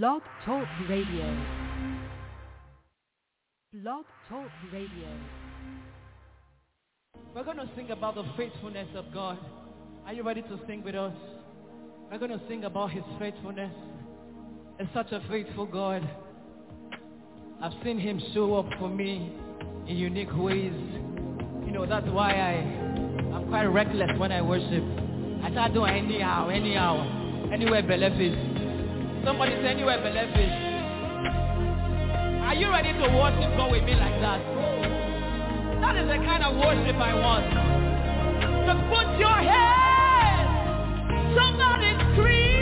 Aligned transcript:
Blog 0.00 0.22
Talk 0.46 0.66
Radio. 0.88 1.36
Blog 3.74 4.06
Talk 4.26 4.48
Radio. 4.72 5.08
We're 7.34 7.44
going 7.44 7.58
to 7.58 7.68
sing 7.76 7.90
about 7.90 8.14
the 8.14 8.24
faithfulness 8.34 8.88
of 8.94 9.12
God. 9.12 9.36
Are 10.06 10.14
you 10.14 10.22
ready 10.22 10.40
to 10.40 10.58
sing 10.66 10.82
with 10.82 10.94
us? 10.94 11.12
We're 12.10 12.16
going 12.16 12.30
to 12.30 12.40
sing 12.48 12.64
about 12.64 12.92
his 12.92 13.02
faithfulness. 13.18 13.70
It's 14.78 14.88
such 14.94 15.12
a 15.12 15.22
faithful 15.28 15.66
God. 15.66 16.08
I've 17.60 17.74
seen 17.84 17.98
him 17.98 18.18
show 18.32 18.54
up 18.54 18.70
for 18.78 18.88
me 18.88 19.30
in 19.86 19.94
unique 19.94 20.34
ways. 20.34 20.72
You 21.66 21.70
know, 21.70 21.84
that's 21.84 22.08
why 22.08 22.32
I, 22.32 22.52
I'm 23.34 23.46
quite 23.50 23.66
reckless 23.66 24.18
when 24.18 24.32
I 24.32 24.40
worship. 24.40 24.84
I 25.44 25.50
start 25.50 25.74
doing 25.74 25.92
anyhow, 25.92 26.48
anyhow, 26.48 27.50
anywhere 27.52 27.82
believe 27.82 28.18
is. 28.18 28.51
Somebody 29.24 29.52
say 29.62 29.68
anywhere 29.68 29.98
believe 30.02 30.34
is. 30.34 30.52
Are 32.42 32.54
you 32.54 32.70
ready 32.70 32.92
to 32.92 33.06
worship 33.16 33.56
God 33.56 33.70
with 33.70 33.84
me 33.84 33.94
like 33.94 34.20
that? 34.20 34.40
That 35.80 35.96
is 35.96 36.08
the 36.08 36.18
kind 36.26 36.42
of 36.42 36.56
worship 36.56 36.96
I 36.96 37.14
want. 37.14 37.46
So 38.66 38.72
put 38.90 39.18
your 39.18 39.38
hands. 39.38 40.50
Somebody 41.38 41.94
scream. 42.14 42.61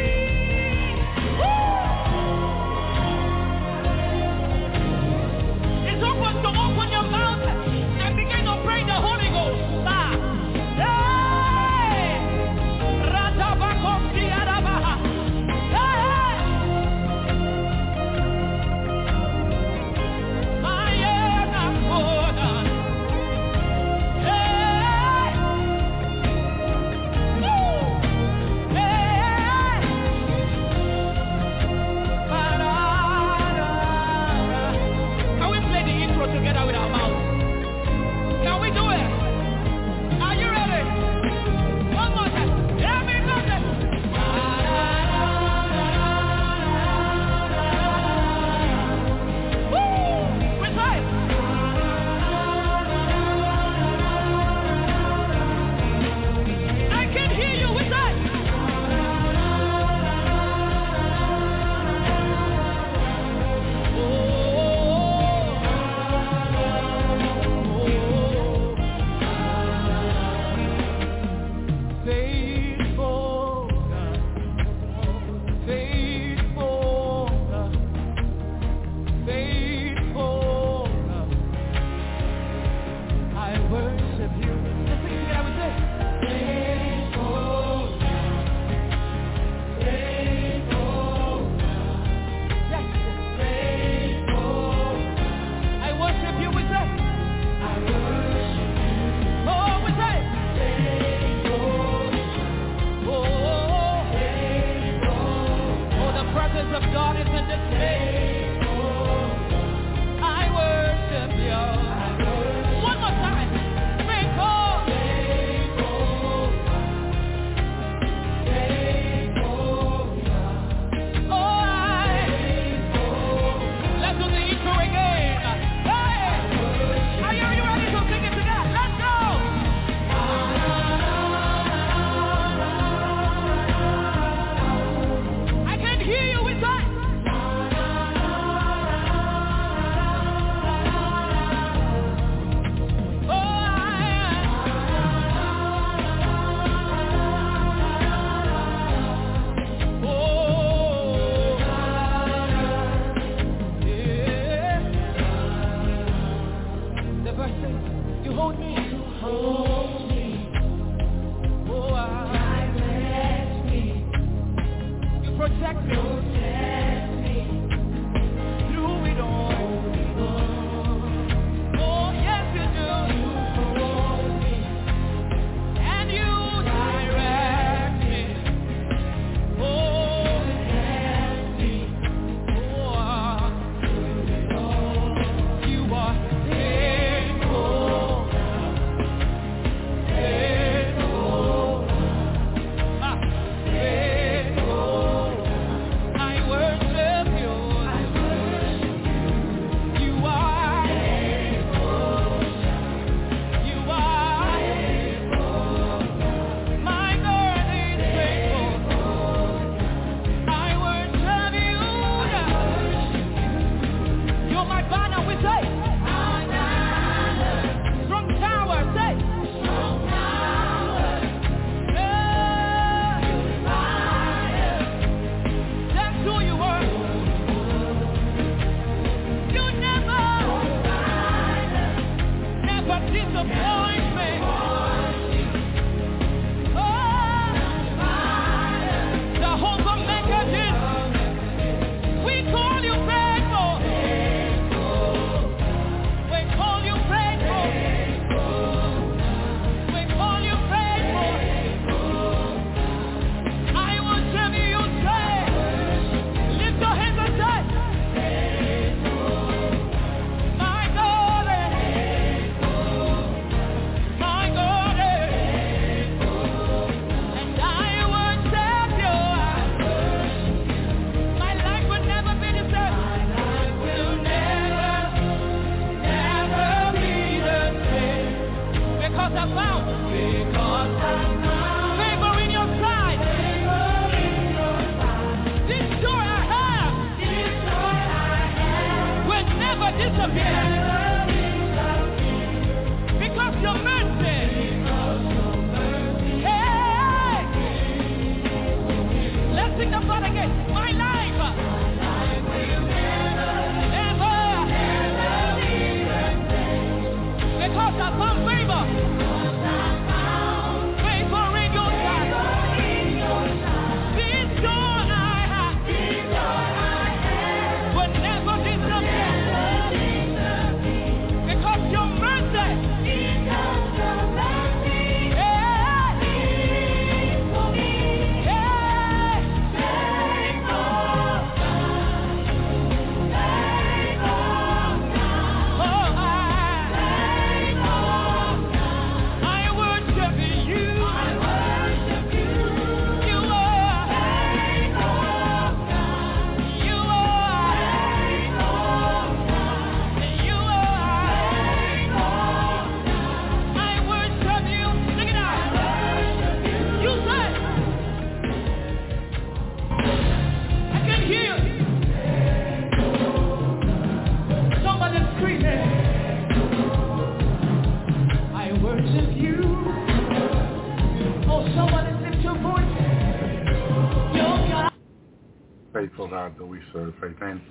Serve. 376.93 377.15
Amen. 377.23 377.63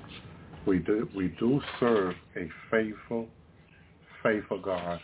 We 0.66 0.80
do 0.80 1.08
we 1.16 1.30
do 1.40 1.62
serve 1.80 2.16
a 2.36 2.50
faithful, 2.70 3.28
faithful 4.22 4.62
God 4.62 5.00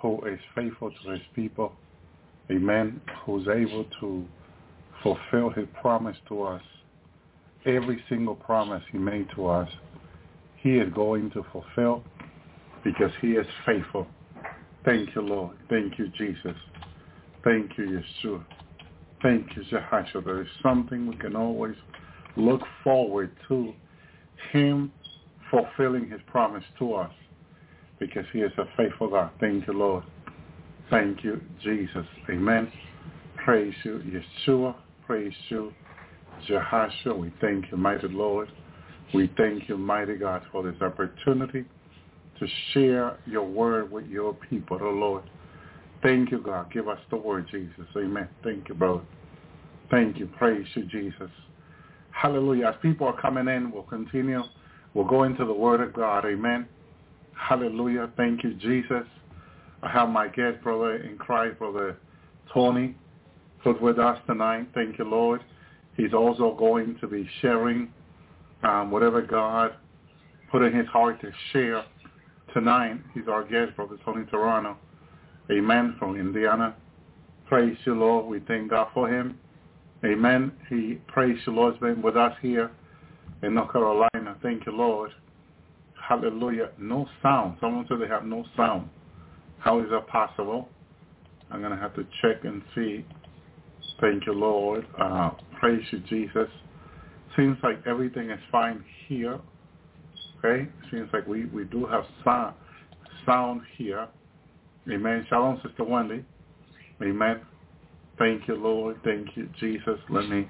who 0.00 0.24
is 0.26 0.38
faithful 0.54 0.90
to 0.90 1.10
his 1.10 1.22
people. 1.34 1.72
Amen. 2.50 3.00
Who's 3.24 3.46
able 3.48 3.86
to 4.00 4.24
fulfill 5.02 5.50
his 5.50 5.66
promise 5.80 6.16
to 6.28 6.42
us. 6.42 6.62
Every 7.64 8.02
single 8.08 8.34
promise 8.34 8.82
he 8.90 8.98
made 8.98 9.28
to 9.36 9.46
us, 9.46 9.68
he 10.56 10.78
is 10.78 10.92
going 10.92 11.30
to 11.30 11.44
fulfill 11.52 12.02
because 12.84 13.12
he 13.20 13.32
is 13.32 13.46
faithful. 13.64 14.06
Thank 14.84 15.14
you, 15.14 15.22
Lord. 15.22 15.56
Thank 15.68 15.98
you, 15.98 16.08
Jesus. 16.18 16.56
Thank 17.44 17.78
you, 17.78 18.02
Yeshua. 18.24 18.44
Thank 19.22 19.54
you, 19.54 19.62
Jehoshua. 19.70 20.24
There 20.24 20.42
is 20.42 20.48
something 20.62 21.06
we 21.06 21.16
can 21.16 21.36
always 21.36 21.76
look 22.36 22.62
forward 22.82 23.30
to 23.48 23.72
him 24.52 24.92
fulfilling 25.50 26.08
his 26.08 26.20
promise 26.26 26.64
to 26.78 26.94
us 26.94 27.12
because 27.98 28.24
he 28.32 28.40
is 28.40 28.52
a 28.58 28.64
faithful 28.76 29.10
God. 29.10 29.30
Thank 29.38 29.66
you, 29.66 29.74
Lord. 29.74 30.04
Thank 30.90 31.22
you, 31.24 31.40
Jesus. 31.62 32.06
Amen. 32.30 32.70
Praise 33.44 33.74
you, 33.84 34.22
Yeshua. 34.46 34.74
Praise 35.06 35.32
you, 35.48 35.72
Jehoshua. 36.48 37.18
We 37.18 37.32
thank 37.40 37.70
you, 37.70 37.76
mighty 37.76 38.08
Lord. 38.08 38.48
We 39.14 39.30
thank 39.36 39.68
you, 39.68 39.76
mighty 39.76 40.16
God, 40.16 40.42
for 40.50 40.62
this 40.62 40.80
opportunity 40.80 41.64
to 42.38 42.46
share 42.72 43.18
your 43.26 43.44
word 43.44 43.90
with 43.90 44.06
your 44.06 44.34
people, 44.34 44.78
oh 44.80 44.90
Lord. 44.90 45.24
Thank 46.02 46.30
you, 46.30 46.40
God. 46.40 46.72
Give 46.72 46.88
us 46.88 46.98
the 47.10 47.16
word, 47.16 47.46
Jesus. 47.50 47.86
Amen. 47.96 48.28
Thank 48.42 48.68
you, 48.68 48.74
brother. 48.74 49.02
Thank 49.90 50.18
you. 50.18 50.26
Praise 50.38 50.66
you, 50.74 50.84
Jesus. 50.86 51.30
Hallelujah. 52.12 52.66
As 52.68 52.74
people 52.80 53.06
are 53.06 53.20
coming 53.20 53.48
in, 53.48 53.70
we'll 53.72 53.82
continue. 53.82 54.42
We'll 54.94 55.06
go 55.06 55.24
into 55.24 55.44
the 55.44 55.52
word 55.52 55.80
of 55.80 55.92
God. 55.92 56.24
Amen. 56.24 56.68
Hallelujah. 57.34 58.10
Thank 58.16 58.44
you, 58.44 58.54
Jesus. 58.54 59.04
I 59.82 59.90
have 59.90 60.08
my 60.08 60.28
guest 60.28 60.62
brother 60.62 60.96
in 60.96 61.18
Christ, 61.18 61.58
brother 61.58 61.98
Tony, 62.52 62.94
who's 63.64 63.80
with 63.80 63.98
us 63.98 64.18
tonight. 64.26 64.68
Thank 64.74 64.98
you, 64.98 65.04
Lord. 65.04 65.42
He's 65.96 66.14
also 66.14 66.54
going 66.54 66.96
to 67.00 67.06
be 67.08 67.28
sharing 67.40 67.92
um, 68.62 68.90
whatever 68.90 69.20
God 69.20 69.74
put 70.50 70.62
in 70.62 70.72
his 70.74 70.86
heart 70.86 71.20
to 71.22 71.32
share 71.52 71.84
tonight. 72.54 73.00
He's 73.14 73.28
our 73.28 73.42
guest, 73.42 73.74
brother 73.74 73.96
Tony 74.04 74.24
Toronto. 74.26 74.76
Amen. 75.50 75.96
From 75.98 76.16
Indiana. 76.16 76.76
Praise 77.46 77.76
you, 77.84 77.94
Lord. 77.94 78.26
We 78.26 78.40
thank 78.40 78.70
God 78.70 78.88
for 78.94 79.08
him. 79.08 79.38
Amen. 80.04 80.52
He 80.68 80.98
praise 81.06 81.38
The 81.44 81.52
Lord, 81.52 81.74
has 81.74 81.80
been 81.80 82.02
with 82.02 82.16
us 82.16 82.32
here 82.42 82.70
in 83.42 83.54
North 83.54 83.72
Carolina. 83.72 84.36
Thank 84.42 84.66
you, 84.66 84.72
Lord. 84.72 85.12
Hallelujah. 86.08 86.70
No 86.78 87.06
sound. 87.22 87.56
Someone 87.60 87.86
said 87.88 87.98
they 88.00 88.08
have 88.08 88.24
no 88.24 88.44
sound. 88.56 88.88
How 89.58 89.80
is 89.80 89.86
that 89.90 90.08
possible? 90.08 90.68
I'm 91.50 91.60
going 91.60 91.72
to 91.72 91.78
have 91.78 91.94
to 91.94 92.04
check 92.20 92.44
and 92.44 92.62
see. 92.74 93.04
Thank 94.00 94.26
you, 94.26 94.32
Lord. 94.32 94.86
Uh, 95.00 95.30
praise 95.60 95.82
you, 95.92 96.00
Jesus. 96.00 96.48
Seems 97.36 97.56
like 97.62 97.78
everything 97.86 98.30
is 98.30 98.40
fine 98.50 98.84
here. 99.06 99.38
Okay? 100.38 100.68
Seems 100.90 101.08
like 101.12 101.26
we, 101.26 101.44
we 101.46 101.64
do 101.64 101.86
have 101.86 102.04
sound, 102.24 102.54
sound 103.24 103.62
here. 103.76 104.08
Amen. 104.90 105.24
Shalom, 105.28 105.60
Sister 105.64 105.84
Wendy. 105.84 106.24
Amen. 107.00 107.42
Thank 108.22 108.46
you, 108.46 108.54
Lord. 108.54 108.98
Thank 109.02 109.36
you, 109.36 109.48
Jesus. 109.58 109.98
Let 110.08 110.28
me 110.28 110.46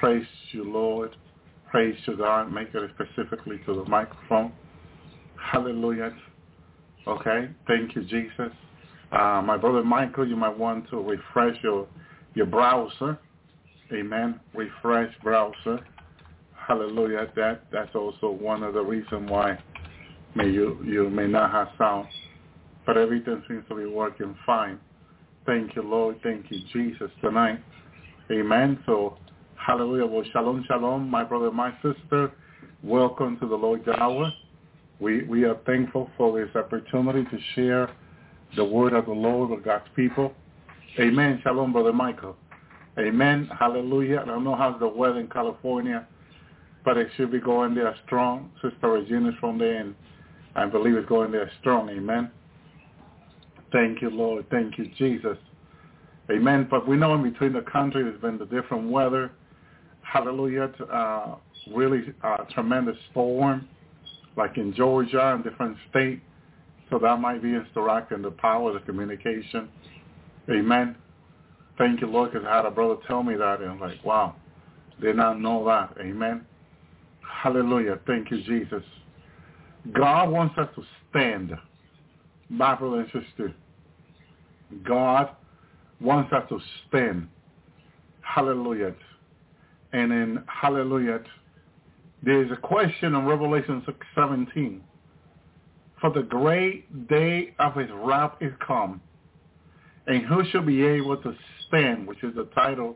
praise 0.00 0.24
you, 0.52 0.64
Lord. 0.64 1.14
Praise 1.70 1.94
you, 2.06 2.16
God. 2.16 2.50
Make 2.50 2.68
it 2.72 2.90
specifically 2.94 3.60
to 3.66 3.74
the 3.74 3.84
microphone. 3.84 4.54
Hallelujah. 5.36 6.16
Okay. 7.06 7.50
Thank 7.66 7.94
you, 7.94 8.04
Jesus. 8.04 8.50
Uh, 9.12 9.42
my 9.44 9.58
brother 9.58 9.84
Michael, 9.84 10.26
you 10.26 10.34
might 10.34 10.56
want 10.56 10.88
to 10.88 10.96
refresh 10.96 11.62
your 11.62 11.86
your 12.32 12.46
browser. 12.46 13.18
Amen. 13.92 14.40
Refresh 14.54 15.12
browser. 15.22 15.80
Hallelujah. 16.56 17.30
That 17.36 17.66
that's 17.70 17.94
also 17.94 18.30
one 18.30 18.62
of 18.62 18.72
the 18.72 18.82
reasons 18.82 19.30
why 19.30 19.58
may 20.34 20.48
you 20.48 20.82
you 20.82 21.10
may 21.10 21.26
not 21.26 21.50
have 21.50 21.68
sound, 21.76 22.08
but 22.86 22.96
everything 22.96 23.42
seems 23.46 23.64
to 23.68 23.74
be 23.74 23.84
working 23.84 24.34
fine. 24.46 24.80
Thank 25.46 25.76
you, 25.76 25.82
Lord. 25.82 26.20
Thank 26.22 26.50
you, 26.50 26.60
Jesus, 26.72 27.10
tonight. 27.20 27.62
Amen. 28.30 28.78
So, 28.86 29.18
hallelujah. 29.56 30.06
Well, 30.06 30.24
shalom, 30.32 30.64
shalom, 30.66 31.10
my 31.10 31.22
brother, 31.22 31.50
my 31.50 31.72
sister. 31.82 32.32
Welcome 32.82 33.38
to 33.40 33.46
the 33.46 33.54
Lord's 33.54 33.86
hour. 33.88 34.32
We 35.00 35.24
we 35.24 35.44
are 35.44 35.56
thankful 35.66 36.10
for 36.16 36.38
this 36.38 36.54
opportunity 36.56 37.24
to 37.24 37.38
share 37.54 37.90
the 38.56 38.64
word 38.64 38.94
of 38.94 39.04
the 39.04 39.12
Lord 39.12 39.50
with 39.50 39.64
God's 39.64 39.84
people. 39.94 40.32
Amen. 40.98 41.40
Shalom, 41.42 41.74
brother 41.74 41.92
Michael. 41.92 42.36
Amen. 42.98 43.50
Hallelujah. 43.58 44.20
I 44.20 44.24
don't 44.24 44.44
know 44.44 44.56
how's 44.56 44.80
the 44.80 44.88
weather 44.88 45.20
in 45.20 45.28
California, 45.28 46.06
but 46.86 46.96
it 46.96 47.08
should 47.16 47.30
be 47.30 47.40
going 47.40 47.74
there 47.74 47.94
strong. 48.06 48.50
Sister 48.62 48.88
Regina's 48.88 49.34
from 49.40 49.58
there, 49.58 49.80
and 49.80 49.94
I 50.54 50.64
believe 50.66 50.94
it's 50.94 51.08
going 51.08 51.32
there 51.32 51.50
strong. 51.60 51.90
Amen. 51.90 52.30
Thank 53.74 54.02
you, 54.02 54.08
Lord. 54.08 54.46
Thank 54.50 54.78
you, 54.78 54.88
Jesus. 54.96 55.36
Amen. 56.30 56.68
But 56.70 56.86
we 56.86 56.96
know 56.96 57.14
in 57.16 57.24
between 57.24 57.52
the 57.52 57.62
country 57.62 58.04
there's 58.04 58.20
been 58.20 58.38
the 58.38 58.46
different 58.46 58.88
weather. 58.88 59.32
Hallelujah. 60.02 60.70
Uh, 60.92 61.34
really 61.72 62.14
uh, 62.22 62.44
tremendous 62.54 62.96
storm, 63.10 63.68
like 64.36 64.58
in 64.58 64.72
Georgia 64.74 65.34
and 65.34 65.42
different 65.42 65.76
states. 65.90 66.22
So 66.88 67.00
that 67.00 67.18
might 67.18 67.42
be 67.42 67.52
interacting 67.52 68.22
the 68.22 68.30
power 68.30 68.76
of 68.76 68.84
communication. 68.86 69.68
Amen. 70.48 70.94
Thank 71.76 72.00
you, 72.00 72.06
Lord, 72.06 72.32
because 72.32 72.46
I 72.48 72.58
had 72.58 72.66
a 72.66 72.70
brother 72.70 72.94
tell 73.08 73.24
me 73.24 73.34
that, 73.34 73.60
and 73.60 73.72
I'm 73.72 73.80
like, 73.80 74.04
wow, 74.04 74.36
did 75.00 75.16
not 75.16 75.40
know 75.40 75.64
that. 75.64 75.96
Amen. 76.00 76.46
Hallelujah. 77.42 77.98
Thank 78.06 78.30
you, 78.30 78.40
Jesus. 78.44 78.84
God 79.92 80.30
wants 80.30 80.56
us 80.58 80.68
to 80.76 80.84
stand. 81.10 81.54
My 82.48 82.76
brother 82.76 83.00
and 83.00 83.24
sister, 83.26 83.52
God 84.82 85.30
wants 86.00 86.32
us 86.32 86.48
to 86.48 86.58
stand. 86.88 87.28
Hallelujah. 88.22 88.94
And 89.92 90.12
in 90.12 90.44
Hallelujah, 90.46 91.20
there 92.22 92.42
is 92.42 92.50
a 92.50 92.56
question 92.56 93.14
in 93.14 93.24
Revelation 93.26 93.84
17. 94.14 94.82
for 96.04 96.10
the 96.10 96.22
great 96.22 97.08
day 97.08 97.54
of 97.58 97.74
his 97.76 97.88
wrath 97.94 98.32
is 98.38 98.52
come, 98.66 99.00
and 100.06 100.26
who 100.26 100.44
shall 100.50 100.60
be 100.60 100.84
able 100.84 101.16
to 101.16 101.34
stand, 101.66 102.06
which 102.06 102.22
is 102.22 102.34
the 102.34 102.44
title 102.54 102.94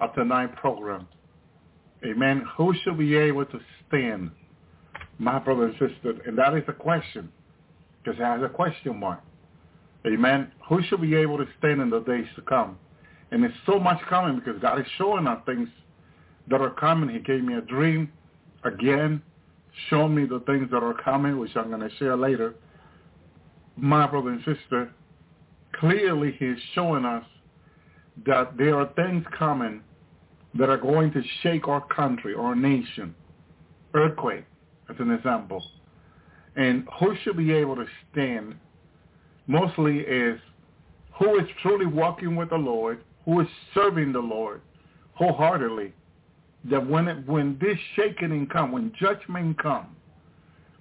of 0.00 0.12
tonight's 0.14 0.52
program. 0.56 1.06
Amen. 2.04 2.44
Who 2.56 2.74
shall 2.82 2.96
be 2.96 3.14
able 3.14 3.44
to 3.44 3.60
stand, 3.86 4.32
my 5.18 5.38
brother 5.38 5.66
and 5.66 5.74
sister? 5.74 6.20
And 6.26 6.36
that 6.38 6.54
is 6.56 6.64
a 6.66 6.72
question, 6.72 7.30
because 8.02 8.18
it 8.18 8.24
has 8.24 8.42
a 8.42 8.48
question 8.48 8.98
mark. 8.98 9.20
Amen. 10.06 10.50
Who 10.68 10.82
shall 10.84 10.98
be 10.98 11.14
able 11.14 11.38
to 11.38 11.46
stand 11.58 11.80
in 11.80 11.90
the 11.90 12.00
days 12.00 12.26
to 12.36 12.42
come? 12.42 12.78
And 13.30 13.42
there's 13.42 13.54
so 13.66 13.78
much 13.78 14.00
coming 14.08 14.38
because 14.38 14.60
God 14.60 14.80
is 14.80 14.86
showing 14.98 15.26
us 15.26 15.40
things 15.46 15.68
that 16.48 16.60
are 16.60 16.70
coming. 16.70 17.14
He 17.14 17.20
gave 17.20 17.44
me 17.44 17.54
a 17.54 17.60
dream 17.60 18.10
again, 18.64 19.22
showing 19.88 20.14
me 20.14 20.24
the 20.24 20.40
things 20.40 20.70
that 20.70 20.82
are 20.82 20.94
coming, 20.94 21.38
which 21.38 21.54
I'm 21.54 21.68
going 21.68 21.88
to 21.88 21.94
share 21.96 22.16
later. 22.16 22.54
My 23.76 24.06
brother 24.06 24.30
and 24.30 24.40
sister, 24.44 24.92
clearly 25.74 26.34
he's 26.38 26.56
showing 26.74 27.04
us 27.04 27.24
that 28.26 28.56
there 28.56 28.78
are 28.78 28.90
things 28.96 29.24
coming 29.38 29.82
that 30.54 30.68
are 30.68 30.76
going 30.78 31.12
to 31.12 31.22
shake 31.42 31.68
our 31.68 31.86
country, 31.86 32.34
our 32.34 32.56
nation. 32.56 33.14
Earthquake, 33.94 34.44
as 34.88 34.96
an 34.98 35.10
example. 35.10 35.64
And 36.56 36.86
who 36.98 37.14
should 37.22 37.36
be 37.36 37.52
able 37.52 37.76
to 37.76 37.86
stand 38.10 38.56
mostly 39.50 39.98
is 39.98 40.38
who 41.18 41.38
is 41.38 41.46
truly 41.60 41.86
walking 41.86 42.36
with 42.36 42.50
the 42.50 42.56
Lord, 42.56 43.02
who 43.24 43.40
is 43.40 43.48
serving 43.74 44.12
the 44.12 44.20
Lord 44.20 44.62
wholeheartedly. 45.14 45.92
That 46.70 46.86
when 46.86 47.08
it, 47.08 47.26
when 47.26 47.58
this 47.60 47.78
shaking 47.96 48.46
come, 48.46 48.72
when 48.72 48.92
judgment 48.98 49.60
come, 49.62 49.96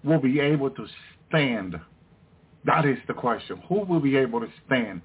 will 0.04 0.20
be 0.20 0.40
able 0.40 0.70
to 0.72 0.86
stand. 1.28 1.80
That 2.66 2.86
is 2.86 2.98
the 3.08 3.14
question. 3.14 3.62
Who 3.70 3.82
will 3.86 4.00
be 4.00 4.18
able 4.18 4.42
to 4.42 4.48
stand? 4.66 5.02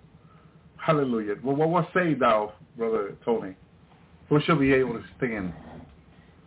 Hallelujah. 0.76 1.36
Well, 1.42 1.56
what, 1.56 1.68
what 1.68 1.88
say 1.94 2.14
thou, 2.14 2.52
Brother 2.76 3.16
Tony? 3.24 3.54
Who 4.28 4.40
shall 4.42 4.56
be 4.56 4.72
able 4.72 4.94
to 4.94 5.04
stand? 5.16 5.52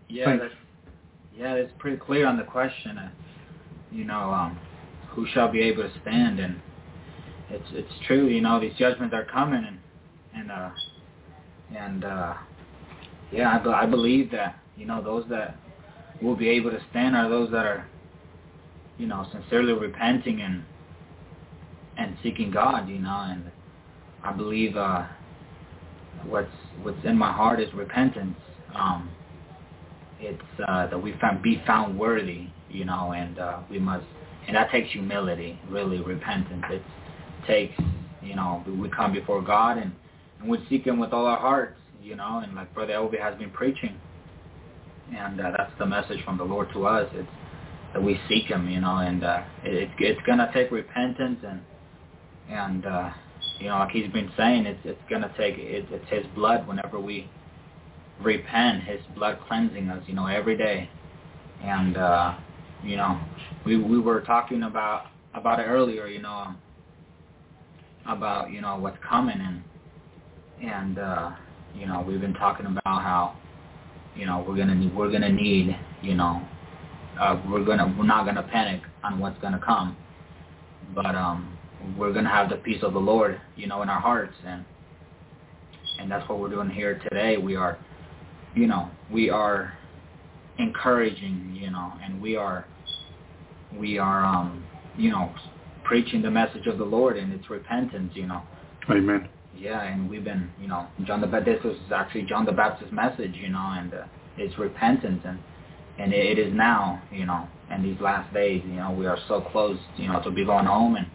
Yeah, 0.10 0.38
that's, 0.38 0.54
yeah, 1.38 1.54
it's 1.54 1.74
pretty 1.80 1.98
clear 1.98 2.28
on 2.28 2.38
the 2.38 2.44
question. 2.44 2.98
Uh, 2.98 3.10
you 3.92 4.04
know, 4.04 4.32
um, 4.32 4.60
who 5.10 5.26
shall 5.34 5.50
be 5.52 5.62
able 5.62 5.84
to 5.84 5.92
stand? 6.02 6.40
And 6.40 6.60
it's 7.50 7.68
it's 7.72 7.94
true. 8.06 8.28
You 8.28 8.42
know, 8.42 8.60
these 8.60 8.74
judgments 8.78 9.14
are 9.14 9.26
coming, 9.26 9.64
and 9.66 9.80
and 10.36 10.52
uh, 10.52 10.70
and 11.76 12.04
uh, 12.04 12.34
yeah, 13.32 13.58
I, 13.58 13.84
I 13.84 13.86
believe 13.86 14.32
that 14.32 14.60
you 14.76 14.86
know 14.86 15.02
those 15.02 15.26
that 15.30 15.58
will 16.22 16.36
be 16.36 16.50
able 16.50 16.72
to 16.72 16.82
stand 16.90 17.16
are 17.16 17.30
those 17.30 17.52
that 17.52 17.66
are, 17.66 17.88
you 18.98 19.08
know, 19.08 19.26
sincerely 19.32 19.74
repenting 19.74 20.42
and 20.42 20.64
and 21.98 22.18
seeking 22.24 22.52
God. 22.52 22.90
You 22.90 23.00
know, 23.00 23.28
and 23.30 23.52
I 24.24 24.34
believe 24.34 24.76
uh, 24.76 25.06
what's 26.26 26.52
what's 26.82 27.04
in 27.06 27.18
my 27.18 27.32
heart 27.32 27.60
is 27.60 27.74
repentance. 27.74 28.38
Um, 28.76 29.10
it's 30.20 30.42
uh, 30.68 30.88
that 30.88 30.98
we 31.02 31.14
found, 31.22 31.44
be 31.44 31.62
found 31.66 31.98
worthy, 31.98 32.48
you 32.70 32.86
know, 32.86 33.14
and 33.14 33.38
uh, 33.38 33.60
we 33.70 33.78
must, 33.78 34.06
and 34.48 34.56
that 34.56 34.72
takes 34.72 34.92
humility, 34.92 35.60
really, 35.70 36.02
repentance. 36.02 36.64
It 36.72 36.82
takes, 37.48 37.74
you 38.22 38.36
know, 38.36 38.64
we 38.80 38.90
come 38.90 39.14
before 39.14 39.42
God 39.42 39.78
and, 39.78 39.92
and 40.40 40.50
we 40.50 40.60
seek 40.70 40.86
Him 40.86 41.00
with 41.00 41.14
all 41.14 41.26
our 41.26 41.40
hearts, 41.40 41.80
you 42.02 42.16
know, 42.16 42.42
and 42.44 42.54
like 42.56 42.74
Brother 42.74 42.94
Elby 42.94 43.20
has 43.20 43.38
been 43.38 43.50
preaching, 43.50 43.96
and 45.16 45.40
uh, 45.40 45.52
that's 45.58 45.72
the 45.80 45.86
message 45.86 46.24
from 46.24 46.38
the 46.38 46.44
Lord 46.44 46.68
to 46.74 46.86
us. 46.86 47.10
It's 47.14 47.28
that 47.94 48.04
we 48.04 48.20
seek 48.28 48.46
Him, 48.46 48.70
you 48.70 48.82
know, 48.82 48.98
and 48.98 49.24
uh, 49.24 49.42
it, 49.64 49.90
it's 50.00 50.22
gonna 50.28 50.52
take 50.54 50.72
repentance 50.72 51.40
and 51.48 51.62
and 52.50 52.86
uh, 52.86 53.10
you 53.60 53.68
know, 53.68 53.80
like 53.80 53.92
he's 53.92 54.12
been 54.12 54.32
saying, 54.38 54.66
it's 54.66 54.80
it's 54.84 55.02
gonna 55.10 55.34
take 55.38 55.58
it, 55.58 55.86
it's 55.90 56.10
his 56.10 56.26
blood 56.36 56.68
whenever 56.68 57.00
we 57.00 57.30
repent, 58.22 58.84
his 58.84 59.00
blood 59.16 59.40
cleansing 59.48 59.90
us, 59.90 60.04
you 60.08 60.14
know, 60.14 60.28
every 60.28 60.58
day. 60.58 60.90
And 61.64 61.98
uh, 61.98 62.36
you 62.84 62.98
know, 62.98 63.20
we 63.66 63.78
we 63.78 64.00
were 64.00 64.22
talking 64.22 64.64
about 64.64 65.08
about 65.34 65.60
it 65.60 65.64
earlier, 65.64 66.08
you 66.08 66.22
know, 66.22 66.54
about 68.08 68.52
you 68.52 68.62
know 68.62 68.78
what's 68.78 68.98
coming 69.08 69.38
and 69.40 69.64
and 70.64 71.00
uh, 71.00 71.32
you 71.76 71.86
know 71.86 72.04
we've 72.08 72.22
been 72.22 72.34
talking 72.34 72.66
about 72.66 73.02
how 73.02 73.36
you 74.16 74.26
know 74.26 74.44
we're 74.48 74.56
gonna 74.56 74.76
need, 74.76 74.96
we're 74.96 75.12
gonna 75.12 75.32
need 75.32 75.78
you 76.02 76.16
know 76.16 76.42
uh, 77.20 77.40
we're 77.50 77.64
gonna 77.64 77.94
we're 77.98 78.06
not 78.06 78.26
gonna 78.26 78.44
panic 78.44 78.82
on 79.04 79.20
what's 79.20 79.40
gonna 79.40 79.62
come, 79.64 79.98
but 80.96 81.16
um 81.16 81.58
we're 81.98 82.14
to 82.14 82.30
have 82.30 82.50
the 82.50 82.58
peace 82.58 82.82
of 82.82 82.94
the 82.94 83.00
Lord, 83.00 83.40
you 83.56 83.68
know, 83.68 83.82
in 83.82 83.90
our 83.90 84.00
hearts. 84.00 84.36
And, 84.46 84.66
and 86.00 86.12
that's 86.12 86.28
what 86.28 86.40
we're 86.40 86.50
doing 86.50 86.70
here 86.70 87.00
today. 87.10 87.38
We 87.38 87.56
are, 87.56 87.78
you 88.56 88.68
know, 88.68 88.90
we 89.12 89.30
are 89.30 89.74
encouraging, 90.58 91.58
you 91.60 91.70
know, 91.70 91.94
and 92.04 92.22
we 92.22 92.36
are, 92.36 92.66
we 93.78 94.00
are, 94.00 94.26
um, 94.26 94.66
you 94.98 95.12
know, 95.12 95.32
preaching 95.88 96.22
the 96.22 96.30
message 96.30 96.68
of 96.68 96.78
the 96.78 96.84
Lord 96.84 97.18
and 97.18 97.32
it's 97.32 97.50
repentance, 97.50 98.12
you 98.14 98.28
know. 98.28 98.42
Amen. 98.90 99.30
Yeah, 99.56 99.82
and 99.82 100.10
we've 100.10 100.24
been, 100.24 100.52
you 100.60 100.68
know, 100.68 100.88
John 101.06 101.22
the 101.22 101.28
Baptist 101.28 101.64
was 101.64 101.78
actually 101.94 102.24
John 102.24 102.46
the 102.46 102.52
Baptist's 102.52 102.94
message, 102.94 103.34
you 103.36 103.50
know, 103.50 103.74
and 103.78 103.94
uh, 103.94 104.04
it's 104.38 104.58
repentance 104.60 105.22
and 105.26 105.40
and 105.98 106.14
it, 106.14 106.38
it 106.38 106.40
is 106.40 106.54
now, 106.54 107.02
you 107.12 107.26
know, 107.26 107.48
in 107.74 107.82
these 107.82 108.00
last 108.00 108.32
days, 108.34 108.62
you 108.68 108.76
know, 108.76 108.92
we 108.92 109.08
are 109.08 109.18
so 109.28 109.42
close, 109.42 109.80
you 109.96 110.08
know, 110.08 110.22
to 110.22 110.30
be 110.30 110.46
going 110.46 110.66
home 110.66 110.96
and 110.96 111.08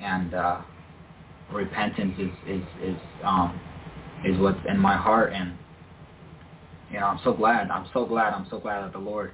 and 0.00 0.34
uh, 0.34 0.62
repentance 1.52 2.14
is 2.18 2.30
is 2.46 2.62
is 2.82 2.96
um 3.24 3.60
is 4.24 4.38
what's 4.38 4.58
in 4.68 4.78
my 4.78 4.96
heart 4.96 5.32
and 5.32 5.56
you 6.90 7.00
know 7.00 7.06
I'm 7.06 7.20
so 7.24 7.32
glad 7.32 7.70
I'm 7.70 7.88
so 7.92 8.04
glad 8.06 8.32
I'm 8.32 8.46
so 8.50 8.58
glad 8.58 8.84
that 8.84 8.92
the 8.92 8.98
Lord 8.98 9.32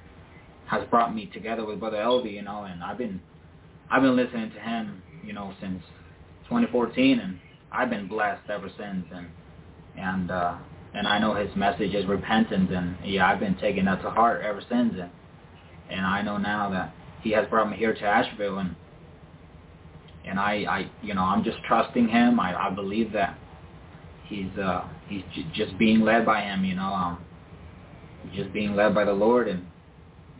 has 0.67 0.85
brought 0.89 1.13
me 1.13 1.27
together 1.27 1.65
with 1.65 1.79
Brother 1.79 1.97
Elby 1.97 2.33
you 2.33 2.41
know 2.41 2.63
and 2.63 2.83
I've 2.83 2.97
been 2.97 3.21
I've 3.91 4.01
been 4.01 4.15
listening 4.15 4.51
to 4.51 4.59
him 4.59 5.03
you 5.23 5.33
know 5.33 5.53
since 5.61 5.81
2014 6.45 7.19
and 7.19 7.39
I've 7.71 7.89
been 7.89 8.07
blessed 8.07 8.49
ever 8.49 8.69
since 8.77 9.05
and 9.13 9.27
and 9.97 10.31
uh 10.31 10.57
and 10.95 11.07
I 11.07 11.19
know 11.19 11.35
his 11.35 11.55
message 11.55 11.93
is 11.93 12.05
repentance 12.07 12.69
and 12.73 12.97
yeah 13.05 13.27
I've 13.29 13.39
been 13.39 13.57
taking 13.57 13.85
that 13.85 14.01
to 14.03 14.09
heart 14.11 14.43
ever 14.43 14.61
since 14.69 14.93
and 14.99 15.11
and 15.89 16.05
I 16.05 16.21
know 16.21 16.37
now 16.37 16.69
that 16.71 16.93
he 17.21 17.31
has 17.31 17.47
brought 17.49 17.69
me 17.69 17.77
here 17.77 17.93
to 17.93 18.03
Asheville 18.03 18.59
and 18.59 18.75
and 20.25 20.39
I, 20.39 20.53
I 20.69 20.91
you 21.01 21.13
know, 21.13 21.21
I'm 21.23 21.43
just 21.43 21.57
trusting 21.67 22.07
him. 22.09 22.39
I, 22.39 22.67
I 22.67 22.69
believe 22.69 23.13
that 23.13 23.37
he's 24.27 24.55
uh, 24.57 24.85
he's 25.07 25.23
j- 25.35 25.47
just 25.55 25.77
being 25.77 26.01
led 26.01 26.25
by 26.25 26.41
him. 26.41 26.65
You 26.65 26.75
know, 26.75 26.93
um, 26.93 27.25
just 28.35 28.51
being 28.53 28.75
led 28.75 28.93
by 28.93 29.05
the 29.05 29.13
Lord, 29.13 29.47
and 29.47 29.65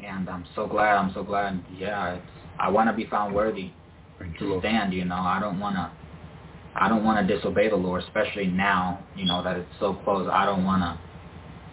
and 0.04 0.30
I'm 0.30 0.46
so 0.56 0.68
glad. 0.68 0.98
I'm 0.98 1.14
so 1.14 1.24
glad. 1.24 1.64
Yeah, 1.78 2.16
it's, 2.16 2.26
I 2.60 2.70
want 2.70 2.90
to 2.90 2.94
be 2.96 3.06
found 3.06 3.34
worthy 3.36 3.72
Thank 4.20 4.38
to 4.40 4.46
you, 4.46 4.50
Lord. 4.52 4.62
stand. 4.64 4.94
You 4.94 5.06
know, 5.06 5.16
I 5.16 5.40
don't 5.40 5.60
want 5.60 5.76
to. 5.76 5.92
I 6.80 6.88
don't 6.90 7.04
want 7.04 7.28
to 7.28 7.36
disobey 7.36 7.70
the 7.70 7.76
Lord, 7.76 8.04
especially 8.04 8.48
now. 8.48 9.04
You 9.16 9.26
know 9.26 9.44
that 9.44 9.58
it's 9.58 9.70
so 9.80 9.94
close. 10.04 10.30
I 10.32 10.46
don't 10.46 10.64
want 10.66 10.82
to. 10.84 11.00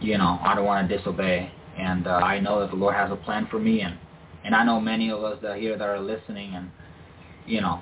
You 0.04 0.18
know, 0.18 0.38
I 0.42 0.54
don't 0.54 0.64
want 0.64 0.88
to 0.88 0.96
disobey, 0.96 1.50
and 1.78 2.06
uh, 2.06 2.10
I 2.10 2.40
know 2.40 2.60
that 2.60 2.70
the 2.70 2.76
Lord 2.76 2.94
has 2.94 3.10
a 3.10 3.16
plan 3.16 3.46
for 3.50 3.58
me, 3.58 3.80
and 3.82 3.96
and 4.44 4.54
I 4.54 4.64
know 4.64 4.80
many 4.80 5.10
of 5.10 5.22
us 5.24 5.38
that 5.42 5.58
here 5.58 5.76
that 5.78 5.88
are 5.88 6.00
listening, 6.00 6.54
and 6.54 6.70
you 7.46 7.60
know, 7.60 7.80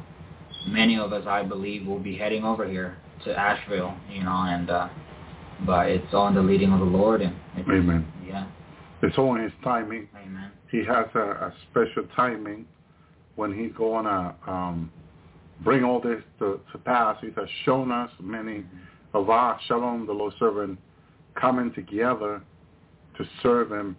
many 0.68 0.98
of 0.98 1.12
us, 1.12 1.24
I 1.26 1.42
believe, 1.42 1.86
will 1.86 1.98
be 1.98 2.16
heading 2.16 2.44
over 2.44 2.68
here 2.68 2.96
to 3.24 3.36
Asheville, 3.38 3.94
you 4.10 4.22
know, 4.22 4.44
and 4.48 4.70
uh, 4.70 4.88
but 5.66 5.88
it's 5.88 6.12
all 6.12 6.28
in 6.28 6.34
the 6.34 6.42
leading 6.42 6.72
of 6.72 6.80
the 6.80 6.84
Lord, 6.86 7.22
and 7.22 7.34
it's, 7.56 7.68
Amen. 7.68 8.06
yeah, 8.26 8.46
It's 9.02 9.16
all 9.16 9.34
in 9.36 9.42
his 9.42 9.52
timing. 9.62 10.08
amen, 10.16 10.50
He 10.70 10.78
has 10.84 11.06
a, 11.14 11.18
a 11.20 11.54
special 11.70 12.04
timing 12.16 12.66
when 13.36 13.56
he's 13.56 13.72
going 13.76 14.04
to 14.04 14.34
um, 14.46 14.90
bring 15.62 15.84
all 15.84 16.00
this 16.00 16.22
to, 16.38 16.60
to 16.72 16.78
pass. 16.78 17.16
He 17.20 17.28
has 17.36 17.48
shown 17.64 17.90
us 17.90 18.10
many 18.20 18.64
of 19.14 19.30
our 19.30 19.58
Shalom, 19.66 20.06
the 20.06 20.12
Lord 20.12 20.34
servant, 20.38 20.78
coming 21.34 21.72
together 21.74 22.42
to 23.16 23.24
serve 23.42 23.70
him, 23.70 23.96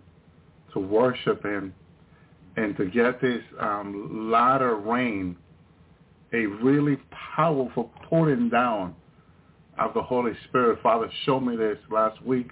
to 0.74 0.80
worship 0.80 1.44
him, 1.44 1.74
and 2.58 2.76
to 2.78 2.86
get 2.86 3.22
this 3.22 3.42
um, 3.60 4.32
latter 4.32 4.76
rain, 4.76 5.36
a 6.34 6.46
really 6.46 6.98
powerful 7.36 7.92
pouring 8.04 8.50
down 8.50 8.96
of 9.80 9.94
the 9.94 10.02
Holy 10.02 10.34
Spirit. 10.48 10.80
Father 10.84 11.10
showed 11.26 11.42
me 11.42 11.56
this 11.56 11.78
last 11.92 12.24
week. 12.24 12.50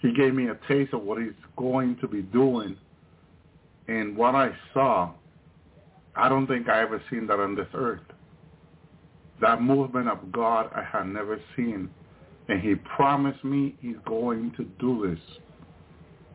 He 0.00 0.12
gave 0.14 0.34
me 0.34 0.48
a 0.48 0.58
taste 0.68 0.92
of 0.92 1.02
what 1.02 1.20
he's 1.20 1.32
going 1.56 1.96
to 2.00 2.08
be 2.08 2.22
doing. 2.22 2.76
And 3.88 4.16
what 4.16 4.34
I 4.34 4.50
saw, 4.74 5.12
I 6.18 6.28
don't 6.28 6.48
think 6.48 6.68
I 6.68 6.82
ever 6.82 7.00
seen 7.10 7.28
that 7.28 7.38
on 7.38 7.54
this 7.54 7.68
earth. 7.74 8.00
That 9.40 9.62
movement 9.62 10.08
of 10.08 10.32
God 10.32 10.68
I 10.74 10.82
had 10.82 11.06
never 11.06 11.40
seen. 11.54 11.88
And 12.48 12.60
he 12.60 12.74
promised 12.74 13.44
me 13.44 13.76
he's 13.80 13.96
going 14.04 14.52
to 14.56 14.64
do 14.80 15.08
this. 15.08 15.38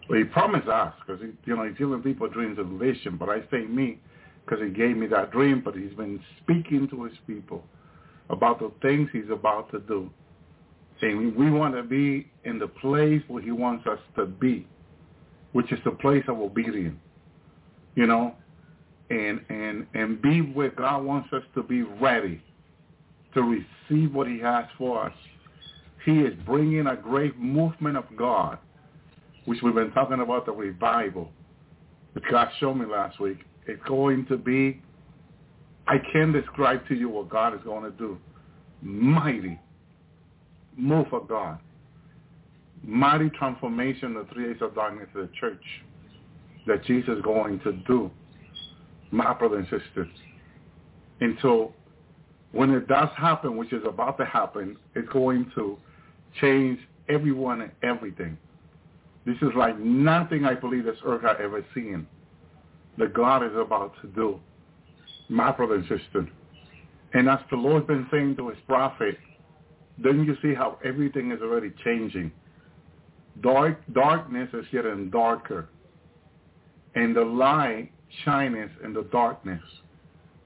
Well, 0.09 0.19
he 0.19 0.25
promised 0.25 0.69
us, 0.69 0.93
because 1.05 1.21
you 1.45 1.55
know, 1.55 1.67
he's 1.67 1.77
giving 1.77 2.01
people 2.01 2.29
dreams 2.29 2.57
and 2.59 2.79
vision. 2.79 3.17
But 3.17 3.27
I 3.29 3.41
say 3.51 3.65
me, 3.65 3.99
because 4.45 4.63
he 4.63 4.69
gave 4.69 4.95
me 4.95 5.07
that 5.07 5.31
dream, 5.31 5.61
but 5.63 5.75
he's 5.75 5.93
been 5.93 6.21
speaking 6.41 6.87
to 6.89 7.03
his 7.03 7.17
people 7.27 7.63
about 8.29 8.59
the 8.59 8.71
things 8.81 9.09
he's 9.11 9.29
about 9.31 9.69
to 9.71 9.79
do. 9.81 10.09
Saying 11.01 11.35
we 11.35 11.51
want 11.51 11.75
to 11.75 11.83
be 11.83 12.31
in 12.45 12.57
the 12.59 12.67
place 12.67 13.21
where 13.27 13.41
he 13.41 13.51
wants 13.51 13.85
us 13.87 13.99
to 14.15 14.25
be, 14.25 14.65
which 15.51 15.71
is 15.73 15.79
the 15.83 15.91
place 15.91 16.23
of 16.29 16.39
obedience, 16.39 16.99
you 17.95 18.07
know, 18.07 18.35
and, 19.09 19.41
and, 19.49 19.85
and 19.93 20.21
be 20.21 20.41
where 20.41 20.71
God 20.71 21.03
wants 21.03 21.31
us 21.33 21.43
to 21.55 21.63
be 21.63 21.83
ready 21.83 22.41
to 23.33 23.41
receive 23.41 24.13
what 24.13 24.27
he 24.27 24.39
has 24.39 24.65
for 24.77 25.05
us. 25.05 25.13
He 26.05 26.19
is 26.19 26.33
bringing 26.45 26.87
a 26.87 26.95
great 26.95 27.37
movement 27.39 27.97
of 27.97 28.05
God, 28.17 28.57
which 29.45 29.61
we've 29.61 29.73
been 29.73 29.91
talking 29.91 30.19
about 30.19 30.45
the 30.45 30.51
revival, 30.51 31.29
that 32.13 32.23
God 32.29 32.49
showed 32.59 32.75
me 32.75 32.85
last 32.85 33.19
week. 33.19 33.39
It's 33.65 33.81
going 33.87 34.25
to 34.27 34.37
be, 34.37 34.81
I 35.87 35.97
can't 36.11 36.33
describe 36.33 36.87
to 36.89 36.95
you 36.95 37.09
what 37.09 37.29
God 37.29 37.53
is 37.53 37.61
going 37.63 37.83
to 37.83 37.97
do. 37.97 38.17
Mighty 38.81 39.59
move 40.77 41.07
of 41.13 41.27
God. 41.27 41.59
Mighty 42.83 43.29
transformation 43.29 44.17
of 44.17 44.27
the 44.27 44.33
three 44.33 44.53
days 44.53 44.61
of 44.61 44.75
darkness 44.75 45.07
of 45.15 45.29
the 45.29 45.33
church 45.39 45.63
that 46.67 46.83
Jesus 46.83 47.17
is 47.17 47.21
going 47.21 47.59
to 47.61 47.73
do, 47.87 48.11
my 49.13 49.33
brothers 49.33 49.67
and 49.71 49.81
sisters. 49.81 50.07
So 51.41 51.73
when 52.51 52.71
it 52.71 52.87
does 52.87 53.09
happen, 53.15 53.55
which 53.55 53.71
is 53.71 53.83
about 53.87 54.17
to 54.17 54.25
happen, 54.25 54.75
it's 54.95 55.07
going 55.09 55.51
to 55.55 55.77
change 56.41 56.79
everyone 57.07 57.61
and 57.61 57.71
everything. 57.83 58.37
This 59.25 59.37
is 59.41 59.49
like 59.55 59.79
nothing 59.79 60.43
I 60.43 60.55
believe 60.55 60.83
this 60.83 60.97
earth 61.05 61.21
has 61.21 61.37
ever 61.41 61.65
seen 61.73 62.07
that 62.97 63.13
God 63.13 63.43
is 63.43 63.55
about 63.55 63.93
to 64.01 64.07
do, 64.07 64.39
my 65.29 65.51
brother 65.51 65.75
and 65.75 65.83
sister. 65.83 66.27
And 67.13 67.29
as 67.29 67.39
the 67.49 67.55
Lord's 67.55 67.87
been 67.87 68.07
saying 68.11 68.35
to 68.37 68.49
his 68.49 68.57
prophet, 68.67 69.17
then 69.97 70.25
you 70.25 70.35
see 70.41 70.53
how 70.55 70.79
everything 70.83 71.31
is 71.31 71.41
already 71.41 71.71
changing. 71.85 72.31
Dark 73.41 73.79
darkness 73.93 74.49
is 74.53 74.65
getting 74.71 75.09
darker. 75.09 75.69
And 76.95 77.15
the 77.15 77.21
light 77.21 77.91
shines 78.23 78.71
in 78.83 78.93
the 78.93 79.03
darkness 79.11 79.61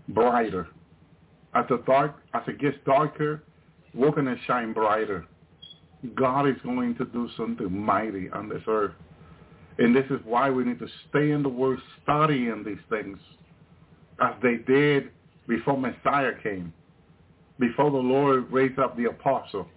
brighter. 0.10 0.68
As 1.54 1.66
the 1.70 1.78
dark 1.86 2.16
as 2.34 2.44
it 2.48 2.60
gets 2.60 2.78
darker, 2.86 3.44
we're 3.94 4.12
gonna 4.12 4.36
shine 4.46 4.74
brighter. 4.74 5.26
God 6.16 6.48
is 6.48 6.56
going 6.64 6.96
to 6.96 7.06
do 7.06 7.30
something 7.36 7.76
mighty 7.76 8.30
on 8.30 8.48
this 8.48 8.62
earth. 8.68 8.94
And 9.80 9.96
this 9.96 10.06
is 10.10 10.20
why 10.24 10.50
we 10.50 10.64
need 10.64 10.80
to 10.80 10.88
stay 11.10 11.32
in 11.32 11.44
the 11.44 11.50
Word, 11.50 11.80
studying 12.04 12.64
these 12.64 12.78
things 12.90 13.18
as 14.22 14.34
they 14.42 14.58
did 14.68 15.12
before 15.48 15.78
Messiah 15.78 16.32
came, 16.42 16.74
before 17.60 17.92
the 17.92 17.98
Lord 17.98 18.52
raised 18.52 18.80
up 18.80 18.98
the 18.98 19.06
apostle. 19.06 19.68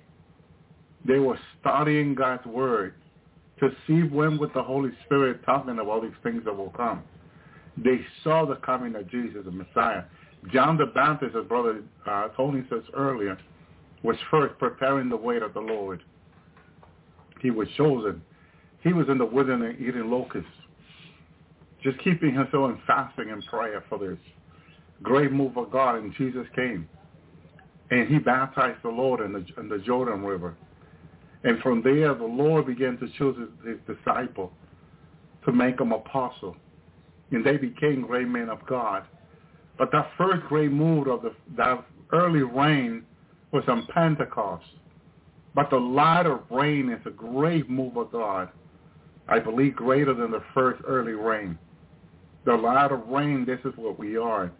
They 1.06 1.18
were 1.18 1.38
studying 1.60 2.14
God's 2.14 2.46
Word 2.46 2.94
to 3.60 3.70
see 3.86 4.02
when 4.02 4.38
with 4.38 4.52
the 4.54 4.62
Holy 4.62 4.90
Spirit 5.04 5.42
talking 5.44 5.78
about 5.78 6.02
these 6.02 6.12
things 6.22 6.44
that 6.44 6.56
will 6.56 6.70
come. 6.70 7.02
They 7.76 8.00
saw 8.22 8.44
the 8.46 8.56
coming 8.56 8.94
of 8.96 9.10
Jesus, 9.10 9.44
the 9.44 9.50
Messiah. 9.50 10.04
John 10.52 10.76
the 10.76 10.86
Baptist, 10.86 11.36
as 11.36 11.44
Brother 11.46 11.82
uh, 12.06 12.28
Tony 12.36 12.64
says 12.70 12.82
earlier, 12.94 13.38
was 14.02 14.16
first 14.30 14.58
preparing 14.58 15.08
the 15.08 15.16
way 15.16 15.36
of 15.38 15.54
the 15.54 15.60
Lord. 15.60 16.02
He 17.42 17.50
was 17.50 17.68
chosen 17.76 18.22
he 18.82 18.92
was 18.92 19.08
in 19.08 19.18
the 19.18 19.26
wilderness 19.26 19.76
eating 19.78 20.10
locusts, 20.10 20.50
just 21.82 21.98
keeping 21.98 22.34
himself 22.34 22.70
in 22.70 22.78
fasting 22.86 23.30
and 23.30 23.44
prayer 23.46 23.84
for 23.88 23.98
this 23.98 24.18
great 25.02 25.32
move 25.32 25.56
of 25.56 25.70
God. 25.70 25.96
And 25.96 26.14
Jesus 26.14 26.46
came, 26.56 26.88
and 27.90 28.08
he 28.08 28.18
baptized 28.18 28.82
the 28.82 28.88
Lord 28.88 29.20
in 29.20 29.32
the, 29.32 29.44
in 29.58 29.68
the 29.68 29.78
Jordan 29.78 30.22
River. 30.22 30.56
And 31.44 31.58
from 31.60 31.82
there, 31.82 32.14
the 32.14 32.24
Lord 32.24 32.66
began 32.66 32.98
to 32.98 33.08
choose 33.18 33.36
his, 33.38 33.76
his 33.86 33.96
disciple 33.96 34.52
to 35.44 35.52
make 35.52 35.78
them 35.78 35.92
apostle. 35.92 36.56
And 37.30 37.44
they 37.44 37.56
became 37.56 38.02
great 38.02 38.28
men 38.28 38.48
of 38.48 38.64
God. 38.66 39.04
But 39.78 39.92
that 39.92 40.10
first 40.18 40.42
great 40.48 40.72
move 40.72 41.06
of 41.08 41.22
the, 41.22 41.32
that 41.56 41.84
early 42.12 42.42
rain 42.42 43.04
was 43.52 43.64
on 43.68 43.86
Pentecost. 43.94 44.66
But 45.54 45.70
the 45.70 45.78
latter 45.78 46.40
rain 46.50 46.90
is 46.90 47.00
a 47.06 47.10
great 47.10 47.68
move 47.68 47.96
of 47.96 48.12
God. 48.12 48.48
I 49.28 49.38
believe 49.38 49.76
greater 49.76 50.14
than 50.14 50.30
the 50.30 50.42
first 50.54 50.82
early 50.86 51.12
rain. 51.12 51.58
The 52.44 52.54
latter 52.54 52.96
rain, 52.96 53.44
this 53.44 53.60
is 53.64 53.76
what 53.76 53.98
we 53.98 54.16
are. 54.16 54.50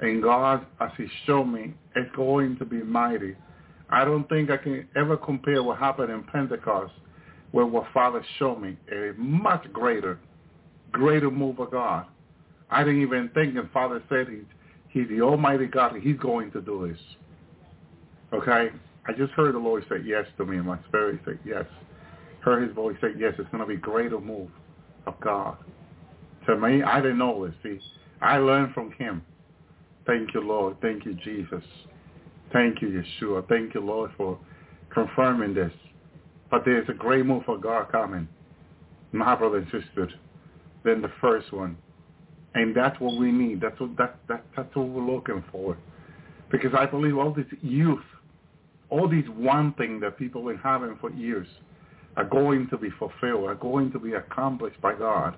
And 0.00 0.22
God, 0.22 0.66
as 0.80 0.90
he 0.96 1.06
showed 1.26 1.44
me, 1.44 1.74
is 1.96 2.06
going 2.16 2.56
to 2.58 2.64
be 2.64 2.82
mighty. 2.82 3.36
I 3.90 4.04
don't 4.04 4.28
think 4.28 4.50
I 4.50 4.56
can 4.56 4.88
ever 4.96 5.16
compare 5.16 5.62
what 5.62 5.78
happened 5.78 6.10
in 6.10 6.22
Pentecost 6.24 6.92
with 7.52 7.68
what 7.68 7.86
Father 7.92 8.24
showed 8.38 8.60
me. 8.60 8.76
A 8.92 9.12
much 9.16 9.70
greater, 9.72 10.18
greater 10.90 11.30
move 11.30 11.58
of 11.58 11.70
God. 11.70 12.06
I 12.70 12.84
didn't 12.84 13.02
even 13.02 13.30
think, 13.34 13.56
and 13.56 13.70
Father 13.70 14.02
said 14.08 14.28
he's, 14.28 14.44
he's 14.88 15.08
the 15.08 15.22
Almighty 15.22 15.66
God, 15.66 15.96
he's 16.00 16.16
going 16.16 16.50
to 16.52 16.60
do 16.60 16.88
this. 16.88 17.00
Okay? 18.32 18.70
I 19.06 19.12
just 19.12 19.32
heard 19.32 19.54
the 19.54 19.58
Lord 19.58 19.84
say 19.88 19.96
yes 20.04 20.26
to 20.36 20.44
me, 20.44 20.58
and 20.58 20.66
my 20.66 20.78
spirit 20.88 21.20
said 21.24 21.38
yes 21.44 21.66
heard 22.40 22.66
his 22.66 22.74
voice 22.74 22.96
say, 23.00 23.08
yes, 23.18 23.34
it's 23.38 23.48
going 23.50 23.62
to 23.62 23.66
be 23.66 23.76
greater 23.76 24.20
move 24.20 24.48
of 25.06 25.18
God. 25.20 25.56
To 26.46 26.56
me, 26.56 26.82
I 26.82 27.00
didn't 27.00 27.18
know 27.18 27.46
this. 27.46 27.54
See, 27.62 27.80
I 28.20 28.38
learned 28.38 28.74
from 28.74 28.92
him. 28.92 29.22
Thank 30.06 30.34
you, 30.34 30.40
Lord. 30.40 30.76
Thank 30.80 31.04
you, 31.04 31.14
Jesus. 31.14 31.62
Thank 32.52 32.82
you, 32.82 32.88
Yeshua. 33.20 33.46
Thank 33.48 33.74
you, 33.74 33.80
Lord, 33.80 34.10
for 34.16 34.38
confirming 34.92 35.54
this. 35.54 35.72
But 36.50 36.64
there's 36.64 36.88
a 36.88 36.94
great 36.94 37.24
move 37.24 37.44
of 37.46 37.60
God 37.60 37.92
coming, 37.92 38.26
my 39.12 39.36
brother 39.36 39.58
and 39.58 39.66
sister, 39.66 40.08
than 40.84 41.02
the 41.02 41.10
first 41.20 41.52
one. 41.52 41.76
And 42.54 42.76
that's 42.76 42.98
what 43.00 43.16
we 43.16 43.30
need. 43.30 43.60
That's 43.60 43.78
what 43.78 43.96
that, 43.96 44.16
that 44.28 44.44
that's 44.56 44.74
what 44.74 44.88
we're 44.88 45.14
looking 45.14 45.44
for. 45.52 45.76
Because 46.50 46.72
I 46.76 46.86
believe 46.86 47.16
all 47.16 47.32
this 47.32 47.46
youth, 47.62 48.02
all 48.88 49.08
these 49.08 49.28
one 49.36 49.72
thing 49.74 50.00
that 50.00 50.18
people 50.18 50.46
have 50.46 50.56
been 50.56 50.62
having 50.62 50.98
for 51.00 51.10
years, 51.12 51.46
are 52.16 52.24
going 52.24 52.68
to 52.70 52.76
be 52.76 52.90
fulfilled, 52.98 53.44
are 53.44 53.54
going 53.54 53.92
to 53.92 54.00
be 54.00 54.14
accomplished 54.14 54.80
by 54.80 54.94
God. 54.94 55.36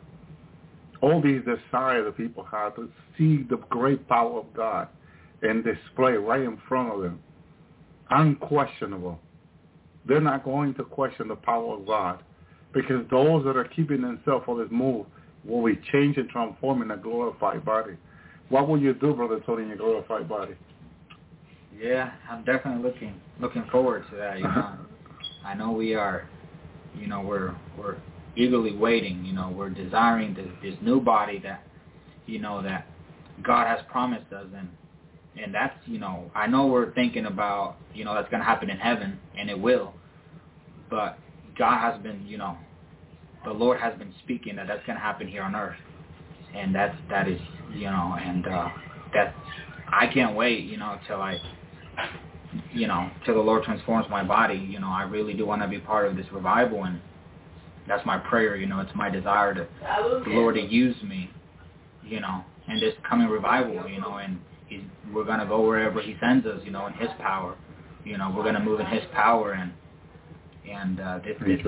All 1.03 1.21
these 1.21 1.41
desires 1.41 2.07
that 2.07 2.17
people 2.17 2.45
have 2.51 2.77
to 2.77 2.89
see 3.19 3.45
the 3.51 3.59
great 3.69 4.09
power 4.09 4.39
of 4.39 4.55
God 4.55 4.89
and 5.43 5.65
display 5.65 6.13
right 6.13 6.41
in 6.41 6.59
front 6.69 6.93
of 6.93 7.03
them, 7.03 7.21
unquestionable. 8.11 9.19
They're 10.07 10.21
not 10.21 10.45
going 10.45 10.75
to 10.75 10.85
question 10.85 11.29
the 11.29 11.37
power 11.37 11.75
of 11.75 11.87
God 11.87 12.23
because 12.73 13.05
those 13.11 13.45
that 13.45 13.57
are 13.57 13.65
keeping 13.65 14.01
themselves 14.01 14.45
for 14.47 14.59
this 14.59 14.71
move 14.71 15.07
will 15.45 15.65
be 15.65 15.81
changed 15.93 16.19
and 16.19 16.29
transformed 16.29 16.83
in 16.83 16.91
a 16.91 16.97
glorified 16.97 17.65
body. 17.65 17.97
What 18.49 18.69
will 18.69 18.79
you 18.79 18.95
do, 18.95 19.15
Brother 19.15 19.41
Tony, 19.47 19.63
in 19.63 19.69
your 19.69 19.79
glorified 19.79 20.29
body? 20.29 20.55
Yeah, 21.79 22.13
I'm 22.31 22.45
definitely 22.45 22.83
looking 22.83 23.21
looking 23.41 23.65
forward 23.73 24.05
to 24.11 24.17
that. 24.17 24.37
You 24.39 24.45
know, 24.45 24.51
uh-huh. 24.51 24.77
I 25.45 25.55
know 25.55 25.73
we 25.73 25.95
are 25.95 26.29
you 26.95 27.07
know, 27.07 27.21
we're 27.21 27.55
we're 27.79 27.97
eagerly 28.37 28.77
waiting. 28.77 29.25
You 29.25 29.33
know, 29.33 29.51
we're 29.51 29.71
desiring 29.71 30.35
this, 30.35 30.49
this 30.63 30.75
new 30.83 31.01
body 31.01 31.39
that, 31.41 31.65
you 32.27 32.39
know, 32.39 32.63
that 32.63 32.87
God 33.43 33.67
has 33.67 33.81
promised 33.91 34.33
us, 34.33 34.47
and 34.57 34.69
and 35.41 35.55
that's 35.55 35.75
you 35.87 35.99
know, 35.99 36.31
I 36.35 36.47
know 36.47 36.67
we're 36.67 36.93
thinking 36.93 37.27
about 37.27 37.77
you 37.95 38.05
know 38.05 38.15
that's 38.15 38.29
going 38.31 38.41
to 38.41 38.47
happen 38.47 38.71
in 38.71 38.79
heaven, 38.79 39.19
and 39.39 39.51
it 39.51 39.59
will, 39.59 39.95
but 40.91 41.19
God 41.57 41.81
has 41.81 42.03
been, 42.03 42.27
you 42.27 42.39
know, 42.39 42.57
the 43.45 43.53
Lord 43.53 43.81
has 43.81 43.97
been 43.99 44.15
speaking 44.23 44.57
that 44.57 44.67
that's 44.67 44.85
going 44.87 44.97
to 44.97 45.03
happen 45.03 45.27
here 45.29 45.43
on 45.43 45.55
earth, 45.55 45.77
and 46.55 46.75
that's 46.75 46.97
that 47.11 47.29
is 47.29 47.41
you 47.73 47.91
know, 47.91 48.17
and 48.21 48.47
uh, 48.47 48.69
that 49.15 49.35
I 49.89 50.07
can't 50.13 50.37
wait, 50.37 50.65
you 50.65 50.77
know, 50.77 50.99
till 51.07 51.21
I 51.21 51.39
you 52.73 52.87
know, 52.87 53.11
till 53.25 53.35
the 53.35 53.41
Lord 53.41 53.65
transforms 53.65 54.07
my 54.11 54.23
body, 54.23 54.57
you 54.57 54.79
know, 54.81 54.89
I 54.89 55.03
really 55.05 55.35
do 55.35 55.47
want 55.47 55.63
to 55.63 55.69
be 55.69 55.79
part 55.79 56.07
of 56.07 56.17
this 56.17 56.27
revival, 56.33 56.85
and 56.85 57.01
that's 57.89 58.05
my 58.07 58.19
prayer. 58.19 58.57
You 58.57 58.67
know, 58.67 58.81
it's 58.81 58.95
my 58.95 59.11
desire 59.11 59.55
to 59.55 59.67
the 60.25 60.31
Lord 60.31 60.55
to 60.57 60.63
use 60.63 60.97
me, 61.03 61.31
you 62.05 62.21
know, 62.21 62.43
in 62.69 62.81
this 62.81 62.95
coming 63.09 63.29
revival. 63.29 63.89
You 63.89 64.01
know, 64.01 64.17
and 64.17 64.39
he's, 64.67 64.81
we're 65.13 65.25
gonna 65.25 65.47
go 65.47 65.67
wherever 65.67 66.01
He 66.01 66.17
sends 66.21 66.47
us. 66.47 66.61
You 66.65 66.71
know, 66.71 66.87
in 66.87 66.95
His 66.95 67.11
power. 67.19 67.57
You 68.05 68.19
know, 68.19 68.33
we're 68.37 68.45
gonna 68.45 68.61
move 68.61 68.81
in 68.81 68.87
His 68.87 69.03
power, 69.13 69.53
and 69.53 69.73
and 70.71 71.01
uh, 71.01 71.19
this 71.25 71.37
this 71.41 71.61
is, 71.61 71.67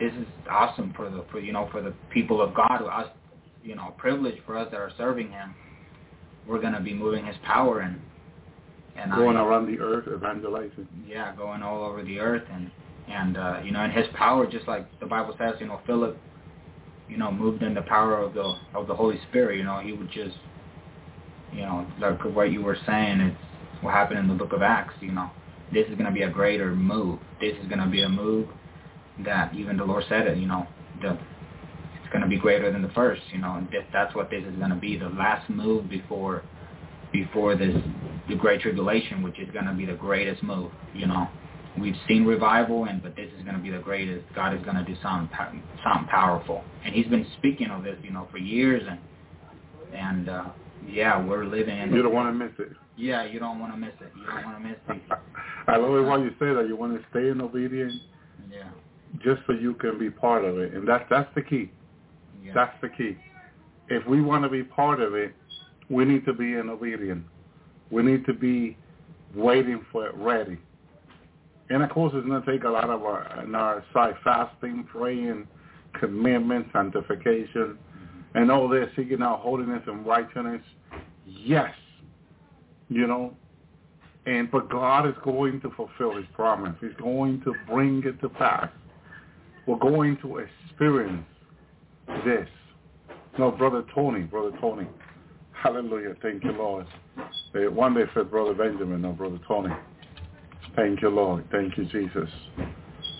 this 0.00 0.12
is 0.14 0.26
awesome 0.50 0.92
for 0.96 1.10
the 1.10 1.24
for 1.30 1.38
you 1.40 1.52
know 1.52 1.68
for 1.70 1.82
the 1.82 1.92
people 2.10 2.40
of 2.40 2.54
God. 2.54 2.82
Us, 2.82 3.08
you 3.62 3.76
know, 3.76 3.94
privilege 3.98 4.36
for 4.46 4.56
us 4.56 4.68
that 4.70 4.78
are 4.78 4.92
serving 4.96 5.30
Him. 5.30 5.54
We're 6.46 6.60
gonna 6.60 6.80
be 6.80 6.94
moving 6.94 7.26
His 7.26 7.36
power 7.44 7.80
and 7.80 8.00
and 8.96 9.12
going 9.12 9.36
I, 9.36 9.44
around 9.44 9.66
the 9.66 9.80
earth 9.80 10.08
evangelizing. 10.08 10.88
Yeah, 11.06 11.34
going 11.36 11.62
all 11.62 11.84
over 11.84 12.02
the 12.02 12.18
earth 12.18 12.44
and 12.52 12.70
and 13.08 13.36
uh, 13.36 13.60
you 13.64 13.72
know, 13.72 13.84
in 13.84 13.90
his 13.90 14.06
power, 14.14 14.46
just 14.46 14.66
like 14.68 14.86
the 15.00 15.06
Bible 15.06 15.34
says, 15.38 15.54
you 15.60 15.66
know, 15.66 15.80
Philip, 15.86 16.16
you 17.08 17.16
know, 17.16 17.30
moved 17.30 17.62
in 17.62 17.74
the 17.74 17.82
power 17.82 18.18
of 18.18 18.34
the 18.34 18.54
of 18.74 18.86
the 18.86 18.94
Holy 18.94 19.20
Spirit. 19.28 19.58
You 19.58 19.64
know, 19.64 19.80
he 19.80 19.92
would 19.92 20.10
just 20.10 20.36
You 21.52 21.62
know, 21.62 21.86
like 22.00 22.22
what 22.24 22.52
you 22.52 22.62
were 22.62 22.78
saying, 22.86 23.20
it's 23.20 23.36
what 23.82 23.92
happened 23.94 24.20
in 24.20 24.28
the 24.28 24.34
book 24.34 24.52
of 24.52 24.62
Acts, 24.62 24.94
you 25.00 25.12
know. 25.12 25.30
This 25.72 25.86
is 25.86 25.94
going 25.94 26.06
to 26.06 26.12
be 26.12 26.22
a 26.22 26.30
greater 26.30 26.74
move. 26.74 27.18
This 27.40 27.56
is 27.62 27.68
going 27.68 27.80
to 27.80 27.86
be 27.86 28.02
a 28.02 28.08
move 28.08 28.48
that 29.24 29.54
even 29.54 29.76
the 29.76 29.84
Lord 29.84 30.04
said 30.08 30.26
it, 30.26 30.38
you 30.38 30.46
know, 30.46 30.66
the, 31.02 31.10
it's 31.10 32.12
going 32.12 32.22
to 32.22 32.28
be 32.28 32.38
greater 32.38 32.70
than 32.72 32.82
the 32.82 32.90
first, 32.90 33.22
you 33.32 33.38
know, 33.38 33.54
and 33.54 33.68
that's 33.92 34.14
what 34.14 34.30
this 34.30 34.42
is 34.44 34.56
going 34.56 34.70
to 34.70 34.76
be, 34.76 34.96
the 34.96 35.08
last 35.08 35.48
move 35.50 35.88
before 35.88 36.42
before 37.12 37.56
this 37.56 37.74
the 38.28 38.36
great 38.36 38.60
tribulation, 38.60 39.22
which 39.22 39.38
is 39.40 39.50
going 39.50 39.64
to 39.64 39.72
be 39.72 39.84
the 39.84 39.94
greatest 39.94 40.42
move, 40.42 40.70
you 40.94 41.06
know. 41.06 41.28
We've 41.78 41.96
seen 42.08 42.24
revival, 42.24 42.84
and 42.84 43.02
but 43.02 43.16
this 43.16 43.28
is 43.36 43.42
going 43.44 43.56
to 43.56 43.62
be 43.62 43.70
the 43.70 43.78
greatest. 43.78 44.26
God 44.34 44.54
is 44.54 44.62
going 44.64 44.76
to 44.76 44.84
do 44.84 44.96
something 45.02 45.28
something 45.84 46.08
powerful, 46.08 46.64
and 46.84 46.94
He's 46.94 47.06
been 47.06 47.26
speaking 47.38 47.68
of 47.68 47.84
this, 47.84 47.96
you 48.02 48.10
know, 48.10 48.28
for 48.30 48.38
years, 48.38 48.82
and 48.88 48.98
and 49.94 50.28
uh, 50.28 50.44
yeah, 50.88 51.24
we're 51.24 51.44
living 51.44 51.78
in. 51.78 51.92
You 51.92 52.02
don't 52.02 52.12
want 52.12 52.28
to 52.28 52.32
miss 52.32 52.52
it. 52.58 52.76
Yeah, 52.96 53.24
you 53.24 53.38
don't 53.38 53.60
want 53.60 53.72
to 53.72 53.78
miss 53.78 53.94
it. 54.00 54.12
You 54.16 54.26
don't 54.26 54.44
want 54.44 54.62
to 54.62 54.68
miss 54.68 54.78
it. 54.88 55.02
I 55.68 55.76
love 55.76 55.94
it 55.94 56.02
why 56.02 56.18
you 56.18 56.30
say 56.38 56.52
that. 56.54 56.66
You 56.68 56.76
want 56.76 57.00
to 57.00 57.06
stay 57.10 57.28
in 57.28 57.40
obedience. 57.40 57.94
Yeah. 58.50 58.68
Just 59.18 59.42
so 59.46 59.52
you 59.52 59.74
can 59.74 59.98
be 59.98 60.10
part 60.10 60.44
of 60.44 60.58
it, 60.58 60.72
and 60.72 60.86
that's 60.86 61.04
that's 61.10 61.28
the 61.34 61.42
key. 61.42 61.72
Yeah. 62.42 62.52
That's 62.54 62.76
the 62.80 62.88
key. 62.88 63.16
If 63.88 64.06
we 64.06 64.20
want 64.20 64.44
to 64.44 64.48
be 64.48 64.62
part 64.62 65.00
of 65.00 65.14
it, 65.14 65.34
we 65.88 66.04
need 66.04 66.24
to 66.26 66.32
be 66.32 66.54
in 66.54 66.70
obedience. 66.70 67.24
We 67.90 68.02
need 68.04 68.24
to 68.26 68.32
be 68.32 68.78
waiting 69.34 69.84
for 69.90 70.06
it 70.06 70.14
ready. 70.14 70.58
And 71.70 71.82
of 71.82 71.90
course, 71.90 72.12
it's 72.14 72.26
going 72.26 72.42
to 72.42 72.50
take 72.50 72.64
a 72.64 72.68
lot 72.68 72.90
of 72.90 73.02
our, 73.02 73.44
in 73.44 73.54
our 73.54 73.84
side 73.92 74.14
fasting, 74.24 74.86
praying, 74.90 75.46
commitment, 75.98 76.66
sanctification, 76.72 77.78
mm-hmm. 77.78 78.38
and 78.38 78.50
all 78.50 78.68
this, 78.68 78.88
seeking 78.96 79.22
out 79.22 79.40
holiness 79.40 79.82
and 79.86 80.06
righteousness. 80.06 80.62
Yes, 81.26 81.72
you 82.88 83.06
know, 83.06 83.36
and 84.26 84.50
but 84.50 84.68
God 84.68 85.08
is 85.08 85.14
going 85.24 85.60
to 85.60 85.70
fulfill 85.70 86.16
His 86.16 86.26
promise. 86.34 86.74
He's 86.80 86.90
going 87.00 87.40
to 87.42 87.54
bring 87.68 88.02
it 88.04 88.20
to 88.20 88.28
pass. 88.28 88.68
We're 89.70 89.78
going 89.78 90.16
to 90.22 90.38
experience 90.38 91.24
this. 92.24 92.48
No, 93.38 93.52
brother 93.52 93.84
Tony, 93.94 94.22
brother 94.22 94.50
Tony. 94.60 94.84
Hallelujah. 95.52 96.16
Thank 96.22 96.42
you, 96.42 96.50
Lord. 96.50 96.86
Uh, 97.54 97.70
One 97.70 97.94
day 97.94 98.02
for 98.12 98.24
brother 98.24 98.52
Benjamin, 98.52 99.02
no, 99.02 99.12
brother 99.12 99.38
Tony. 99.46 99.72
Thank 100.74 101.02
you, 101.02 101.10
Lord. 101.10 101.44
Thank 101.52 101.78
you, 101.78 101.84
Jesus. 101.84 102.28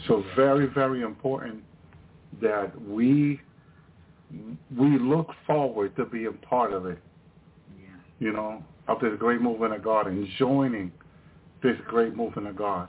So 0.08 0.24
very, 0.34 0.66
very 0.66 1.02
important 1.02 1.62
that 2.42 2.72
we 2.82 3.40
we 4.76 4.98
look 4.98 5.28
forward 5.46 5.94
to 5.96 6.04
being 6.06 6.36
part 6.48 6.72
of 6.72 6.86
it. 6.86 6.98
Yeah. 7.78 7.86
You 8.18 8.32
know, 8.32 8.64
of 8.88 8.98
this 9.00 9.12
great 9.20 9.40
movement 9.40 9.72
of 9.72 9.84
God 9.84 10.08
and 10.08 10.26
joining 10.36 10.90
this 11.62 11.76
great 11.86 12.16
movement 12.16 12.48
of 12.48 12.56
God. 12.56 12.88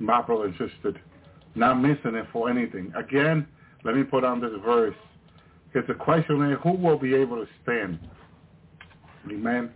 My 0.00 0.20
brother 0.20 0.46
and 0.46 0.54
sister, 0.54 1.00
not 1.54 1.74
missing 1.80 2.14
it 2.14 2.26
for 2.32 2.48
anything. 2.50 2.92
Again, 2.96 3.46
let 3.84 3.96
me 3.96 4.02
put 4.02 4.24
on 4.24 4.40
this 4.40 4.52
verse. 4.64 4.94
Because 5.72 5.86
the 5.88 5.94
question 5.94 6.50
is, 6.50 6.58
who 6.62 6.72
will 6.72 6.98
be 6.98 7.14
able 7.14 7.36
to 7.36 7.46
stand? 7.62 7.98
Amen. 9.30 9.70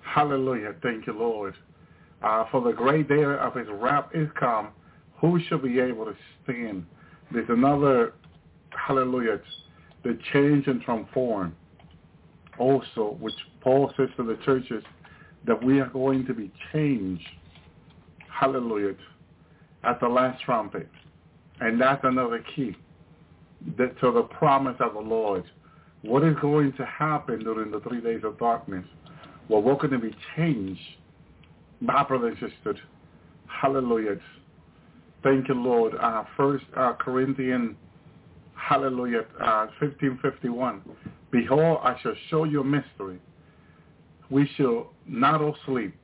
Hallelujah. 0.00 0.74
Thank 0.82 1.06
you, 1.06 1.12
Lord. 1.12 1.54
Uh, 2.22 2.44
for 2.50 2.60
the 2.60 2.72
great 2.72 3.08
day 3.08 3.24
of 3.24 3.54
his 3.54 3.66
wrath 3.70 4.06
is 4.12 4.28
come. 4.38 4.68
Who 5.20 5.40
shall 5.48 5.58
be 5.58 5.78
able 5.80 6.06
to 6.06 6.14
stand? 6.44 6.86
There's 7.32 7.48
another, 7.48 8.14
hallelujah, 8.70 9.40
the 10.02 10.18
change 10.32 10.66
and 10.66 10.82
transform 10.82 11.54
also, 12.58 13.16
which 13.20 13.34
Paul 13.60 13.92
says 13.96 14.08
to 14.16 14.24
the 14.24 14.38
churches, 14.44 14.84
that 15.46 15.62
we 15.62 15.80
are 15.80 15.88
going 15.88 16.26
to 16.26 16.34
be 16.34 16.52
changed, 16.72 17.26
hallelujah, 18.28 18.94
at 19.84 19.98
the 20.00 20.08
last 20.08 20.42
trumpet. 20.44 20.88
And 21.60 21.80
that's 21.80 22.00
another 22.04 22.42
key 22.54 22.74
that, 23.76 23.98
to 24.00 24.12
the 24.12 24.22
promise 24.22 24.76
of 24.80 24.94
the 24.94 25.00
Lord. 25.00 25.44
What 26.02 26.24
is 26.24 26.34
going 26.40 26.72
to 26.74 26.86
happen 26.86 27.40
during 27.40 27.70
the 27.70 27.80
three 27.80 28.00
days 28.00 28.22
of 28.24 28.38
darkness? 28.38 28.84
Well, 29.48 29.62
we're 29.62 29.74
going 29.74 29.90
to 29.90 29.98
be 29.98 30.14
changed. 30.36 30.80
My 31.80 32.02
brother 32.04 32.28
and 32.28 32.36
sister, 32.38 32.76
hallelujah. 33.46 34.16
Thank 35.22 35.48
you, 35.48 35.54
Lord. 35.54 35.94
Uh, 36.00 36.24
First 36.36 36.64
uh, 36.76 36.94
Corinthians, 36.94 37.76
hallelujah, 38.54 39.24
uh, 39.40 39.66
1551. 39.78 40.82
Behold, 41.30 41.78
I 41.82 41.96
shall 42.02 42.14
show 42.30 42.44
you 42.44 42.60
a 42.60 42.64
mystery. 42.64 43.20
We 44.30 44.48
shall 44.56 44.92
not 45.06 45.42
all 45.42 45.56
sleep, 45.66 45.94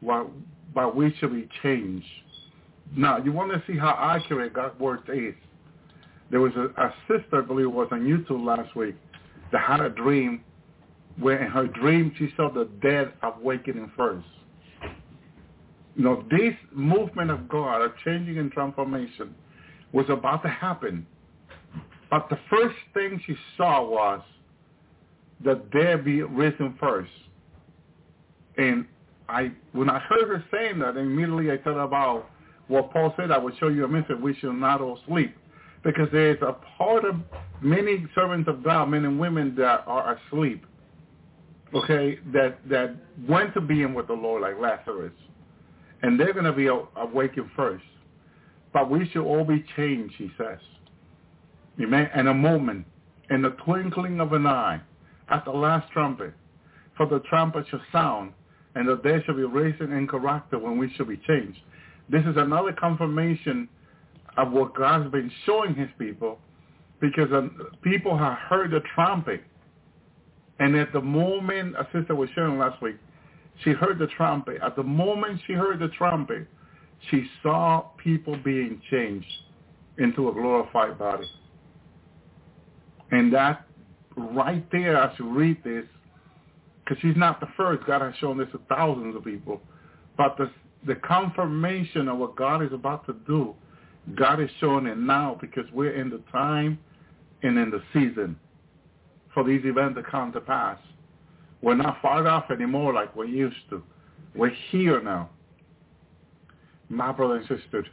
but, 0.00 0.26
but 0.74 0.96
we 0.96 1.14
shall 1.18 1.30
be 1.30 1.48
changed. 1.62 2.06
Now, 2.94 3.18
you 3.18 3.32
want 3.32 3.52
to 3.52 3.62
see 3.66 3.78
how 3.78 3.96
accurate 3.98 4.52
God's 4.52 4.78
word 4.78 5.00
is. 5.12 5.34
There 6.30 6.40
was 6.40 6.52
a, 6.56 6.64
a 6.80 6.94
sister, 7.08 7.42
I 7.42 7.46
believe 7.46 7.66
it 7.66 7.72
was 7.72 7.88
on 7.92 8.00
YouTube 8.00 8.44
last 8.44 8.74
week, 8.76 8.96
that 9.52 9.62
had 9.62 9.80
a 9.80 9.90
dream 9.90 10.42
where 11.18 11.42
in 11.42 11.50
her 11.50 11.66
dream 11.66 12.12
she 12.18 12.28
saw 12.36 12.50
the 12.52 12.68
dead 12.82 13.12
awakening 13.22 13.90
first. 13.96 14.26
You 15.94 16.04
know, 16.04 16.24
this 16.30 16.52
movement 16.72 17.30
of 17.30 17.48
God, 17.48 17.80
of 17.80 17.92
changing 18.04 18.38
and 18.38 18.52
transformation, 18.52 19.34
was 19.92 20.06
about 20.10 20.42
to 20.42 20.48
happen. 20.48 21.06
But 22.10 22.28
the 22.28 22.38
first 22.50 22.76
thing 22.92 23.20
she 23.26 23.34
saw 23.56 23.86
was 23.88 24.20
the 25.42 25.62
dead 25.72 26.04
be 26.04 26.22
risen 26.22 26.76
first. 26.78 27.10
And 28.58 28.86
I, 29.28 29.52
when 29.72 29.88
I 29.88 29.98
heard 30.00 30.28
her 30.28 30.44
saying 30.52 30.78
that, 30.80 30.96
immediately 30.96 31.50
I 31.50 31.58
thought 31.58 31.82
about 31.82 32.30
what 32.68 32.92
Paul 32.92 33.14
said, 33.16 33.30
I 33.30 33.38
will 33.38 33.54
show 33.58 33.68
you 33.68 33.84
a 33.84 33.88
message. 33.88 34.16
we 34.20 34.34
shall 34.36 34.52
not 34.52 34.80
all 34.80 34.98
sleep. 35.06 35.36
Because 35.84 36.08
there's 36.10 36.40
a 36.42 36.56
part 36.76 37.04
of 37.04 37.14
many 37.62 38.06
servants 38.14 38.48
of 38.48 38.64
God, 38.64 38.86
men 38.86 39.04
and 39.04 39.20
women 39.20 39.54
that 39.56 39.84
are 39.86 40.18
asleep, 40.18 40.66
okay, 41.74 42.18
that, 42.32 42.58
that 42.68 42.96
went 43.28 43.54
to 43.54 43.60
being 43.60 43.94
with 43.94 44.08
the 44.08 44.12
Lord 44.12 44.42
like 44.42 44.58
Lazarus. 44.58 45.12
And 46.02 46.18
they're 46.18 46.32
going 46.32 46.44
to 46.44 46.52
be 46.52 46.66
awakened 46.66 47.50
first. 47.54 47.84
But 48.72 48.90
we 48.90 49.08
shall 49.10 49.22
all 49.22 49.44
be 49.44 49.64
changed, 49.76 50.14
he 50.18 50.30
says. 50.36 50.58
Amen. 51.80 52.10
In 52.16 52.26
a 52.26 52.34
moment, 52.34 52.84
in 53.30 53.42
the 53.42 53.50
twinkling 53.64 54.20
of 54.20 54.32
an 54.32 54.46
eye, 54.46 54.80
at 55.28 55.44
the 55.44 55.50
last 55.50 55.90
trumpet, 55.92 56.32
for 56.96 57.06
the 57.06 57.20
trumpet 57.28 57.66
shall 57.70 57.82
sound, 57.92 58.32
and 58.74 58.88
the 58.88 58.96
dead 58.96 59.22
shall 59.24 59.36
be 59.36 59.44
raised 59.44 59.80
incorruptible, 59.80 60.62
when 60.62 60.78
we 60.78 60.92
shall 60.94 61.06
be 61.06 61.20
changed. 61.26 61.58
This 62.08 62.22
is 62.22 62.36
another 62.36 62.72
confirmation 62.72 63.68
of 64.36 64.52
what 64.52 64.74
God's 64.74 65.10
been 65.10 65.30
showing 65.44 65.74
his 65.74 65.88
people, 65.98 66.38
because 67.00 67.30
uh, 67.32 67.48
people 67.82 68.16
have 68.16 68.38
heard 68.48 68.70
the 68.70 68.80
trumpet. 68.94 69.42
And 70.58 70.76
at 70.76 70.92
the 70.92 71.00
moment, 71.00 71.74
a 71.76 71.86
sister 71.92 72.14
was 72.14 72.28
sharing 72.34 72.58
last 72.58 72.80
week, 72.82 72.96
she 73.64 73.70
heard 73.70 73.98
the 73.98 74.06
trumpet. 74.16 74.58
At 74.62 74.76
the 74.76 74.82
moment 74.82 75.40
she 75.46 75.54
heard 75.54 75.78
the 75.80 75.88
trumpet, 75.88 76.46
she 77.10 77.26
saw 77.42 77.82
people 78.02 78.36
being 78.44 78.80
changed 78.90 79.26
into 79.98 80.28
a 80.28 80.32
glorified 80.32 80.98
body. 80.98 81.26
And 83.10 83.32
that 83.32 83.66
right 84.16 84.64
there, 84.72 84.96
as 84.96 85.18
you 85.18 85.30
read 85.30 85.62
this, 85.64 85.84
because 86.84 87.00
she's 87.00 87.16
not 87.16 87.40
the 87.40 87.48
first. 87.56 87.86
God 87.86 88.02
has 88.02 88.14
shown 88.20 88.38
this 88.38 88.48
to 88.52 88.60
thousands 88.68 89.16
of 89.16 89.24
people. 89.24 89.60
But 90.16 90.36
the, 90.36 90.50
the 90.86 90.94
confirmation 90.96 92.08
of 92.08 92.18
what 92.18 92.36
God 92.36 92.62
is 92.62 92.72
about 92.72 93.06
to 93.06 93.14
do, 93.26 93.54
God 94.14 94.40
is 94.40 94.50
showing 94.60 94.86
it 94.86 94.98
now 94.98 95.36
because 95.40 95.64
we're 95.72 95.94
in 95.94 96.10
the 96.10 96.22
time 96.30 96.78
and 97.42 97.58
in 97.58 97.70
the 97.70 97.82
season 97.92 98.38
for 99.34 99.44
these 99.44 99.62
events 99.64 99.96
to 99.96 100.10
come 100.10 100.32
to 100.32 100.40
pass. 100.40 100.78
We're 101.60 101.74
not 101.74 102.00
far 102.00 102.26
off 102.28 102.50
anymore 102.50 102.92
like 102.94 103.14
we 103.16 103.28
used 103.28 103.56
to. 103.70 103.82
We're 104.34 104.52
here 104.70 105.02
now. 105.02 105.30
My 106.88 107.10
brother 107.10 107.36
and 107.36 107.48
sister, 107.48 107.84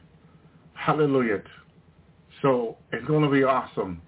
hallelujah. 0.73 1.41
So 2.41 2.77
it's 2.91 3.05
going 3.07 3.23
to 3.23 3.29
be 3.29 3.43
awesome 3.43 4.01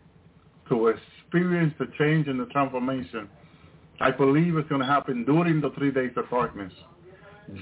to 0.69 0.87
experience 0.87 1.73
the 1.79 1.87
change 1.97 2.27
and 2.27 2.39
the 2.39 2.45
transformation. 2.47 3.27
I 3.99 4.11
believe 4.11 4.57
it's 4.57 4.69
going 4.69 4.81
to 4.81 4.87
happen 4.87 5.23
during 5.25 5.61
the 5.61 5.71
three 5.71 5.91
days 5.91 6.11
of 6.17 6.29
darkness. 6.29 6.73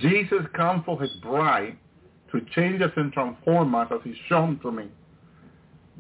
Jesus 0.02 0.42
comes 0.56 0.84
for 0.86 1.02
his 1.02 1.12
bride 1.22 1.78
to 2.32 2.42
change 2.56 2.82
us 2.82 2.92
and 2.96 3.12
transform 3.12 3.76
us 3.76 3.88
as 3.92 4.00
he's 4.04 4.16
shown 4.28 4.60
to 4.60 4.72
me. 4.72 4.88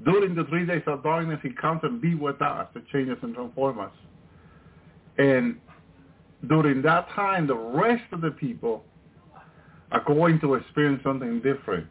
During 0.05 0.35
the 0.35 0.45
three 0.45 0.65
days 0.65 0.81
of 0.87 1.03
darkness, 1.03 1.39
he 1.43 1.51
comes 1.51 1.81
and 1.83 2.01
be 2.01 2.15
with 2.15 2.41
us 2.41 2.67
to 2.73 2.81
change 2.91 3.09
us 3.09 3.17
and 3.21 3.35
transform 3.35 3.79
us. 3.79 3.91
And 5.17 5.57
during 6.47 6.81
that 6.81 7.09
time, 7.09 7.47
the 7.47 7.55
rest 7.55 8.03
of 8.11 8.21
the 8.21 8.31
people 8.31 8.83
are 9.91 10.03
going 10.05 10.39
to 10.41 10.55
experience 10.55 11.01
something 11.03 11.41
different. 11.41 11.87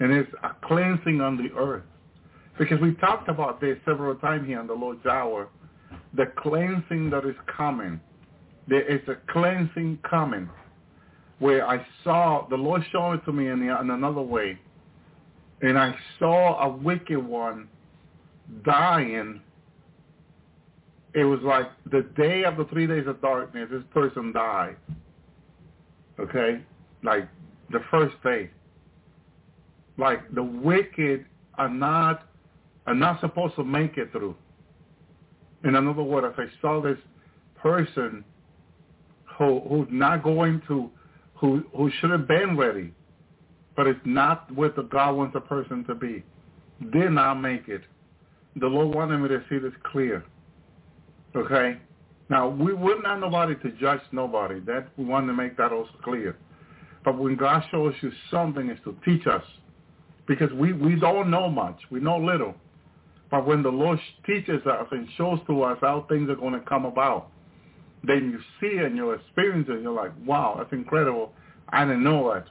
And 0.00 0.12
it's 0.12 0.30
a 0.42 0.50
cleansing 0.66 1.20
on 1.20 1.36
the 1.36 1.54
earth. 1.56 1.84
Because 2.58 2.80
we 2.80 2.94
talked 2.94 3.28
about 3.28 3.60
this 3.60 3.78
several 3.84 4.16
times 4.16 4.46
here 4.48 4.58
on 4.58 4.66
the 4.66 4.74
Lord's 4.74 5.06
Hour, 5.06 5.48
the 6.14 6.26
cleansing 6.38 7.10
that 7.10 7.24
is 7.24 7.36
coming 7.56 8.00
There 8.68 8.82
is 8.82 9.00
a 9.08 9.16
cleansing 9.32 9.98
coming 10.08 10.48
where 11.38 11.66
I 11.66 11.84
saw 12.04 12.46
the 12.48 12.56
Lord 12.56 12.82
showed 12.90 13.14
it 13.14 13.24
to 13.26 13.32
me 13.32 13.48
in, 13.48 13.66
the, 13.66 13.80
in 13.80 13.90
another 13.90 14.20
way, 14.20 14.58
and 15.62 15.78
I 15.78 15.94
saw 16.18 16.64
a 16.64 16.68
wicked 16.68 17.18
one 17.18 17.68
dying. 18.64 19.40
It 21.14 21.24
was 21.24 21.40
like 21.42 21.66
the 21.90 22.02
day 22.16 22.44
of 22.44 22.56
the 22.56 22.64
three 22.66 22.86
days 22.86 23.06
of 23.06 23.20
darkness. 23.20 23.68
This 23.70 23.82
person 23.92 24.32
died. 24.32 24.76
Okay, 26.18 26.60
like 27.02 27.28
the 27.70 27.80
first 27.90 28.16
day. 28.22 28.50
Like 29.96 30.32
the 30.34 30.42
wicked 30.42 31.26
are 31.56 31.68
not 31.68 32.28
are 32.86 32.94
not 32.94 33.20
supposed 33.20 33.54
to 33.56 33.64
make 33.64 33.96
it 33.96 34.10
through. 34.12 34.34
In 35.64 35.74
another 35.74 36.02
word, 36.02 36.24
if 36.24 36.38
I 36.38 36.46
saw 36.60 36.80
this 36.80 36.98
person 37.56 38.24
who 39.36 39.60
who's 39.68 39.88
not 39.90 40.22
going 40.22 40.62
to 40.68 40.90
who 41.40 41.64
who 41.74 41.90
should 42.00 42.10
have 42.10 42.26
been 42.26 42.56
ready, 42.56 42.92
but 43.76 43.86
it's 43.86 44.00
not 44.04 44.50
what 44.52 44.76
the 44.76 44.82
God 44.82 45.16
wants 45.16 45.36
a 45.36 45.40
person 45.40 45.84
to 45.84 45.94
be, 45.94 46.24
did 46.92 47.12
not 47.12 47.34
make 47.34 47.68
it. 47.68 47.82
The 48.56 48.66
Lord 48.66 48.94
wanted 48.94 49.18
me 49.18 49.28
to 49.28 49.42
see 49.48 49.58
this 49.58 49.72
clear. 49.84 50.24
Okay? 51.36 51.78
Now 52.28 52.48
we 52.48 52.72
would 52.72 53.02
not 53.02 53.20
nobody 53.20 53.54
to 53.56 53.70
judge 53.78 54.00
nobody. 54.12 54.60
That 54.60 54.88
we 54.96 55.04
want 55.04 55.26
to 55.28 55.32
make 55.32 55.56
that 55.56 55.72
also 55.72 55.90
clear. 56.02 56.36
But 57.04 57.18
when 57.18 57.36
God 57.36 57.62
shows 57.70 57.94
you 58.02 58.10
something, 58.30 58.68
it's 58.68 58.82
to 58.84 58.96
teach 59.04 59.26
us, 59.26 59.44
because 60.26 60.52
we 60.52 60.72
we 60.72 60.96
don't 60.96 61.30
know 61.30 61.48
much. 61.48 61.78
We 61.90 62.00
know 62.00 62.18
little. 62.18 62.54
But 63.30 63.46
when 63.46 63.62
the 63.62 63.68
Lord 63.70 64.00
teaches 64.26 64.66
us 64.66 64.86
and 64.90 65.06
shows 65.16 65.38
to 65.46 65.62
us 65.62 65.78
how 65.80 66.06
things 66.08 66.30
are 66.30 66.36
going 66.36 66.54
to 66.54 66.60
come 66.60 66.86
about, 66.86 67.30
then 68.04 68.30
you 68.30 68.40
see 68.60 68.78
and 68.78 68.96
you 68.96 69.10
experience 69.10 69.68
it, 69.70 69.82
you're 69.82 69.92
like, 69.92 70.12
wow, 70.24 70.56
that's 70.58 70.72
incredible. 70.72 71.32
I 71.68 71.84
didn't 71.84 72.04
know 72.04 72.32
that. 72.32 72.46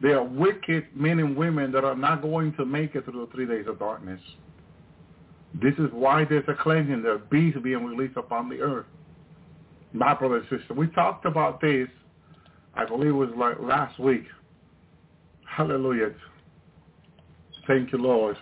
There 0.00 0.18
are 0.18 0.24
wicked 0.24 0.86
men 0.94 1.18
and 1.18 1.36
women 1.36 1.72
that 1.72 1.84
are 1.84 1.96
not 1.96 2.22
going 2.22 2.54
to 2.54 2.64
make 2.64 2.94
it 2.94 3.04
through 3.04 3.26
the 3.26 3.32
three 3.32 3.46
days 3.46 3.66
of 3.68 3.78
darkness. 3.78 4.20
This 5.62 5.74
is 5.74 5.88
why 5.92 6.24
there's 6.24 6.44
a 6.48 6.54
cleansing. 6.54 7.02
There 7.02 7.12
are 7.12 7.18
beasts 7.18 7.60
being 7.62 7.84
released 7.84 8.16
upon 8.16 8.48
the 8.48 8.60
earth. 8.60 8.86
My 9.92 10.12
brother 10.12 10.38
and 10.38 10.46
sister, 10.50 10.74
we 10.74 10.88
talked 10.88 11.24
about 11.24 11.60
this, 11.60 11.88
I 12.74 12.84
believe 12.84 13.10
it 13.10 13.12
was 13.12 13.30
like 13.36 13.60
last 13.60 13.98
week. 14.00 14.24
Hallelujah. 15.46 16.10
Thank 17.68 17.92
you, 17.92 17.98
Lord. 17.98 18.36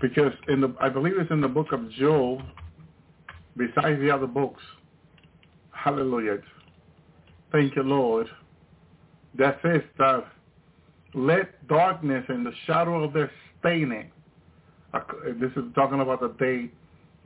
Because 0.00 0.32
in 0.48 0.60
the, 0.60 0.74
I 0.80 0.88
believe 0.88 1.14
it's 1.18 1.30
in 1.30 1.40
the 1.40 1.48
book 1.48 1.70
of 1.70 1.88
Job, 1.92 2.40
besides 3.56 4.00
the 4.00 4.10
other 4.10 4.26
books. 4.26 4.60
Hallelujah. 5.82 6.38
Thank 7.50 7.74
you, 7.74 7.82
Lord. 7.82 8.28
That 9.36 9.58
says 9.62 9.80
that 9.98 10.24
let 11.14 11.66
darkness 11.66 12.24
and 12.28 12.46
the 12.46 12.52
shadow 12.66 13.02
of 13.02 13.12
their 13.12 13.30
staining, 13.58 14.10
this 15.40 15.50
is 15.56 15.64
talking 15.74 16.00
about 16.00 16.20
the 16.20 16.28
day, 16.38 16.70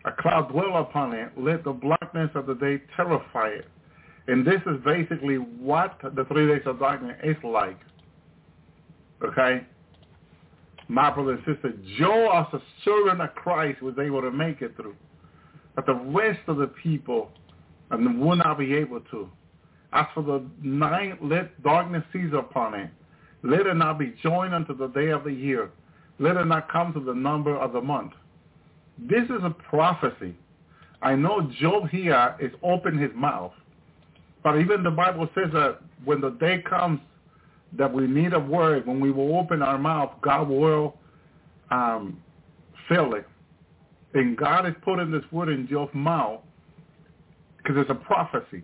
a 0.07 0.13
cloud 0.13 0.51
dwell 0.53 0.79
upon 0.79 1.13
it. 1.13 1.33
Let 1.37 1.65
the 1.65 1.73
blackness 1.73 2.31
of 2.35 2.47
the 2.47 2.55
day 2.55 2.81
terrify 2.97 3.49
it. 3.49 3.67
And 4.29 4.47
this 4.47 4.61
is 4.67 4.83
basically 4.85 5.37
what 5.37 5.99
the 6.03 6.25
three 6.25 6.47
days 6.49 6.63
of 6.65 6.79
darkness 6.79 7.17
is 7.23 7.37
like. 7.45 7.79
Okay? 9.23 9.67
My 10.89 11.11
brother 11.11 11.33
and 11.33 11.41
sister, 11.41 11.75
Joe 11.99 12.31
as 12.33 12.59
a 12.59 12.63
servant 12.85 13.21
of 13.21 13.35
Christ 13.35 13.83
was 13.83 13.97
able 14.01 14.23
to 14.23 14.31
make 14.31 14.63
it 14.63 14.75
through. 14.77 14.97
But 15.75 15.85
the 15.85 15.95
rest 15.95 16.41
of 16.47 16.57
the 16.57 16.69
people 16.69 17.31
and 17.91 18.21
will 18.21 18.37
not 18.37 18.59
be 18.59 18.75
able 18.75 19.01
to. 19.01 19.29
As 19.93 20.07
for 20.15 20.23
the 20.23 20.45
night, 20.63 21.23
let 21.23 21.63
darkness 21.63 22.03
seize 22.13 22.33
upon 22.37 22.75
it. 22.75 22.91
Let 23.43 23.67
it 23.67 23.75
not 23.75 23.99
be 23.99 24.15
joined 24.23 24.55
unto 24.55 24.77
the 24.77 24.89
day 24.89 25.11
of 25.11 25.25
the 25.25 25.33
year. 25.33 25.71
Let 26.19 26.37
it 26.37 26.47
not 26.47 26.71
come 26.71 26.93
to 26.95 27.01
the 27.01 27.15
number 27.15 27.57
of 27.57 27.73
the 27.73 27.81
month. 27.81 28.13
This 28.99 29.25
is 29.25 29.43
a 29.43 29.51
prophecy. 29.51 30.35
I 31.03 31.15
know 31.15 31.51
Job 31.61 31.89
here 31.91 32.35
is 32.41 32.51
open 32.63 32.99
his 32.99 33.11
mouth. 33.15 33.53
But 34.43 34.59
even 34.59 34.83
the 34.83 34.91
Bible 34.91 35.29
says 35.35 35.51
that 35.53 35.81
when 36.05 36.21
the 36.21 36.31
day 36.31 36.63
comes 36.69 37.01
that 37.75 37.93
we 37.93 38.07
need 38.07 38.33
a 38.33 38.41
word, 38.41 38.87
when 38.87 39.01
we 39.01 39.11
will 39.11 39.37
open 39.37 39.63
our 39.63 39.79
mouth, 39.79 40.13
God 40.23 40.49
will 40.49 40.97
um, 41.71 42.23
fill 42.89 43.15
it. 43.15 43.27
And 44.15 44.37
God 44.37 44.67
is 44.67 44.75
putting 44.83 45.11
this 45.11 45.25
word 45.31 45.49
in 45.51 45.69
Job's 45.69 45.95
mouth 45.95 46.41
because 47.67 47.81
it's 47.81 47.91
a 47.91 47.95
prophecy 47.95 48.63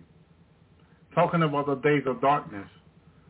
talking 1.13 1.43
about 1.43 1.65
the 1.65 1.75
days 1.75 2.03
of 2.05 2.21
darkness. 2.21 2.67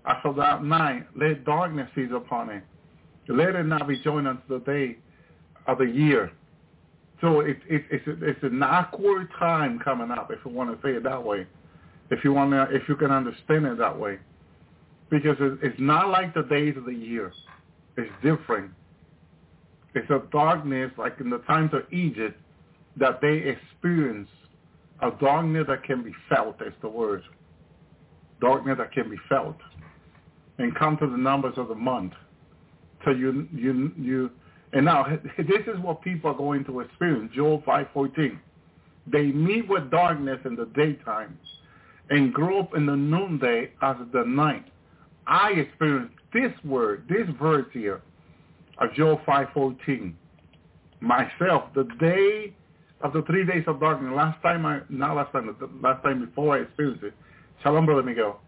I 0.06 0.12
After 0.12 0.34
that 0.34 0.64
night, 0.64 1.08
let 1.16 1.46
darkness 1.46 1.90
seize 1.96 2.12
upon 2.14 2.50
it. 2.50 2.64
Let 3.28 3.56
it 3.56 3.64
not 3.64 3.88
be 3.88 4.00
joined 4.00 4.28
unto 4.28 4.42
the 4.48 4.60
day 4.60 4.98
of 5.66 5.78
the 5.80 5.86
year. 5.86 6.32
So 7.22 7.40
it, 7.40 7.58
it, 7.70 7.84
it's, 7.90 8.04
it's 8.06 8.44
an 8.44 8.62
awkward 8.62 9.30
time 9.40 9.80
coming 9.80 10.12
up, 10.12 10.30
if 10.32 10.40
you 10.46 10.52
want 10.52 10.70
to 10.70 10.88
say 10.88 10.94
it 10.96 11.04
that 11.04 11.24
way. 11.24 11.48
If 12.12 12.24
you 12.24 12.34
want 12.34 12.52
to, 12.52 12.76
if 12.76 12.84
you 12.88 12.96
can 12.96 13.12
understand 13.12 13.66
it 13.66 13.78
that 13.78 13.98
way, 13.98 14.20
because 15.10 15.38
it's 15.40 15.80
not 15.80 16.10
like 16.10 16.34
the 16.34 16.44
days 16.44 16.76
of 16.78 16.86
the 16.86 16.94
year. 16.94 17.32
It's 17.98 18.12
different. 18.22 18.72
It's 19.96 20.10
a 20.10 20.22
darkness 20.32 20.92
like 20.98 21.20
in 21.20 21.30
the 21.30 21.38
times 21.40 21.72
of 21.74 21.82
Egypt 21.94 22.38
that 22.98 23.22
they 23.22 23.38
experienced 23.38 24.32
a 25.04 25.12
darkness 25.20 25.66
that 25.68 25.84
can 25.84 26.04
be 26.04 26.14
felt 26.30 26.62
is 26.62 26.74
the 26.82 26.90
word. 26.90 27.24
Darkness 28.42 28.78
that 28.78 28.92
can 28.92 29.10
be 29.10 29.18
felt. 29.30 29.58
And 30.58 30.76
come 30.76 30.98
to 30.98 31.08
the 31.08 31.18
numbers 31.18 31.56
of 31.58 31.68
the 31.68 31.76
month. 31.76 32.14
So 33.04 33.12
you, 33.12 33.48
you, 33.54 33.92
you, 33.98 34.32
and 34.72 34.86
now 34.86 35.06
this 35.38 35.62
is 35.68 35.80
what 35.82 36.02
people 36.02 36.32
are 36.32 36.38
going 36.38 36.64
to 36.66 36.80
experience. 36.80 37.32
Joel 37.36 37.62
5.14. 37.62 38.40
They 39.12 39.24
meet 39.24 39.68
with 39.68 39.92
darkness 39.92 40.40
in 40.46 40.56
the 40.56 40.66
daytime 40.76 41.38
and 42.10 42.34
grow 42.34 42.62
up 42.62 42.76
in 42.76 42.86
the 42.86 42.96
noonday 42.96 43.72
as 43.82 43.98
the 44.14 44.24
night. 44.24 44.66
I 45.28 45.52
experienced 45.52 46.16
this 46.34 46.52
word, 46.64 47.06
this 47.10 47.28
verse 47.40 47.68
here 47.74 48.02
of 48.80 48.94
Joel 48.94 49.20
5.14 49.28 50.14
myself 51.04 51.66
the 51.76 51.84
day 52.00 52.54
the 53.12 53.22
three 53.24 53.46
days 53.46 53.64
of 53.68 53.82
darkness, 53.82 54.14
last 54.16 54.42
time 54.42 54.66
I, 54.66 54.80
not 54.88 55.18
last 55.18 55.34
time, 55.34 55.54
the 55.60 55.70
last 55.86 56.04
time 56.04 56.26
before 56.26 56.58
I 56.58 56.62
experienced 56.62 57.04
it, 57.04 57.14
Shalom, 57.62 57.86
Brother 57.86 58.04
Miguel, 58.04 58.40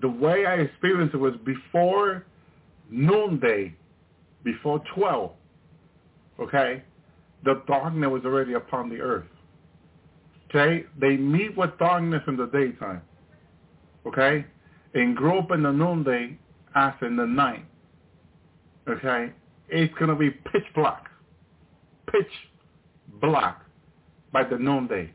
the 0.00 0.08
way 0.08 0.44
I 0.44 0.56
experienced 0.56 1.14
it 1.14 1.18
was 1.18 1.34
before 1.44 2.26
noonday, 2.90 3.74
before 4.44 4.82
12, 4.94 5.30
okay? 6.40 6.82
The 7.44 7.62
darkness 7.66 8.10
was 8.10 8.22
already 8.24 8.52
upon 8.52 8.90
the 8.90 9.00
earth. 9.00 9.26
Okay? 10.48 10.84
They 11.00 11.16
meet 11.16 11.56
with 11.56 11.78
darkness 11.78 12.22
in 12.26 12.36
the 12.36 12.46
daytime. 12.46 13.02
Okay? 14.06 14.44
And 14.94 15.16
grow 15.16 15.38
up 15.38 15.52
in 15.52 15.62
the 15.62 15.72
noonday 15.72 16.36
as 16.74 16.92
in 17.02 17.16
the 17.16 17.26
night. 17.26 17.64
Okay? 18.88 19.32
It's 19.68 19.94
going 19.94 20.10
to 20.10 20.16
be 20.16 20.30
pitch 20.30 20.64
black. 20.74 21.06
Pitch 22.10 22.30
black 23.20 23.62
by 24.32 24.44
the 24.44 24.58
noonday. 24.58 25.12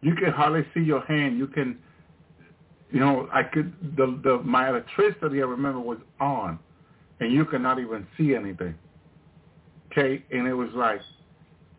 You 0.00 0.14
can 0.14 0.32
hardly 0.32 0.66
see 0.74 0.80
your 0.80 1.00
hand. 1.02 1.38
You 1.38 1.46
can, 1.46 1.78
you 2.90 3.00
know, 3.00 3.28
I 3.32 3.42
could, 3.42 3.72
the, 3.96 4.20
the, 4.22 4.38
my 4.42 4.68
electricity, 4.68 5.42
I 5.42 5.46
remember, 5.46 5.80
was 5.80 5.98
on, 6.20 6.58
and 7.20 7.32
you 7.32 7.44
cannot 7.44 7.78
even 7.78 8.06
see 8.16 8.34
anything. 8.34 8.74
Okay, 9.90 10.24
and 10.30 10.48
it 10.48 10.54
was 10.54 10.70
like, 10.74 11.00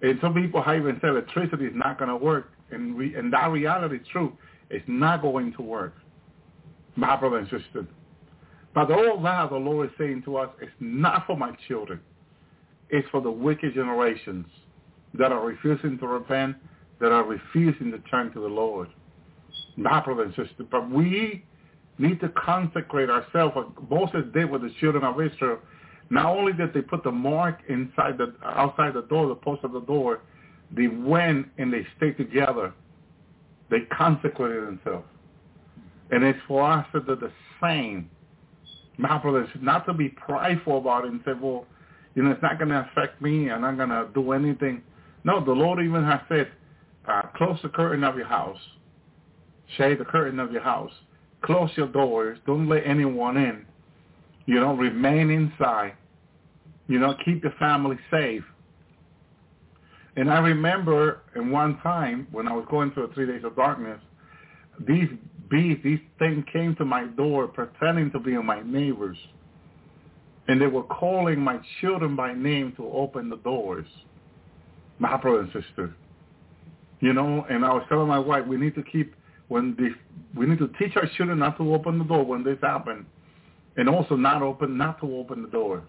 and 0.02 0.20
some 0.22 0.34
people 0.34 0.62
have 0.62 0.78
even 0.78 0.98
said 1.02 1.12
electricity 1.12 1.66
is 1.66 1.74
not 1.76 1.98
going 1.98 2.10
to 2.10 2.16
work, 2.16 2.52
and, 2.72 2.98
re, 2.98 3.16
and 3.16 3.34
that 3.34 3.50
reality 3.52 3.98
is 3.98 4.08
true. 4.12 4.38
It's 4.70 4.86
not 4.88 5.22
going 5.22 5.54
to 5.54 5.62
work, 5.62 5.96
my 6.96 7.16
brother 7.16 7.38
and 7.38 7.50
sister. 7.50 7.88
But 8.74 8.92
all 8.92 9.22
that 9.22 9.50
the 9.50 9.56
Lord 9.56 9.90
is 9.90 9.96
saying 9.98 10.24
to 10.26 10.38
us, 10.38 10.50
it's 10.62 10.72
not 10.80 11.28
for 11.28 11.38
my 11.38 11.56
children. 11.68 12.00
It's 12.90 13.08
for 13.10 13.22
the 13.22 13.32
wicked 13.32 13.74
generations 13.74 14.46
that 15.16 15.32
are 15.32 15.46
refusing 15.46 15.98
to 16.00 16.08
repent, 16.08 16.56
that 17.00 17.12
are 17.12 17.24
refusing 17.24 17.92
to 17.92 18.00
turn 18.10 18.32
to 18.34 18.40
the 18.40 18.48
Lord. 18.48 18.90
My 19.76 20.02
brother 20.02 20.24
and 20.24 20.34
sister, 20.36 20.64
but 20.70 20.90
we 20.90 21.44
need 21.98 22.20
to 22.22 22.30
consecrate 22.30 23.10
ourselves. 23.10 23.56
Moses 23.90 24.26
did 24.34 24.50
with 24.50 24.62
the 24.62 24.72
children 24.80 25.04
of 25.04 25.20
Israel. 25.22 25.60
Not 26.10 26.26
only 26.26 26.54
did 26.54 26.74
they 26.74 26.82
put 26.82 27.04
the 27.04 27.12
mark 27.12 27.60
inside 27.70 28.18
the 28.18 28.34
outside 28.44 28.94
the 28.94 29.04
door, 29.04 29.28
the 29.28 29.36
post 29.36 29.64
of 29.64 29.72
the 29.72 29.82
door, 29.82 30.22
they 30.76 30.88
went 30.88 31.48
and 31.58 31.72
they 31.72 31.86
stayed 31.98 32.18
together. 32.18 32.74
They 33.70 33.82
consecrated 33.96 34.68
themselves. 34.68 35.06
And 36.12 36.24
it's 36.24 36.40
for 36.48 36.70
us 36.70 36.86
to 36.94 37.00
do 37.02 37.16
the 37.16 37.32
same. 37.62 38.10
My 38.98 39.18
brothers, 39.18 39.50
not 39.60 39.86
to 39.88 39.94
be 39.94 40.10
prideful 40.10 40.78
about 40.78 41.06
it 41.06 41.12
and 41.12 41.22
say, 41.26 41.32
well, 41.40 41.66
you 42.14 42.22
know, 42.22 42.32
it's 42.32 42.42
not 42.44 42.60
going 42.60 42.70
to 42.70 42.88
affect 42.92 43.22
me. 43.22 43.50
I'm 43.50 43.62
not 43.62 43.78
going 43.78 43.90
to 43.90 44.08
do 44.14 44.34
anything. 44.34 44.84
No, 45.24 45.44
the 45.44 45.52
Lord 45.52 45.84
even 45.84 46.04
has 46.04 46.20
said, 46.28 46.52
uh, 47.08 47.22
close 47.36 47.60
the 47.64 47.70
curtain 47.70 48.04
of 48.04 48.16
your 48.16 48.28
house. 48.28 48.60
Shade 49.78 50.00
the 50.00 50.06
curtain 50.06 50.40
of 50.40 50.52
your 50.52 50.62
house. 50.62 50.92
Close 51.44 51.70
your 51.76 51.88
doors. 51.88 52.38
Don't 52.46 52.70
let 52.70 52.86
anyone 52.86 53.38
in. 53.38 53.66
You 54.46 54.60
know, 54.60 54.76
remain 54.76 55.30
inside. 55.30 55.94
You 56.88 57.00
know, 57.00 57.16
keep 57.26 57.44
your 57.44 57.54
family 57.60 57.98
safe. 58.12 58.44
And 60.16 60.32
I 60.32 60.40
remember 60.40 61.22
in 61.36 61.50
one 61.50 61.80
time 61.80 62.28
when 62.32 62.48
I 62.48 62.54
was 62.54 62.66
going 62.70 62.92
through 62.92 63.12
three 63.14 63.26
days 63.26 63.44
of 63.44 63.56
darkness, 63.56 64.00
these 64.88 65.08
beasts, 65.50 65.82
these 65.84 66.00
things 66.20 66.44
came 66.52 66.76
to 66.76 66.86
my 66.86 67.06
door 67.06 67.48
pretending 67.48 68.12
to 68.12 68.20
be 68.20 68.38
my 68.38 68.62
neighbors. 68.64 69.18
And 70.48 70.62
they 70.62 70.68
were 70.68 70.84
calling 70.84 71.40
my 71.40 71.60
children 71.82 72.16
by 72.16 72.34
name 72.34 72.74
to 72.78 72.86
open 72.92 73.30
the 73.30 73.38
doors. 73.38 73.88
My 75.04 75.18
brother 75.18 75.42
and 75.42 75.52
sister. 75.52 75.94
You 77.02 77.12
know, 77.12 77.46
and 77.50 77.66
I 77.66 77.74
was 77.74 77.84
telling 77.90 78.08
my 78.08 78.20
wife, 78.20 78.48
we 78.48 78.56
need 78.56 78.74
to 78.76 78.84
keep, 78.84 79.14
when 79.50 79.76
this, 79.78 79.92
we 80.34 80.46
need 80.46 80.60
to 80.60 80.70
teach 80.80 80.96
our 80.96 81.10
children 81.18 81.40
not 81.40 81.58
to 81.58 81.74
open 81.74 82.00
the 82.00 82.06
door 82.06 82.24
when 82.24 82.42
this 82.42 82.58
happens. 82.62 83.06
And 83.76 83.90
also 83.90 84.16
not 84.16 84.42
open, 84.42 84.78
not 84.78 85.02
to 85.02 85.14
open 85.18 85.42
the 85.42 85.50
door. 85.50 85.84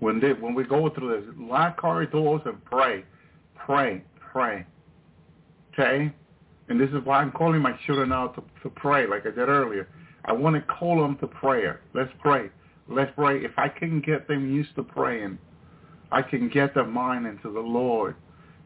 When 0.00 0.18
they, 0.18 0.32
when 0.32 0.52
we 0.52 0.64
go 0.64 0.90
through 0.90 1.20
this, 1.20 1.32
lock 1.38 1.78
our 1.84 2.06
doors 2.06 2.42
and 2.44 2.62
pray, 2.64 3.04
pray, 3.54 4.02
pray. 4.32 4.66
Okay? 5.72 6.12
And 6.68 6.80
this 6.80 6.90
is 6.90 7.04
why 7.04 7.20
I'm 7.20 7.30
calling 7.30 7.62
my 7.62 7.78
children 7.86 8.10
out 8.10 8.34
to, 8.34 8.42
to 8.64 8.70
pray, 8.70 9.06
like 9.06 9.26
I 9.26 9.30
did 9.30 9.48
earlier. 9.48 9.86
I 10.24 10.32
want 10.32 10.56
to 10.56 10.62
call 10.62 11.00
them 11.00 11.16
to 11.18 11.28
prayer. 11.28 11.82
Let's 11.94 12.10
pray. 12.20 12.50
Let's 12.88 13.12
pray. 13.14 13.44
If 13.44 13.52
I 13.56 13.68
can 13.68 14.00
get 14.00 14.26
them 14.26 14.52
used 14.52 14.74
to 14.74 14.82
praying, 14.82 15.38
I 16.10 16.22
can 16.22 16.48
get 16.48 16.74
their 16.74 16.86
mind 16.86 17.28
into 17.28 17.52
the 17.52 17.60
Lord. 17.60 18.16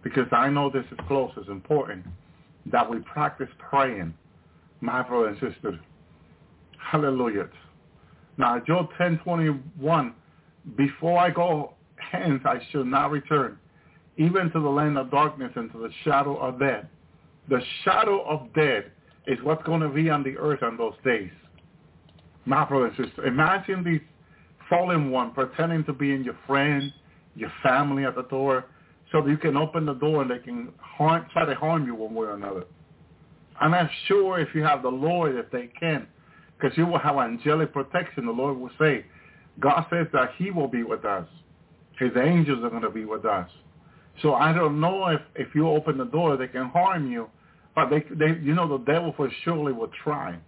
Because 0.08 0.28
I 0.32 0.48
know 0.48 0.70
this 0.70 0.86
is 0.90 0.98
close. 1.06 1.30
It's 1.36 1.50
important 1.50 2.06
that 2.64 2.88
we 2.88 3.00
practice 3.00 3.48
praying, 3.58 4.14
my 4.80 5.02
brother 5.02 5.28
and 5.28 5.38
sister. 5.38 5.78
Hallelujah. 6.78 7.50
Now, 8.38 8.58
Job 8.58 8.88
10:21, 8.98 10.14
before 10.76 11.18
I 11.18 11.28
go 11.28 11.74
hence, 11.96 12.40
I 12.46 12.58
shall 12.70 12.84
not 12.84 13.10
return, 13.10 13.58
even 14.16 14.50
to 14.52 14.60
the 14.60 14.68
land 14.68 14.96
of 14.96 15.10
darkness 15.10 15.52
and 15.56 15.70
to 15.72 15.78
the 15.78 15.90
shadow 16.04 16.38
of 16.38 16.58
death. 16.58 16.86
The 17.50 17.60
shadow 17.84 18.22
of 18.22 18.50
death 18.54 18.84
is 19.26 19.38
what's 19.42 19.62
going 19.64 19.82
to 19.82 19.90
be 19.90 20.08
on 20.08 20.22
the 20.22 20.38
earth 20.38 20.62
on 20.62 20.78
those 20.78 20.94
days. 21.04 21.32
My 22.46 22.64
brother 22.64 22.86
and 22.86 22.96
sister, 22.96 23.26
imagine 23.26 23.84
these 23.84 24.00
fallen 24.70 25.10
one 25.10 25.32
pretending 25.32 25.84
to 25.84 25.92
be 25.92 26.14
in 26.14 26.24
your 26.24 26.38
friend, 26.46 26.94
your 27.34 27.52
family 27.62 28.06
at 28.06 28.14
the 28.14 28.22
door, 28.22 28.64
so 29.10 29.22
that 29.22 29.30
you 29.30 29.38
can 29.38 29.56
open 29.56 29.86
the 29.86 29.94
door 29.94 30.22
and 30.22 30.30
they 30.30 30.38
can 30.38 30.72
harm, 30.78 31.26
try 31.32 31.44
to 31.44 31.54
harm 31.54 31.86
you 31.86 31.94
one 31.94 32.14
way 32.14 32.26
or 32.26 32.34
another. 32.34 32.64
I'm 33.60 33.70
not 33.70 33.90
sure 34.06 34.38
if 34.38 34.54
you 34.54 34.62
have 34.62 34.82
the 34.82 34.88
Lord, 34.88 35.36
if 35.36 35.50
they 35.50 35.68
can, 35.80 36.06
because 36.58 36.76
you 36.76 36.86
will 36.86 36.98
have 36.98 37.16
angelic 37.16 37.72
protection. 37.72 38.26
The 38.26 38.32
Lord 38.32 38.58
will 38.58 38.70
say, 38.78 39.04
God 39.58 39.86
says 39.90 40.06
that 40.12 40.32
he 40.36 40.50
will 40.50 40.68
be 40.68 40.82
with 40.82 41.04
us. 41.04 41.26
His 41.98 42.10
angels 42.16 42.62
are 42.62 42.70
going 42.70 42.82
to 42.82 42.90
be 42.90 43.04
with 43.04 43.24
us. 43.24 43.50
So 44.22 44.34
I 44.34 44.52
don't 44.52 44.80
know 44.80 45.06
if, 45.06 45.20
if 45.34 45.54
you 45.54 45.68
open 45.68 45.98
the 45.98 46.04
door, 46.04 46.36
they 46.36 46.46
can 46.46 46.68
harm 46.68 47.10
you. 47.10 47.28
But 47.74 47.90
they, 47.90 48.04
they, 48.14 48.38
you 48.40 48.54
know, 48.54 48.68
the 48.78 48.84
devil 48.84 49.14
for 49.16 49.30
surely 49.44 49.72
will 49.72 49.90
try. 50.04 50.38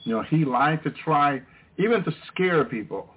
You 0.00 0.14
know, 0.14 0.22
he 0.22 0.44
lied 0.44 0.82
to 0.84 0.90
try, 0.90 1.42
even 1.78 2.04
to 2.04 2.14
scare 2.28 2.64
people. 2.64 3.08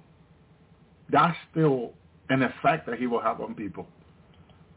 That's 1.10 1.36
still 1.50 1.92
an 2.28 2.42
effect 2.42 2.86
that 2.86 2.98
he 2.98 3.06
will 3.06 3.20
have 3.20 3.40
on 3.40 3.54
people 3.54 3.86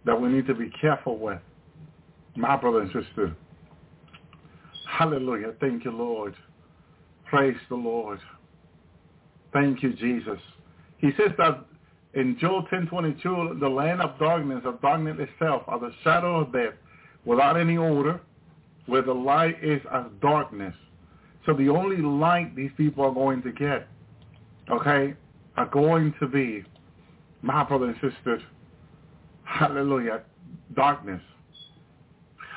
that 0.05 0.19
we 0.19 0.29
need 0.29 0.47
to 0.47 0.53
be 0.53 0.71
careful 0.81 1.17
with. 1.17 1.39
My 2.35 2.55
brother 2.55 2.81
and 2.81 2.91
sister. 2.91 3.35
Hallelujah. 4.89 5.53
Thank 5.59 5.85
you, 5.85 5.91
Lord. 5.91 6.35
Praise 7.25 7.57
the 7.69 7.75
Lord. 7.75 8.19
Thank 9.53 9.83
you, 9.83 9.93
Jesus. 9.93 10.39
He 10.97 11.12
says 11.17 11.31
that 11.38 11.65
in 12.13 12.38
Job 12.39 12.67
10:22, 12.69 13.59
the 13.59 13.69
land 13.69 14.01
of 14.01 14.17
darkness, 14.19 14.63
of 14.65 14.81
darkness 14.81 15.17
itself, 15.19 15.63
are 15.67 15.79
the 15.79 15.91
shadow 16.03 16.39
of 16.41 16.51
death, 16.51 16.73
without 17.25 17.57
any 17.57 17.77
order, 17.77 18.19
where 18.88 19.01
the 19.01 19.13
light 19.13 19.63
is 19.63 19.81
as 19.91 20.05
darkness. 20.21 20.75
So 21.45 21.53
the 21.53 21.69
only 21.69 21.97
light 21.97 22.55
these 22.55 22.71
people 22.77 23.05
are 23.05 23.13
going 23.13 23.41
to 23.43 23.51
get, 23.51 23.88
okay, 24.69 25.13
are 25.57 25.67
going 25.67 26.13
to 26.19 26.27
be, 26.27 26.63
my 27.41 27.63
brother 27.63 27.85
and 27.85 27.95
sister, 27.95 28.41
hallelujah, 29.49 30.21
darkness. 30.75 31.21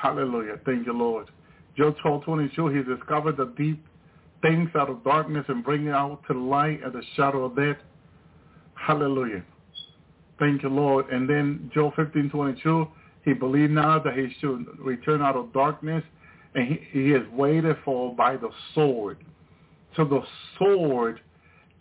Hallelujah. 0.01 0.59
Thank 0.65 0.85
you, 0.85 0.93
Lord. 0.93 1.29
Job 1.77 1.95
12:22, 2.03 2.67
he 2.75 2.83
discovered 2.83 3.37
the 3.37 3.53
deep 3.57 3.83
things 4.41 4.69
out 4.75 4.89
of 4.89 5.03
darkness 5.03 5.45
and 5.47 5.63
bring 5.63 5.87
it 5.87 5.93
out 5.93 6.21
to 6.27 6.33
light 6.33 6.83
at 6.83 6.93
the 6.93 7.01
shadow 7.15 7.45
of 7.45 7.55
death. 7.55 7.77
Hallelujah. 8.75 9.43
Thank 10.39 10.63
you, 10.63 10.69
Lord. 10.69 11.09
And 11.09 11.29
then 11.29 11.71
Job 11.73 11.93
15:22, 11.95 12.87
he 13.23 13.33
believed 13.33 13.71
now 13.71 13.99
that 13.99 14.13
he 14.15 14.29
should 14.39 14.65
return 14.77 15.21
out 15.21 15.35
of 15.35 15.53
darkness, 15.53 16.03
and 16.53 16.67
he, 16.67 16.79
he 16.91 17.11
is 17.13 17.27
waited 17.31 17.77
for 17.85 18.13
by 18.15 18.35
the 18.35 18.49
sword. 18.75 19.17
So 19.95 20.03
the 20.03 20.21
sword 20.57 21.21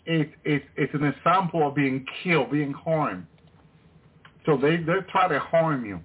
is 0.07 0.27
it, 0.45 0.65
it's 0.77 0.95
an 0.95 1.05
example 1.05 1.67
of 1.67 1.75
being 1.75 2.07
killed, 2.23 2.51
being 2.51 2.73
harmed. 2.73 3.27
So 4.47 4.57
they 4.57 4.77
they 4.77 4.95
try 5.11 5.29
to 5.29 5.39
harm 5.39 5.85
you. 5.85 6.01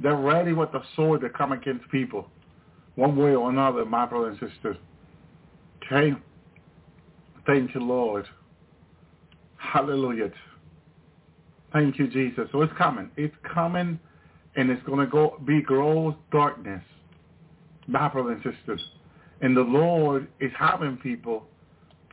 They're 0.00 0.16
ready 0.16 0.52
with 0.52 0.72
the 0.72 0.82
sword 0.96 1.20
to 1.20 1.30
come 1.30 1.52
against 1.52 1.88
people, 1.90 2.28
one 2.96 3.16
way 3.16 3.34
or 3.34 3.50
another, 3.50 3.84
my 3.84 4.04
brothers 4.04 4.36
and 4.40 4.50
sisters. 4.50 4.76
Okay? 5.84 6.12
Thank 7.46 7.74
you, 7.74 7.80
Lord. 7.80 8.26
Hallelujah. 9.56 10.30
Thank 11.72 11.98
you, 11.98 12.08
Jesus. 12.08 12.48
So 12.52 12.62
it's 12.62 12.72
coming. 12.76 13.10
It's 13.16 13.34
coming, 13.54 13.98
and 14.56 14.70
it's 14.70 14.82
going 14.82 14.98
to 14.98 15.06
go 15.06 15.40
be 15.46 15.62
gross 15.62 16.14
darkness, 16.30 16.82
my 17.86 18.08
brothers 18.08 18.40
and 18.44 18.54
sisters. 18.54 18.80
And 19.40 19.56
the 19.56 19.62
Lord 19.62 20.28
is 20.40 20.50
having 20.58 20.96
people 20.98 21.46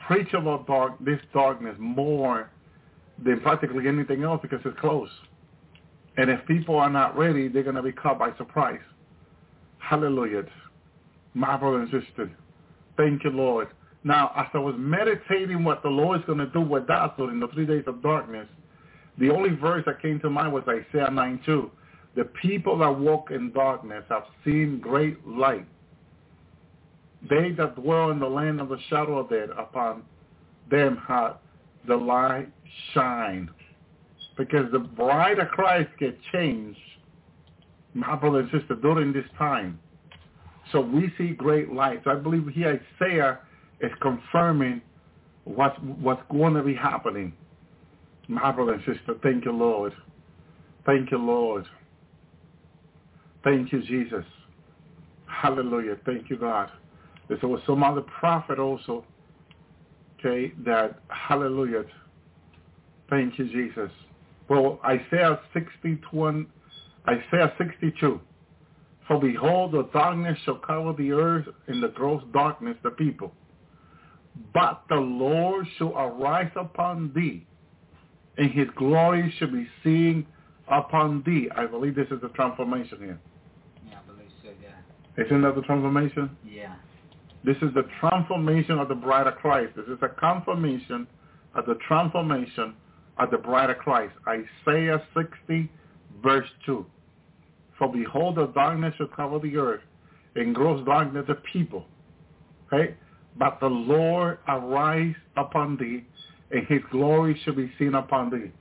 preach 0.07 0.33
about 0.33 0.65
dark 0.65 0.93
this 1.03 1.19
darkness 1.33 1.75
more 1.77 2.49
than 3.23 3.41
practically 3.41 3.87
anything 3.87 4.23
else 4.23 4.39
because 4.41 4.59
it's 4.63 4.79
close. 4.79 5.09
And 6.19 6.29
if 6.29 6.45
people 6.47 6.75
are 6.75 6.89
not 6.89 7.17
ready, 7.17 7.47
they're 7.47 7.63
going 7.63 7.77
to 7.77 7.81
be 7.81 7.93
caught 7.93 8.19
by 8.19 8.35
surprise. 8.35 8.81
Hallelujah. 9.77 10.43
My 11.33 11.55
brother 11.55 11.79
and 11.79 11.89
sister. 11.89 12.29
Thank 12.97 13.23
you, 13.23 13.29
Lord. 13.29 13.69
Now, 14.03 14.33
as 14.35 14.47
I 14.53 14.57
was 14.57 14.75
meditating 14.77 15.63
what 15.63 15.81
the 15.81 15.87
Lord 15.87 16.19
is 16.19 16.25
going 16.25 16.39
to 16.39 16.47
do 16.47 16.59
with 16.59 16.89
us 16.89 17.11
in 17.19 17.39
the 17.39 17.47
three 17.53 17.65
days 17.65 17.85
of 17.87 18.03
darkness, 18.03 18.49
the 19.17 19.29
only 19.29 19.55
verse 19.55 19.83
that 19.85 20.01
came 20.01 20.19
to 20.19 20.29
mind 20.29 20.51
was 20.51 20.63
Isaiah 20.67 21.07
9.2. 21.07 21.69
The 22.17 22.25
people 22.41 22.77
that 22.79 22.99
walk 22.99 23.31
in 23.31 23.53
darkness 23.53 24.03
have 24.09 24.23
seen 24.43 24.81
great 24.81 25.25
light. 25.25 25.67
They 27.29 27.51
that 27.51 27.81
dwell 27.81 28.11
in 28.11 28.19
the 28.19 28.27
land 28.27 28.59
of 28.59 28.67
the 28.67 28.77
shadow 28.89 29.19
of 29.19 29.29
death, 29.29 29.57
upon 29.57 30.03
them 30.69 31.01
hath 31.07 31.37
the 31.87 31.95
light 31.95 32.49
shine. 32.93 33.49
Because 34.39 34.71
the 34.71 34.79
bride 34.79 35.37
of 35.39 35.49
Christ 35.49 35.89
get 35.99 36.17
changed, 36.31 36.79
my 37.93 38.15
brother 38.15 38.39
and 38.39 38.49
sister, 38.51 38.73
during 38.73 39.11
this 39.11 39.25
time. 39.37 39.77
So 40.71 40.79
we 40.79 41.11
see 41.17 41.31
great 41.31 41.73
light. 41.73 41.99
So 42.05 42.11
I 42.11 42.15
believe 42.15 42.47
here 42.47 42.79
Isaiah 43.01 43.39
is 43.81 43.91
confirming 44.01 44.81
what's 45.43 45.77
what's 45.99 46.21
going 46.31 46.53
to 46.53 46.63
be 46.63 46.73
happening. 46.73 47.33
My 48.29 48.49
brother 48.53 48.75
and 48.75 48.83
sister, 48.85 49.15
thank 49.21 49.43
you, 49.43 49.51
Lord. 49.51 49.91
Thank 50.85 51.11
you, 51.11 51.17
Lord. 51.17 51.65
Thank 53.43 53.73
you, 53.73 53.81
Jesus. 53.81 54.23
Hallelujah. 55.25 55.97
Thank 56.05 56.29
you, 56.29 56.37
God. 56.37 56.69
There 57.27 57.37
was 57.43 57.59
some 57.67 57.83
other 57.83 58.01
prophet 58.01 58.57
also, 58.57 59.03
okay, 60.17 60.53
that, 60.65 60.99
hallelujah. 61.09 61.83
Thank 63.09 63.37
you, 63.37 63.45
Jesus. 63.45 63.91
Well, 64.49 64.79
Isaiah 64.83 65.39
61, 65.53 66.47
Isaiah 67.07 67.53
62. 67.57 68.19
For 69.07 69.19
behold, 69.19 69.73
the 69.73 69.87
darkness 69.93 70.37
shall 70.43 70.57
cover 70.57 70.93
the 70.93 71.11
earth, 71.11 71.47
and 71.67 71.81
the 71.81 71.89
gross 71.89 72.23
darkness 72.33 72.75
the 72.83 72.91
people. 72.91 73.31
But 74.53 74.83
the 74.89 74.95
Lord 74.95 75.67
shall 75.77 75.95
arise 75.97 76.51
upon 76.55 77.11
thee, 77.15 77.45
and 78.37 78.51
his 78.51 78.67
glory 78.75 79.33
shall 79.37 79.51
be 79.51 79.67
seen 79.83 80.25
upon 80.67 81.23
thee. 81.25 81.49
I 81.55 81.65
believe 81.65 81.95
this 81.95 82.07
is 82.11 82.21
the 82.21 82.29
transformation 82.29 82.97
here. 82.99 83.19
Yeah, 83.87 83.97
I 83.97 84.11
believe 84.11 84.31
so, 84.43 84.49
yeah. 84.61 85.25
Isn't 85.25 85.41
that 85.41 85.55
the 85.55 85.61
transformation? 85.61 86.29
Yeah. 86.47 86.75
This 87.43 87.57
is 87.57 87.73
the 87.73 87.83
transformation 87.99 88.79
of 88.79 88.87
the 88.89 88.95
bride 88.95 89.27
of 89.27 89.35
Christ. 89.35 89.73
This 89.75 89.85
is 89.87 89.99
a 90.01 90.09
confirmation 90.09 91.07
of 91.55 91.65
the 91.65 91.75
transformation 91.87 92.75
of 93.19 93.31
the 93.31 93.37
bride 93.37 93.69
of 93.69 93.77
Christ. 93.77 94.13
Isaiah 94.27 95.01
60, 95.13 95.69
verse 96.23 96.47
2. 96.65 96.85
For 97.77 97.91
behold, 97.91 98.35
the 98.35 98.47
darkness 98.47 98.93
shall 98.97 99.07
cover 99.07 99.39
the 99.39 99.57
earth, 99.57 99.81
and 100.35 100.55
gross 100.55 100.85
darkness 100.85 101.25
the 101.27 101.35
people. 101.51 101.85
Okay? 102.67 102.95
But 103.37 103.59
the 103.59 103.67
Lord 103.67 104.39
arise 104.47 105.15
upon 105.37 105.77
thee, 105.77 106.05
and 106.51 106.65
his 106.67 106.81
glory 106.91 107.39
shall 107.43 107.55
be 107.55 107.71
seen 107.77 107.95
upon 107.95 108.29
thee. 108.29 108.51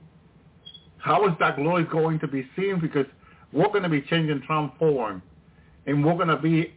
How 0.97 1.25
is 1.27 1.33
that 1.39 1.55
glory 1.55 1.85
going 1.85 2.19
to 2.19 2.27
be 2.27 2.47
seen? 2.55 2.79
Because 2.79 3.05
we're 3.53 3.69
going 3.69 3.83
to 3.83 3.89
be 3.89 4.01
changing 4.01 4.41
transformed, 4.45 5.21
and 5.85 6.05
we're 6.05 6.15
going 6.15 6.27
to 6.27 6.37
be, 6.37 6.73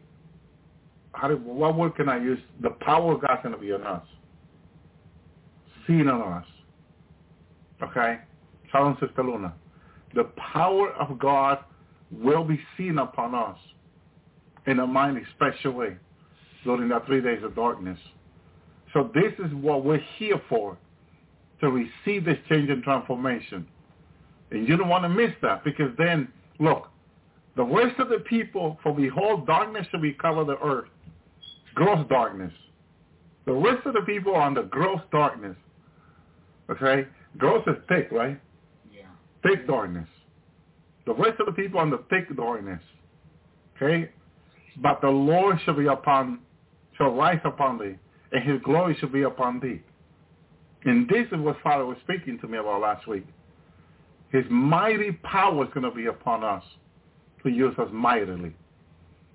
how 1.13 1.29
do, 1.29 1.37
what 1.37 1.77
word 1.77 1.97
can 1.97 2.09
I 2.09 2.19
use? 2.19 2.39
The 2.61 2.71
power 2.71 3.15
of 3.15 3.21
God's 3.21 3.43
going 3.43 3.55
to 3.55 3.61
be 3.61 3.73
on 3.73 3.83
us, 3.83 4.07
seen 5.87 6.09
on 6.09 6.33
us. 6.33 6.47
Okay? 7.83 8.19
Shalom, 8.71 8.97
Sister 9.01 9.23
Luna. 9.23 9.55
The 10.15 10.25
power 10.53 10.93
of 10.93 11.19
God 11.19 11.59
will 12.11 12.45
be 12.45 12.61
seen 12.77 12.99
upon 12.99 13.35
us 13.35 13.59
in 14.67 14.79
a 14.79 14.87
mighty 14.87 15.23
special 15.35 15.73
way 15.73 15.97
during 16.65 16.89
that 16.91 17.07
three 17.07 17.21
days 17.21 17.43
of 17.43 17.55
darkness. 17.55 17.99
So 18.93 19.11
this 19.15 19.33
is 19.39 19.53
what 19.55 19.85
we're 19.85 20.03
here 20.17 20.41
for, 20.49 20.77
to 21.61 21.71
receive 21.71 22.25
this 22.25 22.39
change 22.49 22.69
and 22.71 22.83
transformation. 22.83 23.67
And 24.51 24.69
you 24.69 24.77
don't 24.77 24.89
want 24.89 25.05
to 25.05 25.09
miss 25.09 25.33
that 25.41 25.65
because 25.65 25.91
then, 25.97 26.29
look, 26.59 26.89
the 27.57 27.65
rest 27.65 27.99
of 27.99 28.09
the 28.09 28.19
people, 28.19 28.79
for 28.83 28.95
behold, 28.95 29.47
darkness 29.47 29.87
shall 29.91 30.01
be 30.01 30.13
covered 30.13 30.47
the 30.47 30.59
earth. 30.59 30.89
Gross 31.75 32.07
darkness. 32.09 32.53
The 33.47 33.53
rest 33.53 33.87
of 33.87 33.95
the 33.95 34.03
people 34.03 34.35
are 34.35 34.43
under 34.43 34.63
gross 34.63 35.01
darkness. 35.11 35.57
Okay? 36.71 37.07
Gross 37.39 37.65
is 37.67 37.77
thick, 37.89 38.09
right? 38.11 38.41
Yeah. 38.93 39.07
Thick 39.43 39.67
darkness. 39.67 40.09
The 41.07 41.15
rest 41.15 41.41
of 41.41 41.47
the 41.47 41.53
people 41.53 41.81
under 41.81 41.99
thick 42.11 42.35
darkness. 42.37 42.83
Okay? 43.77 44.11
But 44.79 45.01
the 45.01 45.09
Lord 45.09 45.59
shall 45.65 45.75
be 45.75 45.87
upon, 45.87 46.41
shall 46.97 47.11
rise 47.11 47.41
upon 47.45 47.79
thee, 47.79 47.97
and 48.33 48.45
his 48.45 48.61
glory 48.63 48.97
shall 48.99 49.09
be 49.09 49.23
upon 49.23 49.61
thee. 49.61 49.81
And 50.85 51.09
this 51.09 51.27
is 51.33 51.39
what 51.39 51.57
Father 51.63 51.85
was 51.85 51.97
speaking 52.03 52.39
to 52.41 52.49
me 52.49 52.59
about 52.59 52.81
last 52.81 53.07
week. 53.07 53.27
His 54.31 54.45
mighty 54.51 55.13
power 55.13 55.65
is 55.65 55.71
going 55.75 55.85
to 55.85 55.91
be 55.91 56.07
upon 56.07 56.43
us 56.43 56.65
to 57.43 57.51
use 57.51 57.75
us 57.79 57.89
mightily. 57.93 58.55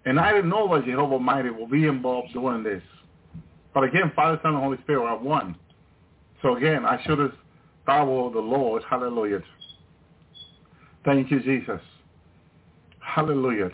And 0.06 0.20
I 0.20 0.34
didn't 0.34 0.50
know 0.50 0.74
that 0.76 0.86
Jehovah 0.86 1.20
Mighty 1.20 1.50
will 1.50 1.68
be 1.68 1.86
involved 1.86 2.34
doing 2.34 2.64
this. 2.64 2.82
But 3.74 3.84
again, 3.84 4.12
Father, 4.16 4.40
Son, 4.42 4.54
and 4.54 4.64
Holy 4.64 4.78
Spirit 4.84 5.06
are 5.06 5.18
one. 5.18 5.56
So 6.42 6.56
again, 6.56 6.86
I 6.86 7.02
should 7.06 7.20
have 7.20 7.34
thought 7.88 8.28
of 8.28 8.34
the 8.34 8.40
Lord. 8.40 8.84
Hallelujah. 8.88 9.42
Thank 11.04 11.32
you, 11.32 11.40
Jesus. 11.40 11.82
Hallelujah. 13.00 13.72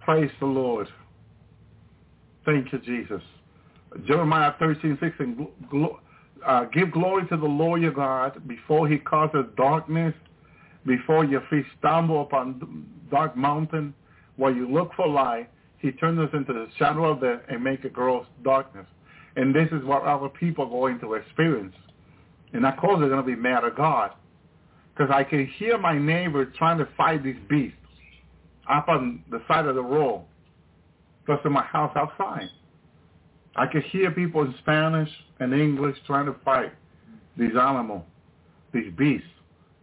Praise 0.00 0.30
the 0.40 0.46
Lord. 0.46 0.88
Thank 2.44 2.72
you, 2.72 2.78
Jesus. 2.80 3.22
Jeremiah 4.06 4.52
13, 4.58 4.98
6, 5.00 5.16
and 5.20 5.46
uh, 6.44 6.64
give 6.66 6.92
glory 6.92 7.26
to 7.28 7.36
the 7.36 7.46
Lord 7.46 7.80
your 7.80 7.92
God 7.92 8.46
before 8.46 8.88
he 8.88 8.98
causes 8.98 9.46
darkness, 9.56 10.12
before 10.84 11.24
your 11.24 11.42
feet 11.48 11.64
stumble 11.78 12.22
upon 12.22 12.86
dark 13.10 13.36
mountain, 13.36 13.94
where 14.36 14.52
you 14.52 14.68
look 14.68 14.90
for 14.96 15.06
light, 15.06 15.48
he 15.78 15.92
turns 15.92 16.18
us 16.18 16.30
into 16.34 16.52
the 16.52 16.66
shadow 16.78 17.12
of 17.12 17.20
death 17.20 17.40
and 17.48 17.62
make 17.62 17.84
it 17.84 17.92
gross 17.92 18.26
darkness. 18.42 18.86
And 19.36 19.54
this 19.54 19.68
is 19.70 19.84
what 19.84 20.02
our 20.02 20.28
people 20.28 20.66
are 20.66 20.70
going 20.70 20.98
to 21.00 21.14
experience. 21.14 21.74
And 22.54 22.64
of 22.64 22.76
course 22.76 23.00
they're 23.00 23.10
going 23.10 23.24
to 23.24 23.26
be 23.26 23.36
mad 23.36 23.64
at 23.64 23.76
God. 23.76 24.12
Because 24.94 25.12
I 25.12 25.24
can 25.24 25.46
hear 25.58 25.76
my 25.76 25.98
neighbors 25.98 26.54
trying 26.56 26.78
to 26.78 26.88
fight 26.96 27.22
these 27.24 27.36
beasts 27.50 27.76
up 28.70 28.88
on 28.88 29.24
the 29.30 29.42
side 29.48 29.66
of 29.66 29.74
the 29.74 29.82
road, 29.82 30.24
close 31.26 31.40
to 31.42 31.50
my 31.50 31.64
house 31.64 31.92
outside. 31.96 32.48
I 33.56 33.66
could 33.66 33.82
hear 33.84 34.10
people 34.12 34.42
in 34.42 34.54
Spanish 34.60 35.10
and 35.40 35.52
English 35.52 35.96
trying 36.06 36.26
to 36.26 36.36
fight 36.44 36.72
these 37.36 37.56
animals, 37.60 38.04
these 38.72 38.92
beasts. 38.96 39.26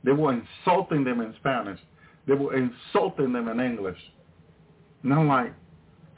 They 0.04 0.14
were 0.14 0.34
insulting 0.34 1.04
them 1.04 1.22
in 1.22 1.34
Spanish. 1.40 1.80
They 2.26 2.34
were 2.34 2.56
insulting 2.56 3.34
them 3.34 3.50
in 3.50 3.60
English. 3.60 4.00
And 5.04 5.14
I'm 5.14 5.28
like, 5.28 5.54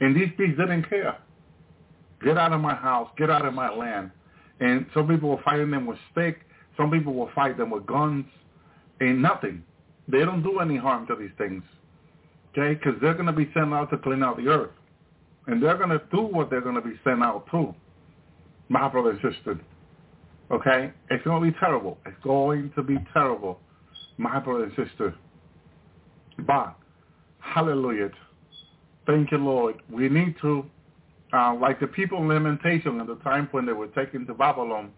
and 0.00 0.14
these 0.14 0.30
beasts 0.38 0.56
didn't 0.58 0.88
care. 0.88 1.16
Get 2.22 2.38
out 2.38 2.52
of 2.52 2.60
my 2.60 2.74
house. 2.74 3.10
Get 3.16 3.30
out 3.30 3.44
of 3.44 3.54
my 3.54 3.74
land. 3.74 4.10
And 4.60 4.86
some 4.94 5.08
people 5.08 5.30
were 5.30 5.42
fighting 5.44 5.70
them 5.70 5.86
with 5.86 5.98
sticks. 6.12 6.40
Some 6.76 6.90
people 6.90 7.14
will 7.14 7.30
fight 7.34 7.56
them 7.58 7.70
with 7.70 7.86
guns. 7.86 8.24
And 9.00 9.20
nothing. 9.20 9.62
They 10.08 10.20
don't 10.20 10.42
do 10.42 10.60
any 10.60 10.76
harm 10.76 11.06
to 11.08 11.16
these 11.16 11.30
things. 11.38 11.62
Okay? 12.52 12.74
Because 12.74 13.00
they're 13.00 13.14
going 13.14 13.26
to 13.26 13.32
be 13.32 13.50
sent 13.54 13.72
out 13.72 13.90
to 13.90 13.98
clean 13.98 14.22
out 14.22 14.36
the 14.36 14.48
earth. 14.48 14.70
And 15.46 15.62
they're 15.62 15.76
going 15.76 15.90
to 15.90 16.02
do 16.10 16.22
what 16.22 16.50
they're 16.50 16.60
going 16.60 16.76
to 16.76 16.80
be 16.80 16.94
sent 17.04 17.22
out 17.22 17.46
to. 17.50 17.74
My 18.68 18.88
brother 18.88 19.10
and 19.10 19.34
sister. 19.34 19.58
Okay? 20.50 20.92
It's 21.10 21.24
going 21.24 21.42
to 21.42 21.52
be 21.52 21.58
terrible. 21.58 21.98
It's 22.06 22.16
going 22.22 22.72
to 22.76 22.82
be 22.82 22.96
terrible. 23.12 23.60
My 24.16 24.38
brother 24.38 24.64
and 24.64 24.88
sister. 24.88 25.14
But, 26.46 26.74
hallelujah. 27.40 28.10
Thank 29.06 29.32
you, 29.32 29.38
Lord. 29.38 29.76
We 29.90 30.08
need 30.08 30.36
to, 30.42 30.64
uh, 31.34 31.54
like 31.54 31.80
the 31.80 31.86
people 31.86 32.18
in 32.18 32.28
Lamentation 32.28 33.00
at 33.00 33.06
the 33.08 33.16
time 33.16 33.48
when 33.50 33.66
they 33.66 33.72
were 33.72 33.88
taken 33.88 34.26
to 34.26 34.34
Babylon, 34.34 34.92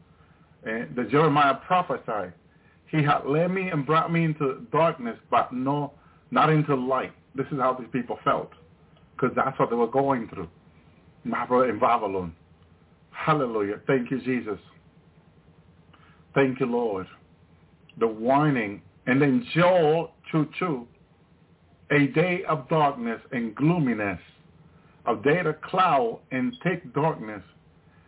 and 0.65 0.95
the 0.95 1.05
Jeremiah 1.05 1.55
prophesied, 1.67 2.33
he 2.89 3.03
had 3.03 3.25
led 3.27 3.51
me 3.51 3.69
and 3.69 3.87
brought 3.87 4.13
me 4.13 4.25
into 4.25 4.67
darkness, 4.71 5.17
but 5.31 5.53
no, 5.53 5.93
not 6.31 6.51
into 6.51 6.75
light. 6.75 7.13
This 7.35 7.47
is 7.51 7.59
how 7.59 7.75
these 7.75 7.89
people 7.93 8.19
felt, 8.23 8.51
because 9.13 9.35
that's 9.35 9.59
what 9.59 9.71
they 9.71 9.77
were 9.77 9.87
going 9.87 10.29
through. 10.29 10.49
In 11.25 11.79
Babylon. 11.81 12.35
Hallelujah. 13.11 13.81
Thank 13.87 14.11
you, 14.13 14.21
Jesus. 14.21 14.61
Thank 16.35 16.61
you, 16.61 16.67
Lord. 16.67 17.07
The 17.99 18.07
warning. 18.07 18.83
And 19.07 19.21
then 19.21 19.45
Joel 19.53 20.13
2.2, 20.33 20.87
a 21.91 22.07
day 22.13 22.43
of 22.49 22.69
darkness 22.69 23.21
and 23.33 23.55
gloominess, 23.57 24.21
a 25.09 25.17
day 25.17 25.39
of 25.41 25.61
cloud 25.63 26.21
and 26.31 26.55
thick 26.63 26.93
darkness, 26.95 27.43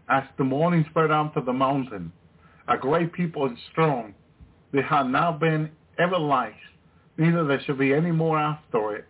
as 0.08 0.24
the 0.36 0.44
morning 0.44 0.84
spread 0.90 1.10
out 1.10 1.34
to 1.34 1.40
the 1.40 1.52
mountain. 1.52 2.12
A 2.68 2.76
great 2.76 3.12
people 3.12 3.46
and 3.46 3.56
strong, 3.70 4.14
they 4.72 4.82
have 4.82 5.06
now 5.06 5.32
been 5.32 5.70
ever 5.98 6.18
like, 6.18 6.56
neither 7.16 7.44
there 7.44 7.60
shall 7.64 7.76
be 7.76 7.94
any 7.94 8.10
more 8.10 8.38
after 8.38 8.96
it, 8.96 9.06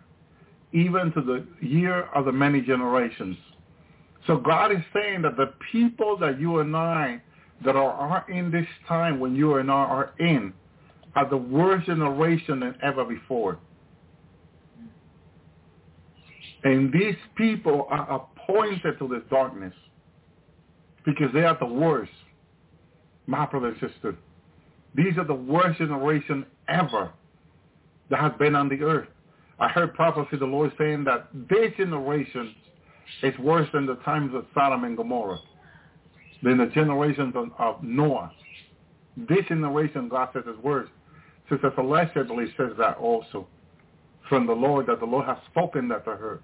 even 0.73 1.13
to 1.13 1.21
the 1.21 1.47
year 1.67 2.09
of 2.15 2.25
the 2.25 2.33
many 2.33 2.61
generations. 2.61 3.37
So 4.27 4.37
God 4.37 4.73
is 4.73 4.79
saying 4.93 5.23
that 5.23 5.37
the 5.37 5.53
people 5.73 6.17
that 6.19 6.39
you 6.41 6.59
and 6.59 6.77
I 6.77 7.23
that 7.65 7.75
are 7.75 8.27
in 8.31 8.51
this 8.51 8.67
time 8.87 9.19
when 9.19 9.35
you 9.35 9.57
and 9.57 9.71
I 9.71 9.75
are 9.75 10.13
in 10.19 10.53
are 11.17 11.29
the 11.29 11.37
worst 11.37 11.87
generation 11.87 12.61
than 12.61 12.77
ever 12.83 13.05
before. 13.05 13.59
And 16.65 16.93
these 16.93 17.17
people 17.37 17.87
are 17.91 18.23
appointed 18.23 18.99
to 18.99 19.09
this 19.09 19.23
darkness 19.31 19.75
because 21.05 21.33
they 21.33 21.45
are 21.45 21.57
the 21.59 21.67
worst. 21.67 22.13
My 23.27 23.47
brother 23.47 23.69
and 23.69 23.93
sister, 23.93 24.17
these 24.95 25.17
are 25.19 25.25
the 25.25 25.35
worst 25.35 25.79
generation 25.79 26.47
ever 26.69 27.13
that 28.11 28.21
has 28.21 28.33
been 28.39 28.55
on 28.55 28.69
the 28.69 28.83
earth. 28.83 29.09
I 29.61 29.69
heard 29.69 29.95
prophecy, 29.95 30.37
the 30.39 30.47
Lord 30.47 30.73
saying 30.79 31.05
that 31.05 31.29
this 31.33 31.73
generation 31.77 32.55
is 33.23 33.37
worse 33.39 33.69
than 33.73 33.87
the 33.87 33.97
times 33.97 34.35
of 34.35 34.47
Sodom 34.55 34.85
and 34.85 34.97
Gomorrah, 34.97 35.39
than 36.43 36.59
the 36.59 36.67
generations 36.67 37.35
of, 37.59 37.83
Noah. 37.83 38.33
This 39.17 39.45
generation, 39.49 40.09
God 40.09 40.29
says, 40.33 40.45
is 40.47 40.59
worse. 40.63 40.89
Sister 41.51 41.71
Celestia, 41.77 42.19
I 42.19 42.23
believe, 42.23 42.49
says 42.57 42.73
that 42.79 42.97
also 42.99 43.47
from 44.29 44.47
the 44.47 44.53
Lord, 44.53 44.87
that 44.87 45.01
the 45.01 45.07
Lord 45.07 45.27
has 45.27 45.39
spoken 45.51 45.89
that 45.89 46.05
to 46.05 46.11
her. 46.11 46.41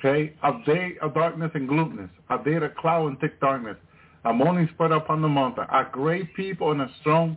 Okay? 0.00 0.32
A 0.42 0.52
day 0.66 0.96
of 1.02 1.14
darkness 1.14 1.50
and 1.54 1.68
gloominess, 1.68 2.10
a 2.30 2.42
day 2.42 2.54
of 2.54 2.74
cloud 2.76 3.06
and 3.08 3.20
thick 3.20 3.38
darkness, 3.40 3.76
a 4.24 4.32
morning 4.32 4.68
spread 4.74 4.92
upon 4.92 5.22
the 5.22 5.28
mountain, 5.28 5.64
a 5.70 5.86
great 5.90 6.34
people 6.34 6.72
and 6.72 6.82
a 6.82 6.90
strong, 7.00 7.36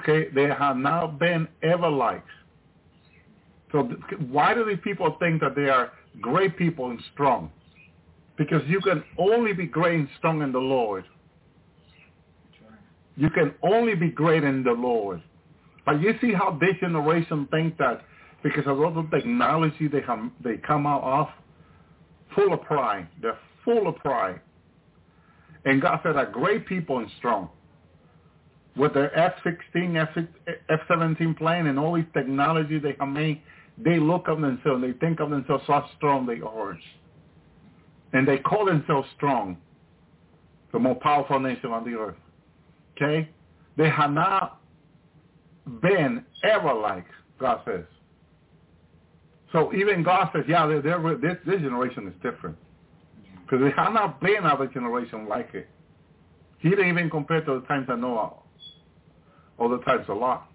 okay, 0.00 0.28
they 0.34 0.44
have 0.44 0.76
now 0.76 1.06
been 1.06 1.48
ever 1.62 1.88
like. 1.88 2.24
So 3.72 3.88
why 4.30 4.54
do 4.54 4.64
these 4.64 4.78
people 4.84 5.16
think 5.18 5.40
that 5.40 5.54
they 5.56 5.68
are 5.68 5.92
great 6.20 6.56
people 6.56 6.90
and 6.90 7.00
strong? 7.12 7.50
Because 8.38 8.62
you 8.66 8.80
can 8.80 9.02
only 9.18 9.52
be 9.52 9.66
great 9.66 9.98
and 9.98 10.08
strong 10.18 10.42
in 10.42 10.52
the 10.52 10.58
Lord. 10.58 11.04
You 13.16 13.30
can 13.30 13.54
only 13.62 13.94
be 13.94 14.10
great 14.10 14.44
in 14.44 14.62
the 14.62 14.72
Lord. 14.72 15.22
But 15.84 16.00
you 16.00 16.14
see 16.20 16.32
how 16.32 16.58
this 16.60 16.76
generation 16.80 17.48
think 17.50 17.78
that 17.78 18.02
because 18.42 18.66
of 18.66 18.78
all 18.78 18.92
the 18.92 19.08
technology 19.10 19.88
they 19.88 20.02
have, 20.02 20.30
they 20.44 20.58
come 20.58 20.86
out 20.86 21.02
of, 21.02 21.28
full 22.36 22.52
of 22.52 22.62
pride. 22.62 23.08
They're 23.20 23.38
full 23.64 23.88
of 23.88 23.96
pride. 23.96 24.40
And 25.64 25.82
God 25.82 25.98
said, 26.04 26.16
"A 26.16 26.26
great 26.26 26.66
people 26.66 26.98
and 26.98 27.10
strong." 27.18 27.50
With 28.76 28.92
their 28.94 29.12
F-16, 29.18 29.96
F- 29.96 30.54
F-17 30.68 31.36
plane 31.36 31.66
and 31.66 31.78
all 31.78 31.94
these 31.94 32.04
technology 32.12 32.78
they 32.78 32.94
have 33.00 33.08
made, 33.08 33.40
they 33.78 33.98
look 33.98 34.28
of 34.28 34.40
themselves, 34.40 34.82
they 34.82 34.92
think 34.92 35.18
of 35.18 35.30
themselves 35.30 35.64
how 35.66 35.88
strong 35.96 36.26
they 36.26 36.40
are. 36.42 36.78
And 38.12 38.28
they 38.28 38.38
call 38.38 38.66
themselves 38.66 39.08
strong, 39.16 39.56
the 40.72 40.78
more 40.78 40.94
powerful 40.94 41.40
nation 41.40 41.72
on 41.72 41.84
the 41.84 41.98
earth. 41.98 42.16
Okay? 42.96 43.28
They 43.76 43.88
have 43.88 44.12
not 44.12 44.60
been 45.80 46.24
ever 46.44 46.72
like, 46.72 47.06
God 47.38 47.60
says. 47.64 47.84
So 49.52 49.72
even 49.74 50.02
God 50.02 50.30
says, 50.34 50.44
yeah, 50.48 50.66
they're, 50.66 50.82
they're, 50.82 51.16
this, 51.16 51.36
this 51.46 51.60
generation 51.60 52.08
is 52.08 52.14
different. 52.22 52.56
Because 53.42 53.60
there 53.60 53.70
have 53.72 53.92
not 53.92 54.20
been 54.20 54.44
other 54.44 54.66
generation 54.66 55.28
like 55.28 55.54
it. 55.54 55.68
He 56.58 56.70
didn't 56.70 56.88
even 56.88 57.08
compare 57.08 57.42
to 57.42 57.60
the 57.60 57.66
times 57.66 57.86
of, 57.88 58.42
or 59.58 59.68
the 59.68 59.78
times 59.84 60.06
of 60.08 60.18
Lot. 60.18 60.50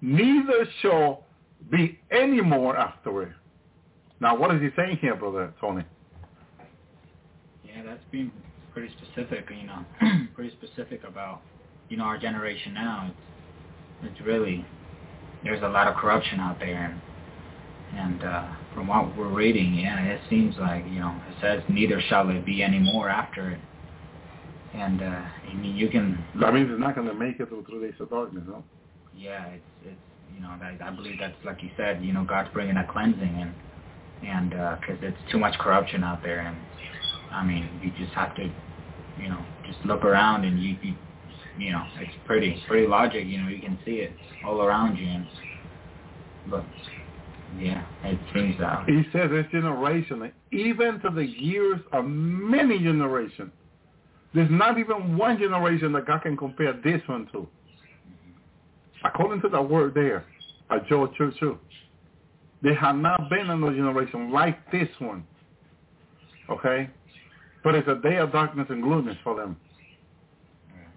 Neither 0.00 0.66
shall 0.80 1.24
be 1.70 2.00
any 2.10 2.40
more 2.40 2.76
afterward. 2.76 3.34
Now, 4.20 4.36
what 4.36 4.54
is 4.54 4.60
he 4.60 4.68
saying 4.76 4.98
here, 5.00 5.14
Brother 5.14 5.52
Tony? 5.60 5.84
Yeah, 7.64 7.82
that's 7.84 8.02
being 8.10 8.32
pretty 8.72 8.92
specific, 9.00 9.46
you 9.50 9.66
know, 9.66 9.84
pretty 10.34 10.54
specific 10.60 11.02
about, 11.04 11.42
you 11.88 11.96
know, 11.96 12.04
our 12.04 12.18
generation 12.18 12.74
now. 12.74 13.12
It's, 14.02 14.12
it's 14.12 14.26
really, 14.26 14.64
there's 15.44 15.62
a 15.62 15.68
lot 15.68 15.86
of 15.86 15.96
corruption 15.96 16.40
out 16.40 16.58
there. 16.58 17.00
And, 17.94 18.24
uh, 18.24 18.48
from 18.74 18.86
what 18.86 19.16
we're 19.16 19.28
reading, 19.28 19.74
yeah, 19.74 20.00
it 20.00 20.20
seems 20.30 20.56
like, 20.58 20.84
you 20.86 21.00
know, 21.00 21.14
it 21.28 21.36
says 21.42 21.62
neither 21.68 22.00
shall 22.08 22.30
it 22.30 22.44
be 22.46 22.62
any 22.62 22.78
more 22.78 23.08
after 23.10 23.50
it. 23.50 23.60
And, 24.74 25.02
uh, 25.02 25.04
I 25.04 25.54
mean, 25.54 25.76
you 25.76 25.90
can... 25.90 26.24
That 26.40 26.54
means 26.54 26.70
it's 26.70 26.80
not 26.80 26.94
going 26.94 27.06
to 27.06 27.14
make 27.14 27.38
it 27.38 27.48
through 27.48 27.64
three 27.68 27.80
days 27.80 28.00
of 28.00 28.08
darkness, 28.08 28.44
no? 28.48 28.64
Yeah, 29.14 29.44
it's, 29.48 29.62
it's 29.84 30.00
you 30.34 30.40
know, 30.40 30.56
that, 30.60 30.80
I 30.82 30.90
believe 30.90 31.16
that's, 31.20 31.34
like 31.44 31.62
you 31.62 31.70
said, 31.76 32.02
you 32.02 32.14
know, 32.14 32.24
God's 32.24 32.48
bringing 32.54 32.78
a 32.78 32.86
cleansing 32.90 33.20
and, 33.22 33.54
and, 34.26 34.50
because 34.80 35.02
uh, 35.02 35.08
it's 35.08 35.30
too 35.30 35.38
much 35.38 35.58
corruption 35.58 36.02
out 36.02 36.22
there. 36.22 36.40
And, 36.40 36.56
I 37.30 37.44
mean, 37.44 37.68
you 37.82 37.90
just 38.02 38.14
have 38.14 38.34
to, 38.36 38.44
you 39.20 39.28
know, 39.28 39.44
just 39.66 39.78
look 39.84 40.04
around 40.04 40.44
and 40.44 40.62
you, 40.62 40.76
you, 40.82 40.94
you 41.58 41.72
know, 41.72 41.84
it's 42.00 42.12
pretty, 42.24 42.62
pretty 42.66 42.86
logic, 42.86 43.26
you 43.26 43.42
know, 43.42 43.48
you 43.48 43.60
can 43.60 43.78
see 43.84 43.96
it 43.96 44.12
all 44.46 44.62
around 44.62 44.96
you. 44.96 45.06
And, 45.06 45.26
but 46.48 46.64
yeah, 47.58 47.84
it 48.04 48.18
seems 48.34 48.58
that. 48.58 48.88
He 48.88 49.02
says 49.12 49.30
this 49.30 49.46
generation, 49.50 50.32
even 50.52 51.00
to 51.00 51.10
the 51.10 51.26
years 51.26 51.80
of 51.92 52.04
many 52.04 52.78
generations, 52.78 53.50
there's 54.34 54.50
not 54.50 54.78
even 54.78 55.16
one 55.16 55.38
generation 55.38 55.92
that 55.92 56.06
God 56.06 56.22
can 56.22 56.36
compare 56.36 56.72
this 56.84 57.00
one 57.06 57.28
to. 57.32 57.46
According 59.04 59.42
to 59.42 59.48
the 59.48 59.60
word 59.60 59.94
there, 59.94 60.24
at 60.72 60.86
Joel 60.88 61.08
2 61.08 61.32
2. 61.38 61.58
There 62.62 62.74
have 62.74 62.96
not 62.96 63.28
been 63.28 63.50
another 63.50 63.74
generation 63.74 64.30
like 64.30 64.70
this 64.70 64.88
one. 64.98 65.24
Okay? 66.48 66.88
But 67.64 67.74
it's 67.74 67.88
a 67.88 67.96
day 67.96 68.16
of 68.16 68.32
darkness 68.32 68.66
and 68.70 68.82
gloominess 68.82 69.18
for 69.22 69.36
them. 69.36 69.56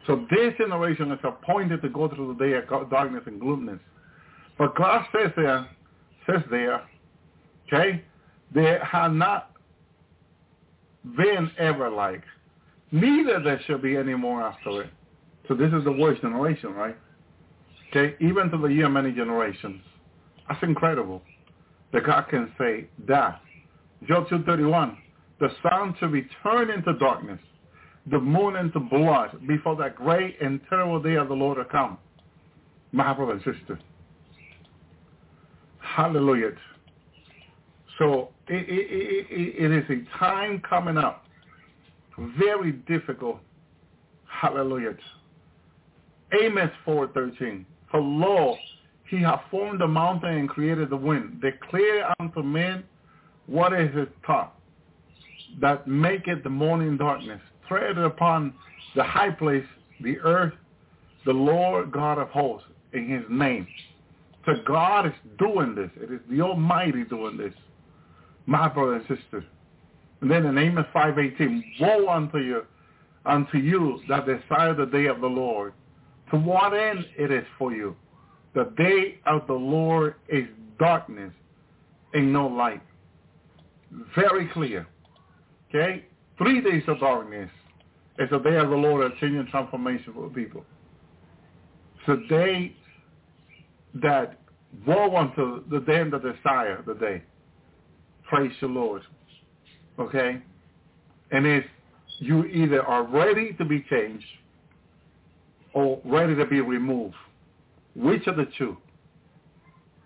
So 0.07 0.25
this 0.29 0.53
generation 0.57 1.11
is 1.11 1.19
appointed 1.23 1.81
to 1.81 1.89
go 1.89 2.07
through 2.07 2.35
the 2.37 2.45
day 2.45 2.53
of 2.53 2.89
darkness 2.89 3.23
and 3.25 3.39
gloominess. 3.39 3.79
But 4.57 4.75
God 4.75 5.05
says 5.11 5.31
there, 5.35 5.67
says 6.25 6.41
there, 6.49 6.81
okay, 7.67 8.03
there 8.53 8.83
have 8.83 9.11
not 9.11 9.51
been 11.17 11.51
ever 11.57 11.89
like, 11.89 12.23
neither 12.91 13.41
there 13.43 13.61
shall 13.67 13.77
be 13.77 13.95
any 13.97 14.15
more 14.15 14.41
after 14.41 14.83
it. 14.83 14.89
So 15.47 15.53
this 15.53 15.71
is 15.73 15.83
the 15.83 15.91
worst 15.91 16.21
generation, 16.21 16.73
right? 16.73 16.97
Okay, 17.89 18.15
even 18.19 18.49
to 18.49 18.57
the 18.57 18.67
year 18.67 18.89
many 18.89 19.11
generations. 19.11 19.81
That's 20.47 20.61
incredible 20.63 21.21
that 21.93 22.05
God 22.05 22.25
can 22.29 22.51
say 22.57 22.87
that. 23.07 23.41
Joel 24.07 24.25
231, 24.25 24.97
the 25.39 25.49
sun 25.63 25.95
shall 25.99 26.11
be 26.11 26.27
turned 26.43 26.69
into 26.69 26.93
darkness, 26.93 27.39
the 28.11 28.19
moon 28.19 28.55
into 28.55 28.79
blood, 28.79 29.47
before 29.47 29.75
that 29.77 29.95
great 29.95 30.39
and 30.41 30.59
terrible 30.69 31.01
day 31.01 31.15
of 31.15 31.27
the 31.27 31.33
Lord 31.33 31.57
will 31.57 31.65
come. 31.65 31.97
My 32.91 33.13
brother 33.13 33.33
and 33.33 33.41
sister. 33.41 33.79
Hallelujah. 35.95 36.51
So 37.97 38.29
it, 38.49 38.67
it, 38.67 39.27
it, 39.29 39.63
it 39.63 39.71
is 39.71 39.89
a 39.89 40.17
time 40.17 40.61
coming 40.67 40.97
up, 40.97 41.23
very 42.37 42.73
difficult. 42.73 43.39
Hallelujah. 44.25 44.97
Amos 46.41 46.69
4.13. 46.85 47.63
For 47.89 48.01
lo, 48.01 48.57
he 49.09 49.21
hath 49.21 49.39
formed 49.49 49.79
the 49.79 49.87
mountain 49.87 50.31
and 50.31 50.49
created 50.49 50.89
the 50.89 50.97
wind. 50.97 51.41
Declare 51.41 52.13
unto 52.19 52.43
men 52.43 52.83
what 53.47 53.71
is 53.71 53.95
his 53.95 54.07
thought, 54.27 54.59
that 55.61 55.87
maketh 55.87 56.43
the 56.43 56.49
morning 56.49 56.97
darkness. 56.97 57.39
Tread 57.69 57.97
upon 57.97 58.53
the 58.97 59.03
high 59.03 59.31
place, 59.31 59.63
the 60.01 60.19
earth, 60.19 60.53
the 61.25 61.31
Lord 61.31 61.93
God 61.93 62.17
of 62.17 62.27
hosts, 62.29 62.67
in 62.91 63.07
his 63.07 63.23
name. 63.29 63.65
So 64.45 64.53
God 64.65 65.07
is 65.07 65.13
doing 65.39 65.75
this. 65.75 65.89
It 65.95 66.11
is 66.11 66.19
the 66.29 66.41
Almighty 66.41 67.03
doing 67.03 67.37
this. 67.37 67.53
My 68.45 68.67
brother 68.67 68.95
and 68.95 69.03
sister. 69.07 69.43
And 70.21 70.29
then 70.29 70.45
in 70.45 70.57
Amos 70.57 70.85
5.18, 70.93 71.61
Woe 71.79 72.09
unto 72.09 72.37
you, 72.37 72.61
unto 73.25 73.57
you 73.57 74.01
that 74.07 74.25
desire 74.25 74.75
the 74.75 74.85
day 74.85 75.07
of 75.07 75.19
the 75.19 75.27
Lord. 75.27 75.73
To 76.31 76.37
what 76.37 76.73
end 76.73 77.05
it 77.17 77.31
is 77.31 77.45
for 77.57 77.73
you? 77.73 77.95
The 78.53 78.71
day 78.77 79.19
of 79.25 79.47
the 79.47 79.53
Lord 79.53 80.15
is 80.29 80.45
darkness 80.79 81.33
and 82.13 82.31
no 82.31 82.47
light. 82.47 82.81
Very 84.15 84.47
clear. 84.49 84.87
Okay? 85.69 86.05
Three 86.37 86.61
days 86.61 86.83
of 86.87 86.99
darkness 86.99 87.49
is 88.19 88.29
the 88.29 88.39
day 88.39 88.57
of 88.57 88.69
the 88.69 88.75
Lord 88.75 89.05
of 89.05 89.17
change 89.19 89.35
and 89.35 89.47
transformation 89.49 90.13
for 90.13 90.29
people. 90.29 90.65
It's 91.95 92.07
the 92.07 92.27
day 92.29 92.75
that 94.01 94.39
woe 94.85 95.15
unto 95.15 95.67
the 95.69 95.79
them 95.79 96.11
that 96.11 96.21
desire 96.21 96.83
the 96.85 96.95
day. 96.95 97.23
Praise 98.27 98.51
the 98.59 98.67
Lord. 98.67 99.01
Okay? 99.99 100.41
And 101.31 101.45
if 101.47 101.65
you 102.19 102.45
either 102.45 102.83
are 102.83 103.03
ready 103.03 103.53
to 103.53 103.65
be 103.65 103.85
changed 103.89 104.25
or 105.73 106.01
ready 106.05 106.35
to 106.35 106.45
be 106.45 106.61
removed, 106.61 107.15
which 107.95 108.27
of 108.27 108.37
the 108.37 108.47
two? 108.57 108.77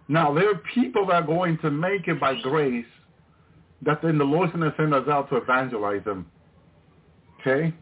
Now, 0.08 0.34
there 0.34 0.50
are 0.50 0.62
people 0.74 1.06
that 1.08 1.14
are 1.14 1.22
going 1.24 1.58
to 1.60 1.70
make 1.70 2.08
it 2.08 2.20
by 2.20 2.40
grace 2.42 2.86
that 3.84 4.02
then 4.02 4.18
the 4.18 4.24
Lord's 4.24 4.52
going 4.54 4.70
to 4.70 4.76
send 4.76 4.94
us 4.94 5.08
out 5.08 5.30
to 5.30 5.38
evangelize 5.38 6.04
them. 6.04 6.26
Okay? 7.40 7.74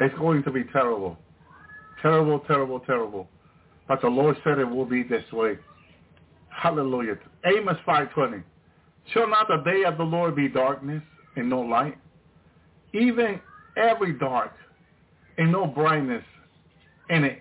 It's 0.00 0.16
going 0.18 0.42
to 0.44 0.50
be 0.50 0.64
terrible. 0.72 1.18
Terrible, 2.00 2.40
terrible, 2.40 2.80
terrible. 2.80 3.28
But 3.86 4.00
the 4.00 4.08
Lord 4.08 4.36
said 4.44 4.58
it 4.58 4.64
will 4.64 4.86
be 4.86 5.02
this 5.02 5.24
way. 5.32 5.58
Hallelujah. 6.48 7.18
Amos 7.44 7.76
5.20. 7.86 8.42
Shall 9.12 9.28
not 9.28 9.48
the 9.48 9.58
day 9.70 9.84
of 9.84 9.98
the 9.98 10.04
Lord 10.04 10.34
be 10.34 10.48
darkness 10.48 11.02
and 11.36 11.50
no 11.50 11.60
light? 11.60 11.98
Even 12.94 13.40
every 13.76 14.12
dark 14.14 14.52
and 15.36 15.52
no 15.52 15.66
brightness 15.66 16.24
in 17.10 17.24
it. 17.24 17.40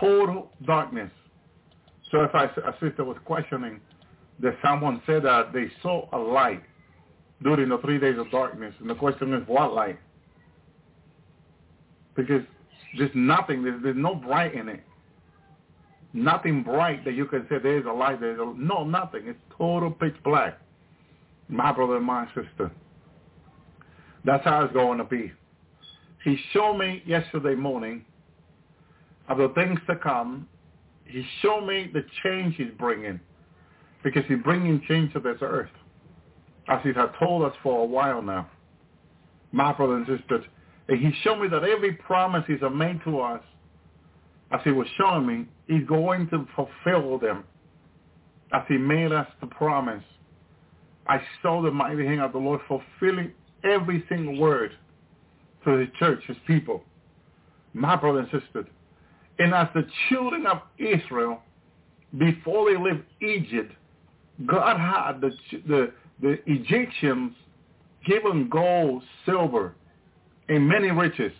Total 0.00 0.50
darkness. 0.66 1.10
So 2.10 2.22
if 2.22 2.34
I, 2.34 2.44
a 2.44 2.72
sister 2.80 3.04
was 3.04 3.16
questioning 3.24 3.80
that 4.40 4.56
someone 4.64 5.02
said 5.06 5.22
that 5.24 5.52
they 5.52 5.70
saw 5.82 6.08
a 6.12 6.18
light 6.18 6.62
during 7.42 7.68
the 7.68 7.78
three 7.78 7.98
days 7.98 8.18
of 8.18 8.30
darkness, 8.30 8.74
and 8.80 8.88
the 8.88 8.94
question 8.94 9.32
is, 9.34 9.42
what 9.46 9.72
light? 9.74 9.98
Because 12.14 12.42
there's 12.98 13.10
nothing, 13.14 13.62
there's, 13.62 13.82
there's 13.82 13.96
no 13.96 14.14
bright 14.14 14.54
in 14.54 14.68
it. 14.68 14.82
Nothing 16.16 16.62
bright 16.62 17.04
that 17.04 17.12
you 17.12 17.26
can 17.26 17.46
say 17.50 17.56
there's 17.62 17.84
a 17.84 17.92
light. 17.92 18.22
There's 18.22 18.40
a, 18.40 18.54
no, 18.56 18.84
nothing. 18.84 19.24
It's 19.26 19.38
total 19.58 19.90
pitch 19.90 20.14
black. 20.24 20.58
My 21.50 21.72
brother 21.72 21.98
and 21.98 22.06
my 22.06 22.26
sister. 22.28 22.72
That's 24.24 24.42
how 24.42 24.64
it's 24.64 24.72
going 24.72 24.96
to 24.96 25.04
be. 25.04 25.30
He 26.24 26.38
showed 26.54 26.78
me 26.78 27.02
yesterday 27.04 27.54
morning 27.54 28.06
of 29.28 29.36
the 29.36 29.50
things 29.54 29.78
to 29.90 29.96
come. 29.96 30.48
He 31.04 31.22
showed 31.42 31.66
me 31.66 31.90
the 31.92 32.02
change 32.24 32.56
he's 32.56 32.72
bringing 32.78 33.20
because 34.02 34.24
he's 34.26 34.42
bringing 34.42 34.80
change 34.88 35.12
to 35.12 35.20
this 35.20 35.36
earth 35.42 35.68
as 36.68 36.80
he 36.82 36.94
has 36.94 37.10
told 37.18 37.42
us 37.42 37.52
for 37.62 37.82
a 37.82 37.84
while 37.84 38.22
now. 38.22 38.48
My 39.52 39.74
brother 39.74 39.96
and 39.96 40.06
sisters, 40.06 40.46
and 40.88 40.98
he 40.98 41.12
showed 41.22 41.42
me 41.42 41.48
that 41.48 41.62
every 41.62 41.92
promise 41.92 42.44
he's 42.46 42.58
made 42.72 43.02
to 43.04 43.20
us, 43.20 43.42
as 44.52 44.60
he 44.64 44.70
was 44.70 44.86
showing 44.96 45.26
me, 45.26 45.46
he's 45.66 45.86
going 45.86 46.28
to 46.30 46.46
fulfill 46.54 47.18
them 47.18 47.44
as 48.52 48.62
he 48.68 48.76
made 48.76 49.12
us 49.12 49.26
the 49.40 49.46
promise. 49.46 50.04
I 51.08 51.20
saw 51.42 51.62
the 51.62 51.70
mighty 51.70 52.06
hand 52.06 52.20
of 52.20 52.32
the 52.32 52.38
Lord 52.38 52.60
fulfilling 52.68 53.32
every 53.64 54.04
single 54.08 54.38
word 54.38 54.72
to 55.64 55.70
his 55.72 55.88
church, 55.98 56.22
his 56.26 56.36
people. 56.46 56.84
My 57.74 57.96
brother 57.96 58.20
and 58.20 58.30
sister, 58.30 58.66
and 59.38 59.52
as 59.52 59.68
the 59.74 59.86
children 60.08 60.46
of 60.46 60.62
Israel, 60.78 61.42
before 62.16 62.70
they 62.70 62.78
left 62.78 63.02
Egypt, 63.20 63.72
God 64.46 64.78
had 64.78 65.20
the 65.20 65.30
the 65.66 65.92
the 66.20 66.38
Egyptians 66.46 67.32
given 68.06 68.48
gold, 68.48 69.02
silver, 69.26 69.74
and 70.48 70.66
many 70.66 70.90
riches. 70.90 71.32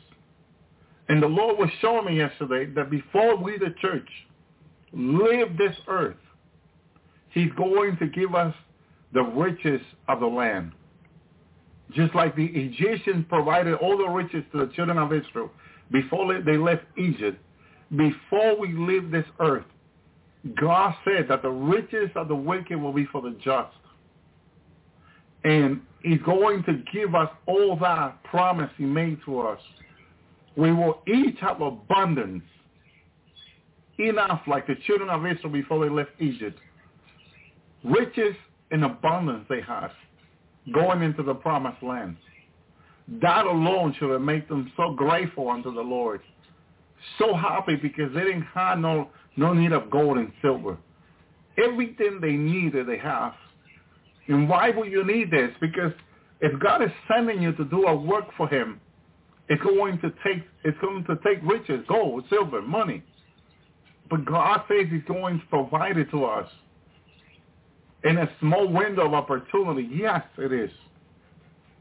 And 1.08 1.22
the 1.22 1.26
Lord 1.26 1.58
was 1.58 1.70
showing 1.80 2.06
me 2.06 2.18
yesterday 2.18 2.66
that 2.74 2.90
before 2.90 3.36
we, 3.36 3.58
the 3.58 3.74
church, 3.80 4.08
leave 4.92 5.56
this 5.56 5.76
earth, 5.88 6.16
he's 7.30 7.52
going 7.52 7.96
to 7.98 8.06
give 8.08 8.34
us 8.34 8.54
the 9.12 9.22
riches 9.22 9.80
of 10.08 10.20
the 10.20 10.26
land. 10.26 10.72
Just 11.92 12.14
like 12.14 12.34
the 12.34 12.46
Egyptians 12.46 13.24
provided 13.28 13.74
all 13.74 13.96
the 13.96 14.08
riches 14.08 14.42
to 14.52 14.66
the 14.66 14.72
children 14.74 14.98
of 14.98 15.12
Israel 15.12 15.50
before 15.92 16.40
they 16.42 16.56
left 16.56 16.82
Egypt, 16.96 17.38
before 17.94 18.58
we 18.58 18.72
leave 18.72 19.12
this 19.12 19.24
earth, 19.38 19.64
God 20.60 20.94
said 21.04 21.26
that 21.28 21.42
the 21.42 21.50
riches 21.50 22.10
of 22.16 22.28
the 22.28 22.34
wicked 22.34 22.80
will 22.80 22.92
be 22.92 23.06
for 23.06 23.22
the 23.22 23.36
just. 23.44 23.74
And 25.44 25.80
he's 26.02 26.20
going 26.22 26.64
to 26.64 26.82
give 26.92 27.14
us 27.14 27.30
all 27.46 27.76
that 27.80 28.22
promise 28.24 28.70
he 28.76 28.84
made 28.84 29.18
to 29.24 29.40
us. 29.40 29.60
We 30.56 30.72
will 30.72 31.02
each 31.06 31.38
have 31.40 31.60
abundance, 31.60 32.42
enough 33.98 34.42
like 34.46 34.66
the 34.66 34.76
children 34.86 35.10
of 35.10 35.24
Israel 35.26 35.52
before 35.52 35.84
they 35.84 35.94
left 35.94 36.10
Egypt. 36.18 36.58
Riches 37.84 38.34
and 38.70 38.84
abundance 38.84 39.44
they 39.48 39.60
had 39.60 39.90
going 40.72 41.02
into 41.02 41.22
the 41.22 41.34
promised 41.34 41.82
land. 41.82 42.16
That 43.22 43.46
alone 43.46 43.94
should 43.98 44.10
have 44.10 44.20
made 44.22 44.48
them 44.48 44.72
so 44.76 44.92
grateful 44.92 45.48
unto 45.48 45.72
the 45.72 45.80
Lord, 45.80 46.20
so 47.18 47.34
happy 47.34 47.76
because 47.76 48.12
they 48.14 48.24
didn't 48.24 48.46
have 48.54 48.78
no, 48.78 49.10
no 49.36 49.52
need 49.52 49.72
of 49.72 49.90
gold 49.90 50.18
and 50.18 50.32
silver. 50.42 50.76
Everything 51.62 52.18
they 52.20 52.32
needed, 52.32 52.88
they 52.88 52.98
have. 52.98 53.34
And 54.26 54.48
why 54.48 54.70
would 54.70 54.90
you 54.90 55.04
need 55.04 55.30
this? 55.30 55.50
Because 55.60 55.92
if 56.40 56.58
God 56.60 56.82
is 56.82 56.90
sending 57.08 57.40
you 57.40 57.52
to 57.52 57.64
do 57.64 57.84
a 57.84 57.94
work 57.94 58.24
for 58.36 58.48
him, 58.48 58.80
it's 59.48 59.62
going 59.62 60.00
to 60.00 60.10
take 60.24 60.42
it's 60.64 60.78
going 60.80 61.04
to 61.04 61.16
take 61.24 61.42
riches, 61.42 61.84
gold, 61.88 62.24
silver, 62.28 62.62
money. 62.62 63.02
But 64.10 64.24
God 64.24 64.62
says 64.68 64.86
he's 64.90 65.02
going 65.06 65.40
to 65.40 65.46
provide 65.46 65.96
it 65.96 66.10
to 66.10 66.24
us 66.24 66.48
in 68.04 68.18
a 68.18 68.28
small 68.40 68.68
window 68.68 69.06
of 69.06 69.14
opportunity. 69.14 69.88
Yes, 69.92 70.22
it 70.38 70.52
is. 70.52 70.70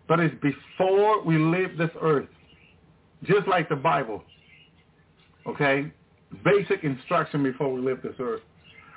But 0.08 0.20
it's 0.20 0.36
before 0.42 1.24
we 1.24 1.38
leave 1.38 1.78
this 1.78 1.90
earth. 2.02 2.28
Just 3.24 3.48
like 3.48 3.70
the 3.70 3.76
Bible. 3.76 4.24
Okay? 5.48 5.92
Basic 6.44 6.84
instruction 6.84 7.44
before 7.44 7.72
we 7.72 7.82
leave 7.82 8.02
this 8.02 8.16
earth. 8.20 8.42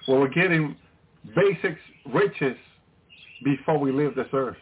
Well, 0.07 0.21
we're 0.21 0.29
getting 0.29 0.77
basic 1.37 1.77
riches 2.13 2.57
before 3.45 3.79
we 3.79 3.93
leave 3.93 4.15
this 4.15 4.27
earth. 4.33 4.57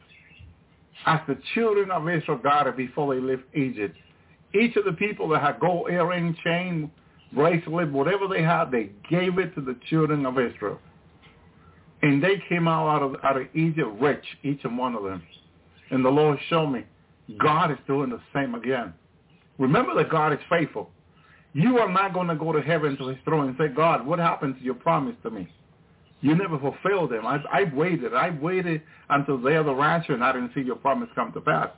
As 1.04 1.20
the 1.28 1.38
children 1.54 1.90
of 1.90 2.08
Israel 2.08 2.38
got 2.38 2.66
it 2.66 2.76
before 2.76 3.14
they 3.14 3.20
left 3.20 3.42
Egypt. 3.54 3.96
Each 4.54 4.74
of 4.76 4.84
the 4.84 4.92
people 4.92 5.28
that 5.28 5.42
had 5.42 5.60
gold 5.60 5.90
earring, 5.90 6.36
chain, 6.42 6.90
bracelet, 7.32 7.92
whatever 7.92 8.26
they 8.28 8.42
had, 8.42 8.70
they 8.70 8.90
gave 9.10 9.38
it 9.38 9.54
to 9.54 9.60
the 9.60 9.76
children 9.88 10.24
of 10.24 10.38
Israel. 10.38 10.78
And 12.02 12.22
they 12.22 12.42
came 12.48 12.68
out, 12.68 12.88
out 12.88 13.02
of, 13.02 13.16
out 13.22 13.36
of 13.36 13.46
Egypt 13.54 13.90
rich, 14.00 14.24
each 14.42 14.60
and 14.64 14.78
one 14.78 14.94
of 14.94 15.02
them. 15.02 15.22
And 15.90 16.04
the 16.04 16.10
Lord 16.10 16.38
showed 16.48 16.68
me, 16.68 16.84
God 17.38 17.70
is 17.70 17.78
doing 17.86 18.10
the 18.10 18.20
same 18.34 18.54
again. 18.54 18.94
Remember 19.58 19.94
that 19.96 20.10
God 20.10 20.32
is 20.32 20.38
faithful. 20.48 20.90
You 21.52 21.78
are 21.78 21.90
not 21.90 22.12
going 22.12 22.28
to 22.28 22.36
go 22.36 22.52
to 22.52 22.60
heaven 22.60 22.96
to 22.98 23.08
his 23.08 23.18
throne 23.24 23.48
and 23.48 23.56
say, 23.58 23.68
God, 23.74 24.06
what 24.06 24.18
happened 24.18 24.58
to 24.58 24.64
your 24.64 24.74
promise 24.74 25.16
to 25.22 25.30
me? 25.30 25.48
You 26.26 26.34
never 26.34 26.58
fulfill 26.58 27.06
them. 27.06 27.24
I, 27.24 27.38
I 27.52 27.72
waited. 27.72 28.12
I've 28.12 28.40
waited 28.40 28.82
until 29.08 29.38
they 29.38 29.54
are 29.54 29.62
the 29.62 29.72
rapture 29.72 30.12
and 30.12 30.24
I 30.24 30.32
didn't 30.32 30.50
see 30.56 30.60
your 30.60 30.74
promise 30.74 31.08
come 31.14 31.32
to 31.34 31.40
pass. 31.40 31.68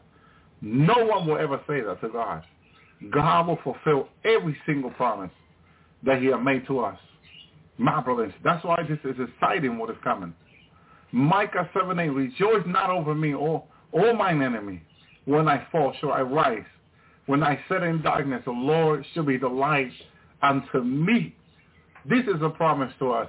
No 0.62 1.04
one 1.04 1.26
will 1.26 1.36
ever 1.36 1.60
say 1.68 1.82
that 1.82 2.00
to 2.00 2.08
God. 2.08 2.42
God 3.12 3.46
will 3.46 3.58
fulfill 3.62 4.08
every 4.24 4.56
single 4.64 4.90
promise 4.92 5.30
that 6.02 6.22
he 6.22 6.28
has 6.28 6.40
made 6.42 6.66
to 6.66 6.80
us. 6.80 6.98
My 7.76 8.00
brothers, 8.00 8.32
that's 8.42 8.64
why 8.64 8.82
this 8.88 8.98
is 9.04 9.20
exciting 9.20 9.76
what 9.76 9.90
is 9.90 9.96
coming. 10.02 10.32
Micah 11.12 11.68
7 11.78 11.98
8, 11.98 12.08
rejoice 12.08 12.64
not 12.66 12.88
over 12.88 13.14
me, 13.14 13.34
O, 13.34 13.64
o 13.92 14.12
mine 14.14 14.40
enemy. 14.40 14.82
When 15.26 15.46
I 15.46 15.66
fall, 15.70 15.92
shall 16.00 16.12
I 16.12 16.22
rise. 16.22 16.64
When 17.26 17.42
I 17.42 17.60
sit 17.68 17.82
in 17.82 18.00
darkness, 18.00 18.40
the 18.46 18.52
Lord 18.52 19.04
shall 19.12 19.24
be 19.24 19.36
the 19.36 19.48
light 19.48 19.92
unto 20.40 20.80
me. 20.80 21.36
This 22.08 22.22
is 22.22 22.40
a 22.42 22.48
promise 22.48 22.94
to 23.00 23.10
us. 23.10 23.28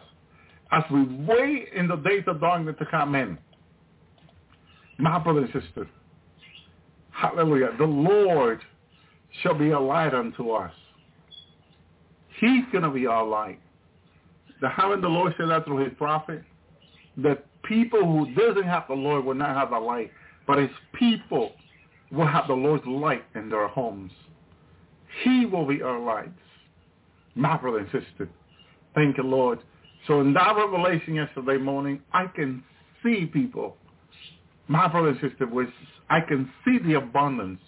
As 0.72 0.84
we 0.92 1.04
wait 1.04 1.70
in 1.74 1.88
the 1.88 1.96
days 1.96 2.24
of 2.28 2.40
darkness 2.40 2.76
to 2.80 2.86
come 2.86 3.16
in, 3.16 3.38
my 4.98 5.18
brother 5.18 5.42
and 5.42 5.64
sister, 5.64 5.88
hallelujah, 7.12 7.72
the 7.78 7.86
Lord 7.86 8.60
shall 9.42 9.56
be 9.56 9.72
a 9.72 9.80
light 9.80 10.14
unto 10.14 10.52
us. 10.52 10.74
He's 12.40 12.64
going 12.72 12.84
to 12.84 12.90
be 12.90 13.08
our 13.08 13.26
light. 13.26 13.60
The 14.62 14.70
having 14.70 15.02
the 15.02 15.08
Lord 15.08 15.34
said 15.38 15.50
that 15.50 15.66
through 15.66 15.86
his 15.86 15.94
prophet, 15.98 16.44
that 17.18 17.46
people 17.64 18.02
who 18.02 18.34
doesn't 18.34 18.64
have 18.64 18.86
the 18.88 18.94
Lord 18.94 19.26
will 19.26 19.34
not 19.34 19.56
have 19.56 19.72
the 19.72 19.80
light, 19.80 20.12
but 20.46 20.58
his 20.58 20.70
people 20.94 21.54
will 22.12 22.28
have 22.28 22.48
the 22.48 22.54
Lord's 22.54 22.86
light 22.86 23.24
in 23.36 23.50
their 23.50 23.68
homes. 23.68 24.12
He 25.24 25.46
will 25.46 25.66
be 25.66 25.82
our 25.82 26.00
lights. 26.00 26.30
My 27.36 27.58
brother 27.58 27.80
and 27.80 27.88
sister, 27.88 28.30
thank 28.96 29.18
you, 29.18 29.24
Lord. 29.24 29.60
So 30.08 30.22
in 30.22 30.34
that 30.34 30.56
revelation 30.56 31.16
yesterday 31.16 31.58
morning, 31.58 32.02
I 32.14 32.28
can 32.28 32.64
see 33.04 33.26
people, 33.26 33.78
my 34.68 34.88
brother 34.88 35.10
and 35.10 35.20
sister, 35.20 35.48
I 36.10 36.22
can 36.22 36.50
see 36.66 36.80
the 36.80 36.96
abundance 36.96 37.62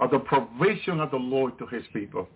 of 0.00 0.10
the 0.10 0.18
provision 0.18 1.00
of 1.00 1.10
the 1.10 1.18
Lord 1.18 1.58
to 1.58 1.66
his 1.66 1.84
people. 1.92 2.28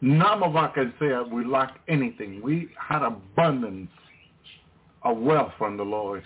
None 0.00 0.42
of 0.42 0.56
us 0.56 0.72
can 0.74 0.92
say 1.00 1.10
we 1.32 1.44
lack 1.44 1.80
anything. 1.88 2.40
We 2.42 2.68
had 2.78 3.02
abundance 3.02 3.90
of 5.02 5.16
wealth 5.18 5.52
from 5.58 5.76
the 5.76 5.84
Lord. 5.84 6.22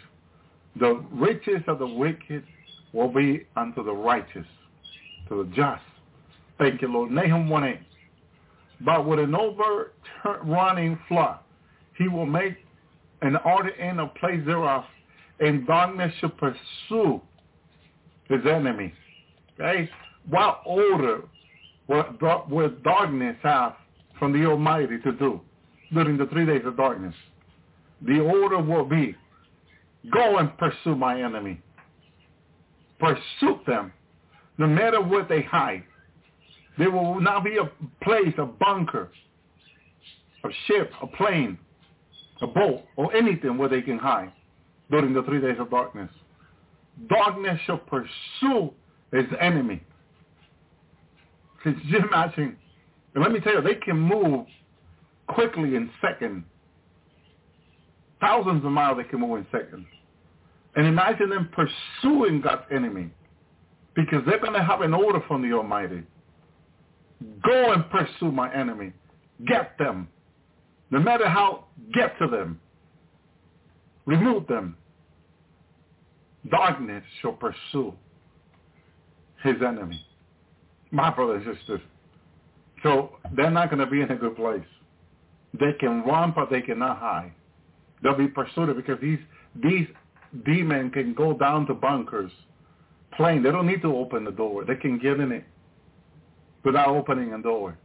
The 0.78 1.02
riches 1.12 1.62
of 1.68 1.78
the 1.78 1.86
wicked 1.86 2.42
will 2.92 3.08
be 3.08 3.46
unto 3.54 3.84
the 3.84 3.92
righteous, 3.92 4.46
to 5.28 5.44
the 5.44 5.50
just. 5.54 5.82
Thank 6.58 6.82
you, 6.82 6.88
Lord. 6.88 7.10
Nahum 7.10 7.48
1 7.48 7.78
But 8.80 9.06
with 9.06 9.18
an 9.18 9.34
overrunning 9.34 10.98
flood, 11.06 11.38
he 11.98 12.08
will 12.08 12.26
make 12.26 12.56
an 13.22 13.36
order 13.44 13.70
in 13.70 13.98
a 13.98 14.06
place 14.06 14.40
thereof, 14.44 14.84
and 15.40 15.66
darkness 15.66 16.12
shall 16.20 16.30
pursue 16.30 17.20
his 18.28 18.40
enemy. 18.46 18.92
Okay? 19.54 19.88
What 20.28 20.62
order 20.66 21.22
will 21.88 22.70
darkness 22.82 23.36
have 23.42 23.74
from 24.18 24.32
the 24.32 24.46
Almighty 24.46 24.98
to 25.00 25.12
do 25.12 25.40
during 25.92 26.16
the 26.16 26.26
three 26.26 26.46
days 26.46 26.62
of 26.64 26.76
darkness? 26.76 27.14
The 28.02 28.20
order 28.20 28.60
will 28.60 28.84
be, 28.84 29.16
go 30.12 30.38
and 30.38 30.56
pursue 30.58 30.94
my 30.94 31.22
enemy. 31.22 31.60
Pursue 32.98 33.60
them, 33.66 33.92
no 34.58 34.66
matter 34.66 35.00
where 35.00 35.24
they 35.24 35.42
hide. 35.42 35.84
There 36.78 36.90
will 36.90 37.20
not 37.20 37.44
be 37.44 37.56
a 37.56 37.70
place, 38.04 38.34
a 38.38 38.44
bunker, 38.44 39.10
a 40.44 40.48
ship, 40.66 40.92
a 41.02 41.06
plane, 41.06 41.58
a 42.42 42.46
boat, 42.46 42.82
or 42.96 43.14
anything 43.14 43.56
where 43.58 43.68
they 43.68 43.82
can 43.82 43.98
hide 43.98 44.32
during 44.90 45.12
the 45.14 45.22
three 45.22 45.40
days 45.40 45.56
of 45.58 45.70
darkness. 45.70 46.10
Darkness 47.08 47.58
shall 47.66 47.78
pursue 47.78 48.72
his 49.12 49.26
enemy. 49.40 49.82
Could 51.62 51.76
you 51.84 51.98
imagine? 51.98 52.56
And 53.14 53.22
let 53.22 53.32
me 53.32 53.40
tell 53.40 53.54
you, 53.54 53.62
they 53.62 53.74
can 53.74 53.98
move 53.98 54.46
quickly 55.26 55.74
in 55.76 55.90
seconds. 56.00 56.44
Thousands 58.20 58.64
of 58.64 58.70
miles 58.70 58.98
they 58.98 59.04
can 59.04 59.20
move 59.20 59.38
in 59.38 59.46
seconds. 59.50 59.86
And 60.74 60.86
imagine 60.86 61.30
them 61.30 61.48
pursuing 61.52 62.40
God's 62.40 62.62
enemy 62.70 63.10
because 63.94 64.22
they're 64.26 64.38
going 64.38 64.52
to 64.52 64.62
have 64.62 64.82
an 64.82 64.94
order 64.94 65.22
from 65.26 65.42
the 65.42 65.54
Almighty. 65.56 66.02
Go 67.42 67.72
and 67.72 67.88
pursue 67.90 68.30
my 68.30 68.52
enemy. 68.54 68.92
Get 69.46 69.76
them. 69.78 70.08
No 70.90 71.00
matter 71.00 71.28
how, 71.28 71.64
get 71.92 72.18
to 72.18 72.28
them. 72.28 72.60
Remove 74.06 74.46
them. 74.46 74.76
Darkness 76.50 77.02
shall 77.20 77.32
pursue 77.32 77.92
his 79.42 79.56
enemy. 79.66 80.00
My 80.92 81.10
brothers 81.10 81.44
and 81.46 81.56
sisters. 81.58 81.80
So 82.82 83.16
they're 83.34 83.50
not 83.50 83.70
going 83.70 83.84
to 83.84 83.90
be 83.90 84.00
in 84.00 84.10
a 84.10 84.16
good 84.16 84.36
place. 84.36 84.64
They 85.58 85.72
can 85.80 86.02
run, 86.02 86.32
but 86.34 86.50
they 86.50 86.60
cannot 86.60 86.98
hide. 86.98 87.32
They'll 88.02 88.16
be 88.16 88.28
pursued 88.28 88.74
because 88.76 88.98
these 89.00 89.18
these 89.62 89.88
demons 90.44 90.92
can 90.92 91.14
go 91.14 91.32
down 91.32 91.66
to 91.66 91.74
bunkers, 91.74 92.30
plain. 93.16 93.42
They 93.42 93.50
don't 93.50 93.66
need 93.66 93.82
to 93.82 93.96
open 93.96 94.24
the 94.24 94.30
door. 94.30 94.64
They 94.64 94.76
can 94.76 94.98
get 94.98 95.18
in 95.18 95.32
it 95.32 95.44
without 96.64 96.88
opening 96.88 97.32
a 97.32 97.42
door. 97.42 97.78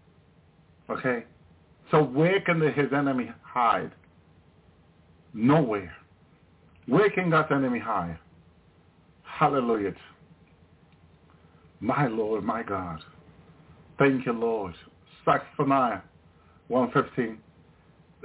Okay? 0.89 1.23
So 1.91 2.01
where 2.01 2.39
can 2.41 2.59
the, 2.59 2.71
his 2.71 2.91
enemy 2.93 3.29
hide? 3.43 3.91
Nowhere. 5.33 5.93
Where 6.87 7.09
can 7.09 7.29
God's 7.29 7.51
enemy 7.51 7.79
hide? 7.79 8.17
Hallelujah. 9.23 9.93
My 11.79 12.07
Lord, 12.07 12.43
my 12.43 12.63
God. 12.63 12.99
Thank 13.99 14.25
you, 14.25 14.33
Lord. 14.33 14.73
Zephaniah 15.25 16.01
115. 16.67 17.37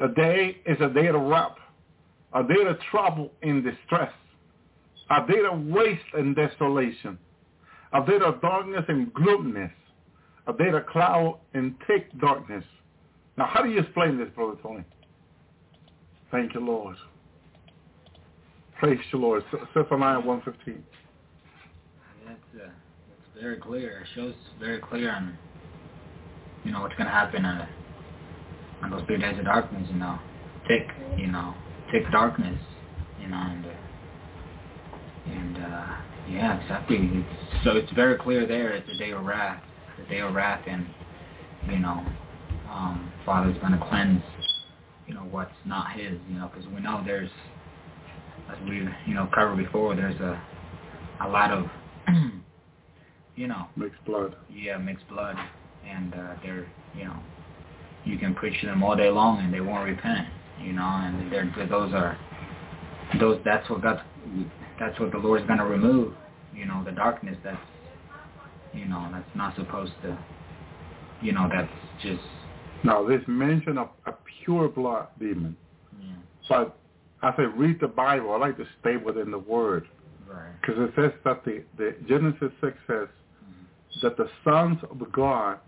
A 0.03 0.09
day 0.09 0.59
is 0.67 0.77
a 0.81 0.89
day 0.89 1.09
of 1.09 1.21
wrath, 1.23 1.57
a 2.35 2.43
day 2.43 2.65
of 2.67 2.79
trouble 2.91 3.31
and 3.43 3.65
distress, 3.65 4.13
a 5.11 5.27
day 5.27 5.41
of 5.51 5.65
waste 5.67 6.03
and 6.15 6.37
desolation, 6.37 7.19
a 7.93 8.05
day 8.05 8.19
of 8.25 8.41
darkness 8.41 8.85
and 8.89 9.13
gloominess, 9.15 9.73
a 10.47 10.53
day 10.53 10.69
of 10.69 10.87
cloud 10.87 11.39
and 11.55 11.75
thick 11.87 12.09
darkness. 12.21 12.65
Now, 13.37 13.47
how 13.47 13.63
do 13.63 13.71
you 13.71 13.81
explain 13.81 14.19
this, 14.19 14.29
Brother 14.35 14.57
Tony? 14.63 14.85
Thank 16.31 16.55
you, 16.55 16.61
Lord. 16.61 16.97
Praise 18.79 18.99
the 19.11 19.19
Lord. 19.19 19.43
Zephaniah 19.75 20.21
115. 20.21 20.85
That's, 22.27 22.39
uh, 22.55 22.59
that's 22.59 23.43
very 23.43 23.57
clear. 23.57 24.01
It 24.01 24.09
shows 24.15 24.35
very 24.59 24.81
clear 24.81 25.13
on, 25.13 25.37
you 26.65 26.73
know, 26.73 26.81
what's 26.81 26.95
going 26.95 27.07
to 27.07 27.13
happen 27.13 27.45
on, 27.45 27.69
on 28.83 28.91
those 28.91 29.03
three 29.07 29.19
days 29.19 29.39
of 29.39 29.45
darkness, 29.45 29.87
you 29.91 29.99
know. 29.99 30.19
Thick, 30.67 30.89
you 31.17 31.29
know, 31.29 31.55
thick 31.93 32.11
darkness, 32.11 32.59
you 33.21 33.29
know, 33.29 33.37
and, 33.37 33.67
uh, 33.67 33.71
and 35.27 35.57
uh, 35.59 35.97
yeah, 36.29 36.61
exactly. 36.61 36.99
It's, 37.01 37.65
so 37.65 37.77
it's 37.77 37.93
very 37.93 38.19
clear 38.19 38.47
there. 38.47 38.73
It's 38.73 38.89
a 38.91 38.99
day 38.99 39.13
of 39.13 39.25
wrath, 39.25 39.63
the 39.99 40.05
day 40.07 40.21
of 40.21 40.35
wrath, 40.35 40.65
and, 40.67 40.87
you 41.71 41.79
know, 41.79 42.05
um, 42.71 43.13
Father's 43.25 43.57
going 43.59 43.73
to 43.73 43.87
cleanse, 43.89 44.23
you 45.07 45.15
know, 45.15 45.27
what's 45.31 45.53
not 45.65 45.93
his, 45.93 46.19
you 46.29 46.39
know, 46.39 46.51
because 46.53 46.69
we 46.73 46.81
know 46.81 47.03
there's, 47.05 47.31
as 48.51 48.69
we, 48.69 48.87
you 49.07 49.15
know, 49.15 49.29
covered 49.35 49.57
before, 49.57 49.95
there's 49.97 50.21
a, 50.21 50.41
a 51.23 51.29
lot 51.29 51.51
of 51.51 51.67
you 53.37 53.47
know. 53.47 53.67
Mixed 53.77 54.05
blood. 54.05 54.35
Yeah, 54.51 54.79
mixed 54.79 55.07
blood, 55.09 55.37
and 55.89 56.15
uh, 56.15 56.35
they're, 56.43 56.67
you 56.97 57.05
know, 57.05 57.17
you 58.05 58.19
can 58.19 58.35
preach 58.35 58.61
to 58.61 58.67
them 58.67 58.83
all 58.83 58.97
day 58.97 59.11
long 59.11 59.41
and 59.41 59.53
they 59.53 59.61
won't 59.61 59.85
repent, 59.85 60.29
you 60.61 60.73
know, 60.73 60.83
and 60.83 61.31
they're 61.33 61.53
those 61.69 61.93
are 61.93 62.19
those. 63.21 63.41
That's 63.45 63.69
what 63.71 63.83
God. 63.83 64.03
That's 64.81 64.99
what 64.99 65.13
the 65.13 65.19
Lord's 65.19 65.47
gonna 65.47 65.67
remove, 65.67 66.15
you 66.55 66.67
know, 66.67 66.83
the 66.85 66.93
darkness 66.93 67.37
that's, 67.45 67.57
you 68.75 68.85
know, 68.87 69.09
that's 69.13 69.29
not 69.35 69.55
supposed 69.57 69.93
to, 70.03 70.19
you 71.23 71.33
know, 71.33 71.49
that's 71.53 71.71
just. 72.03 72.21
Now, 72.85 73.07
this 73.07 73.23
mention 73.27 73.79
of 73.79 73.89
a 74.07 74.13
pure 74.45 74.69
blood 74.69 75.09
demon. 75.19 75.57
Yeah. 76.01 76.07
But 76.49 76.79
as 77.23 77.35
I 77.39 77.43
read 77.43 77.81
the 77.81 77.89
Bible, 77.89 78.33
I 78.33 78.39
like 78.39 78.57
to 78.59 78.67
stay 78.81 78.97
within 78.97 79.31
the 79.31 79.39
Word. 79.39 79.89
Because 80.61 80.89
it 80.89 80.93
says 80.97 81.13
that 81.25 81.45
the, 81.45 81.63
the 81.79 81.95
Genesis 82.09 82.51
6 82.61 82.77
says 82.87 83.09
mm-hmm. 83.09 84.01
that 84.03 84.17
the 84.17 84.29
sons 84.45 84.79
of 84.91 85.13
God 85.13 85.59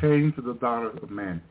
came 0.00 0.32
to 0.34 0.40
the 0.40 0.54
daughters 0.54 0.98
of 1.02 1.10
men, 1.10 1.42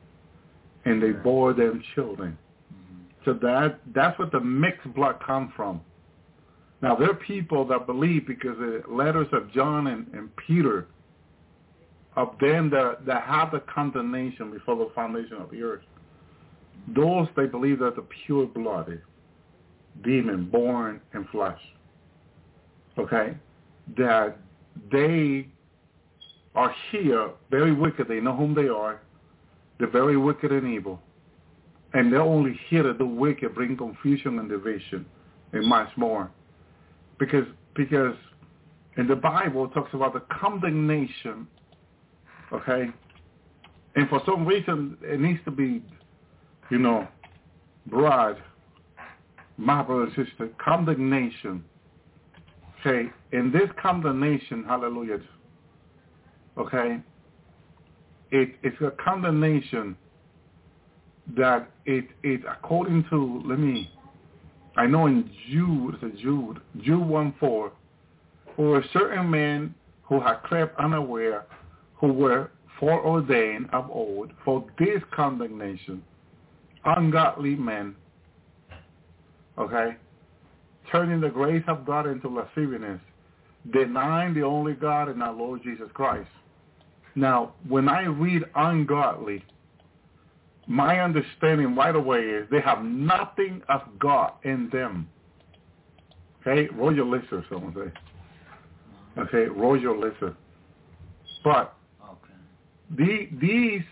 and 0.85 1.01
they 1.01 1.11
bore 1.11 1.53
them 1.53 1.83
children. 1.95 2.37
Mm-hmm. 2.73 3.03
So 3.25 3.33
that 3.45 3.79
that's 3.93 4.17
what 4.17 4.31
the 4.31 4.39
mixed 4.39 4.91
blood 4.93 5.21
comes 5.25 5.51
from. 5.55 5.81
Now 6.81 6.95
there 6.95 7.09
are 7.09 7.15
people 7.15 7.65
that 7.67 7.85
believe 7.85 8.25
because 8.25 8.57
the 8.57 8.81
letters 8.89 9.27
of 9.33 9.51
John 9.51 9.87
and, 9.87 10.07
and 10.13 10.29
Peter 10.47 10.87
of 12.15 12.35
them 12.39 12.69
that 12.71 13.05
that 13.05 13.23
have 13.23 13.51
the 13.51 13.61
condemnation 13.73 14.51
before 14.51 14.75
the 14.75 14.91
foundation 14.93 15.37
of 15.37 15.51
the 15.51 15.61
earth. 15.61 15.83
Those 16.95 17.27
they 17.35 17.45
believe 17.45 17.79
that 17.79 17.95
the 17.95 18.05
pure 18.25 18.47
blood 18.47 19.01
demon 20.03 20.49
born 20.49 21.01
in 21.13 21.25
flesh 21.25 21.59
okay, 22.99 23.35
that 23.97 24.37
they 24.91 25.47
are 26.55 26.73
here 26.91 27.31
very 27.49 27.73
wicked. 27.73 28.07
They 28.07 28.19
know 28.19 28.35
whom 28.35 28.53
they 28.53 28.67
are. 28.67 29.01
They're 29.77 29.89
very 29.89 30.17
wicked 30.17 30.51
and 30.51 30.73
evil. 30.73 31.01
And 31.93 32.11
they're 32.11 32.21
only 32.21 32.59
here 32.69 32.83
to 32.83 32.93
do 32.93 33.05
wicked, 33.05 33.55
bring 33.55 33.75
confusion 33.75 34.37
and 34.39 34.49
division, 34.49 35.05
and 35.53 35.65
much 35.65 35.89
more. 35.97 36.29
Because 37.17 37.45
because 37.75 38.15
in 38.97 39.07
the 39.07 39.15
Bible 39.15 39.65
it 39.65 39.73
talks 39.73 39.93
about 39.93 40.13
the 40.13 40.21
condemnation, 40.39 41.47
okay? 42.53 42.89
And 43.95 44.09
for 44.09 44.21
some 44.25 44.45
reason 44.45 44.97
it 45.01 45.19
needs 45.19 45.39
to 45.45 45.51
be, 45.51 45.83
you 46.69 46.79
know, 46.79 47.07
broad, 47.87 48.41
my 49.57 49.81
brother 49.83 50.03
and 50.03 50.27
sister, 50.27 50.49
condemnation 50.63 51.63
Okay, 52.79 53.09
in 53.33 53.51
this 53.51 53.69
condemnation, 53.81 54.63
hallelujah, 54.63 55.19
okay, 56.57 57.01
it, 58.31 58.55
it's 58.63 58.79
a 58.79 58.91
condemnation 59.03 59.97
that 61.35 61.69
it, 61.85 62.05
it, 62.23 62.41
according 62.49 63.03
to, 63.09 63.41
let 63.45 63.59
me, 63.59 63.91
I 64.77 64.85
know 64.87 65.07
in 65.07 65.29
Jude, 65.49 65.95
it's 65.95 66.03
a 66.03 66.21
Jude, 66.21 66.61
Jude 66.81 67.05
1 67.05 67.35
4, 67.37 67.71
for 68.55 68.79
a 68.79 68.83
certain 68.93 69.29
men 69.29 69.75
who 70.03 70.21
had 70.21 70.35
crept 70.43 70.79
unaware, 70.79 71.45
who 71.99 72.13
were 72.13 72.51
foreordained 72.79 73.69
of 73.73 73.89
old 73.91 74.31
for 74.43 74.65
this 74.77 75.01
condemnation, 75.13 76.01
ungodly 76.85 77.55
men, 77.55 77.95
okay, 79.57 79.95
turning 80.91 81.19
the 81.19 81.29
grace 81.29 81.63
of 81.67 81.85
God 81.85 82.07
into 82.07 82.29
lasciviousness, 82.29 83.01
denying 83.71 84.33
the 84.33 84.43
only 84.43 84.73
God 84.73 85.09
and 85.09 85.21
our 85.21 85.33
Lord 85.33 85.61
Jesus 85.63 85.89
Christ. 85.93 86.29
Now, 87.15 87.53
when 87.67 87.89
I 87.89 88.03
read 88.03 88.43
ungodly, 88.55 89.43
my 90.67 91.01
understanding 91.01 91.75
right 91.75 91.95
away 91.95 92.21
is 92.21 92.47
they 92.49 92.61
have 92.61 92.83
nothing 92.83 93.61
of 93.69 93.81
God 93.99 94.33
in 94.43 94.69
them. 94.71 95.09
Okay, 96.41 96.69
roll 96.73 96.91
Roger 96.91 97.03
Lisser, 97.03 97.45
someone 97.51 97.73
say. 97.73 99.21
Okay, 99.21 99.49
Roger 99.49 99.97
Lisser. 99.97 100.35
But 101.43 101.51
okay. 101.53 101.78
The, 102.97 103.29
these, 103.39 103.83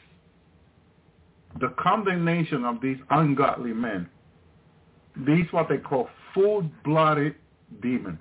the 1.59 1.73
condemnation 1.79 2.65
of 2.65 2.81
these 2.81 2.97
ungodly 3.09 3.73
men, 3.73 4.09
these 5.25 5.45
what 5.51 5.69
they 5.69 5.77
call 5.77 6.09
full-blooded 6.33 7.35
demon. 7.81 8.19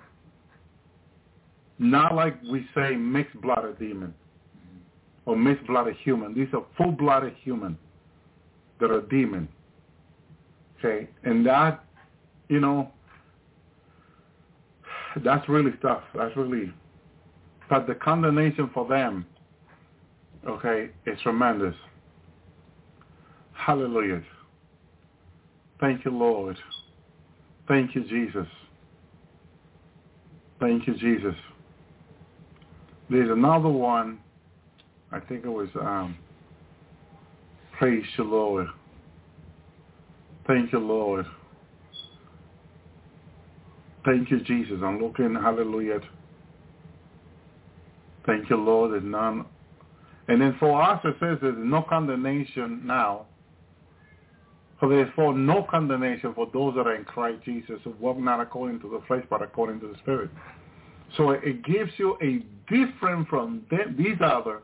Not 1.79 2.15
like 2.15 2.41
we 2.43 2.67
say 2.73 2.95
mixed-blooded 2.95 3.77
demon 3.77 4.13
or 5.25 5.35
mixed-blooded 5.35 5.95
human. 5.97 6.33
These 6.33 6.47
are 6.53 6.65
full-blooded 6.77 7.35
human 7.43 7.77
that 8.79 8.91
are 8.91 9.01
demon. 9.01 9.47
Okay, 10.79 11.09
and 11.23 11.45
that, 11.45 11.83
you 12.49 12.59
know, 12.59 12.91
that's 15.23 15.47
really 15.49 15.73
tough. 15.81 16.03
That's 16.15 16.35
really, 16.37 16.71
but 17.69 17.87
the 17.87 17.95
condemnation 17.95 18.69
for 18.73 18.87
them, 18.87 19.25
okay, 20.47 20.89
it's 21.05 21.21
tremendous. 21.21 21.75
Hallelujah. 23.53 24.21
Thank 25.79 26.05
you, 26.05 26.11
Lord. 26.11 26.57
Thank 27.67 27.95
you, 27.95 28.03
Jesus. 28.03 28.47
Thank 30.59 30.87
you, 30.87 30.95
Jesus. 30.95 31.35
There's 33.09 33.29
another 33.29 33.69
one. 33.69 34.19
I 35.11 35.19
think 35.19 35.45
it 35.45 35.49
was 35.49 35.69
um, 35.79 36.17
Praise 37.77 38.03
the 38.17 38.23
Lord. 38.23 38.67
Thank 40.47 40.73
you, 40.73 40.79
Lord. 40.79 41.27
Thank 44.03 44.31
you, 44.31 44.39
Jesus. 44.39 44.79
I'm 44.83 44.99
looking, 44.99 45.35
hallelujah. 45.35 45.99
Thank 48.25 48.49
you, 48.49 48.55
Lord. 48.55 48.93
There's 48.93 49.03
none. 49.03 49.45
And 50.27 50.41
then 50.41 50.55
for 50.59 50.81
us, 50.81 50.99
it 51.03 51.15
says 51.19 51.37
there's 51.41 51.55
no 51.57 51.81
condemnation 51.81 52.81
now 52.85 53.27
for 54.79 54.89
therefore 54.89 55.33
no 55.33 55.63
condemnation 55.63 56.33
for 56.33 56.47
those 56.53 56.75
that 56.75 56.85
are 56.85 56.95
in 56.95 57.03
Christ 57.03 57.43
Jesus 57.43 57.79
who 57.83 57.91
walk 57.99 58.17
not 58.17 58.39
according 58.39 58.79
to 58.81 58.89
the 58.89 59.01
flesh 59.07 59.23
but 59.29 59.41
according 59.41 59.79
to 59.81 59.87
the 59.87 59.95
Spirit. 59.99 60.29
So 61.15 61.31
it 61.31 61.63
gives 61.65 61.91
you 61.97 62.17
a 62.21 62.43
different 62.71 63.27
from 63.27 63.65
these 63.97 64.17
other 64.21 64.61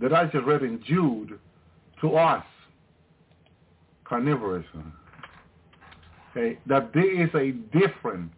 that 0.00 0.12
I 0.12 0.24
just 0.26 0.44
read 0.46 0.62
in 0.62 0.82
Jude 0.86 1.38
to 2.00 2.16
us, 2.16 2.44
carnivorous. 4.04 4.64
Okay, 6.30 6.58
that 6.66 6.94
there 6.94 7.22
is 7.22 7.28
a 7.34 7.52
different 7.76 8.30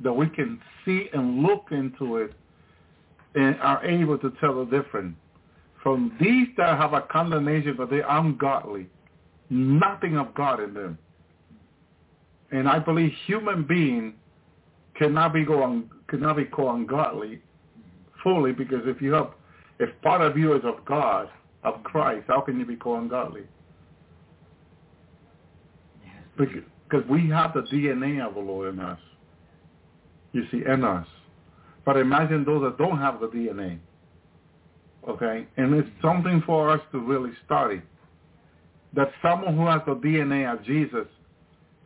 that 0.00 0.12
we 0.12 0.28
can 0.28 0.60
see 0.84 1.08
and 1.12 1.42
look 1.42 1.66
into 1.72 2.18
it 2.18 2.34
and 3.34 3.58
are 3.60 3.84
able 3.84 4.18
to 4.18 4.32
tell 4.40 4.64
the 4.64 4.82
difference. 4.82 5.16
From 5.82 6.16
these 6.20 6.48
that 6.56 6.78
have 6.78 6.92
a 6.92 7.02
condemnation, 7.02 7.74
but 7.76 7.90
they 7.90 8.02
are 8.02 8.20
ungodly, 8.20 8.86
nothing 9.50 10.16
of 10.16 10.32
God 10.34 10.60
in 10.60 10.74
them. 10.74 10.98
And 12.52 12.68
I 12.68 12.78
believe 12.78 13.10
human 13.26 13.64
being 13.64 14.14
cannot 14.94 15.32
be 15.32 15.44
go 15.44 15.82
cannot 16.08 16.36
be 16.36 16.44
called 16.44 16.80
ungodly 16.80 17.40
fully 18.22 18.52
because 18.52 18.82
if 18.84 19.00
you 19.00 19.12
have 19.12 19.30
if 19.78 19.90
part 20.02 20.20
of 20.20 20.36
you 20.38 20.54
is 20.54 20.62
of 20.64 20.84
God, 20.84 21.28
of 21.64 21.82
Christ, 21.82 22.26
how 22.28 22.40
can 22.40 22.58
you 22.58 22.66
be 22.66 22.76
called 22.76 23.02
ungodly? 23.02 23.42
Because, 26.38 26.62
because 26.88 27.08
we 27.08 27.28
have 27.30 27.52
the 27.52 27.62
DNA 27.62 28.24
of 28.24 28.34
the 28.34 28.40
Lord 28.40 28.74
in 28.74 28.80
us. 28.80 28.98
You 30.32 30.44
see, 30.52 30.62
in 30.66 30.84
us. 30.84 31.06
But 31.84 31.96
imagine 31.96 32.44
those 32.44 32.62
that 32.62 32.78
don't 32.78 32.98
have 32.98 33.20
the 33.20 33.26
DNA. 33.26 33.78
Okay? 35.08 35.46
And 35.56 35.74
it's 35.74 35.88
something 36.00 36.42
for 36.46 36.70
us 36.70 36.80
to 36.92 36.98
really 36.98 37.32
study. 37.44 37.82
That 38.94 39.10
someone 39.22 39.56
who 39.56 39.66
has 39.66 39.80
the 39.86 39.94
DNA 39.94 40.52
of 40.52 40.64
Jesus, 40.64 41.06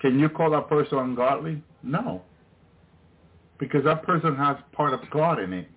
can 0.00 0.18
you 0.18 0.28
call 0.28 0.50
that 0.50 0.68
person 0.68 0.98
ungodly? 0.98 1.62
No. 1.82 2.22
Because 3.58 3.84
that 3.84 4.02
person 4.02 4.36
has 4.36 4.56
part 4.72 4.92
of 4.92 5.00
God 5.10 5.40
in 5.40 5.52
it. 5.52 5.68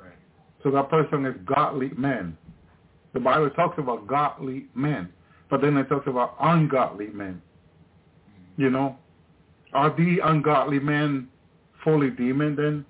Right. 0.00 0.12
So 0.62 0.70
that 0.70 0.88
person 0.88 1.26
is 1.26 1.34
godly 1.44 1.90
men. 1.96 2.36
The 3.12 3.20
Bible 3.20 3.50
talks 3.50 3.78
about 3.78 4.06
godly 4.06 4.66
men. 4.74 5.12
But 5.50 5.60
then 5.60 5.76
it 5.76 5.88
talks 5.88 6.06
about 6.06 6.36
ungodly 6.40 7.08
men. 7.08 7.42
Mm-hmm. 8.30 8.62
You 8.62 8.70
know? 8.70 8.96
Are 9.72 9.94
the 9.96 10.18
ungodly 10.22 10.78
men 10.78 11.28
fully 11.82 12.10
demon 12.10 12.56
then? 12.56 12.84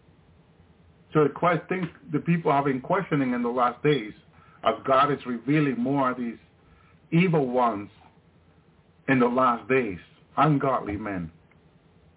So 1.12 1.24
the 1.24 1.30
question, 1.30 1.90
the 2.12 2.20
people 2.20 2.50
have 2.52 2.64
been 2.64 2.80
questioning 2.80 3.34
in 3.34 3.42
the 3.42 3.48
last 3.48 3.82
days 3.82 4.12
as 4.64 4.74
God 4.86 5.12
is 5.12 5.18
revealing 5.26 5.78
more 5.78 6.10
of 6.10 6.16
these 6.16 6.38
evil 7.10 7.46
ones 7.48 7.90
in 9.08 9.18
the 9.18 9.26
last 9.26 9.68
days, 9.68 9.98
ungodly 10.36 10.96
men, 10.96 11.30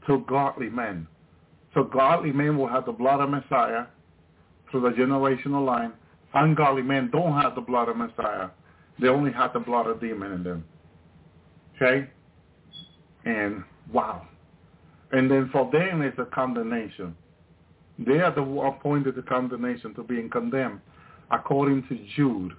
to 0.08 0.24
godly 0.28 0.70
men. 0.70 1.08
So 1.74 1.84
godly 1.84 2.32
men 2.32 2.58
will 2.58 2.68
have 2.68 2.86
the 2.86 2.92
blood 2.94 3.20
of 3.20 3.30
Messiah 3.30 3.86
through 4.72 4.82
the 4.82 4.90
generational 4.92 5.66
line. 5.66 5.92
Ungodly 6.34 6.84
men 6.84 7.10
don't 7.12 7.34
have 7.34 7.56
the 7.56 7.62
blood 7.62 7.90
of 7.90 7.98
Messiah. 7.98 8.50
They 9.00 9.08
only 9.08 9.32
have 9.34 9.54
the 9.54 9.60
blood 9.60 9.88
of 9.88 10.00
demon 10.00 10.32
in 10.32 10.44
them. 10.44 10.66
Okay? 11.76 12.08
And 13.26 13.64
wow. 13.92 14.26
And 15.12 15.30
then 15.30 15.50
for 15.52 15.70
them 15.72 16.02
it's 16.02 16.18
a 16.20 16.26
condemnation. 16.26 17.16
They 17.98 18.20
are 18.20 18.34
the 18.34 18.42
appointed 18.42 19.16
to 19.16 19.22
condemnation 19.22 19.94
to 19.96 20.04
being 20.04 20.30
condemned 20.30 20.82
according 21.32 21.88
to 21.88 21.98
Jude. 22.16 22.54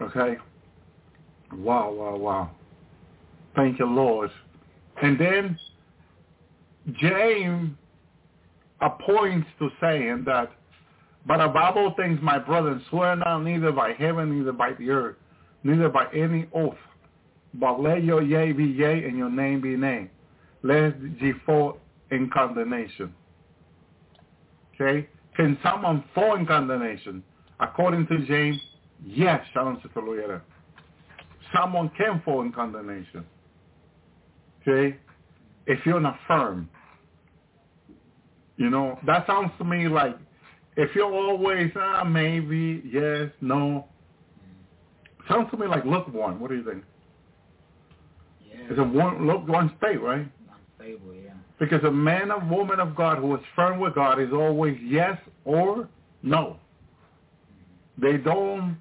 Okay? 0.00 0.36
Wow, 1.54 1.92
wow, 1.92 2.16
wow. 2.16 2.50
Thank 3.54 3.78
you, 3.78 3.86
Lord. 3.86 4.30
And 5.02 5.18
then 5.18 5.58
James 6.94 7.70
appoints 8.80 9.48
to 9.58 9.70
saying 9.80 10.24
that, 10.26 10.50
but 11.26 11.40
above 11.40 11.76
all 11.76 11.94
things, 11.96 12.18
my 12.22 12.38
brethren, 12.38 12.82
swear 12.90 13.16
not 13.16 13.40
neither 13.40 13.72
by 13.72 13.92
heaven, 13.92 14.36
neither 14.36 14.52
by 14.52 14.72
the 14.74 14.90
earth, 14.90 15.16
neither 15.64 15.88
by 15.88 16.06
any 16.12 16.46
oath, 16.54 16.76
but 17.54 17.80
let 17.80 18.04
your 18.04 18.22
yea 18.22 18.52
be 18.52 18.64
yea 18.64 19.04
and 19.04 19.16
your 19.16 19.30
name 19.30 19.60
be 19.60 19.76
nay. 19.76 20.10
Lest 20.62 20.96
ye 21.20 21.32
fall 21.44 21.78
in 22.10 22.30
condemnation. 22.30 23.12
Okay? 24.78 25.08
Can 25.36 25.58
someone 25.62 26.04
fall 26.14 26.36
in 26.36 26.46
condemnation? 26.46 27.22
According 27.60 28.06
to 28.08 28.26
James, 28.26 28.60
yes, 29.04 29.44
Shalom 29.52 29.80
Sister. 29.82 30.42
Someone 31.54 31.90
can 31.96 32.22
fall 32.24 32.42
in 32.42 32.52
condemnation. 32.52 33.24
Okay? 34.62 34.96
If 35.66 35.84
you're 35.84 36.00
not 36.00 36.18
firm. 36.26 36.68
You 38.56 38.70
know, 38.70 38.98
that 39.06 39.26
sounds 39.26 39.50
to 39.58 39.64
me 39.64 39.88
like 39.88 40.16
if 40.76 40.94
you're 40.94 41.12
always, 41.12 41.70
ah, 41.74 42.04
maybe, 42.04 42.82
yes, 42.84 43.30
no. 43.40 43.86
Sounds 45.28 45.50
to 45.50 45.56
me 45.56 45.66
like 45.66 45.84
lukewarm. 45.84 46.38
What 46.38 46.50
do 46.50 46.56
you 46.56 46.64
think? 46.64 46.84
Yeah. 48.46 48.56
It's 48.70 48.78
a 48.78 48.82
one, 48.82 49.26
look, 49.26 49.48
one 49.48 49.72
state, 49.78 50.00
right? 50.00 50.26
Unstable, 50.78 51.14
yeah. 51.14 51.32
Because 51.58 51.82
a 51.84 51.90
man 51.90 52.30
or 52.30 52.40
woman 52.40 52.80
of 52.80 52.94
God 52.94 53.18
who 53.18 53.34
is 53.34 53.40
firm 53.54 53.78
with 53.78 53.94
God 53.94 54.20
is 54.20 54.32
always 54.32 54.78
yes 54.82 55.18
or 55.44 55.88
no. 56.22 56.58
They 57.98 58.18
don't 58.18 58.76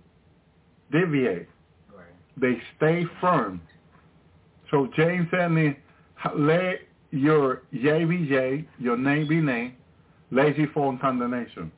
deviate. 0.91 1.47
Right. 1.95 2.05
They 2.37 2.57
stay 2.75 3.05
firm. 3.21 3.61
So 4.71 4.89
James 4.95 5.27
said, 5.31 5.49
"Me, 5.49 5.77
let 6.35 6.81
your 7.11 7.63
yea 7.71 8.03
be 8.03 8.17
yea, 8.17 8.65
your 8.77 8.97
nay 8.97 9.23
be 9.23 9.39
nay, 9.39 9.75
ye 10.31 10.65
fall 10.73 10.89
in 10.89 10.97
condemnation. 10.97 11.71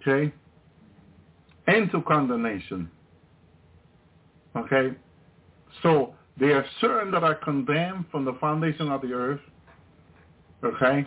Okay? 0.00 0.32
Into 1.68 2.02
condemnation. 2.02 2.90
Okay? 4.56 4.94
So 5.82 6.14
they 6.38 6.48
are 6.52 6.64
certain 6.80 7.10
that 7.12 7.24
are 7.24 7.36
condemned 7.36 8.06
from 8.10 8.24
the 8.24 8.34
foundation 8.34 8.90
of 8.90 9.00
the 9.00 9.12
earth. 9.12 9.40
Okay? 10.64 11.06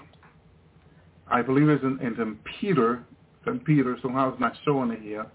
I 1.29 1.41
believe 1.41 1.69
it's 1.69 1.83
in, 1.83 1.99
it's 2.01 2.39
Peter, 2.59 3.03
St. 3.45 3.63
Peter, 3.65 3.97
somehow 4.01 4.31
it's 4.31 4.39
not 4.39 4.53
showing 4.63 4.91
it 4.91 5.01
here, 5.01 5.25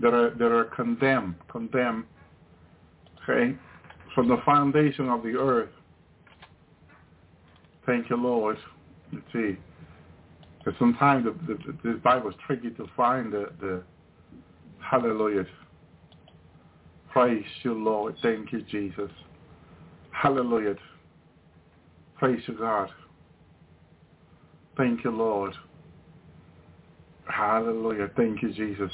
that 0.00 0.12
are, 0.12 0.30
that 0.30 0.52
are 0.52 0.64
condemned, 0.64 1.34
condemned, 1.50 2.04
okay, 3.22 3.56
from 4.14 4.28
the 4.28 4.36
foundation 4.44 5.08
of 5.08 5.22
the 5.22 5.36
earth. 5.36 5.70
Thank 7.86 8.10
you, 8.10 8.16
Lord. 8.16 8.56
Let's 9.12 9.24
see. 9.32 9.56
Because 10.58 10.78
sometimes 10.78 11.26
the, 11.26 11.54
the, 11.54 11.76
this 11.84 12.02
Bible 12.02 12.30
is 12.30 12.36
tricky 12.46 12.70
to 12.70 12.86
find 12.96 13.32
the, 13.32 13.50
the 13.60 13.82
hallelujah. 14.80 15.44
Praise 17.12 17.44
you, 17.62 17.74
Lord. 17.74 18.16
Thank 18.22 18.52
you, 18.52 18.62
Jesus. 18.62 19.10
Hallelujah. 20.10 20.76
Praise 22.16 22.40
you, 22.46 22.54
God. 22.54 22.88
Thank 24.76 25.04
you, 25.04 25.10
Lord. 25.10 25.54
Hallelujah. 27.26 28.10
Thank 28.16 28.42
you, 28.42 28.52
Jesus. 28.52 28.90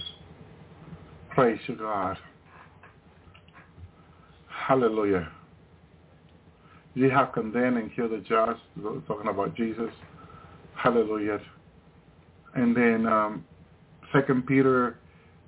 Praise 1.31 1.59
you, 1.66 1.76
God. 1.76 2.16
Hallelujah. 4.49 5.31
You 6.95 7.11
have 7.11 7.33
condemned 7.33 7.78
and 7.78 7.95
killed 7.95 8.12
the 8.12 8.18
just, 8.18 8.61
talking 9.07 9.28
about 9.28 9.55
Jesus. 9.57 9.91
Hallelujah. 10.74 11.41
And 12.55 12.76
then 12.76 13.07
um, 13.07 13.45
Second 14.12 14.47
Peter 14.47 14.99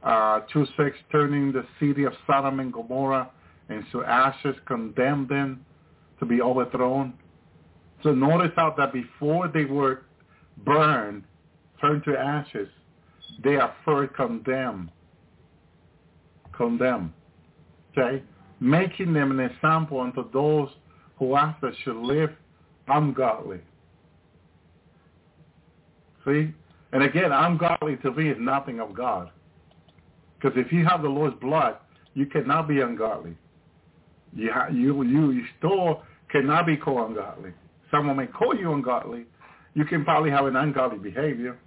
uh, 0.03 0.41
2 0.53 0.66
6, 0.76 0.97
turning 1.11 1.53
the 1.53 1.64
city 1.78 2.05
of 2.05 2.12
Sodom 2.26 2.61
and 2.61 2.72
Gomorrah 2.72 3.30
into 3.68 4.05
ashes, 4.05 4.57
condemned 4.66 5.28
them 5.28 5.64
to 6.20 6.26
be 6.26 6.41
overthrown. 6.41 7.14
So 8.03 8.12
notice 8.12 8.53
how 8.57 8.74
that 8.78 8.93
before 8.93 9.49
they 9.49 9.64
were 9.64 10.03
burned, 10.65 11.25
turned 11.81 12.05
to 12.05 12.17
ashes, 12.17 12.69
they 13.43 13.57
are 13.57 13.75
first 13.85 14.15
condemned. 14.15 14.91
Condemned. 16.57 17.13
Okay? 17.97 18.23
Making 18.61 19.13
them 19.13 19.39
an 19.39 19.41
example 19.41 20.01
unto 20.01 20.31
those 20.33 20.69
who 21.19 21.37
after 21.37 21.73
should 21.83 21.97
live 21.97 22.31
ungodly. 22.89 23.61
See? 26.25 26.53
And 26.93 27.03
again, 27.03 27.33
ungodly 27.33 27.97
to 27.99 28.13
me 28.13 28.31
is 28.31 28.37
nothing 28.39 28.81
of 28.81 28.95
God. 28.95 29.31
Because 30.41 30.57
if 30.59 30.73
you 30.73 30.85
have 30.85 31.03
the 31.03 31.09
Lord's 31.09 31.39
blood, 31.41 31.77
you 32.15 32.27
cannot 32.27 32.69
be 32.69 32.81
ungodly. 32.81 33.37
You, 34.35 34.51
ha- 34.53 34.69
you, 34.71 35.03
you, 35.03 35.31
you 35.31 35.45
still 35.59 36.03
cannot 36.31 36.67
be 36.67 36.77
called 36.77 37.11
ungodly. 37.11 37.53
Someone 37.91 38.17
may 38.17 38.27
call 38.27 38.57
you 38.57 38.73
ungodly. 38.73 39.25
You 39.75 39.85
can 39.85 40.05
probably 40.05 40.31
have 40.31 40.47
an 40.47 40.57
ungodly 40.57 40.99
behavior, 40.99 41.59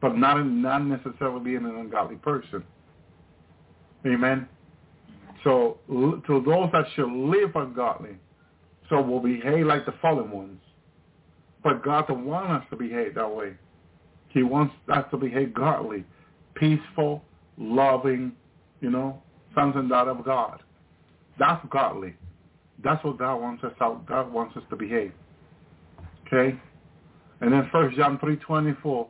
but 0.00 0.16
not, 0.16 0.42
not 0.44 0.84
necessarily 0.84 1.40
being 1.42 1.64
an 1.64 1.76
ungodly 1.76 2.16
person. 2.16 2.62
Amen. 4.06 4.48
So 5.42 5.78
to 5.88 6.42
those 6.44 6.70
that 6.72 6.84
should 6.94 7.10
live 7.10 7.54
ungodly, 7.54 8.16
so 8.88 9.00
will 9.00 9.20
behave 9.20 9.66
like 9.66 9.86
the 9.86 9.94
fallen 10.02 10.30
ones. 10.30 10.60
But 11.62 11.82
God 11.82 12.06
don't 12.06 12.26
want 12.26 12.50
us 12.50 12.64
to 12.70 12.76
behave 12.76 13.14
that 13.14 13.34
way. 13.34 13.54
He 14.28 14.42
wants 14.42 14.74
us 14.92 15.04
to 15.10 15.16
behave 15.16 15.54
godly, 15.54 16.04
peaceful, 16.54 17.24
loving, 17.56 18.32
you 18.80 18.90
know, 18.90 19.22
sons 19.54 19.74
and 19.76 19.88
daughters 19.88 20.16
of 20.18 20.24
God. 20.24 20.62
That's 21.38 21.64
godly. 21.70 22.14
That's 22.84 23.02
what 23.04 23.18
God 23.18 23.36
wants 23.36 23.64
us 23.64 23.72
how 23.78 24.02
God 24.06 24.32
wants 24.32 24.56
us 24.56 24.62
to 24.70 24.76
behave. 24.76 25.12
Okay? 26.26 26.58
And 27.40 27.52
then 27.52 27.68
first 27.70 27.96
John 27.96 28.18
three 28.18 28.36
twenty 28.36 28.74
four. 28.82 29.08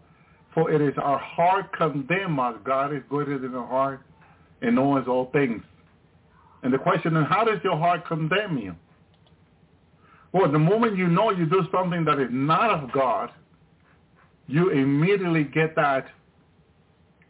For 0.54 0.70
it 0.70 0.80
is 0.80 0.94
our 0.96 1.18
heart 1.18 1.76
condemn 1.76 2.40
us. 2.40 2.54
God 2.64 2.94
is 2.94 3.02
greater 3.08 3.38
than 3.38 3.54
our 3.54 3.66
heart 3.66 4.00
and 4.62 4.74
knows 4.74 5.06
all 5.06 5.30
things. 5.32 5.62
And 6.62 6.72
the 6.72 6.78
question 6.78 7.14
is, 7.16 7.26
how 7.28 7.44
does 7.44 7.58
your 7.62 7.76
heart 7.76 8.06
condemn 8.06 8.56
you? 8.58 8.74
Well, 10.32 10.50
the 10.50 10.58
moment 10.58 10.96
you 10.96 11.08
know 11.08 11.30
you 11.30 11.46
do 11.46 11.62
something 11.70 12.04
that 12.06 12.18
is 12.18 12.28
not 12.30 12.70
of 12.70 12.90
God, 12.90 13.30
you 14.46 14.70
immediately 14.70 15.44
get 15.44 15.76
that. 15.76 16.08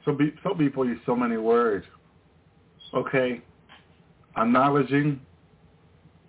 So 0.04 0.12
be, 0.12 0.32
people 0.58 0.86
use 0.86 1.00
so 1.04 1.16
many 1.16 1.36
words. 1.36 1.84
Okay, 2.94 3.42
acknowledging, 4.36 5.20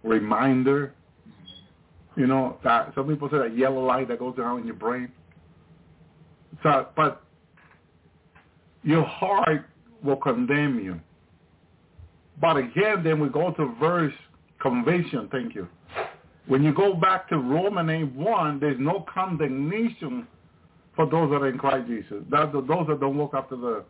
reminder. 0.03 0.93
You 2.17 2.25
know 2.25 2.57
that 2.63 2.93
some 2.95 3.07
people 3.07 3.29
say 3.29 3.37
that 3.37 3.57
yellow 3.57 3.85
light 3.85 4.07
that 4.07 4.19
goes 4.19 4.35
down 4.35 4.59
in 4.59 4.65
your 4.65 4.75
brain. 4.75 5.09
So, 6.63 6.87
but 6.95 7.21
your 8.83 9.03
heart 9.03 9.69
will 10.03 10.15
condemn 10.15 10.79
you. 10.79 10.99
But 12.41 12.57
again, 12.57 13.03
then 13.03 13.19
we 13.19 13.29
go 13.29 13.51
to 13.51 13.75
verse 13.79 14.13
conviction. 14.59 15.29
Thank 15.31 15.53
you. 15.53 15.67
When 16.47 16.63
you 16.63 16.73
go 16.73 16.93
back 16.93 17.29
to 17.29 17.37
Romans 17.37 17.89
8, 17.89 18.15
1, 18.15 18.59
there's 18.59 18.79
no 18.79 19.05
condemnation 19.13 20.27
for 20.95 21.05
those 21.05 21.29
that 21.29 21.41
are 21.41 21.49
in 21.49 21.57
Christ 21.57 21.87
Jesus. 21.87 22.23
That 22.31 22.51
those 22.51 22.87
that 22.87 22.99
don't 22.99 23.17
walk 23.17 23.31
after 23.35 23.55
the 23.55 23.83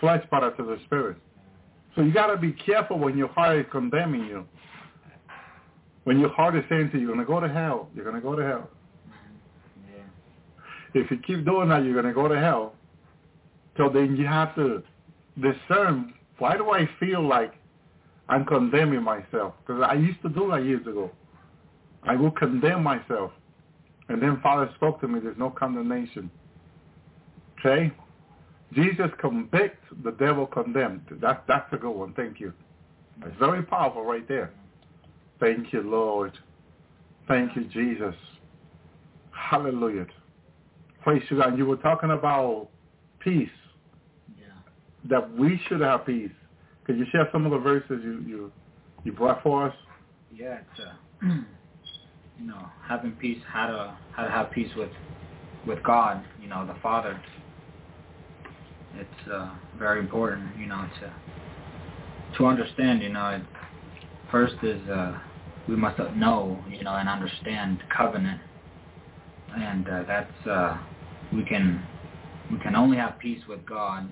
flesh, 0.00 0.24
but 0.30 0.42
after 0.42 0.64
the 0.64 0.78
spirit. 0.86 1.16
So 1.94 2.02
you 2.02 2.12
got 2.12 2.26
to 2.28 2.36
be 2.36 2.52
careful 2.52 2.98
when 2.98 3.16
your 3.16 3.28
heart 3.28 3.58
is 3.58 3.66
condemning 3.70 4.26
you. 4.26 4.46
When 6.06 6.20
your 6.20 6.28
heart 6.28 6.54
is 6.54 6.62
saying 6.68 6.90
to 6.92 6.98
you, 6.98 7.08
you're 7.08 7.16
going 7.16 7.26
to 7.26 7.32
go 7.32 7.40
to 7.40 7.52
hell, 7.52 7.88
you're 7.92 8.04
going 8.04 8.14
to 8.14 8.22
go 8.22 8.36
to 8.36 8.42
hell. 8.44 8.70
Yeah. 9.92 11.02
If 11.02 11.10
you 11.10 11.18
keep 11.18 11.44
doing 11.44 11.68
that, 11.70 11.82
you're 11.82 12.00
going 12.00 12.06
to 12.06 12.12
go 12.12 12.28
to 12.28 12.38
hell. 12.38 12.74
So 13.76 13.88
then 13.88 14.14
you 14.14 14.24
have 14.24 14.54
to 14.54 14.84
discern, 15.34 16.14
why 16.38 16.56
do 16.56 16.70
I 16.70 16.88
feel 17.00 17.26
like 17.26 17.54
I'm 18.28 18.44
condemning 18.44 19.02
myself? 19.02 19.54
Because 19.66 19.82
I 19.84 19.94
used 19.94 20.22
to 20.22 20.28
do 20.28 20.48
that 20.52 20.64
years 20.64 20.86
ago. 20.86 21.10
I 22.04 22.14
will 22.14 22.30
condemn 22.30 22.84
myself. 22.84 23.32
And 24.08 24.22
then 24.22 24.38
Father 24.44 24.70
spoke 24.76 25.00
to 25.00 25.08
me, 25.08 25.18
there's 25.18 25.36
no 25.36 25.50
condemnation. 25.50 26.30
Okay? 27.58 27.90
Jesus 28.74 29.10
convicts, 29.20 29.84
the 30.04 30.12
devil 30.12 30.46
condemned. 30.46 31.02
That, 31.20 31.42
that's 31.48 31.66
a 31.72 31.76
good 31.76 31.90
one. 31.90 32.12
Thank 32.12 32.38
you. 32.38 32.52
It's 33.24 33.36
very 33.40 33.64
powerful 33.64 34.04
right 34.04 34.28
there. 34.28 34.52
Thank 35.40 35.72
you, 35.72 35.82
Lord. 35.82 36.32
Thank 37.28 37.56
you, 37.56 37.64
Jesus. 37.64 38.14
Hallelujah. 39.30 40.06
Praise 41.02 41.22
you, 41.30 41.38
God. 41.38 41.58
You 41.58 41.66
were 41.66 41.76
talking 41.76 42.10
about 42.10 42.68
peace, 43.20 43.48
Yeah. 44.38 44.46
that 45.04 45.30
we 45.36 45.60
should 45.68 45.80
have 45.80 46.06
peace. 46.06 46.32
Could 46.84 46.98
you 46.98 47.06
share 47.12 47.28
some 47.32 47.44
of 47.44 47.52
the 47.52 47.58
verses 47.58 48.00
you, 48.02 48.20
you, 48.26 48.52
you 49.04 49.12
brought 49.12 49.42
for 49.42 49.66
us? 49.66 49.74
Yeah, 50.32 50.58
it's 50.60 50.80
uh, 50.80 51.26
you 52.38 52.46
know 52.46 52.66
having 52.86 53.12
peace, 53.12 53.42
how 53.48 53.66
to 53.66 53.98
how 54.12 54.24
to 54.24 54.30
have 54.30 54.50
peace 54.50 54.70
with 54.76 54.90
with 55.66 55.82
God, 55.82 56.24
you 56.40 56.48
know, 56.48 56.66
the 56.66 56.76
Father. 56.82 57.20
It's 58.94 59.30
uh, 59.32 59.50
very 59.78 60.00
important, 60.00 60.56
you 60.58 60.66
know, 60.66 60.88
to 61.00 61.12
to 62.38 62.46
understand, 62.46 63.02
you 63.02 63.10
know. 63.10 63.40
First 64.30 64.54
is 64.62 64.80
uh, 64.88 65.18
we 65.68 65.76
must 65.76 65.98
know, 66.16 66.62
you 66.68 66.82
know, 66.82 66.94
and 66.94 67.08
understand 67.08 67.82
covenant, 67.96 68.40
and 69.56 69.88
uh, 69.88 70.02
that's 70.06 70.46
uh, 70.46 70.78
we 71.32 71.44
can 71.44 71.82
we 72.50 72.58
can 72.58 72.74
only 72.74 72.96
have 72.96 73.18
peace 73.18 73.40
with 73.48 73.64
God 73.66 74.10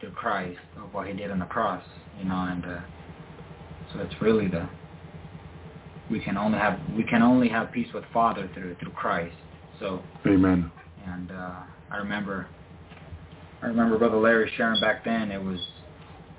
through 0.00 0.12
Christ 0.12 0.58
of 0.76 0.94
what 0.94 1.06
He 1.06 1.12
did 1.12 1.30
on 1.30 1.38
the 1.38 1.46
cross, 1.46 1.82
you 2.18 2.24
know, 2.24 2.48
and 2.50 2.64
uh, 2.64 2.80
so 3.92 4.00
it's 4.00 4.14
really 4.20 4.48
the 4.48 4.68
we 6.10 6.20
can 6.20 6.36
only 6.36 6.58
have 6.58 6.78
we 6.96 7.02
can 7.04 7.22
only 7.22 7.48
have 7.48 7.72
peace 7.72 7.88
with 7.92 8.04
Father 8.12 8.48
through 8.54 8.76
through 8.76 8.92
Christ. 8.92 9.36
So 9.80 10.02
Amen. 10.26 10.70
and 11.06 11.30
uh, 11.30 11.60
I 11.90 11.96
remember 11.98 12.48
I 13.62 13.66
remember 13.66 13.98
Brother 13.98 14.18
Larry 14.18 14.50
sharing 14.56 14.80
back 14.80 15.04
then 15.04 15.30
it 15.30 15.42
was 15.42 15.58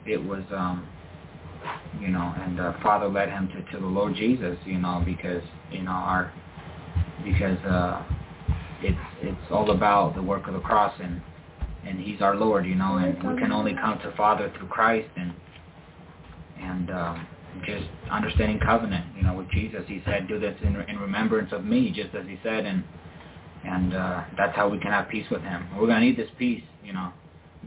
it 0.05 0.23
was 0.23 0.43
um 0.51 0.87
you 1.99 2.09
know 2.09 2.33
and 2.43 2.59
uh, 2.59 2.73
Father 2.81 3.07
led 3.07 3.29
him 3.29 3.47
to, 3.49 3.71
to 3.71 3.79
the 3.79 3.87
Lord 3.87 4.15
Jesus 4.15 4.57
you 4.65 4.77
know 4.77 5.01
because 5.05 5.43
you 5.71 5.83
know 5.83 5.91
our 5.91 6.33
because 7.23 7.57
uh 7.65 8.03
it's 8.81 8.97
it's 9.21 9.51
all 9.51 9.71
about 9.71 10.15
the 10.15 10.23
work 10.23 10.47
of 10.47 10.53
the 10.53 10.59
cross 10.59 10.93
and 11.01 11.21
and 11.85 11.99
he's 11.99 12.21
our 12.21 12.35
Lord 12.35 12.65
you 12.65 12.75
know 12.75 12.97
and 12.97 13.15
we 13.15 13.39
can 13.39 13.51
only 13.51 13.73
come 13.73 13.99
to 13.99 14.13
Father 14.15 14.51
through 14.57 14.67
Christ 14.67 15.09
and 15.15 15.33
and 16.59 16.91
um 16.91 17.27
just 17.65 17.85
understanding 18.11 18.59
covenant, 18.59 19.05
you 19.15 19.23
know, 19.23 19.33
with 19.33 19.49
Jesus. 19.49 19.83
He 19.87 20.01
said, 20.05 20.27
"Do 20.27 20.39
this 20.39 20.55
in, 20.61 20.75
in 20.75 20.99
remembrance 20.99 21.51
of 21.51 21.65
me," 21.65 21.91
just 21.91 22.13
as 22.15 22.25
he 22.27 22.39
said, 22.43 22.65
and 22.65 22.83
and 23.65 23.93
uh, 23.93 24.23
that's 24.37 24.55
how 24.55 24.69
we 24.69 24.79
can 24.79 24.91
have 24.91 25.09
peace 25.09 25.25
with 25.29 25.41
Him. 25.41 25.67
We're 25.77 25.87
gonna 25.87 26.01
need 26.01 26.17
this 26.17 26.29
peace, 26.37 26.63
you 26.83 26.93
know. 26.93 27.11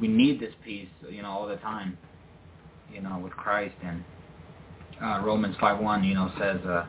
We 0.00 0.08
need 0.08 0.40
this 0.40 0.54
peace, 0.64 0.88
you 1.10 1.22
know, 1.22 1.28
all 1.30 1.46
the 1.46 1.56
time, 1.56 1.98
you 2.92 3.00
know, 3.00 3.18
with 3.18 3.32
Christ. 3.32 3.74
And 3.84 4.04
uh, 5.02 5.20
Romans 5.24 5.56
five 5.60 5.80
one, 5.80 6.04
you 6.04 6.14
know, 6.14 6.30
says, 6.38 6.60
uh, 6.66 6.86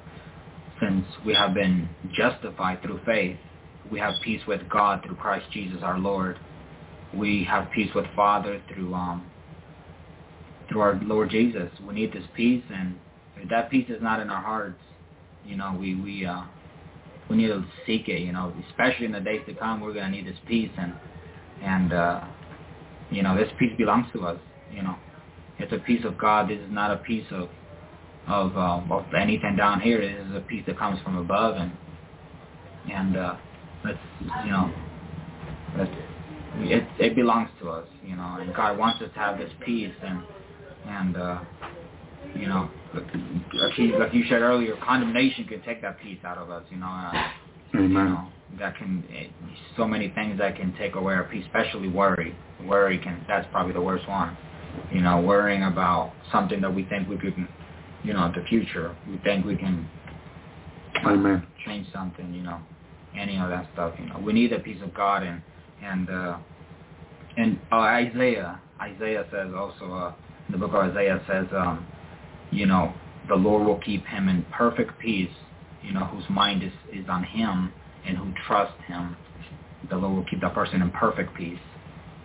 "Since 0.81 1.05
we 1.25 1.33
have 1.33 1.53
been 1.53 1.89
justified 2.15 2.81
through 2.81 2.99
faith, 3.05 3.37
we 3.91 3.99
have 3.99 4.15
peace 4.23 4.41
with 4.47 4.61
God 4.69 5.03
through 5.05 5.15
Christ 5.15 5.45
Jesus 5.51 5.79
our 5.83 5.99
Lord. 5.99 6.39
We 7.13 7.43
have 7.45 7.69
peace 7.73 7.91
with 7.93 8.05
Father 8.15 8.61
through 8.73 8.93
um, 8.93 9.25
through 10.69 10.81
our 10.81 10.99
Lord 11.03 11.29
Jesus. 11.29 11.69
We 11.87 11.93
need 11.93 12.13
this 12.13 12.23
peace, 12.35 12.63
and 12.73 12.97
if 13.37 13.49
that 13.49 13.69
peace 13.69 13.87
is 13.89 14.01
not 14.01 14.19
in 14.19 14.29
our 14.29 14.41
hearts, 14.41 14.79
you 15.45 15.55
know, 15.55 15.75
we 15.79 15.95
we 15.95 16.25
uh, 16.25 16.43
we 17.29 17.37
need 17.37 17.47
to 17.47 17.63
seek 17.85 18.07
it. 18.07 18.21
You 18.21 18.31
know, 18.31 18.53
especially 18.69 19.05
in 19.05 19.11
the 19.11 19.19
days 19.19 19.41
to 19.47 19.53
come, 19.53 19.81
we're 19.81 19.93
gonna 19.93 20.09
need 20.09 20.27
this 20.27 20.37
peace, 20.47 20.71
and 20.77 20.93
and 21.61 21.93
uh, 21.93 22.25
you 23.11 23.21
know, 23.21 23.35
this 23.37 23.49
peace 23.59 23.73
belongs 23.77 24.07
to 24.13 24.25
us. 24.25 24.39
You 24.71 24.83
know, 24.83 24.95
it's 25.59 25.71
a 25.71 25.77
peace 25.79 26.03
of 26.05 26.17
God. 26.17 26.49
This 26.49 26.59
is 26.59 26.71
not 26.71 26.91
a 26.91 26.97
piece 26.97 27.25
of 27.31 27.49
of 28.27 28.57
um, 28.57 28.91
of 28.91 29.05
anything 29.13 29.55
down 29.55 29.81
here. 29.81 29.99
This 29.99 30.27
is 30.27 30.35
a 30.35 30.41
peace 30.41 30.63
that 30.67 30.77
comes 30.77 30.99
from 31.01 31.17
above, 31.17 31.57
and 31.57 31.71
and 32.91 33.17
uh, 33.17 33.35
let's 33.83 33.97
you 34.45 34.51
know, 34.51 34.73
let's, 35.77 35.91
it 36.57 36.87
it 36.99 37.15
belongs 37.15 37.49
to 37.61 37.69
us. 37.69 37.87
You 38.03 38.15
know, 38.15 38.37
and 38.39 38.53
God 38.53 38.77
wants 38.77 39.01
us 39.01 39.09
to 39.13 39.19
have 39.19 39.37
this 39.37 39.51
peace 39.65 39.93
and 40.03 40.23
and 40.87 41.17
uh, 41.17 41.39
you 42.35 42.47
know, 42.47 42.69
like, 42.93 43.05
like, 43.53 43.77
you, 43.77 43.99
like 43.99 44.13
you 44.13 44.23
said 44.29 44.41
earlier, 44.41 44.75
condemnation 44.83 45.45
can 45.45 45.61
take 45.61 45.81
that 45.81 45.99
peace 45.99 46.19
out 46.23 46.37
of 46.37 46.49
us. 46.49 46.63
You 46.69 46.77
know, 46.77 46.87
uh, 46.87 47.11
Amen. 47.75 47.89
you 47.89 47.97
know 47.97 48.27
that 48.59 48.77
can 48.77 49.03
it, 49.09 49.31
so 49.77 49.87
many 49.87 50.09
things 50.09 50.37
that 50.37 50.55
can 50.55 50.73
take 50.77 50.95
away 50.95 51.13
our 51.13 51.23
peace, 51.23 51.45
especially 51.45 51.89
worry. 51.89 52.35
Worry 52.65 52.97
can 52.97 53.23
that's 53.27 53.47
probably 53.51 53.73
the 53.73 53.81
worst 53.81 54.07
one. 54.07 54.37
You 54.91 55.01
know, 55.01 55.21
worrying 55.21 55.63
about 55.63 56.13
something 56.32 56.61
that 56.61 56.74
we 56.74 56.86
think 56.86 57.07
we 57.09 57.17
could, 57.17 57.36
you 58.03 58.13
know, 58.13 58.32
the 58.36 58.43
future. 58.47 58.95
We 59.09 59.17
think 59.19 59.45
we 59.45 59.55
can 59.55 59.88
uh, 61.03 61.09
Amen. 61.09 61.47
change 61.65 61.88
something. 61.93 62.34
You 62.34 62.43
know, 62.43 62.59
any 63.17 63.38
of 63.38 63.49
that 63.49 63.67
stuff. 63.74 63.93
You 63.99 64.07
know, 64.07 64.19
we 64.19 64.34
need 64.34 64.53
a 64.53 64.59
piece 64.59 64.82
of 64.82 64.93
God 64.93 65.24
and 65.24 65.41
and 65.84 66.09
uh, 66.09 66.38
and 67.38 67.59
uh, 67.71 67.76
Isaiah. 67.76 68.59
Isaiah 68.82 69.26
says 69.32 69.51
also. 69.55 69.91
Uh, 69.91 70.13
the 70.49 70.57
book 70.57 70.74
of 70.74 70.91
Isaiah 70.91 71.21
says, 71.28 71.45
um, 71.51 71.86
you 72.51 72.65
know, 72.65 72.93
the 73.28 73.36
Lord 73.36 73.65
will 73.65 73.80
keep 73.80 74.05
him 74.05 74.30
in 74.30 74.45
perfect 74.51 74.99
peace, 74.99 75.32
you 75.82 75.93
know, 75.93 76.05
whose 76.05 76.26
mind 76.30 76.63
is, 76.63 76.71
is 76.91 77.05
on 77.09 77.24
him 77.24 77.71
and 78.05 78.17
who 78.17 78.32
trusts 78.45 78.80
him. 78.88 79.15
The 79.89 79.95
Lord 79.95 80.15
will 80.15 80.26
keep 80.30 80.41
that 80.41 80.53
person 80.53 80.82
in 80.82 80.91
perfect 80.91 81.36
peace, 81.36 81.59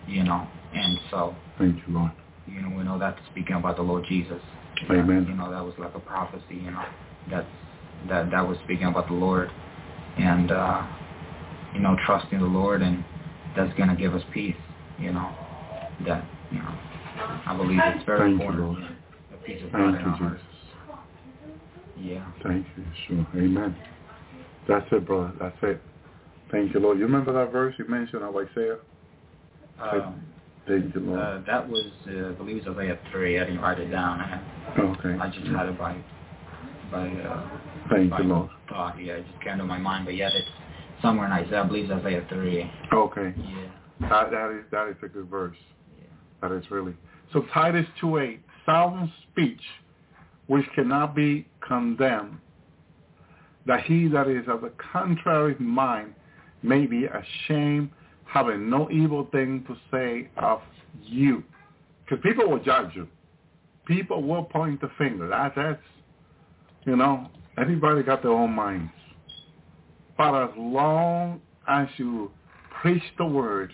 you 0.07 0.23
know. 0.23 0.47
And 0.73 0.99
so, 1.09 1.35
Thank 1.57 1.75
you, 1.87 1.93
Lord. 1.93 2.11
You 2.53 2.61
know, 2.61 2.75
we 2.75 2.83
know 2.83 2.99
that's 2.99 3.19
speaking 3.31 3.55
about 3.55 3.77
the 3.77 3.81
Lord 3.83 4.05
Jesus. 4.07 4.41
Amen. 4.89 5.25
You 5.27 5.35
know, 5.35 5.51
that 5.51 5.63
was 5.63 5.73
like 5.77 5.93
a 5.95 5.99
prophecy, 5.99 6.43
you 6.55 6.71
know, 6.71 6.85
that's, 7.29 7.47
that, 8.07 8.31
that 8.31 8.47
was 8.47 8.57
speaking 8.63 8.87
about 8.87 9.07
the 9.07 9.13
Lord. 9.13 9.51
And, 10.17 10.51
uh, 10.51 10.85
you 11.73 11.81
know, 11.81 11.95
trusting 12.05 12.39
the 12.39 12.45
Lord 12.45 12.81
and 12.81 13.03
that's 13.55 13.75
going 13.77 13.89
to 13.89 13.95
give 13.95 14.13
us 14.15 14.23
peace, 14.33 14.55
you 14.97 15.11
know, 15.11 15.35
that, 16.05 16.25
you 16.51 16.59
know, 16.59 16.77
I 17.45 17.55
believe 17.55 17.79
it's 17.83 18.05
very 18.05 18.31
Thank 18.31 18.41
you, 18.41 18.47
important. 18.47 18.79
Lord. 18.79 18.97
The 19.31 19.37
peace 19.37 19.63
of 19.63 19.71
God 19.71 19.77
Thank 19.77 19.99
in 19.99 20.01
our 20.01 20.17
you, 20.17 20.25
hearts. 20.27 20.43
Yeah. 21.97 22.31
Thank 22.43 22.65
you, 22.77 22.85
sure. 23.07 23.27
Amen. 23.35 23.75
That's 24.67 24.85
it, 24.91 25.05
brother. 25.05 25.33
That's 25.39 25.57
it. 25.63 25.81
Thank 26.51 26.73
you, 26.73 26.79
Lord. 26.79 26.97
You 26.97 27.05
remember 27.05 27.33
that 27.33 27.51
verse 27.51 27.75
you 27.77 27.85
mentioned 27.87 28.23
of 28.23 28.35
Isaiah? 28.35 28.77
Um, 29.81 30.21
Thank 30.67 30.93
you, 30.93 31.01
Lord. 31.01 31.19
uh, 31.19 31.41
that 31.47 31.67
was, 31.67 31.85
uh, 32.07 32.29
I 32.29 32.31
believe 32.33 32.57
it 32.57 32.69
was 32.69 32.77
Isaiah 32.77 32.99
3. 33.11 33.39
I 33.39 33.45
didn't 33.45 33.61
write 33.61 33.79
it 33.79 33.89
down. 33.89 34.19
I, 34.19 34.41
okay. 34.79 35.17
I 35.19 35.29
just 35.29 35.47
had 35.47 35.67
it 35.67 35.77
by, 35.77 35.97
by, 36.91 37.07
uh, 37.07 37.49
you, 37.97 38.09
Lord. 38.23 38.49
thought. 38.69 39.01
Yeah, 39.01 39.13
it 39.13 39.25
just 39.27 39.41
came 39.43 39.57
to 39.57 39.65
my 39.65 39.77
mind. 39.79 40.05
But 40.05 40.15
yet 40.15 40.33
it's 40.35 40.47
somewhere 41.01 41.25
in 41.25 41.31
Isaiah. 41.31 41.63
I 41.63 41.67
believe 41.67 41.89
it's 41.89 41.93
Isaiah 41.93 42.25
3. 42.29 42.71
Okay. 42.93 43.33
Yeah. 43.37 44.09
That, 44.09 44.31
that 44.31 44.51
is 44.57 44.65
that 44.71 44.87
is 44.89 44.95
a 45.03 45.07
good 45.07 45.29
verse. 45.29 45.57
Yeah. 45.97 46.05
That 46.41 46.55
is 46.55 46.69
really. 46.71 46.95
So 47.33 47.45
Titus 47.53 47.85
2.8, 48.01 48.39
sound 48.65 49.11
speech 49.31 49.61
which 50.47 50.65
cannot 50.73 51.15
be 51.15 51.47
condemned. 51.67 52.37
that 53.67 53.81
he 53.83 54.07
that 54.07 54.27
is 54.27 54.47
of 54.47 54.61
the 54.61 54.71
contrary 54.91 55.55
mind 55.59 56.13
may 56.63 56.85
be 56.87 57.05
ashamed, 57.05 57.89
having 58.31 58.69
no 58.69 58.89
evil 58.91 59.27
thing 59.31 59.65
to 59.67 59.75
say 59.91 60.29
of 60.37 60.61
you. 61.03 61.43
Because 62.05 62.23
people 62.23 62.49
will 62.49 62.63
judge 62.63 62.91
you. 62.95 63.07
People 63.85 64.23
will 64.23 64.43
point 64.43 64.81
the 64.81 64.89
finger. 64.97 65.27
That, 65.27 65.53
that's, 65.55 65.81
you 66.85 66.95
know, 66.95 67.27
everybody 67.57 68.03
got 68.03 68.21
their 68.21 68.31
own 68.31 68.51
minds. 68.51 68.91
But 70.17 70.43
as 70.43 70.49
long 70.57 71.41
as 71.67 71.87
you 71.97 72.31
preach 72.81 73.03
the 73.17 73.25
word 73.25 73.73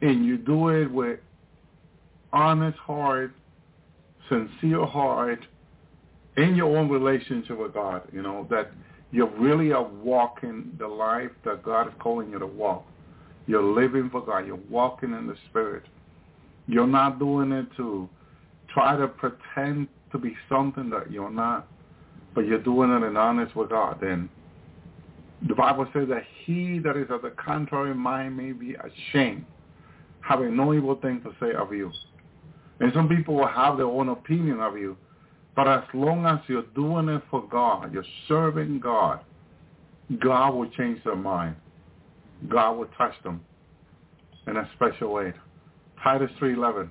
and 0.00 0.24
you 0.24 0.38
do 0.38 0.68
it 0.68 0.90
with 0.90 1.20
honest 2.32 2.78
heart, 2.78 3.32
sincere 4.28 4.84
heart, 4.86 5.40
in 6.36 6.54
your 6.54 6.76
own 6.76 6.88
relationship 6.88 7.58
with 7.58 7.74
God, 7.74 8.02
you 8.12 8.22
know, 8.22 8.46
that 8.50 8.70
you 9.10 9.26
really 9.38 9.72
are 9.72 9.84
walking 9.84 10.72
the 10.78 10.86
life 10.86 11.30
that 11.44 11.62
God 11.62 11.88
is 11.88 11.94
calling 11.98 12.30
you 12.30 12.38
to 12.38 12.46
walk. 12.46 12.86
You're 13.48 13.62
living 13.62 14.10
for 14.10 14.20
God. 14.20 14.46
You're 14.46 14.60
walking 14.70 15.14
in 15.14 15.26
the 15.26 15.34
Spirit. 15.48 15.84
You're 16.66 16.86
not 16.86 17.18
doing 17.18 17.50
it 17.50 17.66
to 17.78 18.08
try 18.72 18.94
to 18.94 19.08
pretend 19.08 19.88
to 20.12 20.18
be 20.18 20.36
something 20.50 20.90
that 20.90 21.10
you're 21.10 21.30
not, 21.30 21.66
but 22.34 22.46
you're 22.46 22.62
doing 22.62 22.90
it 22.90 23.06
in 23.06 23.16
honest 23.16 23.56
with 23.56 23.70
God. 23.70 23.98
Then 24.02 24.28
the 25.48 25.54
Bible 25.54 25.86
says 25.94 26.08
that 26.10 26.24
he 26.44 26.78
that 26.80 26.96
is 26.98 27.06
of 27.08 27.22
the 27.22 27.30
contrary 27.30 27.94
mind 27.94 28.36
may 28.36 28.52
be 28.52 28.74
ashamed, 28.74 29.46
having 30.20 30.54
no 30.54 30.74
evil 30.74 30.96
thing 30.96 31.22
to 31.22 31.30
say 31.40 31.54
of 31.54 31.72
you. 31.72 31.90
And 32.80 32.92
some 32.94 33.08
people 33.08 33.34
will 33.34 33.48
have 33.48 33.78
their 33.78 33.86
own 33.86 34.10
opinion 34.10 34.60
of 34.60 34.76
you, 34.76 34.94
but 35.56 35.66
as 35.66 35.84
long 35.94 36.26
as 36.26 36.38
you're 36.48 36.66
doing 36.74 37.08
it 37.08 37.22
for 37.30 37.48
God, 37.48 37.94
you're 37.94 38.04
serving 38.28 38.80
God, 38.80 39.20
God 40.20 40.50
will 40.50 40.68
change 40.70 41.02
their 41.02 41.16
mind. 41.16 41.56
God 42.48 42.72
will 42.78 42.88
touch 42.96 43.14
them 43.24 43.40
in 44.46 44.56
a 44.56 44.68
special 44.76 45.12
way. 45.12 45.32
Titus 46.02 46.30
3.11. 46.40 46.88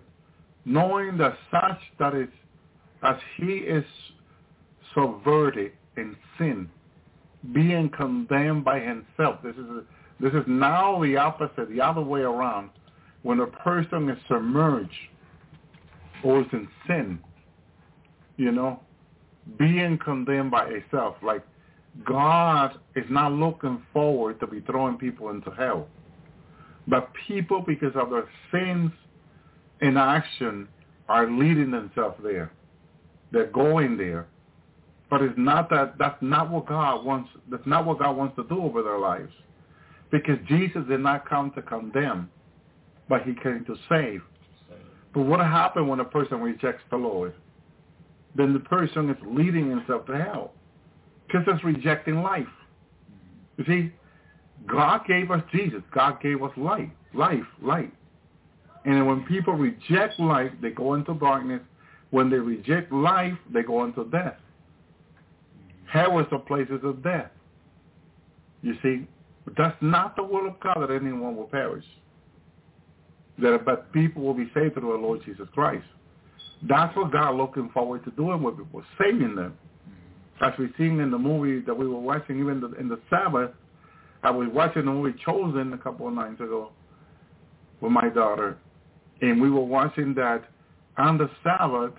Knowing 0.66 1.18
that 1.18 1.38
such 1.50 1.80
that 2.00 2.14
is 2.14 2.28
as 3.04 3.16
he 3.38 3.54
is 3.54 3.86
subverted 4.94 5.72
in 5.96 6.16
sin, 6.38 6.70
being 7.54 7.90
condemned 7.90 8.66
by 8.66 8.80
himself. 8.80 9.40
This 9.44 9.56
is 9.56 9.66
this 10.20 10.34
is 10.34 10.44
now 10.48 11.02
the 11.02 11.16
opposite, 11.18 11.70
the 11.70 11.80
other 11.80 12.02
way 12.02 12.22
around. 12.22 12.72
When 13.22 13.40
a 13.40 13.48
person 13.48 14.10
is 14.10 14.18
submerged 14.28 14.92
or 16.24 16.42
is 16.42 16.48
in 16.52 16.68
sin, 16.88 17.20
you 18.38 18.52
know, 18.52 18.80
being 19.58 20.00
condemned 20.04 20.52
by 20.52 20.66
itself. 20.70 21.16
Like 21.22 21.44
God 22.06 22.80
is 22.96 23.06
not 23.10 23.32
looking 23.32 23.82
forward 23.94 24.40
to 24.40 24.48
be 24.48 24.62
throwing 24.62 24.98
people 24.98 25.30
into 25.30 25.52
hell. 25.52 25.88
But 26.88 27.10
people, 27.28 27.64
because 27.66 27.94
of 27.96 28.10
their 28.10 28.30
sins 28.52 28.92
in 29.82 29.98
action, 29.98 30.68
are 31.10 31.30
leading 31.30 31.72
themselves 31.72 32.18
there. 32.24 32.52
They're 33.32 33.52
going 33.52 33.98
there. 33.98 34.28
But 35.10 35.22
it's 35.22 35.38
not 35.38 35.70
that 35.70 35.98
that's 35.98 36.22
not 36.22 36.52
what 36.52 36.68
God 36.68 37.06
wants 37.06 37.30
that's 37.50 37.66
not 37.66 37.86
what 37.86 38.00
God 38.00 38.18
wants 38.18 38.36
to 38.36 38.44
do 38.44 38.62
over 38.62 38.84
their 38.84 39.00
lives. 39.00 39.32
Because 40.12 40.38
Jesus 40.48 40.84
did 40.88 41.00
not 41.00 41.28
come 41.28 41.52
to 41.52 41.62
condemn, 41.62 42.30
but 43.08 43.24
he 43.24 43.34
came 43.34 43.64
to 43.66 43.76
save. 43.90 44.22
But 45.14 45.22
what 45.22 45.40
happens 45.40 45.90
when 45.90 46.00
a 46.02 46.06
person 46.06 46.42
rejects 46.42 46.84
the 46.90 46.98
Lord? 46.98 47.34
then 48.38 48.54
the 48.54 48.60
person 48.60 49.10
is 49.10 49.18
leading 49.26 49.70
himself 49.70 50.06
to 50.06 50.16
hell 50.16 50.54
because 51.28 51.44
it's 51.48 51.64
rejecting 51.64 52.22
life. 52.22 52.48
You 53.58 53.66
see, 53.66 53.92
God 54.66 55.02
gave 55.08 55.32
us 55.32 55.42
Jesus. 55.52 55.82
God 55.94 56.22
gave 56.22 56.42
us 56.42 56.52
life, 56.58 56.90
life, 57.14 57.46
light. 57.62 57.94
And 58.86 59.06
when 59.06 59.24
people 59.24 59.54
reject 59.54 60.20
life, 60.20 60.52
they 60.62 60.70
go 60.70 60.94
into 60.94 61.14
darkness. 61.16 61.62
When 62.12 62.30
they 62.30 62.38
reject 62.38 62.92
life, 62.92 63.38
they 63.54 63.64
go 63.64 63.84
into 63.84 64.06
death. 64.06 64.38
Hell 65.92 66.20
is 66.20 66.26
the 66.32 66.40
places 66.40 66.80
of 66.84 67.04
death. 67.04 67.32
You 68.62 68.76
see, 68.82 69.08
that's 69.58 69.78
not 69.82 70.16
the 70.16 70.24
will 70.24 70.48
of 70.48 70.60
God 70.60 70.78
that 70.82 70.92
anyone 70.92 71.36
will 71.36 71.46
perish. 71.46 71.86
That 73.40 73.64
but 73.66 73.92
people 73.92 74.24
will 74.24 74.34
be 74.34 74.50
saved 74.54 74.74
through 74.74 74.92
the 74.92 74.98
Lord 74.98 75.22
Jesus 75.26 75.48
Christ. 75.54 75.86
That's 76.64 76.96
what 76.96 77.12
God 77.12 77.36
looking 77.36 77.70
forward 77.70 78.04
to 78.06 78.12
doing 78.12 78.42
with 78.42 78.58
people, 78.58 78.84
saving 79.00 79.36
them. 79.36 79.58
As 80.42 80.54
we 80.60 80.70
seen 80.78 81.00
in 81.00 81.10
the 81.10 81.18
movie 81.18 81.62
that 81.66 81.74
we 81.74 81.88
were 81.88 82.00
watching, 82.00 82.40
even 82.40 82.62
the, 82.62 82.72
in 82.80 82.88
the 82.88 83.00
Sabbath, 83.10 83.52
I 84.24 84.32
was 84.32 84.48
watching 84.52 84.86
the 84.86 84.92
movie 84.92 85.18
Chosen 85.26 85.74
a 85.74 85.78
couple 85.78 86.08
of 86.08 86.14
nights 86.14 86.40
ago 86.40 86.72
with 87.82 87.92
my 87.92 88.10
daughter, 88.10 88.58
and 89.22 89.42
we 89.42 89.50
were 89.50 89.62
watching 89.62 90.14
that 90.16 90.44
on 90.98 91.18
the 91.18 91.30
Sabbath, 91.44 91.94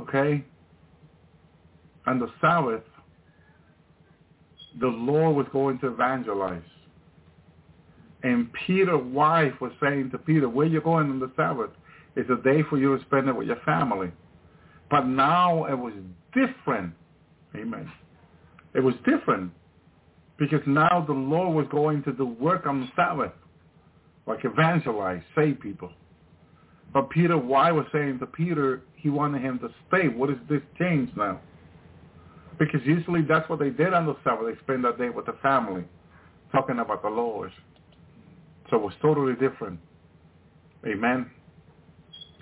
okay, 0.00 0.44
on 2.06 2.18
the 2.18 2.28
Sabbath, 2.40 2.82
the 4.80 4.86
Lord 4.86 5.36
was 5.36 5.46
going 5.52 5.78
to 5.80 5.88
evangelize. 5.88 6.62
And 8.22 8.50
Peter's 8.66 9.02
wife 9.12 9.52
was 9.60 9.72
saying 9.82 10.10
to 10.12 10.18
Peter, 10.18 10.48
where 10.48 10.66
you 10.66 10.80
going 10.80 11.10
on 11.10 11.18
the 11.18 11.30
Sabbath? 11.36 11.70
It's 12.14 12.30
a 12.30 12.42
day 12.42 12.62
for 12.68 12.78
you 12.78 12.96
to 12.96 13.04
spend 13.04 13.28
it 13.28 13.36
with 13.36 13.48
your 13.48 13.60
family. 13.64 14.10
But 14.90 15.06
now 15.06 15.64
it 15.64 15.74
was 15.74 15.94
different. 16.32 16.92
Amen. 17.56 17.90
It 18.74 18.80
was 18.80 18.94
different 19.04 19.52
because 20.38 20.60
now 20.66 21.04
the 21.06 21.12
Lord 21.12 21.54
was 21.54 21.66
going 21.70 22.02
to 22.04 22.12
do 22.12 22.26
work 22.26 22.66
on 22.66 22.80
the 22.80 22.88
Sabbath, 22.96 23.32
like 24.26 24.44
evangelize, 24.44 25.22
save 25.36 25.60
people. 25.60 25.92
But 26.92 27.10
Peter, 27.10 27.38
why 27.38 27.70
was 27.72 27.86
saying 27.92 28.18
to 28.18 28.26
Peter 28.26 28.82
he 28.96 29.08
wanted 29.08 29.42
him 29.42 29.58
to 29.60 29.68
stay? 29.88 30.08
What 30.08 30.30
is 30.30 30.36
this 30.48 30.60
change 30.78 31.10
now? 31.16 31.40
Because 32.58 32.80
usually 32.84 33.22
that's 33.22 33.48
what 33.48 33.58
they 33.58 33.70
did 33.70 33.94
on 33.94 34.06
the 34.06 34.16
Sabbath. 34.24 34.46
They 34.46 34.60
spend 34.62 34.84
that 34.84 34.98
day 34.98 35.08
with 35.08 35.26
the 35.26 35.36
family, 35.42 35.84
talking 36.50 36.78
about 36.78 37.02
the 37.02 37.08
Lord. 37.08 37.50
So 38.70 38.76
it 38.76 38.82
was 38.82 38.94
totally 39.02 39.34
different. 39.34 39.78
Amen. 40.86 41.30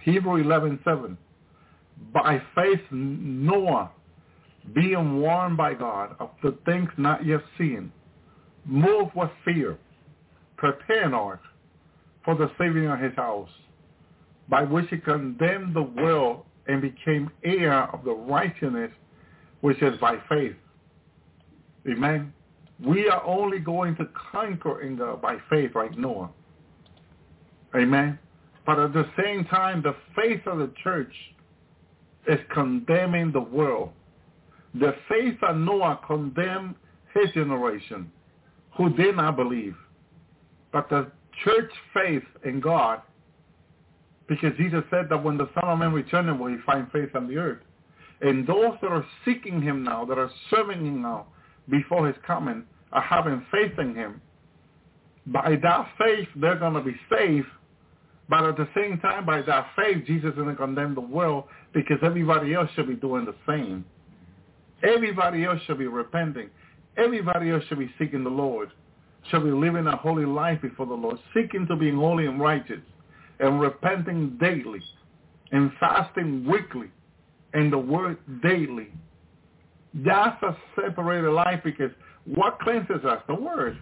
Hebrew 0.02 0.42
11:7. 0.42 1.16
By 2.12 2.42
faith 2.54 2.80
Noah, 2.90 3.90
being 4.74 5.20
warned 5.20 5.56
by 5.56 5.74
God 5.74 6.16
of 6.20 6.30
the 6.42 6.56
things 6.64 6.88
not 6.96 7.24
yet 7.24 7.40
seen, 7.58 7.92
moved 8.64 9.12
with 9.14 9.30
fear, 9.44 9.78
prepared 10.56 11.06
an 11.06 11.14
ark 11.14 11.40
for 12.24 12.34
the 12.34 12.50
saving 12.58 12.86
of 12.86 12.98
his 12.98 13.14
house, 13.16 13.48
by 14.48 14.62
which 14.62 14.86
he 14.90 14.98
condemned 14.98 15.74
the 15.74 15.82
world 15.82 16.44
and 16.66 16.82
became 16.82 17.30
heir 17.44 17.84
of 17.92 18.04
the 18.04 18.12
righteousness 18.12 18.92
which 19.60 19.80
is 19.82 19.98
by 20.00 20.16
faith. 20.28 20.56
Amen. 21.90 22.32
We 22.84 23.08
are 23.08 23.24
only 23.24 23.58
going 23.58 23.96
to 23.96 24.08
conquer 24.32 24.80
in 24.82 24.96
God 24.96 25.20
by 25.20 25.36
faith 25.48 25.72
like 25.74 25.96
Noah. 25.96 26.30
Amen. 27.74 28.18
But 28.66 28.78
at 28.78 28.92
the 28.92 29.06
same 29.22 29.44
time, 29.46 29.82
the 29.82 29.94
faith 30.14 30.46
of 30.46 30.58
the 30.58 30.72
church 30.82 31.12
is 32.28 32.38
condemning 32.52 33.32
the 33.32 33.40
world. 33.40 33.90
The 34.74 34.94
faith 35.08 35.36
of 35.42 35.56
Noah 35.56 36.00
condemned 36.06 36.76
his 37.14 37.30
generation 37.32 38.10
who 38.76 38.90
did 38.90 39.16
not 39.16 39.36
believe. 39.36 39.74
But 40.72 40.88
the 40.88 41.10
church 41.44 41.70
faith 41.92 42.22
in 42.44 42.60
God, 42.60 43.02
because 44.28 44.56
Jesus 44.56 44.84
said 44.90 45.08
that 45.10 45.22
when 45.22 45.36
the 45.36 45.48
Son 45.54 45.64
of 45.64 45.78
Man 45.78 45.92
returns, 45.92 46.38
will 46.38 46.48
he 46.48 46.56
find 46.64 46.90
faith 46.92 47.10
on 47.14 47.26
the 47.26 47.36
earth. 47.36 47.62
And 48.20 48.46
those 48.46 48.74
that 48.82 48.92
are 48.92 49.04
seeking 49.24 49.60
him 49.60 49.82
now, 49.82 50.04
that 50.04 50.18
are 50.18 50.30
serving 50.50 50.86
him 50.86 51.02
now 51.02 51.26
before 51.68 52.06
his 52.06 52.16
coming, 52.24 52.64
are 52.92 53.02
having 53.02 53.44
faith 53.50 53.76
in 53.78 53.94
him. 53.94 54.20
By 55.26 55.56
that 55.62 55.88
faith, 55.98 56.28
they're 56.36 56.58
going 56.58 56.74
to 56.74 56.80
be 56.80 56.94
saved 57.10 57.46
but 58.30 58.44
at 58.44 58.56
the 58.56 58.68
same 58.76 59.00
time, 59.00 59.26
by 59.26 59.42
that 59.42 59.66
faith, 59.74 60.06
Jesus 60.06 60.30
didn't 60.36 60.54
condemn 60.54 60.94
the 60.94 61.00
world 61.00 61.44
because 61.74 61.98
everybody 62.00 62.54
else 62.54 62.70
should 62.76 62.86
be 62.86 62.94
doing 62.94 63.24
the 63.24 63.34
same. 63.46 63.84
Everybody 64.82 65.44
else 65.44 65.60
should 65.66 65.78
be 65.78 65.86
repenting. 65.86 66.50
Everybody 66.96 67.50
else 67.50 67.62
should 67.68 67.78
be 67.78 67.90
seeking 67.98 68.24
the 68.24 68.30
Lord, 68.30 68.70
should 69.30 69.44
be 69.44 69.50
living 69.50 69.86
a 69.86 69.96
holy 69.96 70.24
life 70.24 70.60
before 70.62 70.86
the 70.86 70.94
Lord, 70.94 71.18
seeking 71.34 71.66
to 71.68 71.76
be 71.76 71.90
holy 71.90 72.26
and 72.26 72.40
righteous, 72.40 72.80
and 73.38 73.60
repenting 73.60 74.36
daily, 74.38 74.80
and 75.52 75.70
fasting 75.78 76.46
weekly, 76.46 76.90
and 77.54 77.72
the 77.72 77.78
word 77.78 78.18
daily. 78.42 78.88
That's 79.94 80.42
a 80.42 80.56
separated 80.76 81.30
life 81.30 81.60
because 81.64 81.90
what 82.24 82.58
cleanses 82.60 83.04
us? 83.04 83.22
The 83.26 83.34
word. 83.34 83.78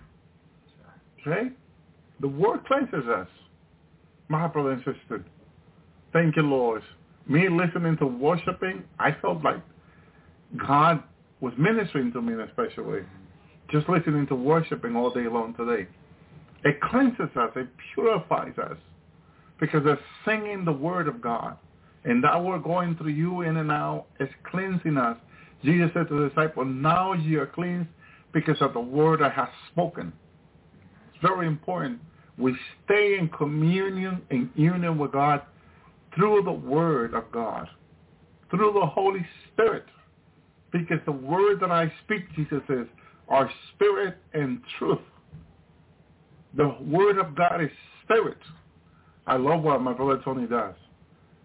Okay? 1.20 1.50
The 2.20 2.28
word 2.28 2.64
cleanses 2.66 3.08
us 3.08 3.28
my 4.28 4.46
brother 4.46 4.72
and 4.72 4.84
sister. 4.84 5.24
Thank 6.12 6.36
you, 6.36 6.42
Lord. 6.42 6.82
Me 7.26 7.48
listening 7.48 7.96
to 7.98 8.06
worshiping, 8.06 8.84
I 8.98 9.12
felt 9.20 9.42
like 9.42 9.62
God 10.56 11.02
was 11.40 11.52
ministering 11.58 12.12
to 12.12 12.22
me 12.22 12.34
in 12.34 12.40
a 12.40 12.50
special 12.52 12.84
way. 12.84 13.00
Just 13.70 13.88
listening 13.88 14.26
to 14.28 14.34
worshiping 14.34 14.96
all 14.96 15.10
day 15.10 15.28
long 15.28 15.54
today. 15.54 15.86
It 16.64 16.80
cleanses 16.80 17.28
us. 17.36 17.50
It 17.54 17.68
purifies 17.94 18.56
us 18.58 18.76
because 19.60 19.82
it's 19.84 20.00
singing 20.24 20.64
the 20.64 20.72
word 20.72 21.08
of 21.08 21.20
God. 21.20 21.56
And 22.04 22.22
that 22.24 22.42
word 22.42 22.64
going 22.64 22.96
through 22.96 23.10
you 23.10 23.42
in 23.42 23.56
and 23.58 23.70
out 23.70 24.06
is 24.20 24.28
cleansing 24.50 24.96
us. 24.96 25.16
Jesus 25.64 25.90
said 25.92 26.08
to 26.08 26.22
the 26.22 26.28
disciple, 26.28 26.64
now 26.64 27.12
you 27.12 27.40
are 27.40 27.46
cleansed 27.46 27.90
because 28.32 28.56
of 28.60 28.72
the 28.72 28.80
word 28.80 29.20
I 29.20 29.28
have 29.30 29.50
spoken. 29.70 30.12
It's 31.10 31.20
very 31.20 31.46
important. 31.46 32.00
We 32.38 32.56
stay 32.84 33.18
in 33.18 33.28
communion 33.28 34.22
and 34.30 34.48
union 34.54 34.96
with 34.96 35.12
God 35.12 35.42
through 36.14 36.42
the 36.44 36.52
word 36.52 37.14
of 37.14 37.30
God, 37.32 37.68
through 38.50 38.72
the 38.72 38.86
Holy 38.86 39.26
Spirit. 39.52 39.84
Because 40.72 40.98
the 41.06 41.12
word 41.12 41.60
that 41.60 41.70
I 41.70 41.92
speak, 42.04 42.24
Jesus 42.36 42.60
says, 42.68 42.86
are 43.28 43.50
spirit 43.74 44.16
and 44.34 44.60
truth. 44.78 44.98
The 46.56 46.76
word 46.86 47.18
of 47.18 47.34
God 47.34 47.62
is 47.62 47.70
spirit. 48.04 48.38
I 49.26 49.36
love 49.36 49.62
what 49.62 49.80
my 49.82 49.92
brother 49.92 50.20
Tony 50.24 50.46
does. 50.46 50.74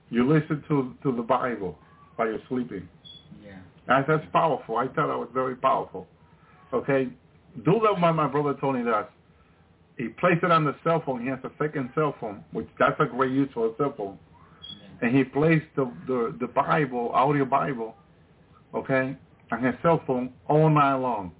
You 0.09 0.27
listen 0.31 0.63
to, 0.69 0.93
to 1.03 1.15
the 1.15 1.21
Bible 1.21 1.77
while 2.15 2.27
you're 2.27 2.39
sleeping. 2.47 2.87
Yeah. 3.43 3.57
That's, 3.87 4.07
that's 4.07 4.25
powerful. 4.31 4.77
I 4.77 4.85
thought 4.87 5.07
that 5.07 5.17
was 5.17 5.29
very 5.33 5.55
powerful. 5.55 6.07
Okay? 6.73 7.09
Do 7.65 7.79
that 7.83 7.99
what 7.99 8.13
my 8.13 8.27
brother 8.27 8.55
Tony 8.59 8.83
does. 8.83 9.05
He 9.97 10.07
plays 10.07 10.37
it 10.41 10.51
on 10.51 10.65
the 10.65 10.75
cell 10.83 11.03
phone. 11.05 11.21
He 11.21 11.29
has 11.29 11.39
a 11.43 11.51
second 11.61 11.91
cell 11.93 12.15
phone, 12.19 12.43
which 12.51 12.67
that's 12.79 12.99
a 12.99 13.05
great 13.05 13.31
use 13.31 13.49
for 13.53 13.67
a 13.67 13.71
cell 13.77 13.93
phone. 13.95 14.17
Yeah. 14.61 15.07
And 15.07 15.17
he 15.17 15.23
plays 15.23 15.61
the, 15.75 15.91
the, 16.07 16.35
the 16.39 16.47
Bible, 16.47 17.11
audio 17.13 17.45
Bible, 17.45 17.95
okay, 18.73 19.15
I 19.51 19.57
his 19.59 19.75
cell 19.81 20.01
phone 20.07 20.33
all 20.47 20.69
night 20.69 20.95
long. 20.95 21.31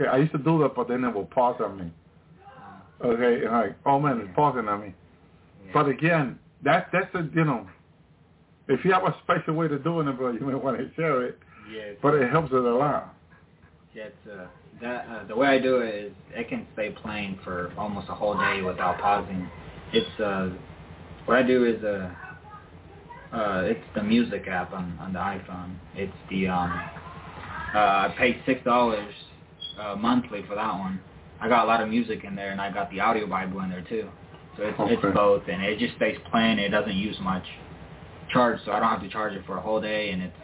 Okay, 0.00 0.08
I 0.08 0.16
used 0.18 0.32
to 0.32 0.38
do 0.38 0.58
that, 0.60 0.74
but 0.74 0.88
then 0.88 1.04
it 1.04 1.14
will 1.14 1.26
pause 1.26 1.60
on 1.60 1.78
me. 1.78 1.92
Okay, 3.02 3.48
like, 3.48 3.76
oh 3.86 4.00
man, 4.00 4.20
it's 4.20 4.30
pausing 4.34 4.68
on 4.68 4.80
me. 4.80 4.94
But 5.72 5.88
again, 5.88 6.38
that 6.62 6.88
that's 6.92 7.12
a 7.14 7.28
you 7.34 7.44
know, 7.44 7.66
if 8.68 8.84
you 8.84 8.92
have 8.92 9.04
a 9.04 9.16
special 9.24 9.54
way 9.54 9.68
to 9.68 9.78
doing 9.78 10.08
it, 10.08 10.16
bro, 10.16 10.32
you 10.32 10.40
may 10.40 10.54
want 10.54 10.78
to 10.78 10.90
share 10.94 11.24
it. 11.24 11.38
yeah, 11.70 11.92
But 12.02 12.14
it 12.14 12.30
helps 12.30 12.52
it 12.52 12.56
a 12.56 12.74
lot. 12.74 13.14
Yeah, 13.94 14.04
it's, 14.04 14.28
uh, 14.28 14.46
that 14.80 15.06
uh, 15.08 15.26
the 15.26 15.36
way 15.36 15.48
I 15.48 15.60
do 15.60 15.78
it 15.78 15.94
is 15.94 16.12
it 16.32 16.48
can 16.48 16.66
stay 16.72 16.90
playing 16.90 17.38
for 17.44 17.72
almost 17.78 18.08
a 18.08 18.14
whole 18.14 18.36
day 18.36 18.60
without 18.62 18.98
pausing. 18.98 19.48
It's 19.92 20.20
uh, 20.20 20.50
what 21.26 21.38
I 21.38 21.42
do 21.42 21.64
is 21.64 21.82
uh, 21.84 22.12
uh, 23.34 23.62
it's 23.64 23.84
the 23.94 24.02
music 24.02 24.46
app 24.48 24.72
on 24.72 24.96
on 25.00 25.12
the 25.12 25.18
iPhone. 25.18 25.74
It's 25.96 26.12
the 26.30 26.46
um, 26.48 26.70
uh, 27.74 27.78
I 27.78 28.14
pay 28.16 28.40
six 28.46 28.62
dollars 28.64 29.12
uh, 29.80 29.96
monthly 29.96 30.42
for 30.48 30.54
that 30.54 30.72
one. 30.78 31.00
I 31.40 31.48
got 31.48 31.64
a 31.64 31.66
lot 31.66 31.82
of 31.82 31.88
music 31.88 32.24
in 32.24 32.36
there, 32.36 32.52
and 32.52 32.60
I 32.60 32.70
got 32.72 32.90
the 32.90 33.00
audio 33.00 33.26
Bible 33.26 33.60
in 33.60 33.70
there 33.70 33.84
too. 33.88 34.08
So 34.56 34.62
it's 34.62 34.78
Okay. 34.78 34.94
it's 34.94 35.14
both, 35.14 35.42
and 35.48 35.62
it 35.62 35.78
just 35.78 35.96
stays 35.96 36.16
playing. 36.30 36.58
It 36.58 36.68
doesn't 36.68 36.94
use 36.94 37.16
much 37.20 37.44
charge, 38.32 38.60
so 38.64 38.72
I 38.72 38.78
don't 38.80 38.88
have 38.88 39.02
to 39.02 39.08
charge 39.08 39.32
it 39.34 39.44
for 39.46 39.56
a 39.56 39.60
whole 39.60 39.80
day, 39.80 40.10
and 40.10 40.22
it's 40.22 40.36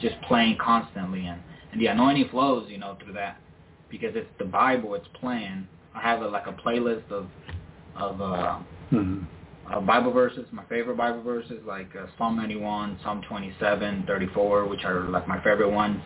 just 0.00 0.20
playing 0.22 0.56
constantly. 0.58 1.26
And 1.26 1.40
and 1.72 1.80
the 1.80 1.88
anointing 1.88 2.28
flows, 2.30 2.66
you 2.70 2.78
know, 2.78 2.96
through 3.02 3.14
that 3.14 3.38
because 3.90 4.14
it's 4.14 4.30
the 4.38 4.44
Bible. 4.44 4.94
It's 4.94 5.08
playing. 5.20 5.66
I 5.94 6.00
have 6.00 6.22
a, 6.22 6.28
like 6.28 6.46
a 6.46 6.52
playlist 6.52 7.10
of 7.10 7.26
of 7.96 8.20
uh, 8.20 8.58
hmm 8.90 9.24
uh, 9.72 9.80
Bible 9.80 10.12
verses. 10.12 10.46
My 10.52 10.64
favorite 10.66 10.96
Bible 10.96 11.22
verses 11.22 11.60
like 11.66 11.88
uh, 11.96 12.06
Psalm 12.18 12.36
91, 12.36 12.98
Psalm 13.02 13.22
27, 13.28 14.04
34, 14.06 14.66
which 14.66 14.84
are 14.84 15.04
like 15.08 15.26
my 15.26 15.42
favorite 15.42 15.70
ones 15.70 16.00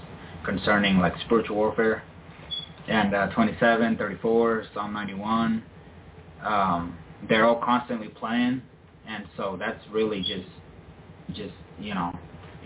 concerning 0.44 0.98
like 0.98 1.14
spiritual 1.26 1.56
warfare. 1.56 2.02
And 2.88 3.14
uh, 3.14 3.28
27, 3.28 3.96
34, 3.96 4.64
Psalm 4.74 4.92
91. 4.92 5.62
Um, 6.44 6.98
they're 7.28 7.44
all 7.44 7.60
constantly 7.62 8.08
playing, 8.08 8.62
and 9.06 9.24
so 9.36 9.56
that's 9.58 9.80
really 9.92 10.20
just 10.20 10.48
just 11.36 11.54
you 11.78 11.94
know, 11.94 12.12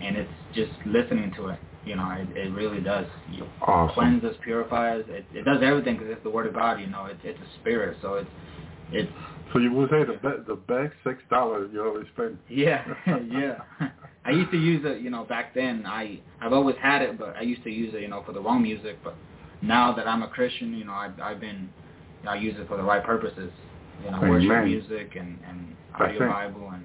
and 0.01 0.15
it's 0.15 0.31
just 0.53 0.71
listening 0.85 1.31
to 1.35 1.49
it. 1.49 1.59
You 1.85 1.95
know, 1.97 2.09
it, 2.11 2.35
it 2.35 2.53
really 2.53 2.79
does. 2.81 3.05
You 3.31 3.45
Awesome. 3.61 3.93
cleanses, 3.93 4.37
purifies. 4.43 5.03
It, 5.07 5.25
it 5.33 5.43
does 5.43 5.59
everything 5.61 5.97
because 5.97 6.09
it's 6.11 6.23
the 6.23 6.29
Word 6.29 6.47
of 6.47 6.53
God. 6.53 6.79
You 6.79 6.87
know, 6.87 7.05
it's 7.05 7.19
it's 7.23 7.37
a 7.39 7.59
spirit, 7.59 7.97
so 8.01 8.15
it's 8.15 8.29
it's 8.91 9.11
So 9.53 9.59
you 9.59 9.71
would 9.73 9.89
say 9.89 10.03
the 10.03 10.13
be- 10.13 10.43
the 10.47 10.55
best 10.55 10.93
six 11.03 11.21
dollars 11.29 11.69
you 11.73 11.83
always 11.83 12.05
spend. 12.13 12.37
yeah, 12.49 12.85
yeah. 13.29 13.59
I 14.25 14.31
used 14.31 14.51
to 14.51 14.57
use 14.57 14.81
it, 14.85 15.01
you 15.01 15.09
know, 15.09 15.23
back 15.23 15.53
then. 15.53 15.85
I 15.85 16.19
I've 16.41 16.53
always 16.53 16.75
had 16.81 17.01
it, 17.01 17.17
but 17.17 17.35
I 17.37 17.41
used 17.41 17.63
to 17.63 17.69
use 17.69 17.93
it, 17.93 18.01
you 18.01 18.07
know, 18.07 18.23
for 18.25 18.31
the 18.33 18.41
wrong 18.41 18.61
music. 18.63 18.97
But 19.03 19.15
now 19.61 19.93
that 19.93 20.07
I'm 20.07 20.23
a 20.23 20.27
Christian, 20.27 20.73
you 20.73 20.83
know, 20.85 20.93
I've 20.93 21.19
I've 21.19 21.39
been, 21.39 21.69
I 22.27 22.35
use 22.35 22.55
it 22.57 22.67
for 22.67 22.77
the 22.77 22.83
right 22.83 23.03
purposes. 23.03 23.51
You 24.03 24.11
know, 24.11 24.19
worship 24.21 24.65
music 24.65 25.15
and 25.15 25.39
and 25.47 25.75
audio. 25.95 26.27
Bible 26.27 26.71
and 26.73 26.83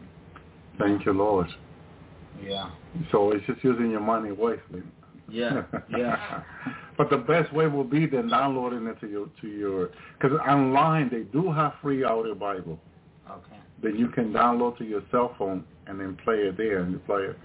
Thank 0.78 1.04
you, 1.04 1.12
Lord. 1.12 1.48
yeah, 2.42 2.70
So 3.12 3.32
it's 3.32 3.44
just 3.46 3.62
using 3.64 3.90
your 3.90 4.00
money 4.00 4.32
wisely. 4.32 4.82
yeah, 5.28 5.62
yeah. 5.90 6.42
But 7.00 7.08
the 7.08 7.16
best 7.16 7.50
way 7.54 7.66
will 7.66 7.84
be 7.84 8.04
then 8.04 8.28
downloading 8.28 8.86
it 8.86 9.00
to 9.00 9.08
your 9.08 9.26
to 9.40 9.48
your 9.48 9.90
because 10.20 10.38
online 10.46 11.08
they 11.10 11.22
do 11.32 11.50
have 11.50 11.72
free 11.80 12.04
audio 12.04 12.34
Bible 12.34 12.78
Okay. 13.30 13.56
Then 13.82 13.96
you 13.96 14.08
can 14.08 14.32
download 14.32 14.76
to 14.78 14.84
your 14.84 15.02
cell 15.10 15.34
phone 15.38 15.64
and 15.86 16.00
then 16.00 16.18
play 16.24 16.36
it 16.36 16.56
there 16.56 16.80
and 16.80 16.92
you 16.92 16.98
play 16.98 17.22
it. 17.22 17.38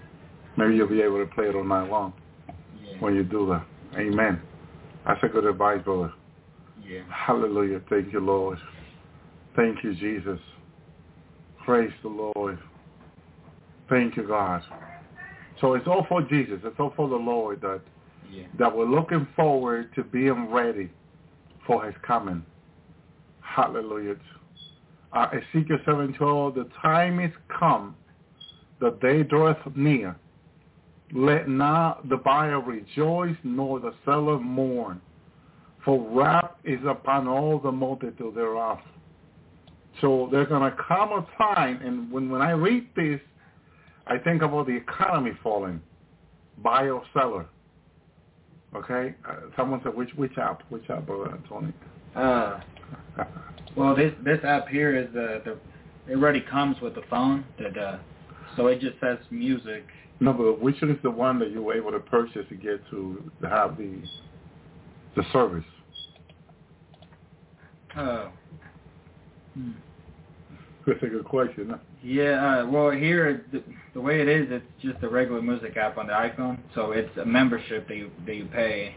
Maybe 0.56 0.74
you'll 0.74 0.88
be 0.88 1.02
able 1.02 1.18
to 1.18 1.32
play 1.32 1.46
it 1.46 1.54
all 1.54 1.64
night 1.64 1.88
long 1.90 2.12
Yeah. 2.82 2.98
when 3.00 3.14
you 3.14 3.22
do 3.22 3.46
that. 3.46 3.66
Amen. 3.98 4.40
That's 5.06 5.22
a 5.22 5.28
good 5.28 5.44
advice, 5.46 5.82
brother. 5.82 6.12
Yeah. 6.82 7.02
Hallelujah. 7.10 7.80
Thank 7.88 8.12
you, 8.12 8.20
Lord. 8.20 8.58
Thank 9.54 9.82
you, 9.84 9.94
Jesus. 9.94 10.40
Praise 11.64 11.92
the 12.02 12.08
Lord. 12.08 12.58
Thank 13.88 14.16
you, 14.16 14.24
God. 14.24 14.62
So 15.60 15.74
it's 15.74 15.86
all 15.86 16.04
for 16.08 16.22
Jesus. 16.22 16.60
It's 16.64 16.78
all 16.78 16.92
for 16.96 17.08
the 17.08 17.16
Lord 17.16 17.60
that, 17.62 17.80
Yeah. 18.30 18.44
that 18.58 18.74
we're 18.74 18.86
looking 18.86 19.26
forward 19.36 19.94
to 19.94 20.04
being 20.04 20.50
ready 20.50 20.90
for 21.66 21.84
his 21.84 21.94
coming. 22.06 22.44
Hallelujah. 23.40 24.16
Uh, 25.12 25.26
Ezekiel 25.32 25.78
7.12, 25.86 26.54
the 26.54 26.68
time 26.82 27.20
is 27.20 27.32
come, 27.48 27.96
the 28.80 28.90
day 29.00 29.22
draweth 29.22 29.56
near. 29.74 30.16
Let 31.12 31.48
not 31.48 32.08
the 32.08 32.16
buyer 32.16 32.60
rejoice, 32.60 33.36
nor 33.44 33.80
the 33.80 33.94
seller 34.04 34.38
mourn. 34.38 35.00
For 35.84 36.04
wrath 36.10 36.50
is 36.64 36.80
upon 36.86 37.28
all 37.28 37.60
the 37.60 37.70
multitude 37.70 38.34
thereof. 38.34 38.78
So 40.00 40.28
there's 40.30 40.48
going 40.48 40.70
to 40.70 40.76
come 40.76 41.12
a 41.12 41.26
time, 41.38 41.80
and 41.82 42.10
when, 42.10 42.28
when 42.28 42.42
I 42.42 42.50
read 42.50 42.88
this, 42.96 43.20
I 44.06 44.18
think 44.18 44.42
about 44.42 44.66
the 44.66 44.76
economy 44.76 45.32
falling, 45.42 45.80
buyer 46.62 47.00
seller. 47.14 47.46
Okay? 48.74 49.14
Uh, 49.28 49.36
someone 49.56 49.80
said, 49.82 49.94
which 49.94 50.10
which 50.16 50.36
app? 50.38 50.62
Which 50.70 50.88
app, 50.90 51.06
Brother 51.06 51.38
Tony? 51.48 51.72
Uh, 52.14 52.60
well, 53.76 53.94
this 53.94 54.12
this 54.24 54.38
app 54.44 54.68
here 54.68 54.96
is 54.96 55.12
the 55.12 55.42
the 55.44 56.12
it 56.12 56.16
already 56.16 56.40
comes 56.40 56.80
with 56.80 56.94
the 56.94 57.02
phone. 57.08 57.44
That 57.58 57.76
uh, 57.78 57.98
so 58.56 58.66
it 58.68 58.80
just 58.80 58.98
says 59.00 59.18
music. 59.30 59.84
no, 60.20 60.32
but 60.32 60.60
which 60.60 60.80
one 60.80 60.90
is 60.90 60.98
the 61.02 61.10
one 61.10 61.38
that 61.40 61.50
you 61.50 61.62
were 61.62 61.74
able 61.74 61.92
to 61.92 62.00
purchase 62.00 62.46
to 62.48 62.54
get 62.54 62.80
to, 62.90 63.30
to 63.42 63.48
have 63.48 63.76
the 63.76 64.02
the 65.14 65.22
service? 65.32 65.64
Oh. 67.96 68.30
Hmm. 69.54 69.70
That's 70.86 71.02
a 71.02 71.06
good 71.06 71.24
question. 71.24 71.70
huh? 71.70 71.78
Yeah, 72.02 72.60
uh, 72.62 72.66
well 72.66 72.90
here 72.90 73.44
the, 73.52 73.62
the 73.94 74.00
way 74.00 74.20
it 74.20 74.28
is, 74.28 74.46
it's 74.50 74.64
just 74.80 75.02
a 75.02 75.08
regular 75.08 75.42
music 75.42 75.76
app 75.76 75.98
on 75.98 76.06
the 76.06 76.12
iPhone. 76.12 76.58
So 76.74 76.92
it's 76.92 77.14
a 77.16 77.24
membership 77.24 77.88
that 77.88 77.96
you 77.96 78.10
that 78.24 78.34
you 78.36 78.44
pay. 78.46 78.96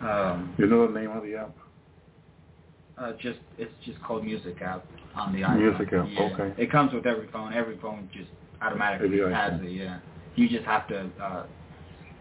Um, 0.00 0.54
You 0.58 0.66
know 0.66 0.86
the 0.86 0.98
name 0.98 1.10
of 1.10 1.22
the 1.24 1.34
app? 1.36 1.54
uh, 2.98 3.12
just 3.20 3.40
it's 3.58 3.72
just 3.84 4.00
called 4.02 4.24
Music 4.24 4.60
app 4.62 4.84
on 5.16 5.32
the 5.32 5.40
iPhone. 5.40 5.58
Music 5.78 5.92
app, 5.92 6.08
Yeah. 6.10 6.20
okay. 6.34 6.62
It 6.62 6.70
comes 6.70 6.92
with 6.92 7.06
every 7.06 7.26
phone. 7.28 7.52
Every 7.52 7.78
phone 7.78 8.08
just 8.12 8.30
automatically 8.62 9.18
has 9.32 9.60
it. 9.60 9.70
Yeah. 9.70 9.98
You 10.36 10.48
just 10.48 10.64
have 10.64 10.86
to 10.88 11.10
uh, 11.20 11.46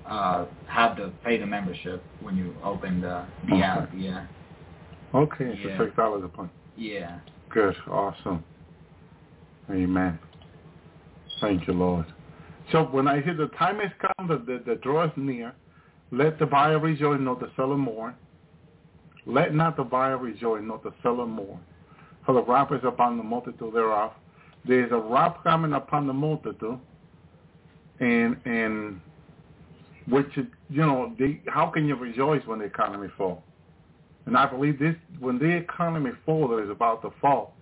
uh, 0.10 0.46
have 0.68 0.96
to 0.98 1.12
pay 1.24 1.38
the 1.38 1.46
membership 1.46 2.04
when 2.22 2.36
you 2.36 2.56
open 2.64 3.02
the 3.02 3.26
the 3.46 3.54
Okay. 3.54 3.62
app. 3.62 3.90
Yeah. 3.94 4.26
Okay, 5.14 5.60
so 5.64 5.70
Yeah. 5.70 5.78
six 5.78 5.96
dollars 5.96 6.24
a 6.24 6.38
month. 6.38 6.52
Yeah. 6.76 7.20
Good, 7.50 7.76
awesome. 7.90 8.44
Amen. 9.70 10.20
Thank 11.42 11.68
you, 11.68 11.74
Lord. 11.74 12.06
So 12.72 12.84
when 12.84 13.08
I 13.08 13.22
say 13.22 13.34
the 13.34 13.48
time 13.58 13.80
has 13.80 13.92
come, 14.00 14.28
the, 14.28 14.38
the, 14.38 14.64
the 14.66 14.76
draw 14.76 15.06
is 15.06 15.12
near, 15.16 15.54
let 16.12 16.40
the 16.40 16.46
buyer 16.46 16.80
rejoice, 16.80 17.20
not 17.20 17.40
the 17.40 17.52
seller 17.56 17.78
mourn. 17.78 18.16
Let 19.26 19.54
not 19.56 19.76
the 19.76 19.84
buyer 19.84 20.18
rejoice, 20.18 20.62
not 20.64 20.84
the 20.84 20.94
seller 21.02 21.26
mourn. 21.26 21.60
For 22.26 22.34
the 22.34 22.44
wrath 22.44 22.72
is 22.72 22.82
upon 22.84 23.18
the 23.18 23.24
multitude 23.24 23.74
thereof. 23.74 24.12
There 24.68 24.86
is 24.86 24.92
a 24.92 24.98
wrath 24.98 25.38
coming 25.44 25.74
upon 25.74 26.08
the 26.08 26.14
multitude, 26.14 26.80
and 28.00 28.38
and 28.46 29.00
which 30.08 30.28
you 30.36 30.82
know, 30.82 31.16
they, 31.18 31.42
how 31.48 31.68
can 31.68 31.88
you 31.88 31.96
rejoice 31.96 32.46
when 32.46 32.60
the 32.60 32.66
economy 32.66 33.10
falls? 33.18 33.42
And 34.26 34.38
I 34.38 34.46
believe 34.48 34.80
this 34.80 34.96
when 35.20 35.38
the 35.38 35.50
economy 35.50 36.12
falls 36.26 36.64
is 36.64 36.70
about 36.70 37.02
to 37.04 37.12
fall, 37.22 37.55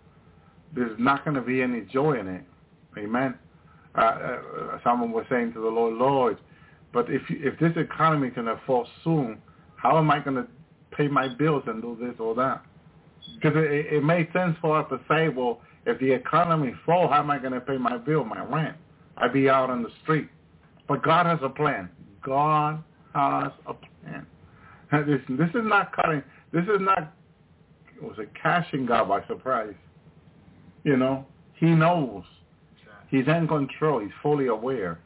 there's 0.76 0.98
not 1.00 1.24
going 1.24 1.36
to 1.36 1.42
be 1.42 1.62
any 1.62 1.82
joy 1.82 2.20
in 2.20 2.28
it. 2.28 2.44
Amen. 2.98 3.36
Uh, 3.96 4.02
uh, 4.02 4.80
someone 4.84 5.12
was 5.12 5.26
saying 5.30 5.54
to 5.54 5.60
the 5.62 5.68
Lord, 5.68 5.94
Lord, 5.96 6.38
but 6.94 7.10
if 7.10 7.22
if 7.30 7.60
this 7.60 7.74
economy 7.76 8.30
is 8.30 8.36
going 8.36 8.48
to 8.48 8.60
fall 8.66 8.88
soon, 9.04 9.40
how 9.76 9.98
am 9.98 10.10
I 10.10 10.20
going 10.20 10.36
to 10.36 10.48
pay 10.92 11.08
my 11.08 11.28
bills 11.28 11.64
and 11.68 11.82
do 11.82 11.98
this 12.00 12.16
or 12.20 12.34
that? 12.36 12.64
Because 13.36 13.54
it, 13.56 13.94
it 13.94 14.04
makes 14.04 14.32
sense 14.34 14.56
for 14.62 14.80
us 14.80 14.88
to 14.90 15.00
say, 15.08 15.30
well, 15.30 15.62
if 15.86 16.00
the 16.00 16.12
economy 16.12 16.74
falls, 16.86 17.12
how 17.12 17.20
am 17.20 17.30
I 17.30 17.40
going 17.40 17.54
to 17.54 17.62
pay 17.62 17.78
my 17.78 17.98
bill, 17.98 18.24
my 18.24 18.44
rent? 18.46 18.78
I'd 19.18 19.34
be 19.34 19.50
out 19.50 19.70
on 19.70 19.84
the 19.84 19.90
street. 20.02 20.30
But 20.88 21.04
God 21.04 21.26
has 21.26 21.40
a 21.42 21.50
plan. 21.50 21.90
God 22.24 22.84
has 23.14 23.52
a 23.68 23.74
plan. 23.74 24.26
This, 24.92 25.22
this 25.30 25.50
is 25.50 25.64
not 25.64 25.96
cutting. 25.96 26.24
This 26.52 26.64
is 26.64 26.80
not. 26.80 27.14
Was 28.02 28.18
it 28.20 28.30
catching 28.42 28.86
God 28.86 29.08
by 29.08 29.26
surprise? 29.28 29.74
You 30.84 30.98
know, 30.98 31.26
He 31.56 31.68
knows. 31.68 32.24
He's 33.10 33.28
in 33.28 33.48
control. 33.48 34.00
He's 34.00 34.10
fully 34.22 34.48
aware. 34.48 35.00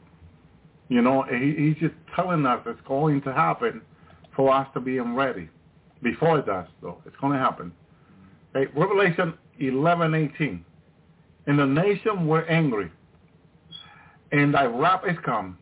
You 0.88 1.02
know, 1.02 1.24
he, 1.24 1.54
he's 1.58 1.76
just 1.76 1.94
telling 2.16 2.46
us 2.46 2.60
it's 2.66 2.80
going 2.88 3.20
to 3.22 3.32
happen 3.32 3.82
for 4.34 4.54
us 4.54 4.66
to 4.74 4.80
be 4.80 4.98
ready. 4.98 5.48
Before 6.02 6.38
it 6.38 6.46
does, 6.46 6.66
though, 6.80 7.02
it's 7.04 7.16
going 7.20 7.34
to 7.34 7.38
happen. 7.38 7.72
Okay, 8.56 8.70
Revelation 8.74 9.34
11:18. 9.60 10.60
And 11.46 11.58
the 11.58 11.66
nation 11.66 12.26
were 12.26 12.44
angry, 12.46 12.90
and 14.32 14.54
thy 14.54 14.64
wrath 14.64 15.02
is 15.08 15.16
come, 15.24 15.58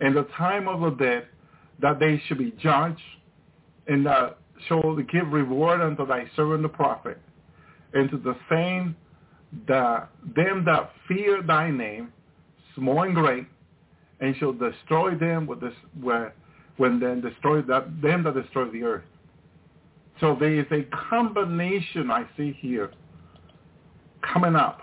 and 0.00 0.16
the 0.16 0.24
time 0.36 0.68
of 0.68 0.80
the 0.80 0.90
dead 0.90 1.26
that 1.80 1.98
they 1.98 2.22
should 2.26 2.38
be 2.38 2.52
judged, 2.62 3.00
and 3.88 4.06
that 4.06 4.38
shall 4.66 4.96
give 4.96 5.28
reward 5.28 5.80
unto 5.80 6.06
thy 6.06 6.28
servant 6.36 6.62
the 6.62 6.68
prophet, 6.68 7.20
and 7.94 8.10
to 8.10 8.16
the 8.16 8.36
same 8.48 8.96
that 9.68 10.10
them 10.34 10.64
that 10.64 10.90
fear 11.08 11.42
thy 11.42 11.70
name, 11.70 12.12
small 12.74 13.02
and 13.02 13.14
great, 13.14 13.46
and 14.20 14.34
shall 14.36 14.52
destroy 14.52 15.14
them 15.14 15.46
with 15.46 15.60
this 15.60 15.74
where 16.00 16.34
when 16.76 17.00
then 17.00 17.20
destroy 17.20 17.62
that 17.62 18.02
them 18.02 18.22
that 18.24 18.34
destroy 18.34 18.68
the 18.70 18.82
earth. 18.82 19.04
So 20.20 20.36
there 20.38 20.58
is 20.58 20.66
a 20.70 20.82
combination 21.10 22.10
I 22.10 22.26
see 22.36 22.56
here 22.60 22.90
coming 24.32 24.56
up. 24.56 24.80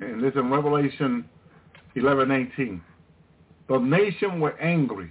And 0.00 0.22
this 0.22 0.34
in 0.34 0.50
Revelation 0.50 1.24
eleven 1.96 2.30
eighteen. 2.30 2.82
The 3.68 3.78
nation 3.78 4.40
were 4.40 4.56
angry 4.60 5.10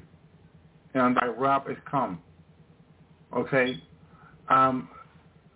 and 0.93 1.15
thy 1.15 1.27
wrath 1.27 1.65
is 1.69 1.77
come. 1.89 2.21
Okay? 3.35 3.81
Um, 4.49 4.89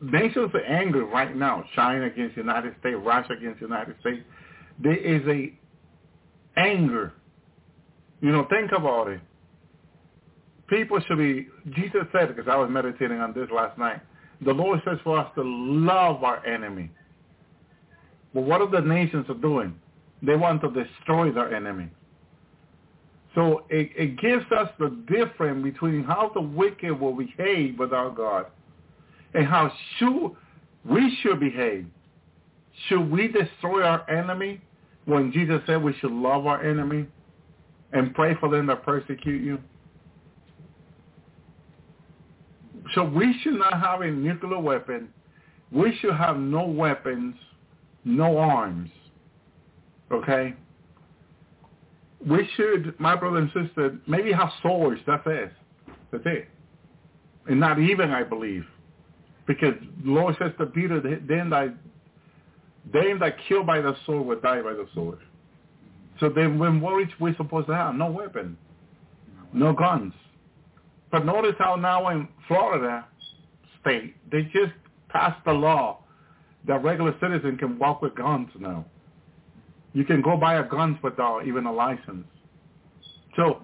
nations 0.02 0.52
are 0.54 0.64
angry 0.64 1.04
right 1.04 1.36
now. 1.36 1.64
China 1.76 2.06
against 2.06 2.36
the 2.36 2.42
United 2.42 2.76
States, 2.80 2.98
Russia 3.02 3.34
against 3.34 3.60
the 3.60 3.68
United 3.68 3.96
States. 4.02 4.24
There 4.80 4.96
is 4.96 5.22
a 5.28 5.54
anger. 6.60 7.14
You 8.22 8.32
know, 8.32 8.46
think 8.50 8.72
about 8.72 9.08
it. 9.08 9.20
People 10.68 11.00
should 11.08 11.18
be, 11.18 11.48
Jesus 11.72 12.02
said, 12.12 12.36
because 12.36 12.50
I 12.50 12.56
was 12.56 12.70
meditating 12.70 13.20
on 13.20 13.34
this 13.34 13.50
last 13.54 13.78
night, 13.78 14.00
the 14.44 14.54
Lord 14.54 14.82
says 14.86 14.98
for 15.04 15.20
us 15.20 15.32
to 15.36 15.44
love 15.44 16.24
our 16.24 16.44
enemy. 16.46 16.90
But 18.34 18.42
what 18.42 18.62
are 18.62 18.70
the 18.70 18.80
nations 18.80 19.26
are 19.30 19.36
doing? 19.36 19.76
They 20.24 20.36
want 20.36 20.62
to 20.62 20.72
destroy 20.72 21.32
their 21.32 21.54
enemy. 21.54 21.90
So 23.36 23.66
it, 23.70 23.92
it 23.96 24.20
gives 24.20 24.46
us 24.52 24.70
the 24.80 24.90
difference 25.08 25.64
between 25.64 26.04
how 26.04 26.32
the 26.34 26.42
wicked 26.42 27.00
will 27.00 27.14
behave 27.14 27.78
with 27.78 27.94
our 27.94 28.10
God 28.10 28.48
and 29.34 29.46
how 29.46 29.72
should 29.98 30.32
we 30.86 31.18
should 31.22 31.40
behave. 31.40 31.86
Should 32.88 33.12
we 33.12 33.28
destroy 33.28 33.84
our 33.84 34.10
enemy 34.10 34.62
when 35.06 35.32
Jesus 35.32 35.62
said 35.68 35.82
we 35.82 35.94
should 36.00 36.12
love 36.12 36.46
our 36.48 36.64
enemy 36.64 37.06
and 37.94 38.14
pray 38.16 38.36
for 38.40 38.50
them 38.50 38.68
that 38.68 38.84
persecute 38.84 39.44
you? 39.44 39.60
So 42.96 43.04
we 43.04 43.40
should 43.42 43.54
not 43.60 43.80
have 43.80 44.02
a 44.02 44.10
nuclear 44.10 44.60
weapon. 44.60 45.10
We 45.72 45.96
should 46.02 46.16
have 46.16 46.38
no 46.38 46.66
weapons, 46.66 47.36
no 48.04 48.38
arms. 48.38 48.90
Okay? 50.12 50.56
we 52.28 52.48
should, 52.56 53.00
my 53.00 53.16
brother 53.16 53.38
and 53.38 53.52
sister, 53.52 53.98
maybe 54.08 54.32
have 54.32 54.50
swords. 54.62 55.02
That's 55.08 55.24
it. 55.26 55.52
That's 56.12 56.24
it. 56.26 56.48
And 57.48 57.60
not 57.60 57.80
even, 57.80 58.12
I 58.12 58.24
believe, 58.24 58.66
because 59.48 59.74
the 60.04 60.12
Lord 60.12 60.36
says 60.40 60.52
to 60.60 60.66
Peter, 60.68 61.00
"Then 61.00 61.50
that, 61.50 61.76
them 62.92 63.20
that 63.20 63.38
killed 63.48 63.66
by 63.66 63.82
the 63.82 63.96
sword 64.06 64.26
will 64.26 64.40
die 64.40 64.62
by 64.62 64.74
the 64.74 64.88
sword." 64.94 65.20
So 66.20 66.30
then, 66.30 66.60
when 66.60 66.84
are 66.84 67.06
we 67.20 67.36
supposed 67.36 67.68
to 67.68 67.76
have? 67.76 67.96
No 67.96 68.12
weapon, 68.12 68.58
no 69.54 69.74
guns. 69.74 70.14
But 71.12 71.26
notice 71.26 71.56
how 71.58 71.76
now 71.76 72.10
in 72.10 72.28
Florida 72.48 73.06
state 73.82 74.16
they 74.32 74.44
just 74.44 74.74
passed 75.10 75.44
the 75.46 75.52
law 75.52 76.00
that 76.68 76.84
regular 76.84 77.14
citizens 77.20 77.60
can 77.60 77.78
walk 77.80 78.02
with 78.02 78.16
guns 78.16 78.50
now. 78.60 78.86
You 79.94 80.06
can 80.06 80.22
go 80.22 80.38
buy 80.38 80.56
a 80.56 80.64
gun 80.64 80.98
without 81.04 81.46
even 81.46 81.66
a 81.66 81.74
license. 81.74 82.26
So 83.36 83.62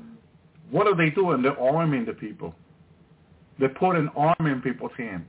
what 0.71 0.87
are 0.87 0.95
they 0.95 1.09
doing? 1.09 1.41
They're 1.41 1.59
arming 1.59 2.05
the 2.05 2.13
people. 2.13 2.53
They're 3.59 3.69
putting 3.69 4.09
arm 4.15 4.45
in 4.45 4.61
people's 4.61 4.91
hands. 4.97 5.25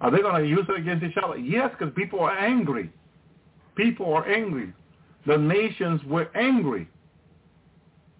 Are 0.00 0.10
they 0.10 0.18
going 0.18 0.42
to 0.42 0.48
use 0.48 0.66
it 0.68 0.78
against 0.78 1.04
each 1.04 1.16
other? 1.22 1.36
Yes, 1.36 1.70
because 1.76 1.92
people 1.96 2.20
are 2.20 2.36
angry. 2.36 2.90
People 3.76 4.12
are 4.12 4.28
angry. 4.28 4.72
The 5.26 5.36
nations 5.36 6.00
were 6.04 6.30
angry. 6.36 6.88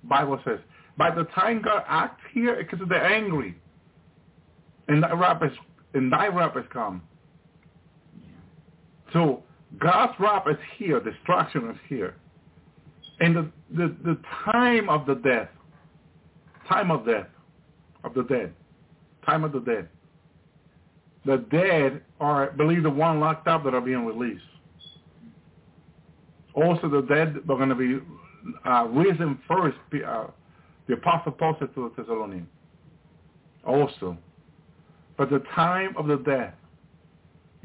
Bible 0.05 0.41
says. 0.45 0.59
By 0.97 1.15
the 1.15 1.25
time 1.35 1.63
God 1.63 1.85
acts 1.87 2.21
here, 2.33 2.57
because 2.57 2.87
they're 2.89 3.07
angry. 3.07 3.55
And 4.89 5.03
thy 5.03 5.13
wrath 5.13 5.43
is, 5.43 5.53
and 5.95 6.13
thy 6.13 6.27
wrath 6.29 6.57
is 6.57 6.65
come. 6.73 7.03
So 9.13 9.43
God's 9.79 10.15
wrath 10.19 10.45
is 10.51 10.57
here. 10.77 11.01
Destruction 11.01 11.71
is 11.71 11.77
here. 11.89 12.17
And 13.21 13.37
the, 13.37 13.51
the, 13.71 13.97
the 14.05 14.19
time 14.45 14.89
of 14.89 15.07
the 15.07 15.15
death, 15.17 15.49
time 16.69 16.91
of 16.91 17.07
death, 17.07 17.27
of 18.05 18.15
the 18.15 18.23
dead, 18.25 18.53
time 19.25 19.45
of 19.45 19.53
the 19.53 19.61
dead. 19.61 19.89
The 21.27 21.39
dead 21.51 22.03
are, 22.21 22.53
believe 22.53 22.83
the 22.83 22.91
one 22.91 23.21
locked 23.21 23.49
up 23.49 23.65
that 23.65 23.75
are 23.75 23.81
being 23.81 24.07
released. 24.07 24.43
Also 26.55 26.89
the 26.89 27.03
dead 27.03 27.37
are 27.49 27.57
going 27.57 27.69
to 27.69 27.75
be 27.75 27.99
uh, 28.65 28.85
risen 28.85 29.39
first. 29.47 29.79
Uh, 29.95 30.27
the 30.87 30.95
Apostle 30.95 31.33
Paul 31.33 31.57
said 31.59 31.75
to 31.75 31.93
the 31.97 32.03
Thessalonians. 32.03 32.49
Also. 33.67 34.17
But 35.17 35.31
the 35.31 35.43
time 35.55 35.95
of 35.97 36.07
the 36.07 36.17
death 36.17 36.55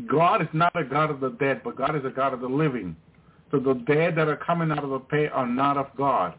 God 0.07 0.41
is 0.41 0.47
not 0.53 0.75
a 0.75 0.83
God 0.83 1.11
of 1.11 1.19
the 1.19 1.29
dead, 1.29 1.61
but 1.63 1.77
God 1.77 1.95
is 1.95 2.03
a 2.05 2.09
God 2.09 2.33
of 2.33 2.41
the 2.41 2.47
living. 2.47 2.95
So 3.51 3.59
the 3.59 3.75
dead 3.85 4.15
that 4.15 4.27
are 4.27 4.37
coming 4.37 4.71
out 4.71 4.83
of 4.83 4.89
the 4.89 4.99
pit 4.99 5.31
are 5.31 5.45
not 5.45 5.77
of 5.77 5.87
God. 5.95 6.33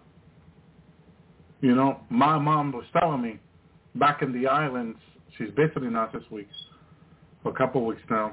You 1.61 1.75
know, 1.75 2.01
my 2.11 2.39
mom 2.39 2.73
was 2.73 2.85
telling 2.99 3.23
me 3.23 3.39
back 3.95 4.23
in 4.23 4.33
the 4.33 4.49
islands, 4.49 4.99
she's 5.39 5.49
visiting 5.57 5.95
us 5.95 6.11
this 6.13 6.25
week, 6.31 6.49
for 7.45 7.51
a 7.51 7.55
couple 7.55 7.83
of 7.83 7.87
weeks 7.87 8.03
now, 8.11 8.33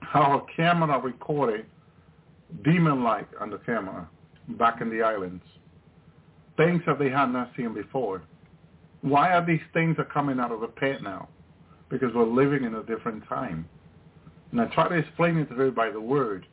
how 0.00 0.44
camera 0.54 1.00
recorded 1.00 1.64
demon-like 2.64 3.28
on 3.40 3.50
the 3.50 3.58
camera 3.58 4.08
back 4.58 4.80
in 4.80 4.90
the 4.90 5.02
islands. 5.02 5.44
Things 6.56 6.82
that 6.86 6.98
they 6.98 7.08
had 7.08 7.26
not 7.26 7.52
seen 7.56 7.72
before. 7.72 8.22
Why 9.02 9.30
are 9.32 9.46
these 9.46 9.60
things 9.72 9.96
are 9.98 10.04
coming 10.04 10.38
out 10.38 10.52
of 10.52 10.60
the 10.60 10.66
pit 10.66 11.02
now? 11.02 11.28
Because 11.88 12.12
we're 12.14 12.26
living 12.26 12.64
in 12.64 12.74
a 12.74 12.82
different 12.82 13.26
time. 13.28 13.66
And 14.50 14.60
I 14.60 14.66
try 14.66 14.88
to 14.88 14.96
explain 14.96 15.38
it 15.38 15.46
to 15.46 15.52
everybody 15.52 15.90
by 15.90 15.90
the 15.90 16.00
word. 16.00 16.46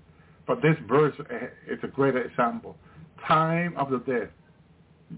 But 0.46 0.62
this 0.62 0.76
verse 0.88 1.16
eh, 1.30 1.48
is 1.68 1.80
a 1.84 1.88
great 1.88 2.16
example. 2.16 2.78
Time 3.28 3.76
of 3.76 3.90
the 3.90 4.00
dead. 4.00 4.30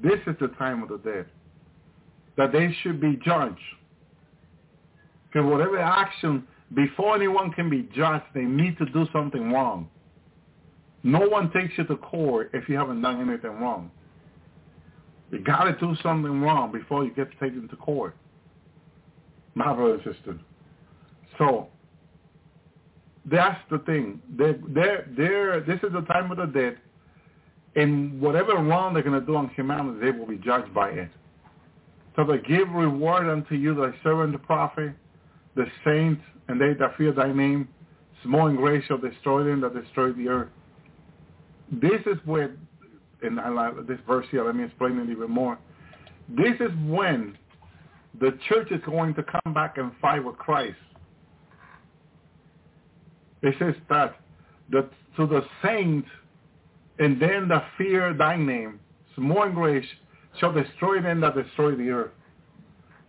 This 0.02 0.20
is 0.26 0.36
the 0.40 0.48
time 0.60 0.82
of 0.82 0.90
the 0.90 0.98
dead. 0.98 1.26
That 2.38 2.52
they 2.52 2.76
should 2.82 3.00
be 3.02 3.20
judged. 3.24 3.60
Because 5.32 5.50
whatever 5.50 5.80
action, 5.80 6.48
before 6.74 7.16
anyone 7.16 7.52
can 7.52 7.70
be 7.70 7.88
judged, 7.96 8.26
they 8.34 8.44
need 8.44 8.78
to 8.78 8.86
do 8.86 9.06
something 9.14 9.52
wrong. 9.52 9.90
No 11.04 11.20
one 11.28 11.52
takes 11.52 11.78
you 11.78 11.86
to 11.86 11.96
court 11.98 12.52
if 12.54 12.68
you 12.68 12.76
haven't 12.76 13.02
done 13.02 13.22
anything 13.28 13.60
wrong. 13.60 13.92
You 15.32 15.40
got 15.40 15.66
to 15.66 15.74
do 15.74 15.96
something 16.02 16.42
wrong 16.42 16.72
before 16.72 17.06
you 17.06 17.12
get 17.12 17.32
taken 17.40 17.68
to 17.70 17.76
court. 17.76 18.16
My 19.54 19.74
brother 19.74 19.96
and 19.96 20.16
sister. 20.16 20.40
So 21.38 21.68
that's 23.26 23.60
the 23.70 23.80
thing. 23.80 24.22
They're, 24.38 24.60
they're, 24.70 25.08
they're, 25.16 25.62
this 25.62 25.80
is 25.84 25.94
the 25.94 26.02
time 26.02 26.32
of 26.32 26.38
the 26.38 26.46
dead. 26.46 26.78
And 27.76 28.20
whatever 28.20 28.56
wrong 28.56 28.94
they're 28.94 29.04
going 29.04 29.20
to 29.20 29.26
do 29.26 29.36
on 29.36 29.50
humanity, 29.50 30.00
they 30.00 30.12
will 30.12 30.26
be 30.26 30.38
judged 30.38 30.74
by 30.74 30.90
it. 30.90 31.10
So 32.16 32.26
they 32.26 32.40
give 32.40 32.70
reward 32.70 33.30
unto 33.30 33.56
you, 33.56 33.76
thy 33.76 33.92
servant 34.04 34.34
the 34.34 34.40
prophet, 34.40 34.94
the 35.56 35.66
saints, 35.86 36.22
and 36.48 36.60
they 36.60 36.74
that 36.74 36.98
fear 36.98 37.12
thy 37.12 37.32
name. 37.32 37.68
Small 38.24 38.48
and 38.48 38.58
great 38.58 38.84
shall 38.88 38.98
destroy 38.98 39.44
them 39.44 39.62
that 39.62 39.74
destroy 39.74 40.12
the 40.12 40.28
earth. 40.28 40.50
This 41.72 42.02
is 42.06 42.18
where, 42.26 42.56
and 43.22 43.40
I 43.40 43.50
like 43.50 43.88
this 43.88 44.00
verse 44.08 44.26
here, 44.32 44.44
let 44.44 44.56
me 44.56 44.66
explain 44.66 44.98
it 45.00 45.10
even 45.10 45.30
more. 45.32 45.58
This 46.28 46.56
is 46.60 46.72
when 46.86 47.38
the 48.20 48.38
church 48.48 48.72
is 48.72 48.82
going 48.86 49.14
to 49.16 49.24
come 49.24 49.54
back 49.54 49.78
and 49.78 49.92
fight 50.02 50.24
with 50.24 50.38
Christ. 50.38 50.78
It 53.42 53.56
says 53.58 53.76
that 53.90 54.16
the, 54.70 54.90
to 55.16 55.26
the 55.28 55.42
saints 55.64 56.10
and 57.00 57.22
then 57.22 57.48
the 57.48 57.64
fear 57.78 58.14
thy 58.14 58.36
name, 58.36 58.80
small 59.16 59.44
and 59.44 59.56
great, 59.56 59.86
shall 60.40 60.52
destroy 60.52 61.02
them 61.02 61.22
that 61.22 61.36
destroy 61.36 61.76
the 61.76 61.90
earth. 61.90 62.12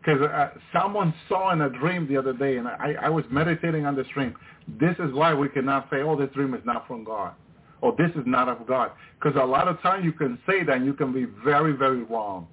Because 0.01 0.23
uh, 0.23 0.51
someone 0.73 1.13
saw 1.29 1.53
in 1.53 1.61
a 1.61 1.69
dream 1.69 2.09
the 2.09 2.17
other 2.17 2.33
day, 2.33 2.57
and 2.57 2.67
I, 2.67 2.95
I 3.03 3.09
was 3.11 3.25
meditating 3.31 3.85
on 3.85 3.95
this 3.95 4.07
dream. 4.15 4.35
This 4.81 4.95
is 4.99 5.13
why 5.13 5.35
we 5.35 5.49
cannot 5.49 5.89
say, 5.91 5.99
oh, 5.99 6.17
this 6.17 6.31
dream 6.35 6.55
is 6.55 6.63
not 6.65 6.87
from 6.87 7.05
God, 7.05 7.35
or 7.83 7.95
this 7.99 8.11
is 8.17 8.23
not 8.25 8.49
of 8.49 8.67
God. 8.67 8.93
Because 9.19 9.39
a 9.41 9.45
lot 9.45 9.69
of 9.69 9.81
times 9.83 10.05
you 10.05 10.13
can 10.13 10.39
say 10.47 10.65
that 10.65 10.77
and 10.77 10.87
you 10.87 10.95
can 10.95 11.13
be 11.13 11.27
very, 11.45 11.73
very 11.73 12.03
wrong. 12.05 12.47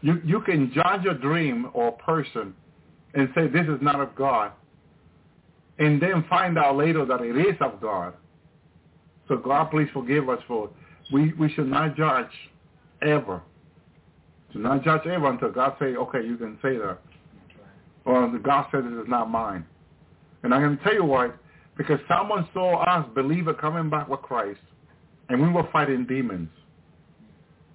You, 0.00 0.20
you 0.24 0.40
can 0.42 0.72
judge 0.72 1.04
a 1.06 1.14
dream 1.14 1.70
or 1.74 1.88
a 1.88 1.92
person 1.92 2.54
and 3.14 3.28
say 3.34 3.48
this 3.48 3.66
is 3.66 3.82
not 3.82 4.00
of 4.00 4.14
God, 4.14 4.52
and 5.80 6.00
then 6.00 6.24
find 6.28 6.56
out 6.58 6.76
later 6.76 7.04
that 7.04 7.20
it 7.20 7.36
is 7.36 7.56
of 7.60 7.80
God. 7.80 8.14
So 9.26 9.36
God, 9.36 9.70
please 9.70 9.88
forgive 9.92 10.28
us 10.28 10.40
for 10.46 10.70
we 11.12 11.32
we 11.34 11.52
should 11.52 11.68
not 11.68 11.96
judge 11.96 12.30
ever. 13.02 13.42
To 14.52 14.58
not 14.58 14.82
judge 14.82 15.06
ever 15.06 15.30
until 15.30 15.50
God 15.50 15.76
say, 15.78 15.96
okay, 15.96 16.24
you 16.24 16.36
can 16.36 16.58
say 16.62 16.76
that. 16.78 16.98
Or 18.04 18.30
the 18.30 18.38
God 18.38 18.66
said 18.70 18.84
this 18.84 18.92
is 18.92 19.08
not 19.08 19.30
mine. 19.30 19.66
And 20.42 20.54
I'm 20.54 20.62
going 20.62 20.78
to 20.78 20.84
tell 20.84 20.94
you 20.94 21.04
why. 21.04 21.30
Because 21.76 22.00
someone 22.08 22.48
saw 22.54 22.82
us, 22.82 23.06
believer, 23.14 23.54
coming 23.54 23.90
back 23.90 24.08
with 24.08 24.20
Christ, 24.22 24.60
and 25.28 25.40
we 25.40 25.48
were 25.48 25.68
fighting 25.70 26.06
demons. 26.06 26.48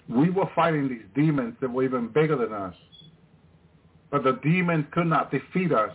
We 0.09 0.29
were 0.29 0.49
fighting 0.55 0.89
these 0.89 1.05
demons 1.15 1.55
that 1.61 1.71
were 1.71 1.83
even 1.83 2.07
bigger 2.07 2.35
than 2.35 2.51
us. 2.51 2.75
But 4.11 4.23
the 4.23 4.39
demons 4.43 4.85
could 4.91 5.07
not 5.07 5.31
defeat 5.31 5.71
us. 5.71 5.91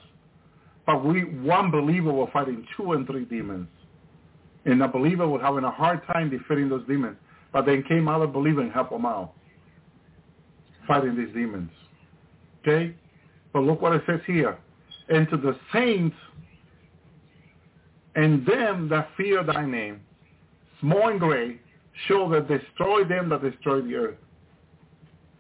But 0.86 1.05
we, 1.05 1.24
one 1.24 1.70
believer 1.70 2.10
was 2.12 2.30
fighting 2.32 2.64
two 2.76 2.92
and 2.92 3.06
three 3.06 3.24
demons. 3.24 3.68
And 4.64 4.80
the 4.80 4.88
believer 4.88 5.28
was 5.28 5.40
having 5.42 5.64
a 5.64 5.70
hard 5.70 6.06
time 6.06 6.30
defeating 6.30 6.68
those 6.68 6.86
demons. 6.86 7.16
But 7.52 7.66
then 7.66 7.82
came 7.82 8.09
other 8.09 8.26
believer 8.26 8.62
and 8.62 8.72
helped 8.72 8.90
them 8.90 9.05
out. 9.05 9.34
Fighting 10.89 11.16
these 11.16 11.32
demons. 11.32 11.70
Okay? 12.62 12.94
But 13.52 13.60
look 13.60 13.81
what 13.81 13.93
it 13.93 14.02
says 14.06 14.20
here. 14.27 14.59
And 15.09 15.28
to 15.31 15.36
the 15.36 15.56
saints 15.73 16.16
and 18.16 18.44
them 18.44 18.89
that 18.89 19.10
fear 19.16 19.44
thy 19.44 19.65
name, 19.65 20.01
small 20.81 21.09
and 21.09 21.20
great, 21.20 21.60
show 22.09 22.28
that 22.31 22.48
destroy 22.48 23.05
them 23.05 23.28
that 23.28 23.43
destroy 23.43 23.81
the 23.82 23.94
earth. 23.94 24.16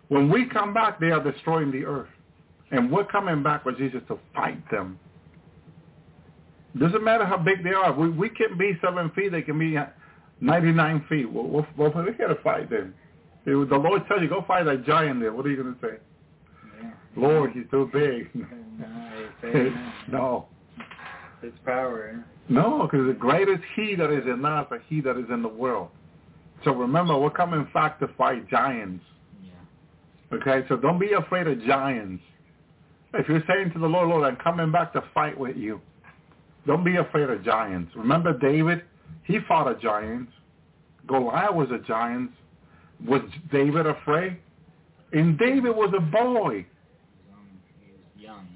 When 0.08 0.30
we 0.30 0.46
come 0.46 0.72
back, 0.72 1.00
they 1.00 1.10
are 1.10 1.22
destroying 1.22 1.70
the 1.70 1.84
earth. 1.84 2.08
And 2.70 2.90
we're 2.90 3.04
coming 3.04 3.42
back 3.42 3.64
with 3.64 3.78
Jesus 3.78 4.00
to 4.08 4.18
fight 4.34 4.62
them. 4.70 4.98
Doesn't 6.78 7.02
matter 7.02 7.24
how 7.24 7.38
big 7.38 7.64
they 7.64 7.72
are. 7.72 7.92
We, 7.92 8.10
we 8.10 8.28
can 8.28 8.58
be 8.58 8.78
seven 8.82 9.10
feet. 9.10 9.32
They 9.32 9.42
can 9.42 9.58
be 9.58 9.76
99 10.40 11.06
feet. 11.08 11.30
Well, 11.30 11.46
well, 11.46 11.66
well 11.76 12.04
we 12.04 12.12
got 12.12 12.28
to 12.28 12.42
fight 12.42 12.70
them. 12.70 12.94
The 13.48 13.76
Lord 13.76 14.06
tells 14.06 14.20
you, 14.20 14.28
go 14.28 14.44
fight 14.46 14.64
that 14.64 14.84
giant 14.84 15.20
there. 15.20 15.32
What 15.32 15.46
are 15.46 15.50
you 15.50 15.62
going 15.62 15.74
to 15.74 15.80
say? 15.80 15.96
Yeah. 16.82 16.90
Lord, 17.16 17.52
he's 17.52 17.64
too 17.70 17.88
big. 17.92 18.30
no. 20.12 20.48
It's 21.42 21.56
power. 21.64 22.24
No, 22.48 22.82
because 22.82 23.06
the 23.06 23.12
greatest 23.12 23.62
he 23.76 23.94
that 23.94 24.10
is 24.10 24.24
in 24.26 24.44
us 24.44 24.66
than 24.70 24.80
he 24.88 25.00
that 25.02 25.16
is 25.16 25.26
in 25.30 25.42
the 25.42 25.48
world. 25.48 25.88
So 26.64 26.72
remember, 26.72 27.16
we're 27.16 27.30
coming 27.30 27.68
back 27.72 28.00
to 28.00 28.08
fight 28.18 28.48
giants. 28.48 29.04
Yeah. 29.42 30.36
Okay, 30.36 30.66
so 30.68 30.76
don't 30.76 30.98
be 30.98 31.12
afraid 31.12 31.46
of 31.46 31.62
giants. 31.64 32.22
If 33.14 33.28
you're 33.28 33.44
saying 33.48 33.72
to 33.72 33.78
the 33.78 33.86
Lord, 33.86 34.08
Lord, 34.08 34.24
I'm 34.24 34.36
coming 34.36 34.70
back 34.70 34.92
to 34.94 35.02
fight 35.14 35.38
with 35.38 35.56
you, 35.56 35.80
don't 36.66 36.84
be 36.84 36.96
afraid 36.96 37.30
of 37.30 37.42
giants. 37.44 37.92
Remember 37.96 38.36
David? 38.36 38.82
He 39.24 39.38
fought 39.46 39.70
a 39.70 39.80
giant. 39.80 40.28
Goliath 41.06 41.54
was 41.54 41.68
a 41.70 41.78
giant. 41.86 42.30
Was 43.06 43.22
David 43.52 43.86
afraid? 43.86 44.38
And 45.12 45.38
David 45.38 45.74
was 45.74 45.92
a 45.96 46.00
boy. 46.00 46.66
He 47.80 47.92
was 47.92 48.00
young. 48.16 48.46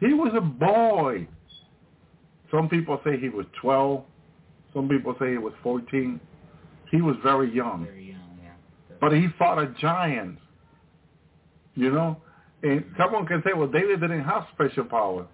He 0.00 0.14
was 0.14 0.32
a 0.36 0.40
boy. 0.40 1.26
Some 2.50 2.68
people 2.68 3.00
say 3.04 3.18
he 3.18 3.28
was 3.28 3.46
12. 3.60 4.02
Some 4.74 4.88
people 4.88 5.14
say 5.18 5.32
he 5.32 5.38
was 5.38 5.52
14. 5.62 6.20
He 6.90 7.02
was 7.02 7.16
very 7.22 7.54
young. 7.54 7.84
Very 7.84 8.10
young, 8.10 8.38
yeah. 8.42 8.50
But 9.00 9.12
he 9.12 9.28
fought 9.38 9.58
a 9.58 9.74
giant. 9.80 10.38
You 11.74 11.90
know? 11.90 12.16
And 12.62 12.84
someone 12.98 13.26
can 13.26 13.42
say, 13.44 13.52
well, 13.54 13.68
David 13.68 14.00
didn't 14.00 14.24
have 14.24 14.46
special 14.54 14.84
power. 14.84 15.26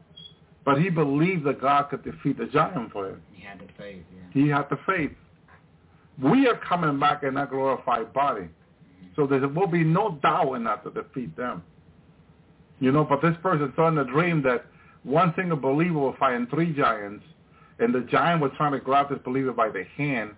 But 0.65 0.81
he 0.81 0.89
believed 0.91 1.45
that 1.45 1.61
God 1.61 1.91
could 1.91 2.05
defeat 2.05 2.39
the 2.39 2.47
giant 2.47 2.93
for 2.93 3.11
him. 3.11 3.23
He 3.33 3.45
had 3.45 3.59
the 3.59 3.67
faith, 3.79 4.03
yeah. 4.15 4.43
He 4.43 4.49
had 4.49 4.67
the 4.71 4.79
faith. 4.87 5.13
We 6.23 6.47
are 6.47 6.57
coming 6.57 6.99
back 6.99 7.23
in 7.23 7.35
that 7.35 7.51
glorified 7.51 8.13
body. 8.13 8.49
So 9.17 9.27
there 9.27 9.47
will 9.47 9.67
be 9.67 9.85
no 9.85 10.19
doubt 10.23 10.55
in 10.55 10.65
that 10.65 10.85
to 10.85 10.91
defeat 10.91 11.37
them. 11.37 11.63
You 12.81 12.93
know, 12.93 13.05
but 13.05 13.23
this 13.23 13.37
person 13.43 13.73
saw 13.77 13.89
in 13.89 13.99
a 13.99 14.05
dream 14.05 14.43
that 14.43 14.67
one 15.05 15.33
single 15.37 15.57
believer 15.57 15.99
was 15.99 16.17
fighting 16.19 16.47
three 16.49 16.73
giants, 16.73 17.25
and 17.79 17.95
the 17.95 18.01
giant 18.11 18.41
was 18.41 18.51
trying 18.57 18.73
to 18.73 18.81
grab 18.81 19.11
this 19.11 19.19
believer 19.25 19.53
by 19.53 19.69
the 19.69 19.85
hand 19.97 20.33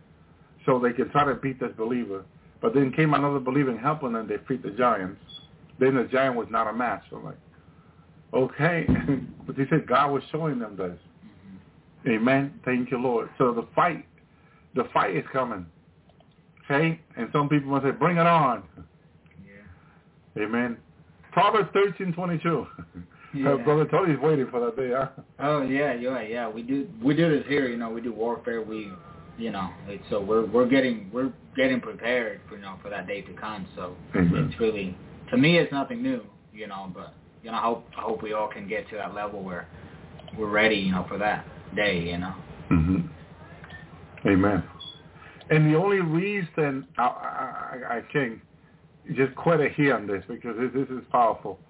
so 0.65 0.79
they 0.79 0.93
could 0.93 1.11
try 1.13 1.25
to 1.25 1.35
beat 1.35 1.61
this 1.61 1.73
believer. 1.77 2.25
But 2.61 2.75
then 2.75 2.93
came 2.93 3.15
another 3.15 3.39
believer 3.39 3.71
and 3.71 3.81
helped 3.81 4.03
them 4.03 4.17
and 4.17 4.29
defeat 4.29 4.63
the 4.63 4.71
giants. 4.71 5.21
Then 5.79 5.95
the 5.95 6.05
giant 6.05 6.37
was 6.37 6.49
not 6.51 6.67
a 6.67 6.73
match. 6.73 7.03
So 7.11 7.17
I'm 7.17 7.25
like, 7.25 7.39
okay. 8.35 8.87
but 9.47 9.57
he 9.57 9.65
said 9.71 9.87
God 9.87 10.11
was 10.11 10.23
showing 10.33 10.59
them 10.59 10.77
this. 10.77 10.99
Mm-hmm. 12.05 12.11
Amen. 12.11 12.61
Thank 12.65 12.91
you, 12.91 12.99
Lord. 12.99 13.29
So 13.39 13.53
the 13.53 13.67
fight, 13.75 14.07
the 14.77 14.85
fight 14.93 15.17
is 15.17 15.25
coming. 15.33 15.67
Okay? 16.65 17.01
And 17.17 17.29
some 17.33 17.49
people 17.49 17.73
will 17.73 17.81
say, 17.81 17.91
bring 17.91 18.17
it 18.19 18.27
on. 18.27 18.63
Yeah. 19.45 20.43
Amen. 20.45 20.77
Proverbs 21.33 21.69
thirteen 21.73 22.13
twenty 22.13 22.39
two. 22.39 22.67
Yeah. 23.35 23.57
Brother 23.57 23.85
Tony's 23.87 24.19
waiting 24.19 24.47
for 24.51 24.61
that 24.61 24.77
day, 24.77 24.93
huh? 24.95 25.09
Oh 25.41 25.63
yeah, 25.63 25.93
you're. 25.93 26.23
Yeah, 26.23 26.49
we 26.49 26.63
do 26.63 26.89
we 27.03 27.15
do 27.15 27.29
this 27.29 27.47
here. 27.49 27.69
You 27.69 27.77
know, 27.77 27.91
we 27.91 28.01
do 28.01 28.13
warfare. 28.13 28.63
We, 28.63 28.91
you 29.37 29.51
know, 29.51 29.69
it's, 29.87 30.03
so 30.09 30.23
we're 30.23 30.47
we're 30.47 30.67
getting 30.67 31.11
we're 31.13 31.33
getting 31.55 31.81
prepared 31.81 32.41
for 32.49 32.57
you 32.57 32.63
know 32.63 32.77
for 32.83 32.89
that 32.89 33.07
day 33.07 33.21
to 33.23 33.33
come. 33.35 33.67
So 33.77 33.95
Amen. 34.15 34.49
it's 34.51 34.59
really 34.59 34.97
to 35.31 35.37
me 35.37 35.59
it's 35.59 35.71
nothing 35.71 36.03
new. 36.03 36.23
You 36.55 36.69
know, 36.69 36.91
but 36.95 37.13
you 37.43 37.51
know 37.51 37.59
I 37.59 37.63
hope 37.63 37.87
I 37.99 38.03
hope 38.03 38.23
we 38.23 38.33
all 38.33 38.49
can 38.49 38.67
get 38.69 38.89
to 38.91 38.97
that 38.97 39.13
level 39.15 39.43
where 39.43 39.69
we're 40.39 40.49
ready. 40.49 40.77
You 40.77 40.93
know, 40.93 41.05
for 41.07 41.19
that 41.19 41.45
day. 41.75 42.01
You 42.01 42.19
know. 42.19 42.35
hmm 42.69 42.97
Amen. 44.27 44.65
And 45.51 45.73
the 45.73 45.79
only 45.79 46.01
reason 46.01 46.87
I, 46.99 47.03
I, 47.03 47.97
I 47.99 48.03
can 48.13 48.41
just 49.15 49.35
quit 49.37 49.61
it 49.61 49.73
here 49.75 49.95
on 49.95 50.07
this 50.07 50.25
because 50.29 50.57
this, 50.59 50.71
this 50.75 50.89
is 50.89 51.05
powerful. 51.13 51.61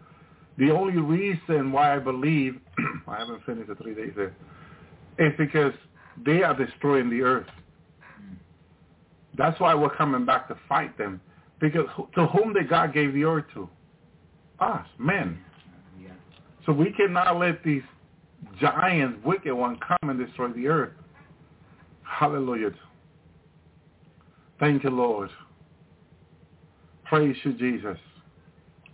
The 0.58 0.70
only 0.70 0.96
reason 0.96 1.70
why 1.70 1.94
I 1.94 1.98
believe 1.98 2.58
I 3.06 3.18
haven't 3.18 3.44
finished 3.44 3.68
the 3.68 3.74
three 3.74 3.94
days 3.94 4.12
there 4.16 4.34
is 5.18 5.32
because 5.36 5.72
they 6.24 6.42
are 6.42 6.54
destroying 6.54 7.10
the 7.10 7.22
earth. 7.22 7.46
That's 9.36 9.58
why 9.60 9.74
we're 9.74 9.94
coming 9.94 10.24
back 10.24 10.48
to 10.48 10.56
fight 10.68 10.96
them. 10.96 11.20
Because 11.60 11.86
to 12.14 12.26
whom 12.26 12.54
did 12.54 12.68
God 12.68 12.94
gave 12.94 13.12
the 13.12 13.24
earth 13.24 13.44
to? 13.54 13.68
Us, 14.60 14.86
men. 14.98 15.38
So 16.64 16.72
we 16.72 16.92
cannot 16.92 17.38
let 17.38 17.62
these 17.62 17.82
giants, 18.60 19.18
wicked 19.24 19.54
ones, 19.54 19.78
come 19.86 20.10
and 20.10 20.18
destroy 20.18 20.48
the 20.48 20.66
earth. 20.66 20.92
Hallelujah. 22.06 22.70
Thank 24.58 24.84
you, 24.84 24.90
Lord. 24.90 25.30
Praise 27.04 27.36
you, 27.44 27.52
Jesus. 27.54 27.98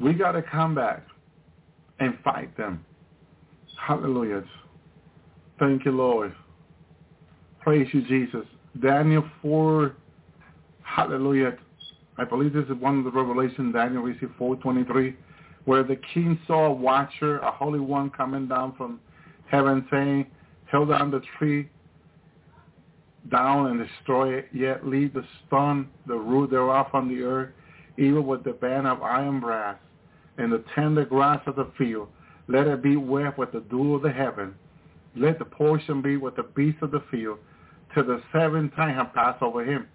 We 0.00 0.12
got 0.14 0.32
to 0.32 0.42
come 0.42 0.74
back 0.74 1.04
and 2.00 2.18
fight 2.24 2.56
them. 2.56 2.84
Hallelujah. 3.78 4.44
Thank 5.58 5.84
you, 5.84 5.92
Lord. 5.92 6.34
Praise 7.60 7.86
you, 7.92 8.02
Jesus. 8.02 8.44
Daniel 8.82 9.24
4, 9.42 9.94
hallelujah. 10.82 11.56
I 12.18 12.24
believe 12.24 12.52
this 12.52 12.64
is 12.64 12.74
one 12.80 12.98
of 12.98 13.04
the 13.04 13.10
revelations 13.10 13.72
Daniel 13.72 14.02
received 14.02 14.32
423, 14.36 15.16
where 15.64 15.82
the 15.84 15.96
king 16.12 16.38
saw 16.46 16.66
a 16.66 16.72
watcher, 16.72 17.38
a 17.38 17.50
holy 17.50 17.80
one 17.80 18.10
coming 18.10 18.48
down 18.48 18.74
from 18.76 18.98
heaven 19.46 19.86
saying, 19.90 20.26
held 20.66 20.88
down 20.88 21.10
the 21.10 21.22
tree 21.38 21.68
down 23.30 23.66
and 23.66 23.88
destroy 23.88 24.34
it, 24.34 24.48
yet 24.52 24.86
leave 24.86 25.14
the 25.14 25.24
stone, 25.46 25.88
the 26.06 26.16
root 26.16 26.50
thereof 26.50 26.86
on 26.92 27.08
the 27.08 27.22
earth, 27.22 27.50
even 27.98 28.26
with 28.26 28.42
the 28.44 28.52
band 28.52 28.86
of 28.86 29.02
iron 29.02 29.40
brass. 29.40 29.76
and 30.38 30.50
the 30.50 30.64
tender 30.74 31.04
grass 31.04 31.40
of 31.46 31.56
the 31.56 31.70
field. 31.76 32.08
Let 32.48 32.66
it 32.66 32.82
be 32.82 32.96
wet 32.96 33.36
with 33.36 33.52
the 33.52 33.60
dew 33.60 33.94
of 33.94 34.02
the 34.02 34.10
heaven. 34.10 34.54
Let 35.14 35.38
the 35.38 35.44
portion 35.44 36.00
be 36.00 36.16
with 36.16 36.36
the 36.36 36.42
beasts 36.42 36.80
of 36.82 36.90
the 36.90 37.02
field, 37.10 37.38
till 37.92 38.04
the 38.04 38.22
seventh 38.32 38.74
time 38.74 38.94
have 38.94 39.12
passed 39.12 39.42
over 39.42 39.62
him. 39.62 39.86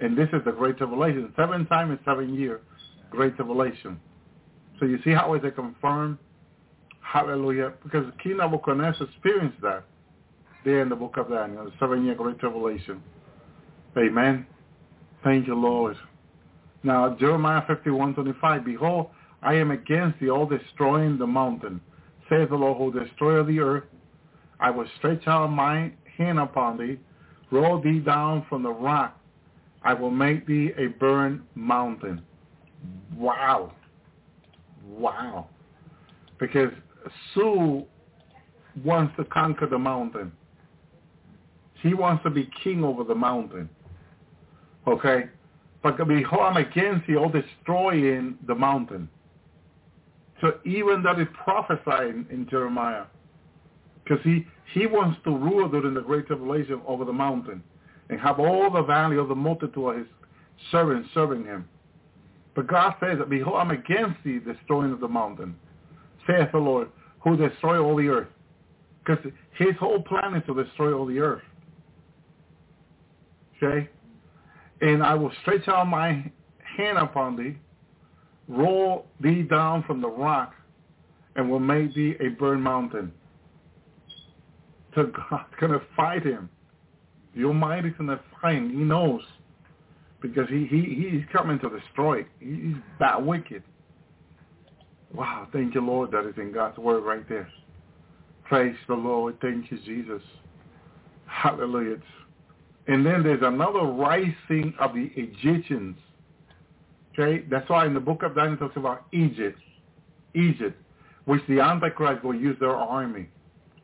And 0.00 0.16
this 0.16 0.28
is 0.32 0.42
the 0.44 0.52
great 0.52 0.78
tribulation. 0.78 1.32
Seven 1.36 1.66
times 1.66 1.90
in 1.90 1.98
seven 2.04 2.34
years, 2.34 2.60
great 3.10 3.34
tribulation. 3.36 4.00
So 4.78 4.86
you 4.86 4.98
see 5.04 5.10
how 5.10 5.34
is 5.34 5.42
it 5.44 5.56
confirmed? 5.56 6.18
Hallelujah. 7.00 7.72
Because 7.82 8.06
the 8.06 8.22
King 8.22 8.36
Nebuchadnezzar 8.38 9.06
experienced 9.08 9.60
that 9.62 9.84
there 10.64 10.82
in 10.82 10.88
the 10.88 10.96
book 10.96 11.16
of 11.16 11.28
Daniel, 11.28 11.64
the 11.64 11.72
seven-year 11.78 12.14
great 12.14 12.38
tribulation. 12.38 13.02
Amen. 13.96 14.46
Thank 15.24 15.46
you, 15.46 15.54
Lord. 15.54 15.96
Now, 16.82 17.14
Jeremiah 17.18 17.62
51, 17.66 18.14
25, 18.14 18.64
Behold, 18.64 19.10
I 19.42 19.54
am 19.54 19.70
against 19.70 20.20
thee, 20.20 20.30
all 20.30 20.46
destroying 20.46 21.18
the 21.18 21.26
mountain, 21.26 21.80
says 22.28 22.48
the 22.48 22.56
Lord, 22.56 22.78
who 22.78 23.04
destroyeth 23.04 23.46
the 23.46 23.60
earth. 23.60 23.84
I 24.60 24.70
will 24.70 24.86
stretch 24.98 25.26
out 25.26 25.48
my 25.48 25.92
hand 26.16 26.38
upon 26.38 26.78
thee, 26.78 26.98
roll 27.50 27.80
thee 27.80 27.98
down 27.98 28.46
from 28.48 28.62
the 28.62 28.72
rock. 28.72 29.18
I 29.82 29.94
will 29.94 30.10
make 30.10 30.46
thee 30.46 30.72
a 30.76 30.88
burned 30.88 31.42
mountain. 31.54 32.22
Wow. 33.16 33.72
Wow. 34.86 35.48
Because 36.38 36.70
Sue 37.34 37.84
wants 38.84 39.14
to 39.16 39.24
conquer 39.24 39.66
the 39.66 39.78
mountain. 39.78 40.32
He 41.82 41.94
wants 41.94 42.22
to 42.24 42.30
be 42.30 42.50
king 42.62 42.84
over 42.84 43.04
the 43.04 43.14
mountain. 43.14 43.68
Okay? 44.86 45.24
But 45.82 45.96
behold, 45.96 46.42
I'm 46.42 46.56
against 46.56 47.08
you, 47.08 47.18
all 47.18 47.30
destroying 47.30 48.36
the 48.46 48.54
mountain. 48.54 49.08
So 50.40 50.58
even 50.64 51.02
that 51.02 51.18
is 51.18 51.28
prophesying 51.44 52.26
in 52.30 52.46
Jeremiah. 52.50 53.04
Because 54.02 54.22
he, 54.24 54.46
he 54.72 54.86
wants 54.86 55.18
to 55.24 55.30
rule 55.30 55.68
during 55.68 55.94
the 55.94 56.00
great 56.00 56.26
tribulation 56.26 56.80
over 56.86 57.04
the 57.04 57.12
mountain 57.12 57.62
and 58.08 58.18
have 58.20 58.40
all 58.40 58.70
the 58.70 58.82
value 58.82 59.20
of 59.20 59.28
the 59.28 59.34
multitude 59.34 59.88
of 59.88 59.96
his 59.96 60.06
servants 60.70 61.08
serving 61.14 61.44
him. 61.44 61.68
But 62.54 62.66
God 62.66 62.94
says, 63.00 63.18
Behold, 63.28 63.56
I'm 63.56 63.70
against 63.70 64.22
thee, 64.24 64.38
destroying 64.38 64.92
of 64.92 65.00
the 65.00 65.08
mountain, 65.08 65.54
saith 66.26 66.50
the 66.52 66.58
Lord, 66.58 66.88
who 67.20 67.36
destroy 67.36 67.78
all 67.82 67.96
the 67.96 68.08
earth. 68.08 68.28
Because 69.04 69.24
his 69.56 69.76
whole 69.78 70.02
plan 70.02 70.34
is 70.34 70.42
to 70.46 70.64
destroy 70.64 70.92
all 70.92 71.06
the 71.06 71.20
earth. 71.20 71.42
Okay? 73.62 73.88
And 74.80 75.02
I 75.02 75.14
will 75.14 75.32
stretch 75.42 75.68
out 75.68 75.86
my 75.86 76.30
hand 76.76 76.98
upon 76.98 77.36
thee, 77.36 77.56
roll 78.48 79.06
thee 79.20 79.42
down 79.42 79.84
from 79.84 80.00
the 80.00 80.08
rock, 80.08 80.54
and 81.36 81.50
will 81.50 81.60
make 81.60 81.94
thee 81.94 82.14
a 82.20 82.28
burned 82.28 82.62
mountain. 82.62 83.12
So 84.94 85.04
God's 85.04 85.44
going 85.60 85.72
to 85.72 85.82
fight 85.96 86.24
him. 86.24 86.48
The 87.36 87.44
Almighty's 87.44 87.92
going 87.96 88.10
to 88.10 88.20
fight 88.40 88.56
him. 88.56 88.70
He 88.70 88.76
knows. 88.76 89.22
Because 90.20 90.48
he, 90.48 90.66
he, 90.66 91.08
he's 91.10 91.24
coming 91.32 91.58
to 91.60 91.70
destroy. 91.70 92.26
He's 92.40 92.74
that 92.98 93.24
wicked. 93.24 93.62
Wow, 95.14 95.48
thank 95.52 95.74
you, 95.74 95.80
Lord, 95.80 96.12
that 96.12 96.26
is 96.26 96.34
in 96.36 96.52
God's 96.52 96.78
word 96.78 97.02
right 97.02 97.26
there. 97.28 97.48
Praise 98.44 98.76
the 98.86 98.94
Lord. 98.94 99.38
Thank 99.40 99.70
you, 99.70 99.78
Jesus. 99.84 100.22
Hallelujah. 101.26 101.96
And 102.90 103.06
then 103.06 103.22
there's 103.22 103.42
another 103.42 103.82
rising 103.82 104.74
of 104.80 104.94
the 104.94 105.12
Egyptians. 105.14 105.96
Okay, 107.12 107.44
that's 107.48 107.70
why 107.70 107.86
in 107.86 107.94
the 107.94 108.00
book 108.00 108.24
of 108.24 108.34
Daniel 108.34 108.54
it 108.54 108.58
talks 108.58 108.76
about 108.76 109.06
Egypt, 109.12 109.60
Egypt, 110.34 110.76
which 111.24 111.40
the 111.48 111.60
Antichrist 111.60 112.24
will 112.24 112.34
use 112.34 112.56
their 112.58 112.74
army. 112.74 113.28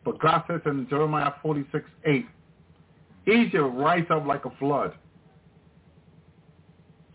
But 0.05 0.19
God 0.19 0.43
says 0.49 0.61
in 0.67 0.89
Jeremiah 0.91 1.31
46, 1.41 1.85
8, 2.05 2.27
Egypt 3.29 3.65
rise 3.75 4.07
up 4.11 4.27
like 4.27 4.45
a 4.45 4.51
flood. 4.59 4.93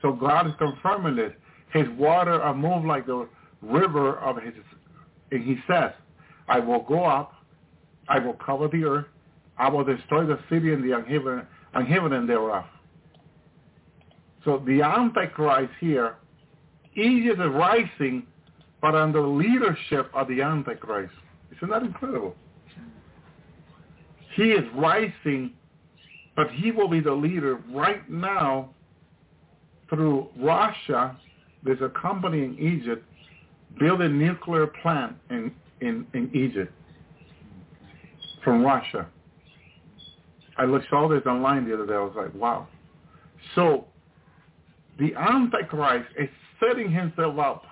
So 0.02 0.14
God 0.14 0.48
is 0.48 0.54
confirming 0.60 1.18
this. 1.18 1.34
His 1.74 1.90
water 1.98 2.42
are 2.42 2.56
moved 2.56 2.86
like 2.88 3.06
the 3.06 3.28
river 3.62 4.18
of 4.20 4.42
his, 4.42 4.54
and 5.32 5.44
he 5.44 5.58
says, 5.68 5.92
I 6.48 6.62
will 6.62 6.84
go 6.84 7.04
up, 7.04 7.34
I 8.08 8.20
will 8.20 8.38
cover 8.46 8.70
the 8.70 8.86
earth, 8.86 9.08
I 9.58 9.68
will 9.68 9.84
destroy 9.84 10.26
the 10.26 10.40
city 10.50 10.72
and 10.72 10.82
the 10.82 10.96
inhabitant 11.76 12.28
thereof. 12.28 12.66
So 14.44 14.64
the 14.66 14.82
Antichrist 14.82 15.72
here 15.80 16.16
is 16.96 17.32
is 17.32 17.38
rising, 17.38 18.26
but 18.82 18.96
under 18.96 19.22
the 19.22 19.28
leadership 19.28 20.10
of 20.14 20.28
the 20.28 20.42
Antichrist. 20.42 21.14
Isn't 21.56 21.70
that 21.70 21.84
incredible? 21.84 22.36
He 24.36 24.52
is 24.52 24.64
rising, 24.76 25.54
but 26.36 26.50
he 26.52 26.72
will 26.72 26.88
be 26.88 27.00
the 27.00 27.14
leader 27.14 27.60
right 27.72 28.10
now 28.10 28.70
through 29.90 30.30
Russia. 30.38 31.18
There's 31.64 31.82
a 31.82 31.90
company 31.90 32.44
in 32.44 32.58
Egypt 32.58 33.06
building 33.80 34.18
nuclear 34.18 34.68
plant 34.68 35.16
in, 35.30 35.52
in, 35.82 36.08
in 36.14 36.32
Egypt 36.34 36.74
from 38.44 38.64
Russia. 38.64 39.08
I 40.58 40.66
looked 40.66 40.90
saw 40.90 41.08
this 41.08 41.24
online 41.26 41.68
the 41.68 41.74
other 41.74 41.86
day. 41.86 41.94
I 41.94 42.00
was 42.00 42.14
like, 42.16 42.34
wow. 42.34 42.68
So 43.56 43.86
the 45.00 45.14
Antichrist 45.16 46.10
is 46.20 46.30
setting 46.60 46.92
himself 46.92 47.40
up, 47.40 47.64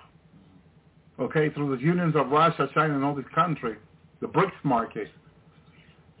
okay, 1.18 1.50
through 1.50 1.76
the 1.76 1.82
unions 1.82 2.16
of 2.16 2.28
Russia, 2.30 2.68
China, 2.74 2.94
and 2.94 3.04
all 3.04 3.14
these 3.14 3.24
countries, 3.34 3.78
the 4.20 4.26
BRICS 4.26 4.52
market, 4.64 5.08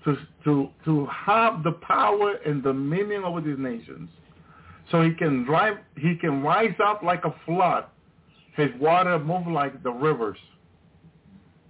to, 0.04 0.16
to, 0.44 0.68
to 0.84 1.06
have 1.06 1.62
the 1.62 1.72
power 1.72 2.34
and 2.46 2.62
dominion 2.62 3.24
over 3.24 3.40
these 3.40 3.58
nations. 3.58 4.08
So 4.90 5.02
he 5.02 5.14
can 5.14 5.44
drive, 5.44 5.76
he 5.96 6.16
can 6.16 6.42
rise 6.42 6.74
up 6.84 7.02
like 7.02 7.24
a 7.24 7.34
flood. 7.44 7.84
His 8.56 8.70
water 8.80 9.18
move 9.18 9.46
like 9.46 9.82
the 9.82 9.90
rivers. 9.90 10.38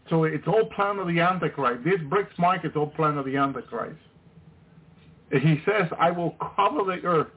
So 0.08 0.24
it's 0.24 0.46
all 0.46 0.66
plan 0.74 0.98
of 0.98 1.06
the 1.06 1.20
Antichrist. 1.20 1.84
This 1.84 2.00
BRICS 2.08 2.38
market 2.38 2.72
is 2.72 2.76
all 2.76 2.88
plan 2.88 3.16
of 3.18 3.24
the 3.24 3.36
Antichrist. 3.36 3.98
And 5.30 5.42
he 5.42 5.60
says, 5.64 5.88
I 5.98 6.10
will 6.10 6.36
cover 6.56 6.84
the 6.84 7.06
earth. 7.06 7.28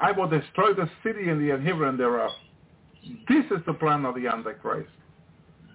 I 0.00 0.12
will 0.12 0.28
destroy 0.28 0.74
the 0.74 0.88
city 1.04 1.28
and 1.28 1.40
the 1.40 1.54
inhabitant 1.54 1.98
thereof. 1.98 2.30
This 3.28 3.44
is 3.46 3.58
the 3.66 3.74
plan 3.74 4.04
of 4.04 4.14
the 4.14 4.26
Antichrist. 4.28 4.90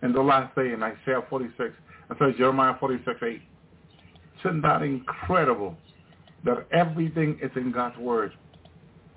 In 0.03 0.14
the 0.14 0.22
last 0.22 0.56
day 0.56 0.73
in 0.73 0.84
Isaiah 0.84 1.23
46, 1.30 1.73
I 2.10 2.18
said 2.18 2.35
Jeremiah 2.38 2.76
46, 2.80 3.19
8. 3.22 3.41
Isn't 4.39 4.61
that 4.61 4.81
incredible 4.84 5.76
that 6.45 6.68
everything 6.72 7.39
is 7.41 7.52
in 7.56 7.72
God's 7.72 7.98
word? 7.98 8.31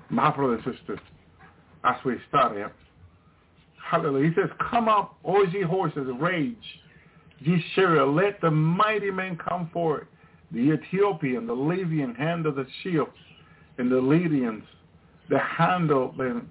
My 0.08 0.34
brothers 0.34 0.62
and 0.64 0.74
sisters, 0.74 0.98
as 1.84 1.96
we 2.04 2.16
study 2.28 2.60
it, 2.60 2.72
hallelujah. 3.90 4.28
He 4.28 4.34
says, 4.34 4.50
come 4.70 4.88
up, 4.88 5.18
O 5.24 5.44
ye 5.44 5.62
horses, 5.62 6.08
rage, 6.18 6.56
ye 7.38 7.62
chariot, 7.74 8.06
let 8.06 8.40
the 8.40 8.50
mighty 8.50 9.10
men 9.10 9.38
come 9.48 9.70
forth 9.72 10.06
the 10.52 10.72
Ethiopian, 10.72 11.46
the 11.46 11.52
Libyan 11.52 12.14
handle 12.14 12.52
the 12.52 12.66
shield, 12.82 13.08
and 13.78 13.90
the 13.90 14.00
Lydians, 14.00 14.64
the 15.28 15.38
handle 15.38 16.14
and, 16.18 16.48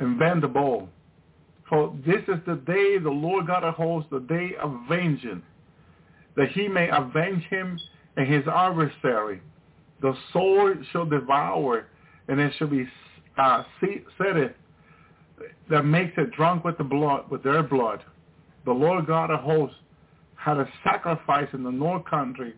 and 0.00 0.18
bend 0.18 0.42
the 0.42 0.48
bow. 0.48 0.88
For 1.68 1.94
this 2.06 2.22
is 2.28 2.40
the 2.46 2.56
day 2.66 2.98
the 2.98 3.10
Lord 3.10 3.46
God 3.46 3.64
of 3.64 3.74
hosts, 3.74 4.08
the 4.10 4.20
day 4.20 4.52
of 4.60 4.72
vengeance, 4.88 5.44
that 6.36 6.48
he 6.50 6.68
may 6.68 6.88
avenge 6.90 7.44
him 7.50 7.78
and 8.16 8.32
his 8.32 8.46
adversary. 8.46 9.40
The 10.00 10.14
sword 10.32 10.84
shall 10.92 11.06
devour, 11.06 11.86
and 12.28 12.40
it 12.40 12.52
shall 12.58 12.68
be 12.68 12.86
uh, 13.36 13.64
set 13.80 14.36
it 14.36 14.56
that 15.68 15.84
makes 15.84 16.12
it 16.16 16.30
drunk 16.32 16.64
with 16.64 16.78
the 16.78 16.84
blood, 16.84 17.30
with 17.30 17.42
their 17.42 17.62
blood. 17.62 18.02
The 18.64 18.72
Lord 18.72 19.06
God 19.06 19.30
of 19.30 19.40
hosts 19.40 19.76
had 20.36 20.58
a 20.58 20.68
sacrifice 20.84 21.48
in 21.52 21.62
the 21.62 21.70
north 21.70 22.04
country 22.04 22.54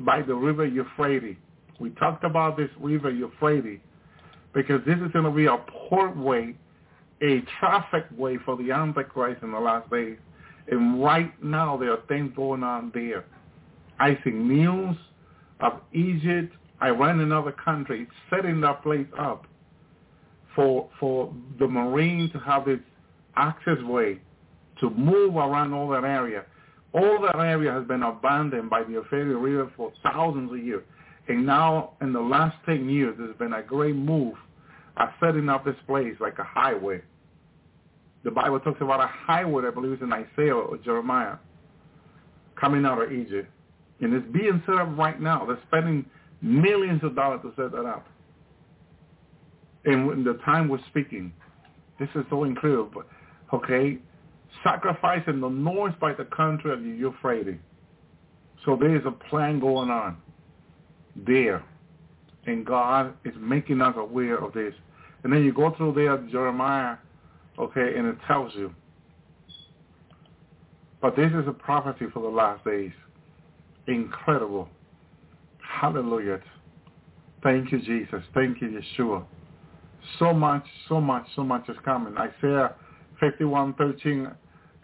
by 0.00 0.22
the 0.22 0.34
river 0.34 0.66
Euphrates. 0.66 1.36
We 1.80 1.90
talked 1.90 2.24
about 2.24 2.56
this 2.56 2.70
river 2.80 3.10
Euphrates 3.10 3.80
because 4.54 4.80
this 4.86 4.96
is 4.96 5.10
going 5.12 5.24
to 5.24 5.30
be 5.30 5.46
a 5.46 5.58
port 5.88 6.16
way, 6.16 6.54
a 7.22 7.42
traffic 7.58 8.04
way 8.16 8.38
for 8.44 8.56
the 8.56 8.70
Antichrist 8.70 9.42
in 9.42 9.52
the 9.52 9.58
last 9.58 9.90
days. 9.90 10.16
And 10.68 11.02
right 11.02 11.32
now 11.42 11.76
there 11.76 11.92
are 11.92 12.02
things 12.08 12.32
going 12.36 12.62
on 12.62 12.92
there. 12.94 13.24
I 13.98 14.18
see 14.24 14.30
news 14.30 14.96
of 15.60 15.80
Egypt, 15.92 16.54
Iran 16.82 17.20
and 17.20 17.32
other 17.32 17.52
countries 17.52 18.08
setting 18.30 18.60
that 18.62 18.82
place 18.82 19.06
up 19.18 19.46
for 20.54 20.88
for 20.98 21.32
the 21.58 21.66
Marine 21.66 22.30
to 22.32 22.38
have 22.38 22.68
its 22.68 22.82
access 23.36 23.80
way 23.84 24.20
to 24.80 24.90
move 24.90 25.36
around 25.36 25.72
all 25.72 25.88
that 25.88 26.04
area. 26.04 26.44
All 26.94 27.20
that 27.22 27.36
area 27.36 27.72
has 27.72 27.86
been 27.86 28.02
abandoned 28.02 28.68
by 28.68 28.82
the 28.82 28.92
Euphrates 28.92 29.34
River 29.34 29.70
for 29.76 29.92
thousands 30.02 30.52
of 30.52 30.58
years. 30.58 30.82
And 31.28 31.46
now, 31.46 31.92
in 32.00 32.12
the 32.12 32.20
last 32.20 32.56
10 32.66 32.88
years, 32.88 33.14
there's 33.18 33.36
been 33.36 33.54
a 33.54 33.62
great 33.62 33.96
move 33.96 34.34
of 34.96 35.08
setting 35.20 35.48
up 35.48 35.64
this 35.64 35.76
place 35.86 36.14
like 36.20 36.38
a 36.38 36.44
highway. 36.44 37.00
The 38.24 38.30
Bible 38.30 38.60
talks 38.60 38.80
about 38.80 39.00
a 39.00 39.06
highway, 39.06 39.64
I 39.66 39.70
believe 39.70 39.92
it's 39.92 40.02
in 40.02 40.12
Isaiah 40.12 40.54
or 40.54 40.76
Jeremiah, 40.78 41.36
coming 42.60 42.84
out 42.84 43.02
of 43.02 43.12
Egypt. 43.12 43.48
And 44.00 44.12
it's 44.14 44.26
being 44.32 44.62
set 44.66 44.76
up 44.76 44.96
right 44.98 45.20
now. 45.20 45.46
They're 45.46 45.58
spending 45.68 46.04
millions 46.40 47.02
of 47.04 47.14
dollars 47.14 47.40
to 47.42 47.52
set 47.56 47.72
that 47.72 47.86
up. 47.86 48.06
And 49.84 50.06
when 50.06 50.24
the 50.24 50.34
time 50.44 50.68
we're 50.68 50.84
speaking, 50.90 51.32
this 51.98 52.08
is 52.14 52.24
so 52.30 52.44
incredible. 52.44 53.04
Okay, 53.52 53.98
sacrificing 54.62 55.40
the 55.40 55.48
north 55.48 55.98
by 56.00 56.12
the 56.12 56.24
country 56.24 56.72
of 56.72 56.82
the 56.82 56.88
Euphrates. 56.88 57.58
So 58.64 58.76
there 58.76 58.94
is 58.94 59.02
a 59.06 59.10
plan 59.10 59.60
going 59.60 59.90
on 59.90 60.16
there. 61.26 61.64
And 62.46 62.66
God 62.66 63.14
is 63.24 63.34
making 63.38 63.80
us 63.80 63.94
aware 63.96 64.38
of 64.38 64.52
this. 64.52 64.74
And 65.22 65.32
then 65.32 65.44
you 65.44 65.52
go 65.52 65.74
through 65.76 65.94
there, 65.94 66.16
Jeremiah, 66.30 66.96
okay, 67.58 67.94
and 67.96 68.06
it 68.06 68.16
tells 68.26 68.52
you. 68.54 68.74
But 71.00 71.16
this 71.16 71.30
is 71.32 71.46
a 71.46 71.52
prophecy 71.52 72.06
for 72.12 72.22
the 72.22 72.28
last 72.28 72.64
days. 72.64 72.92
Incredible. 73.86 74.68
Hallelujah. 75.80 76.40
Thank 77.42 77.72
you, 77.72 77.80
Jesus. 77.80 78.22
Thank 78.34 78.60
you, 78.60 78.80
Yeshua. 78.80 79.24
So 80.18 80.32
much, 80.32 80.64
so 80.88 81.00
much, 81.00 81.26
so 81.34 81.42
much 81.42 81.68
is 81.68 81.76
coming. 81.84 82.16
Isaiah 82.16 82.74
51:13, 83.20 84.34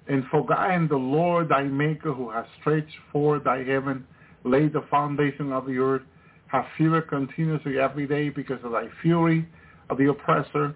and 0.08 0.24
forgotten 0.30 0.88
the 0.88 0.96
Lord 0.96 1.50
thy 1.50 1.64
maker 1.64 2.12
who 2.12 2.30
has 2.30 2.46
stretched 2.60 2.96
forth 3.12 3.44
thy 3.44 3.62
heaven, 3.62 4.06
laid 4.44 4.72
the 4.72 4.84
foundation 4.90 5.52
of 5.52 5.66
the 5.66 5.76
earth, 5.78 6.02
have 6.46 6.64
fury 6.76 7.02
continuously 7.02 7.78
every 7.78 8.06
day 8.06 8.30
because 8.30 8.58
of 8.64 8.72
thy 8.72 8.86
fury 9.02 9.46
of 9.90 9.98
the 9.98 10.08
oppressor, 10.08 10.74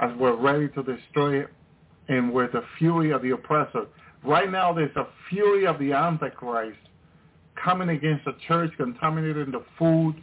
as 0.00 0.10
we're 0.16 0.36
ready 0.36 0.68
to 0.68 0.82
destroy 0.82 1.40
it, 1.40 1.48
and 2.08 2.32
with 2.32 2.52
the 2.52 2.62
fury 2.78 3.10
of 3.10 3.22
the 3.22 3.30
oppressor. 3.30 3.86
Right 4.24 4.50
now 4.50 4.72
there's 4.72 4.94
a 4.96 5.08
fury 5.28 5.66
of 5.66 5.78
the 5.80 5.92
Antichrist 5.92 6.78
coming 7.62 7.88
against 7.88 8.24
the 8.24 8.36
church, 8.46 8.70
contaminating 8.76 9.50
the 9.50 9.64
food, 9.76 10.14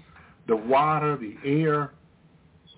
the 0.48 0.56
water, 0.56 1.18
the 1.18 1.36
air. 1.48 1.91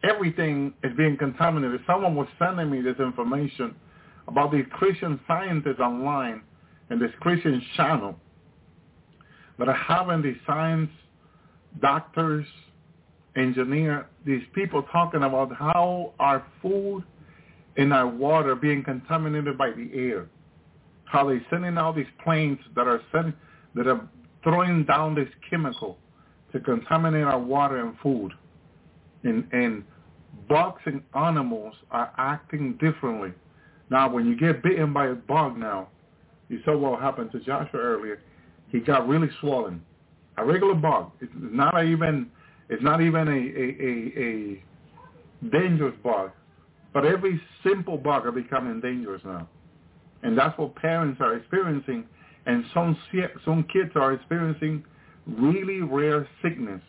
Everything 0.03 0.73
is 0.83 0.91
being 0.97 1.17
contaminated. 1.17 1.81
Someone 1.85 2.15
was 2.15 2.27
sending 2.39 2.71
me 2.71 2.81
this 2.81 2.97
information 2.99 3.75
about 4.27 4.51
these 4.51 4.65
Christian 4.71 5.19
scientists 5.27 5.79
online 5.79 6.41
and 6.89 7.01
this 7.01 7.11
Christian 7.19 7.61
channel 7.75 8.15
that 9.57 9.67
are 9.67 9.73
having 9.73 10.21
these 10.21 10.37
science 10.45 10.89
doctors, 11.81 12.45
engineer, 13.35 14.07
these 14.25 14.43
people 14.53 14.83
talking 14.91 15.23
about 15.23 15.53
how 15.55 16.13
our 16.19 16.45
food 16.61 17.03
and 17.77 17.93
our 17.93 18.07
water 18.07 18.55
being 18.55 18.83
contaminated 18.83 19.57
by 19.57 19.71
the 19.71 19.89
air. 19.93 20.27
How 21.05 21.27
they're 21.27 21.45
sending 21.49 21.77
out 21.77 21.95
these 21.95 22.05
planes 22.23 22.59
that 22.75 22.87
are 22.87 23.01
sending, 23.11 23.33
that 23.75 23.87
are 23.87 24.07
throwing 24.43 24.83
down 24.85 25.15
this 25.15 25.29
chemical 25.49 25.97
to 26.51 26.59
contaminate 26.59 27.23
our 27.23 27.39
water 27.39 27.85
and 27.85 27.95
food. 28.01 28.33
And, 29.23 29.47
and 29.51 29.83
bugs 30.49 30.81
and 30.85 31.01
animals 31.15 31.75
are 31.91 32.11
acting 32.17 32.73
differently. 32.73 33.31
Now, 33.89 34.09
when 34.11 34.25
you 34.25 34.35
get 34.37 34.63
bitten 34.63 34.93
by 34.93 35.07
a 35.07 35.15
bug 35.15 35.57
now, 35.57 35.89
you 36.49 36.59
saw 36.65 36.77
what 36.77 37.01
happened 37.01 37.31
to 37.31 37.39
Joshua 37.39 37.79
earlier. 37.79 38.21
He 38.69 38.79
got 38.79 39.07
really 39.07 39.29
swollen. 39.39 39.81
A 40.37 40.45
regular 40.45 40.75
bug. 40.75 41.11
It's 41.21 41.31
not 41.35 41.83
even. 41.85 42.29
It's 42.69 42.83
not 42.83 43.01
even 43.01 43.27
a 43.27 43.31
a, 43.31 43.67
a, 43.87 44.23
a 44.25 45.49
dangerous 45.49 45.95
bug, 46.03 46.31
but 46.93 47.05
every 47.05 47.41
simple 47.63 47.97
bug 47.97 48.25
are 48.25 48.31
becoming 48.31 48.81
dangerous 48.81 49.21
now, 49.23 49.47
and 50.23 50.37
that's 50.37 50.57
what 50.57 50.75
parents 50.75 51.19
are 51.21 51.35
experiencing, 51.35 52.05
and 52.45 52.65
some 52.73 52.97
some 53.45 53.63
kids 53.71 53.91
are 53.95 54.13
experiencing 54.13 54.83
really 55.25 55.81
rare 55.81 56.27
sickness. 56.43 56.81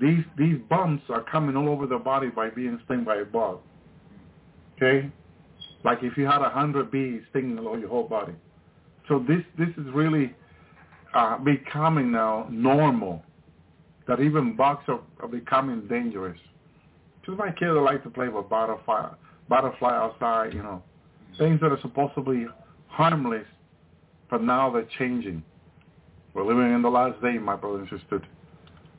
These 0.00 0.24
these 0.38 0.58
bumps 0.68 1.04
are 1.08 1.24
coming 1.24 1.56
all 1.56 1.68
over 1.68 1.86
the 1.86 1.98
body 1.98 2.28
by 2.28 2.50
being 2.50 2.78
stung 2.84 3.04
by 3.04 3.16
a 3.16 3.24
bug. 3.24 3.58
Okay, 4.76 5.10
like 5.84 5.98
if 6.02 6.16
you 6.16 6.26
had 6.26 6.42
a 6.42 6.50
hundred 6.50 6.90
bees 6.90 7.22
stinging 7.30 7.58
along 7.58 7.80
your 7.80 7.88
whole 7.88 8.08
body. 8.08 8.34
So 9.08 9.24
this 9.26 9.42
this 9.58 9.68
is 9.76 9.90
really 9.92 10.34
uh, 11.14 11.38
becoming 11.38 12.12
now 12.12 12.46
normal. 12.50 13.22
That 14.08 14.20
even 14.20 14.56
bugs 14.56 14.82
are, 14.88 15.00
are 15.20 15.28
becoming 15.28 15.86
dangerous. 15.86 16.38
Just 17.24 17.38
my 17.38 17.52
kids 17.52 17.72
like 17.84 18.02
to 18.02 18.10
play 18.10 18.28
with 18.28 18.48
butterfly, 18.48 19.12
butterfly 19.48 19.92
outside, 19.94 20.52
you 20.52 20.62
know, 20.62 20.82
things 21.38 21.60
that 21.60 21.70
are 21.70 21.80
supposed 21.80 22.14
to 22.16 22.22
be 22.22 22.46
harmless, 22.88 23.46
but 24.30 24.42
now 24.42 24.70
they're 24.70 24.88
changing. 24.98 25.42
We're 26.34 26.44
living 26.44 26.72
in 26.72 26.82
the 26.82 26.88
last 26.88 27.20
day, 27.22 27.38
my 27.38 27.56
brothers 27.56 27.88
and 27.90 28.00
sisters. 28.00 28.22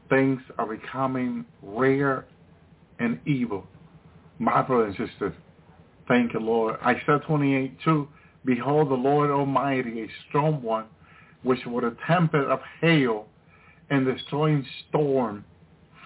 Things 0.09 0.41
are 0.57 0.67
becoming 0.67 1.45
rare 1.61 2.25
and 2.99 3.19
evil. 3.25 3.65
My 4.39 4.61
brothers 4.61 4.95
and 4.97 5.09
sisters, 5.09 5.33
thank 6.11 6.33
you, 6.33 6.41
Lord. 6.41 6.77
Isaiah 6.85 7.21
28, 7.25 7.77
2, 7.85 8.07
Behold, 8.43 8.89
the 8.89 8.95
Lord 8.95 9.31
Almighty, 9.31 10.01
a 10.01 10.07
strong 10.27 10.61
one, 10.61 10.85
which 11.43 11.59
with 11.65 11.85
a 11.85 11.95
tempest 12.05 12.49
of 12.49 12.59
hail 12.81 13.27
and 13.89 14.05
destroying 14.05 14.65
storm, 14.89 15.45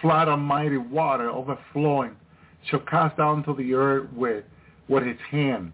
flood 0.02 0.28
of 0.28 0.38
mighty 0.38 0.78
water 0.78 1.32
overflowing, 1.32 2.16
shall 2.70 2.82
cast 2.82 3.18
down 3.18 3.44
to 3.46 3.56
the 3.56 3.74
earth 3.74 4.08
with, 4.14 4.44
with 4.88 5.04
his 5.04 5.18
hand. 5.32 5.74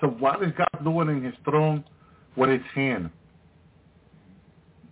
So 0.00 0.08
what 0.08 0.42
is 0.42 0.50
God 0.56 0.84
doing 0.84 1.08
in 1.08 1.22
his 1.22 1.34
throne? 1.44 1.84
With 2.36 2.50
his 2.50 2.62
hand. 2.74 3.10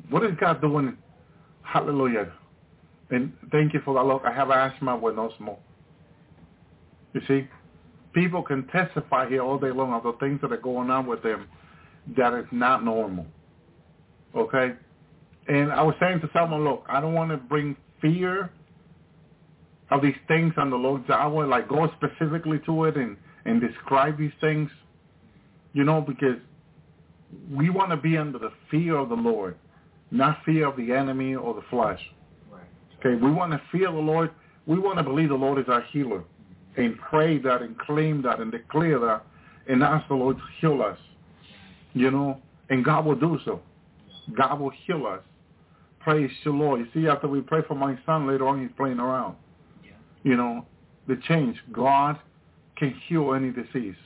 What 0.09 0.22
is 0.24 0.32
God 0.40 0.60
doing? 0.60 0.96
Hallelujah. 1.62 2.32
And 3.10 3.32
thank 3.50 3.74
you 3.74 3.80
for 3.84 3.94
that. 3.94 4.05
Look, 4.05 4.22
I 4.24 4.32
have 4.32 4.50
asthma 4.50 4.96
with 4.96 5.16
no 5.16 5.32
smoke. 5.38 5.60
You 7.14 7.22
see, 7.26 7.48
people 8.12 8.43
can 8.43 8.66
testify 8.68 9.28
here 9.28 9.43
all 9.43 9.59
day 9.59 9.70
long 9.70 9.93
of 9.93 10.02
the 10.02 10.12
things 10.20 10.40
that 10.43 10.52
are 10.52 10.56
going 10.56 10.90
on 10.90 11.06
with 11.06 11.22
them 11.22 11.47
that 12.16 12.32
is 12.35 12.47
not 12.52 12.85
normal. 12.85 13.26
Okay? 14.35 14.72
And 15.48 15.72
I 15.72 15.82
was 15.82 15.94
saying 16.01 16.20
to 16.20 16.30
someone, 16.32 16.64
look, 16.64 16.85
I 16.89 17.01
don't 17.01 17.14
want 17.14 17.30
to 17.30 17.36
bring 17.36 17.76
fear 18.01 18.51
of 19.90 20.02
these 20.02 20.16
things 20.26 20.52
on 20.56 20.70
the 20.70 20.76
Lord's 20.76 21.09
Yahweh, 21.09 21.47
like 21.47 21.68
go 21.68 21.90
specifically 21.97 22.60
to 22.66 22.85
it 22.85 22.97
and, 22.97 23.16
and 23.47 23.60
describe 23.60 24.18
these 24.18 24.32
things, 24.40 24.70
you 25.72 25.85
know, 25.85 26.01
because 26.01 26.36
we 27.51 27.70
want 27.70 27.90
to 27.90 27.97
be 27.97 28.16
under 28.16 28.39
the 28.39 28.52
fear 28.70 28.97
of 28.97 29.09
the 29.09 29.14
Lord, 29.14 29.56
not 30.10 30.39
fear 30.44 30.66
of 30.66 30.76
the 30.76 30.93
enemy 30.93 31.35
or 31.35 31.55
the 31.55 31.62
flesh. 31.70 32.01
Okay, 32.98 33.14
we 33.22 33.30
want 33.30 33.52
to 33.52 33.60
fear 33.70 33.90
the 33.90 33.98
Lord. 33.98 34.30
We 34.66 34.78
want 34.78 34.98
to 34.98 35.05
believe 35.05 35.28
the 35.28 35.35
Lord 35.35 35.59
is 35.59 35.66
our 35.68 35.82
healer 35.93 36.24
and 36.78 36.96
pray 36.98 37.38
that 37.38 37.60
and 37.60 37.78
claim 37.78 38.22
that 38.22 38.40
and 38.40 38.50
declare 38.50 38.98
that 38.98 39.26
and 39.68 39.82
ask 39.82 40.06
the 40.09 40.14
Lord 40.14 40.36
to 40.36 40.42
heal 40.60 40.80
us, 40.80 40.98
you 41.92 42.10
know, 42.10 42.40
and 42.70 42.84
God 42.84 43.05
will 43.05 43.16
do 43.16 43.38
so. 43.44 43.60
God 44.36 44.60
will 44.60 44.72
heal 44.86 45.06
us. 45.06 45.20
Praise 46.00 46.30
the 46.44 46.50
Lord. 46.50 46.80
You 46.80 46.86
see, 46.94 47.09
after 47.09 47.28
we 47.28 47.40
pray 47.40 47.60
for 47.66 47.74
my 47.74 47.98
son, 48.06 48.26
later 48.26 48.46
on 48.46 48.62
he's 48.62 48.70
playing 48.76 48.98
around. 48.98 49.36
Yeah. 49.84 49.92
You 50.22 50.36
know, 50.36 50.66
the 51.06 51.20
change. 51.28 51.56
God 51.72 52.18
can 52.76 52.94
heal 53.06 53.34
any 53.34 53.50
disease. 53.50 53.96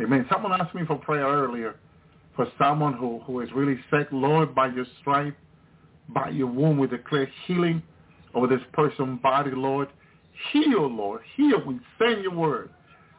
Amen. 0.00 0.26
Someone 0.30 0.52
asked 0.60 0.74
me 0.74 0.82
for 0.86 0.96
prayer 0.96 1.26
earlier 1.26 1.76
for 2.34 2.46
someone 2.58 2.92
who, 2.92 3.20
who 3.20 3.40
is 3.40 3.48
really 3.54 3.78
sick. 3.90 4.08
Lord, 4.12 4.54
by 4.54 4.68
your 4.68 4.84
stripe, 5.00 5.36
by 6.10 6.28
your 6.28 6.48
wound, 6.48 6.78
we 6.78 6.86
declare 6.86 7.28
healing 7.46 7.82
over 8.34 8.46
this 8.46 8.60
person's 8.74 9.20
body, 9.22 9.52
Lord. 9.54 9.88
Heal, 10.52 10.88
Lord. 10.88 11.22
Heal. 11.36 11.62
We 11.66 11.78
send 11.98 12.22
your 12.22 12.34
word. 12.34 12.70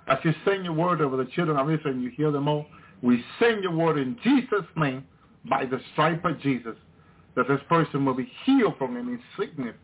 As 0.07 0.19
you 0.23 0.33
send 0.45 0.63
your 0.63 0.73
word 0.73 1.01
over 1.01 1.17
the 1.17 1.29
children 1.31 1.57
of 1.57 1.69
Israel 1.69 1.93
and 1.93 2.03
you 2.03 2.09
heal 2.11 2.31
them 2.31 2.47
all, 2.47 2.65
we 3.01 3.23
send 3.39 3.63
your 3.63 3.73
word 3.75 3.97
in 3.97 4.17
Jesus' 4.23 4.65
name 4.75 5.05
by 5.49 5.65
the 5.65 5.79
stripe 5.93 6.23
of 6.25 6.39
Jesus 6.41 6.75
that 7.35 7.47
this 7.47 7.59
person 7.69 8.03
will 8.03 8.15
be 8.15 8.29
healed 8.45 8.75
from 8.77 8.97
any 8.97 9.17
sickness 9.37 9.75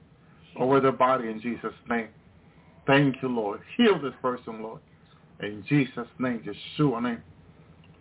over 0.59 0.79
their 0.79 0.91
body 0.91 1.29
in 1.29 1.39
Jesus' 1.39 1.73
name. 1.89 2.07
Thank 2.87 3.17
you, 3.21 3.29
Lord. 3.29 3.61
Heal 3.77 4.01
this 4.01 4.13
person, 4.21 4.63
Lord. 4.63 4.81
In 5.39 5.63
Jesus' 5.67 6.07
name, 6.19 6.43
Yeshua 6.79 7.01
name. 7.03 7.23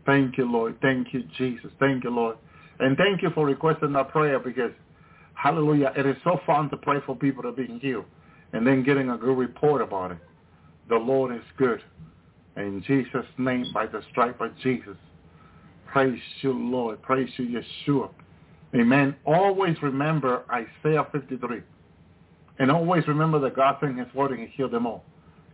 Thank 0.06 0.38
you, 0.38 0.50
Lord. 0.50 0.78
Thank 0.80 1.12
you, 1.12 1.24
Jesus. 1.36 1.70
Thank 1.78 2.04
you, 2.04 2.10
Lord. 2.10 2.36
And 2.80 2.96
thank 2.96 3.22
you 3.22 3.30
for 3.34 3.44
requesting 3.46 3.92
that 3.92 4.08
prayer 4.08 4.40
because, 4.40 4.72
hallelujah, 5.34 5.92
it 5.96 6.06
is 6.06 6.16
so 6.24 6.40
fun 6.46 6.70
to 6.70 6.76
pray 6.78 6.98
for 7.04 7.14
people 7.14 7.42
that 7.42 7.50
are 7.50 7.52
being 7.52 7.78
healed 7.78 8.06
and 8.52 8.66
then 8.66 8.82
getting 8.82 9.10
a 9.10 9.16
good 9.16 9.36
report 9.36 9.82
about 9.82 10.12
it. 10.12 10.18
The 10.88 10.96
Lord 10.96 11.34
is 11.34 11.42
good. 11.56 11.82
In 12.56 12.82
Jesus' 12.86 13.26
name, 13.38 13.66
by 13.72 13.86
the 13.86 14.02
stripe 14.10 14.40
of 14.40 14.56
Jesus, 14.58 14.96
Praise 15.92 16.18
you, 16.40 16.52
Lord. 16.54 17.02
Praise 17.02 17.28
you, 17.36 17.60
Yeshua. 17.86 18.08
Amen. 18.74 19.14
Always 19.26 19.76
remember 19.82 20.42
Isaiah 20.50 21.06
53. 21.12 21.60
And 22.58 22.70
always 22.70 23.06
remember 23.06 23.38
that 23.40 23.54
God 23.54 23.76
sent 23.78 23.98
his 23.98 24.12
word 24.14 24.30
and 24.30 24.40
he 24.40 24.46
healed 24.56 24.70
them 24.70 24.86
all. 24.86 25.04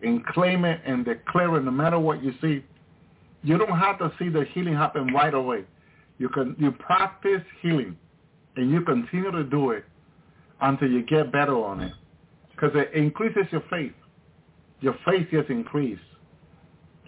And 0.00 0.24
claim 0.26 0.64
it 0.64 0.80
and 0.86 1.04
declare 1.04 1.56
it 1.56 1.64
no 1.64 1.72
matter 1.72 1.98
what 1.98 2.22
you 2.22 2.32
see. 2.40 2.64
You 3.42 3.58
don't 3.58 3.76
have 3.76 3.98
to 3.98 4.12
see 4.16 4.28
the 4.28 4.44
healing 4.54 4.74
happen 4.74 5.12
right 5.12 5.34
away. 5.34 5.64
You 6.18 6.28
can 6.28 6.54
you 6.56 6.70
practice 6.70 7.42
healing, 7.60 7.96
and 8.56 8.70
you 8.70 8.80
continue 8.82 9.30
to 9.30 9.44
do 9.44 9.70
it 9.70 9.84
until 10.60 10.88
you 10.88 11.02
get 11.02 11.32
better 11.32 11.56
on 11.56 11.80
it, 11.80 11.92
because 12.58 12.76
it 12.76 12.92
increases 12.94 13.44
your 13.50 13.62
faith. 13.70 13.92
Your 14.80 14.96
faith 15.04 15.28
gets 15.30 15.48
increased. 15.48 16.00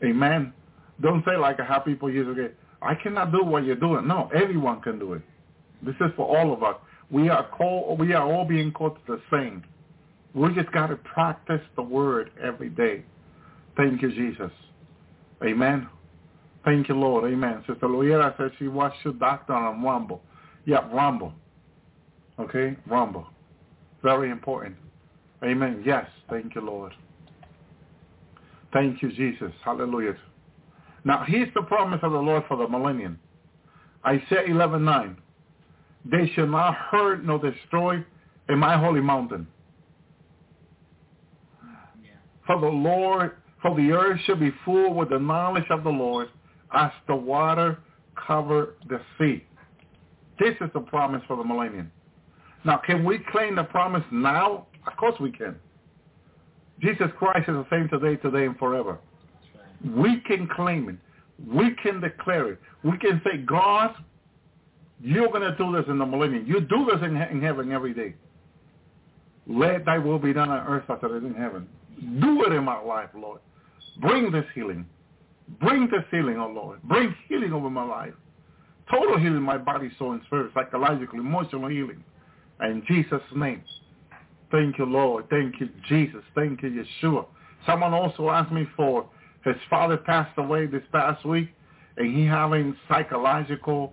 Amen. 0.04 0.52
Don't 1.00 1.24
say 1.24 1.36
like 1.36 1.58
a 1.58 1.64
how 1.64 1.78
people 1.78 2.10
usually 2.10 2.36
get, 2.36 2.56
I 2.82 2.94
cannot 2.94 3.32
do 3.32 3.42
what 3.44 3.64
you're 3.64 3.76
doing. 3.76 4.06
No, 4.06 4.30
everyone 4.34 4.80
can 4.80 4.98
do 4.98 5.14
it. 5.14 5.22
This 5.82 5.94
is 6.00 6.10
for 6.16 6.26
all 6.26 6.52
of 6.52 6.62
us. 6.62 6.76
We 7.10 7.28
are 7.28 7.48
called, 7.48 7.98
we 7.98 8.12
are 8.12 8.24
all 8.30 8.44
being 8.44 8.72
called 8.72 8.98
to 9.06 9.16
the 9.16 9.22
same. 9.30 9.64
We 10.34 10.54
just 10.54 10.70
got 10.72 10.88
to 10.88 10.96
practice 10.96 11.60
the 11.74 11.82
word 11.82 12.30
every 12.42 12.68
day. 12.68 13.04
Thank 13.76 14.02
you, 14.02 14.10
Jesus. 14.10 14.52
Amen. 15.44 15.88
Thank 16.64 16.88
you, 16.88 16.94
Lord. 16.94 17.30
Amen. 17.30 17.64
Sister 17.66 17.86
Loyera 17.86 18.36
said 18.36 18.52
she 18.58 18.68
watched 18.68 18.98
your 19.04 19.14
doctor 19.14 19.54
on 19.54 19.82
Rumble. 19.82 20.22
Yeah, 20.66 20.86
Rumble. 20.92 21.32
Okay, 22.38 22.76
Rumble. 22.86 23.26
Very 24.02 24.30
important. 24.30 24.76
Amen. 25.44 25.82
Yes. 25.84 26.06
Thank 26.28 26.54
you, 26.54 26.60
Lord. 26.60 26.92
Thank 28.72 29.02
you, 29.02 29.10
Jesus. 29.12 29.52
Hallelujah. 29.64 30.16
Now, 31.04 31.24
here's 31.26 31.52
the 31.54 31.62
promise 31.62 32.00
of 32.02 32.12
the 32.12 32.18
Lord 32.18 32.44
for 32.46 32.56
the 32.56 32.68
millennium. 32.68 33.18
Isaiah 34.06 34.46
11:9. 34.48 35.16
They 36.04 36.28
shall 36.34 36.46
not 36.46 36.74
hurt 36.74 37.24
nor 37.24 37.38
destroy 37.38 38.04
in 38.48 38.58
my 38.58 38.76
holy 38.76 39.00
mountain. 39.00 39.46
Yeah. 42.02 42.10
For 42.46 42.58
the 42.60 42.68
Lord, 42.68 43.36
for 43.60 43.74
the 43.74 43.92
earth 43.92 44.20
shall 44.24 44.36
be 44.36 44.50
full 44.64 44.94
with 44.94 45.10
the 45.10 45.18
knowledge 45.18 45.68
of 45.70 45.84
the 45.84 45.90
Lord 45.90 46.28
as 46.72 46.90
the 47.06 47.16
water 47.16 47.78
cover 48.14 48.74
the 48.88 49.00
sea. 49.18 49.44
This 50.38 50.54
is 50.60 50.70
the 50.72 50.80
promise 50.80 51.22
for 51.26 51.36
the 51.36 51.44
millennium. 51.44 51.90
Now, 52.64 52.78
can 52.78 53.04
we 53.04 53.18
claim 53.30 53.56
the 53.56 53.64
promise 53.64 54.04
now? 54.10 54.66
Of 54.86 54.96
course 54.96 55.18
we 55.20 55.30
can. 55.30 55.56
Jesus 56.80 57.08
Christ 57.18 57.48
is 57.48 57.54
the 57.54 57.66
same 57.70 57.88
today, 57.88 58.16
today, 58.16 58.46
and 58.46 58.56
forever. 58.58 58.98
Right. 59.54 59.96
We 59.96 60.20
can 60.20 60.48
claim 60.48 60.88
it. 60.88 60.96
We 61.46 61.74
can 61.82 62.00
declare 62.00 62.52
it. 62.52 62.58
We 62.82 62.96
can 62.98 63.20
say, 63.24 63.38
God, 63.38 63.94
you're 65.02 65.28
going 65.28 65.42
to 65.42 65.56
do 65.56 65.72
this 65.76 65.84
in 65.88 65.98
the 65.98 66.06
millennium. 66.06 66.46
You 66.46 66.60
do 66.60 66.86
this 66.90 67.02
in, 67.02 67.16
in 67.16 67.42
heaven 67.42 67.72
every 67.72 67.94
day. 67.94 68.14
Let 69.46 69.84
thy 69.84 69.98
will 69.98 70.18
be 70.18 70.32
done 70.32 70.50
on 70.50 70.66
earth 70.66 70.84
as 70.88 70.98
it 71.02 71.14
is 71.16 71.24
in 71.24 71.34
heaven. 71.34 71.68
Do 72.20 72.44
it 72.44 72.52
in 72.52 72.64
my 72.64 72.80
life, 72.80 73.10
Lord. 73.14 73.40
Bring 74.00 74.30
this 74.30 74.44
healing. 74.54 74.86
Bring 75.60 75.88
this 75.90 76.04
healing, 76.10 76.38
oh 76.38 76.48
Lord. 76.48 76.82
Bring 76.84 77.14
healing 77.28 77.52
over 77.52 77.68
my 77.68 77.82
life. 77.82 78.14
Total 78.90 79.18
healing, 79.18 79.42
my 79.42 79.58
body, 79.58 79.90
soul, 79.98 80.12
and 80.12 80.22
spirit, 80.26 80.52
psychologically, 80.54 81.18
emotional 81.18 81.68
healing. 81.68 82.02
In 82.62 82.82
Jesus' 82.86 83.20
name. 83.34 83.62
Thank 84.50 84.78
you, 84.78 84.84
Lord. 84.84 85.28
Thank 85.30 85.60
you, 85.60 85.68
Jesus. 85.88 86.22
Thank 86.34 86.62
you, 86.62 86.84
Yeshua. 87.02 87.26
Someone 87.66 87.94
also 87.94 88.30
asked 88.30 88.52
me 88.52 88.66
for 88.76 89.08
his 89.44 89.56
father 89.68 89.96
passed 89.96 90.36
away 90.38 90.66
this 90.66 90.82
past 90.92 91.24
week, 91.24 91.48
and 91.96 92.14
he 92.14 92.26
having 92.26 92.76
psychological, 92.88 93.92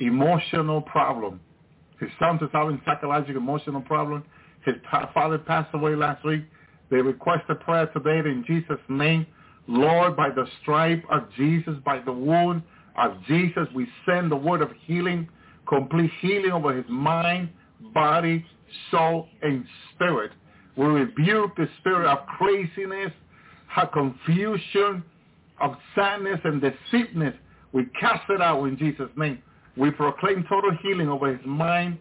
emotional 0.00 0.80
problem. 0.82 1.40
His 2.00 2.10
son 2.18 2.36
is 2.36 2.48
having 2.52 2.80
psychological, 2.84 3.40
emotional 3.40 3.80
problem. 3.80 4.24
His 4.64 4.76
father 5.14 5.38
passed 5.38 5.74
away 5.74 5.94
last 5.94 6.24
week. 6.24 6.42
They 6.90 6.98
requested 6.98 7.60
prayer 7.60 7.86
today 7.88 8.18
in 8.28 8.44
Jesus' 8.46 8.80
name. 8.88 9.26
Lord, 9.66 10.16
by 10.16 10.30
the 10.30 10.46
stripe 10.62 11.04
of 11.10 11.24
Jesus, 11.36 11.74
by 11.84 11.98
the 12.00 12.12
wound 12.12 12.62
of 12.96 13.12
Jesus, 13.26 13.68
we 13.74 13.86
send 14.06 14.30
the 14.30 14.36
word 14.36 14.62
of 14.62 14.70
healing, 14.86 15.28
complete 15.68 16.10
healing 16.20 16.52
over 16.52 16.74
his 16.74 16.86
mind, 16.88 17.50
body, 17.92 18.44
soul, 18.90 19.28
and 19.42 19.64
spirit. 19.94 20.32
We 20.76 20.86
rebuke 20.86 21.56
the 21.56 21.68
spirit 21.80 22.06
of 22.06 22.26
craziness, 22.26 23.12
of 23.76 23.92
confusion, 23.92 25.02
of 25.60 25.76
sadness 25.94 26.40
and 26.44 26.60
deceitness. 26.60 27.34
We 27.72 27.86
cast 28.00 28.28
it 28.30 28.40
out 28.40 28.64
in 28.64 28.78
Jesus' 28.78 29.10
name. 29.16 29.42
We 29.76 29.90
proclaim 29.90 30.44
total 30.48 30.72
healing 30.82 31.08
over 31.08 31.34
his 31.34 31.44
mind, 31.46 31.98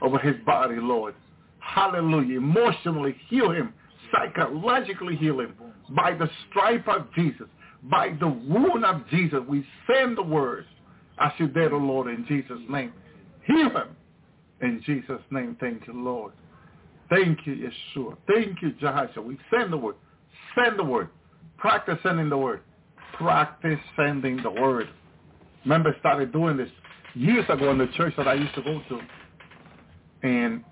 over 0.00 0.18
his 0.18 0.36
body, 0.46 0.76
Lord. 0.76 1.14
Hallelujah. 1.60 2.38
Emotionally 2.38 3.16
heal 3.28 3.50
him. 3.50 3.72
Psychologically 4.12 5.16
heal 5.16 5.40
him. 5.40 5.54
By 5.90 6.12
the 6.14 6.28
stripe 6.48 6.88
of 6.88 7.12
Jesus. 7.14 7.46
By 7.84 8.16
the 8.18 8.28
wound 8.28 8.84
of 8.84 9.06
Jesus. 9.08 9.40
We 9.48 9.64
send 9.86 10.16
the 10.18 10.22
words 10.22 10.66
as 11.18 11.32
you 11.38 11.48
did, 11.48 11.72
O 11.72 11.76
Lord, 11.76 12.08
in 12.08 12.26
Jesus' 12.26 12.58
name. 12.68 12.92
Heal 13.46 13.70
him. 13.70 13.96
In 14.62 14.82
Jesus' 14.84 15.22
name, 15.30 15.56
thank 15.60 15.86
you, 15.86 15.94
Lord. 15.94 16.32
Thank 17.08 17.46
you, 17.46 17.54
Yeshua. 17.96 18.16
Thank 18.32 18.62
you, 18.62 18.72
Jehoshua. 18.80 19.24
We 19.24 19.38
send 19.50 19.72
the 19.72 19.76
word. 19.76 19.96
Send 20.54 20.78
the 20.78 20.84
word. 20.84 21.08
Practice 21.58 21.98
sending 22.02 22.28
the 22.28 22.36
word. 22.36 22.62
Practice 23.14 23.78
sending 23.96 24.42
the 24.42 24.50
word. 24.50 24.88
Remember, 25.64 25.94
I 25.94 25.98
started 25.98 26.32
doing 26.32 26.56
this 26.56 26.70
years 27.14 27.44
ago 27.48 27.70
in 27.70 27.78
the 27.78 27.88
church 27.96 28.14
that 28.16 28.28
I 28.28 28.34
used 28.34 28.54
to 28.54 28.62
go 28.62 28.80
to. 28.88 29.00
And 30.22 30.64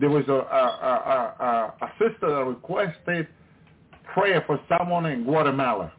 there 0.00 0.10
was 0.10 0.24
a, 0.28 0.32
a, 0.32 0.36
a, 0.36 1.74
a, 1.84 1.92
sister 1.98 2.28
that 2.28 2.44
requested 2.44 3.28
prayer 4.12 4.42
for 4.46 4.58
someone 4.68 5.06
in 5.06 5.24
Guatemala. 5.24 5.92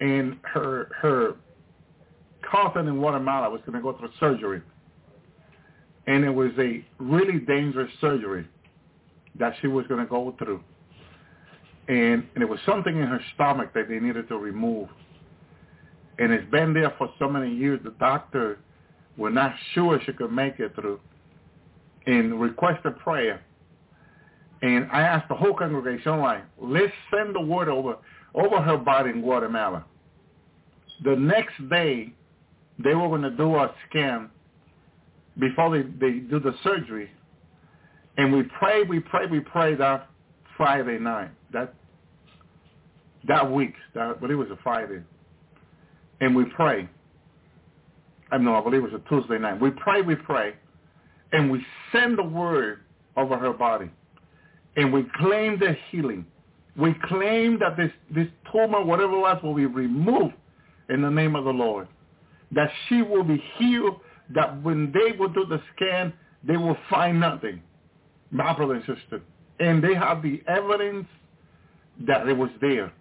And 0.00 0.38
her 0.42 0.90
her 1.00 1.34
cousin 2.50 2.88
in 2.88 2.96
Guatemala 2.96 3.50
was 3.50 3.60
going 3.66 3.74
to 3.74 3.82
go 3.82 3.96
through 3.98 4.10
surgery. 4.18 4.62
And 6.06 6.24
it 6.24 6.30
was 6.30 6.50
a 6.58 6.84
really 6.98 7.40
dangerous 7.40 7.90
surgery 8.00 8.46
that 9.38 9.54
she 9.60 9.68
was 9.68 9.86
going 9.86 10.00
to 10.00 10.06
go 10.06 10.34
through. 10.38 10.62
And, 11.88 12.26
and 12.34 12.42
it 12.42 12.48
was 12.48 12.58
something 12.66 12.96
in 12.96 13.06
her 13.06 13.20
stomach 13.34 13.72
that 13.74 13.88
they 13.88 13.98
needed 13.98 14.28
to 14.28 14.36
remove. 14.36 14.88
And 16.18 16.32
it's 16.32 16.48
been 16.50 16.74
there 16.74 16.92
for 16.98 17.12
so 17.18 17.28
many 17.28 17.54
years. 17.54 17.80
The 17.82 17.94
doctor 17.98 18.58
were 19.16 19.30
not 19.30 19.54
sure 19.74 20.00
she 20.04 20.12
could 20.12 20.32
make 20.32 20.58
it 20.58 20.74
through 20.74 21.00
and 22.06 22.40
requested 22.40 22.98
prayer. 22.98 23.42
And 24.62 24.88
I 24.92 25.02
asked 25.02 25.28
the 25.28 25.34
whole 25.34 25.54
congregation, 25.54 26.20
like, 26.20 26.42
let's 26.60 26.92
send 27.14 27.34
the 27.34 27.40
word 27.40 27.68
over 27.68 27.96
over 28.34 28.60
her 28.60 28.76
body 28.76 29.10
in 29.10 29.22
Guatemala. 29.22 29.84
The 31.02 31.16
next 31.16 31.68
day, 31.68 32.12
they 32.78 32.94
were 32.94 33.08
going 33.08 33.22
to 33.22 33.30
do 33.30 33.56
a 33.56 33.74
scan 33.88 34.30
before 35.40 35.76
they, 35.76 35.82
they 35.82 36.18
do 36.18 36.38
the 36.38 36.54
surgery. 36.62 37.10
And 38.16 38.32
we 38.32 38.42
pray, 38.58 38.82
we 38.82 39.00
pray, 39.00 39.26
we 39.26 39.40
pray 39.40 39.74
that 39.76 40.08
Friday 40.56 40.98
night, 40.98 41.30
that 41.52 41.74
that 43.28 43.50
week, 43.50 43.74
that, 43.94 44.20
but 44.20 44.30
it 44.30 44.34
was 44.34 44.48
a 44.50 44.58
Friday. 44.62 45.02
And 46.20 46.34
we 46.34 46.44
pray. 46.56 46.88
I 48.32 48.38
know, 48.38 48.54
I 48.54 48.62
believe 48.62 48.84
it 48.84 48.92
was 48.92 49.00
a 49.04 49.08
Tuesday 49.08 49.38
night. 49.38 49.60
We 49.60 49.70
pray, 49.70 50.02
we 50.02 50.14
pray, 50.14 50.54
and 51.32 51.50
we 51.50 51.64
send 51.92 52.18
the 52.18 52.22
word 52.22 52.80
over 53.16 53.36
her 53.36 53.52
body. 53.52 53.90
And 54.76 54.92
we 54.92 55.04
claim 55.16 55.58
the 55.58 55.76
healing. 55.90 56.24
We 56.76 56.94
claim 57.04 57.58
that 57.58 57.76
this, 57.76 57.90
this 58.14 58.28
tumor, 58.52 58.84
whatever 58.84 59.14
it 59.14 59.20
was, 59.20 59.42
will 59.42 59.54
be 59.54 59.66
removed 59.66 60.34
in 60.88 61.02
the 61.02 61.10
name 61.10 61.34
of 61.34 61.44
the 61.44 61.50
Lord. 61.50 61.88
That 62.52 62.70
she 62.88 63.02
will 63.02 63.24
be 63.24 63.42
healed, 63.56 64.00
that 64.34 64.62
when 64.62 64.92
they 64.92 65.16
will 65.18 65.28
do 65.28 65.44
the 65.46 65.60
scan, 65.74 66.12
they 66.44 66.56
will 66.56 66.76
find 66.88 67.20
nothing. 67.20 67.62
My 68.30 68.54
brother 68.54 68.74
and 68.74 68.84
sister. 68.84 69.22
And 69.58 69.82
they 69.82 69.94
have 69.94 70.22
the 70.22 70.42
evidence 70.46 71.06
that 72.06 72.28
it 72.28 72.36
was 72.36 72.50
there. 72.60 72.92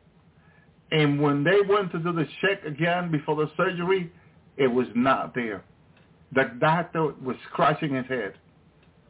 And 0.91 1.22
when 1.22 1.43
they 1.43 1.61
went 1.68 1.91
to 1.91 1.99
do 1.99 2.11
the 2.11 2.27
check 2.41 2.64
again 2.65 3.11
before 3.11 3.35
the 3.35 3.51
surgery, 3.56 4.11
it 4.57 4.68
was 4.68 4.88
not 4.95 5.35
there. 5.35 5.64
The 6.34 6.51
doctor 6.60 7.14
was 7.23 7.35
scratching 7.51 7.95
his 7.95 8.06
head 8.07 8.34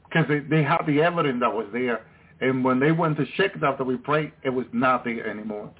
because 0.05 0.27
they, 0.27 0.39
they 0.39 0.63
had 0.63 0.79
the 0.85 1.01
evidence 1.01 1.39
that 1.41 1.53
was 1.53 1.67
there. 1.71 2.05
And 2.41 2.63
when 2.63 2.79
they 2.79 2.91
went 2.91 3.17
to 3.17 3.25
check 3.37 3.55
it 3.55 3.63
after 3.63 3.83
we 3.83 3.97
prayed, 3.97 4.31
it 4.43 4.49
was 4.49 4.65
not 4.71 5.03
there 5.03 5.27
anymore. 5.27 5.71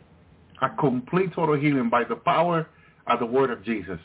A 0.62 0.70
complete 0.70 1.34
total 1.34 1.56
healing 1.56 1.90
by 1.90 2.04
the 2.04 2.16
power 2.16 2.68
of 3.08 3.20
the 3.20 3.26
word 3.26 3.50
of 3.50 3.64
Jesus. 3.64 4.00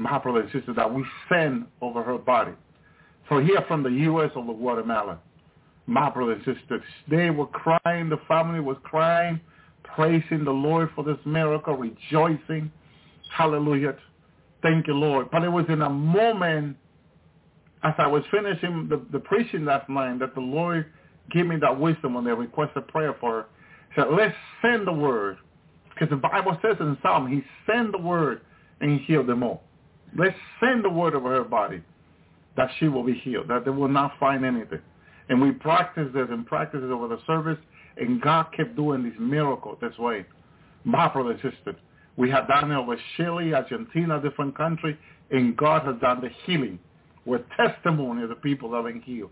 My 0.00 0.18
brother 0.18 0.40
and 0.40 0.50
sister, 0.50 0.72
that 0.74 0.92
we 0.92 1.04
send 1.28 1.66
over 1.82 2.02
her 2.02 2.16
body. 2.16 2.52
So 3.28 3.38
here 3.38 3.62
from 3.68 3.82
the 3.82 3.90
U.S. 3.90 4.30
over 4.34 4.54
Guatemala, 4.54 5.18
my 5.86 6.08
brother 6.08 6.32
and 6.32 6.44
sisters, 6.44 6.82
they 7.08 7.28
were 7.28 7.46
crying, 7.46 8.08
the 8.08 8.18
family 8.26 8.60
was 8.60 8.78
crying, 8.82 9.40
praising 9.82 10.44
the 10.44 10.50
Lord 10.50 10.88
for 10.94 11.04
this 11.04 11.18
miracle, 11.26 11.76
rejoicing. 11.76 12.72
Hallelujah. 13.30 13.94
Thank 14.62 14.86
you, 14.86 14.94
Lord. 14.94 15.30
But 15.30 15.44
it 15.44 15.50
was 15.50 15.66
in 15.68 15.82
a 15.82 15.90
moment 15.90 16.76
as 17.82 17.94
I 17.98 18.06
was 18.06 18.22
finishing 18.30 18.88
the, 18.88 19.04
the 19.12 19.18
preaching 19.18 19.66
last 19.66 19.88
night 19.88 20.18
that 20.20 20.34
the 20.34 20.40
Lord 20.40 20.86
gave 21.30 21.46
me 21.46 21.56
that 21.60 21.78
wisdom 21.78 22.14
when 22.14 22.24
they 22.24 22.32
requested 22.32 22.88
prayer 22.88 23.14
for 23.20 23.32
her. 23.32 23.46
He 23.94 24.00
said, 24.00 24.08
let's 24.12 24.34
send 24.62 24.86
the 24.86 24.92
word. 24.92 25.36
Because 25.90 26.08
the 26.08 26.16
Bible 26.16 26.56
says 26.62 26.76
in 26.80 26.96
Psalm, 27.02 27.28
he 27.28 27.42
sent 27.70 27.92
the 27.92 27.98
word 27.98 28.40
and 28.80 28.98
he 28.98 29.04
healed 29.04 29.26
them 29.26 29.42
all. 29.42 29.62
Let's 30.16 30.36
send 30.60 30.84
the 30.84 30.90
word 30.90 31.14
over 31.14 31.30
her 31.30 31.44
body 31.44 31.82
that 32.56 32.70
she 32.78 32.88
will 32.88 33.04
be 33.04 33.14
healed, 33.14 33.48
that 33.48 33.64
they 33.64 33.70
will 33.70 33.88
not 33.88 34.12
find 34.18 34.44
anything. 34.44 34.80
And 35.28 35.40
we 35.40 35.52
practiced 35.52 36.12
this 36.12 36.26
and 36.30 36.46
practiced 36.46 36.82
it 36.82 36.90
over 36.90 37.08
the 37.08 37.20
service, 37.26 37.58
and 37.96 38.20
God 38.20 38.46
kept 38.56 38.74
doing 38.76 39.04
these 39.04 39.18
miracles 39.18 39.78
this 39.80 39.96
way. 39.98 40.26
My 40.84 41.08
brother 41.08 41.32
and 41.32 41.40
sister, 41.40 41.76
we 42.16 42.30
have 42.30 42.48
done 42.48 42.70
it 42.70 42.74
over 42.74 42.96
Chile, 43.16 43.54
Argentina, 43.54 44.20
different 44.20 44.56
country, 44.56 44.98
and 45.30 45.56
God 45.56 45.86
has 45.86 45.96
done 46.00 46.20
the 46.20 46.30
healing 46.44 46.78
with 47.24 47.42
testimony 47.56 48.24
of 48.24 48.28
the 48.28 48.34
people 48.34 48.70
that 48.70 48.78
have 48.78 48.86
been 48.86 49.02
healed. 49.02 49.30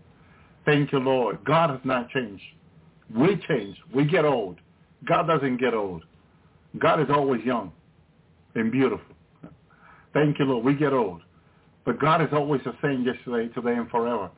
Thank 0.65 0.91
you, 0.91 0.99
Lord. 0.99 1.43
God 1.43 1.71
has 1.71 1.79
not 1.83 2.09
changed. 2.09 2.43
We 3.15 3.41
change. 3.47 3.75
We 3.93 4.05
get 4.05 4.23
old. 4.23 4.57
God 5.05 5.27
doesn't 5.27 5.57
get 5.57 5.73
old. 5.73 6.03
God 6.77 7.01
is 7.01 7.07
always 7.09 7.43
young 7.43 7.71
and 8.55 8.71
beautiful. 8.71 9.15
Thank 10.13 10.39
you, 10.39 10.45
Lord. 10.45 10.65
We 10.65 10.73
get 10.75 10.93
old. 10.93 11.21
But 11.85 11.99
God 11.99 12.21
is 12.21 12.29
always 12.31 12.61
the 12.65 12.73
same 12.81 13.03
yesterday, 13.03 13.51
today, 13.53 13.73
and 13.73 13.89
forever. 13.89 14.29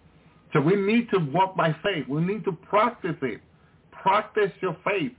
So 0.54 0.60
we 0.60 0.76
need 0.76 1.10
to 1.12 1.20
walk 1.20 1.56
by 1.56 1.76
faith. 1.84 2.08
We 2.08 2.22
need 2.22 2.44
to 2.46 2.52
practice 2.52 3.16
it. 3.22 3.42
Practice 3.92 4.52
your 4.62 4.76
faith. 4.84 5.14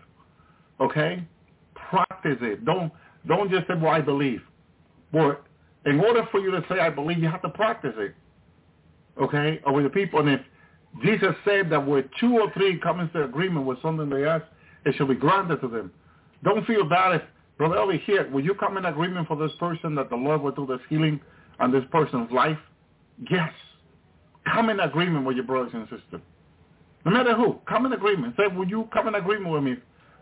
Okay? 0.80 1.24
Practice 1.74 2.38
it. 2.40 2.64
Don't 2.64 2.92
don't 3.26 3.50
just 3.50 3.68
say, 3.68 3.74
well, 3.80 3.92
I 3.92 4.00
believe. 4.00 4.42
Well, 5.12 5.36
in 5.86 6.00
order 6.00 6.26
for 6.30 6.40
you 6.40 6.50
to 6.50 6.64
say 6.68 6.80
I 6.80 6.90
believe, 6.90 7.18
you 7.18 7.28
have 7.28 7.42
to 7.42 7.48
practice 7.48 7.94
it. 7.96 8.14
Okay? 9.20 9.60
With 9.66 9.84
the 9.84 9.90
people. 9.90 10.20
And 10.20 10.28
if 10.28 10.40
Jesus 11.02 11.34
said 11.44 11.70
that 11.70 11.86
where 11.86 12.04
two 12.20 12.38
or 12.38 12.52
three 12.52 12.78
come 12.78 13.00
into 13.00 13.22
agreement 13.24 13.66
with 13.66 13.80
something 13.80 14.10
they 14.10 14.24
ask, 14.24 14.44
it 14.84 14.94
shall 14.96 15.06
be 15.06 15.14
granted 15.14 15.60
to 15.60 15.68
them. 15.68 15.92
Don't 16.42 16.66
feel 16.66 16.84
bad 16.88 17.16
if, 17.16 17.22
Brother 17.62 17.78
over 17.78 17.92
here, 17.92 18.28
will 18.32 18.42
you 18.42 18.54
come 18.54 18.76
in 18.76 18.86
agreement 18.86 19.28
for 19.28 19.36
this 19.36 19.52
person 19.60 19.94
that 19.94 20.10
the 20.10 20.16
Lord 20.16 20.42
will 20.42 20.50
do 20.50 20.66
this 20.66 20.80
healing 20.88 21.20
on 21.60 21.70
this 21.70 21.84
person's 21.92 22.28
life? 22.32 22.58
Yes. 23.30 23.52
Come 24.52 24.68
in 24.68 24.80
agreement 24.80 25.24
with 25.24 25.36
your 25.36 25.44
brothers 25.44 25.70
and 25.72 25.84
sisters. 25.84 26.20
No 27.04 27.12
matter 27.12 27.36
who, 27.36 27.60
come 27.68 27.86
in 27.86 27.92
agreement. 27.92 28.34
Say, 28.36 28.52
will 28.52 28.66
you 28.66 28.88
come 28.92 29.06
in 29.06 29.14
agreement 29.14 29.54
with 29.54 29.62
me 29.62 29.76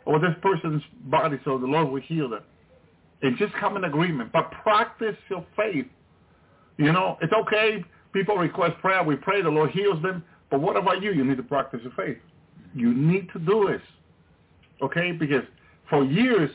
or 0.05 0.19
this 0.19 0.35
person's 0.43 0.83
body 1.05 1.41
so 1.47 1.57
the 1.57 1.67
Lord 1.67 1.89
will 1.89 2.03
heal 2.03 2.29
them? 2.29 2.43
And 3.23 3.39
just 3.39 3.55
come 3.55 3.75
in 3.79 3.85
agreement. 3.85 4.33
But 4.33 4.51
practice 4.63 5.17
your 5.31 5.47
faith. 5.57 5.87
You 6.77 6.93
know, 6.93 7.17
it's 7.23 7.33
okay. 7.33 7.83
People 8.13 8.37
request 8.37 8.77
prayer. 8.83 9.03
We 9.03 9.17
pray. 9.17 9.41
The 9.41 9.49
Lord 9.49 9.71
heals 9.71 10.03
them. 10.03 10.23
But 10.51 10.61
what 10.61 10.77
about 10.77 11.03
you? 11.03 11.13
You 11.13 11.25
need 11.25 11.39
to 11.39 11.43
practice 11.43 11.81
your 11.83 11.93
faith. 11.93 12.19
You 12.75 12.93
need 12.93 13.31
to 13.33 13.39
do 13.39 13.67
this. 13.67 13.81
Okay? 14.83 15.13
Because 15.13 15.45
for 15.89 16.05
years, 16.05 16.51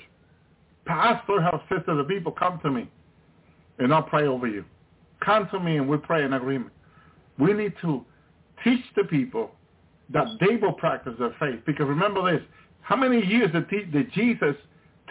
pastor 0.85 1.49
said 1.69 1.85
to 1.85 1.95
the 1.95 2.03
people, 2.03 2.31
come 2.31 2.59
to 2.63 2.71
me 2.71 2.89
and 3.79 3.93
I'll 3.93 4.03
pray 4.03 4.27
over 4.27 4.47
you. 4.47 4.63
Come 5.23 5.47
to 5.51 5.59
me 5.59 5.77
and 5.77 5.87
we 5.87 5.97
pray 5.97 6.23
in 6.23 6.33
agreement. 6.33 6.71
We 7.37 7.53
need 7.53 7.73
to 7.81 8.05
teach 8.63 8.83
the 8.95 9.03
people 9.03 9.51
that 10.11 10.27
they 10.39 10.55
will 10.55 10.73
practice 10.73 11.13
their 11.19 11.35
faith. 11.39 11.59
Because 11.65 11.87
remember 11.87 12.31
this, 12.31 12.45
how 12.81 12.95
many 12.95 13.25
years 13.25 13.51
did, 13.51 13.91
did 13.91 14.13
Jesus 14.13 14.55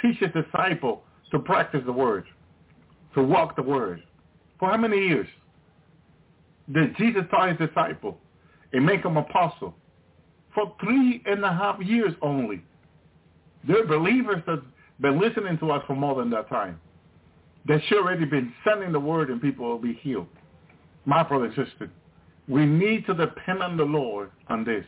teach 0.01 0.18
his 0.18 0.30
disciple 0.32 1.02
to 1.32 1.38
practice 1.38 1.82
the 1.84 1.92
word, 1.92 2.24
to 3.14 3.22
walk 3.22 3.56
the 3.56 3.62
word? 3.62 4.02
For 4.59 4.70
how 4.70 4.76
many 4.76 4.98
years 4.98 5.26
did 6.72 6.96
Jesus 6.96 7.22
taught 7.30 7.59
his 7.59 7.68
disciple 7.68 8.18
and 8.72 8.86
make 8.86 9.05
him 9.05 9.16
apostle? 9.16 9.74
For 10.55 10.72
three 10.80 11.22
and 11.26 11.44
a 11.44 11.52
half 11.52 11.80
years 11.82 12.14
only. 12.22 12.62
They're 13.66 13.86
believers 13.86 14.42
that 14.46 14.62
been 15.00 15.20
listening 15.20 15.58
to 15.58 15.70
us 15.70 15.82
for 15.86 15.96
more 15.96 16.14
than 16.16 16.30
that 16.30 16.48
time. 16.48 16.80
They've 17.66 17.80
already 17.92 18.24
been 18.26 18.52
sending 18.66 18.92
the 18.92 19.00
word 19.00 19.30
and 19.30 19.40
people 19.40 19.66
will 19.66 19.78
be 19.78 19.94
healed. 19.94 20.26
My 21.06 21.22
brother 21.22 21.46
and 21.46 21.54
sister, 21.54 21.90
we 22.48 22.66
need 22.66 23.06
to 23.06 23.14
depend 23.14 23.62
on 23.62 23.76
the 23.76 23.84
Lord 23.84 24.30
on 24.48 24.64
this 24.64 24.84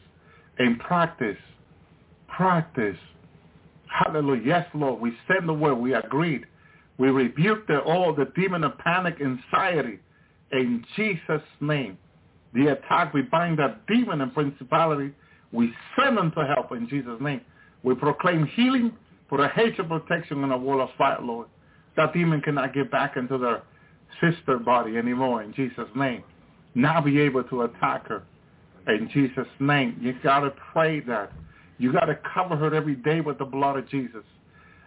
and 0.58 0.78
practice. 0.78 1.38
Practice. 2.28 2.98
Hallelujah. 3.86 4.42
Yes, 4.44 4.66
Lord. 4.74 5.00
We 5.00 5.12
send 5.26 5.48
the 5.48 5.54
word. 5.54 5.76
We 5.76 5.94
agreed. 5.94 6.44
We 6.98 7.08
rebuke 7.08 7.66
the, 7.66 7.80
all 7.80 8.14
the 8.14 8.30
demon 8.36 8.64
of 8.64 8.76
panic, 8.78 9.16
anxiety 9.20 10.00
in 10.52 10.84
Jesus' 10.96 11.42
name. 11.60 11.98
The 12.54 12.68
attack, 12.68 13.12
we 13.12 13.22
bind 13.22 13.58
that 13.58 13.86
demon 13.86 14.20
and 14.20 14.32
principality. 14.32 15.12
We 15.52 15.72
send 15.98 16.16
them 16.16 16.32
to 16.32 16.46
help 16.46 16.72
in 16.72 16.88
Jesus' 16.88 17.20
name. 17.20 17.40
We 17.82 17.94
proclaim 17.94 18.46
healing 18.54 18.92
for 19.28 19.44
a 19.44 19.48
hedge 19.48 19.78
of 19.78 19.88
protection 19.88 20.42
and 20.42 20.52
a 20.52 20.56
wall 20.56 20.80
of 20.80 20.90
fire, 20.96 21.18
Lord. 21.20 21.48
That 21.96 22.12
demon 22.12 22.40
cannot 22.42 22.74
get 22.74 22.90
back 22.90 23.16
into 23.16 23.38
their 23.38 23.62
sister 24.20 24.58
body 24.58 24.96
anymore 24.96 25.42
in 25.42 25.52
Jesus' 25.54 25.88
name. 25.94 26.22
Now 26.74 27.00
be 27.00 27.20
able 27.20 27.42
to 27.44 27.62
attack 27.62 28.06
her 28.08 28.22
in 28.86 29.08
Jesus' 29.12 29.48
name. 29.58 29.96
You 30.00 30.14
got 30.22 30.40
to 30.40 30.52
pray 30.72 31.00
that. 31.00 31.32
You 31.78 31.92
got 31.92 32.06
to 32.06 32.18
cover 32.34 32.56
her 32.56 32.74
every 32.74 32.94
day 32.94 33.20
with 33.20 33.38
the 33.38 33.44
blood 33.44 33.76
of 33.76 33.88
Jesus. 33.88 34.24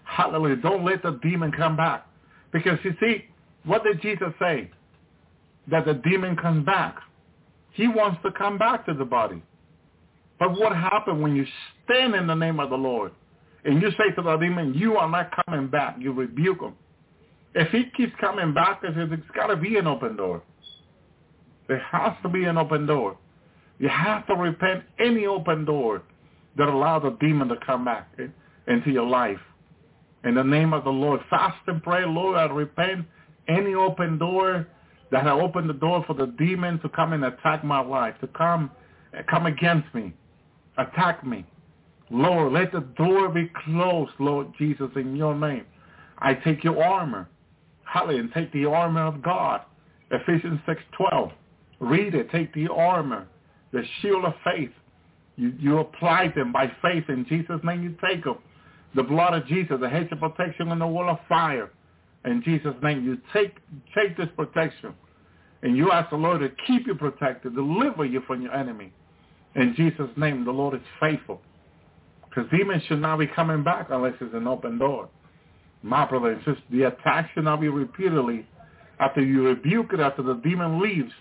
Hallelujah. 0.04 0.56
Don't 0.58 0.86
let 0.86 1.04
the 1.04 1.20
demon 1.22 1.52
come 1.52 1.76
back. 1.76 2.08
Because 2.52 2.80
you 2.84 2.96
see, 3.00 3.26
what 3.64 3.84
did 3.84 4.02
Jesus 4.02 4.30
say? 4.40 4.72
That 5.70 5.86
the 5.86 5.94
demon 5.94 6.36
comes 6.36 6.66
back. 6.66 6.98
He 7.74 7.88
wants 7.88 8.20
to 8.24 8.32
come 8.32 8.58
back 8.58 8.86
to 8.88 8.94
the 8.94 9.06
body. 9.06 9.42
But 10.40 10.58
what 10.58 10.76
happened 10.76 11.22
when 11.22 11.36
you 11.36 11.46
stand 11.86 12.16
in 12.16 12.26
the 12.26 12.34
name 12.34 12.60
of 12.60 12.70
the 12.70 12.78
Lord 12.78 13.12
and 13.66 13.82
you 13.82 13.92
say 13.92 14.14
to 14.16 14.22
the 14.22 14.38
demon, 14.38 14.74
you 14.74 14.98
are 14.98 15.10
not 15.10 15.32
coming 15.46 15.68
back. 15.68 15.98
You 16.00 16.14
rebuke 16.14 16.62
him. 16.62 16.74
If 17.56 17.70
he 17.72 17.86
keeps 17.98 18.14
coming 18.22 18.54
back, 18.54 18.82
there's 18.82 19.20
got 19.36 19.48
to 19.48 19.56
be 19.56 19.78
an 19.78 19.88
open 19.88 20.16
door. 20.16 20.44
There 21.68 21.80
has 21.80 22.14
to 22.24 22.30
be 22.30 22.46
an 22.46 22.58
open 22.58 22.86
door. 22.86 23.18
You 23.80 23.90
have 23.90 24.26
to 24.28 24.36
repent 24.36 24.84
any 25.00 25.26
open 25.26 25.66
door 25.66 26.04
that 26.58 26.68
allows 26.68 27.04
the 27.04 27.12
demon 27.26 27.48
to 27.50 27.56
come 27.66 27.86
back 27.86 28.12
into 28.68 28.92
your 28.92 29.08
life. 29.08 29.40
In 30.24 30.36
the 30.36 30.44
name 30.44 30.74
of 30.74 30.84
the 30.84 30.90
Lord, 30.90 31.22
fast 31.30 31.58
and 31.68 31.82
pray, 31.82 32.06
Lord, 32.06 32.38
I 32.38 32.46
repent 32.46 33.06
any 33.48 33.74
open 33.74 34.18
door 34.18 34.68
that 35.12 35.26
I 35.26 35.32
opened 35.32 35.70
the 35.70 35.74
door 35.74 36.04
for 36.06 36.14
the 36.14 36.28
demon 36.38 36.80
to 36.82 36.90
come 36.90 37.14
and 37.14 37.24
attack 37.24 37.64
my 37.64 37.80
life, 37.80 38.16
to 38.22 38.28
come 38.28 38.70
come 39.30 39.48
against 39.48 39.94
me, 39.96 40.14
attack 40.78 41.26
me. 41.26 41.46
Lord, 42.12 42.54
let 42.54 42.72
the 42.72 42.82
door 42.98 43.30
be 43.30 43.52
closed, 43.66 44.12
Lord 44.20 44.48
Jesus, 44.58 44.90
in 44.96 45.16
your 45.16 45.36
name. 45.36 45.66
I 46.18 46.34
take 46.34 46.64
your 46.64 46.84
armor. 46.84 47.30
Hallelujah. 47.84 48.22
And 48.22 48.34
take 48.34 48.52
the 48.52 48.66
armor 48.66 49.06
of 49.06 49.22
God. 49.22 49.62
Ephesians 50.12 50.60
6.12. 50.68 51.32
Read 51.80 52.16
it. 52.16 52.32
Take 52.32 52.54
the 52.54 52.68
armor, 52.68 53.28
the 53.72 53.84
shield 54.02 54.26
of 54.26 54.34
faith. 54.44 54.72
You, 55.38 55.54
you 55.60 55.80
apply 55.80 56.34
them 56.36 56.52
by 56.52 56.72
faith 56.82 57.06
in 57.10 57.26
Jesus' 57.28 57.62
name. 57.64 57.84
You 57.84 57.96
take 58.06 58.24
them. 58.24 58.38
The 58.96 59.04
blood 59.04 59.34
of 59.34 59.46
Jesus, 59.48 59.78
the 59.80 59.90
hedge 59.90 60.12
of 60.12 60.20
protection 60.20 60.72
and 60.72 60.82
the 60.82 60.88
wall 60.88 61.10
of 61.10 61.20
fire. 61.30 61.70
In 62.26 62.44
Jesus' 62.44 62.76
name, 62.84 63.06
you 63.06 63.18
take 63.32 63.56
take 63.96 64.18
this 64.18 64.28
protection. 64.36 64.94
And 65.62 65.78
you 65.78 65.92
ask 65.92 66.10
the 66.10 66.16
Lord 66.16 66.42
to 66.42 66.50
keep 66.68 66.88
you 66.88 66.96
protected, 66.96 67.56
deliver 67.56 68.06
you 68.06 68.22
from 68.26 68.42
your 68.42 68.54
enemy. 68.54 68.92
In 69.56 69.74
Jesus' 69.76 70.10
name, 70.16 70.46
the 70.46 70.52
Lord 70.52 70.76
is 70.76 70.82
faithful. 71.00 71.42
Because 72.30 72.50
demons 72.52 72.84
should 72.88 73.02
not 73.02 73.18
be 73.20 73.28
coming 73.28 73.64
back 73.64 73.88
unless 73.90 74.14
it's 74.22 74.34
an 74.34 74.48
open 74.48 74.78
door. 74.78 75.10
My 75.82 76.06
brother 76.06 76.32
and 76.32 76.58
the 76.70 76.84
attack 76.84 77.32
should 77.34 77.46
not 77.46 77.62
be 77.62 77.70
repeatedly. 77.70 78.46
After 79.00 79.22
you 79.22 79.44
rebuke 79.44 79.94
it, 79.94 80.00
after 80.00 80.22
the 80.22 80.36
demon 80.36 80.80
leaves, 80.80 81.12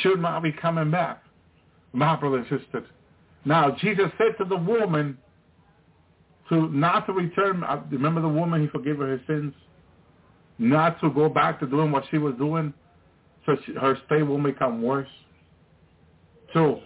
should 0.00 0.20
not 0.20 0.42
be 0.42 0.52
coming 0.52 0.90
back. 0.90 1.22
My 1.92 2.16
brother 2.16 2.38
and 2.38 2.46
sister. 2.62 2.86
Now, 3.44 3.76
Jesus 3.80 4.06
said 4.16 4.36
to 4.38 4.48
the 4.48 4.56
woman 4.56 5.18
to 6.48 6.68
not 6.68 7.06
to 7.06 7.12
return. 7.12 7.62
Uh, 7.62 7.82
remember 7.90 8.22
the 8.22 8.28
woman, 8.28 8.62
he 8.62 8.68
forgave 8.68 8.96
her 8.96 9.12
his 9.12 9.20
sins? 9.26 9.52
Not 10.58 11.00
to 11.02 11.10
go 11.10 11.28
back 11.28 11.60
to 11.60 11.66
doing 11.66 11.92
what 11.92 12.04
she 12.10 12.18
was 12.18 12.34
doing 12.36 12.72
so 13.46 13.56
she, 13.66 13.72
her 13.74 13.96
stay 14.06 14.22
will 14.22 14.42
become 14.42 14.82
worse. 14.82 15.08
So 16.54 16.80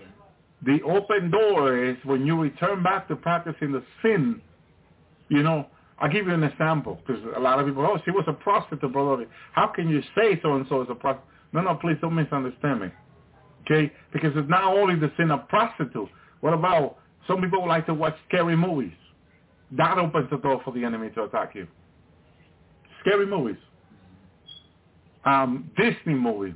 the 0.64 0.80
open 0.82 1.30
door 1.30 1.84
is 1.84 1.96
when 2.04 2.24
you 2.26 2.40
return 2.40 2.82
back 2.82 3.08
to 3.08 3.16
practicing 3.16 3.72
the 3.72 3.82
sin. 4.02 4.40
You 5.28 5.42
know, 5.42 5.66
I'll 5.98 6.10
give 6.10 6.26
you 6.26 6.34
an 6.34 6.42
example 6.42 7.00
because 7.06 7.22
a 7.36 7.40
lot 7.40 7.58
of 7.58 7.66
people, 7.66 7.86
oh, 7.86 7.98
she 8.04 8.10
was 8.10 8.24
a 8.26 8.32
prostitute, 8.32 8.92
brother. 8.92 9.26
How 9.52 9.66
can 9.66 9.88
you 9.88 10.02
say 10.16 10.40
so-and-so 10.42 10.82
is 10.82 10.88
a 10.90 10.94
prostitute? 10.94 11.30
No, 11.52 11.60
no, 11.62 11.74
please 11.74 11.96
don't 12.00 12.14
misunderstand 12.14 12.80
me. 12.80 12.88
Okay? 13.62 13.92
Because 14.12 14.32
it's 14.34 14.48
not 14.48 14.64
only 14.64 14.96
the 14.96 15.10
sin 15.16 15.30
of 15.30 15.48
prostitute. 15.48 16.08
What 16.40 16.54
about 16.54 16.98
some 17.26 17.40
people 17.40 17.66
like 17.66 17.86
to 17.86 17.94
watch 17.94 18.14
scary 18.28 18.56
movies? 18.56 18.92
That 19.72 19.98
opens 19.98 20.30
the 20.30 20.38
door 20.38 20.60
for 20.64 20.72
the 20.72 20.84
enemy 20.84 21.10
to 21.10 21.24
attack 21.24 21.54
you. 21.54 21.66
Scary 23.00 23.26
movies. 23.26 23.56
Um, 25.24 25.70
Disney 25.76 26.14
movie. 26.14 26.54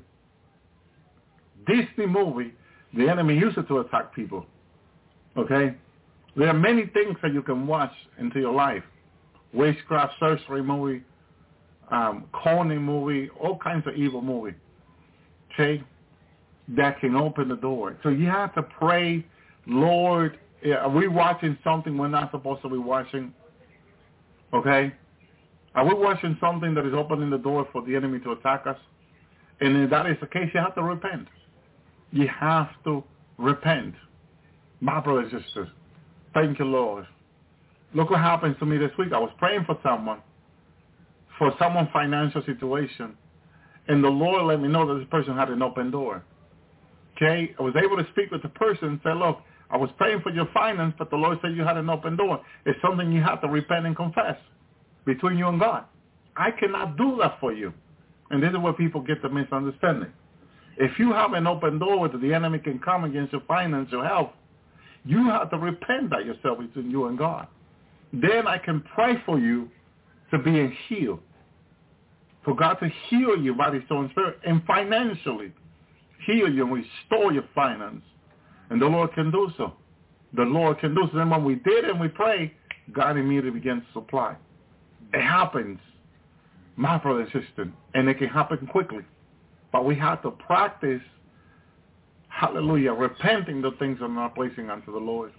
Disney 1.67 2.07
movie 2.07 2.53
the 2.95 3.09
enemy 3.09 3.37
used 3.37 3.57
it 3.59 3.69
to 3.69 3.79
attack 3.79 4.15
people. 4.15 4.47
Okay? 5.37 5.75
There 6.37 6.49
are 6.49 6.55
many 6.55 6.87
things 6.87 7.17
that 7.23 7.33
you 7.33 7.43
can 7.43 7.67
watch 7.67 7.93
into 8.19 8.41
your 8.41 8.53
life. 8.53 8.83
witchcraft, 9.53 10.15
sorcery 10.21 10.63
movie, 10.63 11.03
um, 11.91 12.25
conning 12.33 12.81
movie, 12.81 13.29
all 13.41 13.59
kinds 13.59 13.85
of 13.87 13.95
evil 13.97 14.23
movie. 14.23 14.57
Okay? 15.53 15.83
That 16.69 17.01
can 17.01 17.17
open 17.17 17.49
the 17.49 17.57
door. 17.57 17.97
So 18.03 18.11
you 18.11 18.27
have 18.27 18.55
to 18.55 18.63
pray, 18.63 19.27
Lord, 19.67 20.39
are 20.65 20.89
we 20.89 21.09
watching 21.09 21.59
something 21.65 21.99
we're 21.99 22.09
not 22.09 22.31
supposed 22.31 22.63
to 22.63 22.69
be 22.69 22.79
watching? 22.79 23.35
Okay? 24.53 24.93
Are 25.75 25.85
we 25.85 25.95
watching 25.95 26.37
something 26.41 26.75
that 26.75 26.87
is 26.87 26.95
opening 26.95 27.31
the 27.31 27.39
door 27.39 27.69
for 27.73 27.83
the 27.83 27.95
enemy 27.95 28.21
to 28.21 28.33
attack 28.33 28.67
us? 28.67 28.77
And 29.61 29.85
if 29.85 29.91
that 29.91 30.07
is 30.07 30.17
the 30.21 30.27
case, 30.27 30.49
you 30.55 30.61
have 30.61 30.75
to 30.77 30.83
repent. 30.83 31.29
You 32.13 32.29
have 32.29 32.69
to 32.85 33.05
repent. 33.39 33.95
My 34.81 35.01
brothers 35.01 35.33
and 35.33 35.43
sisters, 35.45 35.69
thank 36.35 36.59
you, 36.59 36.65
Lord. 36.65 37.07
Look 37.95 38.11
what 38.11 38.21
happened 38.21 38.57
to 38.61 38.67
me 38.67 38.79
this 38.79 38.91
week. 38.99 39.13
I 39.13 39.19
was 39.19 39.31
praying 39.39 39.65
for 39.67 39.79
someone, 39.83 40.21
for 41.39 41.53
someone's 41.59 41.89
financial 41.93 42.43
situation, 42.45 43.17
and 43.89 44.03
the 44.03 44.09
Lord 44.09 44.45
let 44.45 44.61
me 44.61 44.69
know 44.69 44.87
that 44.87 45.01
this 45.01 45.09
person 45.11 45.37
had 45.37 45.51
an 45.51 45.63
open 45.63 45.91
door. 45.91 46.23
Okay? 47.17 47.55
I 47.59 47.63
was 47.63 47.75
able 47.77 47.97
to 47.97 48.09
speak 48.13 48.31
with 48.31 48.43
the 48.43 48.49
person 48.49 48.89
and 48.89 49.01
say, 49.05 49.13
look, 49.13 49.39
I 49.71 49.77
was 49.77 49.91
praying 49.99 50.21
for 50.23 50.31
your 50.31 50.49
finance, 50.53 50.95
but 50.99 51.11
the 51.11 51.17
Lord 51.17 51.39
said 51.43 51.55
you 51.55 51.63
had 51.63 51.77
an 51.77 51.91
open 51.91 52.17
door. 52.17 52.41
It's 52.65 52.81
something 52.83 53.13
you 53.13 53.23
have 53.23 53.41
to 53.43 53.49
repent 53.49 53.87
and 53.87 53.95
confess 53.95 54.37
between 55.05 55.39
you 55.39 55.49
and 55.49 55.61
God. 55.61 55.85
I 56.37 56.51
cannot 56.51 56.97
do 56.97 57.19
that 57.21 57.39
for 57.41 57.53
you. 57.53 57.73
And 58.31 58.43
this 58.43 58.51
is 58.51 58.59
where 58.59 58.73
people 58.73 59.01
get 59.01 59.23
the 59.23 59.29
misunderstanding. 59.29 60.13
If 60.81 60.99
you 60.99 61.13
have 61.13 61.35
an 61.35 61.47
open 61.47 61.79
door 61.79 62.09
that 62.09 62.23
the 62.23 62.33
enemy 62.33 62.59
can 62.59 62.79
come 62.79 63.05
against 63.05 63.33
your 63.33 63.43
financial 63.47 64.03
health, 64.03 64.31
you 65.05 65.29
have 65.29 65.51
to 65.51 65.59
repent 65.59 66.09
that 66.09 66.25
yourself 66.25 66.59
between 66.59 66.91
you 66.91 67.07
and 67.07 67.19
God. 67.19 67.47
Then 68.15 68.47
I 68.47 68.57
can 68.57 68.83
pray 68.95 69.23
for 69.27 69.39
you 69.39 69.69
to 70.31 70.39
be 70.39 70.75
healed. 70.89 71.21
For 72.47 72.57
God 72.57 72.75
to 72.81 72.89
heal 73.09 73.37
you 73.39 73.55
body, 73.55 73.85
soul, 73.89 74.01
and 74.01 74.11
spirit, 74.11 74.39
and 74.47 74.65
financially 74.65 75.53
heal 76.27 76.51
you 76.51 76.65
and 76.65 76.73
restore 76.73 77.31
your 77.31 77.45
finance. 77.55 78.03
And 78.71 78.81
the 78.81 78.87
Lord 78.87 79.13
can 79.13 79.31
do 79.31 79.53
so. 79.59 79.75
The 80.35 80.45
Lord 80.45 80.79
can 80.79 80.95
do 80.95 81.03
so. 81.13 81.19
And 81.19 81.31
when 81.31 81.45
we 81.45 81.57
did 81.57 81.85
and 81.85 82.01
we 82.01 82.09
pray, 82.09 82.55
God 82.93 83.19
immediately 83.19 83.51
begins 83.51 83.83
to 83.89 84.01
supply. 84.01 84.35
It 85.13 85.21
happens, 85.21 85.79
my 86.77 86.97
brother 86.97 87.21
and 87.21 87.45
sister, 87.45 87.71
and 87.93 88.09
it 88.09 88.19
can 88.19 88.29
happen 88.29 88.67
quickly. 88.67 89.05
But 89.73 89.85
we 89.85 89.95
have 89.97 90.23
to 90.23 90.31
practice, 90.31 91.03
hallelujah, 92.29 92.93
repenting 92.93 93.63
the 93.63 93.73
things 93.79 93.99
that 93.99 94.07
are 94.07 94.09
not 94.09 94.35
pleasing 94.35 94.71
unto 94.71 94.93
the 94.93 94.99
Lord. 94.99 95.33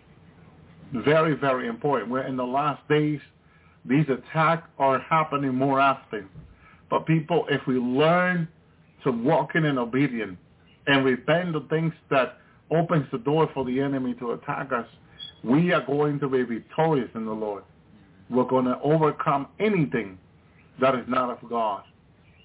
Very, 0.93 1.35
very 1.35 1.67
important. 1.67 2.11
We're 2.11 2.27
in 2.27 2.37
the 2.37 2.45
last 2.45 2.87
days. 2.87 3.19
These 3.85 4.05
attacks 4.09 4.67
are 4.77 4.99
happening 4.99 5.53
more 5.53 5.79
often. 5.79 6.29
But 6.89 7.05
people, 7.05 7.45
if 7.49 7.65
we 7.67 7.75
learn 7.75 8.47
to 9.03 9.11
walk 9.11 9.55
in 9.55 9.65
obedience 9.65 10.37
and 10.87 11.05
repent 11.05 11.53
the 11.53 11.65
things 11.69 11.93
that 12.09 12.37
opens 12.69 13.05
the 13.11 13.17
door 13.19 13.49
for 13.53 13.65
the 13.65 13.79
enemy 13.79 14.13
to 14.15 14.31
attack 14.31 14.71
us, 14.71 14.85
we 15.43 15.71
are 15.71 15.85
going 15.85 16.19
to 16.19 16.27
be 16.27 16.43
victorious 16.43 17.09
in 17.15 17.25
the 17.25 17.31
Lord. 17.31 17.63
We're 18.29 18.45
going 18.45 18.65
to 18.65 18.79
overcome 18.81 19.47
anything 19.59 20.17
that 20.79 20.95
is 20.95 21.05
not 21.07 21.29
of 21.29 21.49
God. 21.49 21.83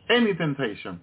Any 0.09 0.35
temptation. 0.35 1.01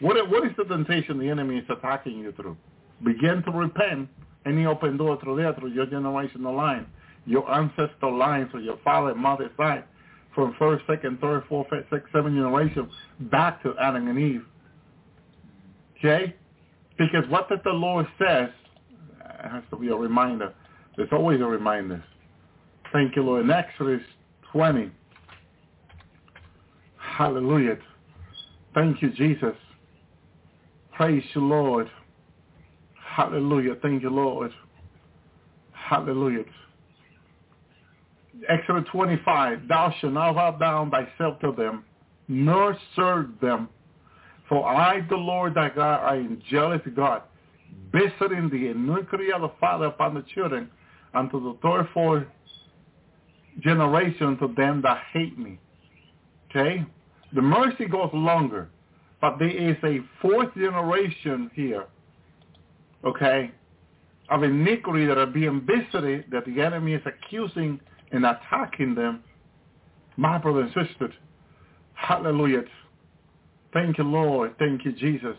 What, 0.00 0.30
what 0.30 0.46
is 0.46 0.52
the 0.56 0.64
temptation 0.64 1.18
the 1.18 1.28
enemy 1.28 1.58
is 1.58 1.64
attacking 1.68 2.18
you 2.18 2.32
through? 2.32 2.56
Begin 3.04 3.42
to 3.44 3.50
repent. 3.50 4.08
Any 4.46 4.64
open 4.64 4.96
door 4.96 5.18
through 5.22 5.36
there, 5.36 5.52
through 5.54 5.72
your 5.72 5.86
generational 5.86 6.56
line, 6.56 6.86
your 7.26 7.50
ancestral 7.52 8.16
line, 8.16 8.48
through 8.48 8.62
your 8.62 8.78
father 8.82 9.10
and 9.10 9.20
mother's 9.20 9.50
side, 9.56 9.84
from 10.34 10.54
first, 10.58 10.84
second, 10.86 11.20
third, 11.20 11.42
fourth, 11.48 11.68
fifth, 11.68 11.86
sixth, 11.90 12.08
seventh 12.12 12.34
generation 12.34 12.88
back 13.32 13.62
to 13.62 13.74
Adam 13.80 14.08
and 14.08 14.18
Eve. 14.18 14.44
Okay? 15.98 16.34
Because 16.96 17.28
what 17.28 17.48
that 17.50 17.62
the 17.64 17.70
Lord 17.70 18.06
says 18.18 18.48
has 19.42 19.62
to 19.70 19.76
be 19.76 19.88
a 19.88 19.94
reminder. 19.94 20.54
There's 20.96 21.10
always 21.12 21.40
a 21.40 21.44
reminder. 21.44 22.02
Thank 22.92 23.16
you, 23.16 23.22
Lord. 23.22 23.44
In 23.44 23.50
Exodus 23.50 24.02
20. 24.52 24.90
Hallelujah. 26.96 27.78
Thank 28.74 29.02
you, 29.02 29.10
Jesus. 29.10 29.54
Praise 30.98 31.22
you, 31.32 31.42
Lord. 31.42 31.88
Hallelujah. 33.14 33.76
Thank 33.80 34.02
you, 34.02 34.10
Lord. 34.10 34.50
Hallelujah. 35.70 36.42
Exodus 38.48 38.82
25. 38.90 39.68
Thou 39.68 39.94
shalt 40.00 40.12
not 40.14 40.34
bow 40.34 40.50
down 40.58 40.90
thyself 40.90 41.38
to 41.38 41.52
them, 41.52 41.84
nor 42.26 42.76
serve 42.96 43.28
them. 43.40 43.68
For 44.48 44.66
I, 44.66 45.06
the 45.08 45.14
Lord 45.14 45.54
thy 45.54 45.68
God, 45.68 46.04
I 46.04 46.16
am 46.16 46.42
jealous 46.50 46.80
God, 46.96 47.22
visiting 47.92 48.50
the 48.50 48.70
iniquity 48.70 49.30
of 49.32 49.42
the 49.42 49.52
father 49.60 49.84
upon 49.84 50.14
the 50.14 50.24
children, 50.34 50.68
unto 51.14 51.40
the 51.40 51.56
third, 51.62 51.86
fourth 51.94 52.26
generation 53.60 54.36
to 54.38 54.52
them 54.56 54.82
that 54.82 55.00
hate 55.12 55.38
me. 55.38 55.60
Okay? 56.50 56.84
The 57.36 57.42
mercy 57.42 57.84
goes 57.84 58.10
longer, 58.12 58.68
but 59.20 59.38
there 59.38 59.50
is 59.50 59.76
a 59.84 60.00
fourth 60.22 60.54
generation 60.54 61.50
here, 61.54 61.86
okay, 63.04 63.50
of 64.30 64.42
iniquity 64.42 65.06
that 65.06 65.18
are 65.18 65.26
being 65.26 65.66
visited 65.66 66.24
that 66.30 66.44
the 66.46 66.60
enemy 66.60 66.94
is 66.94 67.02
accusing 67.06 67.80
and 68.12 68.24
attacking 68.24 68.94
them. 68.94 69.22
My 70.16 70.38
brother 70.38 70.60
and 70.62 70.68
sister, 70.68 71.12
hallelujah. 71.94 72.64
Thank 73.72 73.98
you, 73.98 74.04
Lord. 74.04 74.54
Thank 74.58 74.84
you, 74.84 74.92
Jesus. 74.92 75.36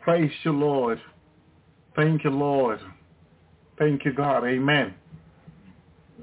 Praise 0.00 0.30
you, 0.44 0.52
Lord. 0.52 1.00
Thank 1.96 2.24
you, 2.24 2.30
Lord. 2.30 2.80
Thank 3.78 4.04
you, 4.04 4.12
God. 4.12 4.44
Amen. 4.44 4.94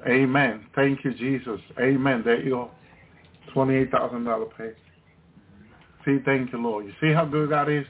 Amen. 0.07 0.65
Thank 0.76 1.03
you, 1.03 1.14
Jesus. 1.14 1.59
Amen. 1.80 2.22
There 2.23 2.41
you 2.41 2.51
go. 2.51 2.72
$28,000 3.55 4.57
pay. 4.57 4.72
See, 6.07 6.19
thank 6.23 6.53
you, 6.53 6.61
Lord. 6.63 6.85
You 6.85 6.93
see 7.01 7.11
how 7.11 7.25
good 7.25 7.49
God 7.49 7.69
is? 7.69 7.85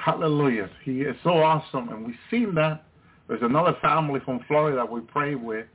Hallelujah. 0.00 0.70
He 0.84 1.00
is 1.00 1.16
so 1.24 1.30
awesome. 1.30 1.88
And 1.88 2.06
we've 2.06 2.14
seen 2.30 2.54
that. 2.54 2.84
There's 3.26 3.42
another 3.42 3.76
family 3.82 4.20
from 4.24 4.44
Florida 4.46 4.84
we 4.84 5.00
pray 5.00 5.34
with 5.34 5.66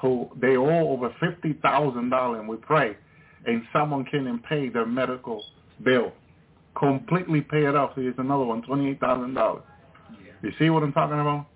who 0.00 0.30
they 0.40 0.56
owe 0.56 0.88
over 0.88 1.14
$50,000 1.22 2.38
and 2.38 2.48
we 2.48 2.56
pray. 2.56 2.96
And 3.46 3.62
someone 3.74 4.06
came 4.06 4.26
and 4.26 4.42
pay 4.42 4.70
their 4.70 4.86
medical 4.86 5.44
bill. 5.84 6.12
Completely 6.78 7.42
pay 7.42 7.66
it 7.66 7.76
off. 7.76 7.92
Here's 7.94 8.14
another 8.16 8.44
one, 8.44 8.62
$28,000. 8.62 9.34
Yeah. 9.34 10.32
You 10.42 10.50
see 10.58 10.70
what 10.70 10.82
I'm 10.82 10.94
talking 10.94 11.20
about? 11.20 11.46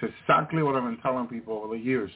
It's 0.00 0.12
exactly 0.22 0.64
what 0.64 0.74
I've 0.74 0.82
been 0.82 0.98
telling 0.98 1.28
people 1.28 1.62
over 1.62 1.76
the 1.76 1.82
years. 1.82 2.10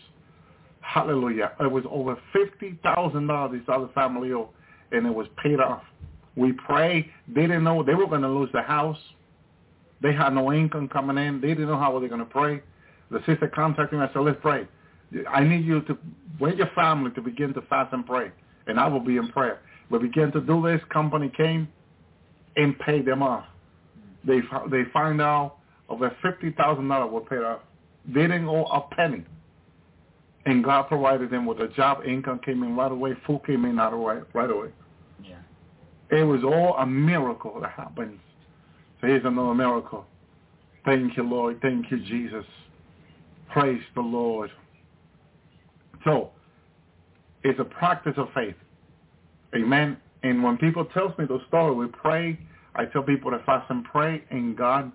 Hallelujah. 0.81 1.53
It 1.61 1.71
was 1.71 1.85
over 1.89 2.19
$50,000 2.35 3.53
this 3.53 3.61
other 3.69 3.89
family 3.95 4.33
owed, 4.33 4.49
and 4.91 5.07
it 5.07 5.15
was 5.15 5.29
paid 5.43 5.61
off. 5.61 5.83
We 6.41 6.53
pray. 6.53 7.11
They 7.29 7.43
didn't 7.43 7.65
know 7.65 7.83
they 7.83 7.95
were 7.95 8.07
going 8.07 8.23
to 8.23 8.29
lose 8.29 8.51
the 8.53 8.63
house. 8.63 8.99
They 10.03 10.13
had 10.13 10.33
no 10.33 10.53
income 10.53 10.89
coming 10.89 11.19
in. 11.19 11.41
They 11.41 11.49
didn't 11.49 11.69
know 11.69 11.79
how 11.79 11.93
were 11.93 12.01
they 12.01 12.09
going 12.09 12.21
to 12.21 12.25
pray. 12.25 12.63
The 13.11 13.19
sister 13.27 13.51
contacted 13.55 13.99
me. 13.99 14.05
I 14.05 14.13
said, 14.13 14.21
let's 14.21 14.39
pray. 14.41 14.67
I 15.29 15.45
need 15.45 15.65
you 15.65 15.83
to, 15.83 15.99
with 16.41 16.57
your 16.57 16.71
family, 16.75 17.11
to 17.13 17.21
begin 17.21 17.53
to 17.55 17.61
fast 17.63 17.93
and 17.93 18.07
pray. 18.07 18.31
And 18.67 18.81
I 18.81 18.87
will 18.89 19.01
be 19.01 19.17
in 19.17 19.29
prayer. 19.29 19.61
We 19.91 19.99
began 19.99 20.33
to 20.33 20.41
do 20.41 20.63
this. 20.63 20.81
Company 20.93 21.31
came 21.37 21.69
and 22.57 22.79
paid 22.79 23.05
them 23.05 23.23
off. 23.23 23.45
They 24.25 24.41
they 24.71 24.83
find 24.93 25.21
out 25.21 25.57
over 25.89 26.15
$50,000 26.25 27.11
were 27.11 27.21
paid 27.23 27.39
off. 27.39 27.61
They 28.07 28.23
didn't 28.23 28.49
owe 28.49 28.65
a 28.67 28.95
penny 28.95 29.25
and 30.47 30.65
God 30.65 30.85
provided 30.85 31.31
them 31.31 31.47
with 31.47 31.61
a 31.61 31.69
job. 31.69 32.05
Income 32.07 32.41
came 32.45 32.63
in 32.63 32.75
right 32.77 32.91
away. 32.91 33.15
Food 33.27 33.43
came 33.47 33.65
in 33.65 33.77
right 33.77 33.93
away. 33.93 34.21
Right 34.33 34.51
away. 34.51 34.71
It 36.11 36.25
was 36.25 36.43
all 36.45 36.77
a 36.79 36.87
miracle 36.87 37.61
that 37.61 37.71
happened. 37.71 38.19
So 39.01 39.07
here's 39.07 39.25
another 39.25 39.55
miracle. 39.55 40.07
Thank 40.85 41.17
you, 41.17 41.23
Lord. 41.23 41.61
Thank 41.63 41.91
you, 41.91 41.99
Jesus. 42.01 42.45
Praise 43.53 43.83
the 43.95 44.01
Lord. 44.01 44.51
So, 46.05 46.31
it's 47.43 47.59
a 47.61 47.65
practice 47.65 48.15
of 48.17 48.29
faith. 48.35 48.55
Amen. 49.55 49.97
And 50.23 50.43
when 50.43 50.57
people 50.59 50.85
tell 50.87 51.15
me 51.19 51.27
the 51.27 51.39
story, 51.49 51.75
we 51.75 51.87
pray. 51.87 52.39
I 52.75 52.85
tell 52.87 53.03
people 53.03 53.31
to 53.31 53.39
fast 53.45 53.71
and 53.71 53.85
pray, 53.85 54.23
and 54.31 54.57
God, 54.57 54.93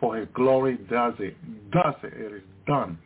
for 0.00 0.16
His 0.16 0.28
glory, 0.34 0.78
does 0.90 1.14
it. 1.18 1.36
Does 1.70 1.94
it. 2.02 2.12
It 2.14 2.32
is 2.32 2.42
done. 2.66 2.98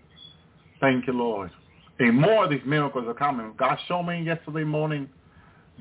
Thank 0.81 1.07
you, 1.07 1.13
Lord. 1.13 1.51
And 1.99 2.17
more 2.17 2.45
of 2.45 2.51
these 2.51 2.61
miracles 2.65 3.07
are 3.09 3.15
coming. 3.15 3.53
God 3.59 3.77
showed 3.89 4.05
me 4.05 4.23
yesterday 4.23 4.65
morning 4.65 5.09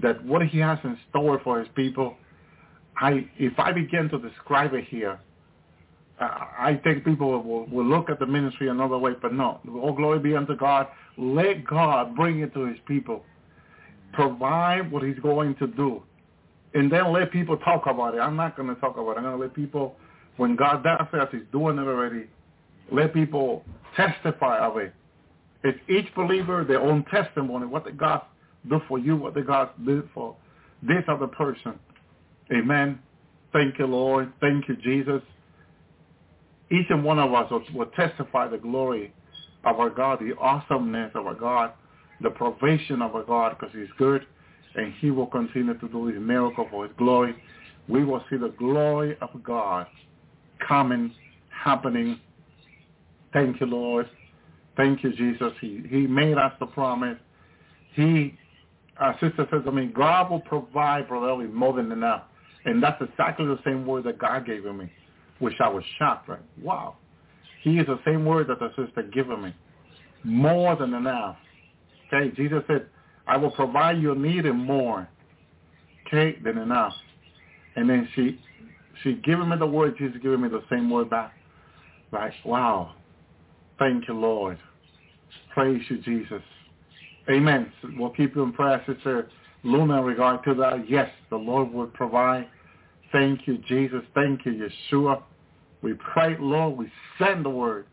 that 0.01 0.23
what 0.23 0.45
he 0.45 0.59
has 0.59 0.77
in 0.83 0.97
store 1.09 1.39
for 1.43 1.59
his 1.59 1.67
people, 1.75 2.15
I 2.97 3.27
if 3.37 3.57
I 3.59 3.71
begin 3.71 4.09
to 4.09 4.19
describe 4.19 4.73
it 4.73 4.85
here, 4.85 5.19
uh, 6.19 6.45
I 6.57 6.79
think 6.83 7.05
people 7.05 7.43
will, 7.43 7.65
will 7.65 7.85
look 7.85 8.09
at 8.09 8.19
the 8.19 8.25
ministry 8.25 8.69
another 8.69 8.97
way, 8.97 9.13
but 9.21 9.33
no. 9.33 9.59
All 9.69 9.93
glory 9.93 10.19
be 10.19 10.35
unto 10.35 10.55
God. 10.55 10.87
Let 11.17 11.65
God 11.65 12.15
bring 12.15 12.39
it 12.39 12.53
to 12.53 12.65
his 12.65 12.77
people. 12.87 13.23
Provide 14.13 14.91
what 14.91 15.03
he's 15.03 15.19
going 15.19 15.55
to 15.55 15.67
do. 15.67 16.01
And 16.73 16.91
then 16.91 17.13
let 17.13 17.31
people 17.31 17.57
talk 17.57 17.83
about 17.87 18.15
it. 18.15 18.19
I'm 18.19 18.35
not 18.35 18.55
going 18.55 18.73
to 18.73 18.79
talk 18.81 18.97
about 18.97 19.11
it. 19.11 19.17
I'm 19.17 19.23
going 19.23 19.37
to 19.37 19.41
let 19.43 19.53
people, 19.53 19.95
when 20.37 20.55
God 20.55 20.83
does 20.83 21.07
it, 21.13 21.29
he's 21.31 21.41
doing 21.51 21.77
it 21.77 21.81
already, 21.81 22.27
let 22.91 23.13
people 23.13 23.63
testify 23.95 24.59
of 24.59 24.77
it. 24.77 24.93
It's 25.63 25.79
each 25.89 26.13
believer 26.15 26.63
their 26.63 26.81
own 26.81 27.03
testimony. 27.05 27.65
What 27.65 27.95
God 27.97 28.21
do 28.69 28.81
for 28.87 28.99
you? 28.99 29.15
What 29.15 29.33
the 29.33 29.41
God 29.41 29.69
did 29.85 30.03
for 30.13 30.35
this 30.81 31.03
other 31.07 31.27
person? 31.27 31.79
Amen. 32.51 32.99
Thank 33.53 33.79
you, 33.79 33.87
Lord. 33.87 34.31
Thank 34.41 34.67
you, 34.67 34.75
Jesus. 34.77 35.21
Each 36.69 36.85
and 36.89 37.03
one 37.03 37.19
of 37.19 37.33
us 37.33 37.51
will, 37.73 37.85
testify 37.87 38.47
the 38.47 38.57
glory 38.57 39.13
of 39.63 39.79
our 39.79 39.89
God, 39.89 40.19
the 40.19 40.35
awesomeness 40.37 41.11
of 41.15 41.25
our 41.25 41.33
God, 41.33 41.71
the 42.21 42.29
provision 42.29 43.01
of 43.01 43.15
our 43.15 43.23
God, 43.23 43.57
because 43.57 43.73
he's 43.73 43.87
good, 43.97 44.25
and 44.75 44.93
he 44.99 45.11
will 45.11 45.27
continue 45.27 45.77
to 45.77 45.87
do 45.87 46.07
his 46.07 46.19
miracle 46.19 46.67
for 46.69 46.85
his 46.85 46.95
glory. 46.97 47.35
We 47.87 48.03
will 48.03 48.23
see 48.29 48.37
the 48.37 48.53
glory 48.57 49.17
of 49.21 49.29
God 49.43 49.87
coming, 50.67 51.13
happening. 51.49 52.19
Thank 53.31 53.61
you, 53.61 53.67
Lord. 53.67 54.09
Thank 54.75 55.03
you, 55.03 55.13
Jesus. 55.13 55.53
He, 55.61 55.83
he 55.89 56.05
made 56.05 56.37
us 56.37 56.51
the 56.59 56.65
promise. 56.67 57.17
He, 57.93 58.37
our 58.99 59.13
sister 59.19 59.47
says, 59.51 59.61
I 59.67 59.71
mean, 59.71 59.93
God 59.93 60.29
will 60.29 60.41
provide, 60.41 61.07
Brother 61.07 61.29
Ellie, 61.29 61.47
more 61.47 61.73
than 61.73 61.91
enough. 61.91 62.23
And 62.65 62.81
that's 62.81 63.01
exactly 63.01 63.45
the 63.45 63.59
same 63.63 63.85
word 63.85 64.03
that 64.05 64.17
God 64.17 64.45
gave 64.45 64.65
me, 64.65 64.91
which 65.39 65.55
I 65.59 65.69
was 65.69 65.83
shocked, 65.97 66.27
right? 66.29 66.39
Wow. 66.61 66.95
He 67.61 67.77
is 67.77 67.87
the 67.87 67.99
same 68.05 68.25
word 68.25 68.47
that 68.47 68.59
the 68.59 68.69
sister 68.75 69.03
given 69.03 69.43
me. 69.43 69.55
More 70.23 70.75
than 70.75 70.93
enough. 70.93 71.37
Okay, 72.07 72.35
Jesus 72.35 72.63
said, 72.67 72.87
I 73.27 73.37
will 73.37 73.51
provide 73.51 74.01
your 74.01 74.15
need 74.15 74.45
and 74.45 74.57
more. 74.57 75.07
Okay, 76.07 76.37
than 76.43 76.57
enough. 76.57 76.93
And 77.75 77.89
then 77.89 78.07
she 78.15 78.39
she 79.03 79.13
given 79.13 79.49
me 79.49 79.57
the 79.57 79.67
word, 79.67 79.95
Jesus 79.97 80.17
giving 80.21 80.41
me 80.41 80.49
the 80.49 80.63
same 80.69 80.89
word 80.89 81.09
back. 81.09 81.33
Like, 82.11 82.33
wow. 82.45 82.95
Thank 83.77 84.07
you, 84.07 84.15
Lord. 84.15 84.57
Praise 85.53 85.81
you, 85.89 85.99
Jesus. 85.99 86.41
Amen. 87.29 87.71
We'll 87.97 88.11
keep 88.11 88.35
you 88.35 88.43
in 88.43 88.53
prayer, 88.53 88.83
Sister 88.87 89.29
Luna, 89.63 89.99
in 89.99 90.05
regard 90.05 90.43
to 90.45 90.53
that. 90.55 90.89
Yes, 90.89 91.09
the 91.29 91.35
Lord 91.35 91.73
will 91.73 91.87
provide. 91.87 92.47
Thank 93.11 93.47
you, 93.47 93.57
Jesus. 93.67 94.01
Thank 94.13 94.45
you, 94.45 94.69
Yeshua. 94.93 95.21
We 95.81 95.93
pray, 95.93 96.35
Lord, 96.39 96.77
we 96.77 96.91
send 97.19 97.45
the 97.45 97.49
word 97.49 97.85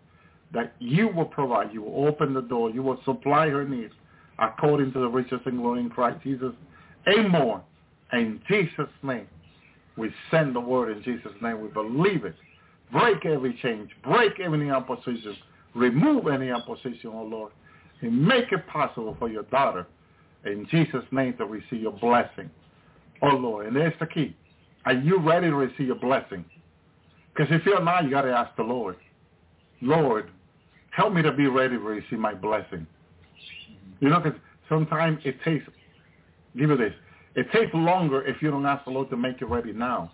that 0.52 0.74
you 0.78 1.08
will 1.08 1.24
provide. 1.24 1.72
You 1.72 1.82
will 1.82 2.06
open 2.06 2.32
the 2.32 2.42
door. 2.42 2.70
You 2.70 2.82
will 2.82 3.00
supply 3.04 3.48
her 3.48 3.64
needs 3.64 3.92
according 4.38 4.92
to 4.92 5.00
the 5.00 5.08
riches 5.08 5.40
and 5.46 5.58
glory 5.58 5.80
in 5.80 5.90
Christ 5.90 6.22
Jesus 6.22 6.52
and 7.06 7.28
more. 7.28 7.62
In 8.12 8.40
Jesus' 8.48 8.88
name, 9.02 9.26
we 9.96 10.10
send 10.30 10.54
the 10.54 10.60
word 10.60 10.96
in 10.96 11.02
Jesus' 11.02 11.32
name. 11.42 11.60
We 11.60 11.68
believe 11.68 12.24
it. 12.24 12.34
Break 12.92 13.26
every 13.26 13.58
change. 13.62 13.90
Break 14.04 14.38
any 14.40 14.70
opposition. 14.70 15.36
Remove 15.74 16.28
any 16.28 16.50
opposition, 16.50 17.10
oh 17.12 17.24
Lord. 17.24 17.52
And 18.02 18.26
make 18.26 18.52
it 18.52 18.66
possible 18.66 19.16
for 19.18 19.28
your 19.28 19.44
daughter 19.44 19.86
in 20.44 20.66
Jesus' 20.70 21.04
name 21.10 21.36
to 21.38 21.46
receive 21.46 21.80
your 21.80 21.92
blessing. 21.92 22.50
Oh 23.22 23.36
Lord, 23.36 23.66
and 23.66 23.76
there's 23.76 23.94
the 23.98 24.06
key. 24.06 24.36
Are 24.84 24.92
you 24.92 25.18
ready 25.18 25.48
to 25.48 25.54
receive 25.54 25.86
your 25.86 25.96
blessing? 25.96 26.44
Because 27.34 27.52
if 27.54 27.64
you're 27.64 27.82
not, 27.82 28.04
you 28.04 28.10
got 28.10 28.22
to 28.22 28.32
ask 28.32 28.54
the 28.56 28.62
Lord. 28.62 28.96
Lord, 29.80 30.30
help 30.90 31.12
me 31.14 31.22
to 31.22 31.32
be 31.32 31.46
ready 31.46 31.76
to 31.76 31.82
receive 31.82 32.18
my 32.18 32.34
blessing. 32.34 32.86
You 34.00 34.10
know, 34.10 34.20
because 34.20 34.38
sometimes 34.68 35.20
it 35.24 35.36
takes, 35.44 35.64
give 36.56 36.68
me 36.68 36.76
this, 36.76 36.92
it 37.34 37.50
takes 37.52 37.72
longer 37.74 38.22
if 38.22 38.40
you 38.42 38.50
don't 38.50 38.66
ask 38.66 38.84
the 38.84 38.90
Lord 38.90 39.10
to 39.10 39.16
make 39.16 39.40
you 39.40 39.46
ready 39.46 39.72
now 39.72 40.12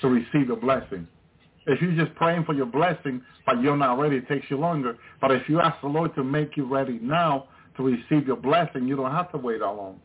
to 0.00 0.08
receive 0.08 0.48
the 0.48 0.56
blessing. 0.56 1.06
If 1.66 1.80
you're 1.80 1.94
just 1.94 2.14
praying 2.16 2.44
for 2.44 2.54
your 2.54 2.66
blessing, 2.66 3.22
but 3.46 3.60
you're 3.62 3.76
not 3.76 3.98
ready, 3.98 4.16
it 4.16 4.28
takes 4.28 4.46
you 4.50 4.58
longer. 4.58 4.98
But 5.20 5.30
if 5.30 5.48
you 5.48 5.60
ask 5.60 5.80
the 5.80 5.88
Lord 5.88 6.14
to 6.14 6.24
make 6.24 6.56
you 6.56 6.66
ready 6.66 6.98
now 7.00 7.48
to 7.76 7.82
receive 7.82 8.26
your 8.26 8.36
blessing, 8.36 8.86
you 8.86 8.96
don't 8.96 9.10
have 9.10 9.32
to 9.32 9.38
wait 9.38 9.60
that 9.60 9.70
long. 9.70 10.00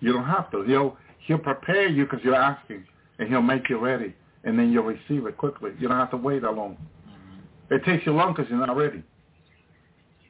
You 0.00 0.12
don't 0.12 0.26
have 0.26 0.50
to. 0.52 0.62
He'll, 0.62 0.96
he'll 1.26 1.38
prepare 1.38 1.88
you 1.88 2.04
because 2.04 2.20
you're 2.22 2.34
asking, 2.34 2.84
and 3.18 3.28
he'll 3.28 3.42
make 3.42 3.68
you 3.68 3.78
ready, 3.78 4.14
and 4.44 4.58
then 4.58 4.72
you'll 4.72 4.84
receive 4.84 5.26
it 5.26 5.36
quickly. 5.36 5.72
You 5.78 5.88
don't 5.88 5.98
have 5.98 6.10
to 6.12 6.16
wait 6.16 6.42
that 6.42 6.52
long. 6.52 6.76
Mm-hmm. 7.08 7.74
It 7.74 7.84
takes 7.84 8.06
you 8.06 8.12
long 8.12 8.32
because 8.34 8.48
you're 8.48 8.64
not 8.64 8.76
ready. 8.76 9.02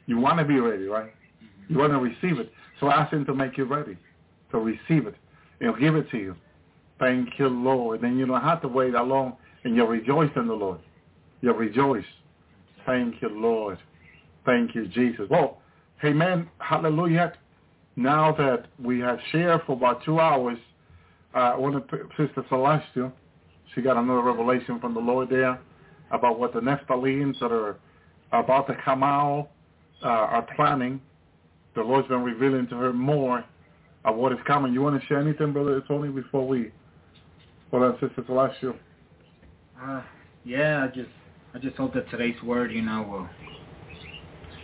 You 0.07 0.19
want 0.19 0.39
to 0.39 0.45
be 0.45 0.59
ready, 0.59 0.85
right? 0.85 1.13
Mm-hmm. 1.13 1.73
You 1.73 1.79
want 1.79 1.93
to 1.93 1.99
receive 1.99 2.41
it. 2.41 2.51
So 2.81 2.91
ask 2.91 3.13
him 3.13 3.25
to 3.27 3.35
make 3.35 3.57
you 3.59 3.65
ready 3.65 3.97
to 4.51 4.59
receive 4.59 5.07
it. 5.07 5.15
He'll 5.61 5.77
give 5.77 5.95
it 5.95 6.11
to 6.11 6.19
you. 6.19 6.35
Thank 7.01 7.39
you, 7.39 7.49
Lord. 7.49 8.03
Then 8.03 8.17
you 8.19 8.27
don't 8.27 8.43
have 8.43 8.63
to 8.63 8.69
wait 8.69 8.93
that 8.93 9.07
long, 9.07 9.37
and 9.65 9.75
you'll 9.75 9.89
rejoice 9.89 10.31
in 10.37 10.47
the 10.47 10.55
Lord. 10.55 10.79
You'll 11.41 11.55
rejoice. 11.55 12.05
Thank 12.87 13.21
you, 13.23 13.31
Lord. 13.31 13.79
Thank 14.45 14.75
you, 14.75 14.87
Jesus. 14.87 15.27
Well, 15.29 15.59
amen. 16.05 16.49
Hallelujah. 16.59 17.33
Now 17.97 18.33
that 18.33 18.67
we 18.83 19.01
have 19.01 19.19
shared 19.33 19.63
for 19.67 19.73
about 19.73 20.05
two 20.05 20.21
hours, 20.21 20.59
uh, 21.35 21.55
of 21.57 21.85
Sister 22.17 22.45
Celestial, 22.49 23.13
she 23.75 23.83
got 23.83 23.97
another 23.97 24.23
revelation 24.23 24.81
from 24.81 24.95
the 24.95 25.01
Lord 25.01 25.31
there 25.31 25.61
about 26.11 26.39
what 26.39 26.53
the 26.53 26.61
Nephilims 26.61 27.39
that 27.41 27.53
are 27.53 27.77
about 28.33 28.67
to 28.67 28.77
come 28.85 29.03
out 29.03 29.49
uh, 30.03 30.09
are 30.09 30.47
planning. 30.57 31.01
The 31.75 31.83
Lord's 31.83 32.09
been 32.09 32.23
revealing 32.23 32.67
to 32.69 32.75
her 32.77 32.93
more 32.93 33.45
of 34.05 34.17
what 34.17 34.33
is 34.33 34.39
coming. 34.47 34.73
You 34.73 34.83
want 34.83 35.01
to 35.01 35.07
share 35.07 35.21
anything, 35.21 35.53
Brother 35.53 35.83
Tony, 35.87 36.11
before 36.11 36.47
we, 36.47 36.73
hold 37.71 37.83
on, 37.83 37.93
Sister 38.01 38.23
Celestial? 38.27 38.75
Uh, 39.81 40.03
yeah, 40.45 40.85
I 40.85 40.89
just, 40.89 41.11
I 41.55 41.59
just 41.59 41.77
hope 41.77 41.95
that 41.95 42.11
today's 42.11 42.41
word, 42.43 42.73
you 42.73 42.83
know, 42.83 43.03
will, 43.03 43.29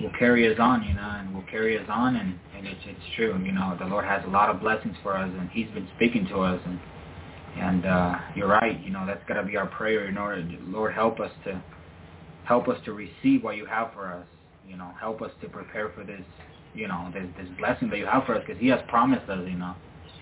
will 0.01 0.19
carry 0.19 0.53
us 0.53 0.59
on, 0.59 0.83
you 0.83 0.95
know, 0.95 1.17
and 1.19 1.35
will 1.35 1.45
carry 1.45 1.79
us 1.79 1.87
on, 1.89 2.17
and, 2.17 2.39
and 2.57 2.67
it's, 2.67 2.81
it's 2.85 3.15
true, 3.17 3.39
you 3.45 3.53
know, 3.53 3.77
the 3.79 3.87
Lord 3.87 4.05
has 4.05 4.23
a 4.27 4.31
lot 4.31 4.51
of 4.51 4.61
blessings 4.61 4.97
for 5.03 5.17
us, 5.17 5.31
and 5.39 5.49
He's 5.51 5.69
been 5.71 5.89
speaking 5.97 6.27
to 6.29 6.41
us, 6.41 6.61
and, 6.67 6.81
and 7.59 7.87
uh, 7.87 8.19
you're 8.35 8.49
right, 8.49 8.83
you 8.85 8.91
know, 8.91 9.07
that's 9.07 9.27
got 9.29 9.41
to 9.41 9.43
be 9.45 9.57
our 9.57 9.67
prayer 9.67 10.07
in 10.07 10.19
order, 10.19 10.43
to, 10.43 10.59
Lord, 10.67 10.93
help 10.95 11.21
us 11.21 11.33
to, 11.45 11.63
help 12.45 12.69
us 12.69 12.79
to 12.85 12.93
receive 12.93 13.43
what 13.43 13.57
you 13.57 13.67
have 13.67 13.93
for 13.95 14.07
us, 14.07 14.27
you 14.69 14.77
know, 14.77 14.91
help 15.01 15.23
us 15.23 15.31
to 15.43 15.49
prepare 15.49 15.91
for 15.95 16.05
this, 16.05 16.23
you 16.75 16.89
know, 16.89 17.11
this, 17.15 17.27
this 17.39 17.49
blessing 17.59 17.89
that 17.91 17.99
you 17.99 18.07
have 18.07 18.25
for 18.25 18.35
us, 18.35 18.43
because 18.47 18.61
He 18.61 18.69
has 18.69 18.81
promised 18.89 19.29
us, 19.31 19.47
you 19.49 19.57
know, 19.57 19.75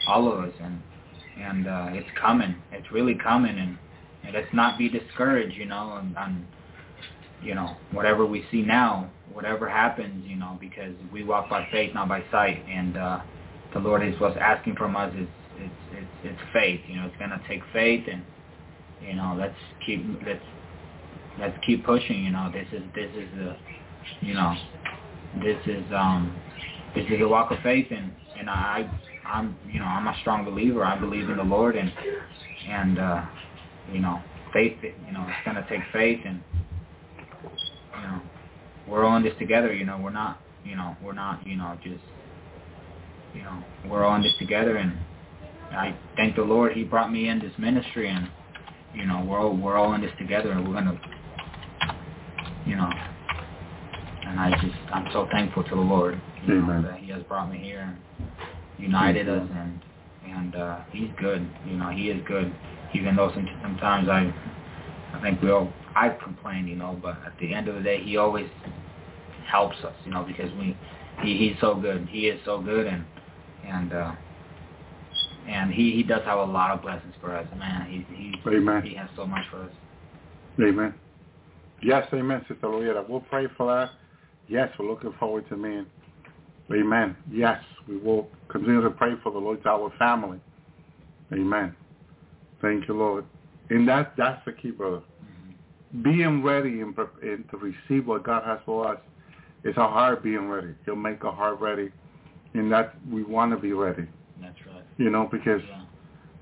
all 0.07 0.31
of 0.33 0.45
us, 0.45 0.53
and 0.61 0.81
and 1.41 1.67
uh, 1.67 1.89
it's 1.91 2.09
coming, 2.21 2.55
it's 2.73 2.91
really 2.93 3.15
coming, 3.15 3.59
and, 3.59 3.79
and 4.25 4.35
let's 4.35 4.53
not 4.53 4.79
be 4.79 4.89
discouraged, 4.89 5.57
you 5.57 5.67
know, 5.67 5.97
and, 6.01 6.17
and 6.17 6.45
you 7.43 7.55
know, 7.55 7.77
whatever 7.93 8.25
we 8.25 8.45
see 8.51 8.63
now, 8.63 9.11
whatever 9.33 9.69
happens, 9.69 10.25
you 10.27 10.37
know, 10.37 10.57
because 10.61 10.95
we 11.13 11.25
walk 11.25 11.51
by 11.51 11.67
faith, 11.71 11.93
not 11.95 12.09
by 12.09 12.23
sight, 12.31 12.65
and 12.69 12.97
uh, 12.97 13.21
the 13.73 13.81
Lord 13.81 14.07
is 14.07 14.19
what's 14.21 14.37
asking 14.41 14.77
from 14.77 14.97
us 14.97 15.13
is 15.15 15.29
it's 15.57 15.75
it's 15.93 16.07
it's 16.25 16.41
faith, 16.53 16.81
you 16.89 16.97
know, 16.97 17.07
it's 17.07 17.17
gonna 17.19 17.41
take 17.49 17.63
faith, 17.73 18.05
and 18.11 18.23
you 19.03 19.15
know, 19.15 19.37
let's 19.39 19.57
keep 19.85 20.05
let's 20.27 20.45
let's 21.39 21.57
keep 21.67 21.85
pushing, 21.85 22.25
you 22.25 22.31
know, 22.31 22.51
this 22.53 22.67
is 22.73 22.83
this 22.95 23.11
is 23.17 23.29
the 23.37 23.57
you 24.21 24.35
know, 24.35 24.55
this 25.43 25.59
is 25.67 25.85
um 25.95 26.35
this 26.95 27.05
is 27.11 27.21
a 27.21 27.29
walk 27.29 27.51
of 27.51 27.59
faith 27.63 27.89
and 27.91 28.13
and 28.39 28.49
I 28.49 28.89
I'm 29.27 29.57
you 29.71 29.79
know 29.79 29.87
I'm 29.87 30.07
a 30.07 30.17
strong 30.21 30.45
believer 30.45 30.85
I 30.85 30.99
believe 30.99 31.29
in 31.29 31.37
the 31.37 31.45
Lord 31.45 31.77
and 31.77 31.93
and 32.69 32.99
uh 32.99 33.25
you 33.93 34.01
know 34.01 34.21
faith 34.53 34.79
you 34.83 35.13
know 35.13 35.25
it's 35.29 35.45
gonna 35.45 35.67
take 35.69 35.81
faith 35.93 36.21
and 36.25 36.43
you 37.97 38.03
know 38.03 38.21
we're 38.89 39.05
all 39.05 39.17
in 39.17 39.23
this 39.23 39.35
together 39.39 39.73
you 39.73 39.85
know 39.85 39.99
we're 39.99 40.11
not 40.11 40.41
you 40.65 40.77
know 40.77 40.97
we're 41.03 41.13
not 41.13 41.47
you 41.47 41.57
know 41.57 41.77
just 41.83 42.03
you 43.35 43.43
know 43.43 43.63
we're 43.89 44.05
all 44.05 44.17
in 44.17 44.23
this 44.23 44.35
together 44.39 44.77
and 44.77 44.93
I 45.73 45.97
thank 46.17 46.37
the 46.37 46.43
Lord 46.43 46.73
he 46.73 46.85
brought 46.85 47.13
me 47.13 47.29
in 47.29 47.39
this 47.41 47.53
ministry 47.59 48.09
and 48.09 48.29
you 48.95 49.07
know 49.07 49.25
we're 49.25 49.39
all 49.39 49.57
we're 49.57 49.77
all 49.77 49.95
in 49.95 50.01
this 50.01 50.13
together 50.19 50.53
and 50.53 50.67
we're 50.67 50.75
gonna 50.75 51.01
you 52.67 52.77
know 52.77 52.91
and 54.27 54.41
I 54.41 54.51
just 54.61 54.75
I'm 54.93 55.07
so 55.13 55.29
thankful 55.31 55.63
to 55.65 55.71
the 55.71 55.81
Lord, 55.81 56.21
you 56.47 56.61
know, 56.61 56.83
that 56.83 56.99
He 56.99 57.11
has 57.13 57.23
brought 57.25 57.51
me 57.51 57.59
here 57.59 57.81
and 57.81 57.97
united 58.79 59.29
us, 59.29 59.49
and 59.55 59.81
and 60.27 60.57
uh, 60.57 60.81
He's 60.91 61.11
good. 61.21 61.49
You 61.67 61.77
know, 61.77 61.91
He 61.91 62.11
is 62.11 62.23
good, 62.27 62.55
even 62.95 63.17
though 63.17 63.33
sometimes 63.63 64.09
I 64.09 64.33
I 65.15 65.21
think 65.23 65.41
we 65.43 65.51
all 65.51 65.73
I've 65.97 66.19
complained, 66.21 66.69
you 66.69 66.77
know, 66.77 66.99
but 67.01 67.17
at 67.25 67.33
the 67.41 67.55
end 67.55 67.69
of 67.69 67.77
the 67.77 67.83
day, 67.83 68.03
He 68.03 68.17
always 68.17 68.49
helps 69.51 69.77
us, 69.85 69.95
you 70.05 70.11
know, 70.11 70.25
because 70.25 70.51
we 70.59 70.77
he 71.23 71.37
He's 71.37 71.57
so 71.61 71.75
good. 71.75 72.09
He 72.11 72.29
is 72.29 72.41
so 72.45 72.61
good, 72.61 72.87
and 72.87 73.05
and 73.67 73.93
uh, 73.93 74.15
and 75.49 75.73
he 75.73 75.93
he 75.93 76.03
does 76.03 76.23
have 76.25 76.39
a 76.39 76.45
lot 76.45 76.71
of 76.71 76.83
blessings 76.83 77.15
for 77.21 77.37
us. 77.37 77.47
Man, 77.57 77.87
he 78.09 78.15
he 78.15 78.35
Amen. 78.49 78.83
he 78.83 78.95
has 78.95 79.09
so 79.17 79.27
much 79.27 79.45
for 79.51 79.63
us. 79.63 79.71
Amen. 80.61 80.95
Yes, 81.83 82.07
amen, 82.15 82.45
Sister 82.49 82.69
Loretta. 82.69 83.05
We'll 83.09 83.21
pray 83.21 83.47
for 83.57 83.67
that. 83.67 83.91
Yes, 84.49 84.71
we're 84.79 84.89
looking 84.89 85.13
forward 85.19 85.49
to 85.49 85.57
meeting. 85.57 85.87
Amen. 86.73 87.17
Yes, 87.31 87.63
we 87.89 87.99
will 87.99 88.29
continue 88.49 88.81
to 88.83 88.91
pray 88.91 89.15
for 89.23 89.31
the 89.33 89.39
Lord's 89.39 89.65
our 89.67 89.93
family. 89.99 90.41
Amen. 91.33 91.75
Thank 92.63 92.89
you, 92.89 92.95
Lord. 92.95 93.25
And 93.71 93.87
that 93.89 94.15
that's 94.17 94.43
the 94.47 94.53
key, 94.53 94.71
brother. 94.71 95.03
Being 96.03 96.43
ready 96.43 96.81
and, 96.81 96.97
and 97.23 97.45
to 97.51 97.57
receive 97.57 98.07
what 98.07 98.25
God 98.25 98.43
has 98.45 98.59
for 98.65 98.89
us 98.89 98.99
is 99.65 99.75
our 99.77 99.89
heart 99.91 100.23
being 100.23 100.49
ready. 100.49 100.75
He'll 100.85 100.97
make 100.97 101.25
our 101.25 101.33
heart 101.33 101.61
ready, 101.61 101.91
and 102.55 102.71
that 102.73 102.95
we 103.11 103.23
want 103.23 103.53
to 103.53 103.59
be 103.59 103.73
ready. 103.73 104.07
That's 104.41 104.57
right. 104.67 104.85
You 104.99 105.11
know, 105.11 105.29
because 105.31 105.63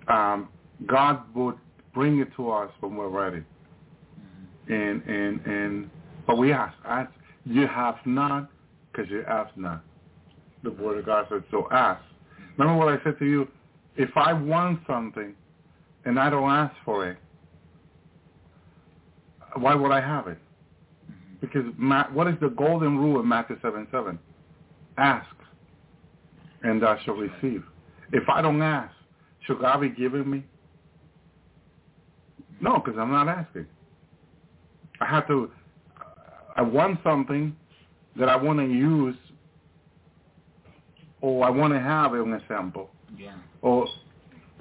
Yeah. 0.08 0.32
um, 0.32 0.48
God 0.86 1.22
would 1.34 1.56
bring 1.94 2.18
it 2.20 2.28
to 2.36 2.50
us 2.50 2.70
when 2.80 2.96
we're 2.96 3.08
ready. 3.08 3.42
Mhm. 4.18 4.72
And 4.72 5.02
and 5.02 5.46
and 5.46 5.90
but 6.26 6.38
we 6.38 6.52
ask, 6.52 6.74
ask. 6.84 7.10
You 7.44 7.66
have 7.66 7.96
not 8.06 8.48
because 8.92 9.10
you 9.10 9.24
ask 9.24 9.54
not. 9.56 9.82
The 10.62 10.70
word 10.70 10.98
of 10.98 11.06
God 11.06 11.26
said, 11.28 11.42
so 11.50 11.68
ask. 11.72 12.02
Remember 12.56 12.84
what 12.84 12.88
I 12.92 13.02
said 13.02 13.18
to 13.18 13.24
you? 13.24 13.48
If 13.96 14.10
I 14.16 14.32
want 14.32 14.80
something 14.86 15.34
and 16.04 16.18
I 16.18 16.30
don't 16.30 16.50
ask 16.50 16.74
for 16.84 17.08
it, 17.08 17.18
why 19.56 19.74
would 19.74 19.90
I 19.90 20.00
have 20.00 20.28
it? 20.28 20.38
Because 21.40 21.64
what 22.12 22.28
is 22.28 22.34
the 22.40 22.48
golden 22.50 22.98
rule 22.98 23.20
in 23.20 23.28
Matthew 23.28 23.58
7, 23.60 23.86
7? 23.90 24.18
Ask, 24.96 25.26
and 26.62 26.84
I 26.84 26.98
shall 27.04 27.14
receive. 27.14 27.64
If 28.12 28.28
I 28.28 28.40
don't 28.40 28.62
ask, 28.62 28.94
should 29.46 29.60
God 29.60 29.80
be 29.80 29.88
giving 29.88 30.30
me? 30.30 30.44
No, 32.60 32.78
because 32.78 32.98
I'm 32.98 33.10
not 33.10 33.28
asking. 33.28 33.66
I 35.00 35.06
have 35.06 35.26
to, 35.26 35.50
I 36.54 36.62
want 36.62 37.00
something 37.02 37.56
that 38.16 38.28
I 38.28 38.36
want 38.36 38.60
to 38.60 38.66
use 38.66 39.16
or 41.22 41.46
I 41.46 41.50
want 41.50 41.72
to 41.72 41.80
have 41.80 42.12
an 42.12 42.34
example 42.34 42.90
Yeah. 43.16 43.32
or 43.62 43.88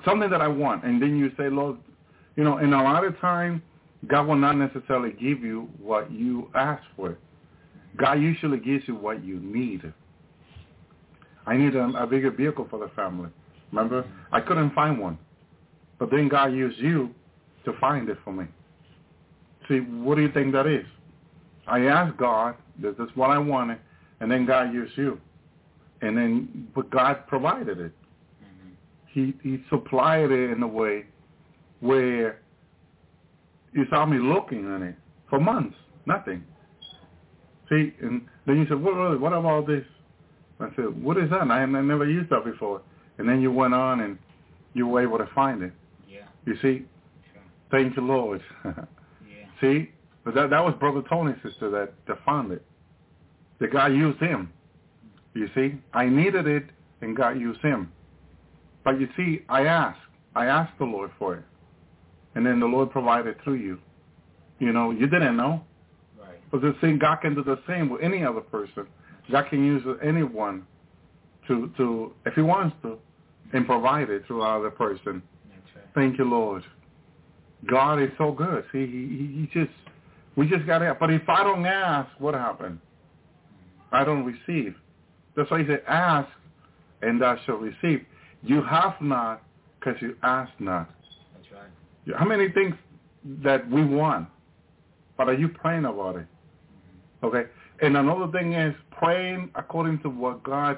something 0.06 0.30
that 0.30 0.42
I 0.42 0.48
want. 0.48 0.86
And 0.86 1.02
then 1.02 1.18
you 1.18 1.32
say, 1.38 1.50
Lord, 1.50 1.78
you 2.38 2.44
know, 2.46 2.58
and 2.58 2.74
a 2.74 2.78
lot 2.78 3.04
of 3.04 3.20
time, 3.20 3.62
God 4.08 4.28
will 4.28 4.36
not 4.38 4.56
necessarily 4.58 5.12
give 5.12 5.42
you 5.44 5.70
what 5.80 6.10
you 6.12 6.50
ask 6.56 6.82
for. 6.96 7.18
God 7.98 8.14
usually 8.14 8.60
gives 8.60 8.88
you 8.88 8.96
what 8.96 9.24
you 9.24 9.40
need. 9.40 9.92
I 11.46 11.58
need 11.58 11.76
a, 11.76 11.86
a 11.98 12.08
bigger 12.08 12.32
vehicle 12.32 12.68
for 12.70 12.80
the 12.80 12.88
family. 12.96 13.30
Remember? 13.72 14.06
I 14.32 14.40
couldn't 14.40 14.74
find 14.74 15.00
one. 15.00 15.18
But 16.00 16.10
then 16.10 16.30
God 16.30 16.54
used 16.54 16.80
you 16.80 17.10
to 17.66 17.74
find 17.80 18.10
it 18.10 18.18
for 18.24 18.32
me. 18.34 18.46
See, 19.68 19.80
what 19.80 20.16
do 20.16 20.22
you 20.22 20.32
think 20.32 20.54
that 20.54 20.68
is? 20.68 20.86
I 21.68 21.82
asked 21.86 22.18
God, 22.18 22.56
this 22.80 22.96
is 22.96 23.10
what 23.16 23.30
I 23.30 23.38
wanted, 23.38 23.78
and 24.20 24.32
then 24.32 24.46
God 24.46 24.74
used 24.74 24.98
you. 24.98 25.20
And 26.02 26.18
then, 26.18 26.68
but 26.74 26.90
God 26.90 27.28
provided 27.28 27.80
it 27.80 27.94
Mhm. 28.44 28.72
he 29.08 29.34
he 29.44 29.64
supplied 29.70 30.32
it 30.32 30.50
in 30.52 30.64
a 30.64 30.68
way 30.68 31.06
where 31.80 32.40
you 33.74 33.86
saw 33.90 34.06
me 34.06 34.18
looking 34.18 34.66
on 34.68 34.84
it 34.84 34.96
for 35.30 35.40
months, 35.40 35.76
nothing. 36.06 36.44
See, 37.70 37.94
and 38.02 38.28
then 38.46 38.58
you 38.58 38.66
said, 38.68 38.82
what, 38.82 39.20
what, 39.20 39.32
about 39.34 39.66
this? 39.66 39.86
I 40.60 40.70
said, 40.76 41.02
what 41.02 41.18
is 41.18 41.30
that? 41.30 41.50
I, 41.50 41.62
I 41.62 41.66
never 41.66 42.08
used 42.08 42.30
that 42.30 42.44
before. 42.44 42.82
And 43.18 43.28
then 43.28 43.42
you 43.42 43.52
went 43.52 43.74
on 43.74 44.02
and 44.02 44.18
you 44.74 44.88
were 44.88 45.02
able 45.02 45.18
to 45.18 45.28
find 45.34 45.64
it. 45.64 45.72
Yeah. 46.08 46.20
You 46.46 46.56
see? 46.56 46.86
Sure. 47.32 47.42
Thank 47.72 47.96
you, 47.96 48.04
Lord. 48.06 48.42
Yeah. 48.66 49.46
see? 49.62 49.92
But 50.26 50.36
that, 50.36 50.50
that 50.50 50.64
was 50.64 50.76
Brother 50.80 51.02
Tony's 51.08 51.38
sister 51.42 51.70
that, 51.72 51.94
that 52.08 52.18
found 52.26 52.52
it. 52.52 52.64
The 53.60 53.68
God 53.68 53.94
used 53.94 54.20
him. 54.20 54.52
You 55.34 55.48
see? 55.56 55.76
I 55.94 56.08
needed 56.08 56.48
it 56.48 56.66
and 57.02 57.16
God 57.16 57.40
used 57.40 57.62
him. 57.62 57.92
But 58.84 59.00
you 59.00 59.08
see, 59.16 59.42
I 59.50 59.66
asked. 59.66 60.00
I 60.36 60.46
asked 60.46 60.78
the 60.80 60.86
Lord 60.86 61.12
for 61.20 61.36
it. 61.36 61.44
And 62.36 62.46
then 62.46 62.60
the 62.60 62.66
Lord 62.66 62.92
provided 62.92 63.42
through 63.44 63.56
you. 63.56 63.80
You 64.60 64.72
know, 64.72 64.92
you 64.92 65.08
didn't 65.08 65.36
know. 65.36 65.64
Right. 66.20 66.40
But 66.52 66.62
the 66.62 66.76
same 66.82 66.98
God 66.98 67.18
can 67.18 67.36
do 67.36 67.44
the 67.44 67.60
same 67.68 67.90
with 67.90 68.02
any 68.02 68.24
other 68.24 68.42
person. 68.42 68.88
God 69.30 69.50
can 69.50 69.66
use 69.66 69.84
anyone 70.04 70.66
to 71.48 71.72
to 71.78 72.14
if 72.26 72.34
he 72.34 72.42
wants 72.42 72.76
to 72.84 72.98
and 73.54 73.66
provide 73.66 74.10
it 74.10 74.26
through 74.28 74.44
another 74.44 74.72
person. 74.72 75.22
Right. 75.76 75.86
Thank 75.94 76.18
you, 76.18 76.26
Lord. 76.26 76.64
God 77.70 78.02
is 78.02 78.10
so 78.18 78.32
good. 78.32 78.64
See, 78.72 78.86
he, 78.86 78.86
he, 78.86 79.42
he 79.42 79.50
just, 79.54 79.76
we 80.36 80.48
just 80.48 80.66
got 80.66 80.80
to, 80.80 80.96
but 81.00 81.12
if 81.12 81.28
I 81.28 81.44
don't 81.44 81.66
ask, 81.66 82.10
what 82.20 82.34
happened? 82.34 82.80
I 83.92 84.04
don't 84.04 84.26
receive. 84.26 84.76
That's 85.36 85.50
why 85.50 85.60
he 85.62 85.68
said, 85.68 85.82
ask 85.88 86.30
and 87.02 87.22
thou 87.22 87.38
shalt 87.46 87.62
receive. 87.62 88.06
You 88.44 88.62
have 88.64 88.96
not 89.02 89.44
because 89.80 90.02
you 90.02 90.16
ask 90.24 90.52
not. 90.60 90.90
That's 91.36 91.48
right. 91.52 92.18
How 92.18 92.26
many 92.26 92.50
things 92.50 92.76
that 93.44 93.70
we 93.70 93.84
want, 93.84 94.28
but 95.18 95.30
are 95.30 95.34
you 95.34 95.48
praying 95.48 95.86
about 95.86 96.16
it? 96.16 96.26
Mm-hmm. 97.24 97.26
Okay? 97.28 97.50
And 97.82 97.98
another 97.98 98.32
thing 98.32 98.54
is 98.54 98.76
praying 98.92 99.50
according 99.56 100.00
to 100.02 100.10
what 100.10 100.44
God, 100.44 100.78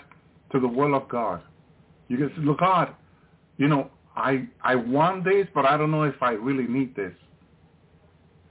to 0.51 0.59
the 0.59 0.67
will 0.67 0.95
of 0.95 1.07
God. 1.09 1.41
You 2.07 2.17
can 2.17 2.29
say, 2.29 2.41
look, 2.43 2.59
God, 2.59 2.95
you 3.57 3.67
know, 3.67 3.89
I 4.15 4.47
I 4.63 4.75
want 4.75 5.23
this, 5.23 5.47
but 5.53 5.65
I 5.65 5.77
don't 5.77 5.91
know 5.91 6.03
if 6.03 6.21
I 6.21 6.31
really 6.31 6.67
need 6.67 6.95
this. 6.95 7.13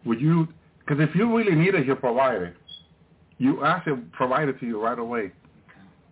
Would 0.04 0.20
you? 0.20 0.48
Because 0.80 1.00
if 1.00 1.14
you 1.14 1.34
really 1.36 1.54
need 1.54 1.74
it, 1.74 1.84
He'll 1.84 1.96
provide 1.96 2.42
it. 2.42 2.56
You 3.38 3.64
ask 3.64 3.86
Him, 3.86 4.10
provide 4.12 4.48
it 4.48 4.58
to 4.60 4.66
you 4.66 4.82
right 4.82 4.98
away. 4.98 5.32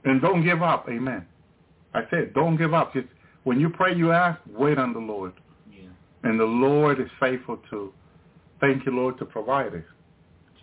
And 0.05 0.21
don't 0.21 0.43
give 0.45 0.63
up. 0.63 0.87
Amen. 0.89 1.27
I 1.95 2.03
said, 2.11 2.33
don't 2.35 2.57
give 2.57 2.73
up. 2.75 2.93
Just 2.95 3.09
when 3.45 3.59
you 3.61 3.69
pray, 3.71 3.95
you 3.95 4.13
ask, 4.13 4.41
wait 4.53 4.79
on 4.79 4.93
the 4.93 4.99
Lord, 5.01 5.33
Yeah. 5.73 5.89
and 6.25 6.39
the 6.39 6.45
Lord 6.45 7.01
is 7.01 7.09
faithful 7.19 7.59
to. 7.71 7.93
Thank 8.61 8.85
you, 8.87 8.93
Lord, 8.93 9.19
to 9.19 9.25
provide 9.25 9.75
it. 9.75 9.85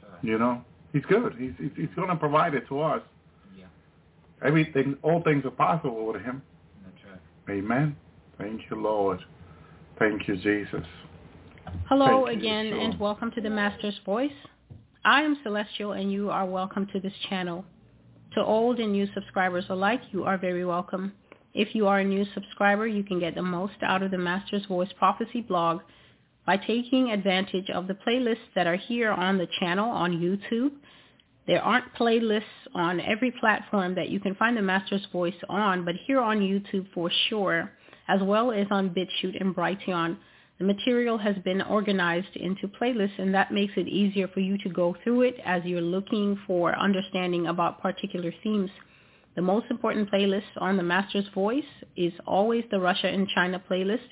Right. 0.03 0.23
You 0.23 0.38
know, 0.38 0.64
He's 0.93 1.03
good. 1.05 1.34
He's 1.38 1.51
He's, 1.59 1.72
he's 1.76 1.89
going 1.95 2.09
to 2.09 2.15
provide 2.15 2.53
it 2.53 2.68
to 2.69 2.80
us. 2.81 3.01
Yeah. 3.57 3.65
Everything, 4.45 4.95
all 5.01 5.22
things 5.23 5.43
are 5.45 5.51
possible 5.51 6.05
with 6.05 6.22
Him. 6.22 6.41
That's 6.85 7.19
right. 7.47 7.57
Amen. 7.57 7.95
Thank 8.38 8.61
you, 8.69 8.80
Lord. 8.81 9.19
Thank 9.99 10.27
you, 10.27 10.38
Jesus. 10.38 10.85
Hello 11.89 12.26
Thank 12.27 12.39
again 12.39 12.65
Yeshua. 12.68 12.85
and 12.85 12.99
welcome 12.99 13.31
to 13.31 13.41
the 13.41 13.49
Master's 13.49 13.99
Voice. 14.05 14.31
I 15.03 15.22
am 15.23 15.38
Celestial 15.43 15.93
and 15.93 16.11
you 16.11 16.30
are 16.30 16.45
welcome 16.45 16.85
to 16.93 16.99
this 16.99 17.14
channel. 17.30 17.65
To 18.38 18.45
old 18.45 18.80
and 18.80 18.91
new 18.91 19.07
subscribers 19.15 19.65
alike, 19.68 20.01
you 20.11 20.23
are 20.26 20.38
very 20.38 20.64
welcome. 20.64 21.11
If 21.55 21.73
you 21.73 21.88
are 21.88 22.01
a 22.01 22.03
new 22.03 22.23
subscriber, 22.35 22.85
you 22.85 23.01
can 23.01 23.19
get 23.19 23.34
the 23.34 23.41
most 23.41 23.73
out 23.81 24.03
of 24.03 24.11
the 24.11 24.19
Master's 24.19 24.64
Voice 24.68 24.91
Prophecy 24.99 25.41
blog 25.41 25.81
by 26.45 26.57
taking 26.57 27.09
advantage 27.09 27.72
of 27.72 27.88
the 27.88 27.95
playlists 27.95 28.53
that 28.53 28.68
are 28.68 28.76
here 28.76 29.09
on 29.09 29.39
the 29.39 29.47
channel 29.59 29.89
on 29.89 30.19
YouTube. 30.22 30.69
There 31.47 31.64
aren't 31.64 31.91
playlists 31.95 32.43
on 32.76 32.99
every 32.99 33.31
platform 33.31 33.95
that 33.95 34.09
you 34.09 34.19
can 34.19 34.35
find 34.35 34.55
the 34.55 34.61
Master's 34.61 35.07
Voice 35.11 35.41
on, 35.49 35.84
but 35.84 35.95
here 36.05 36.22
on 36.22 36.39
YouTube 36.39 36.85
for 36.93 37.09
sure, 37.30 37.72
as 38.07 38.22
well 38.22 38.51
as 38.51 38.68
on 38.69 38.91
BitChute 38.91 39.41
and 39.41 39.55
Brighteon. 39.55 40.15
The 40.59 40.65
material 40.65 41.19
has 41.19 41.35
been 41.43 41.61
organized 41.61 42.35
into 42.35 42.67
playlists 42.67 43.19
and 43.19 43.34
that 43.35 43.51
makes 43.53 43.73
it 43.77 43.88
easier 43.88 44.27
for 44.27 44.39
you 44.39 44.57
to 44.59 44.69
go 44.69 44.95
through 45.03 45.21
it 45.21 45.35
as 45.45 45.63
you're 45.65 45.81
looking 45.81 46.39
for 46.47 46.75
understanding 46.75 47.45
about 47.45 47.81
particular 47.81 48.34
themes. 48.41 48.71
The 49.35 49.43
most 49.43 49.67
important 49.69 50.09
playlist 50.09 50.49
on 50.57 50.75
the 50.75 50.84
Master's 50.84 51.27
Voice 51.35 51.63
is 51.95 52.11
always 52.25 52.63
the 52.71 52.79
Russia 52.79 53.07
and 53.07 53.27
China 53.29 53.61
playlist. 53.69 54.07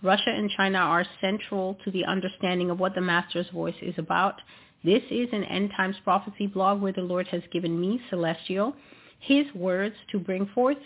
Russia 0.00 0.30
and 0.30 0.48
China 0.56 0.78
are 0.78 1.04
central 1.20 1.76
to 1.84 1.90
the 1.90 2.04
understanding 2.04 2.70
of 2.70 2.78
what 2.78 2.94
the 2.94 3.00
Master's 3.00 3.48
Voice 3.52 3.74
is 3.82 3.94
about. 3.98 4.36
This 4.84 5.02
is 5.10 5.28
an 5.32 5.42
end 5.42 5.72
times 5.76 5.96
prophecy 6.04 6.46
blog 6.46 6.80
where 6.80 6.92
the 6.92 7.00
Lord 7.00 7.26
has 7.26 7.42
given 7.50 7.80
me, 7.80 8.00
Celestial, 8.08 8.76
his 9.18 9.46
words 9.54 9.94
to 10.12 10.18
bring 10.18 10.46
forth 10.54 10.78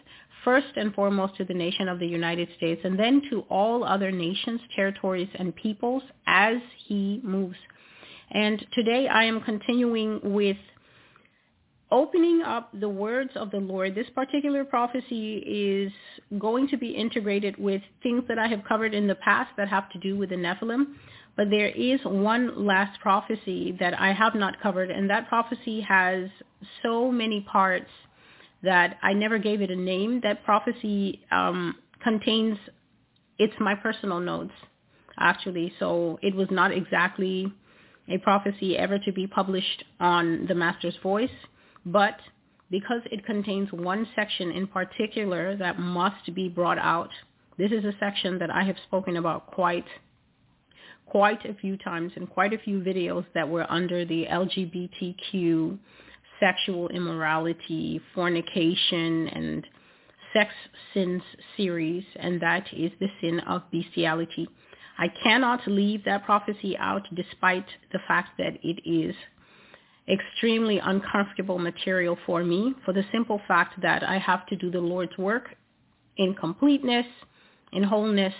first 0.45 0.77
and 0.77 0.95
foremost 0.95 1.37
to 1.37 1.45
the 1.45 1.55
nation 1.55 1.89
of 1.89 1.99
the 1.99 2.07
United 2.07 2.49
States 2.57 2.81
and 2.85 2.99
then 2.99 3.23
to 3.31 3.41
all 3.49 3.85
other 3.85 4.11
nations, 4.11 4.61
territories, 4.75 5.29
and 5.39 5.55
peoples 5.55 6.03
as 6.27 6.57
he 6.87 7.21
moves. 7.23 7.57
And 8.31 8.65
today 8.73 9.09
I 9.09 9.25
am 9.25 9.41
continuing 9.43 10.21
with 10.23 10.57
opening 11.91 12.41
up 12.43 12.71
the 12.81 12.89
words 12.89 13.31
of 13.37 13.51
the 13.51 13.59
Lord. 13.59 13.95
This 13.95 14.09
particular 14.15 14.65
prophecy 14.65 15.37
is 15.37 15.93
going 16.39 16.67
to 16.69 16.79
be 16.79 16.89
integrated 16.89 17.57
with 17.59 17.83
things 18.03 18.25
that 18.29 18.39
I 18.39 18.49
have 18.49 18.65
covered 18.67 18.95
in 18.95 19.07
the 19.07 19.15
past 19.17 19.51
that 19.59 19.69
have 19.69 19.91
to 19.91 19.99
do 19.99 20.17
with 20.17 20.31
the 20.31 20.37
Nephilim. 20.37 20.95
But 21.37 21.51
there 21.51 21.69
is 21.69 22.01
one 22.05 22.67
last 22.67 22.99
prophecy 23.01 23.77
that 23.79 23.99
I 24.01 24.13
have 24.13 24.35
not 24.35 24.61
covered, 24.61 24.91
and 24.91 25.09
that 25.11 25.29
prophecy 25.29 25.81
has 25.83 26.29
so 26.83 27.11
many 27.11 27.43
parts 27.43 27.91
that 28.63 28.99
I 29.03 29.13
never 29.13 29.39
gave 29.39 29.61
it 29.61 29.71
a 29.71 29.77
name. 29.77 30.21
That 30.23 30.45
prophecy 30.45 31.21
um, 31.31 31.75
contains 32.03 32.59
it's 33.39 33.55
my 33.59 33.75
personal 33.75 34.21
notes 34.21 34.53
actually. 35.19 35.73
So 35.79 36.19
it 36.23 36.35
was 36.35 36.49
not 36.51 36.73
exactly 36.73 37.53
a 38.09 38.19
prophecy 38.19 38.77
ever 38.77 38.99
to 38.99 39.13
be 39.13 39.27
published 39.27 39.85
on 40.01 40.47
the 40.47 40.55
Master's 40.55 40.97
Voice, 41.03 41.31
but 41.87 42.17
because 42.71 43.03
it 43.11 43.25
contains 43.27 43.71
one 43.73 44.07
section 44.17 44.51
in 44.51 44.67
particular 44.67 45.57
that 45.57 45.79
must 45.79 46.35
be 46.35 46.49
brought 46.49 46.79
out. 46.79 47.11
This 47.59 47.71
is 47.71 47.85
a 47.85 47.93
section 48.01 48.39
that 48.39 48.51
I 48.51 48.65
have 48.65 48.77
spoken 48.87 49.17
about 49.17 49.47
quite 49.49 49.85
quite 51.07 51.45
a 51.45 51.53
few 51.53 51.77
times 51.77 52.13
in 52.17 52.27
quite 52.27 52.55
a 52.55 52.59
few 52.59 52.81
videos 52.81 53.27
that 53.35 53.47
were 53.47 53.71
under 53.71 54.07
the 54.07 54.25
LGBTQ 54.31 55.79
sexual 56.43 56.89
immorality, 56.89 58.01
fornication, 58.15 59.29
and 59.29 59.67
sex 60.33 60.51
sins 60.93 61.23
series, 61.57 62.05
and 62.17 62.41
that 62.41 62.67
is 62.73 62.91
the 62.99 63.09
sin 63.21 63.39
of 63.41 63.63
bestiality. 63.71 64.49
I 64.99 65.09
cannot 65.23 65.61
leave 65.67 66.05
that 66.05 66.25
prophecy 66.25 66.77
out 66.77 67.07
despite 67.15 67.67
the 67.93 68.01
fact 68.09 68.31
that 68.39 68.55
it 68.63 68.81
is 68.85 69.15
extremely 70.09 70.81
uncomfortable 70.81 71.59
material 71.59 72.19
for 72.27 72.43
me 72.43 72.75
for 72.85 72.93
the 72.93 73.05
simple 73.13 73.41
fact 73.47 73.81
that 73.83 74.03
I 74.03 74.19
have 74.19 74.47
to 74.47 74.57
do 74.57 74.71
the 74.71 74.81
Lord's 74.81 75.17
work 75.17 75.55
in 76.17 76.35
completeness, 76.35 77.07
in 77.73 77.85
wholeness. 77.85 78.35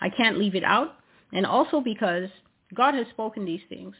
I 0.00 0.10
can't 0.10 0.38
leave 0.38 0.54
it 0.54 0.64
out. 0.64 0.96
And 1.32 1.46
also 1.46 1.80
because 1.80 2.28
God 2.74 2.94
has 2.94 3.06
spoken 3.10 3.44
these 3.44 3.60
things. 3.68 3.94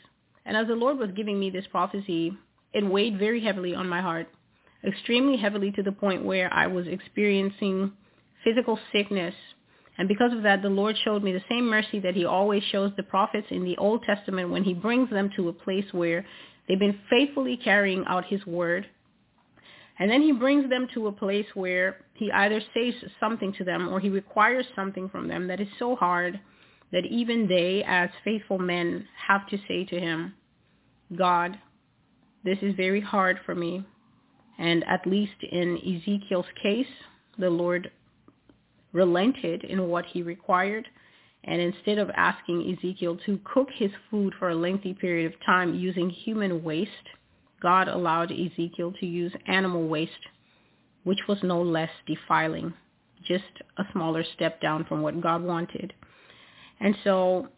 And 0.45 0.57
as 0.57 0.67
the 0.67 0.75
Lord 0.75 0.99
was 0.99 1.11
giving 1.17 1.39
me 1.39 1.51
this 1.51 1.67
prophecy, 1.71 2.37
it 2.77 2.87
weighed 2.87 3.19
very 3.19 3.43
heavily 3.43 3.75
on 3.75 3.89
my 3.89 4.01
heart, 4.01 4.29
extremely 4.87 5.37
heavily 5.37 5.73
to 5.73 5.83
the 5.83 5.93
point 5.93 6.25
where 6.25 6.53
I 6.53 6.67
was 6.67 6.87
experiencing 6.87 7.93
physical 8.45 8.79
sickness. 8.93 9.35
And 9.99 10.09
because 10.09 10.33
of 10.33 10.43
that, 10.43 10.63
the 10.63 10.69
Lord 10.69 10.97
showed 11.05 11.23
me 11.23 11.33
the 11.33 11.43
same 11.49 11.69
mercy 11.69 11.99
that 12.01 12.15
he 12.15 12.25
always 12.25 12.63
shows 12.71 12.93
the 12.97 13.03
prophets 13.03 13.47
in 13.51 13.65
the 13.65 13.79
Old 13.79 14.03
Testament 14.03 14.51
when 14.51 14.63
he 14.63 14.75
brings 14.75 15.11
them 15.11 15.31
to 15.37 15.49
a 15.49 15.53
place 15.53 15.87
where 15.93 16.25
They've 16.67 16.79
been 16.79 16.99
faithfully 17.09 17.57
carrying 17.57 18.05
out 18.07 18.27
his 18.27 18.45
word. 18.47 18.87
And 19.99 20.11
then 20.11 20.21
he 20.21 20.33
brings 20.33 20.69
them 20.69 20.89
to 20.95 21.07
a 21.07 21.13
place 21.13 21.47
where 21.55 22.05
he 22.15 22.31
either 22.31 22.61
says 22.75 22.95
something 23.19 23.53
to 23.55 23.65
them 23.65 23.89
or 23.89 24.01
he 24.01 24.11
requires 24.11 24.67
something 24.75 25.09
from 25.09 25.29
them 25.29 25.47
that 25.49 25.61
is 25.61 25.69
so 25.79 25.97
hard 25.97 26.39
that 26.93 27.07
even 27.07 27.49
they, 27.49 27.83
as 27.87 28.11
faithful 28.23 28.59
men, 28.59 29.07
have 29.27 29.49
to 29.49 29.59
say 29.67 29.85
to 29.85 29.99
him, 29.99 30.35
God, 31.17 31.59
this 32.47 32.59
is 32.63 32.75
very 32.75 33.03
hard 33.03 33.39
for 33.45 33.55
me. 33.55 33.85
And 34.59 34.83
at 34.85 35.07
least 35.07 35.43
in 35.43 35.77
Ezekiel's 35.77 36.47
case, 36.63 36.87
the 37.39 37.51
Lord 37.51 37.91
relented 38.95 39.65
in 39.65 39.89
what 39.89 40.07
he 40.07 40.23
required 40.23 40.89
and 41.47 41.61
instead 41.61 41.99
of 41.99 42.11
asking 42.11 42.77
Ezekiel 42.77 43.19
to 43.25 43.39
cook 43.45 43.69
his 43.73 43.91
food 44.11 44.35
for 44.39 44.51
a 44.51 44.55
lengthy 44.55 44.95
period 44.95 45.33
of 45.33 45.41
time 45.45 45.75
using 45.75 46.11
human 46.11 46.63
waste, 46.65 46.91
God 47.63 47.89
allowed 47.89 48.33
Ezekiel 48.33 48.93
to 48.99 49.07
use 49.07 49.33
animal 49.47 49.87
waste, 49.87 50.13
which 51.05 51.21
was 51.29 51.39
no 51.43 51.63
less 51.63 51.91
defiling, 52.07 52.75
just 53.25 53.45
a 53.79 53.85
smaller 53.93 54.25
step 54.35 54.61
down 54.61 54.85
from 54.85 55.03
what 55.03 55.21
God 55.21 55.43
wanted. 55.43 55.95
And 56.81 56.97
so 57.05 57.49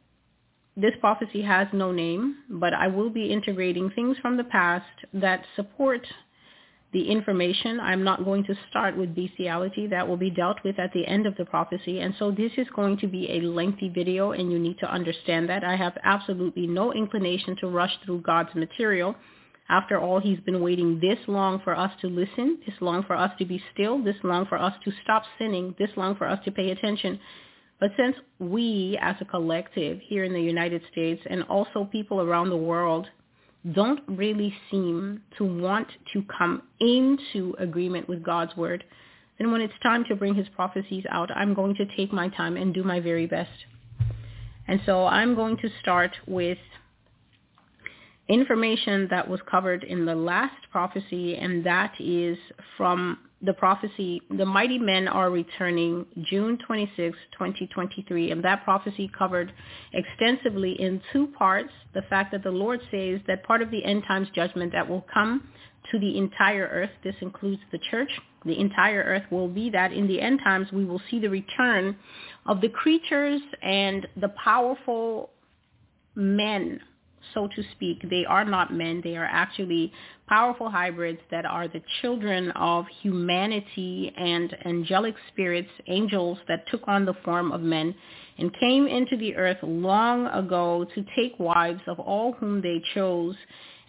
this 0.80 0.94
prophecy 1.00 1.42
has 1.42 1.66
no 1.72 1.90
name, 1.90 2.36
but 2.48 2.72
I 2.72 2.86
will 2.86 3.10
be 3.10 3.32
integrating 3.32 3.90
things 3.90 4.16
from 4.22 4.36
the 4.36 4.44
past 4.44 4.86
that 5.12 5.44
support 5.56 6.06
the 6.92 7.10
information. 7.10 7.80
I'm 7.80 8.04
not 8.04 8.24
going 8.24 8.44
to 8.44 8.54
start 8.70 8.96
with 8.96 9.14
bestiality. 9.14 9.88
That 9.88 10.06
will 10.06 10.16
be 10.16 10.30
dealt 10.30 10.58
with 10.64 10.78
at 10.78 10.92
the 10.92 11.06
end 11.06 11.26
of 11.26 11.36
the 11.36 11.44
prophecy. 11.44 12.00
And 12.00 12.14
so 12.18 12.30
this 12.30 12.52
is 12.56 12.66
going 12.76 12.96
to 12.98 13.08
be 13.08 13.28
a 13.30 13.40
lengthy 13.40 13.88
video, 13.88 14.32
and 14.32 14.52
you 14.52 14.58
need 14.58 14.78
to 14.78 14.90
understand 14.90 15.48
that. 15.48 15.64
I 15.64 15.74
have 15.76 15.98
absolutely 16.04 16.66
no 16.66 16.92
inclination 16.92 17.56
to 17.56 17.66
rush 17.66 17.92
through 18.04 18.20
God's 18.22 18.54
material. 18.54 19.16
After 19.68 20.00
all, 20.00 20.20
he's 20.20 20.40
been 20.40 20.62
waiting 20.62 21.00
this 21.00 21.18
long 21.26 21.60
for 21.62 21.76
us 21.76 21.90
to 22.00 22.06
listen, 22.06 22.58
this 22.64 22.76
long 22.80 23.02
for 23.02 23.16
us 23.16 23.32
to 23.38 23.44
be 23.44 23.62
still, 23.74 24.02
this 24.02 24.16
long 24.22 24.46
for 24.46 24.58
us 24.58 24.72
to 24.84 24.92
stop 25.02 25.24
sinning, 25.38 25.74
this 25.78 25.90
long 25.96 26.14
for 26.14 26.26
us 26.26 26.38
to 26.44 26.52
pay 26.52 26.70
attention. 26.70 27.20
But 27.80 27.92
since 27.96 28.16
we 28.38 28.98
as 29.00 29.16
a 29.20 29.24
collective 29.24 30.00
here 30.00 30.24
in 30.24 30.32
the 30.32 30.40
United 30.40 30.82
States 30.90 31.22
and 31.28 31.44
also 31.44 31.84
people 31.84 32.20
around 32.20 32.50
the 32.50 32.56
world 32.56 33.06
don't 33.72 34.00
really 34.08 34.54
seem 34.70 35.22
to 35.36 35.44
want 35.44 35.88
to 36.12 36.24
come 36.36 36.62
into 36.80 37.54
agreement 37.58 38.08
with 38.08 38.22
God's 38.22 38.56
word, 38.56 38.84
then 39.38 39.52
when 39.52 39.60
it's 39.60 39.74
time 39.82 40.04
to 40.08 40.16
bring 40.16 40.34
his 40.34 40.48
prophecies 40.48 41.04
out, 41.10 41.30
I'm 41.34 41.54
going 41.54 41.74
to 41.76 41.86
take 41.96 42.12
my 42.12 42.28
time 42.28 42.56
and 42.56 42.74
do 42.74 42.82
my 42.82 42.98
very 42.98 43.26
best. 43.26 43.50
And 44.66 44.80
so 44.84 45.06
I'm 45.06 45.34
going 45.34 45.56
to 45.58 45.68
start 45.80 46.12
with 46.26 46.58
information 48.28 49.08
that 49.10 49.28
was 49.28 49.40
covered 49.50 49.84
in 49.84 50.04
the 50.04 50.14
last 50.14 50.70
prophecy, 50.70 51.36
and 51.36 51.64
that 51.64 51.94
is 51.98 52.36
from 52.76 53.18
the 53.42 53.52
prophecy, 53.52 54.20
the 54.30 54.44
mighty 54.44 54.78
men 54.78 55.06
are 55.06 55.30
returning 55.30 56.04
June 56.22 56.58
26, 56.66 57.16
2023. 57.32 58.32
And 58.32 58.44
that 58.44 58.64
prophecy 58.64 59.10
covered 59.16 59.52
extensively 59.92 60.72
in 60.72 61.00
two 61.12 61.28
parts. 61.28 61.70
The 61.94 62.02
fact 62.02 62.32
that 62.32 62.42
the 62.42 62.50
Lord 62.50 62.80
says 62.90 63.20
that 63.28 63.44
part 63.44 63.62
of 63.62 63.70
the 63.70 63.84
end 63.84 64.04
times 64.08 64.28
judgment 64.34 64.72
that 64.72 64.88
will 64.88 65.06
come 65.12 65.48
to 65.92 65.98
the 65.98 66.18
entire 66.18 66.68
earth, 66.72 66.90
this 67.04 67.14
includes 67.20 67.62
the 67.70 67.78
church, 67.90 68.10
the 68.44 68.58
entire 68.58 69.02
earth 69.02 69.24
will 69.30 69.48
be 69.48 69.70
that 69.70 69.92
in 69.92 70.06
the 70.06 70.20
end 70.20 70.40
times 70.42 70.70
we 70.72 70.84
will 70.84 71.00
see 71.10 71.18
the 71.18 71.30
return 71.30 71.96
of 72.46 72.60
the 72.60 72.68
creatures 72.68 73.40
and 73.62 74.06
the 74.16 74.28
powerful 74.42 75.30
men 76.14 76.80
so 77.34 77.48
to 77.54 77.62
speak. 77.72 78.08
They 78.08 78.24
are 78.24 78.44
not 78.44 78.72
men. 78.72 79.00
They 79.02 79.16
are 79.16 79.28
actually 79.30 79.92
powerful 80.28 80.70
hybrids 80.70 81.20
that 81.30 81.46
are 81.46 81.68
the 81.68 81.82
children 82.00 82.50
of 82.52 82.84
humanity 83.02 84.12
and 84.16 84.54
angelic 84.66 85.14
spirits, 85.32 85.70
angels 85.86 86.38
that 86.48 86.68
took 86.70 86.82
on 86.86 87.04
the 87.04 87.14
form 87.24 87.52
of 87.52 87.60
men 87.60 87.94
and 88.38 88.54
came 88.58 88.86
into 88.86 89.16
the 89.16 89.34
earth 89.36 89.58
long 89.62 90.26
ago 90.28 90.86
to 90.94 91.04
take 91.16 91.38
wives 91.38 91.80
of 91.86 91.98
all 91.98 92.32
whom 92.32 92.60
they 92.60 92.82
chose. 92.94 93.36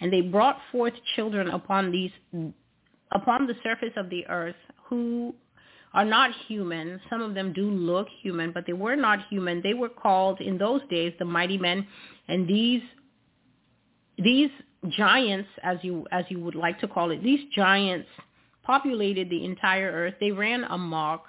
And 0.02 0.12
they 0.12 0.22
brought 0.22 0.60
forth 0.72 0.94
children 1.16 1.50
upon 1.50 1.92
these 1.92 2.12
upon 3.12 3.48
the 3.48 3.56
surface 3.64 3.94
of 3.98 4.10
the 4.10 4.26
earth 4.28 4.56
who 4.86 5.34
are 5.94 6.06
not 6.06 6.32
human. 6.48 7.00
Some 7.10 7.22
of 7.22 7.34
them 7.34 7.54
do 7.54 7.70
look 7.70 8.08
human, 8.22 8.52
but 8.52 8.66
they 8.68 8.74
were 8.74 8.96
not 8.96 9.20
human. 9.30 9.62
They 9.62 9.74
were 9.74 9.90
called 9.90 10.40
in 10.42 10.58
those 10.58 10.82
days 10.90 11.14
the 11.20 11.26
mighty 11.26 11.58
men, 11.58 11.88
and 12.28 12.48
these 12.48 12.82
these 14.24 14.50
giants, 14.90 15.50
as 15.64 15.78
you 15.82 16.06
as 16.12 16.26
you 16.30 16.40
would 16.40 16.56
like 16.56 16.80
to 16.80 16.88
call 16.88 17.12
it, 17.12 17.24
these 17.24 17.42
giants 17.56 18.08
populated 18.64 19.30
the 19.30 19.44
entire 19.46 19.92
earth. 19.92 20.16
They 20.20 20.32
ran 20.32 20.64
amok. 20.66 21.26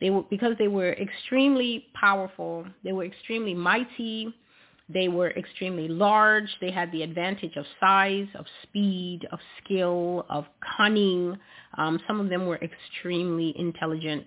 They 0.00 0.10
were 0.10 0.22
because 0.22 0.54
they 0.58 0.68
were 0.68 0.92
extremely 0.92 1.86
powerful. 1.94 2.66
They 2.82 2.92
were 2.92 3.04
extremely 3.04 3.54
mighty. 3.54 4.34
They 4.88 5.08
were 5.08 5.30
extremely 5.30 5.88
large. 5.88 6.48
They 6.60 6.70
had 6.70 6.92
the 6.92 7.02
advantage 7.02 7.56
of 7.56 7.64
size, 7.80 8.26
of 8.34 8.44
speed, 8.62 9.26
of 9.32 9.38
skill, 9.62 10.26
of 10.28 10.44
cunning. 10.76 11.38
Um, 11.78 11.98
some 12.06 12.20
of 12.20 12.28
them 12.28 12.46
were 12.46 12.60
extremely 12.60 13.54
intelligent. 13.58 14.26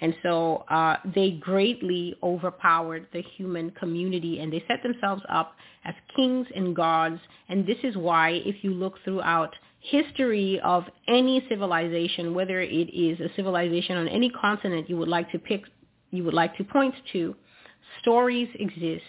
And 0.00 0.14
so 0.22 0.64
uh, 0.68 0.96
they 1.14 1.32
greatly 1.32 2.16
overpowered 2.22 3.06
the 3.12 3.22
human 3.36 3.70
community 3.72 4.40
and 4.40 4.52
they 4.52 4.64
set 4.66 4.82
themselves 4.82 5.22
up 5.28 5.54
as 5.84 5.94
kings 6.16 6.46
and 6.54 6.74
gods. 6.74 7.20
And 7.48 7.66
this 7.66 7.78
is 7.82 7.96
why 7.96 8.30
if 8.44 8.64
you 8.64 8.72
look 8.72 8.94
throughout 9.04 9.54
history 9.80 10.60
of 10.60 10.84
any 11.08 11.44
civilization, 11.48 12.34
whether 12.34 12.60
it 12.60 12.88
is 12.94 13.20
a 13.20 13.32
civilization 13.36 13.96
on 13.96 14.08
any 14.08 14.30
continent 14.30 14.88
you 14.88 14.96
would 14.96 15.08
like 15.08 15.30
to 15.32 15.38
pick, 15.38 15.62
you 16.10 16.24
would 16.24 16.34
like 16.34 16.56
to 16.56 16.64
point 16.64 16.94
to, 17.12 17.34
stories 18.00 18.48
exist 18.54 19.04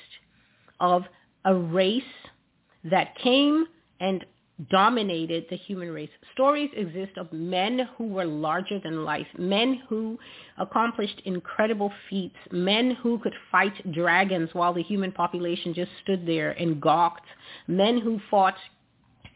of 0.80 1.04
a 1.46 1.54
race 1.56 2.04
that 2.84 3.16
came 3.18 3.66
and 4.00 4.26
dominated 4.70 5.46
the 5.50 5.56
human 5.56 5.92
race. 5.92 6.10
Stories 6.34 6.70
exist 6.76 7.18
of 7.18 7.32
men 7.34 7.88
who 7.98 8.08
were 8.08 8.26
larger 8.26 8.80
than 8.80 9.04
life, 9.04 9.28
men 9.38 9.82
who 9.90 10.18
accomplished 10.58 11.22
incredible 11.26 11.92
feats, 12.10 12.36
men 12.52 12.92
who 13.02 13.18
could 13.20 13.34
fight 13.52 13.74
dragons 13.92 14.50
while 14.54 14.74
the 14.74 14.84
human 14.84 15.12
population 15.12 15.74
just 15.74 15.92
stood 16.04 16.26
there 16.26 16.52
and 16.52 16.80
gawked, 16.80 17.26
men 17.68 18.00
who 18.00 18.20
fought 18.30 18.56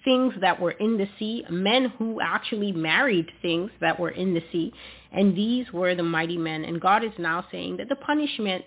things 0.04 0.34
that 0.40 0.60
were 0.60 0.72
in 0.72 0.98
the 0.98 1.08
sea, 1.20 1.44
men 1.50 1.92
who 1.98 2.22
actually 2.22 2.72
married 2.72 3.30
things 3.42 3.72
that 3.82 4.00
were 4.00 4.12
in 4.12 4.34
the 4.34 4.44
sea. 4.52 4.72
And 5.12 5.36
these 5.36 5.66
were 5.74 5.96
the 5.96 6.04
mighty 6.04 6.38
men. 6.38 6.64
And 6.64 6.80
God 6.80 7.04
is 7.04 7.12
now 7.18 7.46
saying 7.52 7.78
that 7.78 7.90
the 7.90 7.96
punishment 7.96 8.64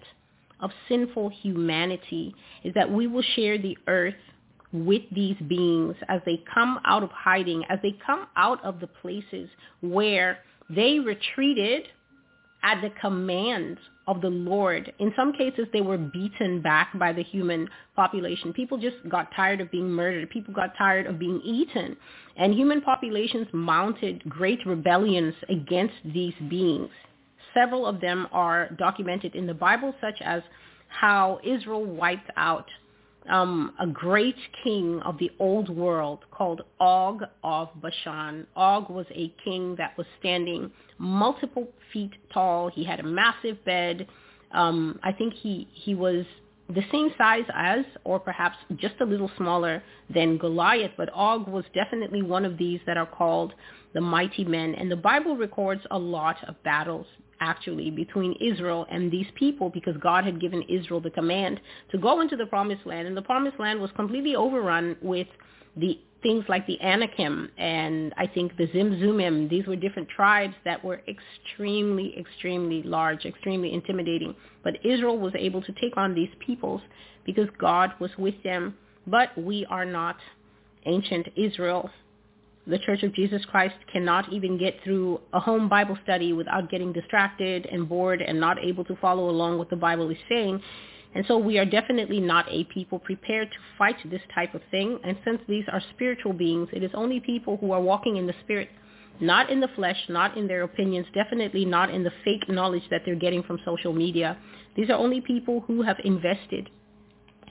of 0.60 0.70
sinful 0.88 1.30
humanity 1.30 2.34
is 2.64 2.74
that 2.74 2.90
we 2.90 3.06
will 3.06 3.22
share 3.34 3.56
the 3.56 3.78
earth 3.86 4.14
with 4.72 5.02
these 5.12 5.36
beings 5.48 5.96
as 6.08 6.20
they 6.24 6.42
come 6.52 6.78
out 6.84 7.02
of 7.02 7.10
hiding, 7.10 7.64
as 7.68 7.78
they 7.82 7.96
come 8.06 8.26
out 8.36 8.62
of 8.64 8.80
the 8.80 8.86
places 8.86 9.48
where 9.80 10.38
they 10.68 10.98
retreated 10.98 11.84
at 12.62 12.80
the 12.82 12.90
command 13.00 13.78
of 14.06 14.20
the 14.20 14.28
Lord. 14.28 14.92
In 14.98 15.12
some 15.16 15.32
cases, 15.32 15.66
they 15.72 15.80
were 15.80 15.98
beaten 15.98 16.60
back 16.60 16.96
by 16.98 17.12
the 17.12 17.22
human 17.22 17.68
population. 17.96 18.52
People 18.52 18.78
just 18.78 18.96
got 19.08 19.30
tired 19.34 19.60
of 19.60 19.70
being 19.70 19.90
murdered. 19.90 20.28
People 20.30 20.52
got 20.52 20.76
tired 20.76 21.06
of 21.06 21.18
being 21.18 21.40
eaten. 21.42 21.96
And 22.36 22.54
human 22.54 22.80
populations 22.80 23.46
mounted 23.52 24.22
great 24.28 24.64
rebellions 24.66 25.34
against 25.48 25.94
these 26.04 26.34
beings. 26.48 26.90
Several 27.54 27.86
of 27.86 28.00
them 28.00 28.28
are 28.32 28.70
documented 28.78 29.34
in 29.34 29.46
the 29.46 29.54
Bible, 29.54 29.94
such 30.00 30.20
as 30.22 30.42
how 30.88 31.40
Israel 31.44 31.84
wiped 31.84 32.30
out 32.36 32.66
um, 33.30 33.72
a 33.78 33.86
great 33.86 34.36
king 34.64 35.00
of 35.04 35.18
the 35.18 35.30
old 35.38 35.68
world 35.68 36.20
called 36.30 36.62
Og 36.80 37.22
of 37.44 37.68
Bashan. 37.80 38.46
Og 38.56 38.90
was 38.90 39.06
a 39.12 39.32
king 39.44 39.76
that 39.76 39.96
was 39.96 40.06
standing 40.18 40.70
multiple 40.98 41.68
feet 41.92 42.12
tall. 42.32 42.68
He 42.68 42.84
had 42.84 43.00
a 43.00 43.04
massive 43.04 43.64
bed. 43.64 44.06
Um, 44.52 44.98
I 45.02 45.12
think 45.12 45.32
he, 45.34 45.68
he 45.72 45.94
was 45.94 46.26
the 46.68 46.82
same 46.92 47.10
size 47.16 47.44
as, 47.54 47.84
or 48.04 48.18
perhaps 48.18 48.56
just 48.76 48.94
a 49.00 49.04
little 49.04 49.30
smaller 49.36 49.82
than 50.12 50.36
Goliath, 50.36 50.92
but 50.96 51.08
Og 51.14 51.48
was 51.48 51.64
definitely 51.74 52.22
one 52.22 52.44
of 52.44 52.58
these 52.58 52.80
that 52.86 52.96
are 52.96 53.06
called 53.06 53.54
the 53.94 54.00
mighty 54.00 54.44
men. 54.44 54.74
And 54.74 54.90
the 54.90 54.96
Bible 54.96 55.36
records 55.36 55.82
a 55.90 55.98
lot 55.98 56.36
of 56.48 56.60
battles 56.62 57.06
actually 57.40 57.90
between 57.90 58.34
Israel 58.40 58.86
and 58.90 59.10
these 59.10 59.26
people 59.34 59.70
because 59.70 59.96
God 59.98 60.24
had 60.24 60.40
given 60.40 60.62
Israel 60.68 61.00
the 61.00 61.10
command 61.10 61.60
to 61.90 61.98
go 61.98 62.20
into 62.20 62.36
the 62.36 62.46
promised 62.46 62.86
land 62.86 63.08
and 63.08 63.16
the 63.16 63.22
promised 63.22 63.58
land 63.58 63.80
was 63.80 63.90
completely 63.96 64.36
overrun 64.36 64.96
with 65.02 65.26
the 65.76 65.98
things 66.22 66.44
like 66.48 66.66
the 66.66 66.80
Anakim 66.82 67.50
and 67.56 68.12
I 68.16 68.26
think 68.26 68.56
the 68.56 68.66
Zimzumim. 68.68 69.48
These 69.48 69.66
were 69.66 69.76
different 69.76 70.08
tribes 70.08 70.54
that 70.64 70.84
were 70.84 71.00
extremely, 71.08 72.18
extremely 72.18 72.82
large, 72.82 73.24
extremely 73.24 73.72
intimidating. 73.72 74.34
But 74.62 74.84
Israel 74.84 75.18
was 75.18 75.32
able 75.36 75.62
to 75.62 75.72
take 75.80 75.96
on 75.96 76.14
these 76.14 76.28
peoples 76.44 76.82
because 77.24 77.48
God 77.58 77.92
was 78.00 78.10
with 78.18 78.34
them. 78.42 78.76
But 79.06 79.36
we 79.36 79.66
are 79.66 79.86
not 79.86 80.16
ancient 80.86 81.28
Israel 81.36 81.90
the 82.70 82.78
Church 82.78 83.02
of 83.02 83.14
Jesus 83.14 83.44
Christ 83.46 83.74
cannot 83.92 84.32
even 84.32 84.58
get 84.58 84.82
through 84.84 85.20
a 85.32 85.40
home 85.40 85.68
Bible 85.68 85.98
study 86.02 86.32
without 86.32 86.70
getting 86.70 86.92
distracted 86.92 87.66
and 87.66 87.88
bored 87.88 88.22
and 88.22 88.38
not 88.38 88.58
able 88.62 88.84
to 88.84 88.96
follow 88.96 89.28
along 89.28 89.58
what 89.58 89.70
the 89.70 89.76
Bible 89.76 90.10
is 90.10 90.16
saying. 90.28 90.62
And 91.14 91.24
so 91.26 91.36
we 91.38 91.58
are 91.58 91.64
definitely 91.64 92.20
not 92.20 92.46
a 92.48 92.64
people 92.64 92.98
prepared 92.98 93.50
to 93.50 93.56
fight 93.76 93.96
this 94.10 94.20
type 94.34 94.54
of 94.54 94.62
thing. 94.70 94.98
And 95.04 95.16
since 95.24 95.40
these 95.48 95.64
are 95.72 95.82
spiritual 95.94 96.32
beings, 96.32 96.68
it 96.72 96.84
is 96.84 96.90
only 96.94 97.18
people 97.18 97.56
who 97.56 97.72
are 97.72 97.80
walking 97.80 98.16
in 98.16 98.26
the 98.26 98.34
spirit, 98.44 98.68
not 99.20 99.50
in 99.50 99.60
the 99.60 99.68
flesh, 99.74 99.98
not 100.08 100.36
in 100.36 100.46
their 100.46 100.62
opinions, 100.62 101.06
definitely 101.12 101.64
not 101.64 101.90
in 101.90 102.04
the 102.04 102.12
fake 102.24 102.48
knowledge 102.48 102.84
that 102.90 103.02
they're 103.04 103.16
getting 103.16 103.42
from 103.42 103.58
social 103.64 103.92
media. 103.92 104.38
These 104.76 104.88
are 104.88 104.96
only 104.96 105.20
people 105.20 105.64
who 105.66 105.82
have 105.82 105.96
invested 106.04 106.70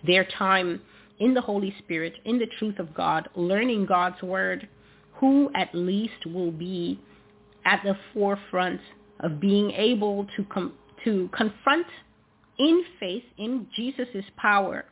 their 0.07 0.23
time 0.37 0.81
in 1.19 1.33
the 1.33 1.41
Holy 1.41 1.75
Spirit, 1.79 2.13
in 2.23 2.39
the 2.39 2.47
truth 2.57 2.79
of 2.79 2.93
God, 2.93 3.27
learning 3.35 3.85
God's 3.85 4.21
word, 4.21 4.69
who 5.19 5.51
at 5.55 5.73
least 5.73 6.25
will 6.25 6.51
be 6.51 6.99
at 7.65 7.81
the 7.83 7.97
forefront 8.13 8.79
of 9.19 9.39
being 9.39 9.71
able 9.71 10.25
to 10.35 10.43
com- 10.45 10.73
to 11.03 11.29
confront 11.35 11.87
in 12.57 12.83
faith 12.99 13.23
in 13.37 13.67
Jesus' 13.75 14.25
power 14.37 14.85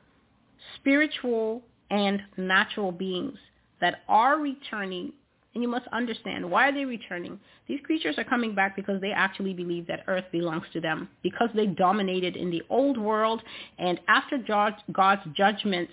spiritual 0.76 1.62
and 1.90 2.22
natural 2.36 2.92
beings 2.92 3.38
that 3.80 4.02
are 4.08 4.38
returning. 4.40 5.14
And 5.54 5.64
you 5.64 5.70
must 5.70 5.88
understand 5.92 6.50
why 6.50 6.70
are 6.70 6.74
they 6.74 6.86
returning? 6.86 7.40
These 7.68 7.80
creatures 7.84 8.18
are 8.18 8.24
coming 8.24 8.54
back 8.54 8.76
because 8.76 9.02
they 9.02 9.12
actually 9.12 9.54
believe 9.54 9.88
that 9.88 10.04
earth 10.08 10.26
belongs 10.32 10.66
to 10.74 10.82
them 10.82 11.10
because 11.24 11.50
they 11.56 11.66
dominated 11.68 12.36
in 12.36 12.52
the 12.52 12.62
old 12.70 12.98
world 12.98 13.42
and 13.80 14.00
after 14.08 14.38
god's 14.38 15.22
judgment 15.34 15.90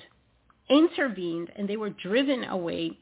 intervened 0.69 1.51
and 1.57 1.69
they 1.69 1.77
were 1.77 1.91
driven 1.91 2.45
away 2.45 2.99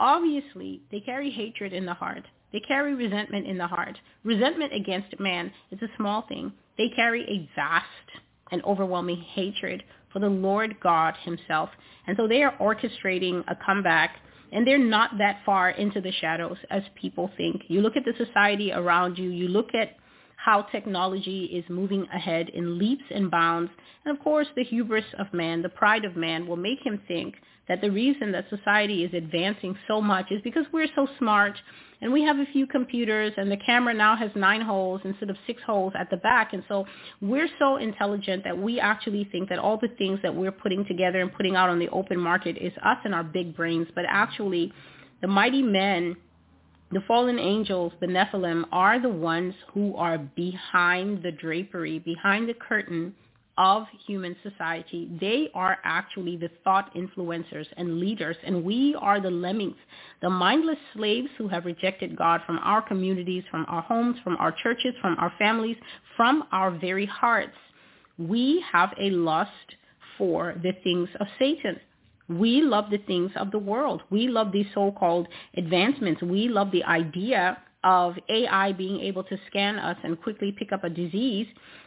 Obviously, 0.00 0.80
they 0.90 1.00
carry 1.00 1.30
hatred 1.30 1.72
in 1.74 1.84
the 1.84 1.94
heart. 1.94 2.24
They 2.52 2.60
carry 2.60 2.94
resentment 2.94 3.46
in 3.46 3.58
the 3.58 3.66
heart. 3.66 3.98
Resentment 4.24 4.72
against 4.74 5.20
man 5.20 5.52
is 5.70 5.80
a 5.82 5.96
small 5.96 6.22
thing. 6.22 6.52
They 6.78 6.88
carry 6.88 7.22
a 7.24 7.48
vast 7.54 7.86
and 8.50 8.64
overwhelming 8.64 9.18
hatred 9.34 9.84
for 10.12 10.18
the 10.18 10.28
Lord 10.28 10.80
God 10.80 11.14
himself. 11.22 11.68
And 12.06 12.16
so 12.16 12.26
they 12.26 12.42
are 12.42 12.56
orchestrating 12.58 13.44
a 13.46 13.56
comeback 13.64 14.16
and 14.52 14.66
they're 14.66 14.78
not 14.78 15.18
that 15.18 15.42
far 15.46 15.70
into 15.70 16.00
the 16.00 16.10
shadows 16.12 16.56
as 16.70 16.82
people 17.00 17.30
think. 17.36 17.62
You 17.68 17.82
look 17.82 17.96
at 17.96 18.04
the 18.04 18.24
society 18.24 18.72
around 18.72 19.16
you, 19.16 19.28
you 19.28 19.46
look 19.46 19.74
at 19.74 19.96
how 20.42 20.62
technology 20.62 21.44
is 21.44 21.64
moving 21.68 22.06
ahead 22.14 22.48
in 22.50 22.78
leaps 22.78 23.04
and 23.10 23.30
bounds. 23.30 23.70
And 24.04 24.16
of 24.16 24.22
course, 24.22 24.46
the 24.56 24.64
hubris 24.64 25.04
of 25.18 25.26
man, 25.34 25.60
the 25.60 25.68
pride 25.68 26.04
of 26.04 26.16
man 26.16 26.46
will 26.46 26.56
make 26.56 26.78
him 26.82 27.00
think 27.06 27.34
that 27.68 27.82
the 27.82 27.90
reason 27.90 28.32
that 28.32 28.46
society 28.48 29.04
is 29.04 29.12
advancing 29.12 29.76
so 29.86 30.00
much 30.00 30.26
is 30.30 30.40
because 30.42 30.64
we're 30.72 30.88
so 30.94 31.06
smart 31.18 31.56
and 32.00 32.10
we 32.10 32.22
have 32.22 32.38
a 32.38 32.46
few 32.52 32.66
computers 32.66 33.32
and 33.36 33.50
the 33.50 33.56
camera 33.58 33.92
now 33.92 34.16
has 34.16 34.30
nine 34.34 34.62
holes 34.62 35.02
instead 35.04 35.28
of 35.28 35.36
six 35.46 35.62
holes 35.62 35.92
at 35.98 36.08
the 36.08 36.16
back. 36.16 36.54
And 36.54 36.64
so 36.68 36.86
we're 37.20 37.48
so 37.58 37.76
intelligent 37.76 38.42
that 38.44 38.56
we 38.56 38.80
actually 38.80 39.28
think 39.30 39.50
that 39.50 39.58
all 39.58 39.76
the 39.76 39.94
things 39.98 40.18
that 40.22 40.34
we're 40.34 40.52
putting 40.52 40.86
together 40.86 41.20
and 41.20 41.32
putting 41.32 41.54
out 41.54 41.68
on 41.68 41.78
the 41.78 41.90
open 41.90 42.18
market 42.18 42.56
is 42.56 42.72
us 42.82 42.96
and 43.04 43.14
our 43.14 43.24
big 43.24 43.54
brains. 43.54 43.88
But 43.94 44.06
actually, 44.08 44.72
the 45.20 45.28
mighty 45.28 45.62
men, 45.62 46.16
the 46.92 47.00
fallen 47.06 47.38
angels, 47.38 47.92
the 48.00 48.06
Nephilim, 48.06 48.64
are 48.72 49.00
the 49.00 49.08
ones 49.08 49.54
who 49.72 49.94
are 49.96 50.18
behind 50.18 51.22
the 51.22 51.30
drapery, 51.30 52.00
behind 52.00 52.48
the 52.48 52.54
curtain 52.54 53.14
of 53.58 53.84
human 54.06 54.34
society. 54.42 55.10
They 55.20 55.50
are 55.54 55.78
actually 55.84 56.36
the 56.36 56.50
thought 56.64 56.92
influencers 56.94 57.66
and 57.76 58.00
leaders, 58.00 58.36
and 58.44 58.64
we 58.64 58.96
are 58.98 59.20
the 59.20 59.30
lemmings, 59.30 59.76
the 60.22 60.30
mindless 60.30 60.78
slaves 60.94 61.28
who 61.36 61.46
have 61.48 61.66
rejected 61.66 62.16
God 62.16 62.40
from 62.46 62.58
our 62.62 62.82
communities, 62.82 63.44
from 63.50 63.66
our 63.68 63.82
homes, 63.82 64.16
from 64.24 64.36
our 64.38 64.52
churches, 64.62 64.94
from 65.00 65.16
our 65.18 65.32
families, 65.38 65.76
from 66.16 66.44
our 66.52 66.70
very 66.70 67.06
hearts. 67.06 67.56
We 68.18 68.64
have 68.72 68.94
a 68.98 69.10
lust 69.10 69.50
for 70.16 70.54
the 70.62 70.72
things 70.82 71.08
of 71.20 71.26
Satan. 71.38 71.78
We 72.30 72.62
love 72.62 72.90
the 72.90 72.98
things 72.98 73.32
of 73.36 73.50
the 73.50 73.58
world. 73.58 74.02
We 74.10 74.28
love 74.28 74.52
these 74.52 74.66
so-called 74.72 75.26
advancements. 75.56 76.22
We 76.22 76.48
love 76.48 76.70
the 76.70 76.84
idea 76.84 77.58
of 77.82 78.14
AI 78.28 78.72
being 78.72 79.00
able 79.00 79.24
to 79.24 79.36
scan 79.48 79.78
us 79.78 79.96
and 80.04 80.20
quickly 80.20 80.52
pick 80.52 80.70
up 80.72 80.84
a 80.84 80.90
disease. 80.90 81.46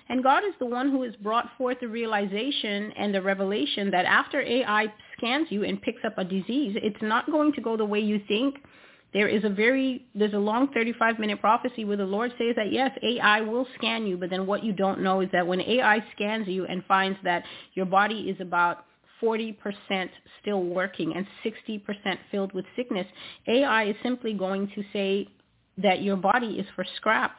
And 0.09 0.23
God 0.23 0.43
is 0.43 0.53
the 0.59 0.65
one 0.65 0.91
who 0.91 1.01
has 1.03 1.15
brought 1.17 1.49
forth 1.57 1.77
the 1.79 1.87
realization 1.87 2.91
and 2.97 3.13
the 3.13 3.21
revelation 3.21 3.89
that 3.91 4.05
after 4.05 4.41
AI 4.41 4.87
scans 5.17 5.47
you 5.49 5.63
and 5.63 5.81
picks 5.81 6.03
up 6.03 6.17
a 6.17 6.23
disease, 6.25 6.75
it's 6.81 7.01
not 7.01 7.31
going 7.31 7.53
to 7.53 7.61
go 7.61 7.77
the 7.77 7.85
way 7.85 7.99
you 7.99 8.21
think. 8.27 8.55
There 9.13 9.27
is 9.27 9.43
a 9.43 9.49
very, 9.49 10.05
there's 10.15 10.33
a 10.33 10.39
long 10.39 10.69
35 10.73 11.19
minute 11.19 11.39
prophecy 11.39 11.85
where 11.85 11.97
the 11.97 12.05
Lord 12.05 12.31
says 12.37 12.55
that 12.57 12.73
yes, 12.73 12.91
AI 13.03 13.41
will 13.41 13.67
scan 13.77 14.07
you, 14.07 14.17
but 14.17 14.31
then 14.31 14.47
what 14.47 14.63
you 14.63 14.73
don't 14.73 15.01
know 15.01 15.21
is 15.21 15.29
that 15.31 15.45
when 15.45 15.61
AI 15.61 16.03
scans 16.15 16.47
you 16.47 16.65
and 16.65 16.83
finds 16.85 17.19
that 17.23 17.43
your 17.75 17.85
body 17.85 18.21
is 18.21 18.41
about 18.41 18.85
40% 19.23 19.55
still 20.41 20.63
working 20.63 21.13
and 21.15 21.25
60% 21.45 22.17
filled 22.29 22.53
with 22.53 22.65
sickness, 22.75 23.07
AI 23.47 23.85
is 23.85 23.95
simply 24.03 24.33
going 24.33 24.67
to 24.75 24.83
say, 24.91 25.27
that 25.77 26.01
your 26.01 26.15
body 26.15 26.59
is 26.59 26.65
for 26.75 26.85
scrap. 26.97 27.37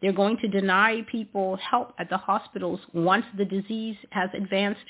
They're 0.00 0.12
going 0.12 0.38
to 0.38 0.48
deny 0.48 1.02
people 1.10 1.56
help 1.56 1.94
at 1.98 2.08
the 2.08 2.16
hospitals 2.16 2.80
once 2.94 3.24
the 3.36 3.44
disease 3.44 3.96
has 4.10 4.30
advanced 4.34 4.80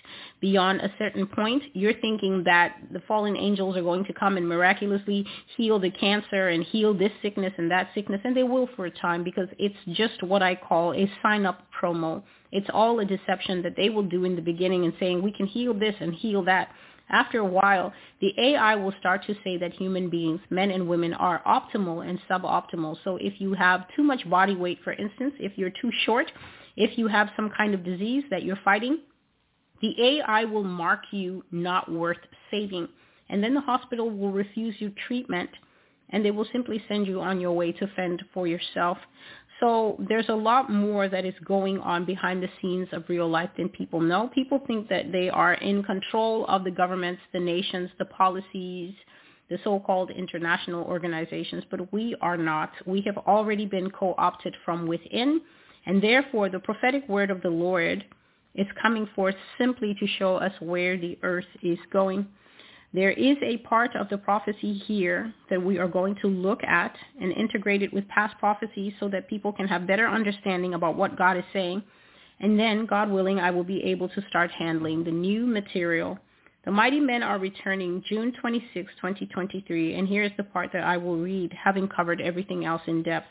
beyond 0.41 0.81
a 0.81 0.93
certain 0.99 1.27
point. 1.27 1.63
You're 1.73 2.01
thinking 2.01 2.45
that 2.45 2.77
the 2.93 3.01
fallen 3.09 3.37
angels 3.37 3.77
are 3.77 3.83
going 3.83 4.05
to 4.05 4.13
come 4.13 4.37
and 4.37 4.49
miraculously 4.49 5.27
heal 5.57 5.79
the 5.79 5.91
cancer 5.91 6.49
and 6.49 6.63
heal 6.63 6.95
this 6.95 7.13
sickness 7.23 7.53
and 7.59 7.71
that 7.71 7.91
sickness, 7.95 8.21
and 8.25 8.37
they 8.37 8.45
will 8.45 8.69
for 8.77 8.87
a 8.87 8.91
time 8.91 9.25
because 9.25 9.49
it's 9.59 9.75
just 9.93 10.23
what 10.23 10.43
I 10.43 10.55
call 10.55 10.95
a 10.95 11.11
sign-up 11.23 11.63
promo. 11.81 12.23
It's 12.53 12.69
all 12.73 13.01
a 13.01 13.05
deception 13.05 13.63
that 13.63 13.77
they 13.77 13.91
will 13.91 14.03
do 14.03 14.25
in 14.25 14.37
the 14.37 14.43
beginning 14.43 14.85
and 14.85 14.93
saying, 14.99 15.23
we 15.23 15.33
can 15.33 15.47
heal 15.47 15.73
this 15.73 15.95
and 16.01 16.15
heal 16.15 16.43
that 16.45 16.69
after 17.11 17.39
a 17.39 17.45
while, 17.45 17.93
the 18.21 18.33
AI 18.39 18.75
will 18.77 18.93
start 18.99 19.25
to 19.27 19.35
say 19.45 19.57
that 19.59 19.73
human 19.73 20.09
beings, 20.11 20.41
men 20.51 20.71
and 20.71 20.89
women, 20.89 21.13
are 21.15 21.43
optimal 21.47 22.09
and 22.09 22.19
suboptimal. 22.29 22.97
So 23.05 23.17
if 23.17 23.41
you 23.41 23.55
have 23.55 23.87
too 23.95 24.03
much 24.03 24.29
body 24.29 24.55
weight, 24.55 24.79
for 24.83 24.93
instance, 24.93 25.35
if 25.39 25.53
you're 25.57 25.71
too 25.71 25.91
short, 26.05 26.31
if 26.77 26.97
you 26.97 27.09
have 27.09 27.31
some 27.37 27.51
kind 27.51 27.75
of 27.75 27.85
disease 27.85 28.25
that 28.31 28.43
you're 28.43 28.59
fighting, 28.65 29.01
the 29.81 29.95
AI 30.01 30.45
will 30.45 30.65
mark 30.65 31.05
you 31.11 31.45
not 31.51 31.91
worth 31.91 32.19
saving. 32.51 32.89
And 33.29 33.43
then 33.43 33.55
the 33.55 33.61
hospital 33.61 34.11
will 34.11 34.33
refuse 34.33 34.75
you 34.79 34.93
treatment 35.07 35.51
and 36.11 36.25
they 36.25 36.31
will 36.31 36.47
simply 36.53 36.83
send 36.89 37.07
you 37.07 37.21
on 37.21 37.41
your 37.41 37.53
way 37.53 37.73
to 37.73 37.87
fend 37.95 38.23
for 38.35 38.47
yourself. 38.47 38.99
So 39.61 39.97
there's 40.09 40.29
a 40.31 40.35
lot 40.35 40.71
more 40.71 41.09
that 41.09 41.25
is 41.27 41.35
going 41.45 41.79
on 41.81 42.05
behind 42.07 42.43
the 42.43 42.49
scenes 42.61 42.89
of 42.93 43.05
real 43.09 43.29
life 43.29 43.51
than 43.57 43.69
people 43.69 44.01
know. 44.01 44.29
People 44.35 44.61
think 44.67 44.89
that 44.89 45.13
they 45.13 45.29
are 45.29 45.55
in 45.55 45.83
control 45.83 46.47
of 46.47 46.65
the 46.65 46.71
governments, 46.71 47.21
the 47.33 47.41
nations, 47.41 47.91
the 47.99 48.07
policies, 48.07 48.95
the 49.51 49.59
so-called 49.63 50.11
international 50.11 50.85
organizations, 50.85 51.65
but 51.71 51.93
we 51.93 52.17
are 52.23 52.37
not. 52.37 52.71
We 52.87 53.03
have 53.03 53.19
already 53.19 53.67
been 53.67 53.91
co-opted 53.91 54.57
from 54.65 54.87
within, 54.87 55.43
And 55.87 56.03
therefore, 56.03 56.49
the 56.49 56.61
prophetic 56.61 57.09
word 57.09 57.31
of 57.31 57.43
the 57.43 57.51
Lord 57.51 58.05
is 58.55 58.67
coming 58.81 59.09
forth 59.15 59.35
simply 59.59 59.95
to 59.99 60.07
show 60.19 60.37
us 60.37 60.53
where 60.61 60.97
the 60.97 61.19
earth 61.23 61.47
is 61.63 61.79
going. 61.93 62.27
There 62.93 63.13
is 63.13 63.37
a 63.43 63.59
part 63.59 63.95
of 63.95 64.09
the 64.09 64.19
prophecy 64.19 64.73
here 64.73 65.33
that 65.49 65.63
we 65.63 65.79
are 65.79 65.87
going 65.87 66.17
to 66.23 66.27
look 66.27 66.65
at 66.65 66.97
and 67.21 67.33
integrate 67.33 67.83
it 67.83 67.93
with 67.93 68.09
past 68.09 68.37
prophecies 68.39 68.93
so 68.99 69.09
that 69.11 69.29
people 69.29 69.53
can 69.53 69.69
have 69.69 69.87
better 69.87 70.09
understanding 70.09 70.75
about 70.75 70.97
what 70.97 71.17
God 71.17 71.37
is 71.37 71.45
saying. 71.53 71.85
And 72.41 72.59
then, 72.59 72.87
God 72.87 73.09
willing, 73.09 73.39
I 73.39 73.53
will 73.53 73.65
be 73.65 73.85
able 73.85 74.09
to 74.09 74.23
start 74.29 74.51
handling 74.51 75.05
the 75.05 75.13
new 75.13 75.47
material. 75.47 76.19
The 76.65 76.73
mighty 76.73 76.99
men 76.99 77.23
are 77.23 77.39
returning 77.39 78.03
June 78.09 78.33
26, 78.41 78.93
2023, 78.97 79.95
and 79.95 80.09
here's 80.09 80.33
the 80.37 80.45
part 80.45 80.71
that 80.73 80.83
I 80.83 80.97
will 80.97 81.17
read, 81.17 81.53
having 81.53 81.87
covered 81.87 82.21
everything 82.21 82.65
else 82.65 82.83
in 82.87 83.05
depth. 83.05 83.29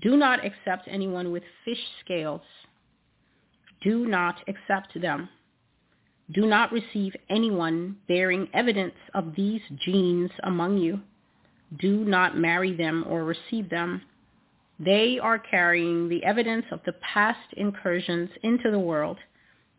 Do 0.00 0.16
not 0.16 0.44
accept 0.44 0.88
anyone 0.88 1.32
with 1.32 1.42
fish 1.64 1.82
scales. 2.02 2.42
Do 3.82 4.06
not 4.06 4.36
accept 4.48 4.98
them 5.00 5.28
do 6.32 6.44
not 6.44 6.72
receive 6.72 7.14
anyone 7.30 7.96
bearing 8.08 8.48
evidence 8.52 8.94
of 9.14 9.34
these 9.36 9.60
genes 9.84 10.30
among 10.42 10.78
you. 10.78 11.00
Do 11.78 12.04
not 12.04 12.36
marry 12.36 12.76
them 12.76 13.04
or 13.08 13.24
receive 13.24 13.70
them. 13.70 14.02
They 14.78 15.18
are 15.20 15.38
carrying 15.38 16.08
the 16.08 16.24
evidence 16.24 16.66
of 16.70 16.80
the 16.84 16.94
past 16.94 17.52
incursions 17.56 18.30
into 18.42 18.70
the 18.70 18.78
world, 18.78 19.18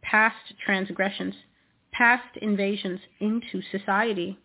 past 0.01 0.53
transgressions, 0.65 1.35
past 1.91 2.37
invasions 2.41 2.99
into 3.19 3.61
society. 3.71 4.39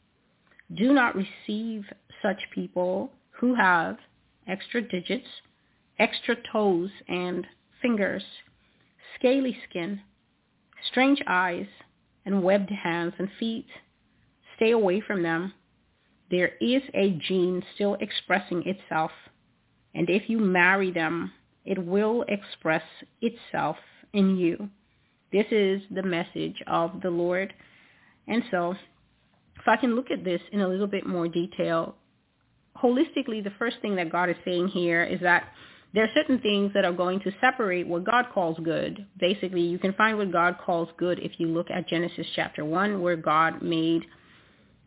Do 0.74 0.93
not 0.93 1.15
receive 1.15 1.85
such 2.20 2.39
people 2.53 3.12
who 3.31 3.55
have 3.55 3.97
extra 4.49 4.83
digits, 4.83 5.29
extra 5.99 6.37
toes 6.53 6.91
and 7.09 7.47
fingers, 7.81 8.24
scaly 9.19 9.57
skin, 9.69 10.01
strange 10.91 11.23
eyes, 11.27 11.66
and 12.24 12.43
webbed 12.43 12.70
hands 12.70 13.15
and 13.19 13.28
feet. 13.39 13.66
Stay 14.57 14.70
away 14.70 15.01
from 15.01 15.23
them. 15.23 15.53
There 16.31 16.53
is 16.61 16.82
a 16.94 17.11
gene 17.28 17.62
still 17.74 17.97
expressing 18.01 18.62
itself, 18.66 19.11
and 19.94 20.09
if 20.09 20.28
you 20.28 20.39
marry 20.39 20.90
them, 20.90 21.32
it 21.65 21.85
will 21.85 22.24
express 22.28 22.82
itself 23.20 23.77
in 24.12 24.36
you. 24.36 24.70
This 25.32 25.47
is 25.51 25.82
the 25.90 26.03
message 26.03 26.62
of 26.66 27.01
the 27.03 27.11
Lord. 27.11 27.53
And 28.28 28.43
so, 28.51 28.74
if 29.59 29.66
I 29.66 29.77
can 29.77 29.94
look 29.94 30.11
at 30.11 30.24
this 30.24 30.40
in 30.53 30.61
a 30.61 30.69
little 30.69 30.86
bit 30.86 31.07
more 31.07 31.28
detail, 31.28 31.97
holistically, 32.82 33.43
the 33.43 33.53
first 33.59 33.77
thing 33.81 33.97
that 33.97 34.11
God 34.11 34.28
is 34.28 34.36
saying 34.44 34.69
here 34.69 35.05
is 35.05 35.20
that 35.20 35.44
there 35.94 36.05
are 36.05 36.10
certain 36.14 36.39
things 36.39 36.73
that 36.74 36.85
are 36.85 36.93
going 36.93 37.20
to 37.20 37.32
separate 37.40 37.86
what 37.86 38.05
God 38.05 38.27
calls 38.32 38.59
good. 38.62 39.06
Basically, 39.20 39.60
you 39.60 39.78
can 39.78 39.93
find 39.93 40.16
what 40.16 40.32
God 40.32 40.56
calls 40.64 40.89
good 40.97 41.19
if 41.19 41.32
you 41.39 41.48
look 41.48 41.70
at 41.70 41.89
Genesis 41.89 42.27
chapter 42.35 42.64
1 42.64 43.02
where 43.02 43.16
God 43.16 43.60
made 43.60 44.02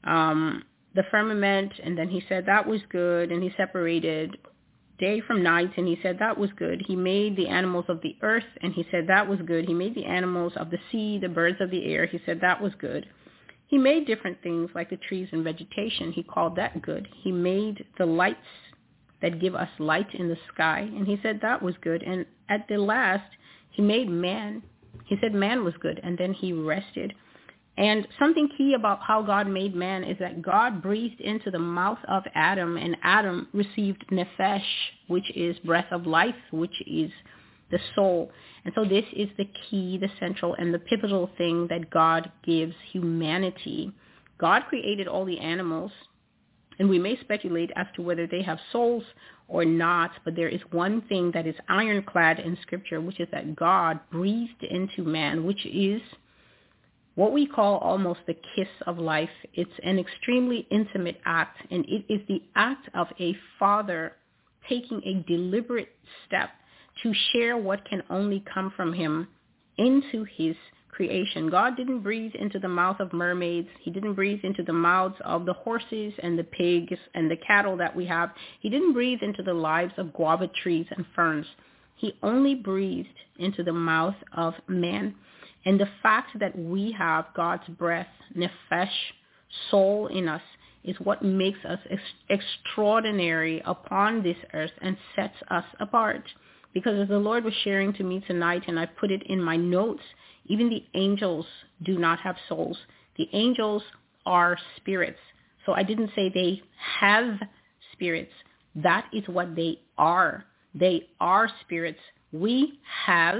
um, 0.03 0.63
the 0.95 1.03
firmament 1.11 1.73
and 1.83 1.97
then 1.97 2.09
he 2.09 2.23
said 2.27 2.45
that 2.47 2.67
was 2.67 2.81
good 2.89 3.31
and 3.31 3.43
he 3.43 3.51
separated 3.55 4.37
day 4.97 5.21
from 5.21 5.43
night 5.43 5.71
and 5.77 5.87
he 5.87 5.99
said 6.01 6.17
that 6.19 6.37
was 6.37 6.49
good. 6.57 6.83
He 6.87 6.95
made 6.95 7.35
the 7.35 7.47
animals 7.47 7.85
of 7.87 8.01
the 8.01 8.15
earth 8.21 8.45
and 8.61 8.73
he 8.73 8.87
said 8.89 9.05
that 9.07 9.27
was 9.27 9.39
good. 9.45 9.65
He 9.65 9.73
made 9.73 9.93
the 9.93 10.05
animals 10.05 10.53
of 10.55 10.71
the 10.71 10.79
sea, 10.91 11.19
the 11.19 11.29
birds 11.29 11.57
of 11.59 11.69
the 11.69 11.85
air. 11.85 12.05
He 12.05 12.19
said 12.25 12.39
that 12.41 12.61
was 12.61 12.73
good. 12.79 13.05
He 13.67 13.77
made 13.77 14.07
different 14.07 14.41
things 14.41 14.69
like 14.73 14.89
the 14.89 14.97
trees 14.97 15.27
and 15.31 15.43
vegetation. 15.43 16.11
He 16.11 16.23
called 16.23 16.55
that 16.55 16.81
good. 16.81 17.07
He 17.23 17.31
made 17.31 17.83
the 17.97 18.05
lights 18.05 18.37
that 19.21 19.39
give 19.39 19.55
us 19.55 19.69
light 19.79 20.13
in 20.13 20.27
the 20.27 20.37
sky. 20.53 20.79
And 20.79 21.07
he 21.07 21.19
said 21.23 21.39
that 21.41 21.61
was 21.61 21.75
good. 21.81 22.03
And 22.03 22.25
at 22.49 22.67
the 22.67 22.77
last, 22.77 23.29
he 23.71 23.81
made 23.81 24.09
man. 24.09 24.61
He 25.05 25.17
said 25.21 25.33
man 25.33 25.63
was 25.63 25.73
good. 25.79 25.99
And 26.03 26.17
then 26.17 26.33
he 26.33 26.53
rested. 26.53 27.13
And 27.77 28.07
something 28.17 28.49
key 28.57 28.73
about 28.73 29.01
how 29.01 29.21
God 29.21 29.47
made 29.47 29.75
man 29.75 30.03
is 30.03 30.17
that 30.19 30.41
God 30.41 30.81
breathed 30.81 31.19
into 31.19 31.51
the 31.51 31.59
mouth 31.59 31.97
of 32.07 32.23
Adam, 32.33 32.77
and 32.77 32.95
Adam 33.03 33.49
received 33.53 34.05
nephesh, 34.11 34.63
which 35.07 35.29
is 35.35 35.57
breath 35.59 35.91
of 35.91 36.07
life, 36.07 36.35
which 36.51 36.81
is 36.87 37.11
the 37.71 37.79
soul. 37.93 38.31
And 38.63 38.73
so 38.75 38.85
this 38.85 39.03
is 39.13 39.27
the 39.37 39.49
key, 39.69 39.97
the 39.97 40.09
central, 40.19 40.55
and 40.55 40.73
the 40.73 40.79
pivotal 40.79 41.29
thing 41.37 41.67
that 41.67 41.89
God 41.89 42.31
gives 42.45 42.73
humanity. 42.91 43.91
God 44.37 44.63
created 44.69 45.07
all 45.07 45.25
the 45.25 45.39
animals 45.39 45.91
and 46.79 46.89
we 46.89 46.99
may 46.99 47.17
speculate 47.19 47.71
as 47.75 47.87
to 47.95 48.01
whether 48.01 48.27
they 48.27 48.41
have 48.41 48.59
souls 48.71 49.03
or 49.47 49.65
not, 49.65 50.11
but 50.23 50.35
there 50.35 50.49
is 50.49 50.61
one 50.71 51.01
thing 51.03 51.31
that 51.33 51.47
is 51.47 51.55
ironclad 51.69 52.39
in 52.39 52.57
Scripture, 52.61 53.01
which 53.01 53.19
is 53.19 53.27
that 53.31 53.55
God 53.55 53.99
breathed 54.11 54.63
into 54.63 55.03
man, 55.03 55.45
which 55.45 55.65
is 55.65 56.01
what 57.15 57.31
we 57.31 57.47
call 57.47 57.77
almost 57.77 58.19
the 58.27 58.35
kiss 58.55 58.67
of 58.87 58.97
life. 58.97 59.29
It's 59.53 59.71
an 59.83 59.99
extremely 59.99 60.67
intimate 60.69 61.19
act, 61.25 61.57
and 61.71 61.85
it 61.85 62.05
is 62.09 62.21
the 62.27 62.41
act 62.55 62.89
of 62.93 63.07
a 63.19 63.35
father 63.57 64.13
taking 64.67 65.01
a 65.05 65.23
deliberate 65.27 65.95
step 66.25 66.49
to 67.03 67.13
share 67.31 67.57
what 67.57 67.87
can 67.87 68.01
only 68.09 68.43
come 68.53 68.71
from 68.75 68.93
him 68.93 69.27
into 69.77 70.25
his 70.35 70.55
creation. 70.95 71.49
God 71.49 71.75
didn't 71.75 72.01
breathe 72.01 72.33
into 72.35 72.57
the 72.57 72.69
mouth 72.69 72.99
of 72.99 73.11
mermaids. 73.11 73.67
He 73.81 73.91
didn't 73.91 74.13
breathe 74.13 74.39
into 74.43 74.63
the 74.63 74.73
mouths 74.73 75.15
of 75.25 75.45
the 75.45 75.53
horses 75.53 76.13
and 76.23 76.39
the 76.39 76.43
pigs 76.43 76.97
and 77.13 77.29
the 77.29 77.37
cattle 77.37 77.75
that 77.77 77.93
we 77.95 78.05
have. 78.05 78.31
He 78.61 78.69
didn't 78.69 78.93
breathe 78.93 79.19
into 79.21 79.43
the 79.43 79.53
lives 79.53 79.93
of 79.97 80.13
guava 80.13 80.49
trees 80.63 80.85
and 80.91 81.05
ferns. 81.13 81.45
He 81.97 82.13
only 82.23 82.55
breathed 82.55 83.09
into 83.39 83.63
the 83.63 83.73
mouth 83.73 84.15
of 84.37 84.53
man. 84.67 85.15
And 85.65 85.79
the 85.79 85.89
fact 86.01 86.39
that 86.39 86.57
we 86.57 86.93
have 86.93 87.25
God's 87.35 87.67
breath, 87.77 88.07
nefesh, 88.37 88.87
soul 89.69 90.07
in 90.07 90.29
us, 90.29 90.41
is 90.85 90.95
what 90.99 91.23
makes 91.23 91.59
us 91.65 91.79
ex- 91.89 92.01
extraordinary 92.29 93.61
upon 93.65 94.23
this 94.23 94.37
earth 94.53 94.71
and 94.81 94.95
sets 95.15 95.35
us 95.49 95.65
apart. 95.79 96.23
Because 96.75 96.99
as 96.99 97.07
the 97.07 97.17
Lord 97.17 97.43
was 97.43 97.53
sharing 97.63 97.93
to 97.93 98.03
me 98.03 98.23
tonight, 98.27 98.63
and 98.67 98.77
I 98.77 98.85
put 98.85 99.09
it 99.09 99.23
in 99.23 99.41
my 99.41 99.55
notes, 99.55 100.03
even 100.45 100.69
the 100.69 100.83
angels 100.93 101.45
do 101.83 101.97
not 101.97 102.19
have 102.19 102.35
souls. 102.47 102.77
The 103.17 103.27
angels 103.33 103.81
are 104.27 104.57
spirits. 104.75 105.19
So 105.65 105.71
I 105.71 105.81
didn't 105.81 106.11
say 106.15 106.29
they 106.29 106.61
have 106.99 107.39
spirits. 107.93 108.33
That 108.75 109.07
is 109.13 109.23
what 109.27 109.55
they 109.55 109.79
are. 109.97 110.45
They 110.75 111.07
are 111.21 111.49
spirits. 111.61 111.99
We 112.33 112.79
have 113.05 113.39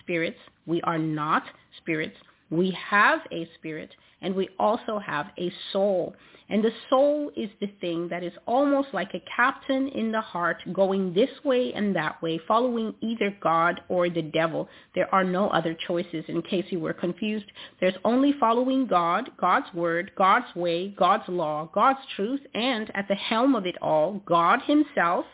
spirits. 0.00 0.38
We 0.66 0.82
are 0.82 0.98
not 0.98 1.44
spirits. 1.78 2.16
We 2.50 2.76
have 2.90 3.20
a 3.30 3.48
spirit 3.54 3.94
and 4.22 4.34
we 4.34 4.48
also 4.58 4.98
have 4.98 5.26
a 5.38 5.52
soul. 5.72 6.14
And 6.52 6.62
the 6.62 6.70
soul 6.90 7.32
is 7.34 7.48
the 7.60 7.72
thing 7.80 8.08
that 8.08 8.22
is 8.22 8.34
almost 8.44 8.88
like 8.92 9.14
a 9.14 9.24
captain 9.34 9.88
in 9.88 10.12
the 10.12 10.20
heart 10.20 10.58
going 10.70 11.14
this 11.14 11.30
way 11.44 11.72
and 11.72 11.96
that 11.96 12.20
way, 12.20 12.38
following 12.46 12.94
either 13.00 13.34
God 13.40 13.80
or 13.88 14.10
the 14.10 14.20
devil. 14.20 14.68
There 14.94 15.12
are 15.14 15.24
no 15.24 15.48
other 15.48 15.74
choices 15.88 16.26
in 16.28 16.42
case 16.42 16.66
you 16.68 16.78
were 16.78 16.92
confused. 16.92 17.46
There's 17.80 17.94
only 18.04 18.34
following 18.38 18.86
God, 18.86 19.30
God's 19.40 19.72
word, 19.72 20.10
God's 20.14 20.54
way, 20.54 20.88
God's 20.88 21.26
law, 21.26 21.70
God's 21.72 22.00
truth, 22.16 22.42
and 22.54 22.90
at 22.94 23.08
the 23.08 23.14
helm 23.14 23.54
of 23.54 23.64
it 23.64 23.80
all, 23.80 24.20
God 24.26 24.60
himself, 24.66 25.24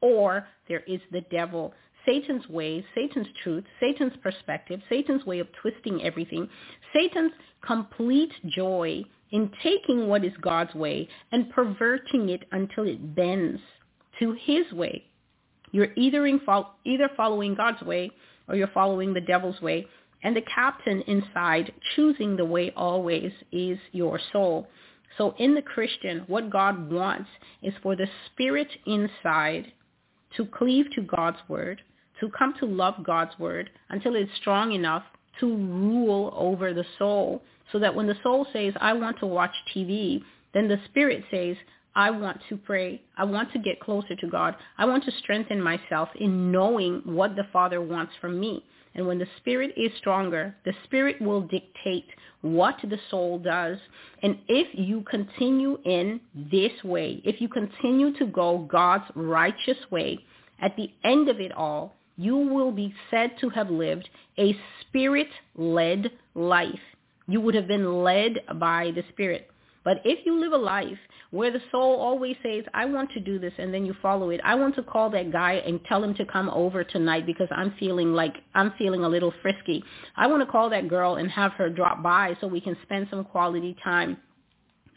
or 0.00 0.46
there 0.68 0.84
is 0.86 1.00
the 1.10 1.22
devil. 1.32 1.74
Satan's 2.06 2.48
ways, 2.48 2.84
Satan's 2.94 3.26
truth, 3.42 3.64
Satan's 3.80 4.16
perspective, 4.22 4.80
Satan's 4.88 5.26
way 5.26 5.40
of 5.40 5.48
twisting 5.60 6.04
everything, 6.04 6.48
Satan's 6.94 7.32
complete 7.60 8.32
joy 8.46 9.04
in 9.32 9.50
taking 9.62 10.08
what 10.08 10.24
is 10.24 10.32
God's 10.40 10.74
way 10.74 11.08
and 11.32 11.50
perverting 11.50 12.30
it 12.30 12.44
until 12.52 12.86
it 12.86 13.14
bends 13.14 13.60
to 14.18 14.36
his 14.40 14.70
way. 14.72 15.04
You're 15.72 15.92
either, 15.96 16.26
in 16.26 16.40
fo- 16.40 16.68
either 16.84 17.08
following 17.16 17.54
God's 17.54 17.82
way 17.82 18.10
or 18.48 18.56
you're 18.56 18.68
following 18.68 19.14
the 19.14 19.20
devil's 19.20 19.60
way. 19.60 19.86
And 20.22 20.36
the 20.36 20.42
captain 20.42 21.02
inside 21.02 21.72
choosing 21.94 22.36
the 22.36 22.44
way 22.44 22.72
always 22.76 23.32
is 23.52 23.78
your 23.92 24.20
soul. 24.32 24.68
So 25.16 25.34
in 25.38 25.54
the 25.54 25.62
Christian, 25.62 26.24
what 26.26 26.50
God 26.50 26.90
wants 26.90 27.28
is 27.62 27.74
for 27.82 27.96
the 27.96 28.06
spirit 28.26 28.68
inside 28.86 29.72
to 30.36 30.44
cleave 30.44 30.86
to 30.94 31.02
God's 31.02 31.38
word, 31.48 31.80
to 32.20 32.28
come 32.30 32.54
to 32.60 32.66
love 32.66 32.94
God's 33.02 33.36
word 33.38 33.70
until 33.88 34.14
it's 34.14 34.30
strong 34.40 34.72
enough 34.72 35.04
to 35.40 35.46
rule 35.46 36.34
over 36.36 36.74
the 36.74 36.84
soul 36.98 37.42
so 37.72 37.78
that 37.78 37.94
when 37.94 38.06
the 38.06 38.16
soul 38.22 38.46
says, 38.52 38.74
I 38.80 38.92
want 38.92 39.18
to 39.20 39.26
watch 39.26 39.54
TV, 39.74 40.22
then 40.54 40.68
the 40.68 40.80
spirit 40.86 41.24
says, 41.30 41.56
I 41.94 42.10
want 42.10 42.40
to 42.48 42.56
pray. 42.56 43.02
I 43.16 43.24
want 43.24 43.52
to 43.52 43.58
get 43.58 43.80
closer 43.80 44.14
to 44.14 44.26
God. 44.28 44.54
I 44.78 44.84
want 44.84 45.04
to 45.04 45.12
strengthen 45.18 45.60
myself 45.60 46.08
in 46.18 46.52
knowing 46.52 47.02
what 47.04 47.36
the 47.36 47.46
Father 47.52 47.80
wants 47.80 48.12
from 48.20 48.38
me. 48.38 48.64
And 48.94 49.06
when 49.06 49.18
the 49.18 49.26
spirit 49.38 49.72
is 49.76 49.92
stronger, 49.98 50.54
the 50.64 50.72
spirit 50.84 51.20
will 51.20 51.42
dictate 51.42 52.06
what 52.42 52.76
the 52.82 52.98
soul 53.10 53.38
does. 53.38 53.78
And 54.22 54.38
if 54.48 54.66
you 54.72 55.02
continue 55.02 55.78
in 55.84 56.20
this 56.34 56.72
way, 56.84 57.20
if 57.24 57.40
you 57.40 57.48
continue 57.48 58.16
to 58.18 58.26
go 58.26 58.66
God's 58.70 59.04
righteous 59.14 59.78
way, 59.90 60.18
at 60.60 60.76
the 60.76 60.90
end 61.04 61.28
of 61.28 61.40
it 61.40 61.52
all, 61.52 61.94
you 62.16 62.36
will 62.36 62.72
be 62.72 62.94
said 63.10 63.32
to 63.40 63.48
have 63.50 63.70
lived 63.70 64.08
a 64.38 64.56
spirit-led 64.82 66.10
life. 66.34 66.80
You 67.30 67.40
would 67.42 67.54
have 67.54 67.68
been 67.68 68.02
led 68.02 68.40
by 68.58 68.90
the 68.92 69.04
Spirit. 69.12 69.48
But 69.84 70.02
if 70.04 70.26
you 70.26 70.38
live 70.40 70.52
a 70.52 70.56
life 70.56 70.98
where 71.30 71.52
the 71.52 71.62
soul 71.70 72.00
always 72.00 72.34
says, 72.42 72.64
I 72.74 72.86
want 72.86 73.12
to 73.12 73.20
do 73.20 73.38
this, 73.38 73.52
and 73.56 73.72
then 73.72 73.86
you 73.86 73.94
follow 74.02 74.30
it, 74.30 74.40
I 74.42 74.56
want 74.56 74.74
to 74.74 74.82
call 74.82 75.10
that 75.10 75.30
guy 75.30 75.52
and 75.52 75.78
tell 75.84 76.02
him 76.02 76.12
to 76.14 76.24
come 76.24 76.50
over 76.50 76.82
tonight 76.82 77.26
because 77.26 77.46
I'm 77.52 77.72
feeling 77.78 78.14
like 78.14 78.34
I'm 78.56 78.72
feeling 78.76 79.04
a 79.04 79.08
little 79.08 79.32
frisky. 79.42 79.84
I 80.16 80.26
want 80.26 80.44
to 80.44 80.50
call 80.50 80.70
that 80.70 80.88
girl 80.88 81.14
and 81.14 81.30
have 81.30 81.52
her 81.52 81.70
drop 81.70 82.02
by 82.02 82.36
so 82.40 82.48
we 82.48 82.60
can 82.60 82.76
spend 82.82 83.06
some 83.10 83.22
quality 83.22 83.76
time. 83.84 84.16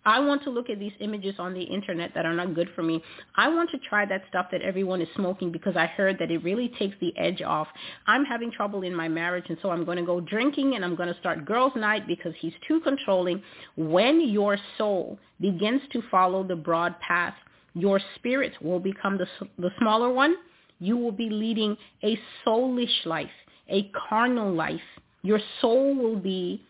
I 0.06 0.20
want 0.20 0.44
to 0.44 0.50
look 0.50 0.70
at 0.70 0.80
these 0.80 0.92
images 1.00 1.36
on 1.40 1.54
the 1.54 1.62
internet 1.62 2.14
that 2.14 2.26
are 2.26 2.34
not 2.34 2.54
good 2.54 2.70
for 2.76 2.84
me. 2.84 3.02
I 3.36 3.48
want 3.48 3.70
to 3.72 3.78
try 3.78 4.06
that 4.06 4.24
stuff 4.30 4.48
that 4.52 4.62
everyone 4.62 5.02
is 5.02 5.08
smoking 5.16 5.52
because 5.52 5.76
I 5.78 5.86
heard 5.86 6.20
that 6.20 6.30
it 6.30 6.44
really 6.44 6.70
takes 6.78 6.96
the 7.00 7.18
edge 7.18 7.42
off. 7.42 7.68
I'm 8.06 8.26
having 8.26 8.52
trouble 8.52 8.84
in 8.84 8.94
my 8.94 9.08
marriage 9.08 9.46
and 9.48 9.58
so 9.62 9.72
I'm 9.72 9.86
going 9.86 9.98
to 9.98 10.06
go 10.06 10.20
drinking 10.20 10.76
and 10.76 10.84
I'm 10.84 10.96
going 10.96 11.12
to 11.12 11.20
start 11.20 11.46
girls 11.46 11.72
night 11.76 12.08
because 12.08 12.34
he's 12.40 12.54
too 12.68 12.82
controlling. 12.82 13.42
When 13.78 14.28
your 14.28 14.58
soul 14.78 15.20
begins 15.40 15.82
to 15.94 16.02
follow 16.12 16.44
the 16.44 16.56
broad 16.56 17.00
path, 17.00 17.36
your 17.74 18.00
spirit 18.16 18.54
will 18.62 18.80
become 18.80 19.18
the, 19.18 19.28
the 19.58 19.72
smaller 19.80 20.12
one. 20.12 20.36
You 20.80 20.98
will 20.98 21.12
be 21.12 21.30
leading 21.30 21.78
a 22.04 22.20
soulish 22.46 23.06
life, 23.06 23.30
a 23.70 23.90
carnal 24.10 24.54
life. 24.54 24.82
Your 25.22 25.40
soul 25.62 25.96
will 25.96 26.18
be, 26.18 26.62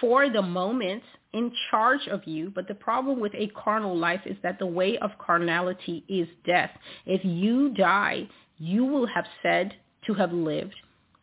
for 0.00 0.28
the 0.28 0.42
moment, 0.42 1.04
in 1.34 1.52
charge 1.70 2.08
of 2.10 2.24
you. 2.24 2.50
But 2.54 2.68
the 2.68 2.74
problem 2.74 3.20
with 3.20 3.34
a 3.34 3.48
carnal 3.48 3.96
life 3.96 4.22
is 4.24 4.36
that 4.42 4.58
the 4.58 4.66
way 4.66 4.96
of 4.98 5.10
carnality 5.18 6.04
is 6.08 6.28
death. 6.46 6.70
If 7.04 7.22
you 7.24 7.74
die, 7.74 8.28
you 8.58 8.86
will 8.86 9.06
have 9.06 9.26
said 9.42 9.74
to 10.06 10.14
have 10.14 10.32
lived 10.32 10.74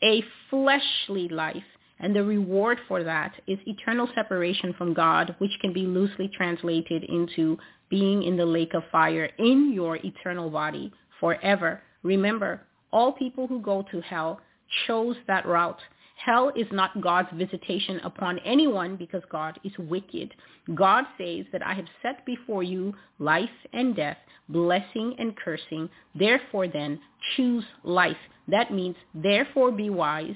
a 0.04 0.24
fleshly 0.50 1.28
life. 1.30 1.64
And 2.00 2.16
the 2.16 2.24
reward 2.24 2.80
for 2.88 3.04
that 3.04 3.34
is 3.48 3.60
eternal 3.68 4.10
separation 4.16 4.74
from 4.74 4.94
God, 4.94 5.36
which 5.38 5.52
can 5.62 5.72
be 5.72 5.86
loosely 5.86 6.30
translated 6.36 7.04
into 7.04 7.58
being 7.90 8.24
in 8.24 8.36
the 8.38 8.46
lake 8.46 8.74
of 8.74 8.84
fire 8.92 9.30
in 9.38 9.72
your 9.72 9.98
eternal 9.98 10.50
body 10.50 10.92
forever. 11.20 11.82
Remember, 12.02 12.62
all 12.92 13.12
people 13.12 13.46
who 13.48 13.62
go 13.62 13.86
to 13.92 14.02
hell 14.02 14.42
chose 14.88 15.16
that 15.28 15.46
route. 15.46 15.80
Hell 16.24 16.52
is 16.56 16.68
not 16.72 17.02
God's 17.02 17.30
visitation 17.34 18.00
upon 18.04 18.38
anyone 18.40 18.96
because 18.96 19.24
God 19.32 19.60
is 19.64 19.72
wicked. 19.80 20.34
God 20.76 21.06
says 21.18 21.46
that 21.52 21.66
I 21.66 21.74
have 21.74 21.88
set 22.04 22.26
before 22.26 22.62
you 22.62 22.94
life 23.18 23.50
and 23.74 23.96
death, 23.96 24.18
blessing 24.48 25.16
and 25.18 25.36
cursing. 25.36 25.90
Therefore 26.14 26.68
then, 26.68 27.00
choose 27.36 27.64
life. 27.84 28.18
That 28.48 28.72
means 28.72 28.96
therefore 29.16 29.72
be 29.72 29.90
wise 29.90 30.36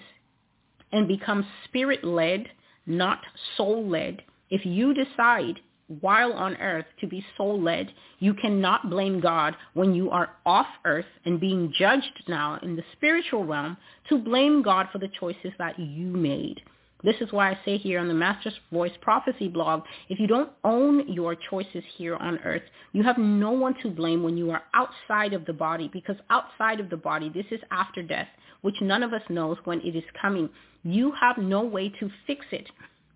and 0.92 1.08
become 1.08 1.46
spirit-led, 1.66 2.48
not 2.88 3.20
soul-led. 3.56 4.24
If 4.50 4.66
you 4.66 4.94
decide 4.94 5.60
while 5.88 6.34
on 6.34 6.56
earth 6.58 6.86
to 7.02 7.08
be 7.08 7.26
soul-led. 7.38 7.92
You 8.20 8.34
cannot 8.34 8.90
blame 8.90 9.20
God 9.20 9.56
when 9.74 9.94
you 9.94 10.10
are 10.10 10.32
off 10.46 10.68
earth 10.84 11.06
and 11.26 11.40
being 11.40 11.74
judged 11.78 12.24
now 12.28 12.60
in 12.64 12.76
the 12.76 12.84
spiritual 12.94 13.46
realm 13.46 13.78
to 14.10 14.18
blame 14.18 14.62
God 14.62 14.88
for 14.92 15.00
the 15.00 15.10
choices 15.20 15.52
that 15.58 15.80
you 15.80 16.08
made. 16.08 16.62
This 17.04 17.18
is 17.22 17.32
why 17.32 17.52
I 17.52 17.60
say 17.66 17.78
here 17.78 18.00
on 18.00 18.08
the 18.08 18.16
Master's 18.16 18.60
Voice 18.72 18.92
Prophecy 19.00 19.48
blog, 19.48 19.84
if 20.10 20.20
you 20.20 20.26
don't 20.26 20.50
own 20.64 21.08
your 21.08 21.36
choices 21.36 21.84
here 21.98 22.16
on 22.16 22.40
earth, 22.40 22.64
you 22.94 23.04
have 23.04 23.20
no 23.20 23.52
one 23.52 23.76
to 23.84 23.92
blame 23.92 24.24
when 24.24 24.38
you 24.38 24.50
are 24.50 24.64
outside 24.74 25.34
of 25.34 25.46
the 25.46 25.54
body 25.54 25.88
because 25.94 26.16
outside 26.32 26.80
of 26.80 26.90
the 26.90 26.98
body, 26.98 27.30
this 27.30 27.46
is 27.52 27.60
after 27.70 28.02
death, 28.02 28.28
which 28.62 28.82
none 28.82 29.04
of 29.04 29.14
us 29.14 29.22
knows 29.30 29.58
when 29.66 29.82
it 29.82 29.96
is 29.96 30.04
coming. 30.20 30.50
You 30.84 31.12
have 31.12 31.38
no 31.38 31.62
way 31.64 31.90
to 32.00 32.10
fix 32.26 32.44
it. 32.52 32.68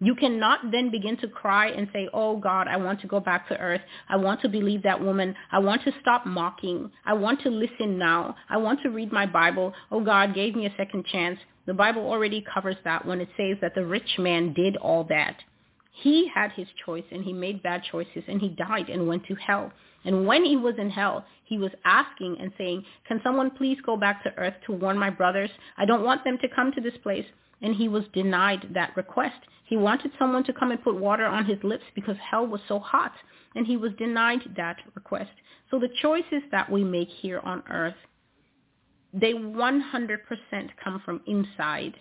You 0.01 0.15
cannot 0.15 0.71
then 0.71 0.91
begin 0.91 1.17
to 1.17 1.27
cry 1.27 1.67
and 1.67 1.89
say, 1.91 2.07
oh 2.13 2.37
God, 2.37 2.67
I 2.67 2.77
want 2.77 3.01
to 3.01 3.07
go 3.07 3.19
back 3.19 3.47
to 3.49 3.57
earth. 3.57 3.81
I 4.07 4.15
want 4.15 4.41
to 4.41 4.49
believe 4.49 4.83
that 4.83 5.01
woman. 5.01 5.35
I 5.51 5.59
want 5.59 5.83
to 5.83 5.91
stop 6.01 6.25
mocking. 6.25 6.89
I 7.05 7.13
want 7.13 7.41
to 7.41 7.49
listen 7.49 7.97
now. 7.97 8.35
I 8.49 8.57
want 8.57 8.81
to 8.83 8.89
read 8.89 9.11
my 9.11 9.25
Bible. 9.25 9.73
Oh 9.91 10.01
God 10.01 10.33
gave 10.33 10.55
me 10.55 10.65
a 10.65 10.73
second 10.77 11.05
chance. 11.05 11.37
The 11.65 11.73
Bible 11.73 12.01
already 12.03 12.43
covers 12.53 12.77
that 12.85 13.05
when 13.05 13.19
it 13.19 13.29
says 13.35 13.57
that 13.61 13.75
the 13.75 13.85
rich 13.85 14.17
man 14.17 14.53
did 14.53 14.77
all 14.77 15.03
that. 15.05 15.35
He 16.01 16.29
had 16.33 16.53
his 16.53 16.67
choice 16.85 17.03
and 17.11 17.23
he 17.23 17.33
made 17.33 17.61
bad 17.61 17.83
choices 17.91 18.23
and 18.27 18.39
he 18.39 18.49
died 18.49 18.89
and 18.89 19.05
went 19.07 19.25
to 19.25 19.35
hell. 19.35 19.71
And 20.05 20.25
when 20.25 20.45
he 20.45 20.55
was 20.55 20.75
in 20.77 20.89
hell, 20.89 21.25
he 21.43 21.57
was 21.57 21.71
asking 21.83 22.37
and 22.39 22.53
saying, 22.57 22.85
can 23.05 23.19
someone 23.21 23.51
please 23.51 23.77
go 23.85 23.97
back 23.97 24.23
to 24.23 24.33
earth 24.37 24.53
to 24.65 24.71
warn 24.71 24.97
my 24.97 25.09
brothers? 25.09 25.49
I 25.77 25.85
don't 25.85 26.05
want 26.05 26.23
them 26.23 26.37
to 26.41 26.47
come 26.55 26.71
to 26.71 26.81
this 26.81 26.97
place. 27.03 27.25
And 27.61 27.75
he 27.75 27.87
was 27.87 28.03
denied 28.13 28.69
that 28.73 28.95
request. 28.95 29.39
He 29.65 29.77
wanted 29.77 30.11
someone 30.17 30.43
to 30.45 30.53
come 30.53 30.71
and 30.71 30.83
put 30.83 30.95
water 30.95 31.25
on 31.25 31.45
his 31.45 31.63
lips 31.63 31.83
because 31.93 32.15
hell 32.17 32.47
was 32.47 32.61
so 32.67 32.79
hot, 32.79 33.13
and 33.55 33.67
he 33.67 33.77
was 33.77 33.91
denied 33.97 34.41
that 34.55 34.77
request. 34.95 35.31
So 35.69 35.79
the 35.79 35.89
choices 36.01 36.41
that 36.51 36.71
we 36.71 36.83
make 36.83 37.09
here 37.09 37.39
on 37.43 37.63
earth, 37.69 37.95
they 39.13 39.33
100% 39.33 39.79
come 40.83 41.01
from 41.05 41.21
inside. 41.27 41.95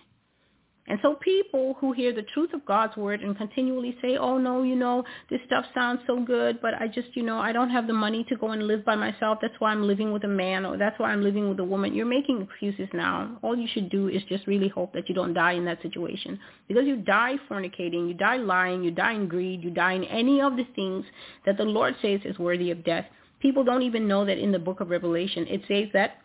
And 0.89 0.97
so 1.03 1.13
people 1.15 1.75
who 1.79 1.93
hear 1.93 2.11
the 2.11 2.23
truth 2.33 2.51
of 2.53 2.65
God's 2.65 2.97
word 2.97 3.21
and 3.21 3.37
continually 3.37 3.95
say, 4.01 4.17
oh 4.17 4.39
no, 4.39 4.63
you 4.63 4.75
know, 4.75 5.03
this 5.29 5.39
stuff 5.45 5.65
sounds 5.75 6.01
so 6.07 6.19
good, 6.19 6.59
but 6.61 6.73
I 6.73 6.87
just, 6.87 7.15
you 7.15 7.21
know, 7.21 7.37
I 7.37 7.51
don't 7.51 7.69
have 7.69 7.85
the 7.85 7.93
money 7.93 8.25
to 8.27 8.35
go 8.35 8.49
and 8.49 8.65
live 8.65 8.83
by 8.83 8.95
myself. 8.95 9.37
That's 9.39 9.53
why 9.59 9.71
I'm 9.71 9.85
living 9.85 10.11
with 10.11 10.23
a 10.23 10.27
man 10.27 10.65
or 10.65 10.77
that's 10.77 10.97
why 10.99 11.11
I'm 11.11 11.23
living 11.23 11.47
with 11.47 11.59
a 11.59 11.63
woman. 11.63 11.93
You're 11.93 12.07
making 12.07 12.41
excuses 12.41 12.89
now. 12.91 13.37
All 13.43 13.55
you 13.55 13.67
should 13.71 13.91
do 13.91 14.07
is 14.09 14.23
just 14.29 14.47
really 14.47 14.67
hope 14.67 14.91
that 14.93 15.07
you 15.07 15.13
don't 15.13 15.35
die 15.35 15.51
in 15.53 15.65
that 15.65 15.79
situation. 15.83 16.39
Because 16.67 16.85
you 16.85 16.97
die 16.97 17.35
fornicating, 17.47 18.07
you 18.07 18.15
die 18.15 18.37
lying, 18.37 18.83
you 18.83 18.89
die 18.89 19.13
in 19.13 19.27
greed, 19.27 19.63
you 19.63 19.69
die 19.69 19.93
in 19.93 20.05
any 20.05 20.41
of 20.41 20.57
the 20.57 20.65
things 20.75 21.05
that 21.45 21.57
the 21.57 21.65
Lord 21.65 21.95
says 22.01 22.21
is 22.25 22.39
worthy 22.39 22.71
of 22.71 22.83
death. 22.83 23.05
People 23.41 23.63
don't 23.63 23.83
even 23.83 24.07
know 24.07 24.25
that 24.25 24.39
in 24.39 24.51
the 24.51 24.59
book 24.59 24.79
of 24.79 24.89
Revelation 24.89 25.45
it 25.47 25.61
says 25.67 25.87
that 25.93 26.17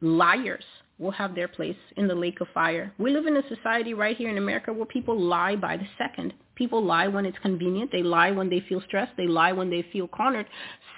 liars 0.00 0.64
will 1.00 1.10
have 1.10 1.34
their 1.34 1.48
place 1.48 1.76
in 1.96 2.06
the 2.06 2.14
lake 2.14 2.40
of 2.40 2.48
fire. 2.54 2.92
We 2.98 3.10
live 3.10 3.26
in 3.26 3.36
a 3.36 3.48
society 3.48 3.94
right 3.94 4.16
here 4.16 4.28
in 4.28 4.38
America 4.38 4.72
where 4.72 4.86
people 4.86 5.18
lie 5.18 5.56
by 5.56 5.76
the 5.76 5.86
second. 5.98 6.34
People 6.54 6.84
lie 6.84 7.08
when 7.08 7.24
it's 7.24 7.38
convenient. 7.38 7.90
They 7.90 8.02
lie 8.02 8.30
when 8.30 8.50
they 8.50 8.60
feel 8.68 8.82
stressed. 8.86 9.16
They 9.16 9.26
lie 9.26 9.52
when 9.52 9.70
they 9.70 9.84
feel 9.92 10.06
cornered. 10.06 10.46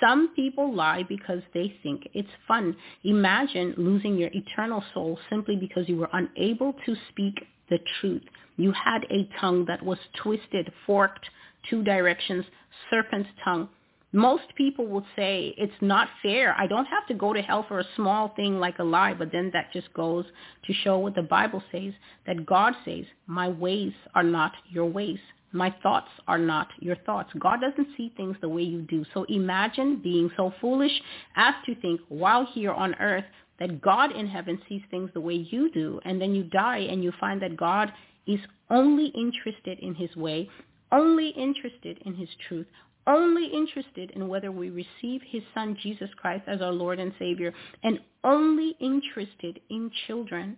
Some 0.01 0.35
people 0.35 0.75
lie 0.75 1.05
because 1.09 1.41
they 1.55 1.73
think 1.85 2.09
it's 2.13 2.29
fun. 2.49 2.77
Imagine 3.05 3.75
losing 3.77 4.19
your 4.19 4.31
eternal 4.35 4.83
soul 4.93 5.19
simply 5.31 5.55
because 5.57 5.89
you 5.89 5.97
were 5.97 6.11
unable 6.13 6.75
to 6.85 6.97
speak 7.11 7.47
the 7.71 7.79
truth. 8.01 8.23
You 8.57 8.73
had 8.73 9.05
a 9.11 9.29
tongue 9.41 9.65
that 9.67 9.83
was 9.85 9.99
twisted, 10.21 10.73
forked, 10.85 11.27
two 11.71 11.85
directions, 11.85 12.45
serpent's 12.91 13.31
tongue. 13.45 13.69
Most 14.13 14.55
people 14.57 14.87
would 14.89 15.05
say 15.17 15.55
it's 15.57 15.73
not 15.81 16.09
fair. 16.23 16.55
I 16.59 16.67
don't 16.67 16.85
have 16.87 17.07
to 17.07 17.15
go 17.15 17.33
to 17.33 17.41
hell 17.41 17.65
for 17.67 17.81
a 17.81 17.87
small 17.97 18.29
thing 18.37 18.61
like 18.61 18.79
a 18.79 18.85
lie, 18.85 19.15
but 19.15 19.33
then 19.33 19.51
that 19.55 19.73
just 19.73 19.93
goes 19.95 20.27
to 20.67 20.73
show 20.73 20.99
what 20.99 21.15
the 21.15 21.23
Bible 21.23 21.63
says, 21.73 21.95
that 22.27 22.45
God 22.45 22.75
says, 22.85 23.05
my 23.27 23.49
ways 23.49 23.93
are 24.15 24.23
not 24.23 24.53
your 24.71 24.87
ways. 24.87 25.19
My 25.53 25.75
thoughts 25.83 26.09
are 26.29 26.39
not 26.39 26.69
your 26.81 26.97
thoughts. 26.97 27.31
God 27.39 27.61
doesn't 27.61 27.97
see 27.97 28.13
things 28.17 28.37
the 28.41 28.49
way 28.49 28.63
you 28.63 28.83
do. 28.83 29.05
So 29.13 29.25
imagine 29.25 30.01
being 30.03 30.31
so 30.37 30.53
foolish 30.61 30.93
as 31.37 31.55
to 31.67 31.75
think 31.77 32.01
while 32.09 32.47
here 32.53 32.73
on 32.73 32.95
earth 32.97 33.25
that 33.59 33.81
God 33.81 34.13
in 34.13 34.27
heaven 34.27 34.61
sees 34.69 34.83
things 34.91 35.11
the 35.13 35.21
way 35.21 35.35
you 35.35 35.71
do, 35.71 36.01
and 36.05 36.21
then 36.21 36.35
you 36.35 36.45
die 36.45 36.79
and 36.79 37.05
you 37.05 37.13
find 37.21 37.41
that 37.43 37.57
God 37.57 37.93
is 38.27 38.41
only 38.71 39.07
interested 39.09 39.79
in 39.81 39.95
his 39.95 40.15
way, 40.17 40.49
only 40.91 41.29
interested 41.31 41.99
in 42.05 42.15
his 42.15 42.29
truth, 42.49 42.67
only 43.07 43.47
interested 43.47 44.11
in 44.13 44.29
whether 44.29 44.53
we 44.53 44.71
receive 44.71 45.23
his 45.27 45.43
son 45.55 45.77
Jesus 45.83 46.11
Christ 46.17 46.45
as 46.47 46.61
our 46.61 46.73
Lord 46.73 46.99
and 46.99 47.13
Savior, 47.19 47.53
and 47.83 47.99
only 48.25 48.77
interested 48.81 49.61
in 49.71 49.91
children 50.07 50.57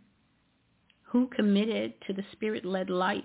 who 1.02 1.28
committed 1.28 1.94
to 2.06 2.12
the 2.12 2.24
spirit-led 2.32 2.90
life. 2.90 3.24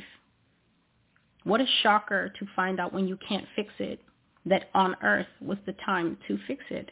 What 1.43 1.61
a 1.61 1.65
shocker 1.81 2.29
to 2.39 2.45
find 2.55 2.79
out 2.79 2.93
when 2.93 3.07
you 3.07 3.17
can't 3.27 3.47
fix 3.55 3.73
it, 3.79 3.99
that 4.45 4.69
on 4.73 4.95
earth 5.03 5.27
was 5.41 5.57
the 5.65 5.73
time 5.85 6.17
to 6.27 6.37
fix 6.47 6.63
it. 6.69 6.91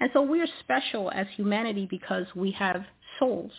And 0.00 0.10
so 0.12 0.22
we're 0.22 0.48
special 0.60 1.10
as 1.10 1.26
humanity 1.36 1.86
because 1.88 2.26
we 2.34 2.50
have 2.52 2.84
souls 3.18 3.52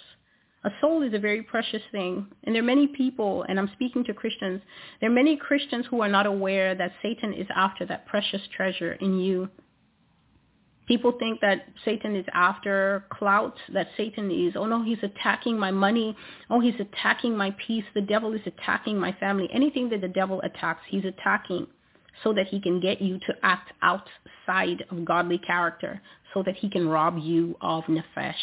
a 0.64 0.70
soul 0.80 1.02
is 1.02 1.14
a 1.14 1.20
very 1.20 1.42
precious 1.42 1.82
thing. 1.92 2.28
And 2.44 2.54
there 2.54 2.62
are 2.62 2.66
many 2.66 2.88
people, 2.88 3.44
and 3.50 3.60
I'm 3.60 3.70
speaking 3.74 4.04
to 4.06 4.14
Christians, 4.14 4.62
there 5.00 5.10
are 5.10 5.14
many 5.14 5.36
Christians 5.36 5.86
who 5.90 6.02
are 6.02 6.08
not 6.08 6.26
aware 6.26 6.76
that 6.76 6.92
Satan 7.02 7.34
is 7.34 7.48
after 7.56 7.86
that 7.88 8.06
precious 8.06 8.42
treasure 8.56 8.94
in 8.94 9.20
you. 9.20 9.50
People 10.88 11.14
think 11.18 11.40
that 11.42 11.68
Satan 11.86 12.16
is 12.16 12.26
after 12.34 13.06
clout, 13.10 13.56
that 13.74 13.88
Satan 13.96 14.30
is, 14.30 14.54
oh 14.56 14.66
no, 14.66 14.84
he's 14.84 15.02
attacking 15.04 15.58
my 15.58 15.72
money. 15.72 16.16
Oh, 16.50 16.60
he's 16.60 16.80
attacking 16.80 17.36
my 17.36 17.56
peace. 17.66 17.86
The 17.94 18.02
devil 18.02 18.34
is 18.34 18.42
attacking 18.46 19.00
my 19.00 19.14
family. 19.14 19.48
Anything 19.54 19.90
that 19.90 20.02
the 20.02 20.08
devil 20.08 20.42
attacks, 20.42 20.82
he's 20.90 21.06
attacking 21.06 21.68
so 22.24 22.34
that 22.34 22.48
he 22.48 22.60
can 22.60 22.80
get 22.80 23.02
you 23.02 23.20
to 23.20 23.34
act 23.42 23.72
outside 23.82 24.84
of 24.92 25.06
godly 25.06 25.38
character, 25.38 26.02
so 26.34 26.44
that 26.44 26.56
he 26.56 26.70
can 26.70 26.88
rob 26.88 27.18
you 27.18 27.56
of 27.62 27.84
nefesh 27.86 28.34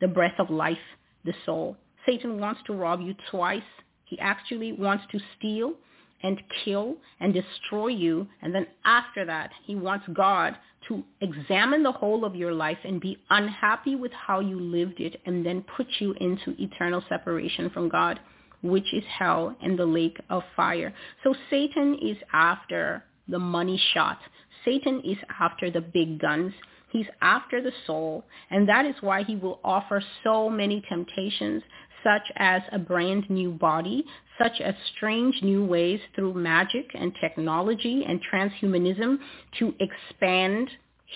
the 0.00 0.08
breath 0.08 0.38
of 0.38 0.50
life, 0.50 0.76
the 1.24 1.34
soul. 1.44 1.76
Satan 2.06 2.38
wants 2.38 2.60
to 2.66 2.72
rob 2.72 3.00
you 3.00 3.14
twice. 3.30 3.62
He 4.04 4.18
actually 4.18 4.72
wants 4.72 5.04
to 5.12 5.20
steal 5.38 5.74
and 6.22 6.40
kill 6.64 6.96
and 7.20 7.34
destroy 7.34 7.88
you. 7.88 8.26
And 8.42 8.54
then 8.54 8.66
after 8.84 9.24
that, 9.24 9.50
he 9.64 9.74
wants 9.74 10.06
God 10.12 10.56
to 10.88 11.02
examine 11.20 11.82
the 11.82 11.92
whole 11.92 12.24
of 12.24 12.34
your 12.34 12.52
life 12.52 12.78
and 12.84 13.00
be 13.00 13.18
unhappy 13.30 13.94
with 13.94 14.12
how 14.12 14.40
you 14.40 14.58
lived 14.58 15.00
it 15.00 15.20
and 15.26 15.44
then 15.44 15.64
put 15.76 15.86
you 16.00 16.12
into 16.20 16.54
eternal 16.60 17.02
separation 17.08 17.70
from 17.70 17.88
God, 17.88 18.18
which 18.62 18.92
is 18.92 19.04
hell 19.06 19.56
and 19.62 19.78
the 19.78 19.86
lake 19.86 20.18
of 20.28 20.42
fire. 20.56 20.92
So 21.22 21.34
Satan 21.50 21.98
is 22.02 22.16
after 22.32 23.04
the 23.28 23.38
money 23.38 23.80
shot. 23.94 24.18
Satan 24.64 25.00
is 25.04 25.18
after 25.40 25.70
the 25.70 25.80
big 25.80 26.20
guns. 26.20 26.52
He's 26.92 27.06
after 27.22 27.62
the 27.62 27.72
soul, 27.86 28.24
and 28.50 28.68
that 28.68 28.84
is 28.84 28.94
why 29.00 29.22
he 29.22 29.36
will 29.36 29.60
offer 29.64 30.02
so 30.22 30.50
many 30.50 30.82
temptations, 30.88 31.62
such 32.04 32.30
as 32.36 32.62
a 32.70 32.78
brand 32.78 33.30
new 33.30 33.50
body, 33.50 34.04
such 34.38 34.60
as 34.60 34.74
strange 34.96 35.40
new 35.42 35.64
ways 35.64 36.00
through 36.14 36.34
magic 36.34 36.90
and 36.94 37.14
technology 37.20 38.04
and 38.06 38.20
transhumanism 38.30 39.18
to 39.58 39.74
expand 39.80 40.68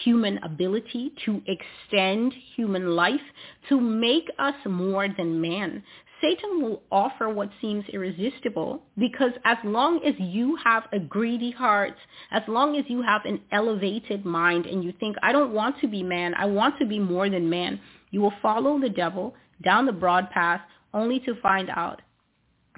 human 0.05 0.39
ability, 0.45 1.13
to 1.25 1.43
extend 1.47 2.33
human 2.55 2.95
life, 2.95 3.21
to 3.69 3.81
make 3.81 4.31
us 4.39 4.55
more 4.67 5.09
than 5.09 5.41
man. 5.41 5.83
Satan 6.27 6.61
will 6.61 6.83
offer 6.91 7.29
what 7.29 7.51
seems 7.61 7.85
irresistible 7.93 8.83
because 8.99 9.31
as 9.45 9.59
long 9.63 10.01
as 10.05 10.15
you 10.19 10.57
have 10.65 10.85
a 10.93 10.99
greedy 10.99 11.53
heart, 11.53 11.95
as 12.33 12.43
long 12.49 12.77
as 12.77 12.85
you 12.89 13.01
have 13.03 13.25
an 13.25 13.41
elevated 13.53 14.25
mind 14.25 14.67
and 14.67 14.83
you 14.83 14.93
think, 14.99 15.17
I 15.23 15.31
don't 15.31 15.53
want 15.53 15.79
to 15.83 15.89
be 15.89 16.03
man, 16.03 16.35
I 16.35 16.47
want 16.47 16.79
to 16.81 16.87
be 16.87 16.99
more 16.99 17.31
than 17.31 17.49
man, 17.49 17.81
you 18.11 18.21
will 18.21 18.33
follow 18.43 18.81
the 18.81 18.89
devil 18.89 19.37
down 19.63 19.87
the 19.87 19.93
broad 19.93 20.31
path 20.31 20.63
only 20.93 21.21
to 21.21 21.41
find 21.41 21.71
out 21.71 22.03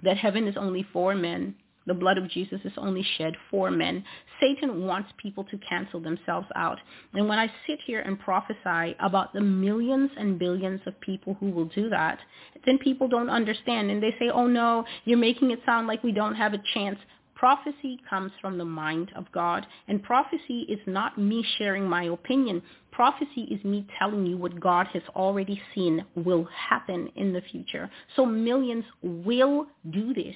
that 0.02 0.18
heaven 0.18 0.46
is 0.46 0.56
only 0.58 0.86
for 0.92 1.14
men. 1.14 1.54
The 1.88 1.94
blood 1.94 2.18
of 2.18 2.28
Jesus 2.28 2.60
is 2.64 2.72
only 2.76 3.04
shed 3.16 3.34
for 3.50 3.70
men. 3.70 4.04
Satan 4.38 4.84
wants 4.84 5.10
people 5.16 5.42
to 5.44 5.58
cancel 5.58 6.00
themselves 6.00 6.46
out. 6.54 6.78
And 7.14 7.26
when 7.28 7.38
I 7.38 7.50
sit 7.66 7.78
here 7.86 8.00
and 8.02 8.20
prophesy 8.20 8.94
about 9.00 9.32
the 9.32 9.40
millions 9.40 10.10
and 10.18 10.38
billions 10.38 10.82
of 10.86 11.00
people 11.00 11.34
who 11.40 11.50
will 11.50 11.64
do 11.64 11.88
that, 11.88 12.18
then 12.66 12.76
people 12.78 13.08
don't 13.08 13.30
understand 13.30 13.90
and 13.90 14.02
they 14.02 14.14
say, 14.18 14.28
oh 14.28 14.46
no, 14.46 14.84
you're 15.06 15.16
making 15.16 15.50
it 15.50 15.60
sound 15.64 15.86
like 15.86 16.04
we 16.04 16.12
don't 16.12 16.34
have 16.34 16.52
a 16.52 16.62
chance. 16.74 16.98
Prophecy 17.34 18.00
comes 18.10 18.32
from 18.40 18.58
the 18.58 18.64
mind 18.64 19.12
of 19.14 19.30
God, 19.30 19.64
and 19.86 20.02
prophecy 20.02 20.66
is 20.68 20.80
not 20.86 21.16
me 21.16 21.44
sharing 21.56 21.88
my 21.88 22.04
opinion. 22.04 22.60
Prophecy 22.90 23.42
is 23.42 23.64
me 23.64 23.86
telling 23.96 24.26
you 24.26 24.36
what 24.36 24.58
God 24.58 24.88
has 24.88 25.04
already 25.14 25.62
seen 25.72 26.04
will 26.16 26.44
happen 26.46 27.08
in 27.14 27.32
the 27.32 27.40
future. 27.40 27.88
So 28.16 28.26
millions 28.26 28.84
will 29.02 29.68
do 29.90 30.12
this. 30.12 30.34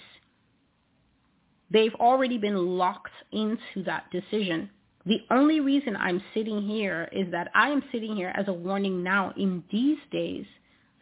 They've 1.72 1.94
already 1.94 2.36
been 2.38 2.76
locked 2.76 3.12
into 3.32 3.82
that 3.86 4.10
decision. 4.10 4.68
The 5.06 5.22
only 5.30 5.60
reason 5.60 5.96
I'm 5.96 6.22
sitting 6.34 6.62
here 6.62 7.08
is 7.12 7.30
that 7.32 7.50
I 7.54 7.70
am 7.70 7.82
sitting 7.90 8.14
here 8.14 8.32
as 8.36 8.46
a 8.48 8.52
warning 8.52 9.02
now 9.02 9.32
in 9.36 9.64
these 9.72 9.98
days 10.10 10.44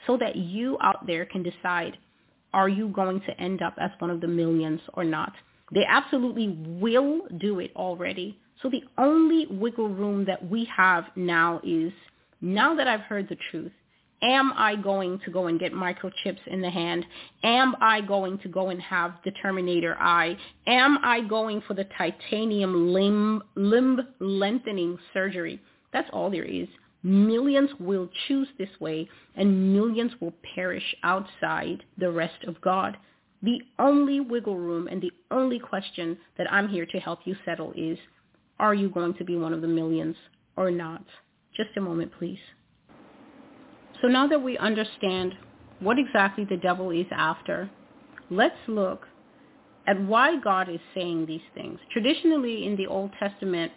so 0.07 0.17
that 0.19 0.37
you 0.37 0.79
out 0.81 1.07
there 1.07 1.27
can 1.27 1.43
decide, 1.43 1.99
are 2.55 2.69
you 2.69 2.89
going 2.89 3.21
to 3.23 3.41
end 3.41 3.63
up 3.63 3.75
as 3.79 3.91
one 3.99 4.11
of 4.11 4.21
the 4.21 4.29
millions 4.29 4.81
or 4.95 5.05
not? 5.05 5.33
They 5.73 5.85
absolutely 5.87 6.49
will 6.49 7.23
do 7.39 7.59
it 7.59 7.73
already. 7.77 8.39
So 8.63 8.71
the 8.71 8.85
only 8.97 9.47
wiggle 9.51 9.89
room 9.89 10.25
that 10.27 10.49
we 10.49 10.69
have 10.77 11.05
now 11.17 11.61
is, 11.65 11.93
now 12.41 12.75
that 12.77 12.89
I've 12.89 13.01
heard 13.01 13.29
the 13.29 13.37
truth, 13.51 13.73
am 14.23 14.53
I 14.57 14.77
going 14.77 15.21
to 15.25 15.31
go 15.31 15.47
and 15.47 15.59
get 15.59 15.73
microchips 15.73 16.47
in 16.47 16.61
the 16.61 16.71
hand? 16.71 17.05
Am 17.43 17.75
I 17.81 18.01
going 18.01 18.39
to 18.39 18.49
go 18.49 18.69
and 18.69 18.81
have 18.83 19.15
the 19.25 19.31
Terminator 19.33 19.97
eye? 19.99 20.37
Am 20.67 20.99
I 21.03 21.21
going 21.23 21.63
for 21.67 21.75
the 21.75 21.87
titanium 21.97 22.93
limb, 22.93 23.43
limb 23.55 24.01
lengthening 24.19 24.99
surgery? 25.13 25.61
That's 25.93 26.11
all 26.13 26.31
there 26.31 26.45
is. 26.45 26.69
Millions 27.03 27.71
will 27.81 28.11
choose 28.29 28.49
this 28.59 28.69
way 28.79 29.09
and 29.37 29.73
millions 29.73 30.13
will 30.21 30.35
perish 30.55 30.95
outside 31.03 31.83
the 31.97 32.11
rest 32.11 32.45
of 32.47 32.61
God. 32.61 32.97
The 33.43 33.61
only 33.79 34.21
wiggle 34.21 34.59
room 34.59 34.87
and 34.87 35.01
the 35.01 35.13
only 35.31 35.59
question 35.59 36.19
that 36.37 36.53
I'm 36.53 36.69
here 36.69 36.85
to 36.85 37.01
help 37.01 37.21
you 37.25 37.35
settle 37.45 37.73
is, 37.75 37.99
are 38.59 38.75
you 38.75 38.91
going 38.91 39.15
to 39.15 39.25
be 39.25 39.37
one 39.37 39.55
of 39.55 39.63
the 39.63 39.69
millions 39.69 40.17
or 40.57 40.71
not? 40.71 41.03
Just 41.57 41.71
a 41.79 41.81
moment, 41.81 42.13
please. 42.19 42.39
So 44.01 44.09
now 44.09 44.27
that 44.27 44.43
we 44.43 44.57
understand 44.59 45.35
what 45.81 45.99
exactly 45.99 46.45
the 46.45 46.57
devil 46.57 46.91
is 46.91 47.07
after, 47.11 47.71
let's 48.31 48.57
look 48.67 49.07
at 49.87 50.01
why 50.03 50.39
God 50.39 50.69
is 50.69 50.81
saying 50.95 51.27
these 51.27 51.41
things. 51.55 51.79
Traditionally 51.91 52.67
in 52.67 52.77
the 52.77 52.87
Old 52.87 53.11
Testament, 53.19 53.73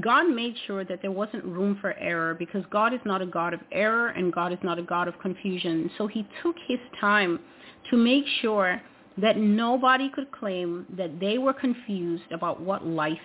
God 0.00 0.28
made 0.28 0.54
sure 0.66 0.84
that 0.84 1.00
there 1.00 1.10
wasn't 1.10 1.44
room 1.44 1.78
for 1.80 1.94
error 1.94 2.34
because 2.34 2.62
God 2.70 2.92
is 2.92 3.00
not 3.06 3.22
a 3.22 3.26
God 3.26 3.54
of 3.54 3.60
error 3.72 4.08
and 4.08 4.32
God 4.32 4.52
is 4.52 4.58
not 4.62 4.78
a 4.78 4.82
God 4.82 5.08
of 5.08 5.18
confusion. 5.20 5.90
So 5.96 6.06
he 6.06 6.26
took 6.42 6.56
his 6.66 6.78
time 7.00 7.40
to 7.90 7.96
make 7.96 8.24
sure 8.42 8.82
that 9.16 9.38
nobody 9.38 10.10
could 10.10 10.30
claim 10.30 10.86
that 10.96 11.18
they 11.20 11.38
were 11.38 11.54
confused 11.54 12.30
about 12.32 12.60
what 12.60 12.86
life 12.86 13.18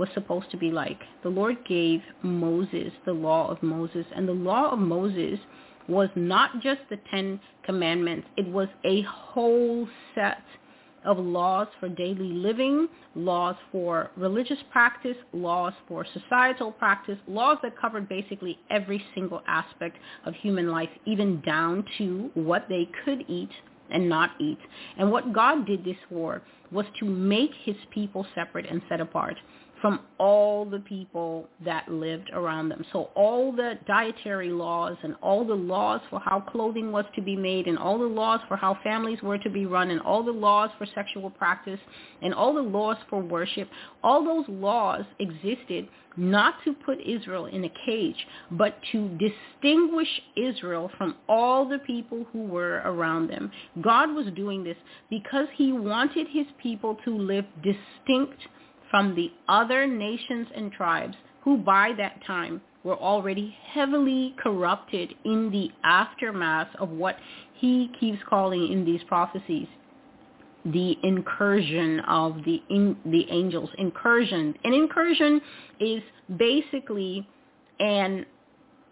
was 0.00 0.08
supposed 0.14 0.50
to 0.50 0.56
be 0.56 0.70
like. 0.70 0.98
The 1.22 1.28
Lord 1.28 1.58
gave 1.68 2.00
Moses 2.22 2.90
the 3.04 3.12
law 3.12 3.50
of 3.50 3.62
Moses, 3.62 4.06
and 4.16 4.26
the 4.26 4.32
law 4.32 4.70
of 4.70 4.78
Moses 4.78 5.38
was 5.88 6.08
not 6.16 6.62
just 6.62 6.80
the 6.88 6.98
Ten 7.10 7.38
Commandments. 7.64 8.26
It 8.38 8.46
was 8.46 8.68
a 8.84 9.02
whole 9.02 9.86
set 10.14 10.42
of 11.04 11.18
laws 11.18 11.68
for 11.78 11.90
daily 11.90 12.32
living, 12.32 12.88
laws 13.14 13.56
for 13.70 14.10
religious 14.16 14.58
practice, 14.72 15.16
laws 15.34 15.74
for 15.86 16.06
societal 16.14 16.72
practice, 16.72 17.18
laws 17.28 17.58
that 17.62 17.78
covered 17.78 18.08
basically 18.08 18.58
every 18.70 19.04
single 19.14 19.42
aspect 19.46 19.98
of 20.24 20.34
human 20.34 20.68
life, 20.68 20.90
even 21.04 21.42
down 21.42 21.84
to 21.98 22.30
what 22.32 22.64
they 22.70 22.88
could 23.04 23.22
eat 23.28 23.50
and 23.90 24.08
not 24.08 24.30
eat. 24.40 24.58
And 24.96 25.10
what 25.10 25.34
God 25.34 25.66
did 25.66 25.84
this 25.84 25.96
for 26.08 26.40
was 26.72 26.86
to 27.00 27.04
make 27.04 27.50
his 27.64 27.76
people 27.90 28.26
separate 28.34 28.64
and 28.70 28.80
set 28.88 29.00
apart 29.00 29.36
from 29.80 30.00
all 30.18 30.64
the 30.64 30.80
people 30.80 31.48
that 31.64 31.88
lived 31.88 32.30
around 32.32 32.68
them. 32.68 32.84
So 32.92 33.10
all 33.14 33.50
the 33.52 33.78
dietary 33.86 34.50
laws 34.50 34.96
and 35.02 35.16
all 35.22 35.44
the 35.44 35.54
laws 35.54 36.00
for 36.10 36.20
how 36.20 36.40
clothing 36.40 36.92
was 36.92 37.06
to 37.14 37.22
be 37.22 37.34
made 37.34 37.66
and 37.66 37.78
all 37.78 37.98
the 37.98 38.04
laws 38.04 38.40
for 38.46 38.56
how 38.56 38.76
families 38.84 39.22
were 39.22 39.38
to 39.38 39.50
be 39.50 39.66
run 39.66 39.90
and 39.90 40.00
all 40.00 40.22
the 40.22 40.30
laws 40.30 40.70
for 40.76 40.86
sexual 40.94 41.30
practice 41.30 41.80
and 42.20 42.34
all 42.34 42.54
the 42.54 42.60
laws 42.60 42.96
for 43.08 43.20
worship, 43.20 43.68
all 44.02 44.24
those 44.24 44.44
laws 44.48 45.04
existed 45.18 45.88
not 46.16 46.54
to 46.64 46.74
put 46.74 46.98
Israel 47.00 47.46
in 47.46 47.64
a 47.64 47.72
cage, 47.86 48.26
but 48.50 48.76
to 48.92 49.08
distinguish 49.18 50.08
Israel 50.36 50.90
from 50.98 51.16
all 51.28 51.66
the 51.68 51.78
people 51.78 52.26
who 52.32 52.44
were 52.44 52.82
around 52.84 53.28
them. 53.28 53.50
God 53.80 54.12
was 54.14 54.26
doing 54.34 54.64
this 54.64 54.76
because 55.08 55.46
he 55.54 55.72
wanted 55.72 56.26
his 56.28 56.46
people 56.60 56.96
to 57.04 57.16
live 57.16 57.46
distinct 57.62 58.40
from 58.90 59.14
the 59.14 59.30
other 59.48 59.86
nations 59.86 60.48
and 60.54 60.72
tribes 60.72 61.16
who 61.42 61.56
by 61.56 61.92
that 61.96 62.24
time 62.26 62.60
were 62.82 62.96
already 62.96 63.56
heavily 63.72 64.34
corrupted 64.42 65.14
in 65.24 65.50
the 65.50 65.70
aftermath 65.84 66.68
of 66.78 66.88
what 66.90 67.16
he 67.54 67.90
keeps 68.00 68.18
calling 68.28 68.72
in 68.72 68.84
these 68.84 69.02
prophecies 69.06 69.68
the 70.64 70.96
incursion 71.02 72.00
of 72.00 72.36
the 72.44 72.62
in, 72.68 72.96
the 73.06 73.26
angels. 73.30 73.70
Incursion. 73.78 74.54
An 74.64 74.74
incursion 74.74 75.40
is 75.80 76.02
basically 76.36 77.26
an 77.78 78.26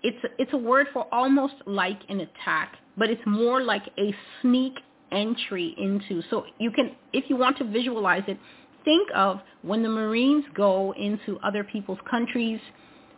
it's 0.03 0.19
it's 0.39 0.53
a 0.53 0.57
word 0.57 0.87
for 0.93 1.07
almost 1.13 1.55
like 1.67 1.99
an 2.09 2.21
attack 2.21 2.77
but 2.97 3.11
it's 3.11 3.23
more 3.27 3.63
like 3.63 3.83
a 3.99 4.15
sneak 4.41 4.75
entry 5.13 5.75
into. 5.79 6.23
So 6.31 6.45
you 6.59 6.71
can 6.71 6.93
if 7.13 7.25
you 7.29 7.37
want 7.37 7.59
to 7.59 7.65
visualize 7.65 8.23
it 8.29 8.39
think 8.89 9.11
of 9.15 9.41
when 9.61 9.83
the 9.83 9.89
Marines 9.91 10.47
go 10.55 10.95
into 10.95 11.39
other 11.45 11.63
people's 11.63 11.99
countries 12.11 12.59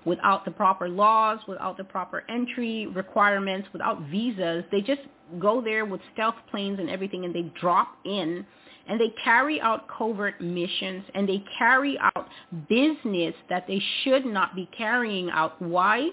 without 0.05 0.44
the 0.44 0.50
proper 0.50 0.89
laws, 0.89 1.39
without 1.47 1.76
the 1.76 1.84
proper 1.84 2.24
entry 2.28 2.89
requirements, 2.89 3.68
without 3.73 4.02
visas. 4.10 4.65
They 4.73 4.81
just 4.81 5.02
go 5.39 5.62
there 5.62 5.84
with 5.84 6.00
stealth 6.12 6.34
planes 6.50 6.81
and 6.81 6.90
everything 6.90 7.24
and 7.24 7.32
they 7.32 7.52
drop 7.60 7.86
in 8.05 8.44
and 8.89 9.00
they 9.00 9.15
carry 9.23 9.60
out 9.60 9.86
covert 9.97 10.40
missions 10.40 11.05
and 11.15 11.28
they 11.28 11.44
carry 11.57 11.97
out 12.00 12.26
business 12.68 13.34
that 13.49 13.68
they 13.68 13.81
should 14.02 14.26
not 14.26 14.57
be 14.57 14.68
carrying 14.76 15.31
out. 15.31 15.62
Why? 15.62 16.08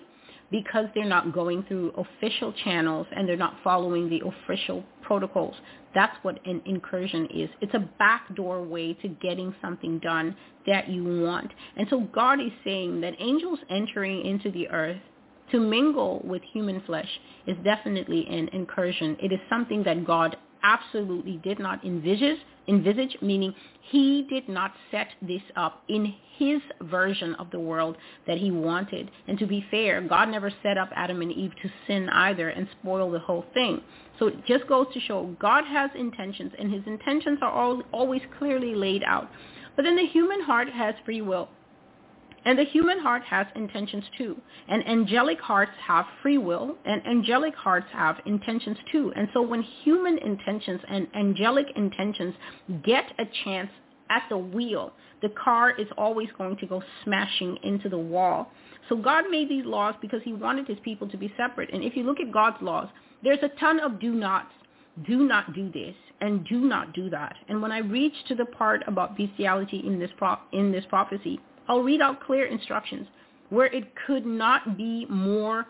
Because 0.52 0.86
they're 0.94 1.06
not 1.06 1.34
going 1.34 1.64
through 1.64 1.94
official 1.98 2.54
channels 2.64 3.08
and 3.16 3.28
they're 3.28 3.36
not 3.36 3.56
following 3.64 4.08
the 4.08 4.22
official 4.24 4.84
protocols. 5.02 5.56
That's 5.98 6.18
what 6.26 6.38
an 6.46 6.60
incursion 6.66 7.24
is. 7.34 7.50
It's 7.64 7.74
a 7.74 7.90
backdoor 7.98 8.58
way 8.64 8.88
to 9.02 9.08
getting 9.28 9.50
something 9.64 9.94
done 10.00 10.36
that 10.70 10.84
you 10.96 11.04
want. 11.26 11.52
And 11.78 11.86
so 11.90 12.02
God 12.22 12.38
is 12.40 12.54
saying 12.64 13.02
that 13.02 13.14
angels 13.20 13.60
entering 13.70 14.20
into 14.32 14.50
the 14.52 14.68
earth 14.70 15.02
To 15.52 15.60
mingle 15.60 16.22
with 16.26 16.42
human 16.54 16.82
flesh 16.82 17.10
is 17.46 17.56
definitely 17.64 18.28
an 18.28 18.50
incursion. 18.50 19.16
It 19.22 19.32
is 19.32 19.40
something 19.50 19.84
that 19.84 20.06
God 20.06 20.36
absolutely 20.64 21.38
did 21.44 21.60
not 21.60 21.84
envisage, 21.86 22.40
envisage, 22.68 23.18
meaning 23.22 23.54
he 23.82 24.26
did 24.30 24.50
not 24.50 24.74
set 24.92 25.08
this 25.22 25.42
up 25.56 25.84
in 25.88 26.14
his 26.38 26.62
version 26.82 27.36
of 27.36 27.50
the 27.52 27.60
world 27.60 27.98
that 28.28 28.38
he 28.38 28.52
wanted. 28.52 29.10
And 29.28 29.40
to 29.40 29.48
be 29.48 29.66
fair, 29.72 30.02
God 30.02 30.30
never 30.30 30.52
set 30.64 30.78
up 30.78 30.90
Adam 30.96 31.22
and 31.22 31.32
Eve 31.32 31.54
to 31.62 31.70
sin 31.88 32.10
either 32.10 32.50
and 32.50 32.68
spoil 32.80 33.12
the 33.12 33.20
whole 33.20 33.46
thing. 33.54 33.82
So 34.20 34.28
it 34.28 34.46
just 34.46 34.68
goes 34.68 34.88
to 34.94 35.00
show 35.00 35.36
God 35.40 35.64
has 35.66 35.90
intentions 35.96 36.52
and 36.58 36.72
his 36.72 36.84
intentions 36.86 37.40
are 37.42 37.52
all, 37.52 37.82
always 37.92 38.22
clearly 38.38 38.76
laid 38.76 39.04
out. 39.04 39.30
But 39.76 39.84
then 39.84 39.96
the 39.96 40.08
human 40.08 40.42
heart 40.42 40.70
has 40.70 40.96
free 41.06 41.22
will. 41.22 41.50
And 42.48 42.58
the 42.58 42.64
human 42.64 42.98
heart 43.00 43.24
has 43.24 43.46
intentions 43.58 44.06
too. 44.18 44.38
And 44.70 44.88
angelic 44.88 45.38
hearts 45.42 45.74
have 45.86 46.06
free 46.22 46.38
will, 46.38 46.78
and 46.86 47.06
angelic 47.06 47.54
hearts 47.54 47.88
have 47.92 48.22
intentions 48.26 48.78
too. 48.90 49.12
And 49.18 49.28
so 49.34 49.42
when 49.42 49.62
human 49.84 50.18
intentions 50.20 50.80
and 50.88 51.08
angelic 51.14 51.66
intentions 51.76 52.34
get 52.86 53.04
a 53.20 53.26
chance 53.44 53.70
at 54.10 54.24
the 54.30 54.38
wheel, 54.38 54.94
the 55.22 55.28
car 55.28 55.72
is 55.72 55.88
always 55.98 56.30
going 56.38 56.56
to 56.56 56.66
go 56.66 56.82
smashing 57.04 57.58
into 57.64 57.90
the 57.90 57.98
wall. 57.98 58.50
So 58.88 58.96
God 58.96 59.26
made 59.30 59.50
these 59.50 59.66
laws 59.66 59.96
because 60.02 60.22
he 60.24 60.32
wanted 60.32 60.68
his 60.68 60.78
people 60.86 61.10
to 61.10 61.18
be 61.18 61.34
separate. 61.36 61.74
And 61.74 61.84
if 61.84 61.98
you 61.98 62.04
look 62.04 62.22
at 62.22 62.32
God's 62.32 62.62
laws, 62.62 62.88
there's 63.26 63.44
a 63.44 63.50
ton 63.60 63.82
of 63.82 64.00
do 64.00 64.14
nots. 64.14 64.54
Do 65.06 65.28
not 65.28 65.54
do 65.54 65.70
this 65.70 65.96
and 66.22 66.48
do 66.48 66.62
not 66.62 66.94
do 66.94 67.10
that. 67.10 67.36
And 67.50 67.62
when 67.62 67.74
I 67.74 67.80
reach 67.80 68.16
to 68.30 68.36
the 68.36 68.46
part 68.46 68.84
about 68.88 69.18
bestiality 69.18 69.84
in 69.86 70.00
this 70.00 70.12
pro- 70.18 70.40
in 70.54 70.72
this 70.72 70.86
prophecy, 70.88 71.42
I'll 71.68 71.84
read 71.84 72.02
out 72.02 72.22
clear 72.26 72.46
instructions 72.46 73.08
where 73.50 73.68
it 73.68 73.94
could 74.06 74.26
not 74.26 74.78
be 74.78 75.06
more 75.10 75.66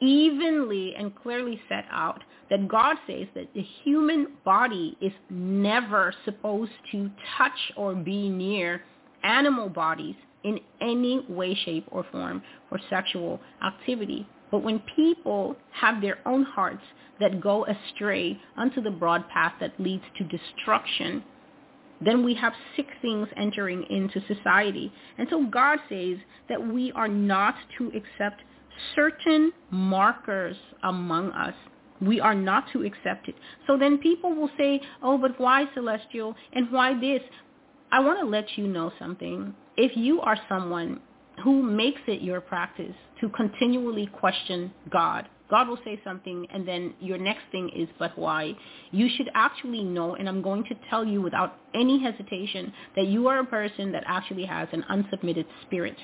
evenly 0.00 0.94
and 0.96 1.14
clearly 1.14 1.60
set 1.68 1.84
out 1.90 2.22
that 2.50 2.68
God 2.68 2.96
says 3.06 3.26
that 3.34 3.52
the 3.54 3.62
human 3.84 4.28
body 4.44 4.96
is 5.00 5.12
never 5.30 6.14
supposed 6.24 6.72
to 6.92 7.10
touch 7.36 7.72
or 7.76 7.94
be 7.94 8.28
near 8.28 8.82
animal 9.24 9.68
bodies 9.68 10.14
in 10.44 10.60
any 10.80 11.24
way, 11.28 11.54
shape, 11.64 11.86
or 11.90 12.06
form 12.12 12.42
for 12.68 12.78
sexual 12.88 13.40
activity. 13.64 14.26
But 14.50 14.62
when 14.62 14.80
people 14.94 15.56
have 15.72 16.00
their 16.00 16.18
own 16.24 16.44
hearts 16.44 16.84
that 17.18 17.40
go 17.40 17.66
astray 17.66 18.40
onto 18.56 18.80
the 18.80 18.90
broad 18.90 19.28
path 19.28 19.54
that 19.60 19.72
leads 19.80 20.04
to 20.18 20.24
destruction, 20.24 21.24
then 22.00 22.24
we 22.24 22.34
have 22.34 22.52
sick 22.74 22.86
things 23.00 23.28
entering 23.36 23.84
into 23.90 24.20
society. 24.26 24.92
And 25.18 25.26
so 25.30 25.46
God 25.46 25.78
says 25.88 26.18
that 26.48 26.66
we 26.66 26.92
are 26.92 27.08
not 27.08 27.54
to 27.78 27.88
accept 27.88 28.42
certain 28.94 29.52
markers 29.70 30.56
among 30.82 31.32
us. 31.32 31.54
We 32.00 32.20
are 32.20 32.34
not 32.34 32.64
to 32.72 32.84
accept 32.84 33.28
it. 33.28 33.34
So 33.66 33.78
then 33.78 33.98
people 33.98 34.34
will 34.34 34.50
say, 34.58 34.80
oh, 35.02 35.16
but 35.16 35.40
why 35.40 35.64
celestial 35.74 36.34
and 36.52 36.70
why 36.70 36.98
this? 37.00 37.22
I 37.90 38.00
want 38.00 38.20
to 38.20 38.26
let 38.26 38.58
you 38.58 38.66
know 38.66 38.92
something. 38.98 39.54
If 39.76 39.96
you 39.96 40.20
are 40.20 40.36
someone 40.48 41.00
who 41.42 41.62
makes 41.62 42.00
it 42.06 42.20
your 42.20 42.40
practice 42.40 42.94
to 43.20 43.28
continually 43.30 44.06
question 44.06 44.72
God, 44.90 45.28
God 45.48 45.68
will 45.68 45.78
say 45.84 46.00
something 46.02 46.46
and 46.52 46.66
then 46.66 46.94
your 47.00 47.18
next 47.18 47.42
thing 47.52 47.70
is, 47.74 47.88
but 47.98 48.16
why? 48.18 48.54
You 48.90 49.08
should 49.16 49.30
actually 49.34 49.84
know, 49.84 50.14
and 50.14 50.28
I'm 50.28 50.42
going 50.42 50.64
to 50.64 50.74
tell 50.90 51.04
you 51.04 51.22
without 51.22 51.56
any 51.74 52.02
hesitation, 52.02 52.72
that 52.96 53.06
you 53.06 53.28
are 53.28 53.38
a 53.40 53.44
person 53.44 53.92
that 53.92 54.04
actually 54.06 54.44
has 54.44 54.68
an 54.72 54.84
unsubmitted 54.90 55.46
spirit. 55.62 55.96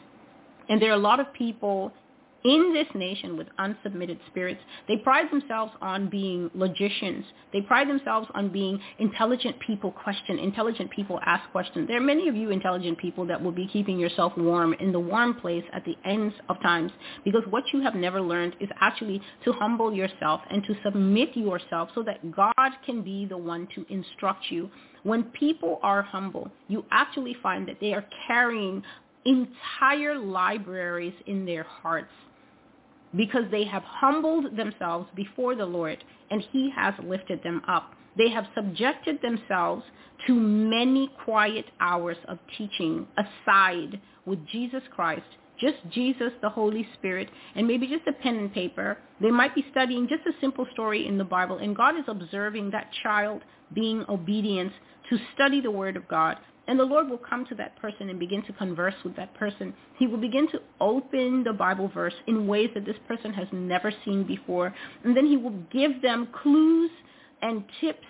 And 0.68 0.80
there 0.80 0.90
are 0.90 0.94
a 0.94 0.98
lot 0.98 1.18
of 1.18 1.32
people 1.32 1.92
in 2.44 2.72
this 2.72 2.86
nation 2.94 3.36
with 3.36 3.46
unsubmitted 3.58 4.18
spirits. 4.28 4.60
They 4.88 4.96
pride 4.96 5.30
themselves 5.30 5.72
on 5.80 6.08
being 6.08 6.50
logicians. 6.54 7.24
They 7.52 7.60
pride 7.60 7.88
themselves 7.88 8.28
on 8.34 8.50
being 8.50 8.80
intelligent 8.98 9.56
people 9.60 9.92
question, 9.92 10.38
intelligent 10.38 10.90
people 10.90 11.20
ask 11.24 11.48
questions. 11.50 11.88
There 11.88 11.96
are 11.96 12.00
many 12.00 12.28
of 12.28 12.34
you 12.34 12.50
intelligent 12.50 12.98
people 12.98 13.26
that 13.26 13.42
will 13.42 13.52
be 13.52 13.68
keeping 13.72 13.98
yourself 13.98 14.32
warm 14.36 14.74
in 14.74 14.92
the 14.92 15.00
warm 15.00 15.34
place 15.34 15.64
at 15.72 15.84
the 15.84 15.96
ends 16.04 16.34
of 16.48 16.60
times 16.62 16.92
because 17.24 17.42
what 17.50 17.64
you 17.72 17.80
have 17.82 17.94
never 17.94 18.20
learned 18.20 18.56
is 18.60 18.68
actually 18.80 19.20
to 19.44 19.52
humble 19.52 19.92
yourself 19.92 20.40
and 20.50 20.64
to 20.64 20.74
submit 20.84 21.36
yourself 21.36 21.90
so 21.94 22.02
that 22.02 22.30
God 22.34 22.72
can 22.84 23.02
be 23.02 23.26
the 23.26 23.36
one 23.36 23.68
to 23.74 23.86
instruct 23.88 24.46
you. 24.50 24.70
When 25.04 25.24
people 25.24 25.80
are 25.82 26.02
humble, 26.02 26.50
you 26.68 26.84
actually 26.90 27.36
find 27.42 27.66
that 27.68 27.78
they 27.80 27.92
are 27.92 28.04
carrying 28.26 28.82
entire 29.24 30.16
libraries 30.16 31.14
in 31.26 31.44
their 31.44 31.62
hearts 31.62 32.10
because 33.16 33.44
they 33.50 33.64
have 33.64 33.82
humbled 33.82 34.56
themselves 34.56 35.08
before 35.14 35.54
the 35.54 35.66
Lord 35.66 36.02
and 36.30 36.42
he 36.52 36.70
has 36.74 36.94
lifted 37.02 37.42
them 37.42 37.62
up. 37.68 37.92
They 38.16 38.30
have 38.30 38.46
subjected 38.54 39.20
themselves 39.22 39.84
to 40.26 40.34
many 40.34 41.10
quiet 41.24 41.66
hours 41.80 42.16
of 42.28 42.38
teaching 42.56 43.06
aside 43.16 44.00
with 44.26 44.46
Jesus 44.46 44.82
Christ, 44.94 45.22
just 45.58 45.76
Jesus, 45.90 46.32
the 46.42 46.48
Holy 46.48 46.86
Spirit, 46.94 47.28
and 47.54 47.66
maybe 47.66 47.86
just 47.86 48.06
a 48.06 48.12
pen 48.12 48.36
and 48.36 48.52
paper. 48.52 48.98
They 49.20 49.30
might 49.30 49.54
be 49.54 49.64
studying 49.70 50.08
just 50.08 50.26
a 50.26 50.40
simple 50.40 50.66
story 50.72 51.06
in 51.06 51.18
the 51.18 51.24
Bible, 51.24 51.58
and 51.58 51.74
God 51.74 51.96
is 51.96 52.04
observing 52.06 52.70
that 52.70 52.90
child 53.02 53.42
being 53.74 54.04
obedient 54.08 54.72
to 55.10 55.18
study 55.34 55.60
the 55.60 55.70
Word 55.70 55.96
of 55.96 56.06
God, 56.08 56.36
and 56.68 56.78
the 56.78 56.84
Lord 56.84 57.08
will 57.08 57.18
come 57.18 57.44
to 57.46 57.54
that 57.56 57.76
person 57.76 58.08
and 58.08 58.18
begin 58.18 58.42
to 58.44 58.52
converse 58.52 58.94
with 59.04 59.16
that 59.16 59.34
person. 59.34 59.74
He 59.98 60.06
will 60.06 60.18
begin 60.18 60.48
to 60.52 60.60
open 60.80 61.42
the 61.44 61.52
Bible 61.52 61.88
verse 61.88 62.14
in 62.26 62.46
ways 62.46 62.70
that 62.74 62.84
this 62.84 62.96
person 63.08 63.32
has 63.32 63.48
never 63.52 63.92
seen 64.04 64.24
before. 64.24 64.74
And 65.04 65.16
then 65.16 65.26
he 65.26 65.36
will 65.36 65.58
give 65.72 66.00
them 66.02 66.28
clues 66.42 66.90
and 67.42 67.64
tips 67.80 68.06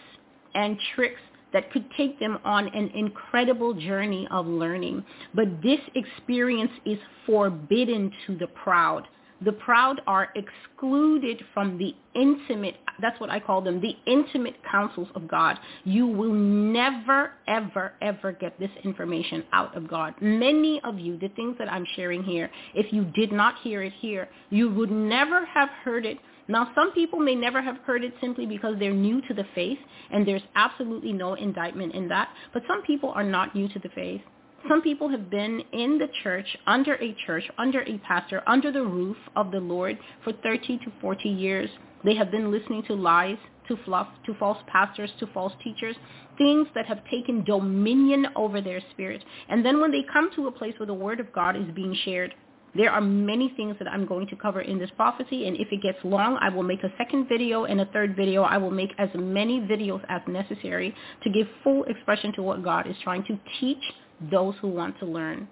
and 0.55 0.77
tricks 0.95 1.21
that 1.53 1.71
could 1.71 1.85
take 1.97 2.19
them 2.19 2.39
on 2.45 2.69
an 2.69 2.89
incredible 2.95 3.75
journey 3.75 4.27
of 4.31 4.47
learning. 4.47 5.05
But 5.35 5.63
this 5.63 5.81
experience 5.95 6.73
is 6.85 6.99
forbidden 7.27 8.13
to 8.27 8.37
the 8.37 8.47
proud. 8.49 9.07
The 9.45 9.53
proud 9.53 10.01
are 10.07 10.29
excluded 10.35 11.43
from 11.53 11.79
the 11.79 11.95
intimate, 12.15 12.77
that's 13.01 13.19
what 13.21 13.31
I 13.31 13.41
call 13.41 13.61
them, 13.61 13.81
the 13.81 13.97
intimate 14.07 14.57
counsels 14.71 15.09
of 15.15 15.27
God. 15.27 15.59
You 15.85 16.07
will 16.07 16.33
never, 16.33 17.33
ever, 17.49 17.93
ever 18.01 18.33
get 18.33 18.59
this 18.61 18.71
information 18.85 19.45
out 19.53 19.77
of 19.77 19.89
God. 19.89 20.15
Many 20.21 20.81
of 20.85 20.99
you, 20.99 21.19
the 21.19 21.29
things 21.31 21.57
that 21.59 21.71
I'm 21.71 21.87
sharing 21.97 22.23
here, 22.23 22.51
if 22.75 22.93
you 22.93 23.05
did 23.05 23.33
not 23.33 23.55
hear 23.63 23.83
it 23.83 23.93
here, 24.01 24.29
you 24.51 24.71
would 24.71 24.91
never 24.91 25.45
have 25.47 25.69
heard 25.85 26.07
it 26.07 26.19
now, 26.49 26.71
some 26.75 26.93
people 26.93 27.19
may 27.21 27.35
never 27.35 27.63
have 27.63 27.79
heard 27.79 28.03
it 28.05 28.13
simply 28.21 28.47
because 28.47 28.75
they're 28.79 28.93
new 28.93 29.21
to 29.23 29.35
the 29.35 29.45
faith, 29.55 29.79
and 30.11 30.27
there's 30.27 30.43
absolutely 30.55 31.13
no 31.13 31.35
indictment 31.35 31.95
in 31.95 32.09
that. 32.09 32.29
But 32.53 32.65
some 32.67 32.83
people 32.83 33.11
are 33.11 33.23
not 33.23 33.55
new 33.55 33.69
to 33.69 33.79
the 33.79 33.89
faith. 33.91 34.23
Some 34.69 34.83
people 34.83 35.09
have 35.09 35.29
been 35.29 35.61
in 35.73 35.99
the 35.99 36.09
church, 36.23 36.47
under 36.67 36.95
a 36.95 37.17
church, 37.27 37.45
under 37.59 37.83
a 37.83 37.99
pastor, 37.99 38.43
under 38.47 38.71
the 38.71 38.83
roof 38.83 39.17
of 39.35 39.51
the 39.51 39.61
Lord 39.61 39.99
for 40.23 40.33
30 40.33 40.79
to 40.79 40.93
40 41.01 41.29
years. 41.29 41.69
They 42.05 42.15
have 42.15 42.31
been 42.31 42.51
listening 42.51 42.85
to 42.85 42.95
lies, 42.95 43.39
to 43.69 43.77
fluff, 43.85 44.09
to 44.27 44.35
false 44.35 44.59
pastors, 44.69 45.11
to 45.19 45.27
false 45.29 45.53
teachers, 45.65 45.97
things 46.39 46.69
that 46.75 46.87
have 46.87 47.05
taken 47.11 47.45
dominion 47.45 48.27
over 48.37 48.61
their 48.61 48.81
spirit. 48.93 49.25
And 49.49 49.65
then 49.65 49.81
when 49.81 49.91
they 49.91 50.05
come 50.13 50.31
to 50.37 50.47
a 50.47 50.53
place 50.53 50.75
where 50.79 50.87
the 50.87 50.95
word 50.95 51.21
of 51.21 51.33
God 51.33 51.57
is 51.57 51.67
being 51.75 51.97
shared, 52.05 52.35
there 52.75 52.91
are 52.91 53.03
many 53.03 53.53
things 53.55 53.77
that 53.79 53.89
I'm 53.89 54.07
going 54.07 54.27
to 54.29 54.37
cover 54.37 54.63
in 54.63 54.79
this 54.79 54.91
prophecy, 54.97 55.47
and 55.47 55.57
if 55.57 55.69
it 55.71 55.83
gets 55.83 55.99
long, 56.05 56.39
I 56.41 56.49
will 56.49 56.63
make 56.63 56.83
a 56.83 56.93
second 56.97 57.29
video 57.29 57.65
and 57.65 57.81
a 57.83 57.87
third 57.87 58.17
video. 58.17 58.45
I 58.45 58.57
will 58.57 58.71
make 58.71 58.93
as 58.99 59.11
many 59.15 59.61
videos 59.61 60.03
as 60.09 60.23
necessary 60.27 60.95
to 61.23 61.31
give 61.31 61.47
full 61.63 61.85
expression 61.85 62.33
to 62.35 62.43
what 62.43 62.65
God 62.65 62.87
is 62.87 62.97
trying 63.05 63.25
to 63.25 63.39
teach 63.61 63.83
those 64.31 64.55
who 64.61 64.69
want 64.69 64.99
to 65.01 65.07
learn. 65.07 65.49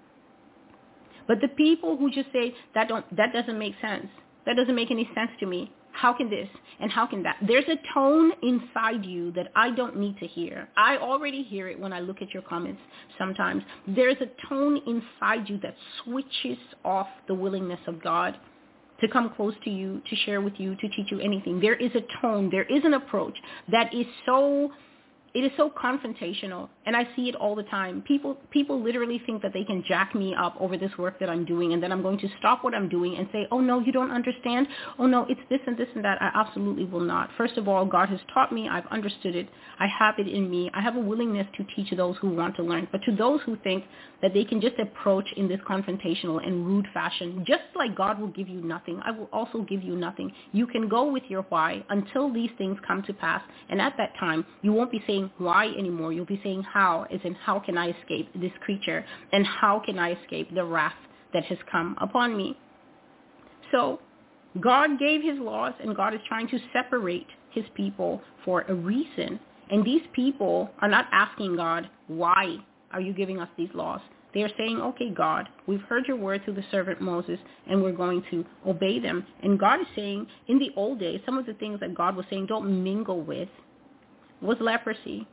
But 1.27 1.39
the 1.41 1.49
people 1.49 1.97
who 1.97 2.11
just 2.11 2.31
say 2.33 2.53
that 2.75 2.87
don't 2.87 3.05
that 3.15 3.33
doesn't 3.33 3.57
make 3.57 3.75
sense. 3.81 4.07
That 4.45 4.55
doesn't 4.55 4.75
make 4.75 4.91
any 4.91 5.09
sense 5.15 5.31
to 5.39 5.45
me. 5.45 5.71
How 5.93 6.13
can 6.13 6.29
this 6.29 6.47
and 6.79 6.91
how 6.91 7.05
can 7.05 7.21
that? 7.23 7.37
There's 7.45 7.65
a 7.67 7.75
tone 7.93 8.31
inside 8.41 9.05
you 9.05 9.31
that 9.33 9.51
I 9.55 9.71
don't 9.71 9.97
need 9.97 10.17
to 10.19 10.27
hear. 10.27 10.69
I 10.77 10.97
already 10.97 11.43
hear 11.43 11.67
it 11.67 11.79
when 11.79 11.93
I 11.93 11.99
look 11.99 12.21
at 12.21 12.31
your 12.33 12.43
comments 12.43 12.81
sometimes. 13.17 13.63
There's 13.87 14.17
a 14.21 14.47
tone 14.49 14.81
inside 14.87 15.49
you 15.49 15.59
that 15.59 15.75
switches 16.03 16.57
off 16.85 17.07
the 17.27 17.35
willingness 17.35 17.79
of 17.87 18.01
God 18.01 18.37
to 19.01 19.07
come 19.07 19.31
close 19.35 19.53
to 19.63 19.69
you, 19.69 20.01
to 20.09 20.15
share 20.15 20.41
with 20.41 20.53
you, 20.57 20.75
to 20.75 20.89
teach 20.89 21.11
you 21.11 21.19
anything. 21.19 21.59
There 21.59 21.75
is 21.75 21.91
a 21.95 22.01
tone, 22.21 22.49
there 22.51 22.63
is 22.63 22.83
an 22.85 22.93
approach 22.93 23.35
that 23.71 23.93
is 23.93 24.05
so 24.25 24.71
it 25.33 25.45
is 25.45 25.51
so 25.55 25.69
confrontational 25.69 26.69
and 26.85 26.95
I 26.95 27.07
see 27.15 27.29
it 27.29 27.35
all 27.35 27.55
the 27.55 27.63
time. 27.63 28.01
People 28.07 28.37
people 28.49 28.81
literally 28.81 29.21
think 29.25 29.41
that 29.41 29.53
they 29.53 29.63
can 29.63 29.83
jack 29.87 30.15
me 30.15 30.33
up 30.35 30.55
over 30.59 30.77
this 30.77 30.91
work 30.97 31.19
that 31.19 31.29
I'm 31.29 31.45
doing 31.45 31.73
and 31.73 31.81
then 31.81 31.91
I'm 31.91 32.01
going 32.01 32.17
to 32.19 32.27
stop 32.39 32.63
what 32.63 32.73
I'm 32.73 32.89
doing 32.89 33.17
and 33.17 33.27
say, 33.31 33.47
"Oh 33.51 33.59
no, 33.59 33.79
you 33.79 33.91
don't 33.91 34.11
understand. 34.11 34.67
Oh 34.97 35.05
no, 35.05 35.25
it's 35.29 35.41
this 35.49 35.59
and 35.67 35.77
this 35.77 35.87
and 35.95 36.03
that." 36.03 36.21
I 36.21 36.31
absolutely 36.33 36.85
will 36.85 37.01
not. 37.01 37.29
First 37.37 37.57
of 37.57 37.67
all, 37.67 37.85
God 37.85 38.09
has 38.09 38.19
taught 38.33 38.51
me. 38.51 38.67
I've 38.69 38.87
understood 38.87 39.35
it. 39.35 39.49
I 39.79 39.87
have 39.87 40.15
it 40.17 40.27
in 40.27 40.49
me. 40.49 40.69
I 40.73 40.81
have 40.81 40.95
a 40.95 40.99
willingness 40.99 41.47
to 41.57 41.65
teach 41.75 41.91
those 41.95 42.15
who 42.17 42.29
want 42.29 42.55
to 42.55 42.63
learn. 42.63 42.87
But 42.91 43.03
to 43.03 43.15
those 43.15 43.41
who 43.45 43.57
think 43.57 43.83
that 44.21 44.33
they 44.33 44.43
can 44.43 44.61
just 44.61 44.77
approach 44.79 45.25
in 45.37 45.47
this 45.47 45.59
confrontational 45.67 46.45
and 46.45 46.65
rude 46.65 46.87
fashion, 46.93 47.43
just 47.47 47.63
like 47.75 47.95
God 47.95 48.19
will 48.19 48.27
give 48.27 48.47
you 48.47 48.61
nothing, 48.61 48.99
I 49.03 49.11
will 49.11 49.29
also 49.31 49.61
give 49.61 49.83
you 49.83 49.95
nothing. 49.95 50.31
You 50.51 50.67
can 50.67 50.87
go 50.87 51.11
with 51.11 51.23
your 51.27 51.43
why 51.49 51.83
until 51.89 52.31
these 52.31 52.51
things 52.57 52.77
come 52.87 53.03
to 53.03 53.13
pass. 53.13 53.41
And 53.69 53.81
at 53.81 53.95
that 53.97 54.13
time, 54.19 54.45
you 54.61 54.73
won't 54.73 54.91
be 54.91 55.03
saying 55.07 55.31
why 55.37 55.67
anymore. 55.67 56.13
You'll 56.13 56.25
be 56.25 56.41
saying 56.43 56.63
how, 56.73 57.05
as 57.11 57.19
in 57.23 57.33
how 57.35 57.59
can 57.59 57.77
I 57.77 57.89
escape 57.89 58.29
this 58.35 58.51
creature 58.61 59.05
and 59.31 59.45
how 59.45 59.81
can 59.85 59.99
I 59.99 60.13
escape 60.21 60.53
the 60.53 60.63
wrath 60.63 60.93
that 61.33 61.45
has 61.45 61.57
come 61.71 61.95
upon 62.01 62.35
me. 62.35 62.57
So 63.71 63.99
God 64.59 64.99
gave 64.99 65.21
his 65.21 65.39
laws 65.39 65.73
and 65.81 65.95
God 65.95 66.13
is 66.13 66.19
trying 66.27 66.47
to 66.49 66.59
separate 66.73 67.27
his 67.51 67.65
people 67.75 68.21
for 68.43 68.61
a 68.61 68.73
reason. 68.73 69.39
And 69.69 69.85
these 69.85 70.01
people 70.13 70.69
are 70.79 70.89
not 70.89 71.07
asking 71.11 71.55
God, 71.55 71.89
why 72.07 72.57
are 72.91 73.01
you 73.01 73.13
giving 73.13 73.39
us 73.39 73.49
these 73.57 73.69
laws? 73.73 74.01
They 74.33 74.43
are 74.43 74.51
saying, 74.57 74.79
okay, 74.79 75.09
God, 75.09 75.49
we've 75.67 75.81
heard 75.81 76.07
your 76.07 76.17
word 76.17 76.43
through 76.43 76.53
the 76.55 76.63
servant 76.71 77.01
Moses, 77.01 77.37
and 77.67 77.81
we're 77.81 77.91
going 77.91 78.23
to 78.31 78.45
obey 78.65 78.97
them. 78.99 79.25
And 79.43 79.59
God 79.59 79.81
is 79.81 79.87
saying, 79.93 80.27
in 80.47 80.57
the 80.57 80.71
old 80.77 80.99
days, 80.99 81.19
some 81.25 81.37
of 81.37 81.45
the 81.45 81.53
things 81.55 81.81
that 81.81 81.93
God 81.93 82.15
was 82.15 82.25
saying, 82.29 82.45
don't 82.45 82.81
mingle 82.83 83.21
with, 83.21 83.49
was 84.41 84.57
leprosy. 84.61 85.27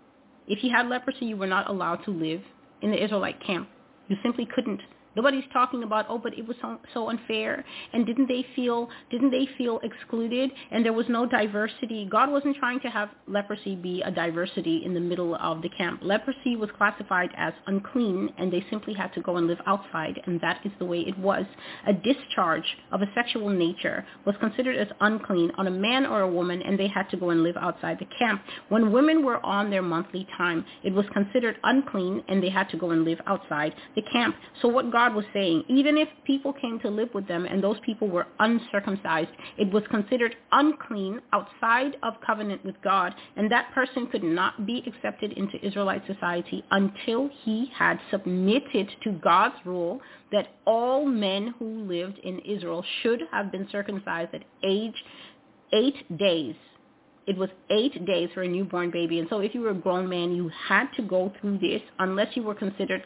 If 0.49 0.65
you 0.65 0.70
had 0.70 0.89
leprosy, 0.89 1.27
you 1.27 1.36
were 1.36 1.47
not 1.47 1.68
allowed 1.68 2.05
to 2.05 2.10
live 2.10 2.41
in 2.81 2.91
the 2.91 3.02
Israelite 3.02 3.44
camp. 3.44 3.68
You 4.09 4.17
simply 4.23 4.47
couldn't. 4.47 4.81
Nobody's 5.18 5.42
talking 5.52 5.82
about, 5.82 6.06
oh, 6.08 6.16
but 6.16 6.38
it 6.38 6.47
was 6.47 6.56
so, 6.62 6.78
so 6.94 7.08
unfair, 7.08 7.64
and 7.92 8.06
didn't 8.06 8.28
they 8.28 8.47
feel 8.55 8.88
didn't 9.10 9.32
they 9.32 9.48
feel 9.58 9.80
excluded, 9.82 10.52
and 10.70 10.84
there 10.84 10.92
was 10.92 11.06
no 11.08 11.26
diversity. 11.26 12.06
God 12.08 12.30
wasn't 12.30 12.55
trying 12.55 12.78
to 12.82 12.88
have 12.88 13.08
leprosy 13.26 13.74
be 13.74 14.00
a 14.02 14.12
diversity 14.12 14.82
in 14.84 14.94
the 14.94 15.00
middle 15.00 15.34
of 15.34 15.60
the 15.60 15.70
camp. 15.70 16.02
Leprosy 16.05 16.55
was 16.55 16.70
classified 16.78 17.30
as 17.36 17.52
unclean, 17.66 18.32
and 18.38 18.52
they 18.52 18.64
simply 18.70 18.94
had 18.94 19.12
to 19.14 19.20
go 19.20 19.38
and 19.38 19.48
live 19.48 19.58
outside, 19.66 20.20
and 20.26 20.40
that 20.40 20.60
is 20.64 20.70
the 20.78 20.84
way 20.84 21.00
it 21.00 21.18
was. 21.18 21.44
A 21.88 21.92
discharge 21.92 22.76
of 22.92 23.02
a 23.02 23.10
sexual 23.12 23.48
nature 23.48 24.06
was 24.24 24.36
considered 24.38 24.76
as 24.76 24.86
unclean 25.00 25.50
on 25.58 25.66
a 25.66 25.70
man 25.72 26.06
or 26.06 26.20
a 26.20 26.30
woman, 26.30 26.62
and 26.62 26.78
they 26.78 26.86
had 26.86 27.10
to 27.10 27.16
go 27.16 27.30
and 27.30 27.42
live 27.42 27.56
outside 27.56 27.98
the 27.98 28.06
camp. 28.20 28.40
When 28.68 28.92
women 28.92 29.24
were 29.24 29.44
on 29.44 29.68
their 29.68 29.82
monthly 29.82 30.28
time, 30.36 30.64
it 30.84 30.92
was 30.92 31.06
considered 31.12 31.56
unclean, 31.64 32.22
and 32.28 32.40
they 32.40 32.50
had 32.50 32.68
to 32.68 32.76
go 32.76 32.92
and 32.92 33.05
live 33.05 33.18
outside 33.26 33.74
the 33.97 34.02
camp. 34.12 34.36
So 34.62 34.68
what 34.68 34.92
God 34.92 35.08
God 35.09 35.17
was 35.17 35.25
saying, 35.33 35.65
even 35.69 35.97
if 35.97 36.07
people 36.27 36.53
came 36.53 36.78
to 36.81 36.91
live 36.91 37.09
with 37.15 37.27
them 37.27 37.47
and 37.47 37.65
those 37.65 37.78
people 37.81 38.09
were 38.09 38.27
uncircumcised, 38.41 39.31
it 39.57 39.73
was 39.73 39.83
considered 39.91 40.37
unclean 40.53 41.23
outside 41.33 41.97
of 42.03 42.12
covenant 42.27 42.62
with 42.62 42.75
God, 42.85 43.15
and 43.37 43.51
that 43.51 43.73
person 43.73 44.07
could 44.09 44.23
not 44.23 44.67
be 44.67 44.83
accepted 44.87 45.33
into 45.33 45.65
Israelite 45.67 46.07
society 46.07 46.62
until 46.70 47.31
he 47.43 47.70
had 47.75 47.99
submitted 48.11 48.91
to 49.03 49.12
God's 49.12 49.55
rule 49.65 50.03
that 50.31 50.49
all 50.67 51.07
men 51.07 51.55
who 51.59 51.85
lived 51.85 52.19
in 52.19 52.41
Israel 52.41 52.85
should 53.03 53.23
have 53.33 53.51
been 53.51 53.67
circumcised 53.73 54.35
at 54.35 54.45
age 54.62 55.05
eight 55.73 56.19
days 56.19 56.55
it 57.27 57.37
was 57.37 57.51
eight 57.69 58.07
days 58.07 58.31
for 58.33 58.43
a 58.43 58.49
newborn 58.49 58.91
baby. 58.91 59.19
And 59.19 59.28
so 59.28 59.41
if 59.41 59.55
you 59.55 59.61
were 59.61 59.73
a 59.73 59.75
grown 59.75 60.09
man, 60.09 60.35
you 60.35 60.51
had 60.67 60.87
to 60.97 61.03
go 61.03 61.31
through 61.39 61.59
this 61.59 61.83
unless 61.99 62.35
you 62.35 62.43
were 62.43 62.55
considered 62.55 63.03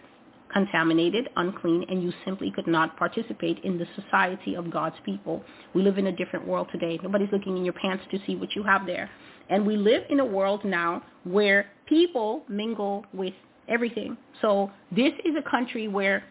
contaminated, 0.53 1.29
unclean, 1.37 1.85
and 1.89 2.03
you 2.03 2.13
simply 2.25 2.51
could 2.51 2.67
not 2.67 2.97
participate 2.97 3.59
in 3.65 3.79
the 3.79 3.87
society 3.97 4.55
of 4.55 4.71
God's 4.71 4.97
people. 5.05 5.43
We 5.75 5.83
live 5.83 5.99
in 5.99 6.07
a 6.09 6.13
different 6.13 6.47
world 6.47 6.69
today. 6.73 6.99
Nobody's 7.03 7.31
looking 7.33 7.57
in 7.57 7.65
your 7.65 7.75
pants 7.75 8.05
to 8.11 8.19
see 8.27 8.37
what 8.37 8.55
you 8.55 8.63
have 8.63 8.87
there. 8.87 9.11
And 9.49 9.67
we 9.67 9.77
live 9.77 10.05
in 10.11 10.21
a 10.21 10.25
world 10.25 10.65
now 10.65 11.03
where 11.25 11.67
people 11.87 12.43
mingle 12.49 13.05
with 13.13 13.35
everything. 13.69 14.17
So 14.41 14.71
this 14.91 15.13
is 15.25 15.35
a 15.37 15.51
country 15.51 15.89
where 15.89 16.25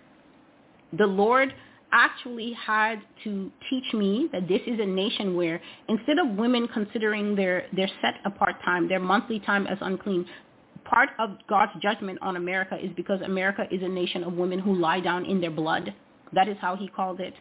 the 0.98 1.08
Lord 1.08 1.54
actually 1.92 2.54
had 2.54 3.02
to 3.24 3.52
teach 3.70 3.94
me 3.94 4.30
that 4.32 4.48
this 4.48 4.62
is 4.66 4.80
a 4.80 4.86
nation 4.86 5.36
where 5.36 5.62
instead 5.90 6.20
of 6.20 6.38
women 6.38 6.68
considering 6.74 7.36
their, 7.36 7.66
their 7.76 7.90
set 8.02 8.16
apart 8.26 8.56
time, 8.64 8.88
their 8.88 9.00
monthly 9.00 9.40
time 9.40 9.68
as 9.68 9.78
unclean, 9.82 10.26
part 10.92 11.10
of 11.20 11.38
God's 11.48 11.72
judgment 11.82 12.20
on 12.22 12.36
America 12.36 12.78
is 12.82 12.92
because 12.96 13.22
America 13.22 13.64
is 13.72 13.82
a 13.82 13.88
nation 13.88 14.24
of 14.24 14.34
women 14.34 14.60
who 14.60 14.76
lie 14.76 15.00
down 15.00 15.26
in 15.26 15.40
their 15.40 15.52
blood. 15.52 15.94
That 16.34 16.48
is 16.48 16.58
how 16.60 16.76
he 16.76 16.88
called 16.88 17.20
it. 17.20 17.34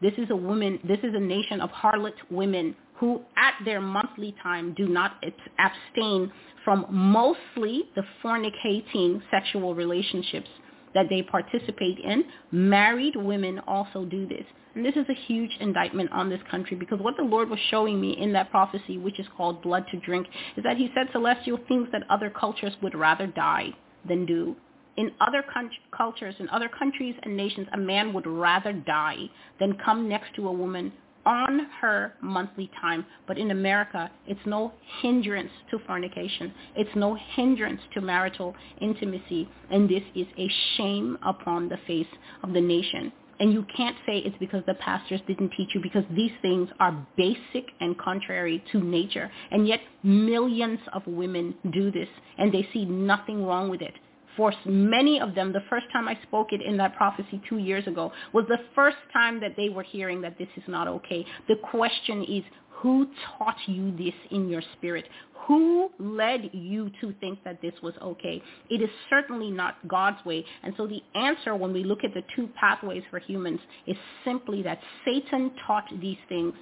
This 0.00 0.12
is 0.16 0.30
a 0.30 0.36
woman, 0.36 0.78
this 0.86 0.98
is 1.02 1.14
a 1.14 1.20
nation 1.20 1.60
of 1.60 1.70
harlot 1.70 2.14
women 2.30 2.74
who 2.96 3.22
at 3.36 3.54
their 3.64 3.80
monthly 3.80 4.34
time 4.42 4.74
do 4.74 4.88
not 4.88 5.22
abstain 5.58 6.32
from 6.64 6.86
mostly 6.90 7.84
the 7.96 8.02
fornicating 8.22 9.20
sexual 9.30 9.74
relationships 9.74 10.48
that 10.94 11.06
they 11.10 11.22
participate 11.22 11.98
in. 11.98 12.24
Married 12.52 13.16
women 13.16 13.60
also 13.66 14.04
do 14.04 14.26
this. 14.26 14.44
And 14.74 14.84
this 14.84 14.96
is 14.96 15.06
a 15.08 15.14
huge 15.14 15.56
indictment 15.60 16.10
on 16.12 16.28
this 16.28 16.40
country 16.50 16.76
because 16.76 16.98
what 17.00 17.16
the 17.16 17.22
Lord 17.22 17.48
was 17.48 17.60
showing 17.70 18.00
me 18.00 18.16
in 18.18 18.32
that 18.32 18.50
prophecy, 18.50 18.98
which 18.98 19.20
is 19.20 19.26
called 19.36 19.62
blood 19.62 19.86
to 19.92 20.00
drink, 20.00 20.26
is 20.56 20.64
that 20.64 20.76
he 20.76 20.90
said 20.94 21.08
celestial 21.12 21.58
things 21.68 21.88
that 21.92 22.02
other 22.10 22.30
cultures 22.30 22.74
would 22.82 22.94
rather 22.94 23.26
die 23.26 23.70
than 24.06 24.26
do. 24.26 24.56
In 24.96 25.12
other 25.20 25.44
con- 25.52 25.70
cultures, 25.96 26.34
in 26.38 26.48
other 26.50 26.68
countries 26.68 27.14
and 27.22 27.36
nations, 27.36 27.66
a 27.72 27.78
man 27.78 28.12
would 28.12 28.26
rather 28.26 28.72
die 28.72 29.28
than 29.58 29.76
come 29.84 30.08
next 30.08 30.34
to 30.36 30.48
a 30.48 30.52
woman 30.52 30.92
on 31.26 31.66
her 31.80 32.14
monthly 32.20 32.70
time. 32.80 33.04
But 33.26 33.38
in 33.38 33.50
America, 33.50 34.10
it's 34.26 34.44
no 34.46 34.72
hindrance 35.00 35.50
to 35.70 35.78
fornication. 35.86 36.52
It's 36.76 36.94
no 36.94 37.16
hindrance 37.34 37.80
to 37.94 38.00
marital 38.00 38.54
intimacy. 38.80 39.48
And 39.70 39.88
this 39.88 40.02
is 40.14 40.26
a 40.38 40.48
shame 40.76 41.18
upon 41.24 41.68
the 41.68 41.78
face 41.86 42.06
of 42.42 42.52
the 42.52 42.60
nation. 42.60 43.12
And 43.40 43.52
you 43.52 43.66
can't 43.76 43.96
say 44.06 44.18
it's 44.18 44.36
because 44.38 44.62
the 44.66 44.74
pastors 44.74 45.20
didn't 45.26 45.52
teach 45.56 45.70
you 45.74 45.80
because 45.82 46.04
these 46.14 46.32
things 46.42 46.68
are 46.80 47.06
basic 47.16 47.66
and 47.80 47.98
contrary 47.98 48.62
to 48.72 48.80
nature. 48.80 49.30
And 49.50 49.66
yet 49.66 49.80
millions 50.02 50.80
of 50.92 51.06
women 51.06 51.54
do 51.72 51.90
this 51.90 52.08
and 52.38 52.52
they 52.52 52.68
see 52.72 52.84
nothing 52.84 53.44
wrong 53.44 53.68
with 53.68 53.82
it. 53.82 53.94
For 54.36 54.52
many 54.66 55.20
of 55.20 55.34
them, 55.34 55.52
the 55.52 55.62
first 55.70 55.86
time 55.92 56.08
I 56.08 56.18
spoke 56.22 56.48
it 56.52 56.60
in 56.60 56.76
that 56.78 56.96
prophecy 56.96 57.40
two 57.48 57.58
years 57.58 57.86
ago 57.86 58.10
was 58.32 58.44
the 58.48 58.58
first 58.74 58.96
time 59.12 59.40
that 59.40 59.54
they 59.56 59.68
were 59.68 59.84
hearing 59.84 60.20
that 60.22 60.38
this 60.38 60.48
is 60.56 60.64
not 60.66 60.88
okay. 60.88 61.24
The 61.46 61.54
question 61.70 62.24
is, 62.24 62.42
who 62.84 63.06
taught 63.38 63.56
you 63.66 63.96
this 63.96 64.12
in 64.30 64.46
your 64.46 64.60
spirit? 64.76 65.06
Who 65.46 65.90
led 65.98 66.50
you 66.52 66.90
to 67.00 67.14
think 67.18 67.42
that 67.42 67.62
this 67.62 67.72
was 67.82 67.94
okay? 68.02 68.42
It 68.68 68.82
is 68.82 68.90
certainly 69.08 69.50
not 69.50 69.76
God's 69.88 70.22
way. 70.26 70.44
And 70.62 70.74
so 70.76 70.86
the 70.86 71.02
answer 71.14 71.56
when 71.56 71.72
we 71.72 71.82
look 71.82 72.00
at 72.04 72.12
the 72.12 72.22
two 72.36 72.46
pathways 72.60 73.02
for 73.10 73.20
humans 73.20 73.60
is 73.86 73.96
simply 74.22 74.62
that 74.64 74.80
Satan 75.02 75.52
taught 75.66 75.86
these 75.98 76.18
things 76.28 76.52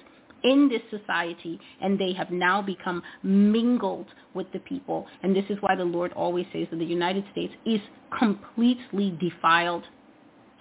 in 0.45 0.69
this 0.69 0.81
society 0.97 1.59
and 1.81 1.99
they 1.99 2.13
have 2.13 2.31
now 2.31 2.61
become 2.61 3.03
mingled 3.21 4.07
with 4.33 4.49
the 4.53 4.59
people. 4.59 5.05
And 5.23 5.35
this 5.35 5.45
is 5.49 5.57
why 5.59 5.75
the 5.75 5.83
Lord 5.83 6.13
always 6.13 6.45
says 6.53 6.67
that 6.71 6.79
the 6.79 6.85
United 6.85 7.25
States 7.33 7.53
is 7.65 7.81
completely 8.17 9.17
defiled 9.19 9.83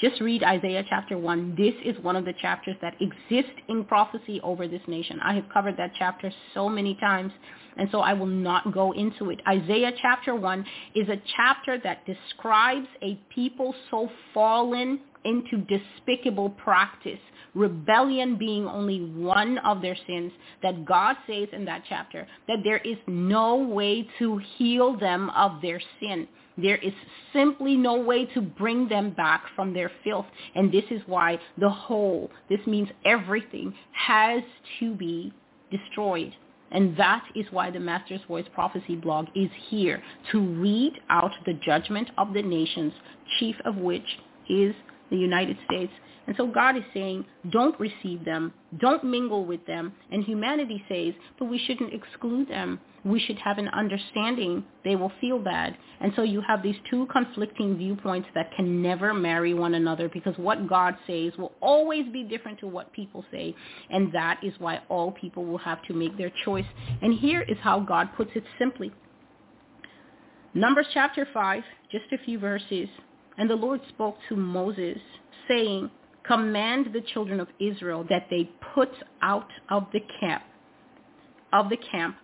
just 0.02 0.20
read 0.20 0.42
Isaiah 0.42 0.84
chapter 0.88 1.16
1. 1.16 1.54
This 1.56 1.74
is 1.84 1.96
one 2.02 2.16
of 2.16 2.24
the 2.24 2.32
chapters 2.42 2.74
that 2.82 2.96
exist 3.00 3.54
in 3.68 3.84
prophecy 3.84 4.40
over 4.42 4.66
this 4.66 4.82
nation. 4.88 5.20
I 5.22 5.32
have 5.34 5.44
covered 5.54 5.76
that 5.76 5.92
chapter 5.96 6.32
so 6.54 6.68
many 6.68 6.96
times, 6.96 7.32
and 7.76 7.88
so 7.92 8.00
I 8.00 8.12
will 8.12 8.26
not 8.26 8.74
go 8.74 8.90
into 8.92 9.30
it. 9.30 9.40
Isaiah 9.48 9.92
chapter 10.02 10.34
1 10.34 10.66
is 10.96 11.08
a 11.08 11.22
chapter 11.36 11.78
that 11.84 12.04
describes 12.04 12.88
a 13.00 13.14
people 13.32 13.76
so 13.92 14.10
fallen 14.34 14.98
into 15.24 15.58
despicable 15.68 16.50
practice, 16.50 17.20
rebellion 17.54 18.36
being 18.36 18.66
only 18.66 19.04
one 19.04 19.58
of 19.58 19.80
their 19.80 19.96
sins, 20.08 20.32
that 20.64 20.84
God 20.84 21.14
says 21.28 21.46
in 21.52 21.64
that 21.66 21.84
chapter 21.88 22.26
that 22.48 22.58
there 22.64 22.78
is 22.78 22.96
no 23.06 23.56
way 23.56 24.08
to 24.18 24.40
heal 24.56 24.98
them 24.98 25.30
of 25.30 25.62
their 25.62 25.80
sin. 26.00 26.26
There 26.56 26.76
is 26.76 26.92
simply 27.32 27.76
no 27.76 27.94
way 27.94 28.26
to 28.26 28.40
bring 28.42 28.88
them 28.88 29.10
back 29.10 29.44
from 29.56 29.72
their 29.72 29.90
filth. 30.04 30.26
And 30.54 30.70
this 30.70 30.84
is 30.90 31.00
why 31.06 31.38
the 31.58 31.70
whole, 31.70 32.30
this 32.48 32.60
means 32.66 32.88
everything, 33.04 33.74
has 33.92 34.42
to 34.80 34.94
be 34.94 35.32
destroyed. 35.70 36.34
And 36.70 36.96
that 36.96 37.24
is 37.34 37.46
why 37.50 37.70
the 37.70 37.80
Master's 37.80 38.20
Voice 38.26 38.46
Prophecy 38.54 38.96
blog 38.96 39.26
is 39.34 39.50
here 39.68 40.02
to 40.32 40.40
read 40.40 40.94
out 41.10 41.32
the 41.44 41.54
judgment 41.54 42.10
of 42.16 42.32
the 42.32 42.42
nations, 42.42 42.92
chief 43.38 43.56
of 43.64 43.76
which 43.76 44.18
is 44.48 44.74
the 45.10 45.16
United 45.16 45.56
States. 45.66 45.92
And 46.26 46.36
so 46.36 46.46
God 46.46 46.76
is 46.76 46.84
saying, 46.94 47.24
don't 47.50 47.78
receive 47.78 48.24
them, 48.24 48.52
don't 48.80 49.04
mingle 49.04 49.44
with 49.44 49.66
them. 49.66 49.92
And 50.10 50.24
humanity 50.24 50.82
says, 50.88 51.14
but 51.38 51.46
we 51.46 51.58
shouldn't 51.58 51.92
exclude 51.92 52.48
them. 52.48 52.80
We 53.04 53.18
should 53.18 53.38
have 53.38 53.58
an 53.58 53.68
understanding, 53.68 54.64
they 54.84 54.94
will 54.94 55.12
feel 55.20 55.38
bad. 55.38 55.76
And 56.00 56.12
so 56.14 56.22
you 56.22 56.40
have 56.40 56.62
these 56.62 56.76
two 56.88 57.06
conflicting 57.06 57.76
viewpoints 57.76 58.28
that 58.34 58.54
can 58.54 58.80
never 58.80 59.12
marry 59.12 59.54
one 59.54 59.74
another 59.74 60.08
because 60.08 60.36
what 60.36 60.68
God 60.68 60.96
says 61.06 61.32
will 61.36 61.52
always 61.60 62.06
be 62.12 62.22
different 62.22 62.60
to 62.60 62.68
what 62.68 62.92
people 62.92 63.24
say. 63.32 63.54
And 63.90 64.12
that 64.12 64.40
is 64.42 64.52
why 64.58 64.80
all 64.88 65.10
people 65.10 65.44
will 65.44 65.58
have 65.58 65.82
to 65.84 65.94
make 65.94 66.16
their 66.16 66.32
choice. 66.44 66.66
And 67.00 67.18
here 67.18 67.42
is 67.42 67.56
how 67.60 67.80
God 67.80 68.10
puts 68.16 68.30
it 68.34 68.44
simply. 68.58 68.92
Numbers 70.54 70.86
chapter 70.94 71.26
5, 71.32 71.62
just 71.90 72.04
a 72.12 72.18
few 72.24 72.38
verses. 72.38 72.88
And 73.38 73.50
the 73.50 73.56
Lord 73.56 73.80
spoke 73.88 74.16
to 74.28 74.36
Moses, 74.36 74.98
saying, 75.48 75.90
Command 76.24 76.90
the 76.92 77.00
children 77.00 77.40
of 77.40 77.48
Israel 77.58 78.06
that 78.08 78.28
they 78.30 78.48
put 78.74 78.90
out 79.22 79.48
of 79.70 79.86
the 79.92 80.00
camp 80.20 80.44
of 81.52 81.68
the 81.68 81.76
camp 81.76 82.16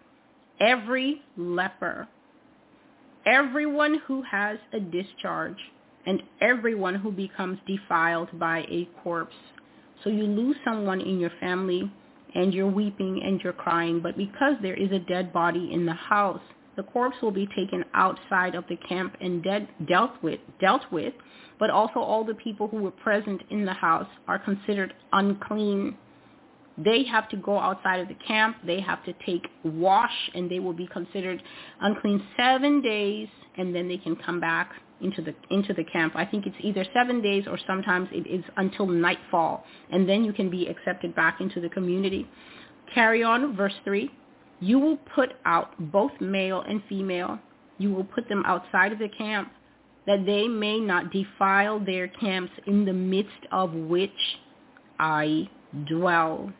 every 0.60 1.22
leper, 1.36 2.08
everyone 3.26 4.00
who 4.06 4.22
has 4.22 4.58
a 4.72 4.80
discharge, 4.80 5.58
and 6.06 6.22
everyone 6.40 6.94
who 6.94 7.12
becomes 7.12 7.58
defiled 7.66 8.36
by 8.38 8.60
a 8.60 8.88
corpse. 9.02 9.34
So 10.02 10.10
you 10.10 10.24
lose 10.24 10.56
someone 10.64 11.00
in 11.00 11.20
your 11.20 11.32
family 11.38 11.90
and 12.34 12.54
you're 12.54 12.70
weeping 12.70 13.22
and 13.24 13.40
you're 13.42 13.52
crying, 13.52 14.00
but 14.00 14.16
because 14.16 14.54
there 14.62 14.74
is 14.74 14.90
a 14.92 15.00
dead 15.00 15.32
body 15.32 15.70
in 15.72 15.84
the 15.84 15.92
house, 15.92 16.40
the 16.76 16.82
corpse 16.84 17.16
will 17.20 17.32
be 17.32 17.46
taken 17.48 17.84
outside 17.94 18.54
of 18.54 18.64
the 18.68 18.76
camp 18.76 19.16
and 19.20 19.42
dead, 19.42 19.68
dealt 19.86 20.12
with, 20.22 20.40
dealt 20.60 20.82
with, 20.92 21.12
but 21.58 21.70
also 21.70 21.98
all 21.98 22.24
the 22.24 22.34
people 22.34 22.68
who 22.68 22.78
were 22.78 22.92
present 22.92 23.42
in 23.50 23.64
the 23.64 23.72
house 23.72 24.08
are 24.28 24.38
considered 24.38 24.94
unclean 25.12 25.96
they 26.84 27.04
have 27.04 27.28
to 27.30 27.36
go 27.36 27.58
outside 27.58 28.00
of 28.00 28.08
the 28.08 28.14
camp. 28.14 28.56
They 28.64 28.80
have 28.80 29.04
to 29.04 29.12
take 29.26 29.46
wash, 29.64 30.30
and 30.34 30.50
they 30.50 30.60
will 30.60 30.72
be 30.72 30.86
considered 30.86 31.42
unclean 31.80 32.22
seven 32.36 32.80
days, 32.80 33.28
and 33.56 33.74
then 33.74 33.88
they 33.88 33.98
can 33.98 34.16
come 34.16 34.40
back 34.40 34.70
into 35.00 35.22
the 35.22 35.34
into 35.50 35.72
the 35.74 35.84
camp. 35.84 36.14
I 36.16 36.24
think 36.24 36.46
it's 36.46 36.56
either 36.60 36.84
seven 36.94 37.20
days 37.20 37.44
or 37.48 37.58
sometimes 37.66 38.08
it 38.12 38.26
is 38.26 38.44
until 38.56 38.86
nightfall, 38.86 39.64
and 39.90 40.08
then 40.08 40.24
you 40.24 40.32
can 40.32 40.50
be 40.50 40.66
accepted 40.66 41.14
back 41.14 41.40
into 41.40 41.60
the 41.60 41.68
community. 41.68 42.28
Carry 42.94 43.22
on, 43.22 43.56
verse 43.56 43.74
three. 43.84 44.10
You 44.60 44.78
will 44.78 44.96
put 45.14 45.30
out 45.44 45.74
both 45.92 46.12
male 46.20 46.62
and 46.62 46.82
female. 46.88 47.38
You 47.78 47.92
will 47.92 48.04
put 48.04 48.28
them 48.28 48.42
outside 48.44 48.92
of 48.92 48.98
the 48.98 49.08
camp, 49.08 49.52
that 50.06 50.26
they 50.26 50.48
may 50.48 50.80
not 50.80 51.12
defile 51.12 51.78
their 51.78 52.08
camps 52.08 52.52
in 52.66 52.84
the 52.84 52.92
midst 52.92 53.46
of 53.52 53.72
which 53.72 54.10
I 54.98 55.48
dwell. 55.86 56.52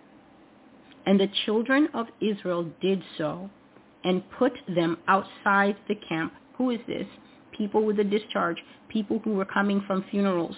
And 1.09 1.19
the 1.19 1.31
children 1.47 1.89
of 1.95 2.09
Israel 2.21 2.71
did 2.83 3.03
so 3.17 3.49
and 4.05 4.23
put 4.33 4.53
them 4.69 4.99
outside 5.09 5.75
the 5.89 5.95
camp. 5.95 6.35
Who 6.59 6.69
is 6.69 6.81
this? 6.87 7.07
People 7.57 7.83
with 7.87 7.99
a 7.99 8.05
discharge, 8.05 8.59
people 8.91 9.19
who 9.25 9.33
were 9.33 9.47
coming 9.47 9.83
from 9.87 10.05
funerals, 10.11 10.55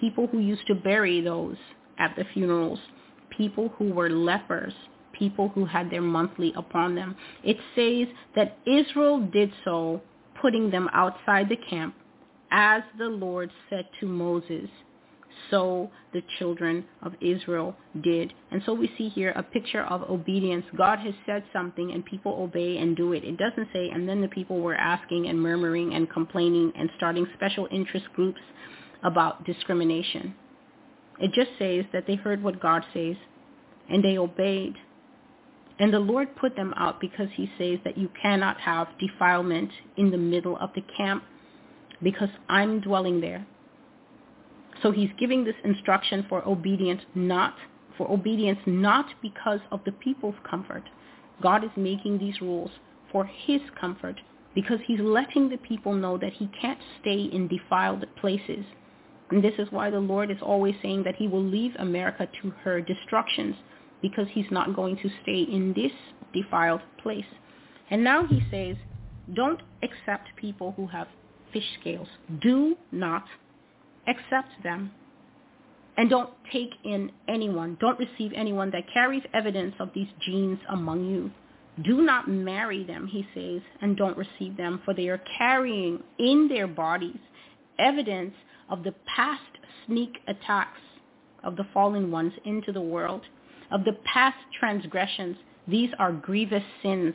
people 0.00 0.26
who 0.26 0.40
used 0.40 0.66
to 0.66 0.74
bury 0.74 1.20
those 1.20 1.56
at 2.00 2.16
the 2.16 2.24
funerals, 2.34 2.80
people 3.30 3.68
who 3.78 3.92
were 3.92 4.10
lepers, 4.10 4.74
people 5.12 5.50
who 5.50 5.64
had 5.64 5.88
their 5.88 6.02
monthly 6.02 6.52
upon 6.56 6.96
them. 6.96 7.14
It 7.44 7.58
says 7.76 8.12
that 8.34 8.58
Israel 8.66 9.20
did 9.20 9.52
so, 9.64 10.02
putting 10.40 10.68
them 10.68 10.90
outside 10.94 11.48
the 11.48 11.58
camp, 11.70 11.94
as 12.50 12.82
the 12.98 13.06
Lord 13.06 13.52
said 13.70 13.86
to 14.00 14.06
Moses 14.06 14.68
so 15.50 15.90
the 16.12 16.22
children 16.38 16.84
of 17.02 17.12
Israel 17.20 17.76
did. 18.02 18.32
And 18.50 18.62
so 18.64 18.72
we 18.74 18.90
see 18.98 19.08
here 19.08 19.32
a 19.36 19.42
picture 19.42 19.84
of 19.84 20.02
obedience. 20.10 20.64
God 20.76 20.98
has 21.00 21.14
said 21.26 21.44
something 21.52 21.92
and 21.92 22.04
people 22.04 22.34
obey 22.40 22.78
and 22.78 22.96
do 22.96 23.12
it. 23.12 23.24
It 23.24 23.36
doesn't 23.36 23.68
say, 23.72 23.90
and 23.90 24.08
then 24.08 24.20
the 24.20 24.28
people 24.28 24.60
were 24.60 24.74
asking 24.74 25.28
and 25.28 25.40
murmuring 25.40 25.94
and 25.94 26.10
complaining 26.10 26.72
and 26.76 26.90
starting 26.96 27.26
special 27.34 27.68
interest 27.70 28.06
groups 28.14 28.40
about 29.04 29.44
discrimination. 29.44 30.34
It 31.18 31.32
just 31.32 31.50
says 31.58 31.84
that 31.92 32.06
they 32.06 32.14
heard 32.16 32.42
what 32.42 32.60
God 32.60 32.84
says 32.92 33.16
and 33.90 34.02
they 34.02 34.18
obeyed. 34.18 34.74
And 35.78 35.92
the 35.92 35.98
Lord 35.98 36.34
put 36.36 36.56
them 36.56 36.72
out 36.76 37.00
because 37.00 37.28
he 37.34 37.50
says 37.58 37.78
that 37.84 37.98
you 37.98 38.08
cannot 38.20 38.60
have 38.60 38.88
defilement 38.98 39.70
in 39.96 40.10
the 40.10 40.18
middle 40.18 40.56
of 40.58 40.70
the 40.74 40.82
camp 40.96 41.24
because 42.02 42.28
I'm 42.48 42.80
dwelling 42.80 43.20
there. 43.20 43.46
So 44.82 44.90
he's 44.90 45.10
giving 45.18 45.44
this 45.44 45.54
instruction 45.64 46.26
for 46.28 46.46
obedience 46.46 47.02
not 47.14 47.54
for 47.96 48.10
obedience 48.10 48.58
not 48.66 49.06
because 49.20 49.60
of 49.70 49.80
the 49.84 49.92
people's 49.92 50.34
comfort. 50.48 50.82
God 51.42 51.64
is 51.64 51.70
making 51.76 52.18
these 52.18 52.40
rules 52.40 52.70
for 53.10 53.24
his 53.24 53.60
comfort 53.78 54.18
because 54.54 54.78
he's 54.86 55.00
letting 55.00 55.48
the 55.48 55.58
people 55.58 55.92
know 55.92 56.18
that 56.18 56.32
he 56.32 56.48
can't 56.60 56.78
stay 57.00 57.22
in 57.32 57.48
defiled 57.48 58.04
places. 58.16 58.64
And 59.30 59.42
this 59.42 59.54
is 59.58 59.68
why 59.70 59.90
the 59.90 60.00
Lord 60.00 60.30
is 60.30 60.42
always 60.42 60.74
saying 60.82 61.04
that 61.04 61.16
he 61.16 61.28
will 61.28 61.42
leave 61.42 61.72
America 61.78 62.28
to 62.42 62.50
her 62.62 62.80
destructions 62.80 63.56
because 64.02 64.26
he's 64.30 64.50
not 64.50 64.74
going 64.74 64.96
to 64.96 65.10
stay 65.22 65.42
in 65.42 65.72
this 65.74 65.92
defiled 66.32 66.82
place. 67.02 67.24
And 67.90 68.02
now 68.02 68.26
he 68.26 68.42
says, 68.50 68.76
don't 69.34 69.62
accept 69.82 70.28
people 70.36 70.72
who 70.76 70.86
have 70.88 71.08
fish 71.52 71.64
scales. 71.80 72.08
Do 72.40 72.76
not 72.90 73.24
accept 74.06 74.62
them. 74.62 74.92
And 75.96 76.08
don't 76.08 76.30
take 76.50 76.70
in 76.84 77.10
anyone, 77.28 77.76
don't 77.80 77.98
receive 77.98 78.32
anyone 78.34 78.70
that 78.70 78.90
carries 78.92 79.22
evidence 79.34 79.74
of 79.78 79.90
these 79.94 80.08
genes 80.24 80.58
among 80.70 81.04
you. 81.04 81.30
Do 81.82 82.02
not 82.02 82.28
marry 82.28 82.84
them, 82.84 83.06
he 83.06 83.26
says, 83.34 83.62
and 83.80 83.96
don't 83.96 84.16
receive 84.16 84.56
them, 84.56 84.80
for 84.84 84.94
they 84.94 85.08
are 85.08 85.22
carrying 85.38 86.02
in 86.18 86.48
their 86.48 86.66
bodies 86.66 87.18
evidence 87.78 88.34
of 88.68 88.84
the 88.84 88.94
past 89.14 89.42
sneak 89.86 90.18
attacks 90.28 90.80
of 91.42 91.56
the 91.56 91.66
fallen 91.74 92.10
ones 92.10 92.32
into 92.44 92.72
the 92.72 92.80
world, 92.80 93.22
of 93.70 93.84
the 93.84 93.96
past 94.04 94.36
transgressions. 94.58 95.36
These 95.66 95.90
are 95.98 96.12
grievous 96.12 96.62
sins. 96.82 97.14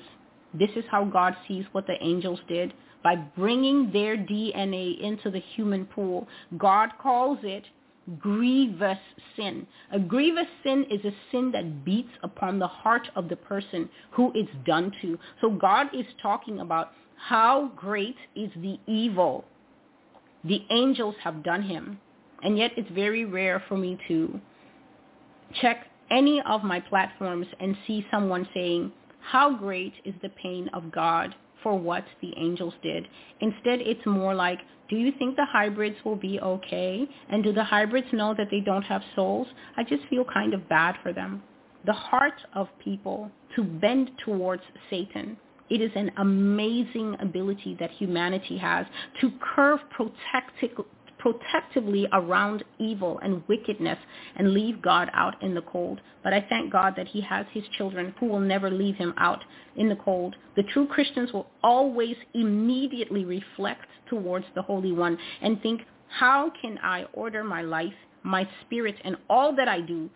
This 0.54 0.70
is 0.76 0.84
how 0.90 1.06
God 1.06 1.36
sees 1.48 1.66
what 1.72 1.88
the 1.88 2.02
angels 2.02 2.40
did 2.48 2.74
by 3.08 3.16
bringing 3.16 3.90
their 3.94 4.18
DNA 4.18 5.00
into 5.00 5.32
the 5.32 5.40
human 5.56 5.86
pool. 5.86 6.28
God 6.58 6.90
calls 7.02 7.40
it 7.42 7.64
grievous 8.20 8.98
sin. 9.38 9.66
A 9.94 9.98
grievous 9.98 10.48
sin 10.62 10.86
is 10.92 11.00
a 11.06 11.16
sin 11.32 11.50
that 11.54 11.86
beats 11.86 12.12
upon 12.22 12.60
the 12.60 12.68
heart 12.68 13.08
of 13.16 13.30
the 13.30 13.38
person 13.38 13.88
who 14.12 14.34
it's 14.36 14.52
done 14.66 14.92
to. 15.02 15.18
So 15.40 15.50
God 15.50 15.88
is 15.94 16.06
talking 16.22 16.60
about 16.60 16.92
how 17.16 17.72
great 17.78 18.18
is 18.36 18.52
the 18.58 18.78
evil 18.88 19.46
the 20.44 20.66
angels 20.70 21.16
have 21.24 21.46
done 21.46 21.64
him. 21.64 22.02
And 22.44 22.58
yet 22.58 22.72
it's 22.76 22.92
very 22.92 23.24
rare 23.24 23.64
for 23.70 23.78
me 23.78 23.98
to 24.10 24.38
check 25.62 25.88
any 26.12 26.42
of 26.46 26.66
my 26.66 26.82
platforms 26.82 27.48
and 27.62 27.78
see 27.88 28.06
someone 28.12 28.46
saying, 28.54 28.92
how 29.22 29.56
great 29.58 29.94
is 30.04 30.14
the 30.22 30.30
pain 30.30 30.70
of 30.74 30.92
God 30.92 31.34
for 31.64 31.78
what 31.78 32.06
the 32.22 32.34
angels 32.38 32.74
did. 32.82 33.08
Instead, 33.42 33.82
it's 33.82 34.06
more 34.06 34.36
like, 34.36 34.60
do 34.90 34.96
you 34.96 35.12
think 35.18 35.36
the 35.36 35.46
hybrids 35.46 35.98
will 36.06 36.16
be 36.16 36.40
okay? 36.40 37.08
And 37.30 37.44
do 37.44 37.52
the 37.52 37.64
hybrids 37.64 38.08
know 38.14 38.34
that 38.38 38.48
they 38.50 38.62
don't 38.62 38.84
have 38.84 39.02
souls? 39.16 39.48
I 39.76 39.84
just 39.84 40.04
feel 40.10 40.26
kind 40.26 40.54
of 40.54 40.68
bad 40.70 40.96
for 41.04 41.14
them. 41.14 41.44
The 41.86 41.94
heart 41.94 42.42
of 42.54 42.68
people 42.84 43.32
to 43.56 43.64
bend 43.64 44.12
towards 44.24 44.64
Satan. 44.90 45.38
It 45.70 45.82
is 45.82 45.92
an 45.96 46.12
amazing 46.18 47.18
ability 47.20 47.76
that 47.80 47.92
humanity 47.92 48.58
has 48.58 48.86
to 49.20 49.32
curve 49.56 49.80
protective, 49.90 50.86
protectively 51.34 52.08
around 52.14 52.64
evil 52.80 53.20
and 53.20 53.44
wickedness 53.48 53.98
and 54.36 54.54
leave 54.54 54.82
God 54.82 55.10
out 55.14 55.42
in 55.42 55.54
the 55.54 55.62
cold. 55.62 56.00
But 56.24 56.34
I 56.34 56.46
thank 56.48 56.72
God 56.72 56.94
that 56.96 57.08
he 57.08 57.22
has 57.22 57.46
his 57.52 57.64
children 57.78 58.14
who 58.20 58.28
will 58.28 58.40
never 58.40 58.70
leave 58.70 58.96
him 58.96 59.14
out 59.18 59.44
in 59.76 59.90
the 59.90 59.96
cold. 59.96 60.36
The 60.56 60.64
true 60.64 60.88
Christians 60.88 61.34
will 61.34 61.48
always 61.64 62.16
immediately 62.34 63.26
reflect 63.26 63.88
towards 64.10 64.46
the 64.56 64.62
Holy 64.62 64.92
One 64.92 65.18
and 65.42 65.62
think, 65.62 65.82
how 66.10 66.52
can 66.62 66.80
I 66.82 67.06
order 67.14 67.44
my 67.44 67.62
life, 67.62 67.94
my 68.24 68.48
spirit, 68.66 68.96
and 69.04 69.18
all 69.30 69.54
that 69.56 69.68
I 69.68 69.82
do 69.82 70.10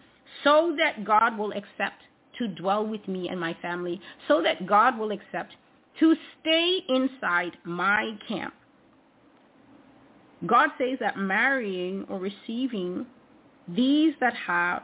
so 0.44 0.76
that 0.78 1.04
God 1.04 1.38
will 1.38 1.52
accept 1.52 2.04
to 2.38 2.48
dwell 2.48 2.88
with 2.88 3.06
me 3.10 3.28
and 3.28 3.40
my 3.40 3.54
family, 3.62 4.00
so 4.30 4.42
that 4.42 4.66
God 4.66 4.98
will 4.98 5.12
accept 5.12 5.54
to 6.00 6.16
stay 6.40 6.80
inside 6.88 7.52
my 7.66 8.18
camp 8.28 8.54
God 10.46 10.70
says 10.78 10.98
that 11.00 11.18
marrying 11.18 12.06
or 12.10 12.20
receiving 12.20 13.06
these 13.68 14.14
that 14.20 14.34
have 14.36 14.84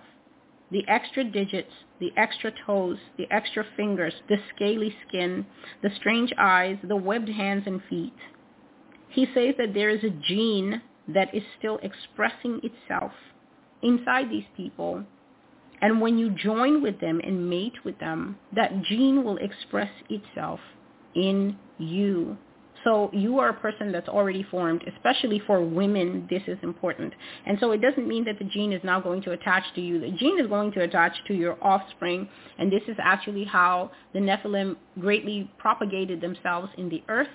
the 0.72 0.84
extra 0.88 1.24
digits, 1.24 1.72
the 2.00 2.12
extra 2.18 2.52
toes, 2.66 2.98
the 3.18 3.28
extra 3.32 3.66
fingers, 3.76 4.14
the 4.28 4.38
scaly 4.54 4.94
skin, 5.08 5.46
the 5.82 5.90
strange 5.96 6.32
eyes, 6.38 6.78
the 6.84 6.96
webbed 6.96 7.30
hands 7.30 7.64
and 7.66 7.82
feet. 7.90 8.14
He 9.10 9.26
says 9.34 9.56
that 9.58 9.74
there 9.74 9.90
is 9.90 10.04
a 10.04 10.10
gene 10.10 10.82
that 11.08 11.34
is 11.34 11.44
still 11.58 11.80
expressing 11.82 12.60
itself 12.64 13.12
inside 13.82 14.30
these 14.30 14.46
people. 14.56 15.04
And 15.82 16.02
when 16.02 16.18
you 16.18 16.32
join 16.32 16.82
with 16.82 17.00
them 17.00 17.22
and 17.24 17.50
mate 17.50 17.86
with 17.86 17.98
them, 18.00 18.38
that 18.56 18.84
gene 18.84 19.24
will 19.24 19.38
express 19.38 19.92
itself 20.10 20.60
in 21.16 21.58
you. 21.78 22.38
So 22.88 23.10
you 23.12 23.40
are 23.40 23.50
a 23.50 23.54
person 23.54 23.92
that's 23.92 24.08
already 24.08 24.44
formed, 24.44 24.82
especially 24.96 25.42
for 25.46 25.62
women, 25.62 26.26
this 26.30 26.44
is 26.48 26.58
important. 26.64 27.14
And 27.46 27.58
so 27.60 27.72
it 27.72 27.82
doesn't 27.82 28.08
mean 28.08 28.24
that 28.24 28.40
the 28.40 28.46
gene 28.46 28.72
is 28.72 28.82
now 28.82 29.02
going 29.02 29.22
to 29.24 29.34
attach 29.34 29.64
to 29.76 29.82
you. 29.82 30.00
The 30.00 30.12
gene 30.12 30.40
is 30.40 30.48
going 30.48 30.72
to 30.72 30.84
attach 30.84 31.12
to 31.28 31.34
your 31.34 31.58
offspring, 31.62 32.30
and 32.58 32.72
this 32.72 32.84
is 32.88 32.96
actually 32.98 33.44
how 33.44 33.92
the 34.14 34.20
Nephilim 34.20 34.78
greatly 35.02 35.52
propagated 35.58 36.22
themselves 36.22 36.70
in 36.78 36.88
the 36.88 37.04
earth 37.10 37.28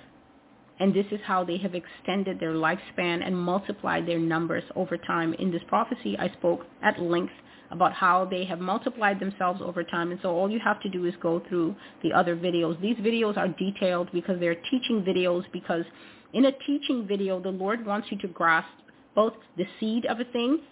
and 0.82 0.92
this 0.92 1.06
is 1.12 1.20
how 1.24 1.44
they 1.44 1.58
have 1.58 1.76
extended 1.76 2.40
their 2.40 2.54
lifespan 2.54 3.24
and 3.24 3.38
multiplied 3.38 4.04
their 4.04 4.18
numbers 4.18 4.64
over 4.74 4.96
time. 4.96 5.32
In 5.34 5.52
this 5.52 5.62
prophecy, 5.68 6.16
I 6.18 6.28
spoke 6.30 6.66
at 6.82 7.00
length 7.00 7.32
about 7.70 7.92
how 7.92 8.24
they 8.24 8.44
have 8.46 8.58
multiplied 8.58 9.20
themselves 9.20 9.60
over 9.62 9.84
time. 9.84 10.10
And 10.10 10.18
so 10.22 10.30
all 10.30 10.50
you 10.50 10.58
have 10.58 10.82
to 10.82 10.88
do 10.88 11.04
is 11.04 11.14
go 11.22 11.40
through 11.48 11.76
the 12.02 12.12
other 12.12 12.34
videos. 12.34 12.80
These 12.80 12.96
videos 12.96 13.36
are 13.36 13.46
detailed 13.46 14.10
because 14.12 14.40
they're 14.40 14.60
teaching 14.72 15.04
videos 15.06 15.44
because 15.52 15.84
in 16.32 16.46
a 16.46 16.52
teaching 16.66 17.06
video, 17.06 17.38
the 17.38 17.50
Lord 17.50 17.86
wants 17.86 18.08
you 18.10 18.18
to 18.18 18.26
grasp 18.26 18.74
both 19.14 19.34
the 19.56 19.66
seed 19.78 20.04
of 20.06 20.18
a 20.18 20.24
thing, 20.24 20.62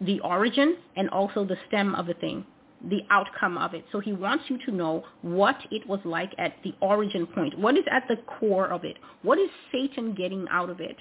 the 0.00 0.18
origin, 0.22 0.76
and 0.96 1.08
also 1.10 1.44
the 1.44 1.56
stem 1.68 1.94
of 1.94 2.08
a 2.08 2.14
thing 2.14 2.44
the 2.88 3.00
outcome 3.10 3.56
of 3.56 3.74
it. 3.74 3.84
So 3.92 4.00
he 4.00 4.12
wants 4.12 4.44
you 4.48 4.58
to 4.66 4.72
know 4.72 5.04
what 5.22 5.56
it 5.70 5.86
was 5.86 6.00
like 6.04 6.32
at 6.38 6.54
the 6.64 6.74
origin 6.80 7.26
point. 7.26 7.58
What 7.58 7.76
is 7.76 7.84
at 7.90 8.08
the 8.08 8.16
core 8.26 8.68
of 8.68 8.84
it? 8.84 8.96
What 9.22 9.38
is 9.38 9.50
Satan 9.70 10.14
getting 10.14 10.46
out 10.50 10.70
of 10.70 10.80
it? 10.80 10.96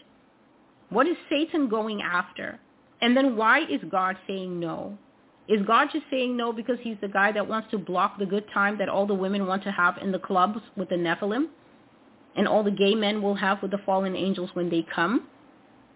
What 0.89 1.07
is 1.07 1.15
Satan 1.29 1.69
going 1.69 2.01
after? 2.01 2.59
And 3.01 3.17
then 3.17 3.35
why 3.35 3.61
is 3.61 3.81
God 3.89 4.17
saying 4.27 4.59
no? 4.59 4.97
Is 5.47 5.65
God 5.65 5.89
just 5.91 6.05
saying 6.11 6.37
no 6.37 6.53
because 6.53 6.77
he's 6.81 6.97
the 7.01 7.07
guy 7.07 7.31
that 7.31 7.47
wants 7.47 7.71
to 7.71 7.77
block 7.77 8.19
the 8.19 8.25
good 8.25 8.45
time 8.53 8.77
that 8.77 8.89
all 8.89 9.07
the 9.07 9.13
women 9.13 9.47
want 9.47 9.63
to 9.63 9.71
have 9.71 9.97
in 9.97 10.11
the 10.11 10.19
clubs 10.19 10.59
with 10.77 10.89
the 10.89 10.95
Nephilim? 10.95 11.47
And 12.35 12.47
all 12.47 12.63
the 12.63 12.71
gay 12.71 12.95
men 12.95 13.21
will 13.21 13.35
have 13.35 13.61
with 13.61 13.71
the 13.71 13.79
fallen 13.79 14.15
angels 14.15 14.51
when 14.53 14.69
they 14.69 14.85
come? 14.93 15.27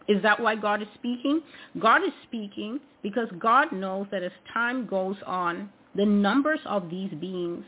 Is 0.08 0.22
that 0.22 0.40
why 0.40 0.56
God 0.56 0.82
is 0.82 0.88
speaking? 0.96 1.42
God 1.80 2.04
is 2.04 2.14
speaking 2.24 2.80
because 3.02 3.28
God 3.40 3.72
knows 3.72 4.08
that 4.12 4.24
as 4.24 4.32
time 4.54 4.86
goes 4.86 5.16
on, 5.26 5.70
the 5.96 6.06
numbers 6.06 6.60
of 6.66 6.90
these 6.90 7.12
beings 7.20 7.64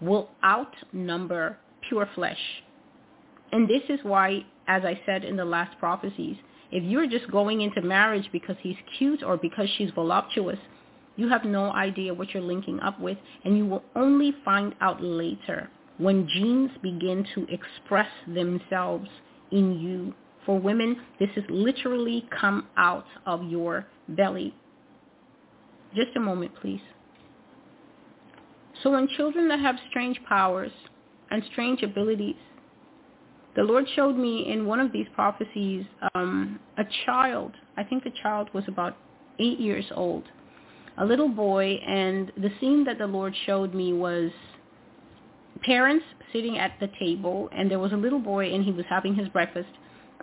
will 0.00 0.28
outnumber 0.44 1.56
pure 1.88 2.08
flesh. 2.14 2.38
And 3.52 3.68
this 3.68 3.82
is 3.88 4.00
why, 4.02 4.44
as 4.66 4.82
I 4.84 5.00
said 5.06 5.24
in 5.24 5.36
the 5.36 5.44
last 5.44 5.78
prophecies, 5.78 6.36
if 6.70 6.82
you're 6.84 7.06
just 7.06 7.30
going 7.30 7.60
into 7.60 7.82
marriage 7.82 8.28
because 8.32 8.56
he's 8.60 8.76
cute 8.98 9.22
or 9.22 9.36
because 9.36 9.68
she's 9.76 9.90
voluptuous, 9.90 10.58
you 11.16 11.28
have 11.28 11.44
no 11.44 11.70
idea 11.72 12.14
what 12.14 12.32
you're 12.32 12.42
linking 12.42 12.80
up 12.80 12.98
with, 12.98 13.18
and 13.44 13.56
you 13.58 13.66
will 13.66 13.84
only 13.94 14.34
find 14.44 14.74
out 14.80 15.02
later 15.02 15.68
when 15.98 16.26
genes 16.26 16.70
begin 16.82 17.26
to 17.34 17.46
express 17.50 18.08
themselves 18.26 19.08
in 19.50 19.78
you 19.78 20.14
for 20.44 20.58
women, 20.58 20.96
this 21.18 21.30
is 21.36 21.44
literally 21.48 22.26
come 22.38 22.68
out 22.76 23.06
of 23.26 23.44
your 23.44 23.86
belly. 24.08 24.54
Just 25.94 26.16
a 26.16 26.20
moment, 26.20 26.52
please. 26.60 26.80
So 28.82 28.90
when 28.90 29.08
children 29.16 29.48
that 29.48 29.60
have 29.60 29.76
strange 29.90 30.18
powers 30.28 30.72
and 31.30 31.42
strange 31.52 31.82
abilities, 31.82 32.36
the 33.54 33.62
Lord 33.62 33.84
showed 33.94 34.16
me 34.16 34.50
in 34.50 34.66
one 34.66 34.80
of 34.80 34.92
these 34.92 35.06
prophecies 35.14 35.84
um, 36.14 36.58
a 36.78 36.84
child. 37.04 37.52
I 37.76 37.84
think 37.84 38.02
the 38.02 38.12
child 38.22 38.48
was 38.54 38.64
about 38.66 38.96
eight 39.38 39.60
years 39.60 39.84
old, 39.94 40.24
a 40.98 41.04
little 41.04 41.28
boy, 41.28 41.78
and 41.86 42.32
the 42.36 42.50
scene 42.60 42.84
that 42.84 42.98
the 42.98 43.06
Lord 43.06 43.34
showed 43.44 43.74
me 43.74 43.92
was 43.92 44.30
parents 45.62 46.04
sitting 46.32 46.58
at 46.58 46.72
the 46.80 46.88
table, 46.98 47.50
and 47.52 47.70
there 47.70 47.78
was 47.78 47.92
a 47.92 47.96
little 47.96 48.18
boy, 48.18 48.52
and 48.52 48.64
he 48.64 48.72
was 48.72 48.86
having 48.88 49.14
his 49.14 49.28
breakfast, 49.28 49.68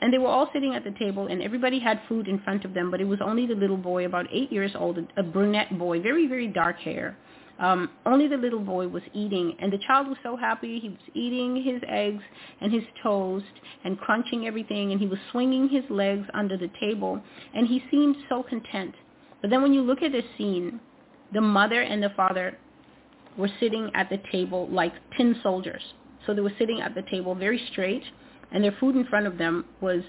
and 0.01 0.13
they 0.13 0.17
were 0.17 0.27
all 0.27 0.49
sitting 0.53 0.75
at 0.75 0.83
the 0.83 0.91
table, 0.91 1.27
and 1.27 1.41
everybody 1.41 1.79
had 1.79 2.01
food 2.07 2.27
in 2.27 2.39
front 2.39 2.65
of 2.65 2.73
them, 2.73 2.91
but 2.91 3.01
it 3.01 3.05
was 3.05 3.19
only 3.21 3.45
the 3.45 3.55
little 3.55 3.77
boy, 3.77 4.05
about 4.05 4.25
eight 4.31 4.51
years 4.51 4.71
old, 4.75 4.97
a 5.17 5.23
brunette 5.23 5.77
boy, 5.77 6.01
very, 6.01 6.27
very 6.27 6.47
dark 6.47 6.77
hair. 6.79 7.17
Um, 7.59 7.89
only 8.05 8.27
the 8.29 8.37
little 8.37 8.61
boy 8.61 8.87
was 8.87 9.03
eating, 9.13 9.55
and 9.59 9.71
the 9.71 9.79
child 9.79 10.07
was 10.07 10.17
so 10.23 10.37
happy. 10.37 10.79
He 10.79 10.89
was 10.89 10.97
eating 11.13 11.61
his 11.61 11.81
eggs 11.89 12.23
and 12.61 12.71
his 12.71 12.83
toast 13.03 13.45
and 13.83 13.99
crunching 13.99 14.47
everything, 14.47 14.91
and 14.93 15.01
he 15.01 15.07
was 15.07 15.19
swinging 15.31 15.67
his 15.67 15.83
legs 15.89 16.25
under 16.33 16.57
the 16.57 16.69
table, 16.79 17.21
and 17.53 17.67
he 17.67 17.83
seemed 17.91 18.15
so 18.29 18.43
content. 18.43 18.95
But 19.41 19.49
then 19.49 19.61
when 19.61 19.73
you 19.73 19.81
look 19.81 20.01
at 20.01 20.13
the 20.13 20.23
scene, 20.37 20.79
the 21.33 21.41
mother 21.41 21.81
and 21.81 22.01
the 22.01 22.11
father 22.11 22.57
were 23.37 23.49
sitting 23.59 23.91
at 23.93 24.09
the 24.09 24.19
table 24.31 24.67
like 24.71 24.93
tin 25.17 25.35
soldiers. 25.43 25.81
So 26.25 26.33
they 26.33 26.41
were 26.41 26.53
sitting 26.57 26.81
at 26.81 26.95
the 26.95 27.03
table 27.03 27.35
very 27.35 27.61
straight, 27.71 28.03
and 28.51 28.63
their 28.63 28.75
food 28.79 28.95
in 28.95 29.05
front 29.05 29.27
of 29.27 29.37
them 29.37 29.65
was 29.81 30.01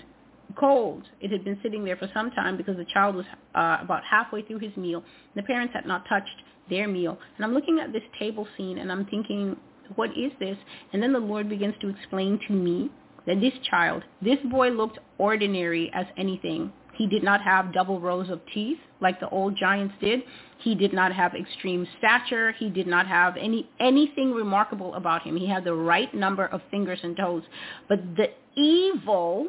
cold. 0.59 1.05
It 1.21 1.31
had 1.31 1.45
been 1.45 1.59
sitting 1.63 1.85
there 1.85 1.97
for 1.97 2.09
some 2.13 2.31
time 2.31 2.57
because 2.57 2.77
the 2.77 2.87
child 2.87 3.15
was 3.15 3.27
uh, 3.55 3.79
about 3.83 4.03
halfway 4.05 4.43
through 4.43 4.59
his 4.59 4.77
meal. 4.77 4.99
And 4.99 5.45
The 5.45 5.47
parents 5.47 5.75
had 5.75 5.87
not 5.87 6.09
touched 6.09 6.43
their 6.69 6.89
meal. 6.89 7.19
And 7.37 7.45
I'm 7.45 7.55
looking 7.55 7.79
at 7.81 7.93
this 7.93 8.03
table 8.19 8.47
scene 8.57 8.79
and 8.79 8.91
I'm 8.91 9.07
thinking, 9.07 9.57
what 9.97 10.11
is 10.11 10.33
this? 10.39 10.57
And 10.93 11.03
then 11.03 11.13
the 11.13 11.19
Lord 11.19 11.49
begins 11.49 11.75
to 11.81 11.89
explain 11.89 12.41
to 12.47 12.53
me 12.53 12.91
that 13.27 13.41
this 13.41 13.53
child, 13.69 14.05
this 14.23 14.39
boy 14.51 14.71
looked 14.71 14.99
ordinary 15.19 15.91
as 15.95 16.07
anything. 16.17 16.73
He 17.01 17.07
did 17.07 17.23
not 17.23 17.41
have 17.41 17.73
double 17.73 17.99
rows 17.99 18.29
of 18.29 18.43
teeth 18.53 18.77
like 19.01 19.21
the 19.21 19.29
old 19.31 19.57
giants 19.57 19.95
did. 20.03 20.21
He 20.59 20.75
did 20.75 20.93
not 20.93 21.15
have 21.15 21.35
extreme 21.35 21.89
stature. 21.97 22.53
He 22.53 22.69
did 22.69 22.87
not 22.87 23.07
have 23.07 23.39
any 23.39 23.71
anything 23.81 24.33
remarkable 24.33 24.95
about 24.95 25.23
him. 25.23 25.35
He 25.35 25.49
had 25.49 25.65
the 25.65 25.73
right 25.73 26.15
number 26.15 26.45
of 26.45 26.61
fingers 26.71 26.99
and 27.03 27.17
toes. 27.17 27.43
But 27.89 28.01
the 28.17 28.29
evil 28.55 29.49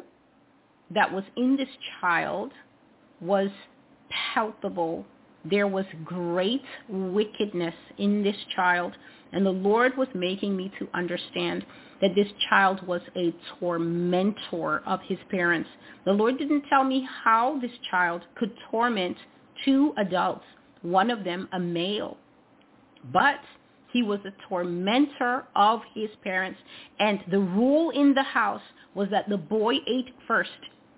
that 0.92 1.12
was 1.12 1.24
in 1.36 1.58
this 1.58 1.68
child 2.00 2.52
was 3.20 3.50
palpable. 4.32 5.04
There 5.44 5.68
was 5.68 5.84
great 6.06 6.62
wickedness 6.88 7.74
in 7.98 8.22
this 8.22 8.36
child. 8.56 8.94
And 9.32 9.44
the 9.44 9.50
Lord 9.50 9.94
was 9.98 10.08
making 10.14 10.56
me 10.56 10.72
to 10.78 10.88
understand 10.94 11.66
that 12.02 12.14
this 12.14 12.28
child 12.50 12.86
was 12.86 13.00
a 13.16 13.32
tormentor 13.58 14.82
of 14.86 15.00
his 15.06 15.18
parents. 15.30 15.70
The 16.04 16.12
Lord 16.12 16.36
didn't 16.36 16.64
tell 16.68 16.84
me 16.84 17.08
how 17.24 17.58
this 17.60 17.70
child 17.90 18.22
could 18.34 18.52
torment 18.70 19.16
two 19.64 19.94
adults, 19.96 20.44
one 20.82 21.10
of 21.10 21.24
them 21.24 21.48
a 21.52 21.60
male. 21.60 22.18
But 23.12 23.40
he 23.92 24.02
was 24.02 24.20
a 24.24 24.32
tormentor 24.48 25.46
of 25.54 25.80
his 25.94 26.10
parents. 26.24 26.58
And 26.98 27.20
the 27.30 27.38
rule 27.38 27.90
in 27.90 28.14
the 28.14 28.22
house 28.22 28.62
was 28.94 29.08
that 29.10 29.28
the 29.28 29.38
boy 29.38 29.74
ate 29.86 30.14
first, 30.26 30.50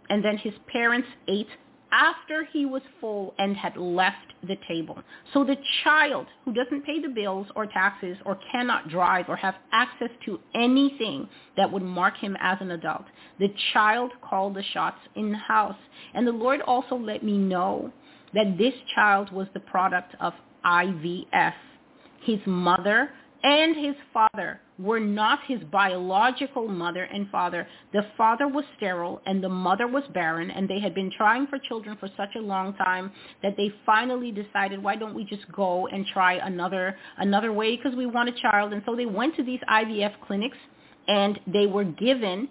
and 0.08 0.24
then 0.24 0.38
his 0.38 0.54
parents 0.72 1.08
ate 1.28 1.48
after 1.94 2.44
he 2.52 2.66
was 2.66 2.82
full 3.00 3.34
and 3.38 3.56
had 3.56 3.76
left 3.76 4.32
the 4.42 4.56
table. 4.66 4.98
So 5.32 5.44
the 5.44 5.56
child 5.84 6.26
who 6.44 6.52
doesn't 6.52 6.84
pay 6.84 7.00
the 7.00 7.08
bills 7.08 7.46
or 7.54 7.66
taxes 7.66 8.16
or 8.26 8.36
cannot 8.50 8.88
drive 8.88 9.26
or 9.28 9.36
have 9.36 9.54
access 9.70 10.10
to 10.24 10.40
anything 10.56 11.28
that 11.56 11.70
would 11.70 11.84
mark 11.84 12.16
him 12.16 12.36
as 12.40 12.58
an 12.60 12.72
adult, 12.72 13.04
the 13.38 13.54
child 13.72 14.10
called 14.28 14.54
the 14.54 14.64
shots 14.72 14.98
in 15.14 15.30
the 15.30 15.38
house. 15.38 15.76
And 16.14 16.26
the 16.26 16.32
Lord 16.32 16.60
also 16.62 16.96
let 16.96 17.22
me 17.22 17.38
know 17.38 17.92
that 18.34 18.58
this 18.58 18.74
child 18.96 19.30
was 19.30 19.46
the 19.54 19.60
product 19.60 20.16
of 20.18 20.32
IVF. 20.64 21.54
His 22.22 22.40
mother 22.44 23.10
and 23.44 23.76
his 23.76 23.94
father 24.12 24.60
were 24.78 24.98
not 24.98 25.40
his 25.46 25.60
biological 25.70 26.66
mother 26.66 27.04
and 27.04 27.30
father. 27.30 27.68
The 27.92 28.06
father 28.16 28.48
was 28.48 28.64
sterile 28.76 29.20
and 29.26 29.44
the 29.44 29.50
mother 29.50 29.86
was 29.86 30.02
barren 30.14 30.50
and 30.50 30.68
they 30.68 30.80
had 30.80 30.94
been 30.94 31.12
trying 31.16 31.46
for 31.48 31.58
children 31.58 31.96
for 32.00 32.08
such 32.16 32.30
a 32.36 32.40
long 32.40 32.74
time 32.74 33.12
that 33.42 33.56
they 33.56 33.70
finally 33.86 34.32
decided 34.32 34.82
why 34.82 34.96
don't 34.96 35.14
we 35.14 35.24
just 35.24 35.50
go 35.52 35.86
and 35.88 36.06
try 36.06 36.34
another 36.34 36.96
another 37.18 37.52
way? 37.52 37.76
Because 37.76 37.94
we 37.94 38.06
want 38.06 38.30
a 38.30 38.40
child. 38.40 38.72
And 38.72 38.82
so 38.86 38.96
they 38.96 39.06
went 39.06 39.36
to 39.36 39.44
these 39.44 39.60
IVF 39.70 40.14
clinics 40.26 40.58
and 41.06 41.38
they 41.46 41.66
were 41.66 41.84
given 41.84 42.48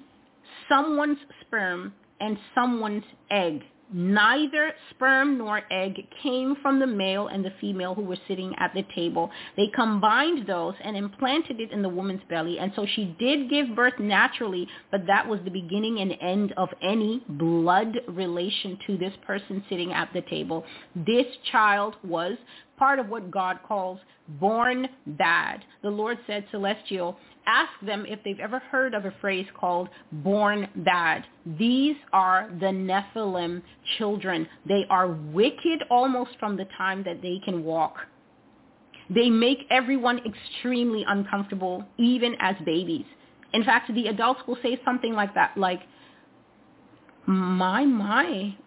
someone's 0.70 1.18
sperm 1.42 1.94
and 2.22 2.38
someone's 2.56 3.04
egg 3.32 3.64
Neither 3.92 4.72
sperm 4.92 5.38
nor 5.38 5.62
egg 5.70 6.08
came 6.22 6.56
from 6.62 6.80
the 6.80 6.88
male 6.88 7.28
and 7.28 7.44
the 7.44 7.54
female 7.62 7.94
who 7.94 8.04
were 8.04 8.18
sitting 8.28 8.54
at 8.58 8.74
the 8.74 8.84
table. 8.96 9.30
They 9.56 9.68
combined 9.68 10.48
those 10.48 10.74
and 10.84 10.96
implanted 10.96 11.60
it 11.60 11.72
in 11.72 11.82
the 11.82 11.90
woman's 11.90 12.22
belly. 12.30 12.60
And 12.60 12.72
so 12.76 12.86
she 12.86 13.16
did 13.20 13.50
give 13.50 13.76
birth 13.76 14.00
naturally, 14.00 14.68
but 14.92 15.06
that 15.08 15.28
was 15.28 15.40
the 15.44 15.52
beginning 15.52 16.00
and 16.00 16.16
end 16.22 16.54
of 16.58 16.70
any 16.82 17.24
blood 17.28 18.00
relation 18.08 18.80
to 18.88 18.98
this 18.98 19.14
person 19.28 19.64
sitting 19.70 19.94
at 19.94 20.12
the 20.14 20.22
table. 20.22 20.66
This 20.96 21.28
child 21.52 21.96
was 22.04 22.38
part 22.84 23.00
of 23.00 23.08
what 23.08 23.32
God 23.32 23.60
calls 23.66 23.98
born 24.42 24.90
bad. 25.08 25.64
The 25.84 25.90
Lord 25.90 26.18
said, 26.28 26.44
Celestial, 26.52 27.16
ask 27.46 27.72
them 27.82 28.06
if 28.06 28.20
they've 28.26 28.42
ever 28.42 28.60
heard 28.60 28.94
of 28.94 29.06
a 29.06 29.14
phrase 29.22 29.46
called 29.58 29.88
born 30.12 30.68
bad. 30.76 31.24
These 31.58 31.96
are 32.12 32.50
the 32.60 32.66
Nephilim 32.66 33.62
children. 33.98 34.46
They 34.68 34.84
are 34.90 35.08
wicked 35.08 35.84
almost 35.90 36.32
from 36.42 36.58
the 36.58 36.66
time 36.78 37.06
that 37.06 37.22
they 37.22 37.40
can 37.46 37.64
walk. 37.64 37.96
They 39.10 39.30
make 39.30 39.60
everyone 39.70 40.20
extremely 40.26 41.06
uncomfortable, 41.08 41.86
even 41.98 42.36
as 42.42 42.58
babies. 42.66 43.06
In 43.54 43.64
fact, 43.64 43.94
the 43.94 44.08
adults 44.08 44.42
will 44.46 44.58
say 44.62 44.78
something 44.84 45.14
like 45.14 45.34
that, 45.36 45.56
like, 45.56 45.84
my, 47.28 47.86
my, 47.86 48.58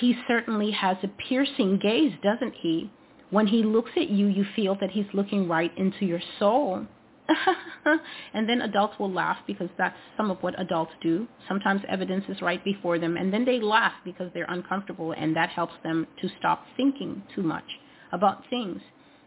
he 0.00 0.16
certainly 0.26 0.72
has 0.72 0.96
a 1.04 1.08
piercing 1.28 1.78
gaze, 1.78 2.12
doesn't 2.20 2.54
he? 2.56 2.90
When 3.30 3.46
he 3.46 3.62
looks 3.62 3.90
at 3.96 4.08
you, 4.08 4.26
you 4.26 4.44
feel 4.56 4.76
that 4.80 4.90
he's 4.90 5.06
looking 5.12 5.48
right 5.48 5.76
into 5.76 6.06
your 6.06 6.20
soul. 6.38 6.86
and 8.34 8.48
then 8.48 8.62
adults 8.62 8.98
will 8.98 9.12
laugh 9.12 9.36
because 9.46 9.68
that's 9.76 9.96
some 10.16 10.30
of 10.30 10.38
what 10.42 10.58
adults 10.58 10.92
do. 11.02 11.28
Sometimes 11.46 11.82
evidence 11.88 12.24
is 12.28 12.40
right 12.40 12.64
before 12.64 12.98
them, 12.98 13.18
and 13.18 13.32
then 13.32 13.44
they 13.44 13.60
laugh 13.60 13.92
because 14.02 14.30
they're 14.32 14.46
uncomfortable, 14.48 15.12
and 15.12 15.36
that 15.36 15.50
helps 15.50 15.74
them 15.82 16.06
to 16.22 16.28
stop 16.38 16.64
thinking 16.76 17.22
too 17.34 17.42
much 17.42 17.64
about 18.12 18.44
things. 18.48 18.80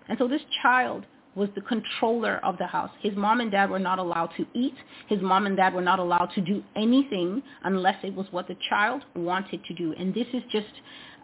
And 0.10 0.18
so 0.18 0.28
this 0.28 0.42
child 0.64 1.06
was 1.36 1.50
the 1.56 1.62
controller 1.62 2.40
of 2.44 2.58
the 2.58 2.68
house. 2.68 2.90
His 3.02 3.16
mom 3.16 3.40
and 3.40 3.52
dad 3.52 3.70
were 3.70 3.80
not 3.80 4.00
allowed 4.00 4.32
to 4.38 4.46
eat. 4.54 4.76
His 5.08 5.22
mom 5.22 5.46
and 5.46 5.56
dad 5.56 5.74
were 5.74 5.82
not 5.82 6.00
allowed 6.00 6.32
to 6.36 6.42
do 6.42 6.62
anything 6.76 7.42
unless 7.64 7.96
it 8.04 8.14
was 8.14 8.28
what 8.32 8.48
the 8.48 8.58
child 8.70 9.04
wanted 9.16 9.64
to 9.66 9.74
do. 9.74 9.94
And 9.98 10.14
this 10.14 10.28
is 10.34 10.44
just 10.52 10.68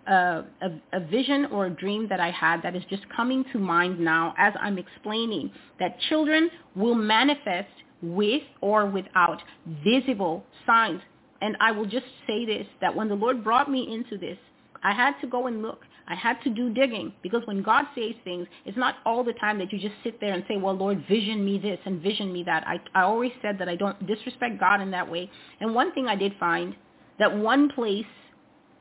a, 0.07 0.45
a, 0.61 0.97
a, 0.97 0.99
vision 0.99 1.45
or 1.51 1.65
a 1.65 1.69
dream 1.69 2.07
that 2.09 2.19
I 2.19 2.31
had 2.31 2.61
that 2.63 2.75
is 2.75 2.83
just 2.89 3.03
coming 3.15 3.43
to 3.51 3.59
mind 3.59 3.99
now 3.99 4.33
as 4.37 4.53
I'm 4.59 4.77
explaining 4.77 5.51
that 5.79 5.99
children 6.09 6.49
will 6.75 6.95
manifest 6.95 7.69
with 8.01 8.43
or 8.61 8.85
without 8.85 9.41
visible 9.83 10.43
signs. 10.65 11.01
And 11.41 11.55
I 11.59 11.71
will 11.71 11.85
just 11.85 12.05
say 12.25 12.45
this, 12.45 12.65
that 12.81 12.95
when 12.95 13.09
the 13.09 13.15
Lord 13.15 13.43
brought 13.43 13.69
me 13.69 13.93
into 13.93 14.17
this, 14.17 14.37
I 14.83 14.93
had 14.93 15.13
to 15.21 15.27
go 15.27 15.47
and 15.47 15.61
look. 15.61 15.81
I 16.07 16.15
had 16.15 16.41
to 16.43 16.49
do 16.49 16.73
digging 16.73 17.11
because 17.21 17.41
when 17.45 17.61
God 17.61 17.85
says 17.93 18.13
things, 18.23 18.47
it's 18.65 18.77
not 18.77 18.95
all 19.05 19.23
the 19.23 19.33
time 19.33 19.59
that 19.59 19.73
you 19.73 19.79
just 19.79 19.95
sit 20.03 20.21
there 20.21 20.33
and 20.33 20.43
say, 20.47 20.55
well, 20.55 20.73
Lord, 20.73 21.03
vision 21.07 21.43
me 21.43 21.59
this 21.59 21.79
and 21.85 22.01
vision 22.01 22.31
me 22.31 22.43
that. 22.43 22.65
I, 22.65 22.79
I 22.95 23.03
always 23.03 23.33
said 23.41 23.57
that 23.59 23.67
I 23.67 23.75
don't 23.75 24.07
disrespect 24.07 24.59
God 24.59 24.81
in 24.81 24.89
that 24.91 25.09
way. 25.09 25.29
And 25.59 25.75
one 25.75 25.93
thing 25.93 26.07
I 26.07 26.15
did 26.15 26.33
find, 26.39 26.75
that 27.19 27.35
one 27.35 27.69
place 27.69 28.05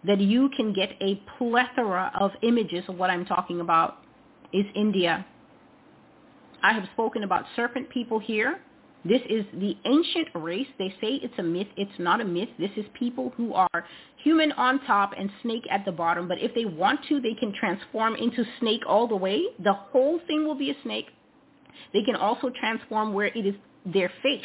that 0.06 0.20
you 0.20 0.48
can 0.56 0.72
get 0.72 0.90
a 1.00 1.20
plethora 1.38 2.12
of 2.18 2.30
images 2.42 2.84
of 2.88 2.96
what 2.96 3.10
I'm 3.10 3.24
talking 3.24 3.60
about 3.60 3.98
is 4.52 4.64
India. 4.74 5.26
I 6.62 6.72
have 6.72 6.84
spoken 6.92 7.24
about 7.24 7.44
serpent 7.54 7.90
people 7.90 8.18
here. 8.18 8.58
This 9.04 9.20
is 9.28 9.44
the 9.54 9.76
ancient 9.84 10.28
race. 10.34 10.66
They 10.78 10.88
say 11.00 11.20
it's 11.22 11.38
a 11.38 11.42
myth. 11.42 11.68
It's 11.76 11.98
not 11.98 12.20
a 12.20 12.24
myth. 12.24 12.48
This 12.58 12.70
is 12.76 12.84
people 12.98 13.32
who 13.36 13.54
are 13.54 13.84
human 14.24 14.52
on 14.52 14.84
top 14.84 15.12
and 15.16 15.30
snake 15.42 15.62
at 15.70 15.84
the 15.84 15.92
bottom. 15.92 16.26
But 16.26 16.38
if 16.40 16.54
they 16.54 16.64
want 16.64 17.00
to, 17.08 17.20
they 17.20 17.34
can 17.34 17.52
transform 17.58 18.16
into 18.16 18.44
snake 18.58 18.82
all 18.88 19.06
the 19.06 19.16
way. 19.16 19.42
The 19.62 19.74
whole 19.74 20.20
thing 20.26 20.44
will 20.44 20.56
be 20.56 20.70
a 20.70 20.76
snake. 20.82 21.06
They 21.92 22.02
can 22.02 22.16
also 22.16 22.50
transform 22.58 23.12
where 23.12 23.26
it 23.26 23.46
is 23.46 23.54
their 23.84 24.10
face 24.22 24.42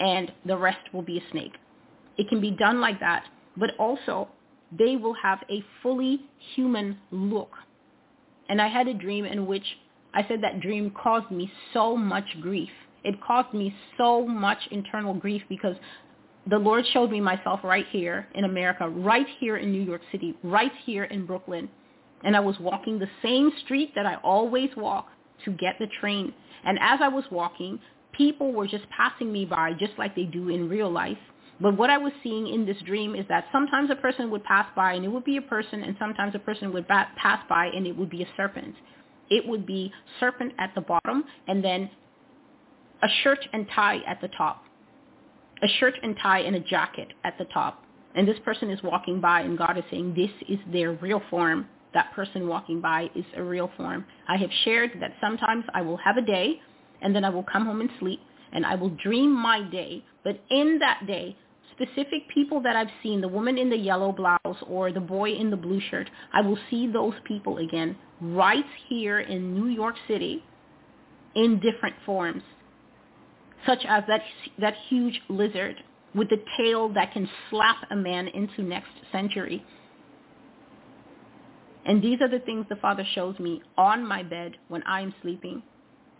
and 0.00 0.32
the 0.44 0.56
rest 0.56 0.92
will 0.92 1.02
be 1.02 1.18
a 1.18 1.30
snake. 1.30 1.52
It 2.16 2.28
can 2.28 2.40
be 2.40 2.50
done 2.50 2.80
like 2.80 3.00
that. 3.00 3.24
But 3.56 3.70
also, 3.78 4.28
they 4.72 4.96
will 4.96 5.14
have 5.14 5.40
a 5.50 5.64
fully 5.82 6.20
human 6.54 6.98
look. 7.10 7.52
And 8.48 8.60
I 8.60 8.68
had 8.68 8.88
a 8.88 8.94
dream 8.94 9.24
in 9.24 9.46
which 9.46 9.64
I 10.14 10.26
said 10.28 10.42
that 10.42 10.60
dream 10.60 10.90
caused 10.90 11.30
me 11.30 11.50
so 11.72 11.96
much 11.96 12.24
grief 12.40 12.70
it 13.06 13.22
caused 13.22 13.54
me 13.54 13.72
so 13.96 14.26
much 14.26 14.58
internal 14.72 15.14
grief 15.14 15.40
because 15.48 15.76
the 16.48 16.58
Lord 16.58 16.84
showed 16.92 17.12
me 17.12 17.20
myself 17.20 17.60
right 17.62 17.86
here 17.90 18.26
in 18.34 18.44
America, 18.44 18.88
right 18.88 19.26
here 19.38 19.58
in 19.58 19.70
New 19.70 19.82
York 19.82 20.00
City, 20.10 20.34
right 20.42 20.72
here 20.84 21.04
in 21.04 21.24
Brooklyn. 21.24 21.68
And 22.24 22.36
I 22.36 22.40
was 22.40 22.58
walking 22.58 22.98
the 22.98 23.08
same 23.22 23.52
street 23.64 23.92
that 23.94 24.06
I 24.06 24.16
always 24.24 24.70
walk 24.76 25.06
to 25.44 25.52
get 25.52 25.76
the 25.78 25.86
train. 26.00 26.34
And 26.64 26.78
as 26.80 26.98
I 27.00 27.06
was 27.06 27.22
walking, 27.30 27.78
people 28.10 28.52
were 28.52 28.66
just 28.66 28.88
passing 28.90 29.32
me 29.32 29.44
by 29.44 29.72
just 29.74 29.92
like 29.98 30.16
they 30.16 30.24
do 30.24 30.48
in 30.48 30.68
real 30.68 30.90
life. 30.90 31.18
But 31.60 31.76
what 31.76 31.88
I 31.88 31.98
was 31.98 32.12
seeing 32.22 32.48
in 32.48 32.66
this 32.66 32.76
dream 32.84 33.14
is 33.14 33.24
that 33.28 33.46
sometimes 33.50 33.90
a 33.90 33.96
person 33.96 34.30
would 34.30 34.44
pass 34.44 34.66
by 34.76 34.92
and 34.92 35.04
it 35.04 35.08
would 35.08 35.24
be 35.24 35.38
a 35.38 35.42
person 35.42 35.82
and 35.82 35.96
sometimes 35.98 36.34
a 36.34 36.38
person 36.38 36.72
would 36.72 36.86
pass 36.86 37.40
by 37.48 37.66
and 37.66 37.86
it 37.86 37.96
would 37.96 38.10
be 38.10 38.22
a 38.22 38.28
serpent. 38.36 38.74
It 39.30 39.48
would 39.48 39.66
be 39.66 39.92
serpent 40.20 40.52
at 40.58 40.74
the 40.74 40.82
bottom 40.82 41.24
and 41.48 41.64
then 41.64 41.90
a 43.02 43.08
shirt 43.22 43.38
and 43.52 43.66
tie 43.74 44.00
at 44.06 44.20
the 44.20 44.28
top. 44.28 44.64
A 45.62 45.68
shirt 45.80 45.94
and 46.02 46.14
tie 46.22 46.40
and 46.40 46.56
a 46.56 46.60
jacket 46.60 47.08
at 47.24 47.38
the 47.38 47.46
top. 47.46 47.82
And 48.14 48.28
this 48.28 48.38
person 48.44 48.70
is 48.70 48.82
walking 48.82 49.20
by 49.20 49.40
and 49.40 49.56
God 49.56 49.78
is 49.78 49.84
saying 49.90 50.14
this 50.14 50.30
is 50.48 50.58
their 50.72 50.92
real 50.92 51.22
form. 51.30 51.66
That 51.94 52.12
person 52.12 52.46
walking 52.48 52.82
by 52.82 53.10
is 53.14 53.24
a 53.34 53.42
real 53.42 53.70
form. 53.78 54.04
I 54.28 54.36
have 54.36 54.50
shared 54.64 54.92
that 55.00 55.14
sometimes 55.22 55.64
I 55.72 55.80
will 55.80 55.96
have 55.96 56.18
a 56.18 56.22
day 56.22 56.60
and 57.00 57.16
then 57.16 57.24
I 57.24 57.30
will 57.30 57.42
come 57.42 57.64
home 57.64 57.80
and 57.80 57.90
sleep 57.98 58.20
and 58.52 58.66
I 58.66 58.74
will 58.74 58.90
dream 58.90 59.32
my 59.32 59.62
day. 59.62 60.04
But 60.22 60.40
in 60.50 60.78
that 60.80 61.06
day, 61.06 61.36
specific 61.76 62.28
people 62.32 62.60
that 62.62 62.74
I've 62.76 62.90
seen, 63.02 63.20
the 63.20 63.28
woman 63.28 63.58
in 63.58 63.70
the 63.70 63.76
yellow 63.76 64.12
blouse 64.12 64.62
or 64.66 64.92
the 64.92 65.00
boy 65.00 65.30
in 65.30 65.50
the 65.50 65.56
blue 65.56 65.80
shirt, 65.90 66.10
I 66.32 66.40
will 66.40 66.58
see 66.70 66.86
those 66.90 67.14
people 67.24 67.58
again 67.58 67.96
right 68.20 68.64
here 68.88 69.20
in 69.20 69.54
New 69.54 69.68
York 69.68 69.94
City 70.08 70.42
in 71.34 71.60
different 71.60 71.94
forms 72.04 72.42
such 73.66 73.84
as 73.88 74.04
that, 74.08 74.22
that 74.58 74.74
huge 74.88 75.20
lizard 75.28 75.76
with 76.14 76.30
the 76.30 76.42
tail 76.56 76.88
that 76.90 77.12
can 77.12 77.28
slap 77.50 77.76
a 77.90 77.96
man 77.96 78.28
into 78.28 78.62
next 78.62 78.90
century. 79.12 79.64
And 81.84 82.02
these 82.02 82.20
are 82.20 82.28
the 82.28 82.38
things 82.40 82.66
the 82.68 82.76
Father 82.76 83.04
shows 83.14 83.38
me 83.38 83.62
on 83.76 84.06
my 84.06 84.22
bed 84.22 84.56
when 84.68 84.82
I 84.84 85.00
am 85.00 85.14
sleeping 85.22 85.62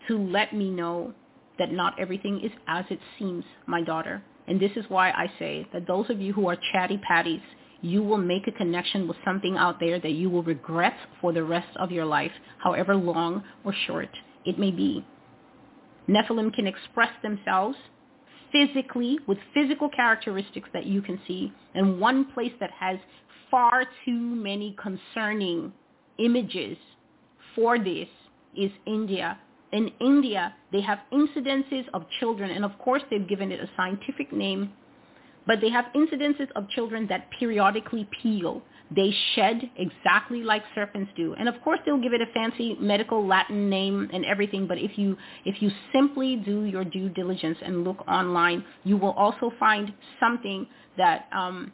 to 0.07 0.17
let 0.17 0.53
me 0.53 0.69
know 0.69 1.13
that 1.57 1.71
not 1.71 1.99
everything 1.99 2.39
is 2.41 2.51
as 2.67 2.85
it 2.89 2.99
seems, 3.17 3.43
my 3.65 3.81
daughter. 3.81 4.21
And 4.47 4.59
this 4.59 4.71
is 4.75 4.85
why 4.89 5.11
I 5.11 5.31
say 5.39 5.67
that 5.73 5.87
those 5.87 6.09
of 6.09 6.21
you 6.21 6.33
who 6.33 6.47
are 6.47 6.57
chatty 6.71 6.97
patties, 6.99 7.41
you 7.81 8.01
will 8.01 8.17
make 8.17 8.47
a 8.47 8.51
connection 8.51 9.07
with 9.07 9.17
something 9.23 9.57
out 9.57 9.79
there 9.79 9.99
that 9.99 10.11
you 10.11 10.29
will 10.29 10.43
regret 10.43 10.95
for 11.21 11.33
the 11.33 11.43
rest 11.43 11.75
of 11.77 11.91
your 11.91 12.05
life, 12.05 12.31
however 12.59 12.95
long 12.95 13.43
or 13.63 13.73
short 13.85 14.09
it 14.45 14.57
may 14.57 14.71
be. 14.71 15.05
Nephilim 16.07 16.53
can 16.53 16.67
express 16.67 17.11
themselves 17.21 17.77
physically 18.51 19.19
with 19.27 19.37
physical 19.53 19.89
characteristics 19.89 20.69
that 20.73 20.85
you 20.85 21.01
can 21.01 21.19
see. 21.27 21.51
And 21.75 21.99
one 21.99 22.31
place 22.31 22.53
that 22.59 22.71
has 22.71 22.97
far 23.51 23.85
too 24.05 24.19
many 24.19 24.75
concerning 24.81 25.73
images 26.17 26.77
for 27.55 27.77
this 27.77 28.07
is 28.55 28.71
India. 28.85 29.37
In 29.71 29.91
India, 29.99 30.53
they 30.71 30.81
have 30.81 30.99
incidences 31.11 31.85
of 31.93 32.05
children, 32.19 32.51
and 32.51 32.63
of 32.63 32.77
course 32.79 33.01
they've 33.09 33.27
given 33.27 33.51
it 33.51 33.59
a 33.59 33.69
scientific 33.75 34.31
name, 34.31 34.71
but 35.45 35.59
they 35.61 35.69
have 35.69 35.85
incidences 35.95 36.49
of 36.55 36.69
children 36.69 37.07
that 37.07 37.29
periodically 37.37 38.07
peel. 38.21 38.61
They 38.95 39.13
shed 39.35 39.69
exactly 39.75 40.43
like 40.43 40.63
serpents 40.73 41.11
do. 41.17 41.33
And 41.37 41.49
of 41.49 41.55
course 41.61 41.79
they'll 41.85 42.01
give 42.01 42.13
it 42.13 42.21
a 42.21 42.25
fancy 42.33 42.77
medical 42.79 43.25
Latin 43.27 43.69
name 43.69 44.09
and 44.13 44.23
everything, 44.25 44.67
but 44.67 44.77
if 44.77 44.97
you 44.97 45.17
if 45.43 45.61
you 45.61 45.69
simply 45.91 46.37
do 46.37 46.63
your 46.63 46.85
due 46.85 47.09
diligence 47.09 47.57
and 47.61 47.83
look 47.83 48.07
online, 48.07 48.63
you 48.85 48.95
will 48.95 49.11
also 49.11 49.51
find 49.59 49.93
something 50.21 50.67
that 50.97 51.27
um, 51.33 51.73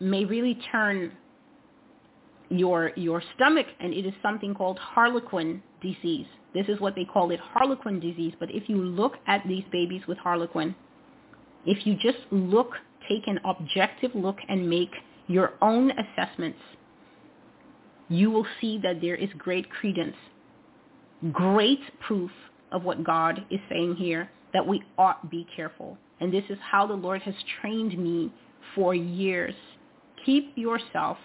may 0.00 0.26
really 0.26 0.58
turn 0.70 1.12
your 2.50 2.92
your 2.96 3.22
stomach 3.34 3.66
and 3.80 3.94
it 3.94 4.04
is 4.04 4.12
something 4.22 4.54
called 4.54 4.78
harlequin 4.78 5.62
disease. 5.80 6.26
This 6.54 6.68
is 6.68 6.80
what 6.80 6.94
they 6.94 7.04
call 7.04 7.30
it, 7.32 7.40
harlequin 7.40 8.00
disease. 8.00 8.32
But 8.38 8.50
if 8.50 8.68
you 8.68 8.76
look 8.76 9.14
at 9.26 9.42
these 9.46 9.64
babies 9.72 10.02
with 10.06 10.18
harlequin, 10.18 10.74
if 11.66 11.86
you 11.86 11.94
just 11.96 12.18
look, 12.30 12.72
take 13.08 13.26
an 13.26 13.40
objective 13.44 14.12
look 14.14 14.38
and 14.48 14.68
make 14.68 14.90
your 15.26 15.54
own 15.60 15.90
assessments, 15.90 16.58
you 18.08 18.30
will 18.30 18.46
see 18.60 18.78
that 18.82 19.00
there 19.00 19.16
is 19.16 19.28
great 19.38 19.68
credence, 19.70 20.16
great 21.32 21.80
proof 22.00 22.30
of 22.70 22.84
what 22.84 23.02
God 23.02 23.44
is 23.50 23.60
saying 23.68 23.96
here, 23.96 24.30
that 24.52 24.66
we 24.66 24.82
ought 24.98 25.30
be 25.30 25.46
careful. 25.56 25.98
And 26.20 26.32
this 26.32 26.44
is 26.48 26.58
how 26.62 26.86
the 26.86 26.94
Lord 26.94 27.22
has 27.22 27.34
trained 27.60 27.98
me 27.98 28.32
for 28.74 28.94
years. 28.94 29.54
Keep 30.24 30.52
yourself 30.56 31.16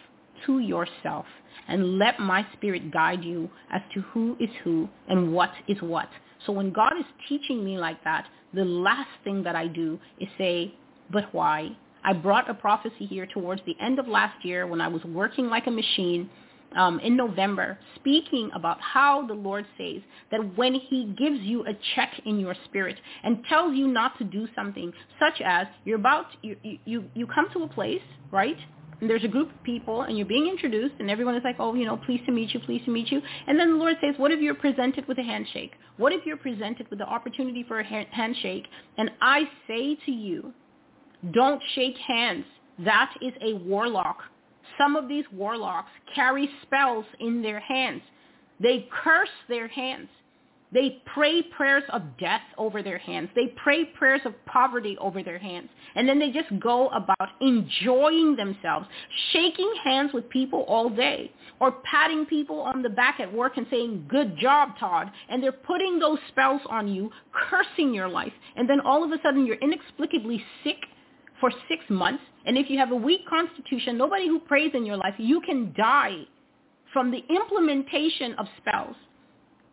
to 0.45 0.59
yourself 0.59 1.25
and 1.67 1.97
let 1.97 2.19
my 2.19 2.45
spirit 2.53 2.91
guide 2.91 3.23
you 3.23 3.49
as 3.71 3.81
to 3.93 4.01
who 4.01 4.35
is 4.39 4.49
who 4.63 4.89
and 5.07 5.31
what 5.33 5.51
is 5.67 5.81
what. 5.81 6.09
So 6.45 6.53
when 6.53 6.71
God 6.71 6.93
is 6.97 7.05
teaching 7.27 7.63
me 7.63 7.77
like 7.77 8.03
that, 8.03 8.25
the 8.53 8.65
last 8.65 9.09
thing 9.23 9.43
that 9.43 9.55
I 9.55 9.67
do 9.67 9.99
is 10.19 10.27
say, 10.37 10.73
but 11.11 11.33
why? 11.33 11.75
I 12.03 12.13
brought 12.13 12.49
a 12.49 12.53
prophecy 12.53 13.05
here 13.05 13.27
towards 13.27 13.61
the 13.65 13.75
end 13.81 13.99
of 13.99 14.07
last 14.07 14.43
year 14.45 14.65
when 14.65 14.81
I 14.81 14.87
was 14.87 15.03
working 15.03 15.47
like 15.47 15.67
a 15.67 15.71
machine 15.71 16.29
um, 16.75 16.99
in 16.99 17.15
November, 17.15 17.77
speaking 17.95 18.49
about 18.53 18.79
how 18.79 19.25
the 19.25 19.33
Lord 19.33 19.65
says 19.77 20.01
that 20.31 20.55
when 20.57 20.75
he 20.75 21.13
gives 21.17 21.39
you 21.41 21.65
a 21.65 21.77
check 21.95 22.11
in 22.25 22.39
your 22.39 22.55
spirit 22.65 22.95
and 23.23 23.43
tells 23.49 23.75
you 23.75 23.87
not 23.87 24.17
to 24.19 24.23
do 24.23 24.47
something, 24.55 24.93
such 25.19 25.41
as 25.43 25.67
you're 25.83 25.97
about, 25.97 26.27
you, 26.41 26.55
you, 26.85 27.05
you 27.13 27.27
come 27.27 27.47
to 27.53 27.63
a 27.63 27.67
place, 27.67 28.01
right? 28.31 28.57
And 29.01 29.09
there's 29.09 29.23
a 29.23 29.29
group 29.29 29.49
of 29.49 29.63
people 29.63 30.01
and 30.01 30.17
you're 30.17 30.27
being 30.27 30.47
introduced 30.47 30.95
and 30.99 31.09
everyone 31.09 31.35
is 31.35 31.43
like, 31.43 31.55
oh, 31.59 31.73
you 31.73 31.85
know, 31.85 31.97
pleased 31.97 32.25
to 32.25 32.31
meet 32.31 32.53
you, 32.53 32.59
pleased 32.59 32.85
to 32.85 32.91
meet 32.91 33.11
you. 33.11 33.21
And 33.47 33.59
then 33.59 33.71
the 33.71 33.77
Lord 33.77 33.95
says, 34.01 34.15
what 34.17 34.31
if 34.31 34.41
you're 34.41 34.55
presented 34.55 35.07
with 35.07 35.17
a 35.19 35.23
handshake? 35.23 35.71
What 35.97 36.11
if 36.11 36.25
you're 36.25 36.37
presented 36.37 36.89
with 36.89 36.99
the 36.99 37.05
opportunity 37.05 37.63
for 37.67 37.79
a 37.79 37.83
handshake? 37.83 38.67
And 38.97 39.09
I 39.21 39.43
say 39.67 39.97
to 40.05 40.11
you, 40.11 40.53
don't 41.31 41.61
shake 41.75 41.97
hands. 41.97 42.45
That 42.79 43.13
is 43.21 43.33
a 43.41 43.53
warlock. 43.53 44.17
Some 44.77 44.95
of 44.95 45.07
these 45.07 45.25
warlocks 45.33 45.89
carry 46.13 46.49
spells 46.63 47.05
in 47.19 47.41
their 47.41 47.59
hands. 47.59 48.01
They 48.59 48.87
curse 49.03 49.29
their 49.47 49.67
hands. 49.67 50.09
They 50.71 51.01
pray 51.13 51.41
prayers 51.41 51.83
of 51.91 52.03
death 52.19 52.43
over 52.57 52.83
their 52.83 52.99
hands. 52.99 53.29
They 53.35 53.53
pray 53.63 53.85
prayers 53.85 54.21
of 54.25 54.33
poverty 54.45 54.97
over 54.99 55.23
their 55.23 55.39
hands. 55.39 55.69
And 55.95 56.07
then 56.07 56.19
they 56.19 56.29
just 56.29 56.47
go 56.59 56.89
about 56.89 57.29
enjoying 57.41 58.35
themselves, 58.35 58.87
shaking 59.31 59.71
hands 59.83 60.11
with 60.13 60.29
people 60.29 60.61
all 60.67 60.89
day 60.89 61.31
or 61.59 61.71
patting 61.83 62.25
people 62.27 62.59
on 62.59 62.83
the 62.83 62.89
back 62.89 63.19
at 63.19 63.33
work 63.33 63.57
and 63.57 63.65
saying, 63.71 64.05
good 64.07 64.37
job, 64.37 64.77
Todd. 64.79 65.11
And 65.27 65.41
they're 65.41 65.51
putting 65.51 65.97
those 65.97 66.19
spells 66.29 66.61
on 66.69 66.87
you, 66.87 67.11
cursing 67.33 67.93
your 67.93 68.07
life. 68.07 68.33
And 68.55 68.69
then 68.69 68.79
all 68.81 69.03
of 69.03 69.11
a 69.11 69.21
sudden 69.23 69.47
you're 69.47 69.57
inexplicably 69.57 70.43
sick 70.63 70.77
for 71.39 71.51
six 71.67 71.83
months. 71.89 72.23
And 72.45 72.57
if 72.57 72.69
you 72.69 72.77
have 72.77 72.91
a 72.91 72.95
weak 72.95 73.21
constitution, 73.27 73.97
nobody 73.97 74.27
who 74.27 74.39
prays 74.39 74.71
in 74.75 74.85
your 74.85 74.97
life, 74.97 75.15
you 75.17 75.41
can 75.41 75.73
die 75.75 76.25
from 76.93 77.11
the 77.11 77.23
implementation 77.29 78.33
of 78.33 78.45
spells. 78.57 78.95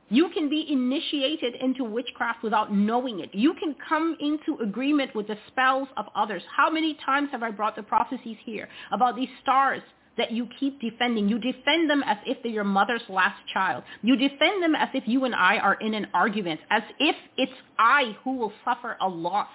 You 0.08 0.30
can 0.32 0.48
be 0.48 0.66
initiated 0.70 1.56
into 1.56 1.82
witchcraft 1.82 2.44
without 2.44 2.72
knowing 2.72 3.20
it. 3.20 3.34
You 3.34 3.54
can 3.54 3.74
come 3.88 4.16
into 4.20 4.62
agreement 4.62 5.14
with 5.16 5.26
the 5.26 5.36
spells 5.48 5.88
of 5.96 6.06
others. 6.14 6.42
How 6.56 6.70
many 6.70 6.96
times 7.04 7.28
have 7.32 7.42
I 7.42 7.50
brought 7.50 7.74
the 7.74 7.82
prophecies 7.82 8.36
here 8.44 8.68
about 8.92 9.16
these 9.16 9.28
stars 9.42 9.82
that 10.16 10.30
you 10.30 10.48
keep 10.60 10.80
defending? 10.80 11.28
You 11.28 11.40
defend 11.40 11.90
them 11.90 12.04
as 12.06 12.18
if 12.24 12.40
they're 12.42 12.52
your 12.52 12.62
mother's 12.62 13.02
last 13.08 13.40
child. 13.52 13.82
You 14.02 14.16
defend 14.16 14.62
them 14.62 14.76
as 14.76 14.88
if 14.94 15.02
you 15.08 15.24
and 15.24 15.34
I 15.34 15.58
are 15.58 15.74
in 15.74 15.92
an 15.92 16.06
argument, 16.14 16.60
as 16.70 16.82
if 17.00 17.16
it's 17.36 17.52
I 17.76 18.16
who 18.22 18.36
will 18.36 18.52
suffer 18.64 18.96
a 19.00 19.08
loss. 19.08 19.48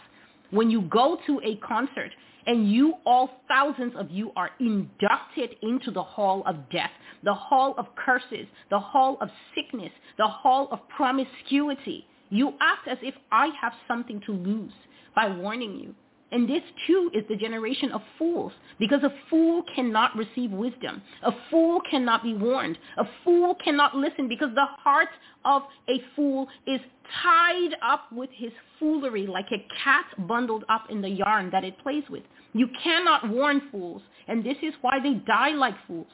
When 0.49 0.69
you 0.69 0.81
go 0.81 1.17
to 1.27 1.39
a 1.45 1.55
concert 1.65 2.11
and 2.47 2.71
you 2.71 2.95
all 3.05 3.41
thousands 3.47 3.93
of 3.95 4.11
you 4.11 4.31
are 4.35 4.51
inducted 4.59 5.55
into 5.61 5.91
the 5.91 6.03
hall 6.03 6.43
of 6.45 6.69
death, 6.71 6.91
the 7.23 7.33
hall 7.33 7.75
of 7.77 7.87
curses, 7.95 8.47
the 8.69 8.79
hall 8.79 9.17
of 9.21 9.29
sickness, 9.55 9.91
the 10.17 10.27
hall 10.27 10.69
of 10.71 10.79
promiscuity. 10.89 12.05
You 12.29 12.53
act 12.61 12.87
as 12.87 12.97
if 13.01 13.15
I 13.31 13.49
have 13.61 13.73
something 13.87 14.21
to 14.25 14.31
lose 14.31 14.73
by 15.15 15.29
warning 15.29 15.79
you. 15.79 15.95
And 16.31 16.49
this 16.49 16.61
too 16.87 17.11
is 17.13 17.23
the 17.29 17.35
generation 17.35 17.91
of 17.91 18.01
fools 18.17 18.53
because 18.79 19.03
a 19.03 19.13
fool 19.29 19.63
cannot 19.75 20.15
receive 20.15 20.51
wisdom. 20.51 21.01
A 21.23 21.31
fool 21.49 21.81
cannot 21.89 22.23
be 22.23 22.33
warned. 22.33 22.77
A 22.97 23.05
fool 23.23 23.55
cannot 23.63 23.95
listen 23.95 24.27
because 24.27 24.49
the 24.55 24.65
heart 24.65 25.09
of 25.43 25.63
a 25.89 26.01
fool 26.15 26.47
is 26.67 26.79
tied 27.21 27.75
up 27.83 28.11
with 28.11 28.29
his 28.33 28.51
foolery 28.79 29.27
like 29.27 29.47
a 29.51 29.65
cat 29.83 30.05
bundled 30.27 30.63
up 30.69 30.85
in 30.89 31.01
the 31.01 31.09
yarn 31.09 31.49
that 31.51 31.63
it 31.63 31.77
plays 31.79 32.03
with. 32.09 32.23
You 32.53 32.67
cannot 32.83 33.29
warn 33.29 33.61
fools, 33.71 34.01
and 34.27 34.43
this 34.43 34.57
is 34.61 34.73
why 34.81 34.99
they 35.01 35.15
die 35.25 35.51
like 35.51 35.75
fools. 35.87 36.07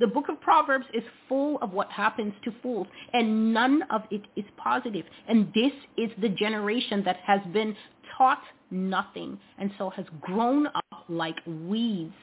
The 0.00 0.06
book 0.08 0.28
of 0.28 0.40
Proverbs 0.40 0.86
is 0.92 1.04
full 1.28 1.58
of 1.58 1.72
what 1.72 1.90
happens 1.90 2.34
to 2.44 2.52
fools, 2.62 2.88
and 3.12 3.54
none 3.54 3.82
of 3.90 4.02
it 4.10 4.22
is 4.34 4.44
positive. 4.56 5.04
And 5.28 5.52
this 5.54 5.72
is 5.96 6.10
the 6.20 6.28
generation 6.28 7.02
that 7.04 7.18
has 7.18 7.40
been 7.52 7.76
taught 8.18 8.42
nothing 8.70 9.38
and 9.58 9.70
so 9.78 9.90
has 9.90 10.04
grown 10.20 10.66
up 10.66 11.04
like 11.08 11.36
weeds, 11.46 12.14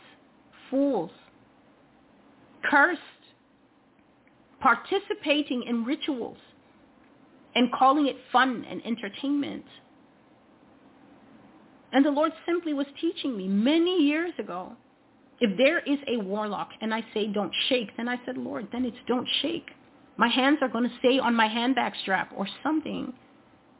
fools, 0.70 1.12
cursed, 2.64 3.00
participating 4.60 5.64
in 5.64 5.86
rituals 5.86 6.38
and 7.56 7.72
calling 7.72 8.08
it 8.08 8.18
fun 8.32 8.66
and 8.70 8.86
entertainment. 8.86 9.66
And 11.94 12.06
the 12.06 12.12
Lord 12.12 12.32
simply 12.46 12.74
was 12.74 12.86
teaching 13.00 13.38
me 13.38 13.48
many 13.48 14.04
years 14.04 14.32
ago, 14.40 14.74
if 15.42 15.58
there 15.58 15.80
is 15.80 15.98
a 16.08 16.18
warlock 16.18 16.70
and 16.82 16.94
I 16.94 17.04
say 17.14 17.28
don't 17.28 17.54
shake, 17.68 17.98
then 17.98 18.08
I 18.08 18.18
said, 18.26 18.38
Lord, 18.38 18.68
then 18.72 18.86
it's 18.86 18.98
don't 19.08 19.28
shake. 19.42 19.72
My 20.16 20.28
hands 20.28 20.60
are 20.62 20.70
going 20.70 20.84
to 20.88 20.96
stay 21.00 21.18
on 21.18 21.36
my 21.36 21.48
handbag 21.48 21.94
strap 22.04 22.32
or 22.38 22.48
something 22.64 23.12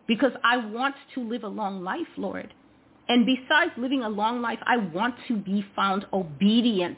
because 0.08 0.32
I 0.44 0.58
want 0.58 0.96
to 1.14 1.22
live 1.22 1.44
a 1.44 1.48
long 1.48 1.84
life, 1.84 2.08
Lord. 2.18 2.54
And 3.08 3.28
besides 3.28 3.72
living 3.78 4.02
a 4.02 4.10
long 4.10 4.42
life, 4.42 4.60
I 4.66 4.78
want 4.78 5.16
to 5.28 5.38
be 5.38 5.64
found 5.76 6.06
obedient. 6.12 6.98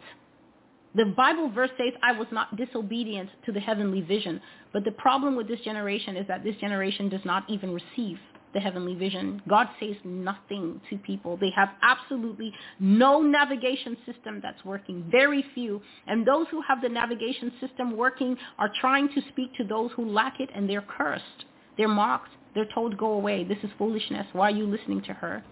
The 0.96 1.06
Bible 1.06 1.50
verse 1.50 1.72
says, 1.78 1.94
I 2.02 2.14
was 2.14 2.28
not 2.32 2.56
disobedient 2.56 3.30
to 3.46 3.52
the 3.52 3.60
heavenly 3.60 4.02
vision. 4.02 4.40
But 4.72 4.86
the 4.86 4.92
problem 4.92 5.36
with 5.36 5.50
this 5.50 5.60
generation 5.62 6.16
is 6.16 6.28
that 6.28 6.44
this 6.44 6.56
generation 6.58 7.10
does 7.10 7.26
not 7.26 7.44
even 7.50 7.74
receive 7.74 8.18
the 8.54 8.60
heavenly 8.60 8.96
vision. 8.96 9.42
God 9.50 9.68
says 9.80 9.96
nothing 10.04 10.80
to 10.90 10.98
people. 10.98 11.38
They 11.38 11.52
have 11.56 11.70
absolutely 11.82 12.54
no 12.80 13.22
navigation 13.22 13.98
system 14.06 14.40
that's 14.42 14.64
working, 14.64 15.06
very 15.12 15.44
few. 15.54 15.82
And 16.08 16.26
those 16.26 16.48
who 16.52 16.62
have 16.68 16.82
the 16.82 16.90
navigation 16.90 17.52
system 17.60 17.98
working 17.98 18.38
are 18.58 18.72
trying 18.80 19.10
to 19.10 19.22
speak 19.30 19.56
to 19.56 19.64
those 19.64 19.92
who 19.96 20.06
lack 20.06 20.40
it 20.40 20.50
and 20.56 20.70
they're 20.70 20.86
cursed. 20.98 21.46
They're 21.78 21.88
mocked. 21.88 22.30
They're 22.56 22.68
told, 22.74 22.98
go 22.98 23.14
away. 23.14 23.44
This 23.44 23.58
is 23.64 23.70
foolishness. 23.78 24.28
Why 24.34 24.48
are 24.48 24.56
you 24.56 24.68
listening 24.68 25.02
to 25.04 25.14
her? 25.14 25.44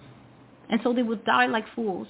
And 0.69 0.79
so 0.83 0.93
they 0.93 1.03
will 1.03 1.19
die 1.25 1.47
like 1.47 1.65
fools. 1.75 2.07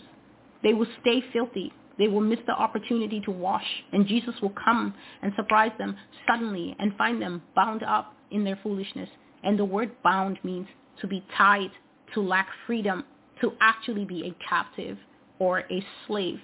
They 0.64 0.74
will 0.74 0.88
stay 1.02 1.24
filthy. 1.34 1.74
They 1.98 2.08
will 2.08 2.22
miss 2.22 2.40
the 2.46 2.54
opportunity 2.54 3.22
to 3.22 3.32
wash. 3.32 3.66
And 3.94 4.08
Jesus 4.08 4.36
will 4.42 4.54
come 4.64 4.94
and 5.22 5.34
surprise 5.36 5.72
them 5.78 5.96
suddenly 6.28 6.76
and 6.80 6.96
find 6.98 7.22
them 7.22 7.42
bound 7.56 7.84
up 7.84 8.14
in 8.32 8.44
their 8.44 8.60
foolishness. 8.62 9.10
And 9.44 9.58
the 9.58 9.66
word 9.66 9.92
bound 10.04 10.40
means 10.44 10.68
to 11.00 11.08
be 11.08 11.24
tied, 11.38 11.72
to 12.14 12.22
lack 12.22 12.48
freedom, 12.68 13.04
to 13.42 13.54
actually 13.62 14.06
be 14.06 14.28
a 14.28 14.50
captive 14.50 14.98
or 15.40 15.60
a 15.72 15.86
slave. 16.06 16.40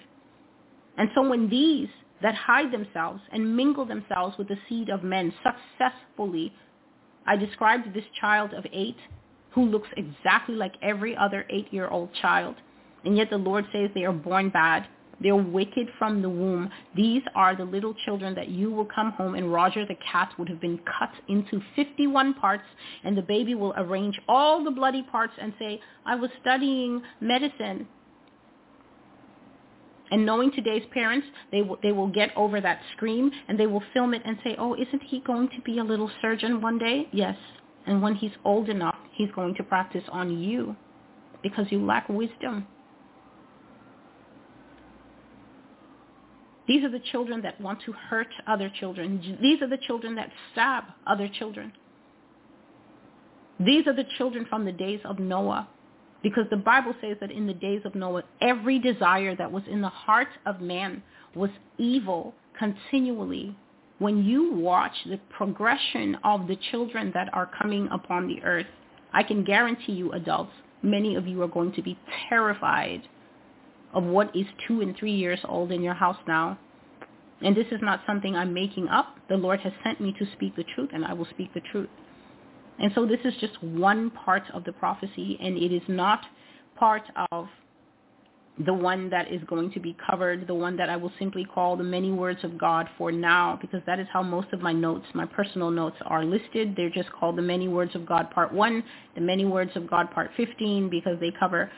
And 0.97 1.09
so 1.13 1.27
when 1.27 1.49
these 1.49 1.89
that 2.21 2.33
hide 2.33 2.71
themselves 2.71 3.21
and 3.31 3.55
mingle 3.55 3.85
themselves 3.85 4.37
with 4.37 4.47
the 4.47 4.57
seed 4.67 4.89
of 4.89 5.03
men 5.03 5.31
successfully, 5.43 6.51
I 7.27 7.35
described 7.35 7.93
this 7.93 8.05
child 8.19 8.53
of 8.53 8.65
eight 8.71 8.97
who 9.51 9.65
looks 9.65 9.89
exactly 9.97 10.55
like 10.55 10.73
every 10.81 11.15
other 11.15 11.45
eight-year-old 11.49 12.13
child. 12.21 12.55
And 13.05 13.15
yet 13.15 13.29
the 13.29 13.37
Lord 13.37 13.65
says 13.71 13.89
they 13.93 14.05
are 14.05 14.11
born 14.13 14.49
bad 14.49 14.87
they're 15.21 15.35
wicked 15.35 15.87
from 15.97 16.21
the 16.21 16.29
womb. 16.29 16.69
These 16.95 17.23
are 17.35 17.55
the 17.55 17.65
little 17.65 17.93
children 18.05 18.35
that 18.35 18.49
you 18.49 18.71
will 18.71 18.85
come 18.85 19.11
home 19.11 19.35
and 19.35 19.51
Roger 19.51 19.85
the 19.85 19.95
cat 19.95 20.31
would 20.37 20.49
have 20.49 20.61
been 20.61 20.79
cut 20.99 21.11
into 21.27 21.61
51 21.75 22.35
parts 22.35 22.63
and 23.03 23.17
the 23.17 23.21
baby 23.21 23.55
will 23.55 23.73
arrange 23.77 24.19
all 24.27 24.63
the 24.63 24.71
bloody 24.71 25.03
parts 25.03 25.33
and 25.41 25.53
say, 25.57 25.79
I 26.05 26.15
was 26.15 26.29
studying 26.41 27.01
medicine. 27.19 27.87
And 30.09 30.25
knowing 30.25 30.51
today's 30.51 30.83
parents, 30.93 31.27
they 31.51 31.61
will, 31.61 31.77
they 31.83 31.91
will 31.91 32.07
get 32.07 32.29
over 32.37 32.61
that 32.61 32.79
scream 32.95 33.29
and 33.47 33.59
they 33.59 33.67
will 33.67 33.83
film 33.93 34.13
it 34.13 34.21
and 34.23 34.37
say, 34.43 34.55
oh, 34.57 34.73
isn't 34.75 35.03
he 35.03 35.19
going 35.21 35.49
to 35.49 35.61
be 35.63 35.79
a 35.79 35.83
little 35.83 36.09
surgeon 36.21 36.61
one 36.61 36.77
day? 36.77 37.09
Yes. 37.11 37.35
And 37.87 38.01
when 38.01 38.15
he's 38.15 38.31
old 38.45 38.69
enough, 38.69 38.95
he's 39.13 39.31
going 39.31 39.55
to 39.55 39.63
practice 39.63 40.03
on 40.11 40.39
you 40.39 40.75
because 41.43 41.65
you 41.69 41.85
lack 41.85 42.07
wisdom. 42.07 42.67
These 46.67 46.83
are 46.83 46.89
the 46.89 46.99
children 46.99 47.41
that 47.43 47.59
want 47.61 47.81
to 47.85 47.93
hurt 47.93 48.27
other 48.45 48.69
children. 48.69 49.37
These 49.41 49.61
are 49.61 49.69
the 49.69 49.77
children 49.77 50.15
that 50.15 50.31
stab 50.51 50.83
other 51.05 51.29
children. 51.29 51.71
These 53.59 53.87
are 53.87 53.93
the 53.93 54.05
children 54.17 54.45
from 54.49 54.65
the 54.65 54.71
days 54.71 54.99
of 55.05 55.17
Noah. 55.17 55.67
Because 56.21 56.45
the 56.49 56.57
Bible 56.57 56.93
says 56.99 57.17
that 57.21 57.31
in 57.31 57.47
the 57.47 57.53
days 57.53 57.81
of 57.85 57.95
Noah, 57.95 58.23
every 58.41 58.79
desire 58.79 59.35
that 59.35 59.51
was 59.51 59.63
in 59.69 59.81
the 59.81 59.89
heart 59.89 60.27
of 60.45 60.61
man 60.61 61.03
was 61.35 61.51
evil 61.77 62.33
continually. 62.57 63.55
When 63.99 64.23
you 64.23 64.53
watch 64.53 64.93
the 65.05 65.19
progression 65.29 66.17
of 66.23 66.47
the 66.47 66.57
children 66.71 67.11
that 67.13 67.33
are 67.33 67.49
coming 67.61 67.87
upon 67.91 68.27
the 68.27 68.43
earth, 68.43 68.67
I 69.13 69.23
can 69.23 69.43
guarantee 69.43 69.93
you 69.93 70.11
adults, 70.11 70.51
many 70.81 71.15
of 71.15 71.27
you 71.27 71.41
are 71.41 71.47
going 71.47 71.71
to 71.73 71.81
be 71.81 71.97
terrified 72.29 73.03
of 73.93 74.03
what 74.03 74.35
is 74.35 74.45
two 74.67 74.81
and 74.81 74.95
three 74.97 75.13
years 75.13 75.39
old 75.45 75.71
in 75.71 75.81
your 75.81 75.93
house 75.93 76.17
now. 76.27 76.57
And 77.41 77.55
this 77.55 77.67
is 77.71 77.79
not 77.81 78.01
something 78.07 78.35
I'm 78.35 78.53
making 78.53 78.87
up. 78.87 79.15
The 79.29 79.37
Lord 79.37 79.59
has 79.61 79.73
sent 79.83 80.01
me 80.01 80.13
to 80.19 80.25
speak 80.33 80.55
the 80.55 80.65
truth, 80.75 80.89
and 80.93 81.05
I 81.05 81.13
will 81.13 81.27
speak 81.29 81.53
the 81.53 81.61
truth. 81.71 81.89
And 82.79 82.91
so 82.93 83.05
this 83.05 83.19
is 83.23 83.33
just 83.39 83.61
one 83.63 84.09
part 84.11 84.43
of 84.53 84.63
the 84.63 84.71
prophecy, 84.71 85.37
and 85.41 85.57
it 85.57 85.71
is 85.71 85.83
not 85.87 86.21
part 86.75 87.03
of 87.31 87.47
the 88.65 88.73
one 88.73 89.09
that 89.11 89.31
is 89.31 89.41
going 89.45 89.71
to 89.71 89.79
be 89.79 89.95
covered, 90.09 90.47
the 90.47 90.55
one 90.55 90.75
that 90.77 90.89
I 90.89 90.95
will 90.95 91.11
simply 91.19 91.45
call 91.45 91.77
the 91.77 91.83
many 91.83 92.11
words 92.11 92.43
of 92.43 92.57
God 92.57 92.87
for 92.97 93.11
now, 93.11 93.57
because 93.61 93.81
that 93.85 93.99
is 93.99 94.07
how 94.11 94.23
most 94.23 94.51
of 94.51 94.61
my 94.61 94.73
notes, 94.73 95.05
my 95.13 95.25
personal 95.25 95.69
notes 95.69 95.97
are 96.05 96.25
listed. 96.25 96.73
They're 96.75 96.89
just 96.89 97.11
called 97.11 97.37
the 97.37 97.43
many 97.43 97.67
words 97.67 97.93
of 97.93 98.05
God 98.05 98.31
part 98.31 98.51
one, 98.51 98.83
the 99.13 99.21
many 99.21 99.45
words 99.45 99.71
of 99.75 99.87
God 99.87 100.09
part 100.09 100.31
15, 100.35 100.89
because 100.89 101.19
they 101.19 101.31
cover 101.39 101.71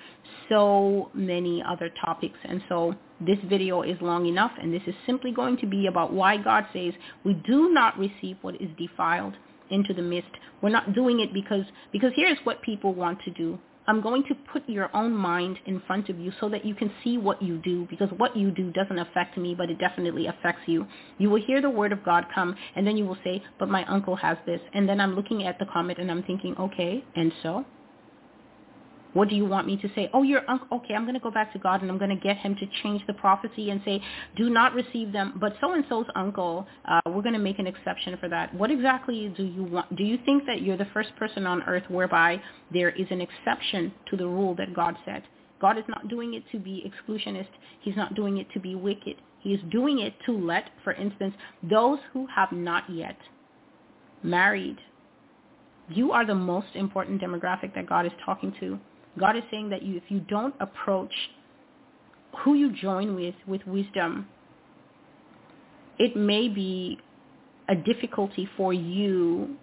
so 0.48 1.10
many 1.14 1.62
other 1.68 1.90
topics. 2.04 2.38
And 2.46 2.62
so 2.70 2.96
this 3.20 3.40
video 3.50 3.82
is 3.82 3.98
long 4.00 4.26
enough, 4.26 4.52
and 4.62 4.74
this 4.74 4.84
is 4.88 4.96
simply 5.06 5.34
going 5.34 5.58
to 5.58 5.68
be 5.68 5.88
about 5.88 6.14
why 6.14 6.38
God 6.38 6.66
says 6.72 6.94
we 7.26 7.34
do 7.46 7.74
not 7.74 8.00
receive 8.00 8.38
what 8.42 8.56
is 8.62 8.70
defiled 8.78 9.36
into 9.70 9.94
the 9.94 10.02
mist. 10.02 10.30
We're 10.62 10.70
not 10.70 10.94
doing 10.94 11.20
it 11.20 11.34
because, 11.34 11.66
because 11.92 12.12
here's 12.16 12.38
what 12.46 12.62
people 12.62 12.94
want 12.94 13.20
to 13.24 13.32
do. 13.32 13.60
I'm 13.90 14.02
going 14.02 14.24
to 14.26 14.36
put 14.54 14.70
your 14.70 14.96
own 14.96 15.14
mind 15.16 15.58
in 15.66 15.82
front 15.88 16.10
of 16.10 16.20
you 16.20 16.32
so 16.40 16.48
that 16.50 16.64
you 16.64 16.76
can 16.76 16.92
see 17.04 17.18
what 17.18 17.42
you 17.42 17.58
do 17.58 17.88
because 17.90 18.10
what 18.18 18.38
you 18.38 18.52
do 18.52 18.72
doesn't 18.72 19.00
affect 19.00 19.36
me, 19.36 19.56
but 19.56 19.72
it 19.72 19.80
definitely 19.80 20.28
affects 20.28 20.62
you. 20.68 20.86
You 21.18 21.32
will 21.32 21.42
hear 21.44 21.60
the 21.60 21.72
word 21.72 21.92
of 21.92 22.06
God 22.06 22.28
come 22.34 22.56
and 22.76 22.86
then 22.86 22.98
you 22.98 23.06
will 23.06 23.18
say, 23.24 23.44
but 23.58 23.68
my 23.68 23.84
uncle 23.86 24.16
has 24.16 24.38
this. 24.46 24.62
And 24.76 24.88
then 24.88 25.02
I'm 25.02 25.16
looking 25.16 25.44
at 25.48 25.58
the 25.58 25.66
comment 25.74 25.98
and 25.98 26.12
I'm 26.12 26.22
thinking, 26.22 26.56
okay, 26.60 27.04
and 27.16 27.34
so? 27.42 27.66
What 29.14 29.28
do 29.28 29.36
you 29.36 29.46
want 29.46 29.66
me 29.66 29.76
to 29.78 29.90
say? 29.96 30.10
Oh, 30.14 30.22
your 30.22 30.42
uncle. 30.48 30.68
Okay, 30.78 30.94
I'm 30.94 31.04
going 31.04 31.16
to 31.16 31.20
go 31.20 31.32
back 31.32 31.52
to 31.54 31.60
God 31.60 31.82
and 31.82 31.90
I'm 31.90 31.98
going 31.98 32.16
to 32.16 32.16
get 32.16 32.38
him 32.38 32.56
to 32.56 32.66
change 32.84 33.02
the 33.08 33.14
prophecy 33.14 33.72
and 33.72 33.82
say, 33.84 34.02
do 34.38 34.50
not 34.50 34.74
receive 34.74 35.12
them. 35.12 35.34
But 35.40 35.56
so-and-so's 35.60 36.06
uncle, 36.16 36.68
uh, 36.86 37.02
we're 37.08 37.24
going 37.24 37.34
to 37.34 37.40
make 37.40 37.58
an 37.60 37.68
exception 37.68 38.16
for 38.20 38.30
that. 38.30 38.54
What 38.54 38.70
exactly 38.70 39.34
do 39.36 39.44
you 39.44 39.64
want? 39.64 39.96
Do 39.96 40.04
you 40.04 40.20
think 40.26 40.46
that 40.46 40.62
you're 40.62 40.78
the 40.78 40.88
first 40.94 41.16
person 41.16 41.48
on 41.48 41.64
earth 41.64 41.84
whereby 41.90 42.42
there 42.72 42.90
is 42.90 43.08
an 43.10 43.22
exception 43.22 43.92
to 44.12 44.18
the 44.18 44.28
rule 44.28 44.54
that 44.56 44.76
God 44.76 44.96
set? 45.06 45.24
God 45.60 45.78
is 45.78 45.84
not 45.88 46.08
doing 46.08 46.36
it 46.36 46.44
to 46.52 46.60
be 46.60 46.90
exclusionist. 46.90 47.50
He's 47.82 47.96
not 47.96 48.16
doing 48.16 48.38
it 48.38 48.48
to 48.54 48.60
be 48.60 48.76
wicked. 48.76 49.16
He 49.40 49.54
is 49.54 49.62
doing 49.72 50.00
it 50.00 50.14
to 50.26 50.34
let, 50.34 50.70
for 50.84 50.94
instance, 50.94 51.34
those 51.64 52.00
who 52.14 52.28
have 52.28 52.52
not 52.52 52.90
yet 52.90 53.18
married. 54.22 54.78
You 55.90 56.12
are 56.12 56.26
the 56.26 56.36
most 56.36 56.68
important 56.76 57.22
demographic 57.22 57.74
that 57.74 57.88
God 57.88 58.06
is 58.06 58.12
talking 58.24 58.54
to. 58.60 58.80
God 59.18 59.36
is 59.36 59.44
saying 59.50 59.70
that 59.70 59.82
you, 59.84 59.98
if 59.98 60.04
you 60.10 60.20
don't 60.22 60.54
approach 60.60 61.14
who 62.44 62.54
you 62.54 62.72
join 62.74 63.16
with 63.16 63.36
with 63.48 63.66
wisdom, 63.66 64.28
it 65.98 66.16
may 66.16 66.48
be 66.48 67.00
a 67.68 67.76
difficulty 67.76 68.48
for 68.58 68.74
you 68.74 69.56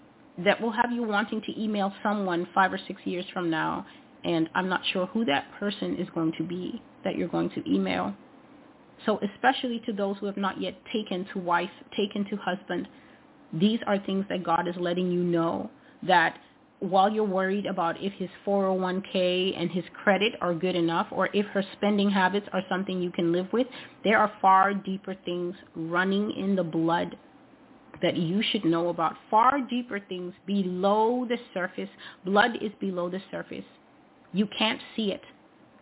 that 0.44 0.60
will 0.60 0.70
have 0.70 0.92
you 0.92 1.02
wanting 1.02 1.40
to 1.42 1.60
email 1.60 1.92
someone 2.02 2.46
five 2.54 2.72
or 2.72 2.78
six 2.86 3.00
years 3.04 3.24
from 3.32 3.50
now, 3.50 3.86
and 4.24 4.48
I'm 4.54 4.68
not 4.68 4.82
sure 4.92 5.06
who 5.06 5.24
that 5.26 5.46
person 5.58 5.96
is 5.96 6.08
going 6.14 6.32
to 6.38 6.44
be 6.44 6.82
that 7.04 7.16
you're 7.16 7.28
going 7.28 7.50
to 7.50 7.72
email. 7.72 8.14
So 9.04 9.20
especially 9.34 9.80
to 9.86 9.92
those 9.92 10.16
who 10.18 10.26
have 10.26 10.36
not 10.36 10.60
yet 10.60 10.74
taken 10.92 11.26
to 11.32 11.38
wife, 11.38 11.70
taken 11.96 12.24
to 12.30 12.36
husband, 12.36 12.88
these 13.52 13.78
are 13.86 13.98
things 13.98 14.24
that 14.28 14.42
God 14.42 14.66
is 14.68 14.74
letting 14.78 15.10
you 15.10 15.22
know 15.22 15.70
that 16.02 16.38
while 16.80 17.10
you're 17.10 17.24
worried 17.24 17.66
about 17.66 18.02
if 18.02 18.12
his 18.14 18.28
401k 18.46 19.58
and 19.58 19.70
his 19.70 19.84
credit 20.02 20.34
are 20.40 20.54
good 20.54 20.76
enough 20.76 21.06
or 21.10 21.30
if 21.32 21.46
her 21.46 21.64
spending 21.72 22.10
habits 22.10 22.46
are 22.52 22.62
something 22.68 23.00
you 23.00 23.10
can 23.10 23.32
live 23.32 23.48
with, 23.52 23.66
there 24.04 24.18
are 24.18 24.30
far 24.40 24.74
deeper 24.74 25.16
things 25.24 25.54
running 25.74 26.32
in 26.32 26.54
the 26.54 26.64
blood 26.64 27.16
that 28.02 28.16
you 28.16 28.42
should 28.50 28.64
know 28.64 28.88
about. 28.88 29.14
Far 29.30 29.60
deeper 29.60 30.00
things 30.00 30.34
below 30.46 31.26
the 31.26 31.38
surface. 31.54 31.88
Blood 32.24 32.58
is 32.60 32.72
below 32.80 33.08
the 33.08 33.20
surface. 33.30 33.64
You 34.32 34.46
can't 34.58 34.80
see 34.94 35.12
it. 35.12 35.22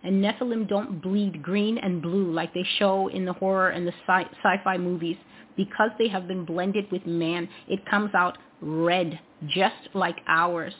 And 0.05 0.23
Nephilim 0.23 0.69
don't 0.69 1.01
bleed 1.03 1.43
green 1.43 1.79
and 1.79 2.03
blue 2.03 2.31
like 2.31 2.53
they 2.53 2.67
show 2.79 3.09
in 3.09 3.25
the 3.25 3.33
horror 3.33 3.71
and 3.71 3.87
the 3.87 3.93
sci- 4.07 4.29
sci-fi 4.43 4.79
movies. 4.79 5.17
Because 5.57 5.91
they 5.99 6.09
have 6.09 6.29
been 6.29 6.45
blended 6.45 6.91
with 6.93 7.07
man, 7.07 7.49
it 7.69 7.85
comes 7.87 8.11
out 8.15 8.39
red, 8.61 9.19
just 9.49 9.95
like 9.95 10.17
ours. 10.27 10.75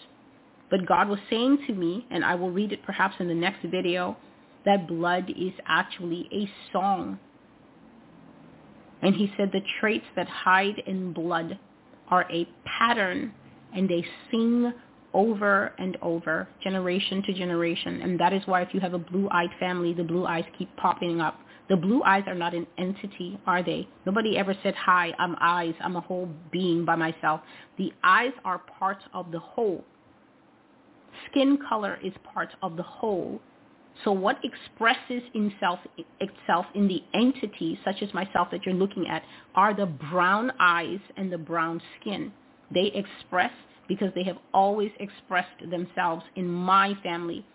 But 0.71 0.87
God 0.87 1.09
was 1.09 1.19
saying 1.31 1.59
to 1.67 1.75
me, 1.75 2.07
and 2.11 2.25
I 2.25 2.35
will 2.35 2.51
read 2.51 2.73
it 2.73 2.83
perhaps 2.85 3.17
in 3.21 3.29
the 3.29 3.35
next 3.35 3.65
video, 3.65 4.17
that 4.65 4.89
blood 4.89 5.31
is 5.31 5.53
actually 5.67 6.29
a 6.33 6.51
song. 6.73 7.19
And 9.03 9.15
he 9.15 9.31
said 9.37 9.51
the 9.53 9.61
traits 9.81 10.07
that 10.17 10.27
hide 10.29 10.83
in 10.87 11.13
blood 11.13 11.59
are 12.09 12.27
a 12.33 12.49
pattern 12.65 13.33
and 13.75 13.89
they 13.89 14.05
sing 14.31 14.73
over 15.13 15.73
and 15.79 15.97
over, 16.03 16.49
generation 16.63 17.23
to 17.23 17.33
generation. 17.33 18.03
And 18.03 18.19
that 18.19 18.33
is 18.33 18.43
why 18.47 18.63
if 18.63 18.73
you 18.73 18.81
have 18.81 18.95
a 18.95 18.99
blue-eyed 18.99 19.51
family, 19.61 19.93
the 19.95 20.05
blue 20.05 20.27
eyes 20.27 20.45
keep 20.59 20.75
popping 20.77 21.21
up. 21.21 21.39
The 21.69 21.77
blue 21.77 22.03
eyes 22.03 22.25
are 22.27 22.35
not 22.35 22.55
an 22.55 22.67
entity, 22.77 23.39
are 23.47 23.63
they? 23.63 23.89
Nobody 24.05 24.37
ever 24.37 24.55
said, 24.63 24.75
hi, 24.75 25.13
I'm 25.19 25.35
eyes. 25.41 25.75
I'm 25.81 25.97
a 25.97 26.01
whole 26.01 26.29
being 26.53 26.85
by 26.85 26.95
myself. 26.95 27.41
The 27.79 27.93
eyes 28.03 28.33
are 28.45 28.59
part 28.59 28.99
of 29.15 29.33
the 29.33 29.39
whole. 29.39 29.85
Skin 31.31 31.59
color 31.69 31.99
is 32.05 32.13
part 32.35 32.51
of 32.63 32.77
the 32.77 32.83
whole. 32.83 33.41
So 34.03 34.13
what 34.13 34.39
expresses 34.45 35.23
itself, 35.33 35.79
itself 36.21 36.67
in 36.75 36.89
the 36.89 37.03
entity, 37.15 37.79
such 37.85 38.03
as 38.03 38.13
myself 38.13 38.49
that 38.51 38.67
you're 38.67 38.75
looking 38.75 39.07
at, 39.09 39.23
are 39.55 39.73
the 39.73 39.87
brown 39.87 40.53
eyes 40.59 40.99
and 41.17 41.33
the 41.33 41.39
brown 41.39 41.81
skin. 42.01 42.33
They 42.73 42.93
express 42.95 43.53
because 43.89 44.09
they 44.15 44.25
have 44.25 44.39
always 44.53 44.91
expressed 44.99 45.71
themselves 45.71 46.25
in 46.37 46.49
my 46.49 46.95
family. 47.03 47.47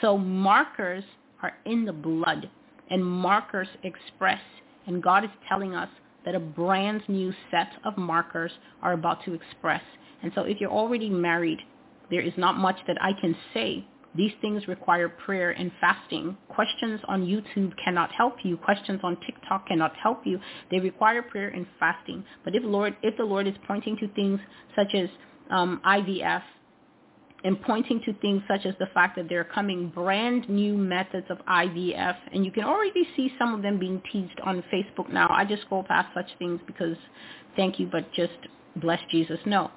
So 0.00 0.16
markers 0.16 1.04
are 1.42 1.54
in 1.66 1.84
the 1.84 1.92
blood 1.92 2.48
and 2.90 3.04
markers 3.04 3.68
express. 3.82 4.40
And 4.86 5.02
God 5.02 5.24
is 5.24 5.30
telling 5.48 5.74
us 5.74 5.88
that 6.24 6.34
a 6.34 6.40
brand 6.40 7.02
new 7.08 7.32
set 7.50 7.70
of 7.84 7.96
markers 7.96 8.52
are 8.82 8.92
about 8.92 9.24
to 9.24 9.34
express. 9.34 9.82
And 10.22 10.32
so 10.34 10.42
if 10.42 10.60
you're 10.60 10.70
already 10.70 11.10
married, 11.10 11.58
there 12.10 12.20
is 12.20 12.32
not 12.36 12.56
much 12.56 12.76
that 12.86 12.96
I 13.00 13.12
can 13.20 13.36
say. 13.54 13.84
These 14.14 14.32
things 14.42 14.68
require 14.68 15.08
prayer 15.08 15.52
and 15.52 15.72
fasting. 15.80 16.36
Questions 16.48 17.00
on 17.08 17.26
YouTube 17.26 17.72
cannot 17.82 18.12
help 18.12 18.36
you. 18.44 18.58
Questions 18.58 19.00
on 19.02 19.16
TikTok 19.24 19.66
cannot 19.66 19.96
help 19.96 20.26
you. 20.26 20.38
They 20.70 20.80
require 20.80 21.22
prayer 21.22 21.48
and 21.48 21.66
fasting. 21.80 22.22
But 22.44 22.54
if 22.54 22.62
Lord, 22.62 22.94
if 23.02 23.16
the 23.16 23.24
Lord 23.24 23.46
is 23.46 23.54
pointing 23.66 23.96
to 23.98 24.08
things 24.08 24.38
such 24.76 24.94
as 24.94 25.08
um, 25.50 25.80
IVF, 25.86 26.42
and 27.44 27.60
pointing 27.62 28.00
to 28.04 28.12
things 28.14 28.42
such 28.48 28.66
as 28.66 28.74
the 28.78 28.86
fact 28.94 29.16
that 29.16 29.28
there 29.28 29.40
are 29.40 29.44
coming 29.44 29.88
brand 29.88 30.48
new 30.48 30.76
methods 30.76 31.26
of 31.28 31.38
IVF, 31.38 32.16
and 32.32 32.44
you 32.44 32.52
can 32.52 32.64
already 32.64 33.06
see 33.16 33.32
some 33.38 33.54
of 33.54 33.62
them 33.62 33.78
being 33.78 34.00
teased 34.12 34.38
on 34.44 34.62
Facebook 34.72 35.12
now. 35.12 35.28
I 35.30 35.44
just 35.44 35.62
scroll 35.62 35.82
past 35.82 36.08
such 36.14 36.28
things 36.38 36.60
because 36.66 36.96
thank 37.56 37.80
you, 37.80 37.88
but 37.90 38.12
just 38.12 38.32
bless 38.76 39.00
Jesus. 39.10 39.40
No. 39.44 39.70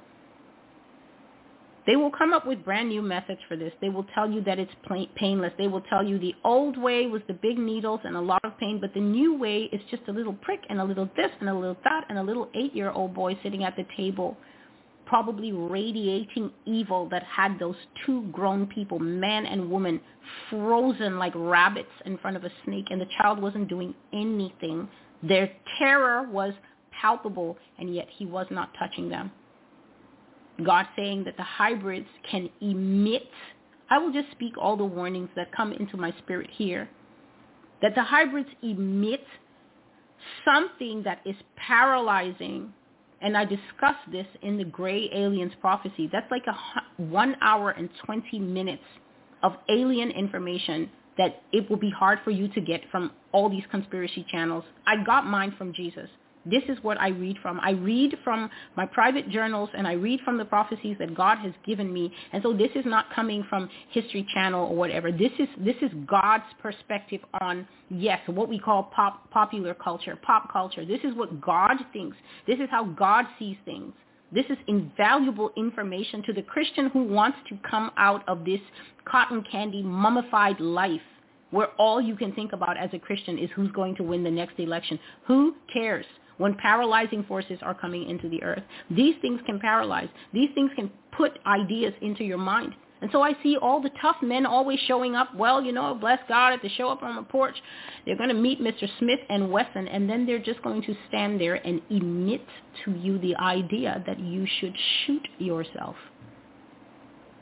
They 1.87 1.95
will 1.95 2.09
come 2.09 2.33
up 2.33 2.47
with 2.47 2.65
brand 2.65 2.89
new 2.89 3.03
methods 3.03 3.39
for 3.47 3.55
this. 3.55 3.71
They 3.79 3.89
will 3.89 4.05
tell 4.15 4.29
you 4.29 4.41
that 4.43 4.57
it's 4.57 4.71
painless. 5.15 5.53
They 5.57 5.67
will 5.67 5.81
tell 5.81 6.03
you 6.03 6.17
the 6.17 6.33
old 6.43 6.77
way 6.77 7.05
was 7.05 7.21
the 7.27 7.33
big 7.35 7.59
needles 7.59 7.99
and 8.03 8.15
a 8.15 8.21
lot 8.21 8.43
of 8.43 8.57
pain, 8.57 8.79
but 8.81 8.93
the 8.95 8.99
new 8.99 9.37
way 9.37 9.69
is 9.71 9.81
just 9.91 10.01
a 10.07 10.11
little 10.11 10.33
prick 10.33 10.61
and 10.69 10.79
a 10.79 10.83
little 10.83 11.07
this 11.15 11.29
and 11.39 11.49
a 11.49 11.53
little 11.53 11.77
that 11.83 12.05
and 12.09 12.17
a 12.17 12.23
little 12.23 12.49
eight-year-old 12.55 13.13
boy 13.13 13.37
sitting 13.43 13.63
at 13.63 13.75
the 13.75 13.85
table 13.95 14.35
probably 15.05 15.51
radiating 15.51 16.51
evil 16.65 17.07
that 17.09 17.23
had 17.23 17.57
those 17.59 17.75
two 18.05 18.23
grown 18.31 18.67
people, 18.67 18.99
man 18.99 19.45
and 19.45 19.69
woman, 19.69 19.99
frozen 20.49 21.17
like 21.17 21.33
rabbits 21.35 21.91
in 22.05 22.17
front 22.17 22.37
of 22.37 22.43
a 22.43 22.49
snake, 22.63 22.87
and 22.89 22.99
the 22.99 23.07
child 23.17 23.41
wasn't 23.41 23.67
doing 23.67 23.93
anything. 24.13 24.87
Their 25.23 25.51
terror 25.77 26.27
was 26.29 26.53
palpable, 27.01 27.57
and 27.77 27.93
yet 27.93 28.07
he 28.09 28.25
was 28.25 28.47
not 28.51 28.69
touching 28.79 29.09
them. 29.09 29.31
God 30.63 30.87
saying 30.95 31.25
that 31.25 31.37
the 31.37 31.43
hybrids 31.43 32.07
can 32.29 32.49
emit, 32.61 33.29
I 33.89 33.97
will 33.97 34.13
just 34.13 34.31
speak 34.31 34.57
all 34.57 34.77
the 34.77 34.85
warnings 34.85 35.29
that 35.35 35.51
come 35.51 35.73
into 35.73 35.97
my 35.97 36.13
spirit 36.19 36.49
here, 36.51 36.89
that 37.81 37.93
the 37.95 38.03
hybrids 38.03 38.49
emit 38.61 39.21
something 40.45 41.03
that 41.03 41.19
is 41.25 41.35
paralyzing 41.57 42.73
and 43.21 43.37
I 43.37 43.45
discussed 43.45 44.11
this 44.11 44.27
in 44.41 44.57
the 44.57 44.65
Gray 44.65 45.09
Aliens 45.13 45.53
Prophecy. 45.61 46.09
That's 46.11 46.29
like 46.31 46.45
a 46.47 47.01
one 47.01 47.35
hour 47.41 47.71
and 47.71 47.89
20 48.05 48.39
minutes 48.39 48.83
of 49.43 49.53
alien 49.69 50.11
information 50.11 50.89
that 51.17 51.43
it 51.53 51.69
will 51.69 51.77
be 51.77 51.89
hard 51.89 52.19
for 52.23 52.31
you 52.31 52.47
to 52.49 52.61
get 52.61 52.81
from 52.91 53.11
all 53.31 53.49
these 53.49 53.63
conspiracy 53.71 54.25
channels. 54.29 54.63
I 54.85 55.03
got 55.03 55.25
mine 55.25 55.53
from 55.57 55.73
Jesus. 55.73 56.09
This 56.45 56.63
is 56.69 56.77
what 56.83 56.99
I 56.99 57.09
read 57.09 57.37
from. 57.41 57.59
I 57.59 57.71
read 57.71 58.15
from 58.23 58.49
my 58.77 58.85
private 58.85 59.29
journals 59.29 59.69
and 59.75 59.87
I 59.87 59.93
read 59.93 60.19
from 60.23 60.37
the 60.37 60.45
prophecies 60.45 60.95
that 60.99 61.15
God 61.15 61.37
has 61.39 61.53
given 61.65 61.91
me. 61.91 62.13
And 62.33 62.43
so 62.43 62.53
this 62.53 62.69
is 62.75 62.85
not 62.85 63.13
coming 63.13 63.45
from 63.49 63.69
History 63.89 64.27
Channel 64.33 64.67
or 64.67 64.75
whatever. 64.75 65.11
This 65.11 65.31
is 65.39 65.47
this 65.57 65.75
is 65.81 65.91
God's 66.05 66.43
perspective 66.61 67.21
on 67.41 67.67
yes, 67.89 68.19
what 68.27 68.49
we 68.49 68.59
call 68.59 68.83
pop 68.95 69.29
popular 69.31 69.73
culture, 69.73 70.17
pop 70.21 70.51
culture. 70.51 70.85
This 70.85 71.01
is 71.03 71.15
what 71.15 71.41
God 71.41 71.77
thinks. 71.93 72.17
This 72.47 72.59
is 72.59 72.67
how 72.69 72.85
God 72.85 73.25
sees 73.39 73.57
things. 73.65 73.93
This 74.31 74.45
is 74.49 74.57
invaluable 74.67 75.51
information 75.55 76.23
to 76.23 76.33
the 76.33 76.41
Christian 76.41 76.89
who 76.89 77.03
wants 77.03 77.37
to 77.49 77.57
come 77.69 77.91
out 77.97 78.27
of 78.27 78.43
this 78.43 78.59
cotton 79.05 79.43
candy 79.49 79.81
mummified 79.81 80.59
life 80.59 81.01
where 81.51 81.67
all 81.77 82.01
you 82.01 82.15
can 82.15 82.33
think 82.33 82.51
about 82.51 82.75
as 82.75 82.89
a 82.93 82.99
Christian 82.99 83.37
is 83.37 83.49
who's 83.55 83.71
going 83.71 83.95
to 83.95 84.03
win 84.03 84.23
the 84.23 84.31
next 84.31 84.59
election. 84.59 84.99
Who 85.27 85.55
cares 85.71 86.05
when 86.37 86.55
paralyzing 86.55 87.23
forces 87.23 87.59
are 87.61 87.73
coming 87.73 88.09
into 88.09 88.29
the 88.29 88.43
earth? 88.43 88.63
These 88.89 89.15
things 89.21 89.41
can 89.45 89.59
paralyze. 89.59 90.09
These 90.33 90.49
things 90.55 90.71
can 90.75 90.91
put 91.15 91.39
ideas 91.45 91.93
into 92.01 92.23
your 92.23 92.37
mind. 92.37 92.75
And 93.01 93.11
so 93.11 93.21
I 93.21 93.33
see 93.43 93.57
all 93.57 93.81
the 93.81 93.91
tough 94.01 94.15
men 94.21 94.45
always 94.45 94.79
showing 94.87 95.15
up. 95.15 95.35
Well, 95.35 95.61
you 95.61 95.71
know, 95.71 95.93
bless 95.93 96.19
God, 96.27 96.53
if 96.53 96.61
they 96.61 96.69
show 96.69 96.89
up 96.89 97.03
on 97.03 97.15
the 97.15 97.23
porch, 97.23 97.55
they're 98.05 98.17
going 98.17 98.29
to 98.29 98.35
meet 98.35 98.61
Mr. 98.61 98.87
Smith 98.99 99.19
and 99.29 99.51
Wesson, 99.51 99.87
and 99.87 100.09
then 100.09 100.25
they're 100.25 100.39
just 100.39 100.61
going 100.63 100.81
to 100.83 100.95
stand 101.07 101.39
there 101.39 101.55
and 101.55 101.81
emit 101.89 102.45
to 102.83 102.91
you 102.91 103.19
the 103.19 103.35
idea 103.35 104.03
that 104.07 104.19
you 104.19 104.47
should 104.59 104.75
shoot 105.05 105.27
yourself. 105.37 105.95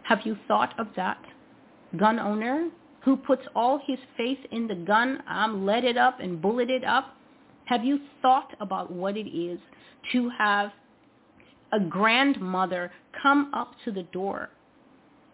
Have 0.04 0.20
you 0.26 0.38
thought 0.48 0.78
of 0.80 0.88
that? 0.96 1.20
Gun 1.98 2.20
owner 2.20 2.70
who 3.04 3.16
puts 3.16 3.44
all 3.56 3.80
his 3.86 4.00
faith 4.18 4.40
in 4.52 4.68
the 4.68 4.76
gun, 4.76 5.22
I'm 5.28 5.66
let 5.66 5.84
it 5.84 5.98
up 5.98 6.20
and 6.20 6.42
bullet 6.42 6.70
it 6.70 6.84
up. 6.84 7.16
Have 7.66 7.84
you 7.84 8.00
thought 8.22 8.56
about 8.60 8.92
what 8.92 9.18
it 9.18 9.28
is 9.30 9.60
to 10.12 10.30
have 10.30 10.72
a 11.72 11.80
grandmother 11.80 12.92
come 13.22 13.52
up 13.54 13.74
to 13.86 13.92
the 13.92 14.04
door 14.04 14.50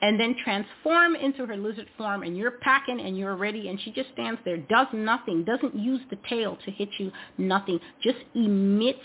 and 0.01 0.19
then 0.19 0.35
transform 0.43 1.15
into 1.15 1.45
her 1.45 1.57
lizard 1.57 1.87
form 1.97 2.23
and 2.23 2.37
you're 2.37 2.51
packing 2.51 3.01
and 3.01 3.17
you're 3.17 3.35
ready 3.35 3.67
and 3.67 3.79
she 3.81 3.91
just 3.91 4.09
stands 4.13 4.39
there, 4.45 4.57
does 4.57 4.87
nothing, 4.93 5.43
doesn't 5.43 5.75
use 5.75 6.01
the 6.09 6.17
tail 6.29 6.57
to 6.63 6.71
hit 6.71 6.89
you, 6.97 7.11
nothing, 7.37 7.79
just 8.01 8.19
emits 8.33 8.99